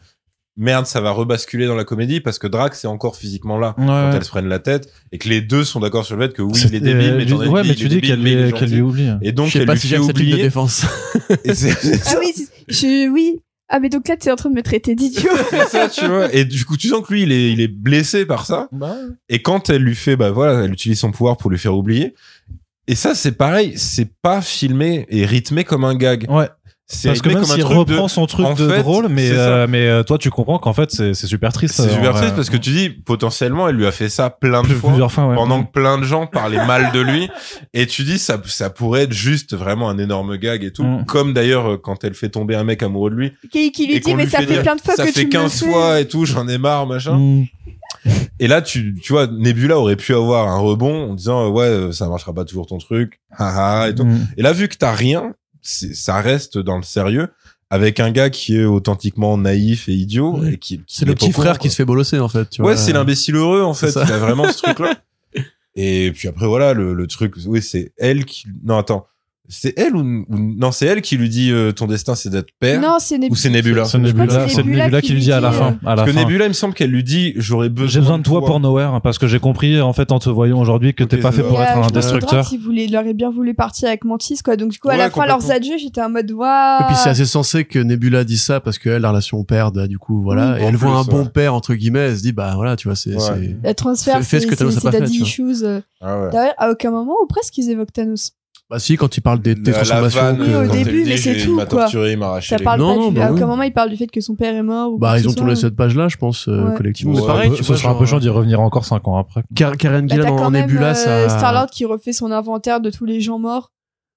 merde, 0.56 0.86
ça 0.86 1.00
va 1.00 1.10
rebasculer 1.12 1.66
dans 1.66 1.74
la 1.74 1.84
comédie 1.84 2.20
parce 2.20 2.38
que 2.38 2.46
Drax 2.46 2.84
est 2.84 2.88
encore 2.88 3.16
physiquement 3.16 3.58
là 3.58 3.74
Ouais, 3.78 3.86
quand 3.86 4.10
ouais. 4.10 4.16
elles 4.16 4.24
se 4.24 4.30
prennent 4.30 4.48
la 4.48 4.58
tête 4.58 4.92
et 5.12 5.18
que 5.18 5.28
les 5.28 5.40
deux 5.40 5.64
sont 5.64 5.80
d'accord 5.80 6.04
sur 6.04 6.16
le 6.16 6.26
fait 6.28 6.34
que 6.34 6.42
oui, 6.42 6.52
C'est- 6.54 6.68
il 6.68 6.74
est 6.74 6.80
débile, 6.80 7.10
euh, 7.10 7.16
mais 7.18 7.24
lui- 7.24 7.30
t'en 7.32 7.40
as 7.40 7.46
ouais, 7.48 7.62
dit, 7.62 7.68
mais 7.68 7.74
il 7.74 7.78
tu 7.80 7.88
dis 7.88 8.00
qu'elle 8.00 8.22
lui, 8.22 8.30
qu'elle 8.34 8.50
gentil. 8.50 8.66
lui 8.74 8.80
oublie. 8.82 9.10
Et 9.22 9.32
donc, 9.32 9.46
je 9.48 9.52
sais 9.52 9.58
elle 9.60 9.66
pas 9.66 9.74
lui 9.74 9.80
si 9.80 9.88
fait 9.88 9.96
j'aime 9.96 10.04
cette 10.06 10.18
ligne 10.18 10.26
de 10.28 10.32
oublier. 10.32 10.44
défense. 10.44 10.84
Et 11.44 11.54
c'est 11.54 11.72
c'est 11.72 12.14
Ah 12.16 12.18
oui, 12.20 13.08
oui. 13.12 13.40
Ah, 13.72 13.78
mais 13.78 13.88
donc 13.88 14.08
là, 14.08 14.16
tu 14.16 14.28
es 14.28 14.32
en 14.32 14.36
train 14.36 14.50
de 14.50 14.54
me 14.56 14.62
traiter 14.62 14.96
d'idiot. 14.96 15.30
c'est 15.50 15.68
ça, 15.68 15.88
tu 15.88 16.04
vois. 16.06 16.34
Et 16.34 16.44
du 16.44 16.64
coup, 16.64 16.76
tu 16.76 16.88
sens 16.88 17.06
que 17.06 17.12
lui, 17.12 17.22
il 17.22 17.30
est, 17.30 17.52
il 17.52 17.60
est 17.60 17.68
blessé 17.68 18.26
par 18.26 18.44
ça. 18.44 18.68
Et 19.28 19.42
quand 19.42 19.70
elle 19.70 19.82
lui 19.82 19.94
fait, 19.94 20.16
bah 20.16 20.32
voilà, 20.32 20.64
elle 20.64 20.72
utilise 20.72 20.98
son 20.98 21.12
pouvoir 21.12 21.36
pour 21.36 21.50
lui 21.50 21.58
faire 21.58 21.76
oublier. 21.76 22.14
Et 22.88 22.96
ça, 22.96 23.14
c'est 23.14 23.30
pareil, 23.32 23.74
c'est 23.76 24.10
pas 24.22 24.40
filmé 24.42 25.06
et 25.08 25.24
rythmé 25.24 25.62
comme 25.62 25.84
un 25.84 25.94
gag. 25.94 26.26
Ouais. 26.28 26.48
C'est 26.92 27.06
Parce 27.08 27.22
que 27.22 27.28
même 27.28 27.44
s'il 27.44 27.58
de- 27.58 27.64
reprend 27.64 28.08
son 28.08 28.26
truc 28.26 28.44
en 28.46 28.54
de 28.54 28.68
fait, 28.68 28.80
drôle, 28.82 29.06
mais 29.08 29.30
euh, 29.30 29.68
mais 29.68 29.86
euh, 29.86 30.02
toi 30.02 30.18
tu 30.18 30.28
comprends 30.28 30.58
qu'en 30.58 30.72
fait 30.72 30.90
c'est 30.90 31.14
c'est 31.14 31.28
super 31.28 31.52
triste. 31.52 31.76
C'est 31.76 31.82
euh, 31.84 31.94
super 31.94 32.14
triste 32.14 32.34
parce 32.34 32.50
que 32.50 32.56
tu 32.56 32.70
dis, 32.70 32.90
potentiellement, 32.90 33.68
elle 33.68 33.76
lui 33.76 33.86
a 33.86 33.92
fait 33.92 34.08
ça 34.08 34.28
plein 34.28 34.62
de 34.62 34.66
Plus- 34.66 34.74
fois. 34.76 34.90
plusieurs 34.90 35.12
fois 35.12 35.28
ouais. 35.28 35.36
pendant 35.36 35.62
que 35.62 35.70
plein 35.70 35.98
de 35.98 36.02
gens 36.02 36.26
parlaient 36.26 36.66
mal 36.66 36.90
de 36.90 37.00
lui 37.00 37.28
et 37.74 37.86
tu 37.86 38.02
dis 38.02 38.18
ça 38.18 38.40
ça 38.44 38.70
pourrait 38.70 39.02
être 39.02 39.12
juste 39.12 39.54
vraiment 39.54 39.88
un 39.88 39.98
énorme 39.98 40.36
gag 40.36 40.64
et 40.64 40.72
tout 40.72 40.82
Mm. 40.82 41.04
comme 41.06 41.32
d'ailleurs 41.32 41.70
euh, 41.70 41.76
quand 41.76 42.02
elle 42.02 42.14
fait 42.14 42.28
tomber 42.30 42.56
un 42.56 42.64
mec 42.64 42.82
amoureux 42.82 43.10
de 43.10 43.14
lui 43.14 43.32
qui, 43.52 43.70
qui 43.70 43.86
lui 43.86 43.94
et 43.94 44.00
dit, 44.00 44.12
mais 44.16 44.24
lui 44.24 44.30
ça 44.32 44.38
fait 44.40 44.46
fait 44.46 44.52
dire, 44.54 44.62
plein 44.62 44.74
de 44.74 44.80
fois 44.80 44.96
ça 44.96 45.06
que 45.06 45.12
fait 45.12 45.20
tu 45.20 45.26
me 45.26 45.30
15 45.30 45.42
le 45.44 45.66
fais. 45.66 45.72
fois 45.72 46.00
et 46.00 46.08
tout 46.08 46.24
j'en 46.24 46.48
ai 46.48 46.58
marre 46.58 46.86
machin 46.88 47.16
Mm. 47.16 47.44
et 48.40 48.48
là 48.48 48.62
tu 48.62 48.94
tu 49.00 49.12
vois 49.12 49.26
Nebula 49.28 49.78
aurait 49.78 49.94
pu 49.96 50.12
avoir 50.14 50.48
un 50.48 50.58
rebond 50.58 51.10
en 51.10 51.14
disant 51.14 51.48
ouais 51.50 51.92
ça 51.92 52.08
marchera 52.08 52.32
pas 52.32 52.44
toujours 52.44 52.66
ton 52.66 52.78
truc 52.78 53.20
haha 53.38 53.88
et 53.90 53.94
tout 53.94 54.04
Mm. 54.04 54.26
et 54.36 54.42
là 54.42 54.52
vu 54.52 54.66
que 54.68 54.76
t'as 54.76 54.92
rien 54.92 55.34
ça 55.62 56.20
reste 56.20 56.58
dans 56.58 56.76
le 56.76 56.82
sérieux 56.82 57.28
avec 57.70 58.00
un 58.00 58.10
gars 58.10 58.30
qui 58.30 58.56
est 58.56 58.64
authentiquement 58.64 59.38
naïf 59.38 59.88
et 59.88 59.92
idiot 59.92 60.42
et 60.44 60.56
qui, 60.58 60.78
qui 60.78 60.84
C'est 60.88 61.04
le 61.04 61.14
petit 61.14 61.30
frère 61.32 61.52
quoi. 61.52 61.58
qui 61.58 61.70
se 61.70 61.76
fait 61.76 61.84
bolosser, 61.84 62.18
en 62.18 62.28
fait. 62.28 62.50
Tu 62.50 62.62
Ouais, 62.62 62.76
c'est 62.76 62.92
l'imbécile 62.92 63.36
heureux 63.36 63.62
en 63.62 63.74
fait. 63.74 63.92
Il 63.94 64.12
a 64.12 64.18
vraiment 64.18 64.50
ce 64.50 64.58
truc-là. 64.62 64.96
Et 65.76 66.10
puis 66.12 66.26
après 66.26 66.46
voilà 66.46 66.74
le, 66.74 66.94
le 66.94 67.06
truc, 67.06 67.34
oui 67.46 67.62
c'est 67.62 67.92
elle 67.96 68.24
qui. 68.24 68.44
Non 68.64 68.78
attends, 68.78 69.06
c'est 69.50 69.78
elle 69.78 69.94
ou, 69.96 70.00
ou- 70.00 70.24
non 70.56 70.70
c'est 70.72 70.86
elle 70.86 71.02
qui 71.02 71.16
lui 71.16 71.28
dit 71.28 71.50
euh, 71.52 71.72
ton 71.72 71.86
destin 71.86 72.14
c'est 72.14 72.30
d'être 72.30 72.48
père 72.58 72.80
Non, 72.80 72.96
c'est 73.00 73.18
Nebula. 73.18 73.32
ou 73.32 73.36
c'est 73.36 73.50
Nebula 73.50 73.84
C'est 73.84 73.98
Nebula, 73.98 74.48
c'est 74.48 74.54
c'est 74.54 74.62
Nebula 74.62 74.84
Nebula 74.84 75.00
qui 75.00 75.06
qui 75.08 75.12
lui 75.14 75.20
dit 75.20 75.32
à 75.32 75.40
la 75.40 75.50
dit, 75.50 75.56
fin. 75.56 75.78
À 75.84 75.90
la 75.90 75.96
parce 75.96 76.06
que 76.08 76.12
fin. 76.12 76.20
Nebula 76.20 76.44
il 76.46 76.48
me 76.48 76.52
semble 76.54 76.74
qu'elle 76.74 76.90
lui 76.90 77.02
dit 77.04 77.32
j'aurais 77.36 77.68
besoin 77.68 77.88
J'ai 77.88 78.00
besoin 78.00 78.18
de 78.18 78.22
toi 78.22 78.44
pour 78.44 78.60
Nowhere 78.60 79.00
parce 79.02 79.18
que 79.18 79.26
j'ai 79.26 79.40
compris 79.40 79.80
en 79.80 79.92
fait 79.92 80.12
en 80.12 80.18
te 80.18 80.30
voyant 80.30 80.60
aujourd'hui 80.60 80.94
que 80.94 81.02
Ok, 81.04 81.10
t'es 81.10 81.16
pas 81.18 81.32
fait 81.32 81.42
pour 81.42 81.60
Et, 81.60 81.64
être 81.64 81.76
euh, 81.76 81.80
un 81.80 81.82
je 81.82 81.88
me 81.88 81.94
destructeur. 81.94 82.46
s'ils 82.46 82.60
voulaient- 82.60 82.84
il 82.86 82.96
aurait 82.96 83.12
bien 83.14 83.30
voulu 83.30 83.54
partir 83.54 83.88
avec 83.88 84.04
Mantis, 84.04 84.38
quoi. 84.44 84.56
Donc, 84.56 84.70
du 84.70 84.78
coup, 84.78 84.88
à 84.88 84.92
Ouais, 84.92 84.98
la 84.98 85.10
fin, 85.10 85.26
leurs 85.26 85.50
adieux, 85.50 85.76
j'étais 85.78 86.00
en 86.02 86.08
mode, 86.10 86.30
waouh. 86.30 86.82
Et 86.82 86.84
puis 86.86 86.96
c'est 86.96 87.10
assez 87.10 87.24
sensé 87.26 87.64
que 87.64 87.78
Nebula 87.78 88.24
dise 88.24 88.42
ça 88.42 88.60
parce 88.60 88.78
qu'elle, 88.78 89.02
la 89.02 89.10
relation 89.10 89.42
père, 89.44 89.72
bah, 89.72 89.86
du 89.88 89.98
coup, 89.98 90.22
voilà. 90.22 90.54
Oui. 90.54 90.62
et 90.62 90.64
elle 90.66 90.76
voit 90.76 90.92
un 90.96 91.04
bon 91.04 91.26
père, 91.26 91.54
entre 91.54 91.74
guillemets, 91.74 91.98
elle 92.10 92.16
se 92.16 92.22
dit, 92.22 92.32
bah 92.32 92.52
voilà, 92.54 92.76
tu 92.76 92.88
vois, 92.88 92.96
c'est. 92.96 93.14
La 93.62 93.74
transfert, 93.74 94.22
c'est 94.22 94.46
daddy 94.90 95.18
issues. 95.22 95.64
euh. 95.64 95.80
ah. 96.00 96.28
D'ailleurs, 96.32 96.54
à 96.58 96.70
aucun 96.70 96.90
moment 96.90 97.14
ou 97.22 97.26
presque 97.26 97.56
ils 97.58 97.70
évoquent 97.70 97.92
Thanos. 97.92 98.32
Bah 98.70 98.78
si, 98.78 98.96
quand 98.96 99.16
il 99.16 99.20
parle 99.20 99.40
des, 99.40 99.56
des 99.56 99.72
transformations. 99.72 100.20
vanne, 100.20 100.40
Oui, 100.40 100.46
au 100.48 100.52
quand 100.52 100.62
elle 100.74 100.84
début, 100.84 101.04
mais 101.04 101.16
c'est 101.16 101.36
tout, 101.38 101.50
il 101.50 101.54
m'a 101.56 101.66
torturé 101.66 102.12
il 102.12 102.18
m'a 102.18 102.26
arraché 102.28 102.56
Ça 102.56 102.62
parle 102.62 102.78
Non, 102.80 102.94
pas 102.94 103.00
non, 103.00 103.08
du... 103.08 103.14
bah 103.18 103.26
à 103.26 103.32
oui. 103.32 103.40
moment 103.40 103.62
il 103.64 103.72
parle 103.72 103.90
du 103.90 103.96
fait 103.96 104.06
que 104.06 104.20
son 104.20 104.36
père 104.36 104.54
est 104.54 104.62
mort. 104.62 104.92
Ou 104.92 104.98
Bah, 104.98 105.18
ils 105.18 105.28
ont 105.28 105.32
tourné 105.32 105.56
cette 105.56 105.74
page-là, 105.74 106.06
je 106.08 106.16
pense, 106.16 106.46
euh, 106.46 106.68
Ouais. 106.70 106.76
collectivement. 106.76 107.14
Ouais, 107.14 107.26
pareil, 107.26 107.50
ouais, 107.50 107.56
tu 107.56 107.64
ce 107.64 107.74
sera 107.74 107.90
un 107.90 107.94
peu 107.96 108.06
chiant 108.06 108.20
d'y 108.20 108.28
revenir 108.28 108.60
encore 108.60 108.84
5 108.84 109.08
ans 109.08 109.18
après. 109.18 109.42
Car- 109.56 109.76
Karen 109.76 110.06
Bah, 110.06 110.14
Gillan 110.14 110.36
en, 110.36 110.50
Nebula, 110.52 110.90
euh, 110.90 110.94
ça. 110.94 111.28
Star-Lord 111.28 111.70
qui 111.70 111.84
refait 111.84 112.12
son 112.12 112.30
inventaire 112.30 112.80
de 112.80 112.90
tous 112.90 113.04
les 113.06 113.20
gens 113.20 113.38
morts. 113.40 113.72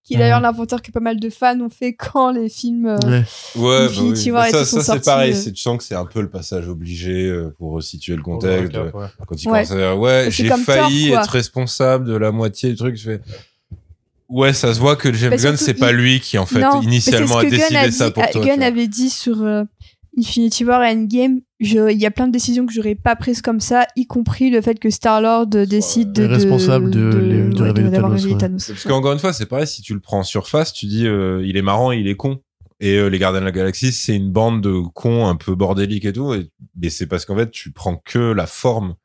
Qui 0.06 0.16
est 0.16 0.18
d'ailleurs 0.18 0.42
l'inventaire 0.42 0.82
que 0.82 0.92
pas 0.92 1.00
mal 1.00 1.18
de 1.18 1.30
fans 1.30 1.58
ont 1.62 1.70
fait 1.70 1.94
quand 1.94 2.32
les 2.32 2.50
films. 2.50 2.88
euh, 2.88 2.98
Ouais. 3.08 3.24
Ouais, 3.56 3.88
bah 3.88 3.94
oui. 4.02 4.18
Ça, 4.52 4.66
ça 4.66 4.82
c'est 4.82 5.06
pareil. 5.06 5.32
euh. 5.32 5.36
c'est- 5.36 5.54
Tu 5.54 5.62
sens 5.62 5.78
que 5.78 5.84
c'est 5.86 5.96
un 5.96 6.04
peu 6.06 6.20
le 6.22 6.30
passage 6.30 6.68
obligé 6.68 7.26
euh, 7.28 7.56
pour 7.58 7.72
resituer 7.72 8.18
le 8.18 8.22
contexte. 8.22 8.76
euh, 8.76 8.92
Quand 8.92 9.42
il 9.42 9.48
Ouais. 9.50 9.64
commence 9.64 9.72
à 9.72 9.76
dire, 9.78 9.98
ouais, 9.98 10.28
j'ai 10.30 10.50
failli 10.50 11.12
être 11.14 11.30
responsable 11.30 12.04
de 12.06 12.18
la 12.18 12.32
moitié 12.34 12.72
du 12.72 12.76
truc. 12.76 12.98
Je 12.98 13.04
fais, 13.12 13.22
ouais, 14.30 14.54
ça 14.54 14.74
se 14.74 14.80
voit 14.80 14.96
que 14.96 15.12
James 15.14 15.32
Bah, 15.32 15.38
Gunn, 15.38 15.58
c'est 15.58 15.74
pas 15.74 15.92
il- 15.92 15.98
lui 15.98 16.20
qui, 16.20 16.38
en 16.38 16.46
fait, 16.46 16.60
non, 16.62 16.82
initialement 16.82 17.38
a 17.38 17.44
décidé 17.44 17.76
a 17.76 17.92
ça 17.92 18.08
dit- 18.08 18.14
pour 18.14 18.24
euh, 18.24 18.28
toi. 18.32 18.46
Gunn 18.46 18.62
avait 18.64 18.88
dit 18.88 19.10
sur 19.10 19.42
euh, 19.44 19.64
Infinity 20.18 20.64
War 20.66 20.84
et 20.84 20.92
Endgame, 20.92 21.40
il 21.60 21.92
y 22.00 22.06
a 22.06 22.12
plein 22.12 22.28
de 22.28 22.32
décisions 22.32 22.66
que 22.66 22.74
j'aurais 22.74 22.96
pas 22.96 23.16
prises 23.16 23.42
comme 23.42 23.60
ça, 23.60 23.86
y 23.96 24.06
compris 24.06 24.50
le 24.52 24.62
fait 24.62 24.80
que 24.80 24.90
Star-Lord 24.90 25.48
décide 25.48 26.12
de, 26.12 26.24
est 26.24 26.28
responsable 26.28 26.92
de- 26.92 27.00
de- 27.12 27.52
de 27.54 27.62
ouais, 27.62 27.68
révéler 27.72 27.90
d'avoir 27.90 28.12
Thanos, 28.38 28.68
ouais. 28.70 28.74
Parce 28.76 28.84
qu'encore 28.84 29.14
une 29.14 29.20
fois, 29.20 29.34
c'est 29.34 29.46
pareil, 29.48 29.66
si 29.68 29.82
tu 29.82 29.94
le 29.94 30.00
prends 30.00 30.20
en 30.20 30.24
surface, 30.24 30.74
tu 30.74 30.86
dis, 30.86 31.08
euh, 31.08 31.44
il 31.46 31.58
est 31.58 31.62
marrant, 31.62 31.92
il 31.92 32.08
est 32.08 32.16
con. 32.16 32.40
Et 32.80 32.98
euh, 32.98 33.08
les 33.08 33.18
Gardiens 33.18 33.40
de 33.40 33.46
la 33.46 33.52
Galaxie, 33.54 33.94
c'est 33.94 34.16
une 34.16 34.30
bande 34.32 34.62
de 34.62 34.82
cons 34.94 35.28
un 35.28 35.36
peu 35.38 35.56
bordéliques 35.56 36.04
et 36.06 36.12
tout. 36.12 36.34
Et, 36.34 36.50
mais 36.76 36.90
c'est 36.90 37.08
parce 37.08 37.24
qu'en 37.26 37.36
fait, 37.38 37.50
tu 37.50 37.72
prends 37.72 37.96
que 37.96 38.20
la 38.34 38.46
forme 38.46 38.96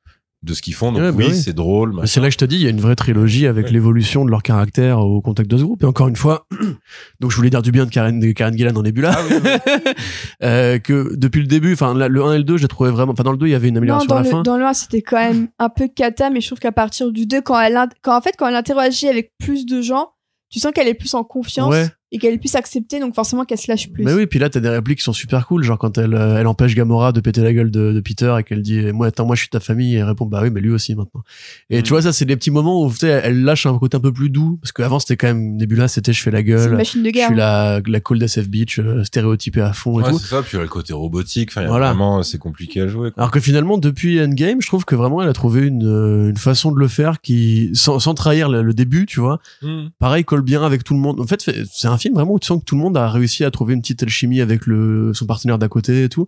de 0.42 0.54
ce 0.54 0.62
qu'ils 0.62 0.74
font. 0.74 0.92
Donc 0.92 1.00
Ouais, 1.02 1.10
bah 1.10 1.24
oui, 1.28 1.34
c'est 1.34 1.52
drôle. 1.52 1.90
Mais 1.90 1.96
machin. 1.96 2.06
C'est 2.06 2.20
là 2.20 2.28
que 2.28 2.32
je 2.32 2.38
te 2.38 2.44
dis, 2.44 2.56
il 2.56 2.62
y 2.62 2.66
a 2.68 2.70
une 2.70 2.80
vraie 2.80 2.94
trilogie 2.94 3.46
avec 3.48 3.66
Ouais. 3.66 3.72
l'évolution 3.72 4.24
de 4.24 4.30
leur 4.30 4.42
caractère 4.44 5.00
au 5.00 5.20
contact 5.20 5.50
de 5.50 5.56
ce 5.58 5.64
groupe. 5.64 5.82
Et 5.82 5.86
encore 5.86 6.06
une 6.08 6.14
fois, 6.16 6.46
donc 7.20 7.30
je 7.32 7.36
voulais 7.36 7.50
dire 7.50 7.60
du 7.62 7.72
bien 7.72 7.84
de 7.86 7.90
Karen, 7.90 8.20
de 8.20 8.30
Karen 8.32 8.56
Gillan 8.56 8.72
dans 8.72 8.82
Nebula, 8.82 9.12
Ah 9.16 9.22
oui, 9.28 9.36
oui. 9.42 9.92
euh, 10.44 10.78
que 10.78 11.14
depuis 11.16 11.40
le 11.40 11.46
début, 11.48 11.72
enfin 11.72 11.92
le 11.94 12.22
1 12.24 12.32
et 12.34 12.38
le 12.38 12.44
2, 12.44 12.56
j'ai 12.56 12.68
trouvé 12.68 12.90
vraiment, 12.90 13.12
enfin 13.12 13.24
dans 13.24 13.32
le 13.32 13.38
2, 13.38 13.46
il 13.46 13.50
y 13.50 13.54
avait 13.54 13.68
une 13.68 13.74
Non, 13.74 13.78
amélioration 13.78 14.06
dans 14.08 14.14
à 14.16 14.18
la 14.20 14.24
le, 14.24 14.30
fin. 14.30 14.42
dans 14.42 14.56
le 14.58 14.64
1, 14.64 14.72
c'était 14.74 15.02
quand 15.02 15.16
même 15.18 15.48
un 15.58 15.68
peu 15.68 15.88
cata, 15.88 16.30
mais 16.30 16.40
je 16.40 16.46
trouve 16.46 16.58
qu'à 16.60 16.72
partir 16.72 17.10
du 17.10 17.26
2, 17.26 17.40
quand 17.40 17.58
elle, 17.60 17.76
in- 17.76 17.88
quand, 18.02 18.16
en 18.16 18.20
fait, 18.20 18.34
quand 18.38 18.46
elle 18.46 18.54
interagit 18.56 19.08
avec 19.08 19.32
plus 19.38 19.66
de 19.66 19.82
gens, 19.82 20.10
tu 20.50 20.60
sens 20.60 20.72
qu'elle 20.72 20.88
est 20.88 20.94
plus 20.94 21.14
en 21.14 21.24
confiance 21.24 21.70
Ouais. 21.70 21.88
Et 22.10 22.18
qu'elle 22.18 22.38
plus 22.38 22.54
acceptée, 22.54 23.00
donc 23.00 23.14
forcément 23.14 23.44
qu'elle 23.44 23.58
se 23.58 23.70
lâche 23.70 23.90
plus. 23.90 24.04
Mais 24.04 24.12
oui, 24.14 24.26
puis 24.26 24.38
là, 24.38 24.48
t'as 24.48 24.60
des 24.60 24.68
répliques 24.68 24.98
qui 24.98 25.04
sont 25.04 25.12
super 25.12 25.46
cool, 25.46 25.62
genre 25.62 25.78
quand 25.78 25.98
elle, 25.98 26.14
euh, 26.14 26.38
elle 26.38 26.46
empêche 26.46 26.74
Gamora 26.74 27.12
de 27.12 27.20
péter 27.20 27.42
la 27.42 27.52
gueule 27.52 27.70
de, 27.70 27.92
de 27.92 28.00
Peter 28.00 28.34
et 28.38 28.44
qu'elle 28.44 28.62
dit, 28.62 28.80
moi, 28.92 29.08
attends, 29.08 29.26
moi, 29.26 29.36
je 29.36 29.40
suis 29.42 29.50
ta 29.50 29.60
famille, 29.60 29.94
et 29.94 29.98
elle 29.98 30.04
répond, 30.04 30.24
bah 30.26 30.40
oui, 30.42 30.50
mais 30.50 30.60
lui 30.60 30.70
aussi 30.70 30.94
maintenant. 30.94 31.22
Et 31.70 31.80
Mm. 31.80 31.82
tu 31.82 31.90
vois, 31.90 32.02
ça, 32.02 32.12
c'est 32.12 32.24
des 32.24 32.36
petits 32.36 32.50
moments 32.50 32.82
où, 32.84 32.90
tu 32.90 32.98
sais, 32.98 33.08
elle 33.24 33.42
lâche 33.44 33.66
un 33.66 33.78
côté 33.78 33.96
un 33.96 34.00
peu 34.00 34.12
plus 34.12 34.30
doux, 34.30 34.58
parce 34.62 34.72
qu'avant, 34.72 34.98
c'était 34.98 35.16
quand 35.16 35.26
même 35.28 35.56
Nebula, 35.56 35.86
c'était 35.88 36.12
je 36.12 36.22
fais 36.22 36.30
la 36.30 36.38
C'est 36.38 36.44
une 36.44 36.48
gueule, 36.56 36.76
machine 36.76 37.02
de 37.02 37.08
je 37.08 37.12
guerre. 37.12 37.26
suis 37.28 37.36
la, 37.36 37.80
la 37.86 38.00
cold 38.00 38.22
SF 38.22 38.48
bitch, 38.48 38.78
euh, 38.78 39.04
stéréotypée 39.04 39.60
à 39.60 39.72
fond 39.72 40.00
et 40.00 40.04
Ouais, 40.04 40.10
tout. 40.10 40.18
c'est 40.18 40.28
ça. 40.28 40.42
Puis 40.42 40.52
il 40.54 40.56
y 40.56 40.60
a 40.60 40.62
le 40.62 40.68
côté 40.68 40.92
robotique. 40.94 41.50
Enfin, 41.52 41.60
il 41.60 41.64
y 41.64 41.66
a 41.66 41.70
Voilà. 41.70 41.88
vraiment, 41.88 42.22
c'est 42.22 42.38
compliqué 42.38 42.80
à 42.80 42.88
jouer. 42.88 43.10
Quoi. 43.10 43.22
Alors 43.22 43.30
que 43.30 43.40
finalement, 43.40 43.76
depuis 43.78 44.20
Endgame, 44.22 44.62
je 44.62 44.66
trouve 44.66 44.84
que 44.84 44.94
vraiment, 44.94 45.20
elle 45.22 45.28
a 45.28 45.32
trouvé 45.32 45.66
une, 45.66 45.84
euh, 45.86 46.30
une 46.30 46.36
façon 46.36 46.72
de 46.72 46.78
le 46.78 46.88
faire 46.88 47.20
qui, 47.20 47.70
sans, 47.74 47.98
sans 47.98 48.14
trahir 48.14 48.48
le, 48.48 48.62
le 48.62 48.72
début, 48.74 49.04
tu 49.06 49.20
vois, 49.20 49.40
Hmm. 49.62 49.88
pareil, 49.98 50.24
colle 50.24 50.42
bien 50.42 50.62
avec 50.64 50.84
tout 50.84 50.94
le 50.94 51.00
monde. 51.00 51.20
En 51.20 51.26
fait, 51.26 51.42
fait- 51.42 51.64
c'est 51.70 51.88
un 51.88 51.97
film 51.98 52.14
vraiment 52.14 52.32
où 52.34 52.38
tu 52.38 52.46
sens 52.46 52.60
que 52.60 52.64
tout 52.64 52.74
le 52.76 52.80
monde 52.80 52.96
a 52.96 53.08
réussi 53.10 53.44
à 53.44 53.50
trouver 53.50 53.74
une 53.74 53.80
petite 53.80 54.02
alchimie 54.02 54.40
avec 54.40 54.66
le, 54.66 55.12
son 55.14 55.26
partenaire 55.26 55.58
d'à 55.58 55.68
côté 55.68 56.04
et 56.04 56.08
tout. 56.08 56.26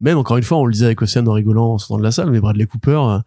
Même, 0.00 0.18
encore 0.18 0.36
une 0.36 0.42
fois, 0.42 0.58
on 0.58 0.66
le 0.66 0.72
disait 0.72 0.86
avec 0.86 1.00
Océane 1.00 1.28
en 1.28 1.32
rigolant 1.32 1.74
en 1.74 1.78
sortant 1.78 1.98
de 1.98 2.02
la 2.02 2.10
salle, 2.10 2.30
mais 2.30 2.40
Bradley 2.40 2.66
Cooper, 2.66 2.90
euh, 3.08 3.18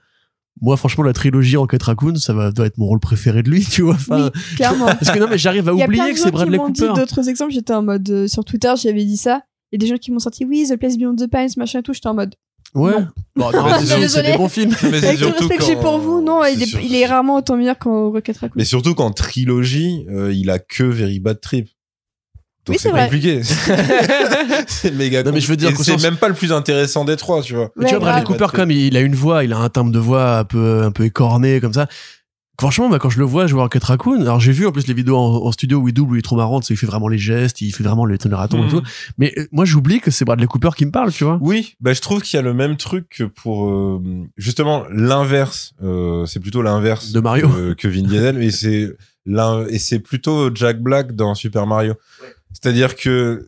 moi, 0.61 0.76
franchement, 0.77 1.03
la 1.03 1.14
trilogie 1.14 1.55
Enquête 1.57 1.84
Raccoon, 1.84 2.15
ça 2.15 2.34
va, 2.34 2.51
doit 2.51 2.65
être 2.65 2.77
mon 2.77 2.85
rôle 2.88 2.99
préféré 2.99 3.41
de 3.43 3.49
lui, 3.49 3.64
tu 3.72 3.84
vois. 3.84 3.93
Enfin, 3.95 4.31
Oui, 4.34 4.41
clairement. 4.55 4.85
Parce 4.85 5.11
que 5.11 5.19
non, 5.19 5.27
mais 5.30 5.38
j'arrive 5.38 5.69
à 5.69 5.73
Il 5.77 5.84
oublier 5.84 6.14
que 6.14 6.19
c'est 6.19 6.31
Bradley 6.31 6.57
Cooper. 6.57 6.93
d'autres 6.95 7.30
exemples. 7.30 7.51
J'étais 7.53 7.73
en 7.73 7.84
mode 7.84 8.09
euh, 8.09 8.27
sur 8.27 8.43
Twitter, 8.43 8.73
j'avais 8.76 9.05
dit 9.05 9.18
ça. 9.18 9.41
Il 9.72 9.76
y 9.76 9.84
a 9.84 9.85
des 9.85 9.88
gens 9.88 9.97
qui 9.97 10.11
m'ont 10.11 10.19
sorti 10.19 10.45
oui, 10.45 10.65
The 10.69 10.77
Place 10.77 10.97
Beyond 10.97 11.15
the 11.15 11.30
Pines, 11.30 11.49
machin 11.57 11.80
et 11.80 11.84
tout. 11.84 11.93
J'étais 11.93 12.07
en 12.07 12.14
mode. 12.14 12.35
Ouais. 12.76 12.91
Non. 12.91 13.07
Bon, 13.35 13.51
non, 13.51 13.64
Mais 13.99 14.07
c'est- 14.07 14.23
des 14.23 14.38
bons 14.38 14.49
films. 14.49 14.72
Mais 14.84 14.99
c'est 14.99 15.07
Avec 15.07 15.19
tout 15.19 15.26
le 15.27 15.31
respect 15.34 15.57
que 15.57 15.64
j'ai 15.64 15.76
pour 15.77 15.99
vous, 15.99 16.22
non, 16.22 16.43
il 16.45 16.61
est, 16.61 16.73
il 16.84 16.95
est 16.95 17.05
rarement 17.05 17.35
autant 17.38 17.55
meilleur 17.55 17.77
qu'en 17.80 18.09
Rocket 18.11 18.38
Raccoon. 18.38 18.55
Mais 18.57 18.65
surtout 18.65 18.93
qu'en 18.93 19.11
trilogie, 19.11 20.05
euh, 20.09 20.34
il 20.34 20.49
a 20.49 20.59
que 20.59 20.84
Very 20.84 21.19
Bad 21.19 21.39
Trip. 21.39 21.69
Donc 22.68 22.76
Oui, 22.76 22.77
c'est 22.80 22.91
compliqué. 22.91 23.41
c'est 24.68 24.91
méga 24.94 25.23
Non, 25.23 25.31
mais 25.31 25.39
je 25.39 25.48
veux 25.48 25.56
dire 25.57 25.72
c'est 25.77 25.94
sens- 25.94 26.03
même 26.03 26.18
pas 26.18 26.27
le 26.27 26.34
plus 26.35 26.52
intéressant 26.52 27.06
des 27.06 27.15
trois, 27.15 27.41
tu 27.41 27.56
vois. 27.56 27.72
Mais 27.76 27.85
tu 27.85 27.91
vois, 27.91 27.99
Bradley. 27.99 28.23
Cooper, 28.26 28.48
comme 28.53 28.72
il 28.72 28.95
a 28.98 29.02
une 29.02 29.15
voix, 29.15 29.44
il 29.44 29.53
a 29.53 29.57
un 29.57 29.69
timbre 29.69 29.91
de 29.91 29.99
voix 29.99 30.39
un 30.39 30.44
peu, 30.44 30.84
un 30.84 30.91
peu 30.91 31.06
écorné, 31.06 31.60
comme 31.61 31.73
ça. 31.73 31.88
Franchement, 32.60 32.89
bah, 32.89 32.98
quand 32.98 33.11
je 33.11 33.19
le 33.19 33.26
vois 33.26 33.45
jouer 33.45 33.60
en 33.60 33.64
Rocket 33.65 33.84
Raccoon, 33.84 34.19
alors 34.22 34.39
j'ai 34.39 34.52
vu 34.52 34.65
en 34.65 34.72
plus 34.72 34.88
les 34.88 34.95
vidéos 34.95 35.15
en, 35.15 35.45
en 35.45 35.52
studio 35.52 35.77
où 35.77 35.88
il 35.89 35.94
double, 35.94 36.14
où 36.14 36.15
il 36.15 36.19
est 36.19 36.22
trop 36.23 36.35
marrant, 36.35 36.60
tu 36.60 36.65
sais, 36.65 36.73
il 36.73 36.77
fait 36.77 36.88
vraiment 36.88 37.07
les 37.07 37.19
gestes, 37.19 37.61
il 37.61 37.72
fait 37.72 37.84
vraiment 37.84 38.03
le 38.03 38.18
tonnerre 38.18 38.39
à 38.39 38.48
ton 38.48 38.57
et 38.57 38.61
Mhm. 38.64 38.69
tout. 38.72 38.81
Mais 39.19 39.31
euh, 39.38 39.45
moi, 39.52 39.64
j'oublie 39.65 39.99
que 39.99 40.10
c'est 40.10 40.26
Bradley 40.26 40.47
Cooper 40.47 40.71
qui 40.76 40.87
me 40.87 40.91
parle, 40.91 41.12
tu 41.12 41.23
vois. 41.23 41.37
Oui, 41.39 41.76
bah 41.81 41.94
je 41.94 42.02
trouve 42.02 42.23
qu'il 42.23 42.36
y 42.36 42.39
a 42.39 42.41
le 42.41 42.55
même 42.55 42.76
truc 42.76 43.10
que 43.10 43.26
pour 43.26 43.70
euh, 43.70 44.02
justement 44.37 44.86
l'inverse. 44.91 45.73
euh, 45.84 46.26
c'est 46.26 46.39
plutôt 46.39 46.63
l'inverse 46.63 47.12
De 47.12 47.20
Mario. 47.20 47.47
que, 47.47 47.73
que 47.73 47.87
Vin 47.87 48.02
Diesel, 48.02 48.41
et 48.41 48.49
c'est 48.52 48.91
et 49.70 49.78
c'est 49.78 49.99
plutôt 49.99 50.49
Jack 50.55 50.81
Black 50.81 51.13
dans 51.13 51.36
Super 51.36 51.68
Mario. 51.68 51.94
C'est-à-dire 52.61 52.95
que 52.95 53.47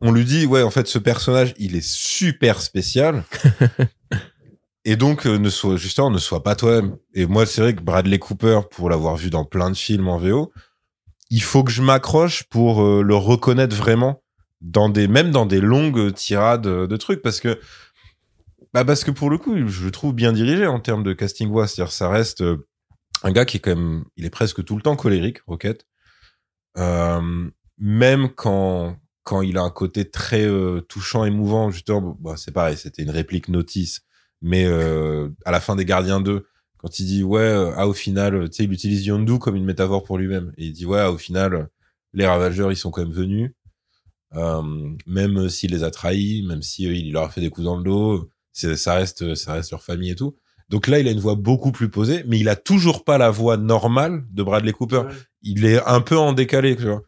on 0.00 0.12
lui 0.12 0.24
dit 0.24 0.46
ouais 0.46 0.62
en 0.62 0.70
fait 0.70 0.88
ce 0.88 0.98
personnage 0.98 1.54
il 1.58 1.76
est 1.76 1.86
super 1.86 2.60
spécial. 2.60 3.24
Et 4.84 4.96
donc, 4.96 5.26
euh, 5.26 5.38
ne 5.38 5.48
sois, 5.48 5.76
justement, 5.76 6.10
ne 6.10 6.18
sois 6.18 6.42
pas 6.42 6.56
toi-même. 6.56 6.96
Et 7.14 7.26
moi, 7.26 7.46
c'est 7.46 7.60
vrai 7.60 7.72
que 7.72 7.82
Bradley 7.82 8.18
Cooper, 8.18 8.62
pour 8.68 8.90
l'avoir 8.90 9.16
vu 9.16 9.30
dans 9.30 9.44
plein 9.44 9.70
de 9.70 9.76
films 9.76 10.08
en 10.08 10.18
VO, 10.18 10.52
il 11.30 11.42
faut 11.42 11.62
que 11.62 11.70
je 11.70 11.82
m'accroche 11.82 12.42
pour 12.44 12.82
euh, 12.82 13.02
le 13.02 13.14
reconnaître 13.14 13.76
vraiment 13.76 14.22
dans 14.60 14.88
des, 14.88 15.06
même 15.06 15.30
dans 15.30 15.46
des 15.46 15.60
longues 15.60 16.12
tirades 16.12 16.66
de 16.66 16.96
trucs, 16.96 17.22
parce 17.22 17.40
que, 17.40 17.60
bah, 18.74 18.84
parce 18.84 19.04
que 19.04 19.10
pour 19.12 19.30
le 19.30 19.38
coup, 19.38 19.68
je 19.68 19.84
le 19.84 19.90
trouve 19.90 20.14
bien 20.14 20.32
dirigé 20.32 20.66
en 20.66 20.80
termes 20.80 21.04
de 21.04 21.12
casting 21.12 21.48
voix. 21.48 21.68
C'est-à-dire, 21.68 21.92
ça 21.92 22.08
reste 22.08 22.42
euh, 22.42 22.66
un 23.22 23.30
gars 23.30 23.44
qui 23.44 23.58
est 23.58 23.60
quand 23.60 23.76
même, 23.76 24.04
il 24.16 24.24
est 24.24 24.30
presque 24.30 24.64
tout 24.64 24.76
le 24.76 24.82
temps 24.82 24.96
colérique, 24.96 25.38
Rocket. 25.46 25.86
Euh, 26.78 27.50
même 27.82 28.30
quand, 28.30 28.96
quand 29.22 29.42
il 29.42 29.58
a 29.58 29.62
un 29.62 29.70
côté 29.70 30.10
très 30.10 30.46
euh, 30.46 30.80
touchant, 30.80 31.26
émouvant, 31.26 31.70
justement, 31.70 32.16
bah, 32.20 32.36
c'est 32.38 32.52
pareil, 32.52 32.78
c'était 32.78 33.02
une 33.02 33.10
réplique 33.10 33.48
notice 33.48 34.02
mais 34.42 34.66
euh, 34.66 35.28
à 35.44 35.52
la 35.52 35.60
fin 35.60 35.76
des 35.76 35.84
Gardiens 35.84 36.20
2, 36.20 36.44
quand 36.76 36.98
il 36.98 37.06
dit 37.06 37.22
ouais, 37.22 37.40
euh, 37.40 37.72
ah 37.76 37.86
au 37.88 37.92
final, 37.92 38.50
tu 38.50 38.56
sais, 38.56 38.64
il 38.64 38.72
utilise 38.72 39.06
Yondu 39.06 39.38
comme 39.38 39.56
une 39.56 39.64
métaphore 39.64 40.02
pour 40.02 40.18
lui-même. 40.18 40.52
Et 40.58 40.66
il 40.66 40.72
dit 40.72 40.84
ouais, 40.84 40.98
ah, 40.98 41.12
au 41.12 41.16
final, 41.16 41.68
les 42.12 42.26
Ravageurs, 42.26 42.72
ils 42.72 42.76
sont 42.76 42.90
quand 42.90 43.02
même 43.02 43.12
venus, 43.12 43.52
euh, 44.34 44.62
même 45.06 45.48
s'il 45.48 45.70
les 45.70 45.84
a 45.84 45.90
trahis, 45.90 46.44
même 46.46 46.62
si 46.62 46.86
euh, 46.86 46.92
il 46.92 47.12
leur 47.12 47.22
a 47.22 47.30
fait 47.30 47.40
des 47.40 47.50
coups 47.50 47.64
dans 47.64 47.76
le 47.76 47.84
dos, 47.84 48.30
ça 48.52 48.94
reste, 48.94 49.34
ça 49.36 49.54
reste 49.54 49.70
leur 49.70 49.82
famille 49.82 50.10
et 50.10 50.16
tout. 50.16 50.36
Donc 50.68 50.88
là, 50.88 50.98
il 50.98 51.06
a 51.06 51.10
une 51.10 51.20
voix 51.20 51.36
beaucoup 51.36 51.70
plus 51.70 51.88
posée, 51.88 52.24
mais 52.26 52.38
il 52.38 52.48
a 52.48 52.56
toujours 52.56 53.04
pas 53.04 53.18
la 53.18 53.30
voix 53.30 53.56
normale 53.56 54.24
de 54.30 54.42
Bradley 54.42 54.72
Cooper. 54.72 55.02
Il 55.42 55.64
est 55.64 55.82
un 55.86 56.00
peu 56.00 56.16
en 56.16 56.32
décalé, 56.32 56.76
tu 56.76 56.84
vois. 56.84 57.02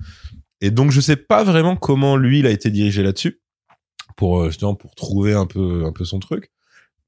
Et 0.65 0.70
donc, 0.70 0.91
je 0.93 1.01
sais 1.01 1.17
pas 1.17 1.44
vraiment 1.44 1.76
comment 1.76 2.17
lui, 2.17 2.39
il 2.39 2.47
a 2.47 2.51
été 2.51 2.70
dirigé 2.70 3.02
là-dessus 3.02 3.41
pour 4.17 4.41
euh, 4.41 4.49
justement 4.49 4.75
pour 4.75 4.94
trouver 4.94 5.34
un 5.34 5.44
peu 5.47 5.84
un 5.84 5.93
peu 5.93 6.05
son 6.05 6.18
truc. 6.20 6.51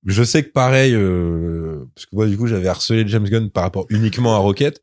Je 0.04 0.22
sais 0.22 0.42
que 0.44 0.50
pareil, 0.50 0.92
euh, 0.94 1.84
parce 1.94 2.06
que 2.06 2.14
moi 2.14 2.26
du 2.26 2.36
coup 2.36 2.46
j'avais 2.46 2.68
harcelé 2.68 3.04
James 3.08 3.24
Gunn 3.28 3.50
par 3.50 3.62
rapport 3.64 3.86
uniquement 3.88 4.34
à 4.34 4.38
Rocket, 4.38 4.82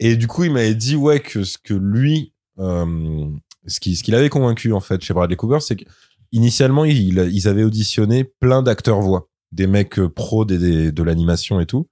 et 0.00 0.16
du 0.16 0.26
coup 0.26 0.44
il 0.44 0.52
m'avait 0.52 0.74
dit 0.74 0.96
ouais 0.96 1.20
que 1.20 1.44
ce 1.44 1.56
que 1.56 1.74
lui, 1.74 2.32
euh, 2.58 3.26
ce 3.66 3.78
qui 3.80 3.94
ce 3.96 4.02
qu'il 4.02 4.14
avait 4.14 4.28
convaincu 4.28 4.72
en 4.72 4.80
fait 4.80 5.00
chez 5.02 5.14
Bradley 5.14 5.36
Cooper, 5.36 5.60
c'est 5.60 5.76
qu'initialement 5.76 6.84
il, 6.84 7.18
ils 7.32 7.48
avaient 7.48 7.64
auditionné 7.64 8.24
plein 8.24 8.62
d'acteurs 8.62 9.00
voix, 9.00 9.28
des 9.52 9.66
mecs 9.66 10.00
pros 10.08 10.44
des- 10.44 10.90
de 10.92 11.02
l'animation 11.02 11.60
et 11.60 11.66
tout, 11.66 11.88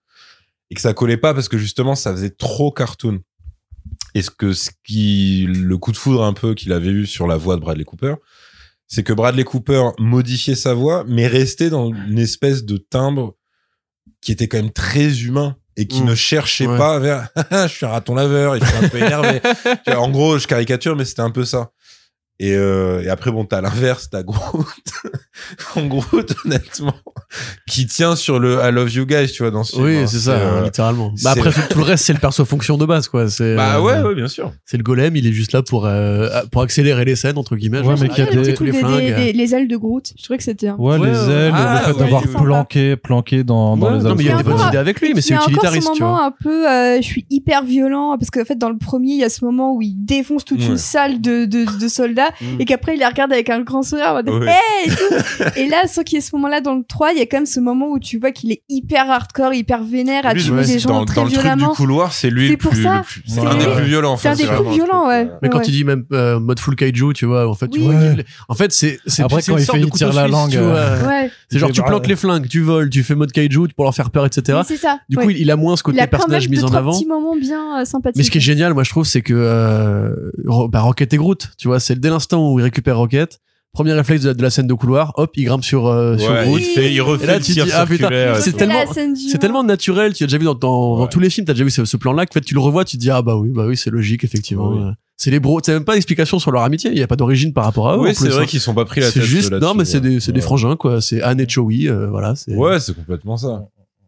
et 0.70 0.74
que 0.74 0.80
ça 0.80 0.92
collait 0.94 1.16
pas 1.16 1.32
parce 1.32 1.48
que 1.48 1.58
justement 1.58 1.94
ça 1.94 2.12
faisait 2.12 2.30
trop 2.30 2.70
cartoon. 2.72 3.20
Et 4.16 4.22
ce 4.22 4.30
que 4.30 4.52
ce 4.52 4.70
qui 4.84 5.46
le 5.48 5.76
coup 5.76 5.92
de 5.92 5.96
foudre 5.96 6.24
un 6.24 6.32
peu 6.32 6.54
qu'il 6.54 6.72
avait 6.72 6.88
eu 6.90 7.06
sur 7.06 7.26
la 7.26 7.36
voix 7.36 7.56
de 7.56 7.60
Bradley 7.60 7.84
Cooper, 7.84 8.14
c'est 8.86 9.02
que 9.02 9.12
Bradley 9.12 9.44
Cooper 9.44 9.90
modifiait 9.98 10.54
sa 10.54 10.72
voix, 10.74 11.04
mais 11.06 11.26
restait 11.26 11.70
dans 11.70 11.92
une 11.92 12.18
espèce 12.18 12.64
de 12.64 12.76
timbre 12.78 13.36
qui 14.22 14.32
était 14.32 14.48
quand 14.48 14.58
même 14.58 14.72
très 14.72 15.22
humain. 15.22 15.56
et 15.78 15.86
qui 15.86 16.00
Mm. 16.00 16.06
ne 16.06 16.14
cherchait 16.14 16.66
Ouais. 16.66 16.78
pas 16.78 16.98
vers 16.98 17.28
je 17.50 17.66
suis 17.68 17.84
un 17.84 17.90
raton 17.90 18.14
laveur, 18.14 18.56
il 18.56 18.64
suis 18.64 18.76
un 18.82 18.88
peu 18.88 18.96
énervé. 19.06 19.40
En 19.94 20.08
gros, 20.10 20.38
je 20.38 20.46
caricature, 20.46 20.96
mais 20.96 21.04
c'était 21.04 21.20
un 21.20 21.30
peu 21.30 21.44
ça. 21.44 21.70
Et, 22.38 22.54
euh, 22.54 23.02
et 23.02 23.08
après, 23.08 23.30
bon, 23.30 23.46
t'as 23.46 23.62
l'inverse, 23.62 24.10
t'as 24.10 24.22
Groot. 24.22 24.66
en 25.76 25.86
Groot, 25.86 26.34
honnêtement, 26.44 26.92
qui 27.66 27.86
tient 27.86 28.14
sur 28.14 28.38
le 28.38 28.58
I 28.62 28.70
love 28.70 28.92
you 28.92 29.06
guys, 29.06 29.28
tu 29.32 29.42
vois, 29.42 29.50
dans 29.50 29.64
ce 29.64 29.72
film. 29.72 29.84
Oui, 29.86 29.96
hein. 29.96 30.06
c'est 30.06 30.18
ça, 30.18 30.32
euh, 30.32 30.64
littéralement. 30.64 31.14
Bah 31.24 31.30
après, 31.34 31.50
tout, 31.70 31.78
le 31.78 31.84
reste, 31.84 32.04
c'est 32.04 32.12
le 32.12 32.18
perso 32.18 32.44
fonction 32.44 32.76
de 32.76 32.84
base, 32.84 33.08
quoi. 33.08 33.30
C'est, 33.30 33.56
Bah 33.56 33.76
euh, 33.76 33.80
ouais, 33.80 34.02
ouais, 34.02 34.14
bien 34.14 34.28
sûr. 34.28 34.52
C'est 34.66 34.76
le 34.76 34.82
golem, 34.82 35.16
il 35.16 35.26
est 35.26 35.32
juste 35.32 35.52
là 35.52 35.62
pour, 35.62 35.86
euh, 35.86 36.28
pour 36.52 36.60
accélérer 36.60 37.06
les 37.06 37.16
scènes, 37.16 37.38
entre 37.38 37.56
guillemets. 37.56 37.78
Ouais, 37.78 37.84
genre, 37.84 37.98
mais 38.00 38.08
qu'il 38.10 38.24
y 38.24 38.28
a 38.28 38.30
des- 38.42 38.52
tous 38.54 38.64
les 38.64 38.72
flingues. 38.74 38.98
les- 39.16 39.32
les 39.32 39.54
ailes 39.54 39.68
de 39.68 39.76
Groot. 39.78 40.12
Je 40.18 40.22
trouvais 40.22 40.36
que 40.36 40.44
c'était 40.44 40.68
un. 40.68 40.76
Ouais, 40.76 40.98
Ouais, 40.98 41.10
les 41.10 41.30
ailes, 41.30 41.52
Ah, 41.54 41.78
le 41.80 41.86
fait 41.86 41.92
ouais, 41.92 41.98
d'avoir 42.04 42.22
planqué, 42.28 42.96
planqué 42.96 43.44
dans, 43.44 43.76
les 43.76 43.80
non, 43.80 44.14
mais 44.14 44.24
il 44.24 44.26
y 44.26 44.30
a 44.30 44.36
des 44.36 44.42
bonnes 44.42 44.60
idées 44.68 44.76
avec 44.76 45.00
lui, 45.00 45.12
mais 45.14 45.22
c'est 45.22 45.34
utilitariste, 45.34 45.88
tu 45.94 46.02
vois. 46.02 46.24
un 46.26 46.30
peu, 46.32 46.64
je 46.98 47.02
suis 47.02 47.24
hyper 47.30 47.64
violent 47.64 48.16
parce 48.18 48.30
qu'en 48.30 48.44
fait 48.44 48.56
dans 48.58 48.68
le 48.70 48.76
premier 48.78 49.12
il 49.12 49.18
y 49.20 49.24
a 49.24 49.30
ce 49.30 49.44
moment 49.44 49.74
où 49.74 49.80
il 49.82 49.94
défonce 50.04 50.44
toute 50.44 50.62
une 50.66 50.76
salle 50.76 51.20
de, 51.20 51.44
de, 51.46 51.64
Mm. 52.40 52.60
et 52.60 52.64
qu'après 52.64 52.94
il 52.94 52.98
les 52.98 53.06
regarde 53.06 53.32
avec 53.32 53.50
un 53.50 53.60
grand 53.60 53.82
sourire 53.82 54.08
en 54.10 54.14
mode 54.14 54.28
Ouais. 54.30 54.48
hey 54.48 54.86
et, 54.86 54.90
tout. 54.90 55.44
et 55.56 55.68
là 55.68 55.86
sans 55.86 56.02
qu'il 56.02 56.16
y 56.16 56.18
ait 56.18 56.20
ce 56.20 56.34
moment 56.34 56.48
là 56.48 56.60
dans 56.60 56.74
le 56.74 56.82
3 56.86 57.12
il 57.12 57.18
y 57.18 57.22
a 57.22 57.26
quand 57.26 57.38
même 57.38 57.46
ce 57.46 57.60
moment 57.60 57.88
où 57.90 57.98
tu 57.98 58.18
vois 58.18 58.30
qu'il 58.32 58.52
est 58.52 58.62
hyper 58.68 59.10
hardcore 59.10 59.54
hyper 59.54 59.82
vénère 59.82 60.26
à 60.26 60.34
tuer 60.34 60.50
ouais, 60.50 60.64
des 60.66 60.78
gens 60.78 60.90
dans, 60.90 61.04
très 61.04 61.16
dans 61.16 61.24
le 61.24 61.30
truc 61.30 61.38
du 61.40 61.42
violemment 61.48 61.74
couloir, 61.74 62.12
c'est 62.12 62.30
lui 62.30 62.46
C'est 62.46 62.52
le 62.52 62.56
pour 62.58 62.70
plus, 62.72 62.82
ça. 62.82 62.96
le 62.96 63.02
plus- 63.02 63.22
C'est 63.26 63.40
un 63.40 63.52
lui. 63.54 63.64
des 63.64 63.70
plus 63.72 63.84
violents. 63.84 64.16
C'est 64.16 64.28
un 64.28 64.34
des 64.34 64.44
plus 64.46 64.70
violents, 64.74 65.08
ouais. 65.08 65.26
euh, 65.28 65.34
Mais 65.42 65.48
quand 65.48 65.58
Ouais. 65.58 65.64
tu 65.64 65.70
dis 65.70 65.84
même 65.84 66.04
euh, 66.12 66.38
mode 66.40 66.58
full 66.60 66.76
kaiju, 66.76 67.12
tu 67.14 67.26
vois, 67.26 67.48
en 67.48 67.54
fait, 67.54 67.68
tu 67.68 67.78
Oui. 67.78 67.84
vois 67.86 67.94
Ouais. 67.94 68.14
qu'il- 68.16 68.24
en 68.48 68.54
fait, 68.54 68.72
c'est, 68.72 68.98
c'est 69.06 69.22
Après, 69.22 69.40
c'est 69.42 69.52
quand 69.52 69.58
il 69.58 69.64
fait- 69.64 69.78
de 69.78 69.84
il 69.86 69.90
tire 69.90 70.12
la 70.12 70.28
langue, 70.28 70.56
euh, 70.56 71.28
C'est 71.50 71.58
genre, 71.58 71.70
tu 71.70 71.80
barrer. 71.80 71.90
planques 71.92 72.06
les 72.08 72.16
flingues, 72.16 72.48
tu 72.48 72.60
voles, 72.60 72.90
tu 72.90 73.02
fais 73.02 73.14
mode 73.14 73.32
kaiju 73.32 73.68
pour 73.74 73.84
leur 73.84 73.94
faire 73.94 74.10
peur, 74.10 74.26
etc. 74.26 74.58
Oui, 74.60 74.64
c'est 74.66 74.76
ça 74.76 74.98
Du 75.08 75.16
coup, 75.16 75.30
il, 75.30 75.38
il 75.38 75.50
a 75.50 75.56
moins 75.56 75.76
ce 75.76 75.80
il 75.80 75.84
côté 75.84 76.06
personnage 76.06 76.48
mis 76.48 76.62
en 76.64 76.72
avant. 76.74 76.98
bien 77.40 77.82
Mais 78.16 78.22
ce 78.22 78.30
qui 78.30 78.38
est 78.38 78.40
génial, 78.40 78.74
moi, 78.74 78.82
je 78.84 78.90
trouve, 78.90 79.04
c'est 79.04 79.22
que 79.22 79.34
bah, 80.68 80.80
Rocket 80.80 81.12
et 81.12 81.16
Groot, 81.16 81.48
tu 81.58 81.68
vois, 81.68 81.80
c'est 81.80 81.98
dès 81.98 82.10
l'instant 82.16 82.52
où 82.52 82.58
il 82.58 82.62
récupère 82.62 82.96
Rocket, 82.98 83.40
premier 83.72 83.92
réflexe 83.92 84.22
de 84.22 84.28
la, 84.28 84.34
de 84.34 84.42
la 84.42 84.50
scène 84.50 84.66
de 84.66 84.74
couloir, 84.74 85.12
hop, 85.16 85.30
il 85.36 85.44
grimpe 85.44 85.62
sur, 85.62 85.86
euh, 85.86 86.16
sur 86.16 86.32
Ouais, 86.32 86.44
Groot. 86.46 86.60
il, 86.60 86.64
fait, 86.64 86.92
il 86.94 87.00
refait 87.02 87.24
Et 87.24 87.26
là, 87.26 87.38
le 87.38 87.44
tu 87.44 87.52
tir 87.52 87.64
dis, 87.66 87.72
ah, 87.74 87.84
putain, 87.86 88.08
c'est 88.40 88.56
tellement- 88.56 88.84
C'est 88.90 89.62
naturel, 89.66 90.14
tu 90.14 90.24
as 90.24 90.26
déjà 90.26 90.38
vu 90.38 90.44
dans, 90.46 90.54
dans, 90.54 90.96
dans 90.96 91.02
Ouais. 91.02 91.08
tous 91.10 91.20
les 91.20 91.28
films, 91.30 91.46
t'as 91.46 91.52
déjà 91.52 91.64
vu 91.64 91.70
ce, 91.70 91.84
ce 91.84 91.96
plan-là, 91.96 92.24
que 92.26 92.30
en 92.32 92.34
fait, 92.34 92.40
tu 92.40 92.54
le 92.54 92.60
revois, 92.60 92.84
tu 92.84 92.96
te 92.96 93.00
dis, 93.02 93.10
ah 93.10 93.20
bah 93.22 93.36
oui, 93.36 93.50
bah 93.52 93.64
oui, 93.66 93.76
c'est 93.76 93.90
logique, 93.90 94.24
effectivement. 94.24 94.70
Oui. 94.70 94.78
Euh, 94.82 94.90
C'est 95.18 95.30
les 95.30 95.40
bros, 95.40 95.60
t'as 95.60 95.72
même 95.74 95.84
pas 95.84 95.94
d'explication 95.94 96.38
sur 96.38 96.50
leur 96.52 96.62
amitié, 96.62 96.90
il 96.90 96.98
y 96.98 97.02
a 97.02 97.06
pas 97.06 97.16
d'origine 97.16 97.52
par 97.52 97.64
rapport 97.64 97.88
à 97.88 97.96
eux. 97.96 98.00
Oui, 98.00 98.14
c'est 98.14 98.28
vrai 98.28 98.42
hein. 98.42 98.46
qu'ils 98.46 98.60
sont 98.60 98.74
pas 98.74 98.84
pris 98.84 99.00
la 99.00 99.06
C'est 99.08 99.20
tête 99.20 99.28
juste, 99.28 99.52
non, 99.52 99.74
mais 99.74 99.84
c'est 99.86 100.00
des, 100.00 100.20
c'est 100.20 100.32
des 100.32 100.40
ouais. 100.40 100.44
frangins, 100.44 100.76
quoi. 100.76 101.00
C'est 101.00 101.20
Anne 101.22 101.40
et 101.40 101.48
Chewie, 101.48 101.88
euh, 101.88 102.08
voilà. 102.08 102.34
c'est- 102.34 102.54
Ouais, 102.54 102.78
c'est 102.80 102.94
complètement 102.94 103.36
ça. 103.36 103.62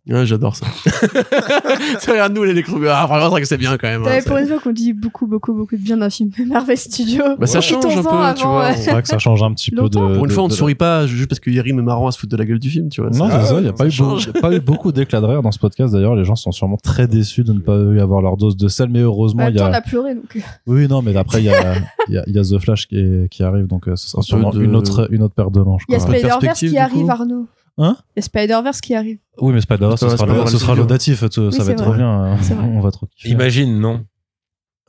Ouais, 0.09 0.25
j'adore 0.27 0.57
ça. 0.57 0.67
c'est 2.01 2.11
regarde 2.11 2.33
nous 2.35 2.45
les. 2.45 2.65
Ah, 2.89 3.07
vraiment, 3.07 3.25
c'est 3.25 3.31
vrai 3.31 3.41
que 3.43 3.47
c'est 3.49 3.57
bien 3.59 3.77
quand 3.77 3.89
même. 3.89 4.05
Hein, 4.07 4.19
pour 4.27 4.37
une 4.39 4.47
fois 4.47 4.59
qu'on 4.59 4.73
dit 4.73 4.93
beaucoup, 4.93 5.27
beaucoup, 5.27 5.53
beaucoup 5.53 5.77
de 5.77 5.83
bien 5.83 5.97
d'un 5.99 6.11
film 6.11 6.31
Marvel 6.47 6.77
Studios. 6.79 7.37
Bah, 7.39 7.47
ça 7.47 7.61
change 7.61 7.85
un 7.85 7.91
peu, 7.91 7.97
Quittons-en 8.03 8.35
tu 8.35 8.43
avant, 8.43 8.53
vois. 8.55 8.67
ouais. 8.69 8.77
C'est 8.77 8.91
vrai 8.91 9.03
que 9.03 9.09
ça 9.09 9.19
change 9.19 9.43
un 9.43 9.53
petit 9.53 9.71
peu 9.71 9.89
de. 9.89 9.99
Pour 9.99 10.25
une 10.25 10.27
de- 10.29 10.33
fois, 10.33 10.45
on 10.45 10.49
ne 10.49 10.53
sourit 10.53 10.75
pas 10.75 11.07
juste 11.07 11.29
parce 11.29 11.41
que 11.41 11.51
Yerim 11.51 11.79
est 11.79 11.83
marrant 11.83 12.07
à 12.09 12.13
se 12.13 12.19
foutre 12.19 12.33
de 12.33 12.37
la 12.39 12.45
gueule 12.47 12.59
du 12.59 12.71
film, 12.71 12.89
tu 12.89 13.01
vois. 13.03 13.11
Non, 13.11 13.29
c'est- 13.31 13.45
ça, 13.47 13.55
il 13.59 13.63
n'y 13.63 13.69
a 13.69 13.73
pas 13.73 13.89
ça 13.91 13.97
eu, 13.97 13.99
beaucoup, 13.99 14.41
pas 14.41 14.53
eu 14.55 14.61
beaucoup 14.61 14.93
d'éclats 14.93 15.21
de 15.21 15.27
rire 15.27 15.43
dans 15.43 15.53
ce 15.53 15.59
podcast. 15.59 15.93
D'ailleurs, 15.93 16.17
les 16.17 16.25
gens 16.25 16.37
sont 16.37 16.53
sûrement 16.53 16.79
très 16.83 17.07
déçus 17.07 17.45
de 17.45 17.53
ne 17.53 17.61
pas 17.61 17.77
avoir 18.03 18.23
leur 18.23 18.37
dose 18.37 18.57
de 18.57 18.69
sel, 18.69 18.89
mais 18.91 19.01
En 19.01 19.05
heureusement, 19.05 19.43
même 19.45 19.53
il 19.53 19.57
y 19.57 19.59
temps, 19.59 19.69
on 19.69 19.73
a. 19.73 19.77
a 19.77 19.81
pleuré 19.83 20.15
donc. 20.15 20.39
Oui, 20.67 20.89
non, 20.89 21.03
mais 21.03 21.15
après, 21.17 21.41
il 21.41 21.45
y 21.45 21.51
a, 21.51 21.75
y, 22.09 22.17
a, 22.17 22.25
y 22.27 22.39
a 22.39 22.43
The 22.43 22.59
Flash 22.59 22.87
qui, 22.89 22.99
est- 22.99 23.29
qui 23.31 23.43
arrive, 23.43 23.67
donc 23.67 23.89
euh, 23.89 23.97
ce 23.97 24.09
sera 24.09 24.23
sûrement 24.23 24.53
une, 24.53 24.75
autre, 24.75 25.09
une 25.13 25.23
autre 25.23 25.35
paire 25.35 25.51
de 25.51 25.61
manches. 25.61 25.83
Il 25.89 25.93
y 25.93 25.97
a 25.97 26.01
Spider-Verse 26.01 26.59
qui 26.61 26.79
arrive. 26.79 27.11
Arnaud. 27.11 27.47
Hein 27.79 27.97
Il 28.17 28.19
y 28.19 28.19
a 28.19 28.23
Spider-Verse 28.23 28.81
qui 28.81 28.95
arrive. 28.95 29.19
Oui, 29.41 29.53
mais 29.55 29.61
Spider-Man, 29.61 29.97
ce 29.97 30.09
sera, 30.09 30.47
ce 30.49 30.59
sera 30.59 30.75
l'audatif, 30.75 31.21
ça 31.21 31.27
Oui, 31.39 31.51
va 31.51 31.57
être 31.57 31.67
vrai. 31.67 31.75
trop 31.77 31.95
bien. 31.95 32.37
C'est 32.43 32.55
vrai. 32.55 32.65
On 32.65 32.81
va 32.81 32.91
trop 32.91 33.07
kiffer. 33.07 33.29
Imagine, 33.31 33.79
non. 33.81 34.05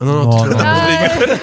Non, 0.02 0.06
non, 0.06 0.24
Non, 0.24 0.42
tu- 0.42 0.48
non. 0.48 0.56
Ah, 0.58 0.86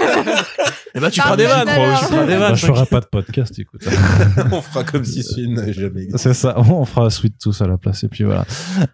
Eh 0.97 0.99
ben, 0.99 1.09
tu 1.11 1.21
feras 1.21 1.35
des 1.37 1.45
vannes. 1.45 1.69
alors. 1.69 1.99
Tu 1.99 2.05
feras 2.05 2.25
des 2.25 2.33
Bah, 2.33 2.39
vannes. 2.39 2.55
je 2.55 2.65
ferai 2.65 2.85
pas 2.87 2.99
de 3.01 3.05
podcast, 3.05 3.57
écoute. 3.59 3.81
On 4.51 4.61
fera 4.61 4.83
comme 4.83 5.05
si 5.05 5.21
film 5.23 5.53
n'avait 5.53 5.73
jamais 5.73 6.01
existé. 6.03 6.17
C'est 6.17 6.33
ça, 6.33 6.59
on 6.59 6.85
fera 6.85 7.09
Sweet 7.09 7.35
tous 7.39 7.61
à 7.61 7.67
la 7.67 7.77
place, 7.77 8.03
et 8.03 8.07
puis 8.09 8.23
voilà. 8.23 8.45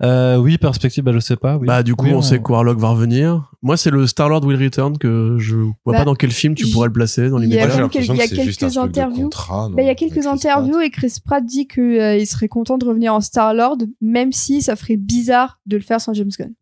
Euh, 0.01 0.37
oui, 0.37 0.57
perspective, 0.57 1.03
bah, 1.03 1.11
je 1.13 1.19
sais 1.19 1.35
pas. 1.37 1.57
Oui. 1.57 1.67
Bah, 1.67 1.81
du 1.83 1.95
coup, 1.95 2.05
Oui, 2.05 2.13
on 2.13 2.21
sait 2.21 2.39
que 2.41 2.51
Warlock 2.51 2.77
va 2.77 2.89
revenir. 2.89 3.51
Moi, 3.61 3.77
c'est 3.77 3.89
le 3.89 4.05
Star-Lord 4.05 4.43
Will 4.45 4.61
Return 4.61 4.97
que 4.97 5.37
je 5.39 5.55
vois 5.55 5.73
Bah, 5.85 5.99
pas 5.99 6.05
dans 6.05 6.15
quel 6.15 6.31
film 6.31 6.55
tu 6.55 6.67
pourrais 6.67 6.87
le 6.87 6.93
placer 6.93 7.29
dans 7.29 7.39
il 7.41 7.49
y 7.53 7.57
a 7.57 7.67
quel- 7.67 7.79
l'impression 7.79 8.13
il 8.13 8.17
y 8.17 8.21
a 8.21 8.27
quelques 8.27 8.77
interviews. 8.77 9.23
contrat, 9.23 9.69
Bah, 9.69 9.81
il 9.81 9.85
y 9.85 9.89
a 9.89 9.95
quelques 9.95 10.11
Chris 10.13 10.21
Pratt. 10.23 10.33
interviews 10.35 10.81
et 10.81 10.89
Chris 10.89 11.15
Pratt 11.23 11.45
dit 11.45 11.67
qu'il 11.67 12.27
serait 12.27 12.49
content 12.49 12.77
de 12.77 12.85
revenir 12.85 13.13
en 13.13 13.21
Star-Lord, 13.21 13.77
même 14.01 14.31
si 14.33 14.61
ça 14.61 14.75
ferait 14.75 14.97
bizarre 14.97 15.59
de 15.65 15.77
le 15.77 15.83
faire 15.83 16.01
sans 16.01 16.13
James 16.13 16.29
Gunn. 16.37 16.53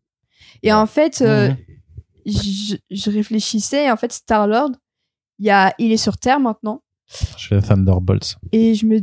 Et 0.62 0.72
en 0.72 0.86
fait, 0.86 1.20
euh, 1.22 1.50
je, 2.24 2.76
je 2.90 3.10
réfléchissais, 3.10 3.86
et 3.86 3.90
en 3.90 3.96
fait, 3.96 4.12
Star-Lord, 4.12 4.70
il, 5.38 5.46
y 5.46 5.50
a, 5.50 5.74
il 5.78 5.92
est 5.92 5.96
sur 5.96 6.16
Terre 6.18 6.40
maintenant. 6.40 6.82
Je 7.38 7.48
fais 7.48 7.60
Thunderbolts. 7.60 8.36
Et 8.52 8.74
je 8.74 8.86
me. 8.86 9.00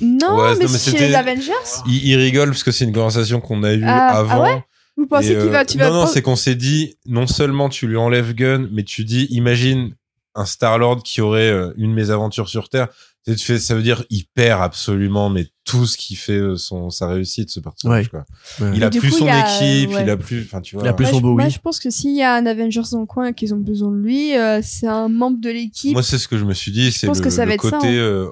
Non, 0.00 0.36
Ouais, 0.36 0.54
mais, 0.58 0.64
non, 0.66 0.70
mais 0.72 0.78
chez 0.78 0.90
c'était- 0.90 1.08
les 1.08 1.14
Avengers 1.14 1.52
Il, 1.86 2.04
il 2.06 2.16
rigole 2.16 2.50
parce 2.50 2.62
que 2.62 2.72
c'est 2.72 2.84
une 2.84 2.92
conversation 2.92 3.40
qu'on 3.40 3.62
a 3.62 3.72
eue 3.72 3.84
Ah, 3.86 4.10
ah 4.12 4.18
avant. 4.18 4.42
ouais 4.42 4.64
Vous 4.96 5.06
pensez 5.06 5.28
qu'il 5.28 5.50
va. 5.50 5.60
euh, 5.60 5.64
Tu 5.64 5.78
vas 5.78 5.88
non, 5.88 5.94
non, 5.94 6.04
pas- 6.04 6.10
c'est 6.10 6.22
qu'on 6.22 6.36
s'est 6.36 6.54
dit, 6.54 6.96
non 7.06 7.26
seulement 7.26 7.68
tu 7.68 7.86
lui 7.86 7.96
enlèves 7.96 8.34
Gun, 8.34 8.68
mais 8.72 8.82
tu 8.82 9.04
dis, 9.04 9.26
imagine 9.30 9.94
un 10.34 10.44
Star-Lord 10.46 11.02
qui 11.04 11.20
aurait 11.20 11.50
euh, 11.50 11.72
une 11.76 11.92
mésaventure 11.94 12.48
sur 12.48 12.68
Terre. 12.68 12.88
Tu 13.26 13.30
sais, 13.32 13.36
tu 13.38 13.44
fais- 13.46 13.58
ça 13.58 13.74
veut 13.74 13.82
dire, 13.82 14.04
il 14.10 14.24
perd 14.34 14.60
absolument, 14.62 15.30
mais 15.30 15.46
tout 15.64 15.86
ce 15.86 15.96
qui 15.96 16.14
fait 16.14 16.36
euh, 16.38 16.56
son, 16.56 16.90
sa 16.90 17.08
réussite, 17.08 17.48
ce 17.48 17.58
personnage, 17.60 18.04
Ouais. 18.04 18.10
quoi. 18.10 18.24
Ouais. 18.60 18.72
Il 18.76 18.84
a 18.84 18.90
du 18.90 18.98
plus 18.98 19.10
coup, 19.10 19.18
son 19.20 19.24
il 19.26 19.30
a, 19.30 19.40
équipe, 19.40 19.90
ouais. 19.94 20.02
il 20.02 20.10
a 20.10 20.16
plus, 20.18 20.42
enfin, 20.44 20.60
tu 20.60 20.76
vois. 20.76 20.84
Il 20.84 20.88
a 20.88 20.92
plus 20.92 21.06
son 21.06 21.16
je, 21.16 21.22
Bowie. 21.22 21.36
moi, 21.44 21.48
je 21.48 21.58
pense 21.58 21.78
que 21.80 21.88
s'il 21.88 22.14
y 22.14 22.22
a 22.22 22.34
un 22.34 22.44
Avengers 22.44 22.82
dans 22.92 23.00
le 23.00 23.06
coin 23.06 23.28
et 23.28 23.32
qu'ils 23.34 23.54
ont 23.54 23.58
besoin 23.58 23.90
de 23.90 23.96
lui, 23.96 24.36
euh, 24.36 24.60
c'est 24.62 24.86
un 24.88 25.08
membre 25.08 25.40
de 25.40 25.48
l'équipe. 25.48 25.94
Moi, 25.94 26.02
c'est 26.02 26.18
ce 26.18 26.28
que 26.28 26.36
je 26.36 26.44
me 26.44 26.52
suis 26.52 26.70
dit, 26.70 26.92
c'est 26.92 27.06
pense 27.06 27.18
le, 27.18 27.24
que 27.24 27.30
ça 27.30 27.44
le 27.44 27.48
va 27.48 27.54
être 27.54 27.62
ça, 27.64 27.70
côté, 27.78 27.88
hein. 27.88 27.92
euh, 27.92 28.30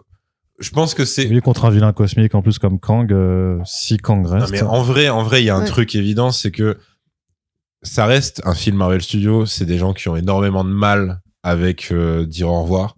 je 0.61 0.69
pense 0.71 0.93
que 0.93 1.07
c'est, 1.07 1.25
Lui 1.25 1.41
contre 1.41 1.65
un 1.65 1.71
vilain 1.71 1.95
cosmique, 1.95 2.35
en 2.35 2.43
plus 2.43 2.59
comme 2.59 2.79
Kang, 2.79 3.11
euh, 3.13 3.59
si 3.65 3.97
Kang 3.97 4.25
Non, 4.25 4.31
reste. 4.41 4.51
mais 4.53 4.61
en 4.63 4.83
vrai, 4.83 5.09
en 5.09 5.23
vrai, 5.23 5.43
il 5.43 5.47
y 5.47 5.51
a 5.51 5.57
un 5.57 5.61
Ouais. 5.61 5.67
truc 5.67 5.95
évident, 5.95 6.33
c'est 6.33 6.51
que 6.51 6.77
ça 7.83 8.05
reste 8.05 8.43
un 8.45 8.55
film 8.55 8.77
Marvel 8.77 9.01
Studios. 9.01 9.47
C'est 9.47 9.65
des 9.65 9.79
gens 9.79 9.95
qui 9.95 10.09
ont 10.09 10.17
énormément 10.17 10.65
de 10.65 10.71
mal 10.71 11.21
avec 11.43 11.89
euh, 11.93 12.27
dire 12.27 12.49
au 12.51 12.63
revoir. 12.63 12.95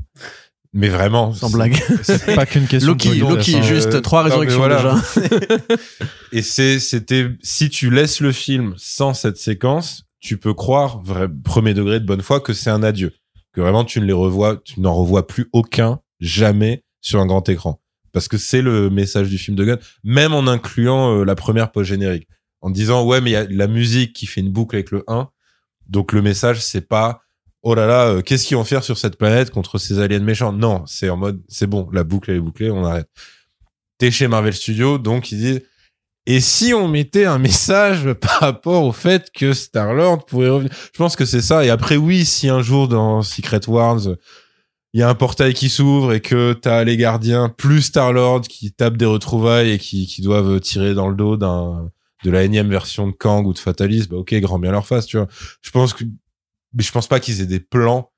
Mais 0.77 0.89
vraiment, 0.89 1.33
Sans 1.33 1.49
c'est- 1.49 1.55
blague. 1.55 1.77
c'est 2.03 2.35
pas 2.35 2.47
qu'une 2.47 2.67
question 2.67 2.91
Loki, 2.91 3.11
de 3.11 3.21
Loki, 3.21 3.63
juste 3.63 3.95
Euh, 3.95 4.01
trois 4.01 4.25
résurrections 4.25 4.59
voilà. 4.59 4.77
déjà. 4.83 5.77
Et 6.33 6.43
c'est, 6.43 6.81
c'était, 6.81 7.29
si 7.43 7.71
tu 7.71 7.91
laisses 7.91 8.21
le 8.21 8.33
film 8.33 8.75
sans 8.77 9.15
cette 9.15 9.37
séquence, 9.37 10.03
tu 10.21 10.37
peux 10.37 10.53
croire, 10.53 11.01
vrai, 11.03 11.29
premier 11.45 11.75
degré 11.75 12.01
de 12.01 12.05
bonne 12.07 12.23
foi, 12.23 12.41
que 12.41 12.53
c'est 12.53 12.71
un 12.71 12.83
adieu. 12.83 13.13
Que 13.53 13.61
vraiment, 13.61 13.85
tu 13.85 14.01
ne 14.01 14.05
les 14.05 14.13
revois, 14.13 14.57
tu 14.65 14.81
n'en 14.81 14.95
revois 14.95 15.27
plus 15.29 15.49
aucun, 15.53 16.01
jamais, 16.19 16.83
sur 17.01 17.21
un 17.21 17.27
grand 17.27 17.49
écran. 17.49 17.81
Parce 18.13 18.27
que 18.27 18.37
c'est 18.39 18.63
le 18.63 18.91
message 18.91 19.29
du 19.29 19.39
film 19.39 19.57
de 19.57 19.65
Gunn, 19.65 19.79
même 20.03 20.33
en 20.35 20.47
incluant 20.49 21.19
euh, 21.21 21.25
la 21.25 21.35
première 21.37 21.71
post-générique. 21.71 22.27
En 22.63 22.71
disant, 22.71 23.05
ouais, 23.05 23.21
mais 23.21 23.31
il 23.31 23.33
y 23.35 23.37
a 23.37 23.45
la 23.49 23.67
musique 23.69 24.13
qui 24.15 24.27
fait 24.27 24.41
une 24.41 24.51
boucle 24.51 24.75
avec 24.75 24.91
le 24.91 25.05
1. 25.07 25.29
Donc 25.89 26.13
le 26.13 26.23
message, 26.23 26.61
c'est 26.65 26.89
pas, 26.89 27.21
oh 27.65 27.75
là 27.75 27.87
là, 27.87 28.07
euh, 28.09 28.23
qu'est-ce 28.23 28.47
qu'ils 28.47 28.57
vont 28.57 28.65
faire 28.65 28.85
sur 28.85 28.99
cette 28.99 29.17
planète 29.17 29.51
contre 29.51 29.79
ces 29.79 29.99
aliens 29.99 30.21
méchants? 30.21 30.53
Non, 30.53 30.85
c'est 30.87 31.09
en 31.09 31.17
mode, 31.17 31.43
c'est 31.49 31.67
bon, 31.67 31.89
la 31.93 32.05
boucle 32.05 32.31
elle 32.31 32.37
est 32.37 32.41
bouclée, 32.41 32.71
on 32.71 32.85
arrête. 32.85 33.09
T'es 33.99 34.11
chez 34.11 34.29
Marvel 34.29 34.55
Studios, 34.55 34.99
donc 34.99 35.33
ils 35.33 35.39
disent, 35.39 35.63
et 36.27 36.41
si 36.41 36.73
on 36.73 36.89
mettait 36.89 37.25
un 37.25 37.39
message 37.39 38.13
par 38.21 38.41
rapport 38.41 38.85
au 38.85 38.93
fait 38.93 39.31
que 39.35 39.53
Star-Lord 39.53 40.27
pourrait 40.27 40.51
revenir? 40.51 40.73
Je 40.93 40.99
pense 40.99 41.17
que 41.17 41.25
c'est 41.25 41.43
ça. 41.43 41.65
Et 41.65 41.71
après, 41.71 41.97
oui, 41.97 42.25
si 42.25 42.49
un 42.49 42.63
jour 42.63 42.89
dans 42.89 43.23
Secret 43.23 43.69
Wars, 43.69 44.01
il 44.93 45.01
y 45.01 45.03
a 45.03 45.09
un 45.09 45.15
portail 45.15 45.55
qui 45.55 45.69
s'ouvre 45.69 46.13
et 46.13 46.21
que 46.21 46.53
t'as 46.53 46.85
les 46.85 46.97
gardiens 46.97 47.49
plus 47.49 47.83
Star-Lord 47.83 48.43
qui 48.43 48.73
tapent 48.73 48.97
des 48.97 49.05
retrouvailles 49.07 49.73
et 49.73 49.79
qui, 49.79 50.23
doivent 50.23 50.61
tirer 50.61 50.95
dans 50.95 51.09
le 51.09 51.17
dos 51.17 51.37
d'un 51.37 51.91
de 52.25 52.31
la 52.31 52.43
énième 52.43 52.71
version 52.71 53.07
de 53.07 53.13
Kang 53.13 53.47
ou 53.47 53.53
de 53.53 53.59
Fatalis, 53.59 54.07
bah 54.09 54.17
ok, 54.17 54.35
grand 54.37 54.59
bien 54.59 54.73
leur 54.73 54.87
face, 54.87 55.05
tu 55.05 55.19
vois. 55.19 55.29
Je 55.61 55.71
pense 55.71 55.93
que 55.93 56.05
mais 56.75 56.83
je 56.83 56.93
pense 56.93 57.07
pas 57.07 57.21
qu'ils 57.21 57.41
aient 57.41 57.47
des 57.47 57.61
plans. 57.61 58.11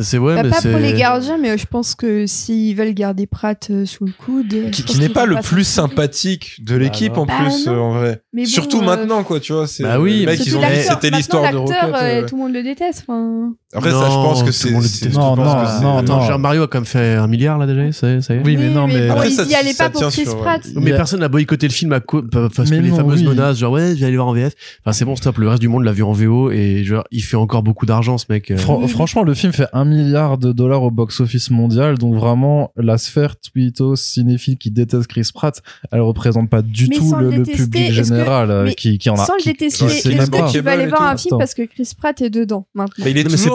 C'est 0.00 0.16
ouais, 0.16 0.36
Bah, 0.36 0.42
mais 0.44 0.48
pas 0.50 0.62
pour 0.62 0.78
les 0.78 0.94
gardiens, 0.94 1.36
mais 1.36 1.58
je 1.58 1.66
pense 1.66 1.94
que 1.94 2.26
s'ils 2.26 2.74
veulent 2.74 2.94
garder 2.94 3.26
Pratt 3.26 3.68
euh, 3.70 3.84
sous 3.84 4.06
le 4.06 4.12
coude. 4.12 4.70
Qui, 4.70 4.98
n'est 4.98 5.10
pas 5.10 5.26
le 5.26 5.36
plus 5.42 5.64
sympathique 5.64 6.64
de 6.64 6.76
l'équipe 6.76 7.18
en 7.18 7.26
Bah 7.26 7.34
plus, 7.38 7.66
non. 7.66 7.72
euh, 7.74 7.78
en 7.78 7.92
vrai. 7.98 8.22
Mais 8.32 8.44
bon, 8.44 8.48
Surtout 8.48 8.80
euh, 8.80 8.84
maintenant, 8.86 9.22
quoi, 9.22 9.38
tu 9.38 9.52
vois. 9.52 9.66
c'est- 9.66 9.82
Bah 9.82 10.00
oui, 10.00 10.20
les 10.20 10.26
mecs, 10.26 10.38
mais 10.38 10.44
ils 10.46 10.56
ont 10.56 10.60
dit 10.60 10.82
c'était 10.82 11.10
l'histoire 11.10 11.52
de 11.52 11.58
Rocket. 11.58 12.26
tout 12.26 12.36
le 12.36 12.42
monde 12.42 12.52
le 12.54 12.62
déteste. 12.62 13.04
Enfin, 13.06 13.52
Après, 13.74 13.90
ça, 13.90 14.04
je 14.10 14.14
pense 14.14 14.42
que 14.42 14.52
c'est. 14.52 14.70
Non, 14.70 14.78
pense 14.80 15.38
non, 15.38 15.44
que 15.62 15.68
c'est- 15.70 15.82
non, 15.82 15.98
Attends, 15.98 16.20
non. 16.20 16.26
genre 16.26 16.38
Mario 16.38 16.62
a 16.64 16.66
quand 16.68 16.78
même 16.78 16.84
fait 16.84 17.14
un 17.14 17.26
milliard 17.26 17.56
là 17.58 17.66
déjà, 17.66 17.90
ça, 17.92 18.20
ça 18.20 18.34
y 18.34 18.38
est 18.38 18.42
Oui, 18.44 18.56
mais 18.58 18.68
non, 18.68 18.86
mais- 18.86 19.08
Après, 19.08 19.30
ça- 19.30 19.44
y 19.44 19.54
allaient 19.54 19.72
ça 19.72 19.84
pas 19.84 19.90
pour 19.90 20.00
tient 20.00 20.10
Chris 20.10 20.24
sur- 20.24 20.38
Pratt. 20.38 20.60
Mais 20.76 20.90
personne 20.90 21.20
n'a 21.20 21.28
boycotté 21.28 21.66
le 21.68 21.72
film 21.72 21.92
à 21.92 22.00
co- 22.00 22.22
parce 22.22 22.58
Mais 22.70 22.76
que 22.78 22.82
les 22.82 22.90
non, 22.90 22.96
fameuses 22.96 23.20
oui. 23.22 23.28
menaces, 23.28 23.58
genre 23.58 23.72
ouais, 23.72 23.94
je 23.94 24.00
vais 24.00 24.06
aller 24.06 24.16
voir 24.16 24.28
en 24.28 24.34
VF. 24.34 24.52
Enfin, 24.84 24.92
c'est 24.92 25.04
bon, 25.04 25.16
stop. 25.16 25.38
Le 25.38 25.48
reste 25.48 25.60
du 25.62 25.68
monde 25.68 25.84
l'a 25.84 25.92
vu 25.92 26.02
en 26.02 26.12
VO 26.12 26.50
et 26.50 26.84
genre, 26.84 27.04
il 27.10 27.22
fait 27.22 27.36
encore 27.36 27.62
beaucoup 27.62 27.86
d'argent, 27.86 28.18
ce 28.18 28.26
mec. 28.28 28.50
euh. 28.50 28.56
Franchement, 28.88 29.22
le 29.22 29.32
film 29.34 29.52
fait 29.52 29.66
un 29.72 29.84
milliard 29.84 30.38
de 30.38 30.52
dollars 30.52 30.82
au 30.82 30.90
box-office 30.90 31.50
mondial, 31.50 31.96
donc 31.98 32.14
vraiment, 32.14 32.72
la 32.76 32.98
sphère 32.98 33.36
tweetos 33.40 33.96
cinéphile 33.96 34.58
qui 34.58 34.70
déteste 34.70 35.06
Chris 35.06 35.30
Pratt, 35.32 35.62
elle 35.90 36.00
représente 36.02 36.50
pas 36.50 36.60
du 36.62 36.88
Mais 36.88 36.96
tout 36.96 37.14
le, 37.14 37.42
public 37.42 37.92
général 37.92 38.50
euh, 38.50 38.70
qui, 38.72 38.98
qui 38.98 39.08
en 39.08 39.14
a. 39.14 39.24
Sans 39.24 39.34
le 39.36 39.44
détester, 39.44 39.84
est-ce 39.86 40.30
que 40.30 40.52
tu 40.52 40.60
vas 40.60 40.72
aller 40.72 40.86
voir 40.88 41.02
un 41.04 41.16
film 41.16 41.38
parce 41.38 41.54
que 41.54 41.62
Chris 41.62 41.90
Pratt 41.98 42.20
est 42.20 42.30
dedans 42.30 42.66
maintenant? 42.74 43.04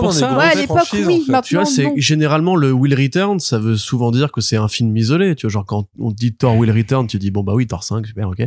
Pour 0.10 0.14
ça. 0.20 0.38
Ouais, 0.38 0.44
à 0.46 0.56
l'époque, 0.56 0.78
oui, 0.94 1.00
en 1.06 1.10
fait. 1.26 1.32
maintenant- 1.32 1.42
Tu 1.42 1.56
vois, 1.56 1.66
c'est 1.66 1.84
généralement 1.98 2.56
le 2.56 2.72
Will 2.72 2.94
Return, 2.96 3.40
ça 3.40 3.58
veut 3.60 3.76
souvent 3.78 4.12
dire 4.12 4.32
que 4.32 4.42
c'est 4.42 4.58
un 4.58 4.68
film 4.68 4.96
isolé. 4.98 5.36
Tu 5.36 5.46
vois, 5.48 5.52
genre 5.52 5.66
quand 5.66 5.88
on 6.00 6.12
te 6.12 6.16
dit 6.16 6.34
Thor 6.34 6.56
Will 6.58 6.72
Return, 6.72 7.08
tu 7.08 7.18
dis 7.20 7.32
bon 7.32 7.44
bah 7.44 7.54
oui, 7.54 7.68
Thor 7.68 7.84
5, 7.84 8.06
super, 8.06 8.30
ok, 8.30 8.44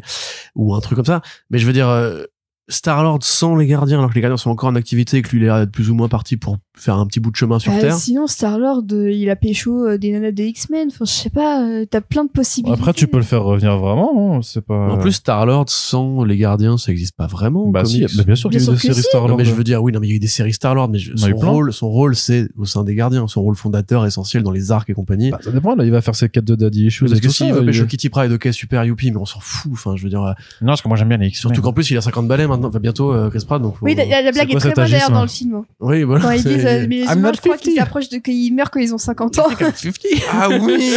ou 0.57 0.75
un 0.75 0.81
truc 0.81 0.97
comme 0.97 1.05
ça. 1.07 1.23
Mais 1.51 1.59
je 1.59 1.67
veux 1.67 1.73
dire, 1.73 1.89
euh, 1.89 2.25
Star 2.71 3.03
Lord 3.03 3.19
sans 3.23 3.57
les 3.57 3.67
gardiens, 3.67 3.99
alors 3.99 4.11
que 4.11 4.15
les 4.15 4.21
gardiens 4.21 4.37
sont 4.37 4.51
encore 4.51 4.69
en 4.71 4.77
activité 4.77 5.19
et 5.19 5.23
que 5.23 5.37
lui 5.37 5.45
il 5.45 5.49
est 5.49 5.67
plus 5.67 5.91
ou 5.91 5.95
moins 5.95 6.09
parti 6.09 6.37
pour 6.37 6.57
faire 6.79 6.95
un 6.97 7.07
petit 7.07 7.21
bout 7.21 7.31
de 7.31 7.37
chemin 7.37 7.59
sur 7.59 7.73
Euh, 7.73 7.81
Terre. 7.81 7.95
sinon, 7.95 8.27
Star-Lord, 8.27 8.85
euh, 8.93 9.13
il 9.13 9.29
a 9.29 9.37
pécho 9.37 9.87
euh, 9.87 9.99
des 9.99 10.13
nanas 10.13 10.31
des 10.31 10.47
X-Men. 10.47 10.89
Enfin, 10.91 11.05
je 11.05 11.11
sais 11.11 11.29
pas, 11.29 11.63
euh, 11.63 11.85
t'as 11.85 12.01
plein 12.01 12.25
de 12.25 12.31
possibilités. 12.31 12.79
Après, 12.81 12.95
tu 12.95 13.07
peux 13.07 13.19
le 13.19 13.23
faire 13.23 13.43
revenir 13.43 13.77
vraiment, 13.77 14.37
hein, 14.37 14.41
c'est 14.43 14.63
pas. 14.65 14.89
En 14.91 14.97
plus, 14.99 15.13
Star 15.13 15.45
Lord 15.45 15.67
sans 15.69 16.25
les 16.25 16.39
gardiens, 16.39 16.79
ça 16.79 16.91
existe 16.93 17.15
pas 17.17 17.27
vraiment. 17.27 17.67
en 17.67 17.69
bah 17.71 17.85
si, 17.85 18.01
bah, 18.17 18.23
bien 18.25 18.35
sûr 18.35 18.49
qu'il 18.49 18.61
y 18.61 18.63
a 18.63 18.67
eu 18.67 18.71
des 18.71 18.79
séries 18.79 18.95
si. 18.95 19.03
Star 19.03 19.23
Non, 19.23 19.29
Lord. 19.29 19.39
mais 19.39 19.45
je 19.45 19.53
veux 19.53 19.65
dire, 19.65 19.83
oui, 19.83 19.93
non, 19.93 20.01
mais 20.01 20.07
il 20.07 20.11
y 20.11 20.13
a 20.15 20.17
eu 20.17 20.21
des 20.21 20.27
séries 20.27 20.53
Star 20.55 20.75
Lord, 20.75 20.89
mais 20.89 20.99
je- 20.99 21.15
son 21.17 21.33
rôle, 21.37 21.73
son 21.73 21.91
rôle, 21.91 22.17
c'est 22.17 22.49
au 22.57 22.65
sein 22.65 22.83
des 22.85 22.95
gardiens, 22.95 23.27
son 23.29 23.43
rôle 23.43 23.57
fondateur 23.57 24.07
essentiel 24.07 24.43
dans 24.43 24.53
les 24.53 24.73
arcs 24.73 24.89
et 24.89 24.95
compagnie. 24.95 25.31
Bah, 25.33 25.39
ça 25.43 25.51
dépend, 25.51 25.75
là, 25.75 25.85
il 25.85 25.91
va 25.91 26.01
faire 26.01 26.15
ses 26.15 26.29
quêtes 26.31 26.45
de 26.47 26.55
Daddy 26.55 26.87
Issues. 26.87 27.05
parce 27.07 27.19
et 27.19 27.21
que 27.21 27.27
tout 27.27 27.33
s'il 27.33 27.49
ça, 27.49 27.53
veut 27.55 27.67
pécho 27.67 27.85
Kitty 27.85 28.09
Pryde, 28.09 28.33
ok, 28.33 28.49
super 28.53 28.85
youpi, 28.85 29.11
mais 29.11 29.19
on 29.19 29.27
s'en 29.27 29.41
fout. 29.41 29.71
Enfin, 29.73 29.97
je 29.97 30.03
veux 30.03 30.09
dire, 30.11 30.23
euh, 30.23 30.33
Non, 30.63 30.69
parce 30.69 30.83
que 30.83 30.89
moi 30.89 30.97
j'aime 30.97 31.09
bien 31.09 31.19
les 31.19 31.27
X-Men. 31.29 31.53
surtout 31.55 31.63
qu'en 31.63 31.73
plus, 31.73 31.91
il 31.91 31.97
a 31.97 32.01
50 32.01 32.27
balais 32.29 32.47
maintenant, 32.47 32.60
enfin, 32.69 32.79
bientôt, 32.81 33.13
euh, 33.13 33.31
Chris 33.31 33.45
Pratt, 33.47 33.61
donc. 33.63 33.77
faut- 33.77 33.85
Oui, 33.87 33.95
la, 33.95 34.05
la- 34.05 34.23
la 34.23 34.33
blague 34.33 34.49
quoi 34.49 34.57
est 34.57 34.61
très 34.61 34.69
cet 34.71 34.77
bonne 34.77 34.91
d'ailleurs 34.91 35.11
dans 35.11 35.23
le 35.23 35.29
film. 35.29 35.55
hein. 35.55 35.65
Oui, 35.81 36.03
voilà. 36.03 36.25
Quand 36.25 36.31
ils 36.33 36.43
disent, 36.45 36.67
euh, 36.67 36.87
mais 36.89 36.97
les 36.97 37.03
I'm 37.05 37.19
humains, 37.19 37.29
not 37.29 37.35
je 37.37 37.41
crois 37.41 37.57
qu'ils 37.59 37.73
50. 37.75 37.85
s'approchent 37.87 38.09
de 38.09 38.19
qu'ils 38.19 38.55
meurent 38.55 38.71
quand 38.71 38.81
ils 38.81 38.95
ont 38.95 38.99
50 38.99 39.39
ans. 39.39 39.47
Ah 40.33 40.49
oui 40.51 40.93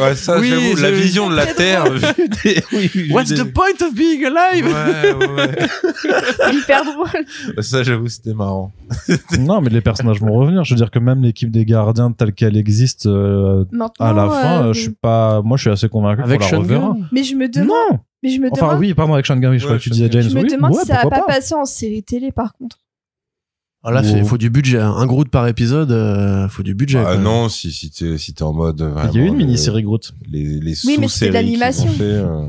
Ouais, 0.00 0.14
ça, 0.14 0.38
Oui, 0.38 0.48
j'avoue, 0.48 0.82
la 0.82 0.90
vision 0.90 1.30
de 1.30 1.36
la 1.36 1.46
Terre. 1.46 1.90
vue 1.90 2.00
des- 2.44 2.62
oui, 2.72 2.86
vue 2.88 3.12
What's 3.12 3.28
des- 3.30 3.36
the 3.36 3.52
point 3.52 3.86
of 3.86 3.94
being 3.94 4.24
alive? 4.24 4.66
Ouais, 4.66 5.12
ouais. 5.26 5.56
C'est 6.38 6.54
hyper 6.54 6.84
drôle. 6.84 7.24
Bah, 7.56 7.62
Ça, 7.62 7.82
j'avoue, 7.82 8.08
c'était 8.08 8.34
marrant. 8.34 8.72
non, 9.38 9.60
mais 9.60 9.70
les 9.70 9.80
personnages 9.80 10.20
vont 10.20 10.32
revenir. 10.32 10.64
Je 10.64 10.74
veux 10.74 10.78
dire 10.78 10.90
que 10.90 10.98
même 10.98 11.22
l'équipe 11.22 11.50
des 11.50 11.64
gardiens 11.64 12.12
telle 12.12 12.32
qu'elle 12.32 12.56
existe 12.56 13.06
euh, 13.06 13.64
Maintenant, 13.72 14.06
à 14.06 14.12
la 14.12 14.28
fin, 14.28 14.62
euh, 14.62 14.68
euh, 14.68 14.72
je 14.72 14.80
suis 14.80 14.90
pas. 14.90 15.42
Moi, 15.42 15.56
je 15.56 15.62
suis 15.62 15.70
assez 15.70 15.88
convaincu 15.88 16.22
Avec 16.22 16.38
qu'on 16.40 16.44
la 16.44 16.50
Sean 16.50 16.58
reverra. 16.60 16.92
Gunn. 16.94 17.08
Mais 17.12 17.24
je 17.24 17.34
me 17.34 17.48
demande, 17.48 17.68
Non. 17.92 17.98
Mais 18.26 18.30
je 18.36 18.40
me 18.40 18.48
Enfin 18.52 18.66
demande, 18.66 18.80
oui, 18.80 18.94
pardon 18.94 19.14
avec 19.14 19.26
Sean 19.26 19.36
Gunn, 19.36 19.52
oui, 19.52 19.58
je 19.58 19.64
Ouais, 19.64 19.68
crois 19.68 19.78
que 19.78 19.82
tu 19.82 19.90
disais. 19.90 20.08
James. 20.10 20.22
je 20.22 20.34
me 20.34 20.42
oui. 20.42 20.48
demande 20.50 20.72
Ouais, 20.72 20.80
si 20.80 20.86
ça 20.88 20.94
va 21.02 21.02
pas 21.10 21.20
pas. 21.20 21.26
passer 21.26 21.54
en 21.54 21.64
série 21.64 22.02
télé 22.02 22.32
par 22.32 22.52
contre. 22.54 22.78
Ah, 23.84 23.92
là, 23.92 24.02
il 24.02 24.24
faut 24.24 24.36
du 24.38 24.50
budget. 24.50 24.80
hein. 24.80 24.94
Un 24.96 25.06
Groot 25.06 25.28
par 25.28 25.46
épisode, 25.46 25.92
euh, 25.92 26.48
faut 26.48 26.64
du 26.64 26.74
budget. 26.74 26.98
Ah 27.06 27.16
non, 27.16 27.48
si, 27.48 27.70
si 27.70 27.90
t'es 27.90 28.18
si 28.18 28.34
t'es 28.34 28.42
en 28.42 28.52
mode. 28.52 28.80
Il 29.14 29.20
y 29.20 29.22
a 29.22 29.24
eu 29.24 29.28
une 29.28 29.36
mini-série 29.36 29.82
Groot. 29.84 30.12
Les, 30.28 30.58
les 30.60 30.74
Oui, 30.84 30.96
mais 30.98 31.06
c'était 31.06 31.30
l'animation. 31.30 31.88
euh, 32.00 32.48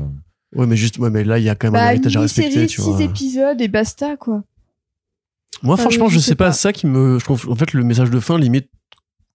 Ouais, 0.56 0.66
mais 0.66 0.76
juste, 0.76 0.98
ouais, 0.98 1.10
mais 1.10 1.22
là, 1.24 1.38
il 1.38 1.44
y 1.44 1.48
a 1.48 1.54
quand 1.54 1.68
même 1.70 1.76
un 1.76 1.78
Bah, 1.78 1.84
une 1.84 1.90
héritage 1.96 2.16
à 2.16 2.20
respecter, 2.22 2.50
série, 2.52 2.66
tu 2.66 2.80
vois. 2.80 2.96
6 2.96 3.04
épisodes 3.04 3.60
et 3.60 3.68
basta 3.68 4.16
quoi. 4.16 4.42
Moi, 5.62 5.74
Enfin, 5.74 5.82
franchement, 5.84 6.08
je 6.08 6.14
je 6.14 6.18
sais 6.20 6.28
sais 6.30 6.34
pas, 6.34 6.46
pas. 6.46 6.52
ça 6.52 6.72
qui 6.72 6.86
me, 6.86 7.18
je 7.18 7.24
trouve, 7.24 7.48
en 7.50 7.54
fait, 7.54 7.72
le 7.72 7.84
message 7.84 8.10
de 8.10 8.18
fin, 8.20 8.38
limite, 8.38 8.68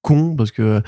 con, 0.01 0.35
parce 0.35 0.51
que 0.51 0.81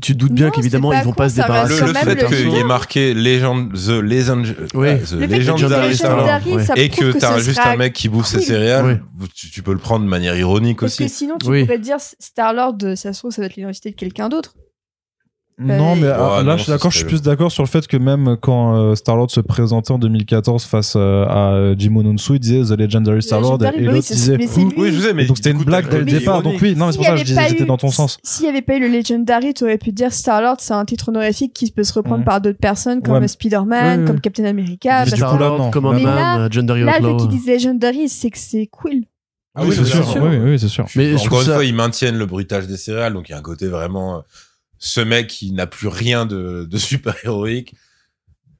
tu 0.00 0.12
te 0.12 0.18
doutes 0.18 0.32
bien 0.32 0.50
qu'évidemment, 0.50 0.92
ils 0.92 0.98
vont 1.02 1.10
con, 1.10 1.16
pas 1.16 1.28
se 1.28 1.36
Le, 1.38 1.42
débarrasser. 1.42 1.80
le 1.80 1.92
même 1.92 2.04
fait 2.04 2.14
le 2.22 2.26
qu'il 2.28 2.48
y 2.50 2.56
ait 2.56 2.64
marqué 2.64 3.12
Legend, 3.12 3.72
The 3.72 3.88
Legend, 4.00 4.56
Oui. 4.74 4.88
euh, 4.88 4.98
The 4.98 5.12
Le 5.12 5.26
Legendary 5.26 5.88
tu 5.90 5.96
Star 5.96 6.16
Lord, 6.16 6.26
Legendary, 6.26 6.52
ouais. 6.54 6.64
et 6.84 6.88
que 6.90 7.12
t'as 7.12 7.38
juste 7.40 7.56
sera 7.56 7.70
un 7.70 7.76
mec 7.76 7.92
qui 7.92 8.08
bouffe 8.08 8.26
ses 8.26 8.40
céréales, 8.40 9.02
tu, 9.34 9.50
tu 9.50 9.62
peux 9.62 9.72
le 9.72 9.78
prendre 9.78 10.04
de 10.04 10.10
manière 10.10 10.36
ironique 10.36 10.78
Parce 10.80 10.94
que 10.96 11.04
aussi. 11.04 11.12
sinon, 11.14 11.38
tu 11.38 11.48
Oui. 11.48 11.64
pourrais 11.64 11.78
te 11.78 11.82
dire 11.82 11.96
Star-Lord, 12.20 12.76
euh, 12.84 12.94
ça 12.94 13.12
se 13.12 13.18
trouve, 13.18 13.32
ça 13.32 13.42
va 13.42 13.46
être 13.46 13.56
l'identité 13.56 13.90
de 13.90 13.96
quelqu'un 13.96 14.28
d'autre. 14.28 14.54
Non, 15.60 15.94
mais 15.94 16.06
Ouais, 16.08 16.12
ah, 16.16 16.42
là, 16.42 16.52
non, 16.52 16.56
je 16.56 16.62
suis 16.62 16.72
d'accord. 16.72 16.90
Je 16.90 16.96
suis 16.96 17.06
plus 17.06 17.22
d'accord 17.22 17.52
sur 17.52 17.62
le 17.62 17.68
fait 17.68 17.86
que 17.86 17.96
même 17.96 18.36
quand 18.40 18.74
euh, 18.76 18.94
Star-Lord 18.94 19.30
se 19.30 19.40
présentait 19.40 19.92
en 19.92 19.98
2014 19.98 20.64
face 20.64 20.94
euh, 20.96 21.24
à 21.26 21.74
Jim 21.76 21.96
Ononsu, 21.96 22.34
il 22.34 22.38
disait 22.40 22.62
The 22.74 22.78
Legendary 22.78 23.22
Star-Lord 23.22 23.56
et, 23.56 23.64
bah 23.64 23.70
oui, 23.76 23.84
l'autre 23.84 24.06
disait. 24.06 24.38
mais 24.38 24.46
c'est 24.46 24.60
lui. 24.60 24.72
Oui, 24.76 24.92
je 24.92 25.00
sais, 25.00 25.12
mais 25.12 25.26
donc 25.26 25.36
c'était 25.36 25.50
une 25.50 25.62
blague 25.62 25.88
dès 25.90 25.98
le 25.98 26.04
départ. 26.04 26.42
Donc 26.42 26.54
oui, 26.62 26.74
non, 26.74 26.86
mais 26.86 26.92
c'est 26.92 26.98
pour 26.98 27.04
S'il 27.04 27.04
ça 27.04 27.12
que 27.12 27.18
je 27.20 27.24
disais 27.24 27.48
j'étais 27.50 27.64
dans 27.66 27.76
ton 27.76 27.90
sens. 27.90 28.18
S'il 28.22 28.44
n'y 28.44 28.50
avait 28.50 28.62
pas 28.62 28.76
eu 28.76 28.80
le 28.80 28.88
Legendary, 28.88 29.52
tu 29.54 29.64
aurais 29.64 29.78
pu 29.78 29.92
dire 29.92 30.12
Star-Lord, 30.12 30.56
c'est 30.60 30.74
un 30.74 30.84
titre 30.84 31.10
honorifique 31.10 31.52
qui 31.52 31.70
peut 31.70 31.84
se 31.84 31.92
reprendre 31.92 32.24
par 32.24 32.40
d'autres 32.40 32.58
personnes 32.58 33.02
comme 33.02 33.20
mais- 33.20 33.28
Spider-Man, 33.28 34.06
comme 34.06 34.20
Captain 34.20 34.44
America. 34.44 35.04
Star-Lord, 35.06 35.70
Command 35.70 35.94
Mais 35.94 36.02
Man, 36.04 36.14
là- 36.14 36.38
euh, 36.40 36.48
Legendary 36.48 36.84
Là, 36.84 36.98
le 37.00 37.16
qu'ils 37.16 37.28
disent 37.28 37.46
Legendary, 37.46 38.08
c'est 38.08 38.30
que 38.30 38.38
c'est 38.38 38.66
cool. 38.66 39.02
Ah 39.54 39.62
oui, 39.64 39.74
c'est 39.76 39.84
sûr. 39.84 40.06
Oui, 40.22 40.36
oui, 40.42 40.58
c'est 40.58 40.68
sûr. 40.68 40.86
Mais 40.96 41.14
Encore 41.14 41.42
une 41.42 41.46
fois, 41.48 41.64
ils 41.64 41.74
maintiennent 41.74 42.16
le 42.16 42.26
bruitage 42.26 42.66
des 42.66 42.76
céréales, 42.76 43.12
donc 43.12 43.28
il 43.28 43.32
y 43.32 43.34
a 43.34 43.38
un 43.38 43.42
côté 43.42 43.66
vraiment 43.66 44.18
euh, 44.18 44.20
ce 44.80 45.00
mec 45.00 45.28
qui 45.28 45.52
n'a 45.52 45.66
plus 45.68 45.86
rien 45.88 46.26
de, 46.26 46.66
de 46.68 46.78
super 46.78 47.14
héroïque. 47.24 47.74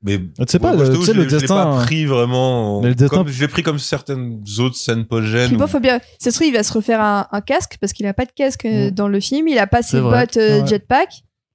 Mais 0.02 0.18
Tu 0.18 0.30
sais 0.48 0.58
pas, 0.58 0.72
je 0.72 0.78
le- 0.78 0.84
t'avoue, 0.88 1.00
tu 1.00 1.04
sais, 1.06 1.12
je 1.12 1.16
le 1.18 1.28
je 1.28 1.34
l'ai 1.34 1.40
destin- 1.40 1.64
pas 1.76 1.82
pris 1.84 2.06
vraiment. 2.06 2.80
Mais 2.80 2.88
le 2.88 2.94
destin- 2.94 3.16
comme- 3.18 3.28
je 3.28 3.38
l'ai 3.40 3.48
pris 3.48 3.62
comme 3.62 3.78
certaines 3.78 4.42
autres 4.58 4.76
scènes 4.76 5.04
post-gènes. 5.04 5.56
Bon, 5.58 5.64
où- 5.64 5.68
faut 5.68 5.80
bien. 5.80 5.98
Ça 6.18 6.30
se 6.30 6.36
trouve, 6.36 6.46
il 6.46 6.54
va 6.54 6.62
se 6.62 6.72
refaire 6.72 7.02
un, 7.02 7.26
un 7.30 7.40
casque 7.42 7.76
parce 7.80 7.92
qu'il 7.92 8.06
a 8.06 8.14
pas 8.14 8.24
de 8.24 8.32
casque 8.34 8.64
euh, 8.64 8.88
Mm. 8.88 8.90
dans 8.92 9.08
le 9.08 9.20
film. 9.20 9.48
Il 9.48 9.58
a 9.58 9.66
pas 9.66 9.82
ses 9.82 10.00
bottes 10.00 10.38
euh, 10.38 10.62
Ouais. 10.62 10.66
jetpack. 10.66 11.08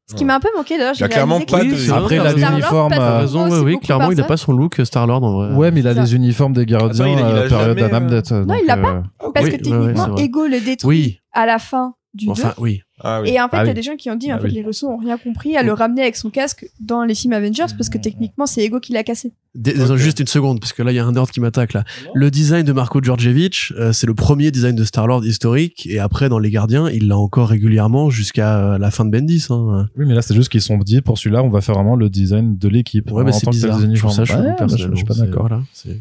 Ce 0.08 0.14
qui 0.14 0.22
Ouais. 0.22 0.28
m'a 0.28 0.36
un 0.36 0.40
peu 0.40 0.50
manqué 0.56 0.78
d'ailleurs. 0.78 0.94
Il 0.96 1.04
a 1.04 1.08
j'ai 1.08 1.12
clairement 1.12 1.42
pas 1.42 1.64
de- 1.64 1.76
c'était 1.76 1.92
Après, 1.92 2.16
il 2.18 2.22
a 2.22 2.34
l'uniforme, 2.52 2.94
euh, 2.94 3.20
raison, 3.22 3.64
oui, 3.64 3.80
clairement, 3.80 4.12
il 4.12 4.18
n'a 4.18 4.22
par 4.22 4.28
pas 4.28 4.38
son 4.38 4.52
look 4.54 4.80
Star-Lord 4.84 5.24
en 5.24 5.34
vrai. 5.34 5.56
Ouais, 5.56 5.72
mais 5.72 5.80
il 5.80 5.88
a 5.88 5.94
les 5.94 6.14
uniformes 6.14 6.54
des 6.54 6.68
gardiens 6.68 7.06
Attends, 7.06 7.18
il 7.18 7.24
a- 7.26 7.30
il 7.32 7.38
a 7.38 7.48
période 7.48 7.78
d'Adam 7.80 8.08
euh, 8.12 8.46
donc, 8.46 8.58
il 8.62 8.68
l'a 8.68 8.78
pas. 8.78 9.02
Parce 9.34 9.48
que 9.48 9.52
techniquement. 9.54 10.16
Ego 10.18 10.46
le 10.46 10.60
détruit 10.64 10.88
Oui, 11.00 11.20
à 11.34 11.48
la 11.48 11.58
fin 11.58 11.96
du 12.14 12.28
2. 12.28 12.32
enfin, 12.34 12.54
oui. 12.60 12.84
Ah 13.04 13.22
oui. 13.22 13.30
Et 13.30 13.42
en 13.42 13.50
fait, 13.50 13.58
Ah 13.58 13.64
il 13.64 13.68
y 13.68 13.70
a 13.70 13.72
oui. 13.72 13.76
des 13.76 13.82
gens 13.82 13.96
qui 13.98 14.10
ont 14.10 14.16
dit, 14.16 14.32
en 14.32 14.38
Ah 14.38 14.40
fait, 14.40 14.48
oui. 14.48 14.54
les 14.54 14.64
Russos 14.64 14.88
ont 14.88 14.96
rien 14.98 15.18
compris 15.18 15.58
à 15.58 15.64
le 15.64 15.74
ramener 15.74 16.02
avec 16.04 16.16
son 16.16 16.30
casque 16.30 16.66
dans 16.80 17.04
les 17.04 17.14
films 17.14 17.34
Avengers 17.34 17.66
parce 17.78 17.90
que 17.90 17.98
techniquement, 17.98 18.46
c'est 18.46 18.64
Ego 18.64 18.80
qui 18.80 18.94
l'a 18.94 19.04
cassé. 19.04 19.34
Dé- 19.54 19.74
Désolé, 19.74 20.02
Juste 20.02 20.20
une 20.22 20.28
seconde, 20.28 20.60
parce 20.60 20.72
que 20.74 20.82
là, 20.84 20.92
il 20.92 20.96
y 20.96 21.00
a 21.00 21.06
un 21.06 21.16
ordre 21.16 21.32
qui 21.32 21.40
m'attaque 21.42 21.74
là. 21.74 21.84
Le 22.14 22.30
design 22.32 22.64
de 22.66 22.72
Marco 22.74 23.02
Djordjevic, 23.02 23.74
euh, 23.78 23.92
c'est 23.94 24.08
le 24.08 24.14
premier 24.14 24.52
design 24.52 24.76
de 24.76 24.84
Star-Lord 24.84 25.26
historique, 25.26 25.88
et 25.88 26.00
après, 26.00 26.30
dans 26.30 26.40
Les 26.40 26.50
Gardiens, 26.52 26.90
il 26.90 27.08
l'a 27.08 27.18
encore 27.18 27.50
régulièrement 27.50 28.10
jusqu'à 28.10 28.60
euh, 28.74 28.78
la 28.78 28.92
fin 28.92 29.04
de 29.06 29.12
Bendis. 29.12 29.46
Hein. 29.50 29.88
Oui, 29.98 30.06
mais 30.08 30.14
là, 30.14 30.22
c'est 30.22 30.34
juste 30.36 30.50
qu'ils 30.50 30.62
sont 30.62 30.78
dit, 30.78 31.02
pour 31.02 31.18
celui-là, 31.18 31.44
on 31.44 31.50
va 31.50 31.62
faire 31.62 31.76
vraiment 31.76 31.96
le 31.96 32.10
design 32.10 32.58
de 32.58 32.68
l'équipe. 32.70 33.12
Ouais, 33.12 33.24
mais 33.24 33.32
en 33.32 33.34
c'est 33.34 33.46
tant 33.46 33.52
que 33.52 33.58
tel 33.60 33.72
bizarre. 33.72 33.90
Je 33.94 34.00
trouve 34.00 34.12
ça 34.12 34.26
chelou, 34.26 34.42
Ouais, 34.44 34.56
bah, 34.60 34.66
je, 34.70 34.78
je 34.90 34.96
suis 34.96 35.06
pas 35.06 35.14
d'accord. 35.16 35.48
voilà, 35.48 35.62
c'est- 35.74 36.00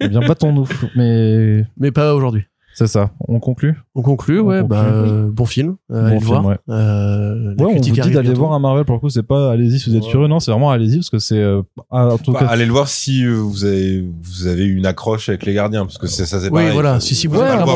Eh 0.00 0.08
bien, 0.08 0.20
battons-nous. 0.26 0.68
Mais 0.96 1.64
Mais 1.78 1.92
pas 1.92 2.14
aujourd'hui. 2.14 2.44
C'est 2.74 2.86
ça. 2.86 3.10
On 3.28 3.38
conclut? 3.40 3.76
On 3.94 4.02
conclut, 4.02 4.40
On 4.40 4.44
ouais, 4.46 4.60
conclut. 4.60 4.68
bah, 4.76 4.84
euh, 4.84 5.30
bon 5.30 5.44
film. 5.44 5.76
Euh, 5.90 6.10
Bon 6.10 6.20
film, 6.20 6.24
voir. 6.32 6.44
ouais. 6.46 6.58
Euh, 6.70 7.54
Ouais, 7.58 7.66
on 7.66 7.74
vous 7.74 7.78
dit 7.80 7.90
d'aller 7.92 8.32
voir 8.34 8.52
un 8.52 8.58
Marvel 8.58 8.84
pour 8.84 8.94
le 8.94 9.00
coup, 9.00 9.10
c'est 9.10 9.22
pas 9.22 9.50
allez-y 9.52 9.78
si 9.78 9.90
vous 9.90 9.96
êtes 9.96 10.04
Ouais. 10.04 10.10
curieux, 10.10 10.26
non, 10.28 10.40
c'est 10.40 10.50
vraiment 10.50 10.70
allez-y 10.70 10.96
parce 10.96 11.10
que 11.10 11.18
c'est 11.18 11.38
euh, 11.38 11.62
ah, 11.90 12.08
en 12.08 12.18
tout 12.18 12.32
Bah, 12.32 12.40
cas. 12.40 12.46
allez 12.46 12.64
le 12.66 12.72
voir 12.72 12.88
si 12.88 13.24
euh, 13.24 13.34
vous 13.34 13.64
avez 13.64 14.04
vous 14.22 14.46
avez 14.46 14.64
une 14.64 14.86
accroche 14.86 15.28
avec 15.28 15.44
les 15.44 15.54
gardiens 15.54 15.84
parce 15.84 15.98
que 15.98 16.06
c'est 16.06 16.24
ça 16.26 16.38
c'est 16.40 16.46
Oui, 16.46 16.60
pareil. 16.60 16.72
voilà. 16.72 17.00
Si, 17.00 17.14
si 17.14 17.26
vous 17.26 17.38
avez 17.40 17.50
un 17.50 17.58
comme 17.64 17.68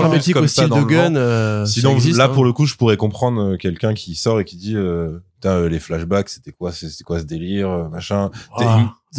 au 0.45 0.47
ça 0.47 0.63
style 0.65 0.69
de. 0.71 0.83
Gun, 0.85 1.17
euh, 1.17 1.67
Sinon, 1.67 1.93
existe, 1.95 2.19
là, 2.19 2.25
hein. 2.27 2.29
pour 2.29 2.45
le 2.45 2.53
coup, 2.53 2.65
je 2.67 2.77
pourrais 2.77 2.97
comprendre 2.97 3.57
quelqu'un 3.57 3.93
qui 3.95 4.15
sort 4.15 4.41
et 4.41 4.45
qui 4.45 4.57
dit, 4.57 4.75
euh, 4.77 5.19
putain, 5.35 5.69
les 5.69 5.79
flashbacks, 5.79 6.29
c'était 6.29 6.53
quoi, 6.53 6.73
c'est 6.73 6.89
c'est 6.89 7.05
quoi 7.05 7.19
ce 7.21 7.25
délire, 7.25 7.89
machin. 7.91 8.31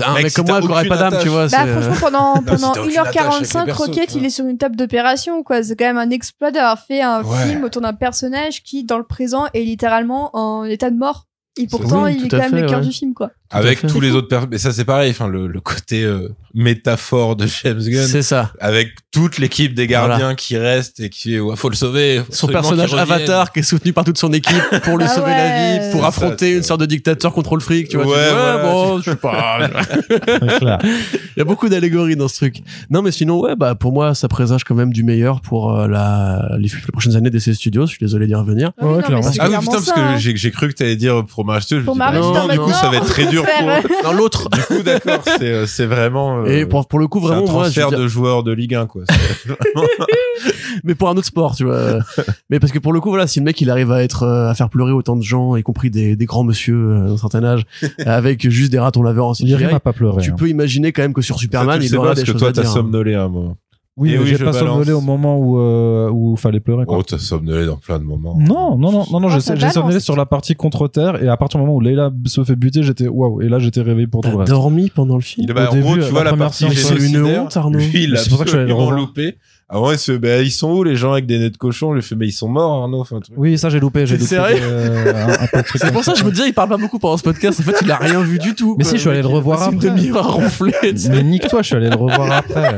Un 0.03 0.13
Mec, 0.13 0.23
mec 0.23 0.31
si 0.31 0.43
comme 0.43 0.65
moi 0.67 0.83
pas 0.87 0.97
d'âme, 0.97 1.17
tu 1.21 1.27
vois. 1.29 1.43
Bah, 1.47 1.49
c'est, 1.49 1.59
euh, 1.69 1.81
franchement, 1.81 2.09
pendant, 2.09 2.33
pendant 2.43 2.71
t'as 2.71 2.81
aucune 2.81 2.97
attache 2.97 3.15
avec 3.17 3.39
les 3.41 3.45
1h45, 3.47 3.65
persos, 3.65 3.87
Rocket, 3.87 4.15
il 4.15 4.25
est 4.25 4.29
sur 4.29 4.45
une 4.45 4.57
table 4.57 4.75
d'opération, 4.75 5.43
quoi. 5.43 5.63
C'est 5.63 5.75
quand 5.75 5.85
même 5.85 5.97
un 5.97 6.09
exploit 6.09 6.51
d'avoir 6.51 6.79
fait 6.79 7.01
un 7.01 7.23
Ouais. 7.23 7.43
film 7.47 7.63
autour 7.63 7.81
d'un 7.81 7.93
personnage 7.93 8.63
qui, 8.63 8.83
dans 8.83 8.97
le 8.97 9.03
présent, 9.03 9.45
est 9.53 9.61
littéralement 9.63 10.29
en 10.35 10.63
état 10.65 10.89
de 10.89 10.97
mort. 10.97 11.25
Et 11.57 11.67
pourtant, 11.67 12.03
Oui, 12.03 12.15
il 12.19 12.25
est 12.25 12.29
quand 12.29 12.37
même 12.37 12.51
fait, 12.51 12.61
le 12.61 12.67
cœur 12.67 12.79
ouais. 12.79 12.85
du 12.85 12.91
film, 12.91 13.13
quoi. 13.13 13.31
avec 13.49 13.85
tous 13.85 13.99
les 14.01 14.11
autres 14.11 14.27
personnes. 14.27 14.49
Mais 14.51 14.57
ça, 14.57 14.71
c'est 14.71 14.85
pareil. 14.85 15.11
Enfin, 15.11 15.27
le, 15.27 15.47
le 15.47 15.59
côté 15.61 16.03
euh, 16.03 16.29
métaphore 16.53 17.35
de 17.35 17.45
James 17.63 17.79
Gunn, 17.81 18.05
c'est 18.07 18.21
ça. 18.21 18.51
avec 18.59 18.89
toute 19.11 19.37
l'équipe 19.39 19.73
des 19.73 19.87
gardiens 19.87 20.35
qui 20.35 20.57
restent 20.57 20.99
et 20.99 21.09
qui, 21.09 21.39
ouais, 21.39 21.55
faut 21.55 21.69
le 21.69 21.75
sauver. 21.75 22.19
faut 22.25 22.31
Son 22.33 22.47
personnage. 22.47 22.93
Avatar 22.93 23.51
qui 23.51 23.59
est 23.59 23.63
soutenu 23.63 23.93
par 23.93 24.03
toute 24.03 24.17
son 24.17 24.31
équipe 24.33 24.61
pour 24.83 24.97
lui 24.97 25.05
Ah 25.07 25.13
sauver 25.15 25.31
la 25.31 25.79
vie, 25.79 25.91
pour 25.91 26.05
affronter 26.05 26.51
ça, 26.51 26.57
une 26.57 26.63
sorte 26.63 26.81
de 26.81 26.85
dictateur 26.85 27.33
contre 27.33 27.55
le 27.55 27.61
fric, 27.61 27.87
tu 27.89 27.97
vois. 27.97 28.05
tu 28.05 28.11
Ouais, 28.11 28.27
dis, 28.27 28.31
voilà. 28.33 28.57
bon, 28.63 28.99
je 29.01 29.11
sais 29.11 29.15
pas. 29.15 29.59
Il 30.83 31.39
y 31.39 31.41
a 31.41 31.45
beaucoup 31.45 31.69
d'allégories 31.69 32.15
dans 32.15 32.27
ce 32.27 32.35
truc. 32.35 32.57
Non, 32.89 33.01
mais 33.01 33.11
sinon, 33.11 33.39
ouais, 33.39 33.55
bah, 33.55 33.75
pour 33.75 33.91
moi, 33.91 34.13
ça 34.15 34.27
présage 34.27 34.63
quand 34.63 34.75
même 34.75 34.91
du 34.93 35.03
meilleur 35.03 35.41
pour 35.41 35.75
euh, 35.75 35.87
la, 35.87 36.49
les, 36.59 36.67
les 36.69 36.91
prochaines 36.91 37.15
années 37.15 37.29
d'essai 37.29 37.53
studios. 37.53 37.85
Je 37.85 37.91
suis 37.91 37.99
désolé 37.99 38.27
d'y 38.27 38.35
revenir. 38.35 38.71
Ah 38.77 38.85
oui, 38.85 38.89
Ouais, 38.89 38.95
non, 38.97 39.01
clairement. 39.03 39.31
c'est 39.31 39.39
Ah 39.41 39.49
putain, 39.59 39.71
parce 39.71 39.91
que 39.91 40.01
j'ai 40.17 40.35
j'ai 40.35 40.51
cru 40.51 40.67
que 40.69 40.73
t'allais 40.73 40.95
dire 40.95 41.23
pour 41.25 41.45
Je 41.59 41.77
Pour 41.85 41.95
bah, 41.95 42.11
non, 42.11 42.47
du 42.47 42.59
coup, 42.59 42.71
ça 42.71 42.89
va 42.89 42.97
être 42.97 43.05
très 43.05 43.25
dur 43.27 43.43
pour. 43.43 44.03
Dans 44.03 44.13
l'autre. 44.13 44.49
Du 44.49 44.61
coup, 44.61 44.83
d'accord, 44.83 45.21
c'est 45.39 45.43
euh, 45.51 45.65
c'est 45.65 45.85
vraiment. 45.85 46.39
euh, 46.39 46.45
Et 46.45 46.65
pour, 46.65 46.87
pour 46.87 46.99
le 46.99 47.07
coup, 47.07 47.19
c'est 47.19 47.25
un 47.25 47.29
vraiment, 47.39 47.51
moi, 47.51 47.69
je 47.69 47.79
transfert 47.79 47.91
de 47.99 48.07
joueurs 48.07 48.43
de 48.43 48.51
Ligue 48.51 48.75
1, 48.75 48.85
quoi. 48.87 49.03
Mais 50.83 50.95
pour 50.95 51.09
un 51.09 51.13
autre 51.17 51.25
sport, 51.27 51.55
tu 51.55 51.63
vois. 51.65 51.99
mais 52.49 52.59
parce 52.59 52.71
que 52.71 52.79
pour 52.79 52.93
le 52.93 52.99
coup, 53.01 53.09
voilà, 53.09 53.27
si 53.27 53.39
le 53.39 53.45
mec 53.45 53.59
il 53.61 53.69
arrive 53.69 53.91
à 53.91 54.03
être 54.03 54.23
euh, 54.23 54.49
à 54.49 54.53
faire 54.55 54.69
pleurer 54.69 54.91
autant 54.91 55.15
de 55.15 55.23
gens, 55.23 55.55
y 55.55 55.63
compris 55.63 55.89
des, 55.89 56.15
des 56.15 56.25
grands 56.25 56.43
monsieur 56.43 56.75
euh, 56.75 57.07
d'un 57.09 57.17
certain 57.17 57.43
âge, 57.43 57.65
avec 58.05 58.47
juste 58.49 58.71
des 58.71 58.79
ratons 58.79 59.01
laveurs 59.01 59.27
en 59.27 59.33
CGI, 59.33 59.55
pas 59.83 59.93
pleuré. 59.93 60.21
tu 60.21 60.31
hein. 60.31 60.35
peux 60.37 60.49
imaginer 60.49 60.91
quand 60.91 61.01
même 61.01 61.13
que 61.13 61.21
sur 61.21 61.39
Superman, 61.39 61.75
Ça, 61.75 61.79
tu 61.79 61.85
il 61.85 61.89
sais 61.89 61.97
aura 61.97 62.09
pas, 62.09 62.13
des 62.15 62.21
parce 62.21 62.25
que 62.27 62.31
choses 62.33 62.39
toi, 62.41 62.49
à 62.49 62.53
t'as 62.53 62.61
dire. 62.61 62.69
hein. 62.69 62.73
somnolé 62.73 63.13
à 63.15 63.23
un 63.23 63.27
moment. 63.29 63.57
Oui, 63.97 64.15
oui, 64.19 64.27
j'ai 64.27 64.37
pas 64.37 64.51
balance. 64.51 64.57
somnolé 64.69 64.91
au 64.91 65.01
moment 65.01 65.37
où 65.39 65.59
euh, 65.59 66.09
où 66.11 66.35
fallait 66.35 66.59
pleurer. 66.59 66.85
Quoi. 66.85 66.97
Oh, 66.99 67.03
t'as 67.03 67.17
somnolé 67.17 67.65
dans 67.65 67.77
plein 67.77 67.97
de 67.97 68.03
moments. 68.03 68.37
Non, 68.39 68.77
non, 68.77 68.91
non, 68.91 69.05
non, 69.11 69.19
non, 69.19 69.27
Oh, 69.27 69.39
j'ai 69.55 69.69
somnolé 69.71 69.99
sur 69.99 70.15
la 70.15 70.25
partie 70.27 70.53
contre 70.55 70.87
terre 70.87 71.21
et 71.23 71.27
à 71.27 71.35
partir 71.35 71.59
du 71.59 71.65
moment 71.65 71.75
où 71.77 71.81
Leila 71.81 72.11
se 72.27 72.43
fait 72.43 72.55
buter, 72.55 72.83
j'étais 72.83 73.07
waouh 73.07 73.41
et 73.41 73.49
là 73.49 73.57
j'étais 73.59 73.81
réveillé 73.81 74.05
pour 74.07 74.21
tout 74.21 74.27
le 74.29 74.33
T'as 74.35 74.39
reste. 74.41 74.51
dormi 74.51 74.89
pendant 74.91 75.15
le 75.15 75.21
film 75.21 75.47
Il, 75.49 75.53
bah, 75.53 75.69
Au 75.71 75.75
en 75.75 75.79
gros, 75.79 75.93
début, 75.95 76.05
tu 76.05 76.11
vois 76.11 76.23
la 76.23 76.37
partie 76.37 76.65
c'est 76.75 76.95
une 76.95 77.23
honte, 77.25 77.57
Arnaud. 77.57 77.79
C'est 77.79 78.29
pour 78.29 78.37
ça 78.37 78.43
que 78.43 78.49
je 78.51 78.55
suis 78.55 78.59
allé 78.59 78.67
le 78.67 78.73
absolument 78.73 78.77
revoir. 78.77 78.97
loupé. 78.99 79.37
Avant, 79.69 79.91
il 79.91 79.97
se 79.97 80.13
fait, 80.13 80.17
bah, 80.17 80.41
ils 80.41 80.51
sont 80.51 80.71
où 80.71 80.83
les 80.83 80.95
gens 80.95 81.11
avec 81.11 81.25
des 81.25 81.39
nez 81.39 81.49
de 81.49 81.57
cochon? 81.57 81.89
Je 81.91 81.95
lui 81.95 82.01
fais, 82.01 82.15
mais 82.15 82.27
ils 82.27 82.31
sont 82.31 82.47
morts, 82.47 82.83
Arnaud. 82.83 83.01
Enfin, 83.01 83.19
truc. 83.19 83.35
Oui, 83.37 83.57
ça 83.57 83.69
j'ai 83.69 83.81
loupé, 83.81 84.05
j'ai 84.07 84.15
loupé 84.15 84.27
sérieux? 84.29 84.59
euh, 84.61 85.35
C'est 85.75 85.91
pour 85.91 86.05
ça 86.05 86.13
que 86.13 86.19
je 86.19 86.23
me 86.23 86.31
disais, 86.31 86.47
il 86.47 86.53
parle 86.53 86.69
pas 86.69 86.77
beaucoup 86.77 86.99
pendant 86.99 87.17
ce 87.17 87.23
podcast. 87.23 87.59
En 87.59 87.63
fait, 87.63 87.75
il 87.81 87.91
a 87.91 87.97
rien 87.97 88.21
vu 88.21 88.39
du 88.39 88.55
tout. 88.55 88.75
Mais 88.77 88.85
quoi. 88.85 88.91
si, 88.91 88.95
je 88.97 89.01
suis 89.01 89.09
allé 89.09 89.21
le 89.21 89.27
revoir 89.27 89.61
après. 89.63 89.75
Une 89.75 89.81
demi-heure 89.95 90.33
ronfler. 90.33 90.73
Mais 91.09 91.21
nique-toi, 91.23 91.63
je 91.63 91.67
suis 91.67 91.75
allé 91.75 91.89
le 91.89 91.97
revoir 91.97 92.31
après. 92.31 92.77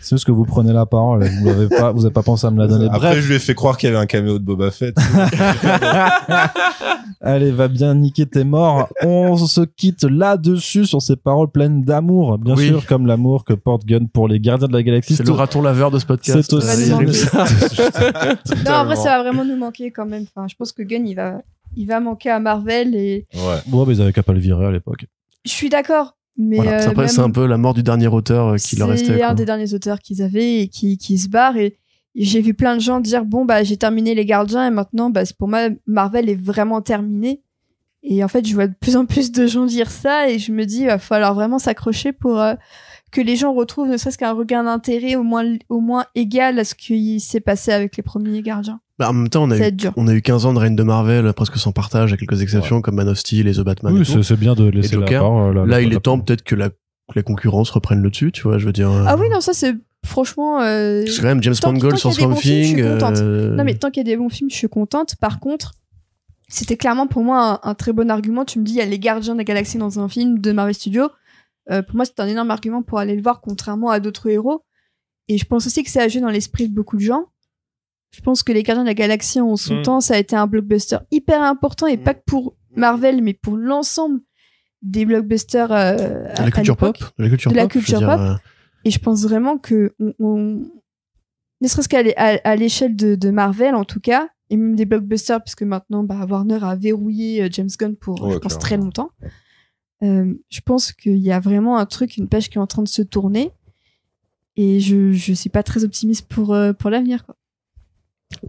C'est 0.00 0.14
juste 0.14 0.24
que 0.24 0.30
vous 0.32 0.44
prenez 0.44 0.72
la 0.72 0.86
parole, 0.86 1.24
vous 1.24 1.44
n'avez 1.46 1.68
pas, 1.68 1.90
vous 1.90 2.04
avez 2.04 2.12
pas 2.12 2.22
pensé 2.22 2.46
à 2.46 2.50
me 2.52 2.58
la 2.58 2.68
donner. 2.68 2.86
Après, 2.86 2.98
Bref, 3.10 3.20
je 3.20 3.28
lui 3.28 3.34
ai 3.34 3.38
fait 3.40 3.54
croire 3.56 3.76
qu'il 3.76 3.88
y 3.88 3.92
avait 3.92 4.00
un 4.00 4.06
caméo 4.06 4.38
de 4.38 4.44
Boba 4.44 4.70
Fett. 4.70 4.94
allez, 7.20 7.50
va 7.50 7.66
bien 7.66 7.92
niquer 7.94 8.26
tes 8.26 8.44
morts. 8.44 8.88
On 9.02 9.36
se 9.36 9.62
quitte 9.62 10.04
là-dessus 10.04 10.86
sur 10.86 11.02
ces 11.02 11.16
paroles 11.16 11.50
pleines 11.50 11.82
d'amour, 11.82 12.38
bien 12.38 12.54
Oui. 12.54 12.68
sûr, 12.68 12.86
comme 12.86 13.06
l'amour 13.06 13.44
que 13.44 13.54
porte 13.54 13.84
Gunn 13.84 14.08
pour 14.08 14.28
les 14.28 14.38
gardiens 14.38 14.68
de 14.68 14.72
la 14.72 14.84
galaxie. 14.84 14.95
C'est 15.02 15.24
le 15.26 15.32
raton 15.32 15.62
laveur 15.62 15.90
de 15.90 15.98
ce 15.98 16.06
podcast. 16.06 16.42
C'est 16.48 16.54
aussi 16.56 16.90
non, 18.64 18.84
vrai, 18.84 18.96
ça 18.96 19.04
va 19.04 19.22
vraiment 19.22 19.44
nous 19.44 19.56
manquer 19.56 19.90
quand 19.90 20.06
même. 20.06 20.24
Enfin, 20.34 20.46
je 20.48 20.54
pense 20.56 20.72
que 20.72 20.82
Gunn, 20.82 21.06
il 21.06 21.14
va, 21.14 21.42
il 21.76 21.86
va 21.86 22.00
manquer 22.00 22.30
à 22.30 22.40
Marvel 22.40 22.94
et 22.94 23.26
Ouais. 23.34 23.40
Ouais, 23.72 23.84
mais 23.86 23.94
ils 23.94 24.02
avaient 24.02 24.12
qu'à 24.12 24.22
pas 24.22 24.32
le 24.32 24.40
virer 24.40 24.66
à 24.66 24.70
l'époque. 24.70 25.06
je 25.44 25.50
suis 25.50 25.68
d'accord. 25.68 26.16
Mais 26.38 26.56
Voilà. 26.56 26.78
euh, 26.78 26.80
C'est 26.82 26.88
après, 26.88 27.08
c'est 27.08 27.20
un 27.20 27.30
peu 27.30 27.46
la 27.46 27.56
mort 27.56 27.72
du 27.72 27.82
dernier 27.82 28.08
auteur 28.08 28.48
euh, 28.48 28.56
qui 28.56 28.76
leur 28.76 28.88
restait. 28.88 29.12
C'est 29.12 29.18
quoi. 29.18 29.28
un 29.28 29.34
des 29.34 29.46
derniers 29.46 29.72
auteurs 29.72 30.00
qu'ils 30.00 30.22
avaient 30.22 30.60
et 30.62 30.68
qui, 30.68 30.98
qui 30.98 31.16
se 31.16 31.28
barre. 31.30 31.56
Et 31.56 31.78
j'ai 32.14 32.42
vu 32.42 32.52
plein 32.52 32.76
de 32.76 32.80
gens 32.80 33.00
dire 33.00 33.24
bon, 33.24 33.44
bah, 33.46 33.62
j'ai 33.64 33.76
terminé 33.78 34.14
Les 34.14 34.26
Gardiens 34.26 34.66
et 34.66 34.70
maintenant, 34.70 35.08
bah, 35.08 35.24
c'est- 35.24 35.36
pour 35.36 35.48
moi, 35.48 35.68
Marvel 35.86 36.28
est 36.28 36.38
vraiment 36.40 36.82
terminé. 36.82 37.40
Et 38.02 38.22
en 38.22 38.28
fait, 38.28 38.46
je 38.46 38.54
vois 38.54 38.66
de 38.68 38.74
plus 38.78 38.96
en 38.96 39.06
plus 39.06 39.32
de 39.32 39.46
gens 39.46 39.64
dire 39.64 39.90
ça 39.90 40.28
et 40.28 40.38
je 40.38 40.52
me 40.52 40.64
dis, 40.66 40.80
il 40.82 40.86
va 40.86 40.98
falloir 40.98 41.34
vraiment 41.34 41.58
s'accrocher 41.58 42.12
pour 42.12 42.38
euh, 42.38 42.54
que 43.16 43.20
les 43.22 43.36
gens 43.36 43.54
retrouvent 43.54 43.88
ne 43.88 43.96
serait-ce 43.96 44.18
qu'un 44.18 44.32
regain 44.32 44.64
d'intérêt 44.64 45.16
au 45.16 45.22
moins, 45.22 45.44
au 45.68 45.80
moins 45.80 46.04
égal 46.14 46.58
à 46.58 46.64
ce 46.64 46.74
qui 46.74 47.18
s'est 47.20 47.40
passé 47.40 47.72
avec 47.72 47.96
les 47.96 48.02
premiers 48.02 48.42
Gardiens. 48.42 48.80
Bah, 48.98 49.08
en 49.10 49.12
même 49.14 49.28
temps, 49.28 49.44
on 49.44 49.50
a, 49.50 49.56
eu, 49.58 49.72
on 49.96 50.06
a 50.08 50.14
eu 50.14 50.22
15 50.22 50.46
ans 50.46 50.52
de 50.54 50.58
règne 50.58 50.76
de 50.76 50.82
Marvel, 50.82 51.32
presque 51.34 51.56
sans 51.56 51.72
partage, 51.72 52.12
à 52.12 52.16
quelques 52.16 52.42
exceptions, 52.42 52.80
comme 52.82 52.94
Man 52.96 53.08
of 53.08 53.18
Steel 53.18 53.46
et 53.48 53.52
The 53.54 53.60
Batman. 53.60 53.94
Oui, 53.94 54.04
c'est 54.06 54.22
c'est 54.22 54.36
bien 54.38 54.54
de 54.54 54.64
laisser 54.68 54.96
la 54.96 55.06
parole. 55.06 55.54
la- 55.54 55.60
Là, 55.62 55.66
la- 55.66 55.80
il 55.82 55.90
la- 55.90 55.96
est 55.96 56.00
temps 56.00 56.18
peut-être 56.18 56.42
que 56.42 56.54
la, 56.54 56.70
concurrence 57.22 57.70
reprenne 57.70 58.02
le 58.02 58.10
dessus, 58.10 58.32
tu 58.32 58.42
vois, 58.42 58.58
je 58.58 58.66
veux 58.66 58.72
dire. 58.72 58.90
euh, 58.90 59.04
Ah 59.06 59.16
oui, 59.18 59.28
non, 59.30 59.40
ça 59.40 59.52
c'est 59.54 59.74
franchement. 60.04 60.60
euh, 60.62 61.04
que 61.04 61.16
quand 61.20 61.22
même, 61.28 61.42
James 61.42 61.54
y 61.54 61.66
a 61.66 61.72
des 61.72 62.10
Swamp 62.12 62.34
Thing. 62.34 62.82
contente. 62.82 63.16
euh, 63.18 63.54
Non, 63.56 63.64
mais 63.64 63.74
tant 63.74 63.90
qu'il 63.90 64.00
y 64.06 64.06
a 64.06 64.12
des 64.12 64.16
bons 64.16 64.28
films, 64.28 64.50
je 64.50 64.56
suis 64.56 64.68
contente. 64.68 65.16
Par 65.16 65.40
contre, 65.40 65.72
c'était 66.48 66.76
clairement 66.76 67.06
pour 67.06 67.22
moi 67.24 67.60
un, 67.64 67.70
un 67.70 67.74
très 67.74 67.92
bon 67.92 68.10
argument. 68.10 68.44
Tu 68.44 68.58
me 68.58 68.64
dis, 68.64 68.72
il 68.74 68.76
y 68.78 68.80
a 68.80 68.84
les 68.86 68.98
gardiens 68.98 69.32
de 69.34 69.38
la 69.38 69.44
galaxie 69.44 69.78
dans 69.78 69.98
un 70.00 70.08
film 70.08 70.38
de 70.38 70.52
Marvel 70.52 70.74
Studios. 70.74 71.08
Euh, 71.70 71.82
pour 71.82 71.96
moi, 71.96 72.04
c'est 72.04 72.20
un 72.20 72.26
énorme 72.28 72.50
argument 72.50 72.82
pour 72.82 72.98
aller 72.98 73.16
le 73.16 73.22
voir, 73.22 73.40
contrairement 73.40 73.90
à 73.90 74.00
d'autres 74.00 74.28
héros. 74.28 74.64
Et 75.28 75.38
je 75.38 75.44
pense 75.44 75.66
aussi 75.66 75.82
que 75.82 75.90
ça 75.90 76.02
a 76.02 76.08
joué 76.08 76.20
dans 76.20 76.30
l'esprit 76.30 76.68
de 76.68 76.74
beaucoup 76.74 76.96
de 76.96 77.02
gens. 77.02 77.26
Je 78.12 78.20
pense 78.20 78.42
que 78.42 78.52
les 78.52 78.62
gardiens 78.62 78.84
de 78.84 78.88
la 78.88 78.94
galaxie 78.94 79.40
en 79.40 79.56
son 79.56 79.80
Mm. 79.80 79.82
temps, 79.82 80.00
ça 80.00 80.14
a 80.14 80.18
été 80.18 80.36
un 80.36 80.46
blockbuster 80.46 80.98
hyper 81.10 81.42
important, 81.42 81.86
et 81.88 81.96
pas 81.96 82.14
que 82.14 82.22
pour 82.26 82.54
Marvel, 82.76 83.20
mais 83.22 83.34
pour 83.34 83.56
l'ensemble 83.56 84.20
des 84.82 85.04
blockbusters 85.04 85.72
euh, 85.72 85.96
de 85.96 86.40
à- 86.40 86.44
la 86.44 86.50
culture 86.52 86.74
à 86.74 86.76
pop. 86.76 86.96
De 87.18 87.24
la 87.24 87.28
culture 87.28 87.50
De 87.50 87.56
la 87.56 87.62
pop. 87.64 87.72
je 87.72 87.78
veux 87.78 87.82
culture 87.84 87.98
dire, 87.98 88.08
pop. 88.08 88.20
euh, 88.20 88.34
Et 88.84 88.90
je 88.90 88.98
pense 89.00 89.22
vraiment 89.24 89.58
que, 89.58 89.92
on, 89.98 90.14
on- 90.20 90.70
ne 91.60 91.68
serait-ce 91.68 91.88
qu'à 91.88 92.02
l'é- 92.02 92.16
à, 92.16 92.38
à 92.44 92.54
l'échelle 92.54 92.94
de, 92.94 93.16
de 93.16 93.30
Marvel 93.30 93.74
en 93.74 93.84
tout 93.84 93.98
cas, 94.00 94.28
et 94.50 94.56
même 94.56 94.76
des 94.76 94.84
blockbusters, 94.84 95.42
puisque 95.42 95.62
maintenant 95.62 96.04
bah, 96.04 96.24
Warner 96.28 96.60
a 96.62 96.76
verrouillé 96.76 97.42
euh, 97.42 97.48
James 97.50 97.68
Gunn 97.76 97.96
pour, 97.96 98.22
Ouais, 98.22 98.34
je 98.34 98.38
pense, 98.38 98.52
clairement. 98.56 98.60
très 98.60 98.76
longtemps. 98.76 99.10
Euh, 100.02 100.34
je 100.50 100.60
pense 100.60 100.92
qu'il 100.92 101.18
y 101.18 101.32
a 101.32 101.40
vraiment 101.40 101.78
un 101.78 101.86
truc, 101.86 102.16
une 102.16 102.28
page 102.28 102.48
qui 102.50 102.58
est 102.58 102.60
en 102.60 102.66
train 102.66 102.82
de 102.82 102.88
se 102.88 103.02
tourner. 103.02 103.50
Et 104.56 104.80
je, 104.80 105.12
je 105.12 105.32
suis 105.32 105.50
pas 105.50 105.62
très 105.62 105.84
optimiste 105.84 106.26
pour, 106.28 106.54
euh, 106.54 106.72
pour 106.72 106.90
l'avenir. 106.90 107.24
quoi. 107.24 107.36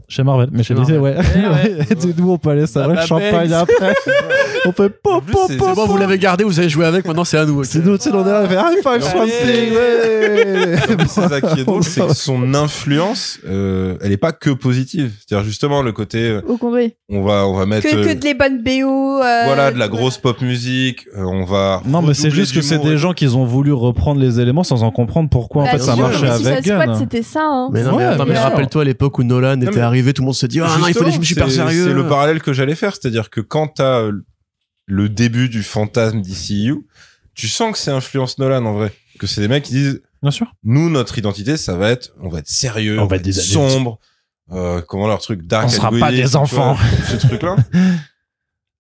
Chez 0.10 0.24
Marvel, 0.24 0.50
mais 0.52 0.64
Chez 0.64 0.74
chez 0.74 0.80
Disney, 0.80 0.98
ouais. 0.98 1.14
Marvel. 1.16 1.86
Eh 1.92 1.94
ouais. 1.94 2.10
Et 2.10 2.14
nous, 2.22 2.32
on 2.32 2.38
peut 2.40 2.50
aller 2.50 2.66
ça, 2.66 2.88
le 2.88 2.96
bah, 2.96 3.06
champagne 3.06 3.54
après. 3.54 3.94
on 4.66 4.72
fait 4.72 4.90
pop, 4.90 5.24
pop, 5.32 5.46
c'est- 5.48 5.58
pop. 5.58 5.68
C'est 5.70 5.76
bon, 5.76 5.86
vous 5.86 5.98
l'avez 5.98 6.18
gardé, 6.18 6.44
vous 6.44 6.60
avez 6.60 6.68
joué 6.68 6.84
avec, 6.86 7.06
maintenant 7.06 7.24
c'est 7.24 7.38
à 7.38 7.46
nous. 7.46 7.60
ok. 7.60 7.66
C'est 7.66 7.86
nous, 7.86 7.96
tu 7.98 8.06
sais, 8.06 8.12
on 8.12 8.26
est 8.26 8.30
là, 8.32 8.42
on 8.44 8.48
fait 8.48 8.56
high 8.56 8.82
five, 8.82 9.02
something, 9.04 9.74
ouais. 9.76 10.98
C'est 11.08 11.28
ça 11.30 11.42
qui 11.42 11.60
est 11.60 11.64
drôle, 11.64 11.84
c'est 11.84 12.02
que 12.08 12.14
son 12.16 12.54
influence, 12.56 13.40
euh, 13.48 13.98
elle 14.02 14.12
est 14.12 14.18
pas 14.18 14.32
que 14.32 14.50
positive. 14.50 15.12
C'est-à-dire 15.20 15.46
justement 15.46 15.84
le 15.84 15.92
côté, 15.92 16.28
euh, 16.30 16.42
Au 16.48 16.58
congrès. 16.58 16.96
on 17.10 17.22
va, 17.22 17.48
on 17.48 17.54
va 17.54 17.66
mettre, 17.68 17.88
Que, 17.88 17.94
que 18.04 18.10
euh, 18.10 18.16
de 18.16 18.24
les 18.24 18.34
bonnes 18.34 18.64
BO. 18.64 19.22
euh, 19.22 19.44
voilà, 19.46 19.72
de 19.72 19.78
la 19.78 19.88
grosse 19.88 20.18
pop 20.18 20.42
musique. 20.42 21.06
euh, 21.16 21.24
on 21.24 21.46
va. 21.46 21.82
Non, 21.86 22.02
mais 22.02 22.16
c'est 22.16 22.32
juste 22.32 22.54
que 22.56 22.62
c'est 22.62 22.80
des 22.80 22.98
gens 22.98 23.14
qui 23.14 23.28
ont 23.28 23.46
voulu 23.46 23.74
reprendre 23.74 24.20
les 24.20 24.40
éléments 24.40 24.64
sans 24.64 24.82
en 24.84 24.90
comprendre 24.92 25.30
pourquoi 25.30 25.64
en 25.64 25.66
Bah, 25.66 25.72
fait 25.74 25.80
ça 25.80 25.96
marchait 25.96 26.28
avec 26.28 26.66
c'était 26.98 27.22
ça. 27.22 27.42
Hein. 27.44 27.70
Mais 27.72 27.84
non, 27.84 27.96
mais, 27.98 28.08
Ouais, 28.08 28.38
rappelle-toi 28.40 28.82
à 28.82 28.86
l'époque 28.86 29.20
où 29.20 29.24
Nolan 29.24 29.60
était 29.70 29.80
mais- 29.80 29.86
arrivé, 29.86 30.14
tout 30.14 30.22
le 30.22 30.26
monde 30.28 30.36
se 30.36 30.46
dit, 30.46 30.60
ah 30.62 30.78
non, 30.80 30.88
il 30.88 30.94
faut 30.94 31.04
des 31.04 31.12
films 31.12 31.24
super 31.24 31.52
sérieux. 31.52 31.86
C'est 31.88 31.94
le 31.94 32.08
parallèle 32.08 32.42
que 32.42 32.54
j'allais 32.54 32.76
faire, 32.76 32.94
c'est-à-dire 32.96 33.30
que 33.30 33.42
quand 33.42 33.68
t'as 33.68 34.10
le 34.86 35.10
début 35.10 35.50
du 35.50 35.64
fantasme 35.64 36.22
d'ICU, 36.22 36.76
tu 37.34 37.48
sens 37.48 37.72
que 37.74 37.78
c'est 37.78 37.92
influence 37.92 38.38
Nolan 38.40 38.66
en 38.66 38.74
vrai. 38.74 38.94
Que 39.20 39.28
c'est 39.28 39.42
des 39.42 39.48
mecs 39.48 39.64
qui 39.64 39.74
disent, 39.74 40.02
Bien 40.22 40.32
sûr. 40.32 40.54
nous, 40.64 40.90
notre 40.90 41.18
identité, 41.18 41.58
ça 41.58 41.76
va 41.76 41.90
être, 41.92 42.14
on 42.22 42.30
va 42.30 42.40
être 42.40 42.48
sérieux, 42.50 43.00
On 43.00 43.06
va 43.06 43.18
être 43.18 43.28
être 43.28 43.34
sombre, 43.34 44.00
euh, 44.52 44.82
comment 44.82 45.08
leur 45.08 45.20
truc 45.20 45.42
dark 45.46 45.66
On 45.66 45.68
and 45.68 45.72
sera 45.72 45.92
pas 45.92 46.12
des 46.12 46.24
vois, 46.24 46.42
enfants. 46.42 46.78
ce 47.10 47.16
truc-là. 47.28 47.56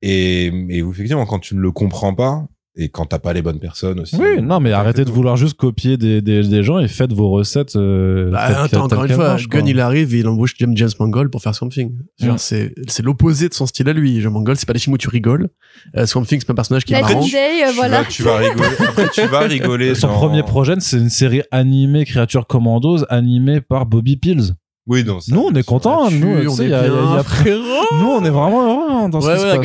Et, 0.01 0.45
et 0.47 0.77
effectivement, 0.79 1.25
quand 1.25 1.39
tu 1.39 1.55
ne 1.55 1.59
le 1.59 1.71
comprends 1.71 2.13
pas, 2.13 2.45
et 2.77 2.89
quand 2.89 3.05
t'as 3.07 3.19
pas 3.19 3.33
les 3.33 3.41
bonnes 3.41 3.59
personnes 3.59 3.99
aussi. 3.99 4.15
Oui, 4.15 4.41
non, 4.41 4.59
mais 4.59 4.71
arrêtez 4.71 5.03
de 5.03 5.09
vouloir 5.11 5.35
juste 5.35 5.55
copier 5.57 5.97
des, 5.97 6.21
des, 6.21 6.43
des 6.47 6.63
gens 6.63 6.79
et 6.79 6.87
faites 6.87 7.11
vos 7.11 7.29
recettes. 7.31 7.75
Euh, 7.75 8.31
Bah, 8.31 8.63
attends, 8.63 8.85
encore 8.85 9.03
une 9.05 9.13
fois. 9.13 9.37
Gunn 9.49 9.67
il 9.67 9.79
arrive 9.79 10.13
et 10.15 10.19
il 10.19 10.27
embauche 10.27 10.53
James, 10.59 10.73
James 10.75 10.89
Mangold 10.99 11.31
pour 11.31 11.41
faire 11.41 11.55
Swamp 11.55 11.69
Thing. 11.69 11.91
Genre, 12.19 12.35
Mm. 12.35 12.37
c'est, 12.37 12.73
c'est 12.87 13.03
l'opposé 13.03 13.49
de 13.49 13.53
son 13.53 13.65
style 13.65 13.89
à 13.89 13.93
lui. 13.93 14.21
James 14.21 14.31
Mangold, 14.31 14.57
c'est 14.59 14.65
pas 14.67 14.73
des 14.73 14.79
films 14.79 14.93
où 14.93 14.97
tu 14.97 15.09
rigoles. 15.09 15.49
Euh, 15.95 16.05
Swamp 16.05 16.23
Thing, 16.25 16.39
c'est 16.39 16.45
pas 16.45 16.53
un 16.53 16.55
personnage 16.55 16.85
qui 16.85 16.93
est 16.93 17.01
La 17.01 17.07
marrant. 17.07 17.25
Day, 17.25 17.63
euh, 17.65 17.69
Tu 17.69 17.75
voilà. 17.75 18.01
vas, 18.01 18.05
tu 18.07 18.23
vas 18.23 18.37
rigoler. 18.37 18.69
Après, 18.79 19.09
tu 19.09 19.25
vas 19.27 19.39
rigoler. 19.41 19.95
Son 19.95 20.07
premier 20.09 20.43
projet, 20.43 20.75
c'est 20.79 20.97
une 20.97 21.09
série 21.09 21.41
animée 21.51 22.05
Créatures 22.05 22.47
Commandos 22.47 23.03
animée 23.09 23.61
par 23.61 23.85
Bobby 23.85 24.17
Pills. 24.17 24.53
Oui, 24.87 25.03
non. 25.03 25.19
ça- 25.19 25.33
Nous, 25.35 25.41
on 25.41 25.53
est 25.53 25.63
contents. 25.63 26.09
Nous, 26.09 26.41
tu 26.41 26.47
on 26.47 26.55
sais, 26.55 26.63
est 26.63 26.65
il 26.67 26.71
y 26.71 26.73
a- 26.73 26.85
il 26.87 26.93
y 26.93 26.95
a- 26.95 27.01
il 27.01 27.19
y 27.19 27.19
bien, 27.43 27.55
nous, 27.99 28.07
on 28.07 28.23
est 28.23 28.29
vraiment 28.29 28.61
heureux 28.63 28.85
hein, 28.89 29.09
dans 29.09 29.19
ce 29.21 29.27
Ouais, 29.27 29.33
qui 29.33 29.39
ouais, 29.39 29.45
se 29.45 29.55
passe. 29.57 29.63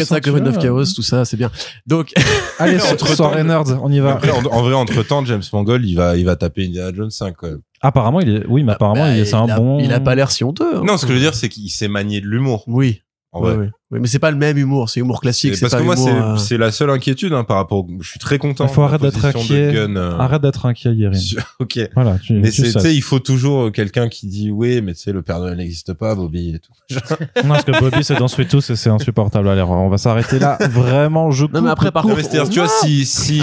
Of 0.49 0.55
vois. 0.55 0.63
Chaos, 0.63 0.85
tout 0.95 1.03
ça, 1.03 1.25
c'est 1.25 1.37
bien. 1.37 1.51
Donc, 1.87 2.13
Allez, 2.59 2.77
Entre-temps- 3.07 3.15
soirée 3.15 3.45
nerd, 3.45 3.79
on 3.83 3.91
y 3.93 4.01
va. 4.01 4.13
Après, 4.15 4.31
en, 4.31 4.45
en 4.45 4.63
vrai, 4.63 4.75
entre 4.75 5.03
temps, 5.05 5.25
James 5.25 5.43
Mangold, 5.53 5.85
il 5.87 5.95
va, 5.95 6.17
il 6.17 6.25
va 6.25 6.35
taper 6.37 6.67
Indiana 6.67 6.91
Jones 6.95 7.11
5 7.11 7.35
quand 7.39 7.47
même. 7.49 7.61
Apparemment, 7.81 8.21
il 8.21 8.29
est. 8.37 8.47
Oui, 8.49 8.63
mais 8.65 8.73
apparemment, 8.73 9.03
bah, 9.05 9.15
il 9.15 9.21
est- 9.21 9.25
c'est 9.25 9.35
un 9.35 9.49
a, 9.49 9.57
bon. 9.59 9.79
il 9.81 9.93
a 9.93 10.01
pas 10.01 10.15
l'air 10.15 10.31
si 10.31 10.45
honteux. 10.45 10.77
hein. 10.79 10.83
Non, 10.85 10.97
ce 10.97 11.03
que 11.07 11.11
je 11.13 11.15
veux 11.19 11.21
dire, 11.23 11.35
c'est 11.35 11.49
qu'il 11.49 11.71
s'est 11.71 11.89
manié 11.89 12.21
de 12.21 12.27
l'humour. 12.27 12.65
Oui. 12.67 13.03
En 13.35 13.43
Ouais, 13.43 13.55
vrai. 13.55 13.71
Oui, 13.91 13.99
mais 13.99 14.09
c'est 14.09 14.19
pas 14.19 14.31
le 14.31 14.37
même 14.37 14.59
humour. 14.59 14.91
C'est 14.91 15.01
humour 15.01 15.21
classique. 15.23 15.59
Parce 15.59 15.73
pas 15.73 15.79
que 15.79 15.85
moi, 15.85 15.97
c'est 15.97 16.11
euh, 16.13 16.37
c'est 16.37 16.59
la 16.59 16.71
seule 16.71 16.91
inquiétude 16.91 17.33
hein, 17.33 17.45
par 17.45 17.57
rapport. 17.57 17.79
au- 17.79 17.89
Je 18.03 18.09
suis 18.11 18.19
très 18.19 18.37
content. 18.39 18.67
Il 18.67 18.71
faut 18.73 18.83
arrêter 18.83 19.05
d'être 19.11 19.25
inquiet. 19.25 19.73
Gunn, 19.73 19.97
euh, 19.97 20.19
Arrête 20.19 20.43
d'être 20.43 20.67
inquiet, 20.67 20.95
Yerin. 20.95 21.15
sur- 21.15 21.43
Ok. 21.59 21.79
Voilà, 21.95 22.19
tu, 22.19 22.35
Mais 22.35 22.51
tu 22.51 22.63
c'est, 22.67 22.73
tu 22.75 22.81
sais. 22.81 22.95
il 22.95 23.01
faut 23.01 23.21
toujours 23.21 23.63
euh, 23.65 23.71
quelqu'un 23.71 24.11
qui 24.11 24.27
dit 24.27 24.51
oui, 24.51 24.83
mais 24.83 24.93
tu 24.93 25.01
sais, 25.01 25.13
le 25.13 25.23
Père 25.23 25.41
Noël 25.41 25.57
n'existe 25.57 25.95
pas, 25.95 26.15
Bobby 26.15 26.55
et 26.57 26.59
tout. 26.59 26.73
Non, 27.45 27.55
parce 27.55 27.65
que 27.65 27.81
Bobby, 27.81 28.05
c'est 28.05 28.17
dans 28.19 28.29
Sweet 28.29 28.49
Tooth 28.51 28.69
et 28.69 28.77
c'est 28.77 28.91
insupportable. 28.91 29.49
Allez, 29.49 29.63
on 29.63 29.89
va 29.89 29.97
s'arrêter 29.99 30.39
là. 30.39 30.59
Vraiment, 30.71 31.31
je 31.31 31.47
Non, 31.47 31.63
mais 31.63 31.71
après, 31.71 31.91
par 31.91 32.05
Non, 32.05 32.11
contre, 32.11 32.23
mais 32.23 32.29
c'est-à-dire, 32.29 32.51
tu 32.53 32.59
vois, 32.61 32.69
si, 32.69 33.07
si, 33.07 33.41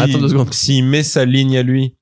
s'il 0.51 0.85
met 0.85 1.01
sa 1.03 1.25
ligne 1.25 1.57
à 1.57 1.63
lui, 1.63 1.95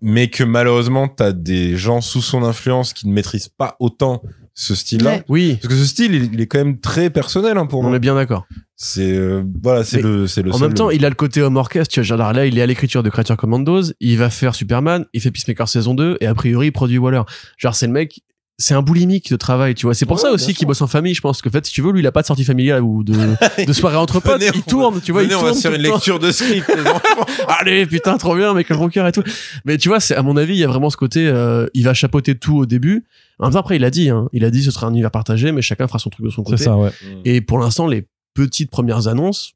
mais 0.00 0.28
que 0.28 0.42
malheureusement, 0.44 1.08
t'as 1.08 1.32
des 1.32 1.76
gens 1.76 2.00
sous 2.00 2.22
son 2.22 2.42
influence 2.44 2.92
qui 2.94 3.06
ne 3.08 3.12
maîtrisent 3.12 3.48
pas 3.48 3.76
autant 3.78 4.22
ce 4.54 4.74
style-là. 4.74 5.10
Ouais. 5.10 5.24
Oui, 5.28 5.58
Parce 5.60 5.74
que 5.74 5.80
ce 5.80 5.86
style, 5.86 6.14
il, 6.14 6.32
il 6.34 6.40
est 6.40 6.46
quand 6.46 6.58
même 6.58 6.78
très 6.80 7.10
personnel 7.10 7.58
hein, 7.58 7.66
pour 7.66 7.80
on 7.80 7.84
moi. 7.88 7.96
est 7.96 8.00
bien 8.00 8.14
d'accord. 8.14 8.46
C'est 8.76 9.12
euh, 9.16 9.42
voilà, 9.62 9.84
c'est 9.84 10.00
le, 10.00 10.26
c'est 10.26 10.42
le. 10.42 10.50
En 10.52 10.58
seul- 10.58 10.68
même 10.68 10.74
temps, 10.74 10.90
il 10.90 11.04
a 11.04 11.08
le 11.08 11.14
côté 11.14 11.42
home 11.42 11.56
orchestre. 11.56 11.92
Tu 11.92 12.00
vois, 12.00 12.16
genre 12.16 12.32
là, 12.32 12.46
il 12.46 12.58
est 12.58 12.62
à 12.62 12.66
l'écriture 12.66 13.02
de 13.02 13.10
Creature 13.10 13.36
Commandos. 13.36 13.92
Il 14.00 14.16
va 14.18 14.30
faire 14.30 14.54
Superman. 14.54 15.04
Il 15.12 15.20
fait 15.20 15.30
Peacemaker 15.30 15.68
saison 15.68 15.94
2. 15.94 16.18
Et 16.20 16.26
a 16.26 16.34
priori, 16.34 16.68
il 16.68 16.72
produit 16.72 16.98
Waller. 16.98 17.22
Genre, 17.58 17.74
c'est 17.74 17.86
le 17.86 17.92
mec. 17.92 18.20
c'est 18.58 18.74
un 18.74 18.82
boulimique 18.82 19.30
de 19.30 19.36
travail, 19.36 19.74
tu 19.74 19.86
vois. 19.86 19.94
C'est 19.94 20.06
pour 20.06 20.16
Ouais, 20.16 20.22
ça 20.22 20.30
aussi 20.32 20.54
qu'il 20.54 20.66
bosse 20.68 20.82
en 20.82 20.86
famille. 20.86 21.14
Je 21.14 21.20
pense 21.20 21.42
que, 21.42 21.48
en 21.48 21.52
fait, 21.52 21.66
si 21.66 21.72
tu 21.72 21.82
veux, 21.82 21.90
lui, 21.92 22.00
il 22.00 22.06
a 22.06 22.12
pas 22.12 22.22
de 22.22 22.26
sortie 22.26 22.44
familiale 22.44 22.82
ou 22.82 23.02
de, 23.04 23.14
de 23.66 23.72
soirée 23.72 23.96
entre 23.96 24.20
potes. 24.20 24.34
Venez, 24.40 24.50
il 24.54 24.58
on 24.66 24.70
tourne, 24.70 25.00
tu 25.00 25.10
vois. 25.12 25.22
Venez, 25.22 25.32
il 25.34 25.36
on 25.36 25.40
tourne 25.40 25.52
va 25.52 25.56
se 25.56 25.62
faire 25.62 25.74
une 25.74 25.82
le 25.82 25.88
lecture 25.90 26.18
de 26.20 26.30
script. 26.30 26.70
Allez, 27.48 27.86
putain, 27.86 28.16
trop 28.18 28.36
bien, 28.36 28.54
Michael 28.54 28.76
Rooker 28.76 29.06
et 29.08 29.12
tout. 29.12 29.22
Mais 29.64 29.78
tu 29.78 29.88
vois, 29.88 30.00
c'est, 30.00 30.14
à 30.14 30.22
mon 30.22 30.36
avis, 30.36 30.54
il 30.54 30.58
y 30.60 30.64
a 30.64 30.68
vraiment 30.68 30.90
ce 30.90 30.96
côté, 30.96 31.26
euh, 31.26 31.66
il 31.74 31.84
va 31.84 31.94
chapeauter 31.94 32.34
tout 32.36 32.56
au 32.58 32.66
début. 32.66 33.04
En 33.38 33.44
même 33.46 33.52
temps, 33.52 33.60
après, 33.60 33.76
il 33.76 33.84
a 33.84 33.90
dit, 33.90 34.10
hein, 34.10 34.28
il 34.32 34.44
a 34.44 34.50
dit, 34.50 34.62
ce 34.62 34.70
sera 34.70 34.86
un 34.86 34.90
univers 34.90 35.10
partagé, 35.10 35.50
mais 35.52 35.62
chacun 35.62 35.86
fera 35.88 35.98
son 35.98 36.10
truc 36.10 36.24
de 36.24 36.30
son 36.30 36.44
C'est 36.44 36.50
côté. 36.52 36.64
ça, 36.64 36.76
ouais. 36.76 36.90
Et 37.24 37.40
pour 37.40 37.58
l'instant, 37.58 37.86
les 37.86 38.06
petites 38.34 38.70
premières 38.70 39.08
annonces, 39.08 39.54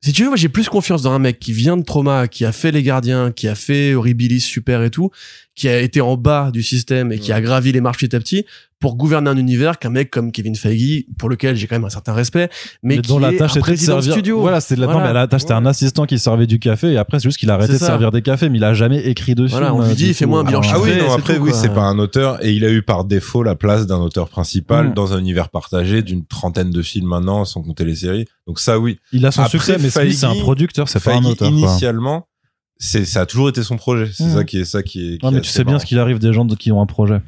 si 0.00 0.12
tu 0.12 0.22
veux, 0.22 0.28
moi 0.28 0.36
j'ai 0.36 0.48
plus 0.48 0.68
confiance 0.68 1.00
dans 1.02 1.12
un 1.12 1.18
mec 1.18 1.38
qui 1.38 1.52
vient 1.52 1.76
de 1.76 1.82
Trauma, 1.82 2.28
qui 2.28 2.44
a 2.44 2.52
fait 2.52 2.70
Les 2.72 2.82
Gardiens, 2.82 3.32
qui 3.32 3.48
a 3.48 3.54
fait 3.54 3.94
Horribilis 3.94 4.40
super 4.40 4.82
et 4.82 4.90
tout, 4.90 5.10
qui 5.54 5.68
a 5.68 5.80
été 5.80 6.00
en 6.00 6.16
bas 6.16 6.50
du 6.52 6.62
système 6.62 7.12
et 7.12 7.18
qui 7.18 7.32
a 7.32 7.40
gravi 7.40 7.70
les 7.72 7.80
marches 7.80 7.98
petit 7.98 8.16
à 8.16 8.18
petit 8.18 8.44
pour 8.80 8.96
gouverner 8.96 9.30
un 9.30 9.36
univers 9.38 9.78
qu'un 9.78 9.88
mec 9.88 10.10
comme 10.10 10.30
Kevin 10.30 10.56
Feige, 10.56 11.04
pour 11.16 11.30
lequel 11.30 11.56
j'ai 11.56 11.66
quand 11.66 11.76
même 11.76 11.84
un 11.86 11.90
certain 11.90 12.12
respect, 12.12 12.50
mais, 12.82 12.96
Mais 12.96 13.00
qui 13.02 13.08
dont 13.08 13.18
la 13.18 13.32
est 13.32 13.36
tâche 13.38 13.52
un 13.52 13.54
de 13.54 13.60
président 13.60 13.96
de 13.96 14.00
servir. 14.02 14.12
studio. 14.14 14.40
Voilà, 14.40 14.60
c'est. 14.60 14.76
Non, 14.76 14.84
Voilà. 14.92 15.06
mais 15.06 15.12
la 15.14 15.26
tâche, 15.26 15.42
c'était 15.42 15.54
un 15.54 15.64
assistant 15.64 16.04
qui 16.04 16.18
servait 16.18 16.46
du 16.46 16.58
café 16.58 16.92
et 16.92 16.98
après, 16.98 17.18
c'est 17.18 17.28
juste 17.28 17.38
qu'il 17.38 17.50
a 17.50 17.54
arrêté 17.54 17.74
de 17.74 17.78
servir 17.78 18.10
des 18.10 18.20
cafés, 18.20 18.50
mais 18.50 18.58
il 18.58 18.64
a 18.64 18.74
jamais 18.74 18.98
écrit 19.06 19.34
de 19.34 19.46
Voilà, 19.46 19.72
on 19.72 19.80
lui 19.80 19.92
euh, 19.92 19.94
dit, 19.94 20.08
du 20.08 20.14
fais-moi 20.14 20.40
un 20.40 20.44
bilan 20.44 20.60
Ah 20.70 20.80
oui, 20.80 20.90
non, 20.98 21.04
c'est 21.08 21.12
après, 21.14 21.36
tout, 21.36 21.42
oui, 21.44 21.52
c'est 21.54 21.72
pas 21.72 21.84
un 21.84 21.98
auteur 21.98 22.44
et 22.44 22.52
il 22.52 22.64
a 22.64 22.70
eu 22.70 22.82
par 22.82 23.04
défaut 23.06 23.42
la 23.42 23.54
place 23.54 23.86
d'un 23.86 23.98
auteur 24.00 24.28
principal 24.28 24.88
Mm. 24.88 24.94
dans 24.94 25.14
un 25.14 25.18
univers 25.18 25.48
partagé 25.48 26.02
d'une 26.02 26.26
trentaine 26.26 26.70
de 26.70 26.82
films 26.82 27.06
maintenant, 27.08 27.44
sans 27.46 27.62
compter 27.62 27.84
les 27.86 27.94
séries. 27.94 28.26
Donc 28.46 28.58
ça, 28.60 28.78
oui. 28.78 28.98
Il 29.12 29.24
a 29.24 29.30
son 29.30 29.42
Après, 29.42 29.56
succès, 29.56 29.76
mais 29.78 29.84
lui, 30.04 30.12
c'est 30.14 30.26
un 30.26 30.32
Feige- 30.34 30.40
producteur, 30.42 30.88
c'est 30.90 31.02
pas 31.02 31.12
un 31.14 31.22
Feige, 31.22 31.30
auteur. 31.30 31.48
quoi. 31.48 31.56
initialement, 31.58 32.26
c'est, 32.78 33.04
ça 33.04 33.22
a 33.22 33.26
toujours 33.26 33.48
été 33.48 33.62
son 33.62 33.76
projet. 33.76 34.10
C'est 34.12 34.30
ça 34.30 34.44
qui 34.44 34.60
est, 34.60 34.64
ça 34.64 34.82
qui 34.82 35.14
est. 35.14 35.18
qui 35.18 35.24
Non, 35.24 35.30
est 35.30 35.36
mais 35.36 35.40
tu 35.40 35.50
sais 35.50 35.64
bien 35.64 35.78
ce 35.78 35.86
qu'il 35.86 35.98
arrive 35.98 36.18
des 36.18 36.32
gens 36.32 36.46
qui 36.46 36.72
ont 36.72 36.80
un 36.82 36.86
projet. 36.86 37.20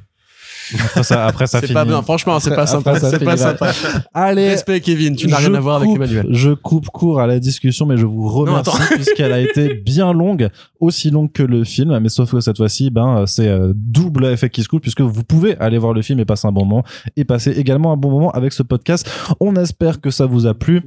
Après 0.75 1.03
ça, 1.05 1.27
après 1.27 1.47
ça 1.47 1.61
C'est 1.61 1.67
finit. 1.67 1.75
pas 1.75 1.85
bien, 1.85 2.03
franchement, 2.03 2.41
c'est 2.41 2.55
pas 2.55 2.67
sympa, 2.67 2.99
ça 2.99 3.11
c'est 3.11 3.25
pas 3.25 3.37
sympa. 3.37 3.73
Allez. 4.15 4.49
Respect 4.49 4.81
Kevin, 4.81 5.15
tu 5.15 5.29
n'as 5.29 5.37
rien 5.37 5.55
à 5.55 5.61
voir 5.61 5.77
avec 5.77 5.91
Emmanuel. 5.91 6.27
Je 6.31 6.51
coupe 6.51 6.87
court 6.89 7.21
à 7.21 7.27
la 7.27 7.39
discussion, 7.39 7.87
mais 7.87 7.97
je 7.97 8.07
vous 8.07 8.29
remercie 8.29 8.71
puisqu'elle 8.95 9.33
a 9.33 9.41
été 9.41 9.75
bien 9.75 10.13
longue, 10.13 10.49
aussi 10.81 11.11
longue 11.11 11.31
que 11.31 11.43
le 11.43 11.65
film, 11.65 11.97
mais 12.01 12.09
sauf 12.09 12.33
que 12.33 12.41
cette 12.41 12.57
fois-ci, 12.57 12.91
ben, 12.91 13.25
c'est 13.27 13.49
euh, 13.49 13.73
double 13.77 14.27
effet 14.27 14.51
qui 14.51 14.63
se 14.63 14.69
coule 14.69 14.81
puisque 14.81 15.03
vous 15.03 15.23
pouvez 15.23 15.57
aller 15.59 15.79
voir 15.79 15.93
le 15.93 16.03
film 16.03 16.19
et 16.21 16.25
passer 16.25 16.49
un 16.49 16.53
bon 16.53 16.65
moment 16.65 16.85
et 17.17 17.25
passer 17.25 17.53
également 17.53 17.93
un 17.93 17.97
bon 17.97 18.11
moment 18.11 18.31
avec 18.33 18.53
ce 18.53 18.63
podcast. 18.65 19.09
On 19.41 19.55
espère 19.57 20.01
que 20.01 20.11
ça 20.11 20.27
vous 20.27 20.47
a 20.47 20.55
plu. 20.55 20.83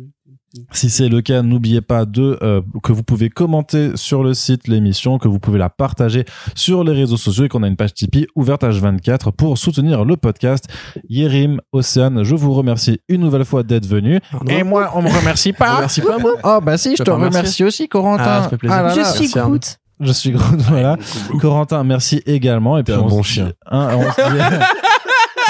Si 0.71 0.89
c'est 0.89 1.09
le 1.09 1.21
cas, 1.21 1.43
n'oubliez 1.43 1.81
pas 1.81 2.05
de 2.05 2.39
euh, 2.41 2.61
que 2.81 2.91
vous 2.91 3.03
pouvez 3.03 3.29
commenter 3.29 3.91
sur 3.95 4.23
le 4.23 4.33
site 4.33 4.67
l'émission, 4.67 5.19
que 5.19 5.27
vous 5.27 5.37
pouvez 5.39 5.59
la 5.59 5.69
partager 5.69 6.25
sur 6.55 6.83
les 6.83 6.93
réseaux 6.93 7.17
sociaux 7.17 7.45
et 7.45 7.49
qu'on 7.49 7.61
a 7.61 7.67
une 7.67 7.75
page 7.75 7.93
Tipeee 7.93 8.25
ouverte 8.35 8.63
H24 8.63 9.31
pour 9.31 9.57
soutenir 9.59 10.05
le 10.05 10.17
podcast. 10.17 10.65
Yérim, 11.07 11.61
Océane, 11.71 12.23
je 12.23 12.33
vous 12.33 12.53
remercie 12.53 12.99
une 13.09 13.21
nouvelle 13.21 13.45
fois 13.45 13.61
d'être 13.61 13.85
venu. 13.85 14.19
Pardon 14.31 14.51
Et 14.51 14.63
moi, 14.63 14.89
on 14.95 15.03
me 15.03 15.09
remercie 15.09 15.53
pas. 15.53 15.77
Merci 15.81 16.01
pas, 16.01 16.17
moi. 16.17 16.31
Oh 16.43 16.59
bah 16.63 16.77
si, 16.79 16.95
je 16.97 17.03
te 17.03 17.11
remercie 17.11 17.63
aussi, 17.63 17.87
Corentin. 17.87 18.23
Ah, 18.25 18.43
ça 18.43 18.49
fait 18.49 18.57
plaisir. 18.57 18.81
là 18.83 18.93
Je 18.95 19.03
suis. 19.03 19.27
Groot. 19.29 19.77
Je 20.01 20.11
suis 20.13 20.31
Groot, 20.31 20.59
voilà. 20.61 20.95
Corentin, 21.41 21.83
merci 21.83 22.21
également. 22.25 22.77
Et 22.77 22.83
puis 22.83 22.93
un 22.93 22.99
on 22.99 23.07
bon 23.07 23.21
se 23.21 23.27
chien. 23.29 23.51
hein, 23.69 23.89
on 23.97 24.03
se 24.13 24.31
dit- 24.33 24.37
Ah, 24.39 24.59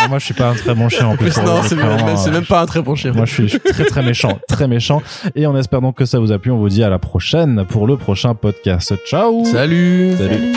moi, 0.07 0.19
je 0.19 0.25
suis 0.25 0.33
pas 0.33 0.49
un 0.49 0.53
très 0.55 0.73
bon 0.73 0.89
chien 0.89 1.07
en 1.07 1.15
plus. 1.15 1.33
plus, 1.33 1.43
non, 1.43 1.61
c'est 1.63 1.75
même, 1.75 1.87
euh, 1.87 2.31
même 2.31 2.45
pas 2.45 2.61
un 2.61 2.65
très 2.65 2.81
bon 2.81 2.95
chien. 2.95 3.11
Moi, 3.11 3.25
je 3.25 3.33
suis, 3.33 3.43
je 3.43 3.49
suis 3.49 3.59
très 3.59 3.85
très 3.85 4.01
méchant, 4.01 4.39
très 4.47 4.67
méchant. 4.67 5.01
Et 5.35 5.47
on 5.47 5.55
espère 5.57 5.81
donc 5.81 5.95
que 5.97 6.05
ça 6.05 6.19
vous 6.19 6.31
a 6.31 6.39
plu. 6.39 6.51
On 6.51 6.57
vous 6.57 6.69
dit 6.69 6.83
à 6.83 6.89
la 6.89 6.99
prochaine 6.99 7.65
pour 7.67 7.87
le 7.87 7.97
prochain 7.97 8.35
podcast. 8.35 8.93
Ciao. 9.05 9.43
Salut. 9.45 10.13
Salut. 10.17 10.53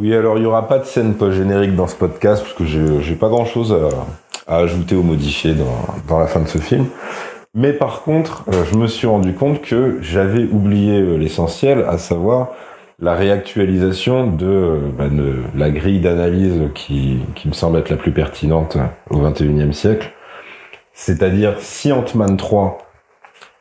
Oui, 0.00 0.14
alors 0.14 0.38
il 0.38 0.44
y 0.44 0.46
aura 0.46 0.66
pas 0.66 0.78
de 0.78 0.86
scène 0.86 1.12
post-générique 1.12 1.76
dans 1.76 1.86
ce 1.86 1.94
podcast 1.94 2.42
parce 2.42 2.54
que 2.54 2.64
j'ai 2.64 3.14
pas 3.16 3.28
grand-chose 3.28 3.74
à, 3.74 4.50
à 4.50 4.56
ajouter 4.60 4.94
ou 4.94 5.02
modifier 5.02 5.54
dans, 6.08 6.18
la 6.18 6.26
fin 6.26 6.40
de 6.40 6.48
ce 6.48 6.56
film. 6.56 6.86
Mais 7.52 7.74
par 7.74 8.00
contre, 8.00 8.44
euh, 8.48 8.64
je 8.64 8.78
me 8.78 8.86
suis 8.86 9.06
rendu 9.06 9.34
compte 9.34 9.60
que 9.60 9.98
j'avais 10.00 10.44
oublié 10.44 11.02
euh, 11.02 11.16
l'essentiel, 11.18 11.84
à 11.86 11.98
savoir 11.98 12.52
la 12.98 13.12
réactualisation 13.12 14.26
de, 14.26 14.46
euh, 14.46 14.78
bah, 14.96 15.04
la 15.54 15.68
grille 15.68 16.00
d'analyse 16.00 16.62
qui, 16.74 17.18
qui 17.34 17.48
me 17.48 17.52
semble 17.52 17.78
être 17.78 17.90
la 17.90 17.98
plus 17.98 18.12
pertinente 18.12 18.78
au 19.10 19.18
21e 19.18 19.72
siècle. 19.72 20.12
C'est-à-dire, 20.94 21.56
si 21.58 21.92
Ant-Man 21.92 22.38
3, 22.38 22.78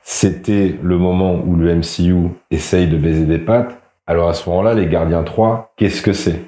c'était 0.04 0.78
le 0.82 0.98
moment 0.98 1.36
où 1.46 1.58
le 1.58 1.76
MCU 1.76 2.30
essaye 2.50 2.88
de 2.88 2.96
baiser 2.96 3.26
des 3.26 3.40
pattes, 3.40 3.79
alors 4.10 4.28
à 4.28 4.34
ce 4.34 4.50
moment-là, 4.50 4.74
les 4.74 4.88
Gardiens 4.88 5.22
3, 5.22 5.74
qu'est-ce 5.78 6.02
que 6.02 6.14
c'est? 6.14 6.42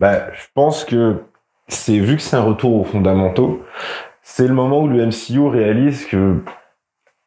Bah, 0.00 0.32
Je 0.32 0.46
pense 0.54 0.82
que 0.82 1.16
c'est 1.68 1.98
vu 1.98 2.16
que 2.16 2.22
c'est 2.22 2.36
un 2.36 2.42
retour 2.42 2.74
aux 2.80 2.84
fondamentaux, 2.84 3.62
c'est 4.22 4.48
le 4.48 4.54
moment 4.54 4.80
où 4.80 4.88
le 4.88 5.04
MCU 5.04 5.46
réalise 5.46 6.06
que 6.06 6.38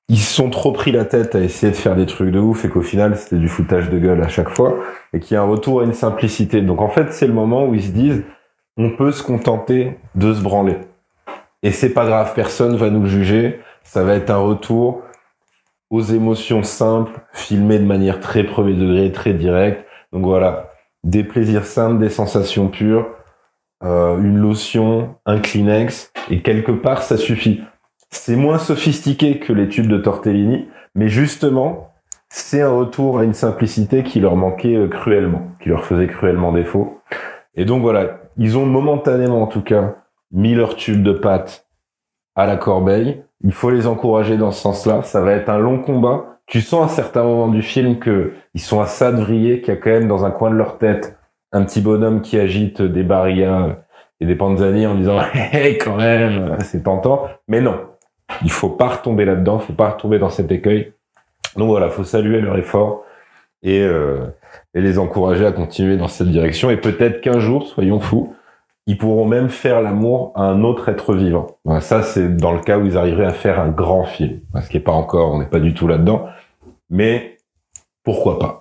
ils 0.07 0.19
sont 0.19 0.49
trop 0.49 0.71
pris 0.71 0.91
la 0.91 1.05
tête 1.05 1.35
à 1.35 1.39
essayer 1.39 1.71
de 1.71 1.77
faire 1.77 1.95
des 1.95 2.07
trucs 2.07 2.31
de 2.31 2.39
ouf 2.39 2.65
et 2.65 2.69
qu'au 2.69 2.81
final 2.81 3.15
c'était 3.15 3.35
du 3.35 3.47
foutage 3.47 3.91
de 3.91 3.99
gueule 3.99 4.23
à 4.23 4.27
chaque 4.27 4.49
fois 4.49 4.73
et 5.13 5.19
qu'il 5.19 5.35
y 5.35 5.37
a 5.37 5.43
un 5.43 5.45
retour 5.45 5.81
à 5.81 5.83
une 5.83 5.93
simplicité. 5.93 6.61
Donc 6.61 6.81
en 6.81 6.89
fait, 6.89 7.13
c'est 7.13 7.27
le 7.27 7.33
moment 7.33 7.67
où 7.67 7.75
ils 7.75 7.83
se 7.83 7.91
disent 7.91 8.23
on 8.75 8.89
peut 8.89 9.11
se 9.11 9.21
contenter 9.21 9.99
de 10.15 10.33
se 10.33 10.41
branler. 10.41 10.77
Et 11.61 11.71
c'est 11.71 11.93
pas 11.93 12.07
grave, 12.07 12.33
personne 12.33 12.75
va 12.75 12.89
nous 12.89 13.05
juger, 13.05 13.59
ça 13.83 14.03
va 14.03 14.15
être 14.15 14.31
un 14.31 14.37
retour 14.37 15.03
aux 15.89 16.01
émotions 16.01 16.63
simples, 16.63 17.21
filmées 17.33 17.79
de 17.79 17.85
manière 17.85 18.19
très 18.19 18.43
premier 18.43 18.73
degré, 18.73 19.11
très 19.11 19.33
directe. 19.33 19.85
Donc 20.11 20.23
voilà, 20.23 20.71
des 21.03 21.23
plaisirs 21.23 21.65
simples, 21.65 21.99
des 21.99 22.09
sensations 22.09 22.67
pures, 22.67 23.07
euh, 23.83 24.17
une 24.17 24.37
lotion, 24.37 25.15
un 25.25 25.39
Kleenex, 25.39 26.11
et 26.29 26.41
quelque 26.41 26.71
part 26.71 27.01
ça 27.01 27.17
suffit. 27.17 27.61
C'est 28.11 28.35
moins 28.35 28.57
sophistiqué 28.57 29.39
que 29.39 29.53
l'étude 29.53 29.87
de 29.87 29.97
Tortellini, 29.97 30.67
mais 30.95 31.07
justement, 31.07 31.93
c'est 32.29 32.61
un 32.61 32.71
retour 32.71 33.19
à 33.19 33.23
une 33.23 33.33
simplicité 33.33 34.03
qui 34.03 34.19
leur 34.19 34.35
manquait 34.35 34.75
euh, 34.75 34.87
cruellement, 34.87 35.43
qui 35.61 35.69
leur 35.69 35.85
faisait 35.85 36.07
cruellement 36.07 36.51
défaut. 36.51 37.01
Et 37.55 37.65
donc 37.65 37.81
voilà, 37.81 38.19
ils 38.37 38.57
ont 38.57 38.65
momentanément 38.65 39.41
en 39.41 39.47
tout 39.47 39.61
cas 39.61 39.95
mis 40.31 40.53
leur 40.53 40.75
tube 40.75 41.03
de 41.03 41.11
pâte 41.11 41.67
à 42.35 42.45
la 42.45 42.57
corbeille. 42.57 43.23
Il 43.43 43.53
faut 43.53 43.69
les 43.69 43.87
encourager 43.87 44.37
dans 44.37 44.51
ce 44.51 44.61
sens-là. 44.61 45.01
Ça 45.03 45.21
va 45.21 45.33
être 45.33 45.49
un 45.49 45.57
long 45.57 45.79
combat. 45.79 46.39
Tu 46.45 46.61
sens 46.61 46.91
à 46.91 46.93
certains 46.93 47.23
moments 47.23 47.47
du 47.47 47.61
film 47.61 47.99
que 47.99 48.33
ils 48.53 48.61
sont 48.61 48.81
à 48.81 48.87
ça 48.87 49.11
de 49.11 49.21
vriller, 49.21 49.61
qu'il 49.61 49.73
y 49.73 49.77
a 49.77 49.79
quand 49.79 49.91
même 49.91 50.07
dans 50.07 50.25
un 50.25 50.31
coin 50.31 50.49
de 50.49 50.55
leur 50.55 50.77
tête 50.77 51.19
un 51.51 51.63
petit 51.63 51.81
bonhomme 51.81 52.21
qui 52.21 52.39
agite 52.39 52.81
des 52.81 53.03
barillas 53.03 53.77
et 54.19 54.25
des 54.25 54.35
panzani 54.35 54.85
en 54.85 54.95
disant 54.95 55.19
hey, 55.33 55.77
quand 55.77 55.95
même, 55.95 56.57
c'est 56.61 56.83
tentant. 56.83 57.27
Mais 57.47 57.61
non, 57.61 57.79
il 58.43 58.51
faut 58.51 58.69
pas 58.69 58.87
retomber 58.87 59.25
là-dedans, 59.25 59.59
faut 59.59 59.73
pas 59.73 59.91
retomber 59.91 60.19
dans 60.19 60.29
cet 60.29 60.51
écueil. 60.51 60.93
Donc 61.55 61.69
voilà, 61.69 61.89
faut 61.89 62.03
saluer 62.03 62.41
leur 62.41 62.57
effort 62.57 63.03
et, 63.63 63.81
euh, 63.81 64.25
et 64.73 64.81
les 64.81 64.99
encourager 64.99 65.45
à 65.45 65.51
continuer 65.51 65.97
dans 65.97 66.07
cette 66.07 66.29
direction. 66.29 66.69
Et 66.69 66.77
peut-être 66.77 67.21
qu'un 67.21 67.39
jour, 67.39 67.67
soyons 67.67 67.99
fous, 67.99 68.35
ils 68.89 68.97
pourront 68.97 69.25
même 69.25 69.49
faire 69.49 69.83
l'amour 69.83 70.31
à 70.33 70.41
un 70.41 70.63
autre 70.63 70.89
être 70.89 71.13
vivant. 71.13 71.59
Ça, 71.79 72.01
c'est 72.01 72.35
dans 72.37 72.51
le 72.51 72.59
cas 72.59 72.79
où 72.79 72.87
ils 72.87 72.97
arriveraient 72.97 73.27
à 73.27 73.33
faire 73.33 73.59
un 73.59 73.69
grand 73.69 74.03
film. 74.05 74.39
Ce 74.59 74.67
qui 74.67 74.77
est 74.77 74.79
pas 74.79 74.93
encore, 74.93 75.31
on 75.31 75.37
n'est 75.37 75.45
pas 75.45 75.59
du 75.59 75.75
tout 75.75 75.87
là-dedans. 75.87 76.25
Mais 76.89 77.37
pourquoi 78.03 78.39
pas? 78.39 78.58